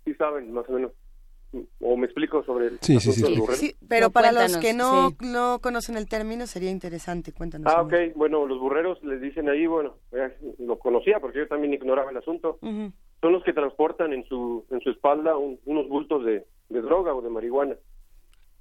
sí 0.04 0.12
saben 0.16 0.52
más 0.52 0.68
o 0.68 0.72
menos, 0.72 0.92
o 1.80 1.96
me 1.96 2.04
explico 2.04 2.44
sobre 2.44 2.66
el 2.66 2.78
sí, 2.82 3.00
sí, 3.00 3.12
sí, 3.12 3.76
pero 3.88 4.10
para 4.10 4.30
los 4.30 4.58
que 4.58 4.74
no, 4.74 5.12
no 5.22 5.60
conocen 5.62 5.96
el 5.96 6.06
término 6.06 6.46
sería 6.46 6.70
interesante, 6.70 7.32
cuéntanos. 7.32 7.72
Ah, 7.74 7.80
ok, 7.80 7.94
bueno, 8.14 8.44
los 8.44 8.60
burreros 8.60 9.02
les 9.04 9.22
dicen 9.22 9.48
ahí, 9.48 9.66
bueno, 9.66 9.94
lo 10.58 10.78
conocía 10.78 11.18
porque 11.18 11.38
yo 11.38 11.48
también 11.48 11.72
ignoraba 11.72 12.10
el 12.10 12.18
asunto, 12.18 12.58
son 12.60 13.32
los 13.32 13.42
que 13.42 13.54
transportan 13.54 14.12
en 14.12 14.22
su, 14.26 14.66
en 14.70 14.80
su 14.82 14.90
espalda 14.90 15.34
unos 15.38 15.88
bultos 15.88 16.26
de, 16.26 16.44
de 16.68 16.82
droga 16.82 17.14
o 17.14 17.22
de 17.22 17.30
marihuana. 17.30 17.76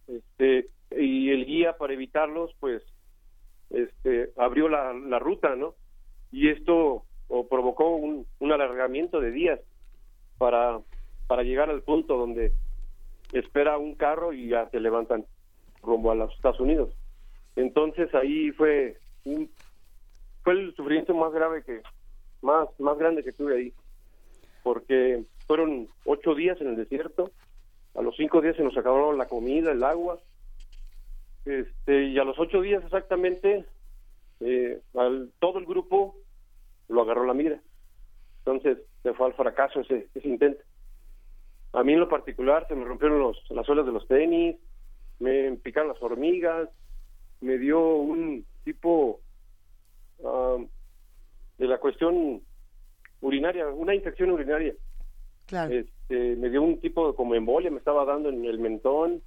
Este, 0.07 0.69
y 0.91 1.31
el 1.31 1.45
guía 1.45 1.77
para 1.77 1.93
evitarlos, 1.93 2.51
pues, 2.59 2.83
este, 3.69 4.31
abrió 4.37 4.69
la, 4.69 4.93
la 4.93 5.19
ruta, 5.19 5.55
¿no? 5.55 5.75
Y 6.31 6.49
esto 6.49 7.05
o 7.27 7.47
provocó 7.47 7.95
un, 7.95 8.27
alargamiento 8.51 9.19
de 9.19 9.31
días 9.31 9.59
para, 10.37 10.79
para 11.27 11.43
llegar 11.43 11.69
al 11.69 11.81
punto 11.81 12.17
donde 12.17 12.53
espera 13.31 13.77
un 13.79 13.95
carro 13.95 14.33
y 14.33 14.49
ya 14.49 14.69
se 14.69 14.79
levantan 14.79 15.25
rumbo 15.81 16.11
a 16.11 16.15
los 16.15 16.33
Estados 16.35 16.59
Unidos. 16.59 16.93
Entonces 17.55 18.13
ahí 18.13 18.51
fue 18.51 18.97
un, 19.25 19.49
fue 20.43 20.53
el 20.53 20.75
sufrimiento 20.75 21.15
más 21.15 21.33
grave 21.33 21.63
que 21.63 21.81
más 22.41 22.67
más 22.79 22.97
grande 22.97 23.23
que 23.23 23.31
tuve 23.31 23.55
ahí, 23.55 23.73
porque 24.61 25.23
fueron 25.47 25.87
ocho 26.05 26.35
días 26.35 26.59
en 26.61 26.67
el 26.67 26.75
desierto. 26.75 27.31
A 27.95 28.01
los 28.01 28.15
cinco 28.15 28.41
días 28.41 28.55
se 28.55 28.63
nos 28.63 28.75
acabaron 28.77 29.17
la 29.17 29.27
comida, 29.27 29.71
el 29.71 29.83
agua, 29.83 30.19
este 31.45 32.05
y 32.05 32.17
a 32.17 32.23
los 32.23 32.39
ocho 32.39 32.61
días 32.61 32.83
exactamente 32.83 33.65
eh, 34.39 34.81
al, 34.95 35.31
todo 35.39 35.59
el 35.59 35.65
grupo 35.65 36.15
lo 36.89 37.01
agarró 37.01 37.25
la 37.25 37.33
mira. 37.33 37.61
Entonces 38.39 38.79
se 39.03 39.13
fue 39.13 39.27
al 39.27 39.33
fracaso 39.33 39.81
ese, 39.81 40.07
ese 40.13 40.27
intento. 40.27 40.63
A 41.73 41.83
mí 41.83 41.93
en 41.93 41.99
lo 41.99 42.09
particular 42.09 42.67
se 42.67 42.75
me 42.75 42.85
rompieron 42.85 43.19
los, 43.19 43.37
las 43.49 43.65
suelas 43.65 43.85
de 43.85 43.91
los 43.91 44.07
tenis, 44.07 44.57
me 45.19 45.51
picaron 45.57 45.89
las 45.89 46.01
hormigas, 46.01 46.69
me 47.41 47.57
dio 47.57 47.95
un 47.95 48.45
tipo 48.63 49.21
ah, 50.23 50.57
de 51.57 51.67
la 51.67 51.77
cuestión 51.79 52.41
urinaria, 53.21 53.67
una 53.67 53.95
infección 53.95 54.31
urinaria. 54.31 54.73
Este, 55.69 56.35
me 56.35 56.49
dio 56.49 56.61
un 56.61 56.79
tipo 56.79 57.07
de 57.07 57.15
como 57.15 57.35
embolia, 57.35 57.71
me 57.71 57.77
estaba 57.77 58.05
dando 58.05 58.29
en 58.29 58.45
el 58.45 58.59
mentón. 58.59 59.21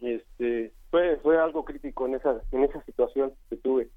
Este, 0.00 0.72
fue 0.90 1.16
fue 1.18 1.38
algo 1.38 1.64
crítico 1.64 2.06
en 2.06 2.14
esa 2.14 2.40
en 2.52 2.64
esa 2.64 2.82
situación 2.84 3.32
que 3.50 3.56
tuve. 3.56 3.88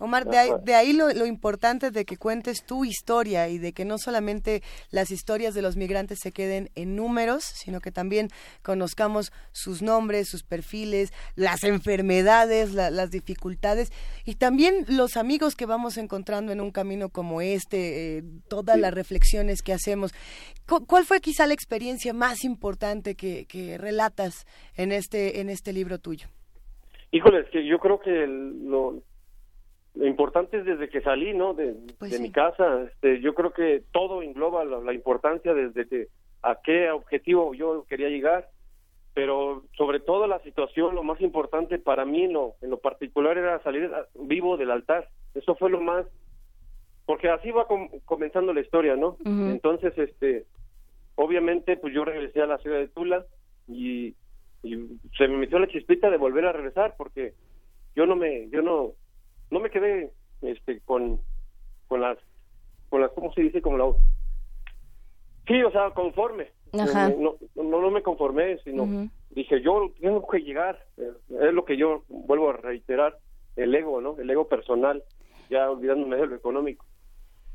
Omar, 0.00 0.24
de 0.24 0.38
ahí, 0.38 0.50
de 0.64 0.74
ahí 0.74 0.92
lo, 0.94 1.26
importante 1.26 1.90
de 1.90 2.06
que 2.06 2.16
cuentes 2.16 2.64
tu 2.64 2.86
historia 2.86 3.48
y 3.48 3.58
de 3.58 3.74
que 3.74 3.84
no 3.84 3.98
solamente 3.98 4.62
las 4.90 5.10
historias 5.10 5.52
de 5.52 5.60
los 5.60 5.76
migrantes 5.76 6.20
se 6.22 6.32
queden 6.32 6.70
en 6.74 6.96
números, 6.96 7.44
sino 7.44 7.80
que 7.80 7.92
también 7.92 8.28
conozcamos 8.62 9.30
sus 9.52 9.82
nombres, 9.82 10.28
sus 10.28 10.42
perfiles, 10.42 11.12
las 11.36 11.64
enfermedades, 11.64 12.72
las 12.72 13.10
dificultades 13.10 13.92
y 14.24 14.36
también 14.36 14.86
los 14.88 15.18
amigos 15.18 15.54
que 15.54 15.66
vamos 15.66 15.98
encontrando 15.98 16.50
en 16.50 16.62
un 16.62 16.70
camino 16.70 17.10
como 17.10 17.42
este, 17.42 18.18
eh, 18.18 18.22
todas 18.48 18.78
las 18.78 18.94
reflexiones 18.94 19.60
que 19.60 19.74
hacemos. 19.74 20.12
¿Cuál 20.86 21.04
fue 21.04 21.20
quizá 21.20 21.46
la 21.46 21.54
experiencia 21.54 22.14
más 22.14 22.42
importante 22.42 23.16
que, 23.16 23.44
que 23.44 23.76
relatas 23.76 24.46
en 24.76 24.92
este, 24.92 25.40
en 25.40 25.50
este 25.50 25.74
libro 25.74 25.98
tuyo? 25.98 26.28
Híjole, 27.12 27.40
es 27.40 27.50
que 27.50 27.66
yo 27.66 27.78
creo 27.78 28.00
que 28.00 28.26
lo, 28.26 29.02
lo 29.94 30.06
importante 30.06 30.58
es 30.58 30.64
desde 30.64 30.88
que 30.88 31.00
salí, 31.00 31.34
¿no? 31.34 31.54
De, 31.54 31.74
pues 31.98 32.18
mi 32.20 32.30
casa. 32.30 32.84
Este, 32.84 33.20
yo 33.20 33.34
creo 33.34 33.52
que 33.52 33.82
todo 33.92 34.22
engloba 34.22 34.64
la, 34.64 34.92
importancia 34.92 35.52
desde 35.52 35.88
que 35.88 36.08
a 36.42 36.58
qué 36.62 36.90
objetivo 36.90 37.54
yo 37.54 37.84
quería 37.88 38.08
llegar, 38.08 38.48
pero 39.14 39.64
sobre 39.76 40.00
todo 40.00 40.26
la 40.26 40.40
situación, 40.40 40.94
lo 40.94 41.02
más 41.02 41.20
importante 41.20 41.78
para 41.78 42.04
mí 42.04 42.24
en 42.24 42.34
lo, 42.34 42.54
en 42.62 42.70
lo 42.70 42.78
particular 42.78 43.36
era 43.36 43.62
salir 43.62 43.90
vivo 44.14 44.56
del 44.56 44.70
altar. 44.70 45.08
Eso 45.34 45.56
fue 45.56 45.70
lo 45.70 45.80
más, 45.80 46.06
porque 47.04 47.28
así 47.28 47.50
va 47.50 47.66
comenzando 48.04 48.52
la 48.52 48.60
historia, 48.60 48.96
¿no? 48.96 49.16
Entonces, 49.24 49.92
este, 49.98 50.46
obviamente, 51.16 51.76
pues 51.76 51.92
yo 51.92 52.04
regresé 52.04 52.42
a 52.42 52.46
la 52.46 52.58
ciudad 52.58 52.78
de 52.78 52.88
Tula 52.88 53.26
y, 53.66 54.14
y 54.62 54.98
se 55.18 55.26
me 55.26 55.36
metió 55.36 55.58
la 55.58 55.68
chispita 55.68 56.10
de 56.10 56.16
volver 56.16 56.46
a 56.46 56.52
regresar 56.52 56.94
porque 56.96 57.34
yo 57.94 58.06
no 58.06 58.16
me, 58.16 58.48
yo 58.50 58.62
no, 58.62 58.94
no 59.50 59.60
me 59.60 59.70
quedé 59.70 60.12
este 60.42 60.80
con 60.80 61.20
con 61.88 62.00
las 62.00 62.18
con 62.88 63.00
las 63.00 63.10
cómo 63.12 63.32
se 63.32 63.42
dice 63.42 63.60
como 63.60 63.78
la 63.78 63.92
sí 65.46 65.62
o 65.62 65.70
sea 65.70 65.90
conforme. 65.90 66.48
No, 66.72 67.36
no, 67.56 67.90
me 67.90 68.02
conformé 68.02 68.58
sino 68.58 69.08
dije 69.30 69.60
yo 69.60 69.92
tengo 70.00 70.26
que 70.28 70.38
llegar. 70.38 70.84
Es 70.96 71.52
lo 71.52 71.64
que 71.64 71.76
yo 71.76 72.04
vuelvo 72.08 72.50
a 72.50 72.54
reiterar 72.54 73.18
el 73.56 73.74
ego 73.74 74.00
no 74.00 74.16
el 74.18 74.30
ego 74.30 74.48
personal 74.48 75.02
ya 75.48 75.70
olvidándome 75.70 76.16
de 76.16 76.26
lo 76.28 76.36
económico. 76.36 76.86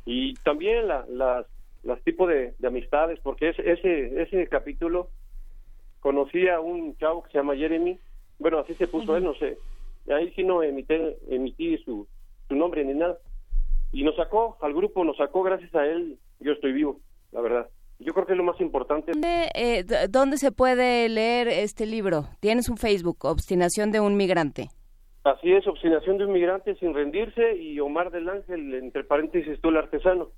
Y 0.05 0.33
también 0.35 0.87
la, 0.87 1.05
las 1.07 1.45
las 1.83 2.01
tipos 2.01 2.27
de, 2.27 2.53
amistades 2.65 3.19
porque 3.21 3.49
ese 3.49 3.71
ese 3.71 4.21
ese 4.21 4.47
capítulo 4.47 5.09
conocí 6.01 6.47
a 6.49 6.59
un 6.59 6.97
chavo 6.97 7.23
que 7.23 7.31
se 7.31 7.37
llama 7.37 7.55
Jeremy. 7.55 7.97
Bueno 8.37 8.59
así 8.59 8.73
se 8.73 8.87
puso 8.87 9.15
él 9.15 9.23
no 9.23 9.33
sé 9.35 9.57
ahí 10.13 10.31
sí 10.35 10.43
no 10.43 10.63
emití, 10.63 10.95
emití 11.29 11.77
su, 11.79 12.07
su 12.47 12.55
nombre 12.55 12.83
ni 12.83 12.93
nada. 12.93 13.17
Y 13.91 14.03
nos 14.03 14.15
sacó, 14.15 14.57
al 14.61 14.73
grupo 14.73 15.03
nos 15.03 15.17
sacó, 15.17 15.43
gracias 15.43 15.73
a 15.75 15.85
él, 15.85 16.17
yo 16.39 16.51
estoy 16.51 16.73
vivo, 16.73 16.99
la 17.31 17.41
verdad. 17.41 17.69
Yo 17.99 18.13
creo 18.13 18.25
que 18.25 18.33
es 18.33 18.37
lo 18.37 18.43
más 18.43 18.59
importante. 18.59 19.13
¿Dónde, 19.13 19.49
eh, 19.55 19.85
¿Dónde 20.09 20.37
se 20.37 20.51
puede 20.51 21.07
leer 21.07 21.47
este 21.47 21.85
libro? 21.85 22.25
Tienes 22.41 22.67
un 22.67 22.77
Facebook, 22.77 23.19
Obstinación 23.23 23.91
de 23.91 24.01
un 24.01 24.17
Migrante. 24.17 24.67
Así 25.23 25.51
es, 25.53 25.65
Obstinación 25.65 26.17
de 26.17 26.25
un 26.25 26.33
Migrante 26.33 26.75
sin 26.75 26.93
rendirse 26.93 27.55
y 27.55 27.79
Omar 27.79 28.11
del 28.11 28.27
Ángel, 28.27 28.73
entre 28.73 29.05
paréntesis, 29.05 29.59
tú 29.61 29.69
el 29.69 29.77
artesano. 29.77 30.29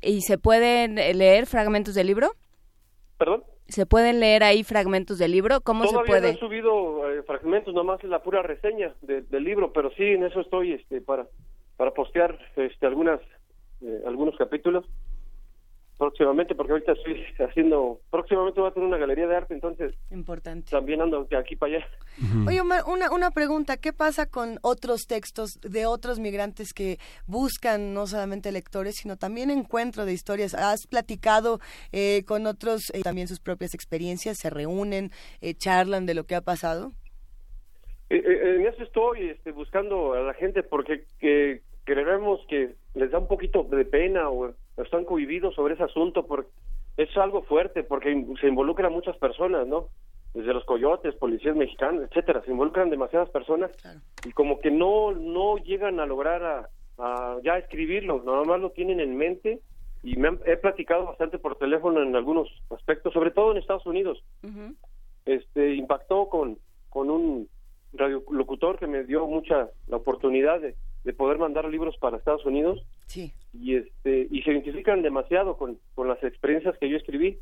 ¿Y 0.00 0.20
se 0.22 0.38
pueden 0.38 0.94
leer 0.94 1.46
fragmentos 1.46 1.94
del 1.94 2.06
libro? 2.06 2.30
¿Perdón? 3.18 3.44
¿Se 3.72 3.86
pueden 3.86 4.20
leer 4.20 4.44
ahí 4.44 4.64
fragmentos 4.64 5.18
del 5.18 5.32
libro? 5.32 5.62
¿Cómo 5.62 5.86
se 5.86 5.98
puede? 6.06 6.32
no 6.32 6.36
he 6.36 6.38
subido 6.38 7.10
eh, 7.10 7.22
fragmentos, 7.22 7.72
nomás 7.72 8.04
la 8.04 8.22
pura 8.22 8.42
reseña 8.42 8.94
del 9.00 9.44
libro, 9.44 9.72
pero 9.72 9.90
sí, 9.92 10.02
en 10.02 10.24
eso 10.24 10.40
estoy 10.40 10.74
este, 10.74 11.00
para, 11.00 11.26
para 11.78 11.92
postear 11.92 12.38
este, 12.56 12.84
algunas, 12.84 13.18
eh, 13.80 14.02
algunos 14.06 14.36
capítulos 14.36 14.84
próximamente, 15.98 16.54
porque 16.54 16.72
ahorita 16.72 16.92
estoy 16.92 17.24
haciendo, 17.46 18.00
próximamente 18.10 18.60
voy 18.60 18.70
a 18.70 18.74
tener 18.74 18.88
una 18.88 18.98
galería 18.98 19.26
de 19.26 19.36
arte, 19.36 19.54
entonces 19.54 19.94
importante. 20.10 20.70
También 20.70 21.00
ando 21.00 21.24
de 21.24 21.36
aquí 21.36 21.56
para 21.56 21.76
allá. 21.76 21.86
Oye, 22.46 22.60
Omar, 22.60 22.82
una, 22.86 23.10
una 23.12 23.30
pregunta, 23.30 23.76
¿qué 23.76 23.92
pasa 23.92 24.26
con 24.26 24.58
otros 24.62 25.06
textos 25.06 25.60
de 25.62 25.86
otros 25.86 26.18
migrantes 26.18 26.72
que 26.72 26.98
buscan 27.26 27.94
no 27.94 28.06
solamente 28.06 28.52
lectores, 28.52 28.96
sino 28.96 29.16
también 29.16 29.50
encuentro 29.50 30.04
de 30.04 30.12
historias? 30.12 30.54
¿Has 30.54 30.86
platicado 30.86 31.60
eh, 31.92 32.24
con 32.26 32.46
otros 32.46 32.90
eh, 32.92 33.02
también 33.02 33.28
sus 33.28 33.40
propias 33.40 33.74
experiencias? 33.74 34.38
¿Se 34.38 34.50
reúnen, 34.50 35.10
eh, 35.40 35.54
charlan 35.54 36.06
de 36.06 36.14
lo 36.14 36.24
que 36.24 36.34
ha 36.34 36.40
pasado? 36.40 36.92
en 38.14 38.66
eso 38.66 38.82
estoy 38.82 39.30
este, 39.30 39.52
buscando 39.52 40.12
a 40.12 40.20
la 40.20 40.34
gente 40.34 40.62
porque 40.62 41.06
que, 41.18 41.62
creemos 41.84 42.40
que 42.46 42.74
les 42.94 43.10
da 43.10 43.18
un 43.18 43.26
poquito 43.26 43.64
de 43.64 43.84
pena 43.86 44.28
o 44.28 44.52
están 44.76 45.04
cohibidos 45.04 45.54
sobre 45.54 45.74
ese 45.74 45.84
asunto 45.84 46.26
porque 46.26 46.50
es 46.96 47.14
algo 47.16 47.42
fuerte 47.42 47.82
porque 47.82 48.26
se 48.40 48.48
involucran 48.48 48.92
muchas 48.92 49.16
personas, 49.16 49.66
¿no? 49.66 49.88
Desde 50.34 50.54
los 50.54 50.64
coyotes, 50.64 51.14
policías 51.16 51.56
mexicanos, 51.56 52.04
etcétera, 52.04 52.42
se 52.42 52.50
involucran 52.50 52.90
demasiadas 52.90 53.28
personas 53.30 53.70
y 54.24 54.32
como 54.32 54.60
que 54.60 54.70
no 54.70 55.12
no 55.12 55.56
llegan 55.58 56.00
a 56.00 56.06
lograr 56.06 56.68
a, 56.98 57.38
ya 57.42 57.58
escribirlo, 57.58 58.22
nada 58.24 58.44
más 58.44 58.60
lo 58.60 58.70
tienen 58.70 59.00
en 59.00 59.16
mente 59.16 59.60
y 60.02 60.16
me 60.16 60.38
he 60.46 60.56
platicado 60.56 61.06
bastante 61.06 61.38
por 61.38 61.56
teléfono 61.56 62.02
en 62.02 62.14
algunos 62.14 62.48
aspectos, 62.70 63.12
sobre 63.12 63.30
todo 63.30 63.52
en 63.52 63.58
Estados 63.58 63.86
Unidos. 63.86 64.22
Este 65.24 65.74
impactó 65.74 66.28
con 66.28 66.58
con 66.92 67.08
un 67.08 67.48
radiolocutor 67.94 68.78
que 68.78 68.86
me 68.86 69.04
dio 69.04 69.26
mucha 69.26 69.68
la 69.88 69.96
oportunidad 69.96 70.60
de 70.60 70.74
de 71.04 71.12
poder 71.12 71.38
mandar 71.38 71.68
libros 71.68 71.96
para 71.98 72.16
Estados 72.16 72.44
Unidos. 72.44 72.84
Sí. 73.06 73.32
Y 73.52 73.76
este 73.76 74.28
y 74.30 74.42
se 74.42 74.52
identifican 74.52 75.02
demasiado 75.02 75.56
con, 75.56 75.78
con 75.94 76.08
las 76.08 76.22
experiencias 76.22 76.76
que 76.78 76.88
yo 76.88 76.96
escribí. 76.96 77.38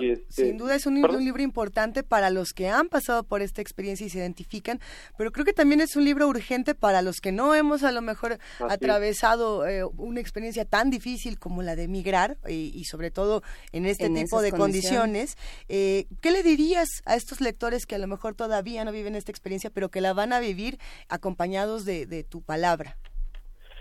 Este, 0.00 0.46
sin 0.46 0.58
duda 0.58 0.74
es 0.74 0.86
un, 0.86 0.94
libro 0.94 1.42
importante 1.42 2.02
para 2.02 2.30
los 2.30 2.52
que 2.52 2.68
han 2.68 2.88
pasado 2.88 3.24
por 3.24 3.42
esta 3.42 3.60
experiencia 3.60 4.06
y 4.06 4.10
se 4.10 4.18
identifican, 4.18 4.80
pero 5.16 5.30
creo 5.30 5.44
que 5.44 5.52
también 5.52 5.80
es 5.80 5.96
un 5.96 6.04
libro 6.04 6.26
urgente 6.28 6.74
para 6.74 7.02
los 7.02 7.16
que 7.16 7.32
no 7.32 7.54
hemos 7.54 7.82
a 7.82 7.92
lo 7.92 8.02
mejor 8.02 8.38
atravesado 8.68 9.66
eh, 9.66 9.84
una 9.84 10.20
experiencia 10.20 10.64
tan 10.64 10.90
difícil 10.90 11.38
como 11.38 11.62
la 11.62 11.76
de 11.76 11.88
migrar 11.88 12.36
y, 12.48 12.84
sobre 12.84 13.10
todo 13.10 13.42
en 13.72 13.86
este 13.86 14.08
tipo 14.10 14.42
de 14.42 14.52
condiciones. 14.52 15.36
Eh, 15.68 16.06
¿Qué 16.20 16.30
le 16.30 16.42
dirías 16.42 16.88
a 17.06 17.16
estos 17.16 17.40
lectores 17.40 17.86
que 17.86 17.94
a 17.94 17.98
lo 17.98 18.06
mejor 18.06 18.34
todavía 18.34 18.84
no 18.84 18.92
viven 18.92 19.14
esta 19.14 19.30
experiencia, 19.32 19.70
pero 19.70 19.88
que 19.88 20.00
la 20.00 20.12
van 20.12 20.32
a 20.32 20.40
vivir 20.40 20.78
acompañados 21.08 21.84
de, 21.84 22.24
tu 22.28 22.42
palabra? 22.42 22.96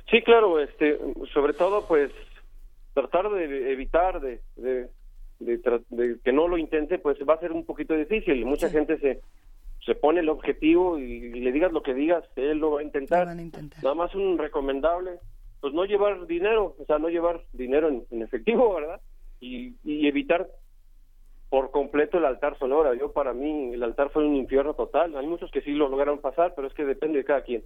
Sí, 0.09 0.21
claro, 0.21 0.59
este, 0.59 0.99
sobre 1.33 1.53
todo 1.53 1.87
pues 1.87 2.11
tratar 2.93 3.29
de 3.31 3.71
evitar 3.71 4.19
de 4.21 4.41
de, 4.55 4.89
que 5.45 6.31
no 6.33 6.47
lo 6.47 6.57
intente, 6.57 6.99
pues 6.99 7.17
va 7.27 7.35
a 7.35 7.39
ser 7.39 7.51
un 7.51 7.65
poquito 7.65 7.95
difícil. 7.95 8.45
Mucha 8.45 8.69
gente 8.69 8.97
se, 8.99 9.21
se 9.85 9.95
pone 9.95 10.21
el 10.21 10.29
objetivo 10.29 10.97
y, 10.97 11.31
le 11.31 11.51
digas 11.51 11.71
lo 11.71 11.83
que 11.83 11.93
digas, 11.93 12.23
él 12.35 12.59
lo 12.59 12.71
va 12.71 12.79
a 12.81 12.83
intentar. 12.83 13.27
Nada 13.83 13.95
más 13.95 14.15
un 14.15 14.37
recomendable, 14.37 15.19
pues 15.59 15.73
no 15.73 15.85
llevar 15.85 16.25
dinero, 16.25 16.75
o 16.79 16.85
sea, 16.85 16.99
no 16.99 17.09
llevar 17.09 17.41
dinero 17.53 17.89
en, 17.89 18.21
efectivo, 18.21 18.75
¿verdad? 18.75 19.01
Y, 19.39 19.75
y, 19.83 20.07
evitar 20.07 20.47
por 21.49 21.71
completo 21.71 22.17
el 22.17 22.25
altar 22.25 22.57
sonora. 22.57 22.95
Yo 22.95 23.11
para 23.11 23.33
mí 23.33 23.73
el 23.73 23.83
altar 23.83 24.09
fue 24.09 24.25
un 24.25 24.35
infierno 24.35 24.73
total. 24.73 25.15
Hay 25.15 25.27
muchos 25.27 25.51
que 25.51 25.61
sí 25.61 25.71
lo 25.71 25.89
lograron 25.89 26.19
pasar, 26.19 26.53
pero 26.55 26.67
es 26.67 26.73
que 26.73 26.85
depende 26.85 27.19
de 27.19 27.25
cada 27.25 27.43
quien. 27.43 27.63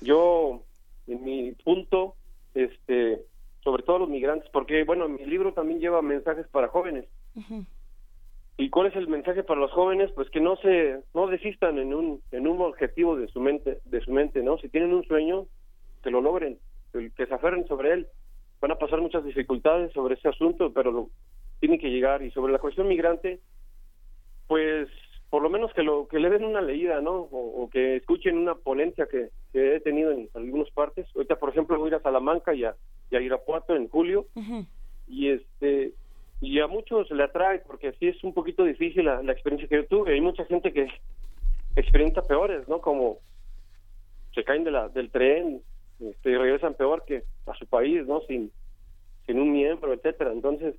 Yo, 0.00 0.62
en 1.06 1.22
mi 1.24 1.52
punto, 1.52 2.14
este, 2.54 3.24
sobre 3.62 3.82
todo 3.82 3.98
los 3.98 4.08
migrantes, 4.08 4.48
porque 4.50 4.84
bueno, 4.84 5.08
mi 5.08 5.24
libro 5.24 5.52
también 5.52 5.80
lleva 5.80 6.02
mensajes 6.02 6.46
para 6.48 6.68
jóvenes. 6.68 7.06
¿Y 8.56 8.68
cuál 8.70 8.88
es 8.88 8.96
el 8.96 9.08
mensaje 9.08 9.42
para 9.42 9.60
los 9.60 9.70
jóvenes? 9.72 10.10
Pues 10.12 10.28
que 10.30 10.40
no 10.40 10.56
se 10.56 11.02
no 11.14 11.26
desistan 11.26 11.78
en 11.78 11.94
un 11.94 12.22
en 12.30 12.46
un 12.46 12.60
objetivo 12.60 13.16
de 13.16 13.28
su 13.28 13.40
mente, 13.40 13.78
de 13.84 14.00
su 14.00 14.12
mente, 14.12 14.42
¿no? 14.42 14.58
Si 14.58 14.68
tienen 14.68 14.92
un 14.92 15.04
sueño, 15.04 15.46
que 16.02 16.10
lo 16.10 16.20
logren, 16.20 16.58
que 16.92 17.26
se 17.26 17.34
aferren 17.34 17.66
sobre 17.66 17.92
él. 17.92 18.06
Van 18.60 18.72
a 18.72 18.78
pasar 18.78 19.00
muchas 19.00 19.24
dificultades 19.24 19.92
sobre 19.92 20.14
ese 20.14 20.28
asunto, 20.28 20.72
pero 20.74 20.90
lo, 20.90 21.08
tienen 21.60 21.78
que 21.78 21.90
llegar 21.90 22.22
y 22.22 22.30
sobre 22.30 22.52
la 22.52 22.58
cuestión 22.58 22.88
migrante, 22.88 23.40
pues 24.48 24.88
por 25.28 25.42
lo 25.42 25.50
menos 25.50 25.72
que 25.74 25.82
lo 25.82 26.08
que 26.08 26.18
le 26.18 26.28
den 26.28 26.44
una 26.44 26.60
leída, 26.60 27.00
¿no? 27.00 27.28
O, 27.30 27.70
que 27.70 27.96
escuchen 27.96 28.36
una 28.36 28.56
ponencia 28.56 29.06
que, 29.06 29.30
he 29.52 29.80
tenido 29.80 30.10
en 30.10 30.28
algunas 30.34 30.70
partes. 30.70 31.06
Ahorita, 31.14 31.36
por 31.36 31.50
ejemplo, 31.50 31.78
voy 31.78 31.86
a 31.86 31.88
ir 31.88 31.94
a 31.94 32.02
Salamanca 32.02 32.52
y 32.52 32.64
a, 32.64 32.74
y 33.10 33.16
a 33.16 33.20
Irapuato 33.20 33.74
en 33.74 33.88
julio. 33.88 34.26
Y 35.06 35.28
este 35.28 35.92
y 36.40 36.58
a 36.60 36.66
muchos 36.66 37.10
le 37.10 37.22
atrae 37.22 37.58
porque 37.66 37.88
así 37.88 38.08
es 38.08 38.24
un 38.24 38.32
poquito 38.32 38.64
difícil 38.64 39.04
la, 39.04 39.20
experiencia 39.32 39.68
que 39.68 39.76
yo 39.76 39.86
tuve. 39.86 40.14
Hay 40.14 40.20
mucha 40.20 40.44
gente 40.46 40.72
que 40.72 40.88
experimenta 41.76 42.22
peores, 42.22 42.66
¿no? 42.66 42.80
Como 42.80 43.18
se 44.34 44.42
caen 44.44 44.64
de 44.64 44.70
la, 44.70 44.88
del 44.88 45.10
tren 45.10 45.60
este, 46.00 46.30
y 46.30 46.36
regresan 46.36 46.74
peor 46.74 47.04
que 47.04 47.24
a 47.46 47.54
su 47.54 47.66
país, 47.66 48.06
¿no? 48.06 48.22
Sin, 48.22 48.50
sin 49.26 49.38
un 49.38 49.52
miembro, 49.52 49.92
etcétera. 49.92 50.32
Entonces 50.32 50.76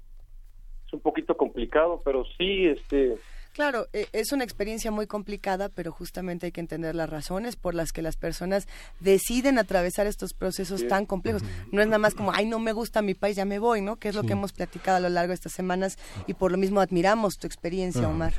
es 0.87 0.93
un 0.93 1.01
poquito 1.01 1.37
complicado, 1.37 2.01
pero 2.03 2.25
sí, 2.37 2.65
este 2.65 3.17
Claro, 3.53 3.87
e, 3.91 4.07
es 4.13 4.31
una 4.31 4.43
experiencia 4.43 4.91
muy 4.91 5.07
complicada, 5.07 5.69
pero 5.69 5.91
justamente 5.91 6.45
hay 6.45 6.51
que 6.51 6.61
entender 6.61 6.95
las 6.95 7.09
razones 7.09 7.55
por 7.55 7.75
las 7.75 7.91
que 7.91 8.01
las 8.01 8.15
personas 8.15 8.67
deciden 8.99 9.57
atravesar 9.57 10.07
estos 10.07 10.33
procesos 10.33 10.87
tan 10.87 11.05
complejos. 11.05 11.43
No 11.71 11.81
es 11.81 11.87
nada 11.87 11.97
más 11.97 12.15
como, 12.15 12.31
ay, 12.33 12.45
no 12.45 12.59
me 12.59 12.71
gusta 12.71 13.01
mi 13.01 13.13
país, 13.13 13.35
ya 13.35 13.45
me 13.45 13.59
voy, 13.59 13.81
¿no? 13.81 13.97
Que 13.97 14.09
es 14.09 14.15
lo 14.15 14.23
que 14.23 14.33
hemos 14.33 14.53
platicado 14.53 14.97
a 14.97 15.01
lo 15.01 15.09
largo 15.09 15.29
de 15.29 15.35
estas 15.35 15.51
semanas 15.51 15.97
y 16.27 16.33
por 16.33 16.51
lo 16.51 16.57
mismo 16.57 16.79
admiramos 16.79 17.37
tu 17.37 17.47
experiencia, 17.47 18.07
Omar. 18.07 18.33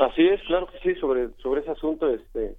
Así 0.00 0.26
es, 0.26 0.40
claro 0.42 0.68
que 0.68 0.78
sí, 0.80 1.00
sobre, 1.00 1.30
sobre 1.42 1.62
ese 1.62 1.70
asunto, 1.70 2.08
este, 2.08 2.56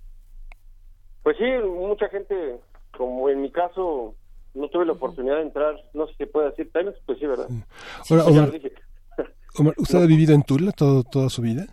pues 1.23 1.37
sí, 1.37 1.45
mucha 1.63 2.09
gente, 2.09 2.59
como 2.97 3.29
en 3.29 3.41
mi 3.41 3.51
caso, 3.51 4.15
no 4.53 4.67
tuve 4.69 4.85
la 4.85 4.93
oportunidad 4.93 5.35
de 5.37 5.43
entrar, 5.43 5.75
no 5.93 6.07
sé 6.07 6.15
si 6.17 6.25
puede 6.25 6.49
decir, 6.49 6.69
pues 7.05 7.19
sí, 7.19 7.25
¿verdad? 7.25 7.47
¿Usted 9.77 10.03
ha 10.03 10.05
vivido 10.05 10.33
en 10.33 10.43
Tula 10.43 10.71
todo, 10.71 11.03
toda 11.03 11.29
su 11.29 11.41
vida? 11.41 11.67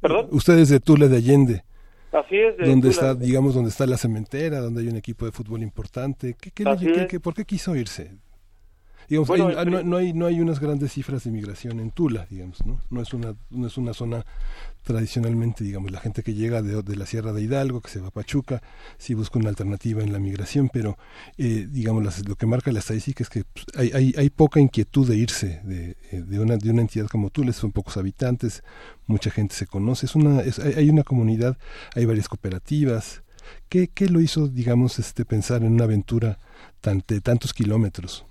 ¿Perdón? 0.00 0.28
Usted 0.30 0.58
es 0.58 0.68
de 0.68 0.80
Tula 0.80 1.08
de 1.08 1.16
Allende. 1.16 1.64
Así 2.12 2.36
es. 2.36 2.56
De 2.56 2.66
donde 2.68 2.88
está, 2.88 3.14
digamos, 3.14 3.54
donde 3.54 3.70
está 3.70 3.86
la 3.86 3.98
cementera, 3.98 4.60
donde 4.60 4.82
hay 4.82 4.88
un 4.88 4.96
equipo 4.96 5.26
de 5.26 5.32
fútbol 5.32 5.62
importante. 5.62 6.34
¿Qué, 6.40 6.50
qué, 6.50 7.20
¿Por 7.20 7.34
qué 7.34 7.44
quiso 7.44 7.76
irse? 7.76 8.12
Digamos, 9.08 9.28
no, 9.84 9.96
hay, 9.96 10.12
no 10.12 10.26
hay 10.26 10.40
unas 10.40 10.60
grandes 10.60 10.92
cifras 10.92 11.24
de 11.24 11.30
inmigración 11.30 11.80
en 11.80 11.90
Tula, 11.90 12.26
digamos, 12.28 12.64
¿no? 12.66 12.80
No 12.90 13.00
es 13.00 13.14
una, 13.14 13.34
no 13.50 13.66
es 13.66 13.78
una 13.78 13.94
zona 13.94 14.26
tradicionalmente, 14.82 15.64
digamos, 15.64 15.90
la 15.90 16.00
gente 16.00 16.22
que 16.22 16.34
llega 16.34 16.62
de, 16.62 16.82
de, 16.82 16.96
la 16.96 17.06
Sierra 17.06 17.32
de 17.32 17.42
Hidalgo, 17.42 17.80
que 17.80 17.90
se 17.90 18.00
va 18.00 18.08
a 18.08 18.10
Pachuca, 18.10 18.62
sí 18.98 19.14
busca 19.14 19.38
una 19.38 19.48
alternativa 19.48 20.02
en 20.02 20.12
la 20.12 20.18
migración, 20.18 20.70
pero, 20.70 20.98
eh, 21.36 21.66
digamos, 21.70 22.26
lo 22.26 22.36
que 22.36 22.46
marca 22.46 22.70
la 22.70 22.78
estadística 22.80 23.22
es 23.22 23.30
que 23.30 23.44
pues, 23.44 23.66
hay, 23.76 23.90
hay, 23.94 24.14
hay, 24.16 24.30
poca 24.30 24.60
inquietud 24.60 25.08
de 25.08 25.16
irse 25.16 25.60
de, 25.64 25.96
eh, 26.10 26.22
de, 26.22 26.40
una, 26.40 26.56
de 26.56 26.70
una 26.70 26.82
entidad 26.82 27.06
como 27.06 27.30
Tula, 27.30 27.52
son 27.52 27.72
pocos 27.72 27.96
habitantes, 27.96 28.62
mucha 29.06 29.30
gente 29.30 29.54
se 29.54 29.66
conoce, 29.66 30.06
es 30.06 30.14
una, 30.14 30.40
es, 30.40 30.58
hay 30.58 30.90
una 30.90 31.02
comunidad, 31.02 31.56
hay 31.94 32.04
varias 32.04 32.28
cooperativas. 32.28 33.22
¿Qué, 33.70 33.88
¿Qué 33.88 34.08
lo 34.08 34.20
hizo, 34.20 34.48
digamos, 34.48 34.98
este, 34.98 35.24
pensar 35.24 35.62
en 35.62 35.72
una 35.72 35.84
aventura 35.84 36.38
tan, 36.80 37.02
de 37.06 37.20
tantos 37.20 37.54
kilómetros? 37.54 38.27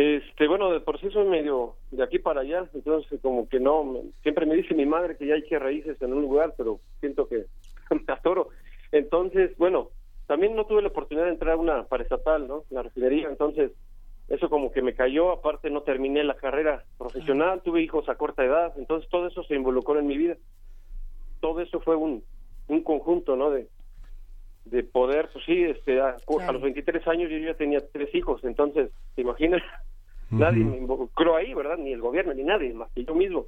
Este, 0.00 0.48
bueno, 0.48 0.72
de 0.72 0.80
por 0.80 0.98
sí 0.98 1.10
soy 1.10 1.28
medio 1.28 1.74
de 1.90 2.02
aquí 2.02 2.18
para 2.18 2.40
allá, 2.40 2.64
entonces 2.72 3.20
como 3.20 3.46
que 3.50 3.60
no, 3.60 4.00
siempre 4.22 4.46
me 4.46 4.54
dice 4.54 4.74
mi 4.74 4.86
madre 4.86 5.18
que 5.18 5.26
ya 5.26 5.34
hay 5.34 5.42
que 5.42 5.58
raíces 5.58 6.00
en 6.00 6.14
un 6.14 6.22
lugar, 6.22 6.54
pero 6.56 6.80
siento 7.00 7.28
que 7.28 7.44
me 7.90 8.10
atoro. 8.10 8.48
Entonces, 8.92 9.54
bueno, 9.58 9.90
también 10.26 10.56
no 10.56 10.64
tuve 10.64 10.80
la 10.80 10.88
oportunidad 10.88 11.26
de 11.26 11.32
entrar 11.32 11.52
a 11.52 11.58
una 11.58 11.84
paraestatal, 11.84 12.48
¿no? 12.48 12.64
La 12.70 12.82
refinería, 12.82 13.28
entonces 13.28 13.72
eso 14.28 14.48
como 14.48 14.72
que 14.72 14.80
me 14.80 14.94
cayó, 14.94 15.32
aparte 15.32 15.68
no 15.68 15.82
terminé 15.82 16.24
la 16.24 16.34
carrera 16.34 16.82
profesional, 16.96 17.60
tuve 17.60 17.82
hijos 17.82 18.08
a 18.08 18.14
corta 18.14 18.42
edad, 18.42 18.72
entonces 18.78 19.06
todo 19.10 19.26
eso 19.26 19.42
se 19.44 19.54
involucró 19.54 19.98
en 19.98 20.06
mi 20.06 20.16
vida. 20.16 20.38
Todo 21.40 21.60
eso 21.60 21.78
fue 21.80 21.96
un, 21.96 22.24
un 22.68 22.82
conjunto, 22.82 23.36
¿no? 23.36 23.50
De, 23.50 23.68
de 24.64 24.82
poder, 24.82 25.28
pues 25.30 25.44
sí, 25.44 25.62
este, 25.62 26.00
a, 26.00 26.16
los 26.52 26.62
23 26.62 27.06
años 27.06 27.30
yo 27.30 27.36
ya 27.36 27.52
tenía 27.52 27.80
tres 27.92 28.14
hijos, 28.14 28.42
entonces, 28.44 28.90
¿te 29.14 29.20
imaginas? 29.20 29.60
Nadie 30.30 30.64
me 30.64 30.76
involucró 30.78 31.36
ahí, 31.36 31.54
¿verdad? 31.54 31.76
Ni 31.78 31.92
el 31.92 32.00
gobierno, 32.00 32.32
ni 32.34 32.44
nadie, 32.44 32.72
más 32.72 32.90
que 32.92 33.04
yo 33.04 33.14
mismo. 33.14 33.46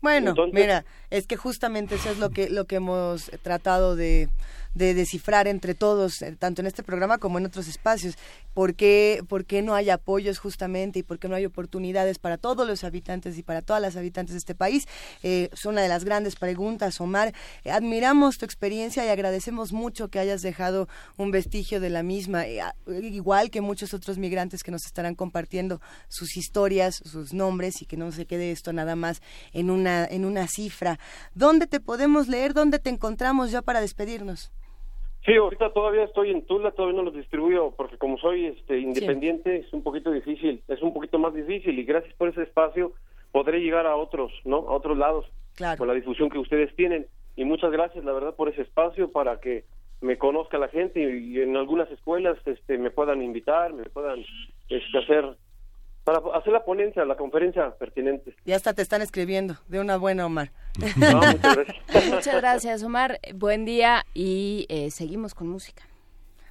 Bueno, 0.00 0.34
mira, 0.52 0.84
es 1.10 1.26
que 1.26 1.36
justamente 1.36 1.96
eso 1.96 2.10
es 2.10 2.18
lo 2.18 2.30
que, 2.30 2.48
lo 2.48 2.64
que 2.64 2.76
hemos 2.76 3.30
tratado 3.42 3.96
de, 3.96 4.28
de 4.74 4.94
descifrar 4.94 5.48
entre 5.48 5.74
todos, 5.74 6.22
eh, 6.22 6.36
tanto 6.38 6.62
en 6.62 6.66
este 6.66 6.82
programa 6.82 7.18
como 7.18 7.38
en 7.38 7.46
otros 7.46 7.66
espacios. 7.68 8.16
¿Por 8.54 8.74
qué, 8.74 9.22
¿Por 9.28 9.44
qué 9.44 9.62
no 9.62 9.74
hay 9.74 9.90
apoyos 9.90 10.38
justamente 10.38 11.00
y 11.00 11.02
por 11.02 11.18
qué 11.18 11.28
no 11.28 11.34
hay 11.34 11.44
oportunidades 11.44 12.18
para 12.18 12.36
todos 12.36 12.66
los 12.66 12.84
habitantes 12.84 13.36
y 13.38 13.42
para 13.42 13.62
todas 13.62 13.82
las 13.82 13.96
habitantes 13.96 14.34
de 14.34 14.38
este 14.38 14.54
país? 14.54 14.86
Eh, 15.22 15.50
es 15.52 15.64
una 15.64 15.82
de 15.82 15.88
las 15.88 16.04
grandes 16.04 16.36
preguntas, 16.36 17.00
Omar. 17.00 17.32
admiramos 17.64 18.38
tu 18.38 18.44
experiencia 18.44 19.04
y 19.04 19.08
agradecemos 19.08 19.72
mucho 19.72 20.08
que 20.08 20.18
hayas 20.18 20.42
dejado 20.42 20.88
un 21.16 21.30
vestigio 21.30 21.80
de 21.80 21.90
la 21.90 22.02
misma, 22.02 22.46
eh, 22.46 22.62
igual 23.02 23.50
que 23.50 23.60
muchos 23.60 23.92
otros 23.94 24.18
migrantes 24.18 24.62
que 24.62 24.70
nos 24.70 24.84
estarán 24.86 25.14
compartiendo 25.14 25.80
sus 26.08 26.36
historias, 26.36 27.02
sus 27.04 27.32
nombres 27.32 27.82
y 27.82 27.86
que 27.86 27.96
no 27.96 28.12
se 28.12 28.26
quede 28.26 28.52
esto 28.52 28.72
nada 28.72 28.96
más 28.96 29.20
en 29.52 29.70
una, 29.70 29.89
en 30.10 30.24
una 30.24 30.46
cifra. 30.46 30.98
¿Dónde 31.34 31.66
te 31.66 31.80
podemos 31.80 32.28
leer? 32.28 32.54
¿Dónde 32.54 32.78
te 32.78 32.90
encontramos 32.90 33.50
ya 33.50 33.62
para 33.62 33.80
despedirnos? 33.80 34.52
Sí, 35.24 35.34
ahorita 35.34 35.72
todavía 35.72 36.04
estoy 36.04 36.30
en 36.30 36.46
Tula, 36.46 36.70
todavía 36.70 36.96
no 36.96 37.04
los 37.04 37.14
distribuyo 37.14 37.74
porque 37.76 37.98
como 37.98 38.16
soy 38.18 38.46
este 38.46 38.78
independiente 38.78 39.58
es 39.58 39.72
un 39.72 39.82
poquito 39.82 40.10
difícil, 40.10 40.62
es 40.66 40.80
un 40.80 40.94
poquito 40.94 41.18
más 41.18 41.34
difícil 41.34 41.78
y 41.78 41.84
gracias 41.84 42.14
por 42.14 42.28
ese 42.28 42.42
espacio 42.42 42.94
podré 43.30 43.60
llegar 43.60 43.86
a 43.86 43.96
otros, 43.96 44.32
¿no? 44.44 44.56
A 44.68 44.72
otros 44.72 44.96
lados 44.96 45.26
con 45.76 45.88
la 45.88 45.94
difusión 45.94 46.30
que 46.30 46.38
ustedes 46.38 46.74
tienen 46.74 47.06
y 47.36 47.44
muchas 47.44 47.70
gracias 47.70 48.02
la 48.02 48.12
verdad 48.12 48.34
por 48.34 48.48
ese 48.48 48.62
espacio 48.62 49.12
para 49.12 49.40
que 49.40 49.64
me 50.00 50.16
conozca 50.16 50.56
la 50.56 50.68
gente 50.68 51.00
y, 51.00 51.36
y 51.36 51.40
en 51.42 51.54
algunas 51.54 51.90
escuelas 51.90 52.38
este 52.46 52.78
me 52.78 52.90
puedan 52.90 53.22
invitar, 53.22 53.74
me 53.74 53.84
puedan 53.84 54.24
este, 54.70 54.98
hacer 54.98 55.36
para 56.18 56.38
hacer 56.38 56.52
la 56.52 56.64
ponencia, 56.64 57.04
la 57.04 57.16
conferencia 57.16 57.70
pertinente. 57.76 58.34
Ya 58.44 58.56
hasta 58.56 58.74
te 58.74 58.82
están 58.82 59.02
escribiendo, 59.02 59.56
de 59.68 59.80
una 59.80 59.96
buena, 59.96 60.26
Omar. 60.26 60.50
muchas, 62.10 62.36
gracias. 62.36 62.82
Omar. 62.82 63.20
Buen 63.34 63.64
día 63.64 64.04
y 64.14 64.66
eh, 64.68 64.90
seguimos 64.90 65.34
con 65.34 65.48
música. 65.48 65.82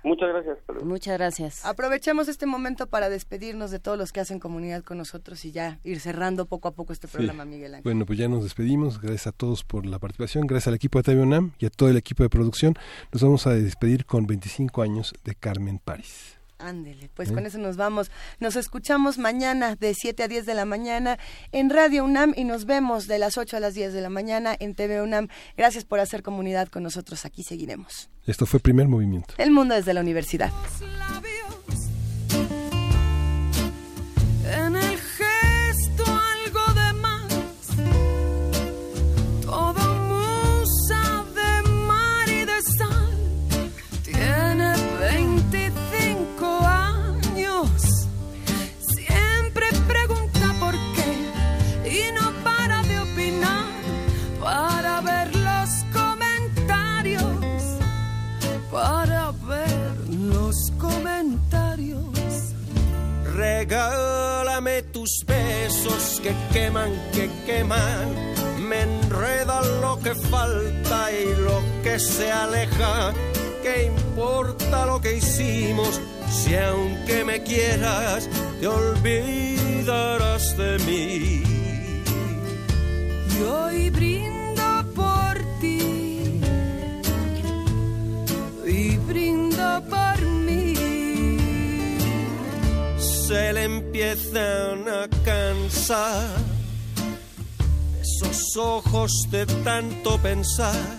Muchas 0.01 0.29
gracias. 0.29 0.57
Muchas 0.81 1.17
gracias. 1.17 1.65
Aprovechemos 1.65 2.29
este 2.29 2.45
momento 2.45 2.87
para 2.87 3.09
despedirnos 3.09 3.69
de 3.69 3.79
todos 3.79 3.97
los 3.97 4.13
que 4.13 4.21
hacen 4.21 4.39
comunidad 4.39 4.81
con 4.81 4.97
nosotros 4.97 5.43
y 5.43 5.51
ya 5.51 5.79
ir 5.83 5.99
cerrando 5.99 6.45
poco 6.45 6.69
a 6.69 6.71
poco 6.71 6.93
este 6.93 7.09
programa, 7.09 7.43
Miguel 7.43 7.75
Ángel. 7.75 7.83
Bueno, 7.83 8.05
pues 8.05 8.17
ya 8.17 8.29
nos 8.29 8.43
despedimos. 8.43 9.01
Gracias 9.01 9.27
a 9.27 9.31
todos 9.33 9.65
por 9.65 9.85
la 9.85 9.99
participación. 9.99 10.47
Gracias 10.47 10.69
al 10.69 10.75
equipo 10.75 10.99
de 10.99 11.03
TV 11.03 11.21
UNAM 11.21 11.51
y 11.59 11.65
a 11.65 11.69
todo 11.69 11.89
el 11.89 11.97
equipo 11.97 12.23
de 12.23 12.29
producción. 12.29 12.75
Nos 13.11 13.21
vamos 13.21 13.45
a 13.45 13.53
despedir 13.53 14.05
con 14.05 14.25
25 14.25 14.81
años 14.81 15.13
de 15.25 15.35
Carmen 15.35 15.79
París. 15.83 16.38
Ándele, 16.59 17.09
pues 17.13 17.31
con 17.31 17.45
eso 17.45 17.57
nos 17.57 17.77
vamos. 17.77 18.11
Nos 18.39 18.57
escuchamos 18.57 19.17
mañana 19.17 19.75
de 19.75 19.93
7 19.93 20.23
a 20.23 20.27
10 20.27 20.45
de 20.45 20.53
la 20.53 20.65
mañana 20.65 21.17
en 21.53 21.69
Radio 21.69 22.03
UNAM 22.03 22.33
y 22.35 22.43
nos 22.43 22.65
vemos 22.65 23.07
de 23.07 23.17
las 23.17 23.37
8 23.37 23.57
a 23.57 23.59
las 23.61 23.73
10 23.73 23.93
de 23.93 24.01
la 24.01 24.09
mañana 24.09 24.55
en 24.59 24.75
TV 24.75 25.01
UNAM. 25.01 25.29
Gracias 25.55 25.85
por 25.85 25.99
hacer 26.01 26.21
comunidad 26.21 26.67
con 26.67 26.83
nosotros. 26.83 27.25
Aquí 27.25 27.43
seguiremos. 27.43 28.09
Esto 28.25 28.45
fue 28.45 28.59
Primer 28.59 28.87
Movimiento. 28.87 29.33
El 29.37 29.51
mundo 29.51 29.73
desde 29.73 29.93
la 29.93 30.01
universidad. 30.01 30.51
Tus 65.09 65.25
besos 65.25 66.21
que 66.21 66.33
queman, 66.53 66.91
que 67.11 67.29
queman. 67.45 68.07
Me 68.59 68.81
enreda 68.81 69.61
lo 69.81 69.99
que 69.99 70.13
falta 70.13 71.11
y 71.11 71.35
lo 71.41 71.61
que 71.83 71.99
se 71.99 72.31
aleja. 72.31 73.13
¿Qué 73.63 73.85
importa 73.85 74.85
lo 74.85 75.01
que 75.01 75.17
hicimos 75.17 75.99
si 76.29 76.55
aunque 76.55 77.23
me 77.23 77.41
quieras 77.43 78.29
te 78.59 78.67
olvidarás 78.67 80.57
de 80.57 80.77
mí? 80.79 81.43
Y 83.35 83.41
hoy 83.41 83.89
brindo 83.89 84.85
por 84.95 85.37
ti 85.59 86.41
y 88.65 88.97
brindo 88.97 89.83
por 89.89 90.21
mí. 90.21 90.38
Se 93.29 93.53
le 93.53 93.63
empiezan 93.63 94.89
a 94.89 95.07
cansar 95.23 96.25
esos 98.01 98.57
ojos 98.57 99.11
de 99.29 99.45
tanto 99.63 100.17
pensar 100.17 100.97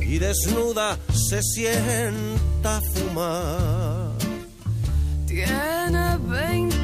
y 0.00 0.18
desnuda 0.18 0.98
se 1.14 1.40
sienta 1.44 2.78
a 2.78 2.80
fumar. 2.80 4.18
Tiene 5.28 6.18
25 6.26 6.77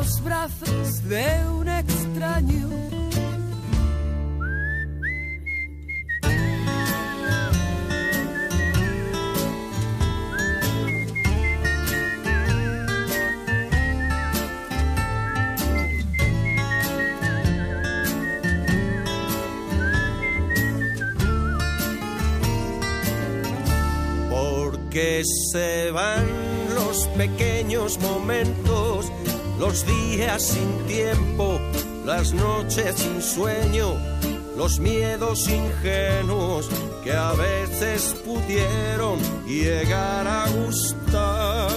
los 0.00 0.24
brazos 0.24 1.08
de 1.08 1.26
un 1.58 1.68
extraño. 1.68 2.68
Porque 24.30 25.22
se 25.52 25.90
van 25.90 26.26
los 26.74 27.06
pequeños 27.18 27.98
momentos, 28.00 29.12
los 29.60 29.86
días 29.86 30.42
sin 30.42 30.86
tiempo, 30.86 31.60
las 32.06 32.32
noches 32.32 32.94
sin 32.96 33.20
sueño, 33.20 33.94
los 34.56 34.80
miedos 34.80 35.46
ingenuos 35.48 36.70
que 37.04 37.12
a 37.12 37.32
veces 37.34 38.16
pudieron 38.24 39.18
llegar 39.46 40.26
a 40.26 40.48
gustar. 40.48 41.68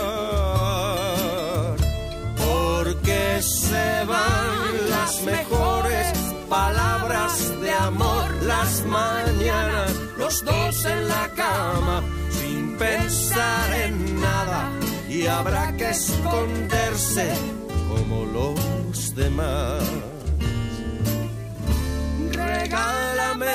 Porque 2.38 3.42
se 3.42 4.06
van 4.06 4.90
las 4.90 5.22
mejores 5.24 6.08
palabras 6.48 7.60
de 7.60 7.72
amor, 7.72 8.32
las 8.44 8.86
mañanas, 8.86 9.92
los 10.18 10.46
dos 10.46 10.86
en 10.86 11.10
la 11.10 11.28
cama, 11.36 12.02
sin 12.30 12.78
pensar 12.78 13.74
en 13.74 14.22
nada, 14.22 14.72
y 15.10 15.28
habrá 15.28 15.76
que 15.76 15.90
esconderse 15.90 17.34
como 17.96 18.26
los 18.26 19.16
demás. 19.16 19.84
Regálame. 22.32 23.48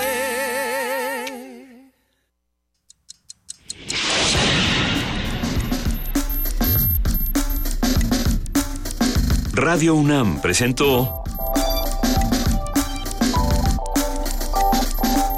Radio 9.52 9.94
UNAM 9.94 10.40
presentó 10.40 11.24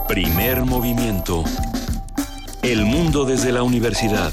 Primer 0.09 0.65
movimiento. 0.65 1.45
El 2.63 2.85
mundo 2.85 3.25
desde 3.25 3.53
la 3.53 3.63
universidad. 3.63 4.33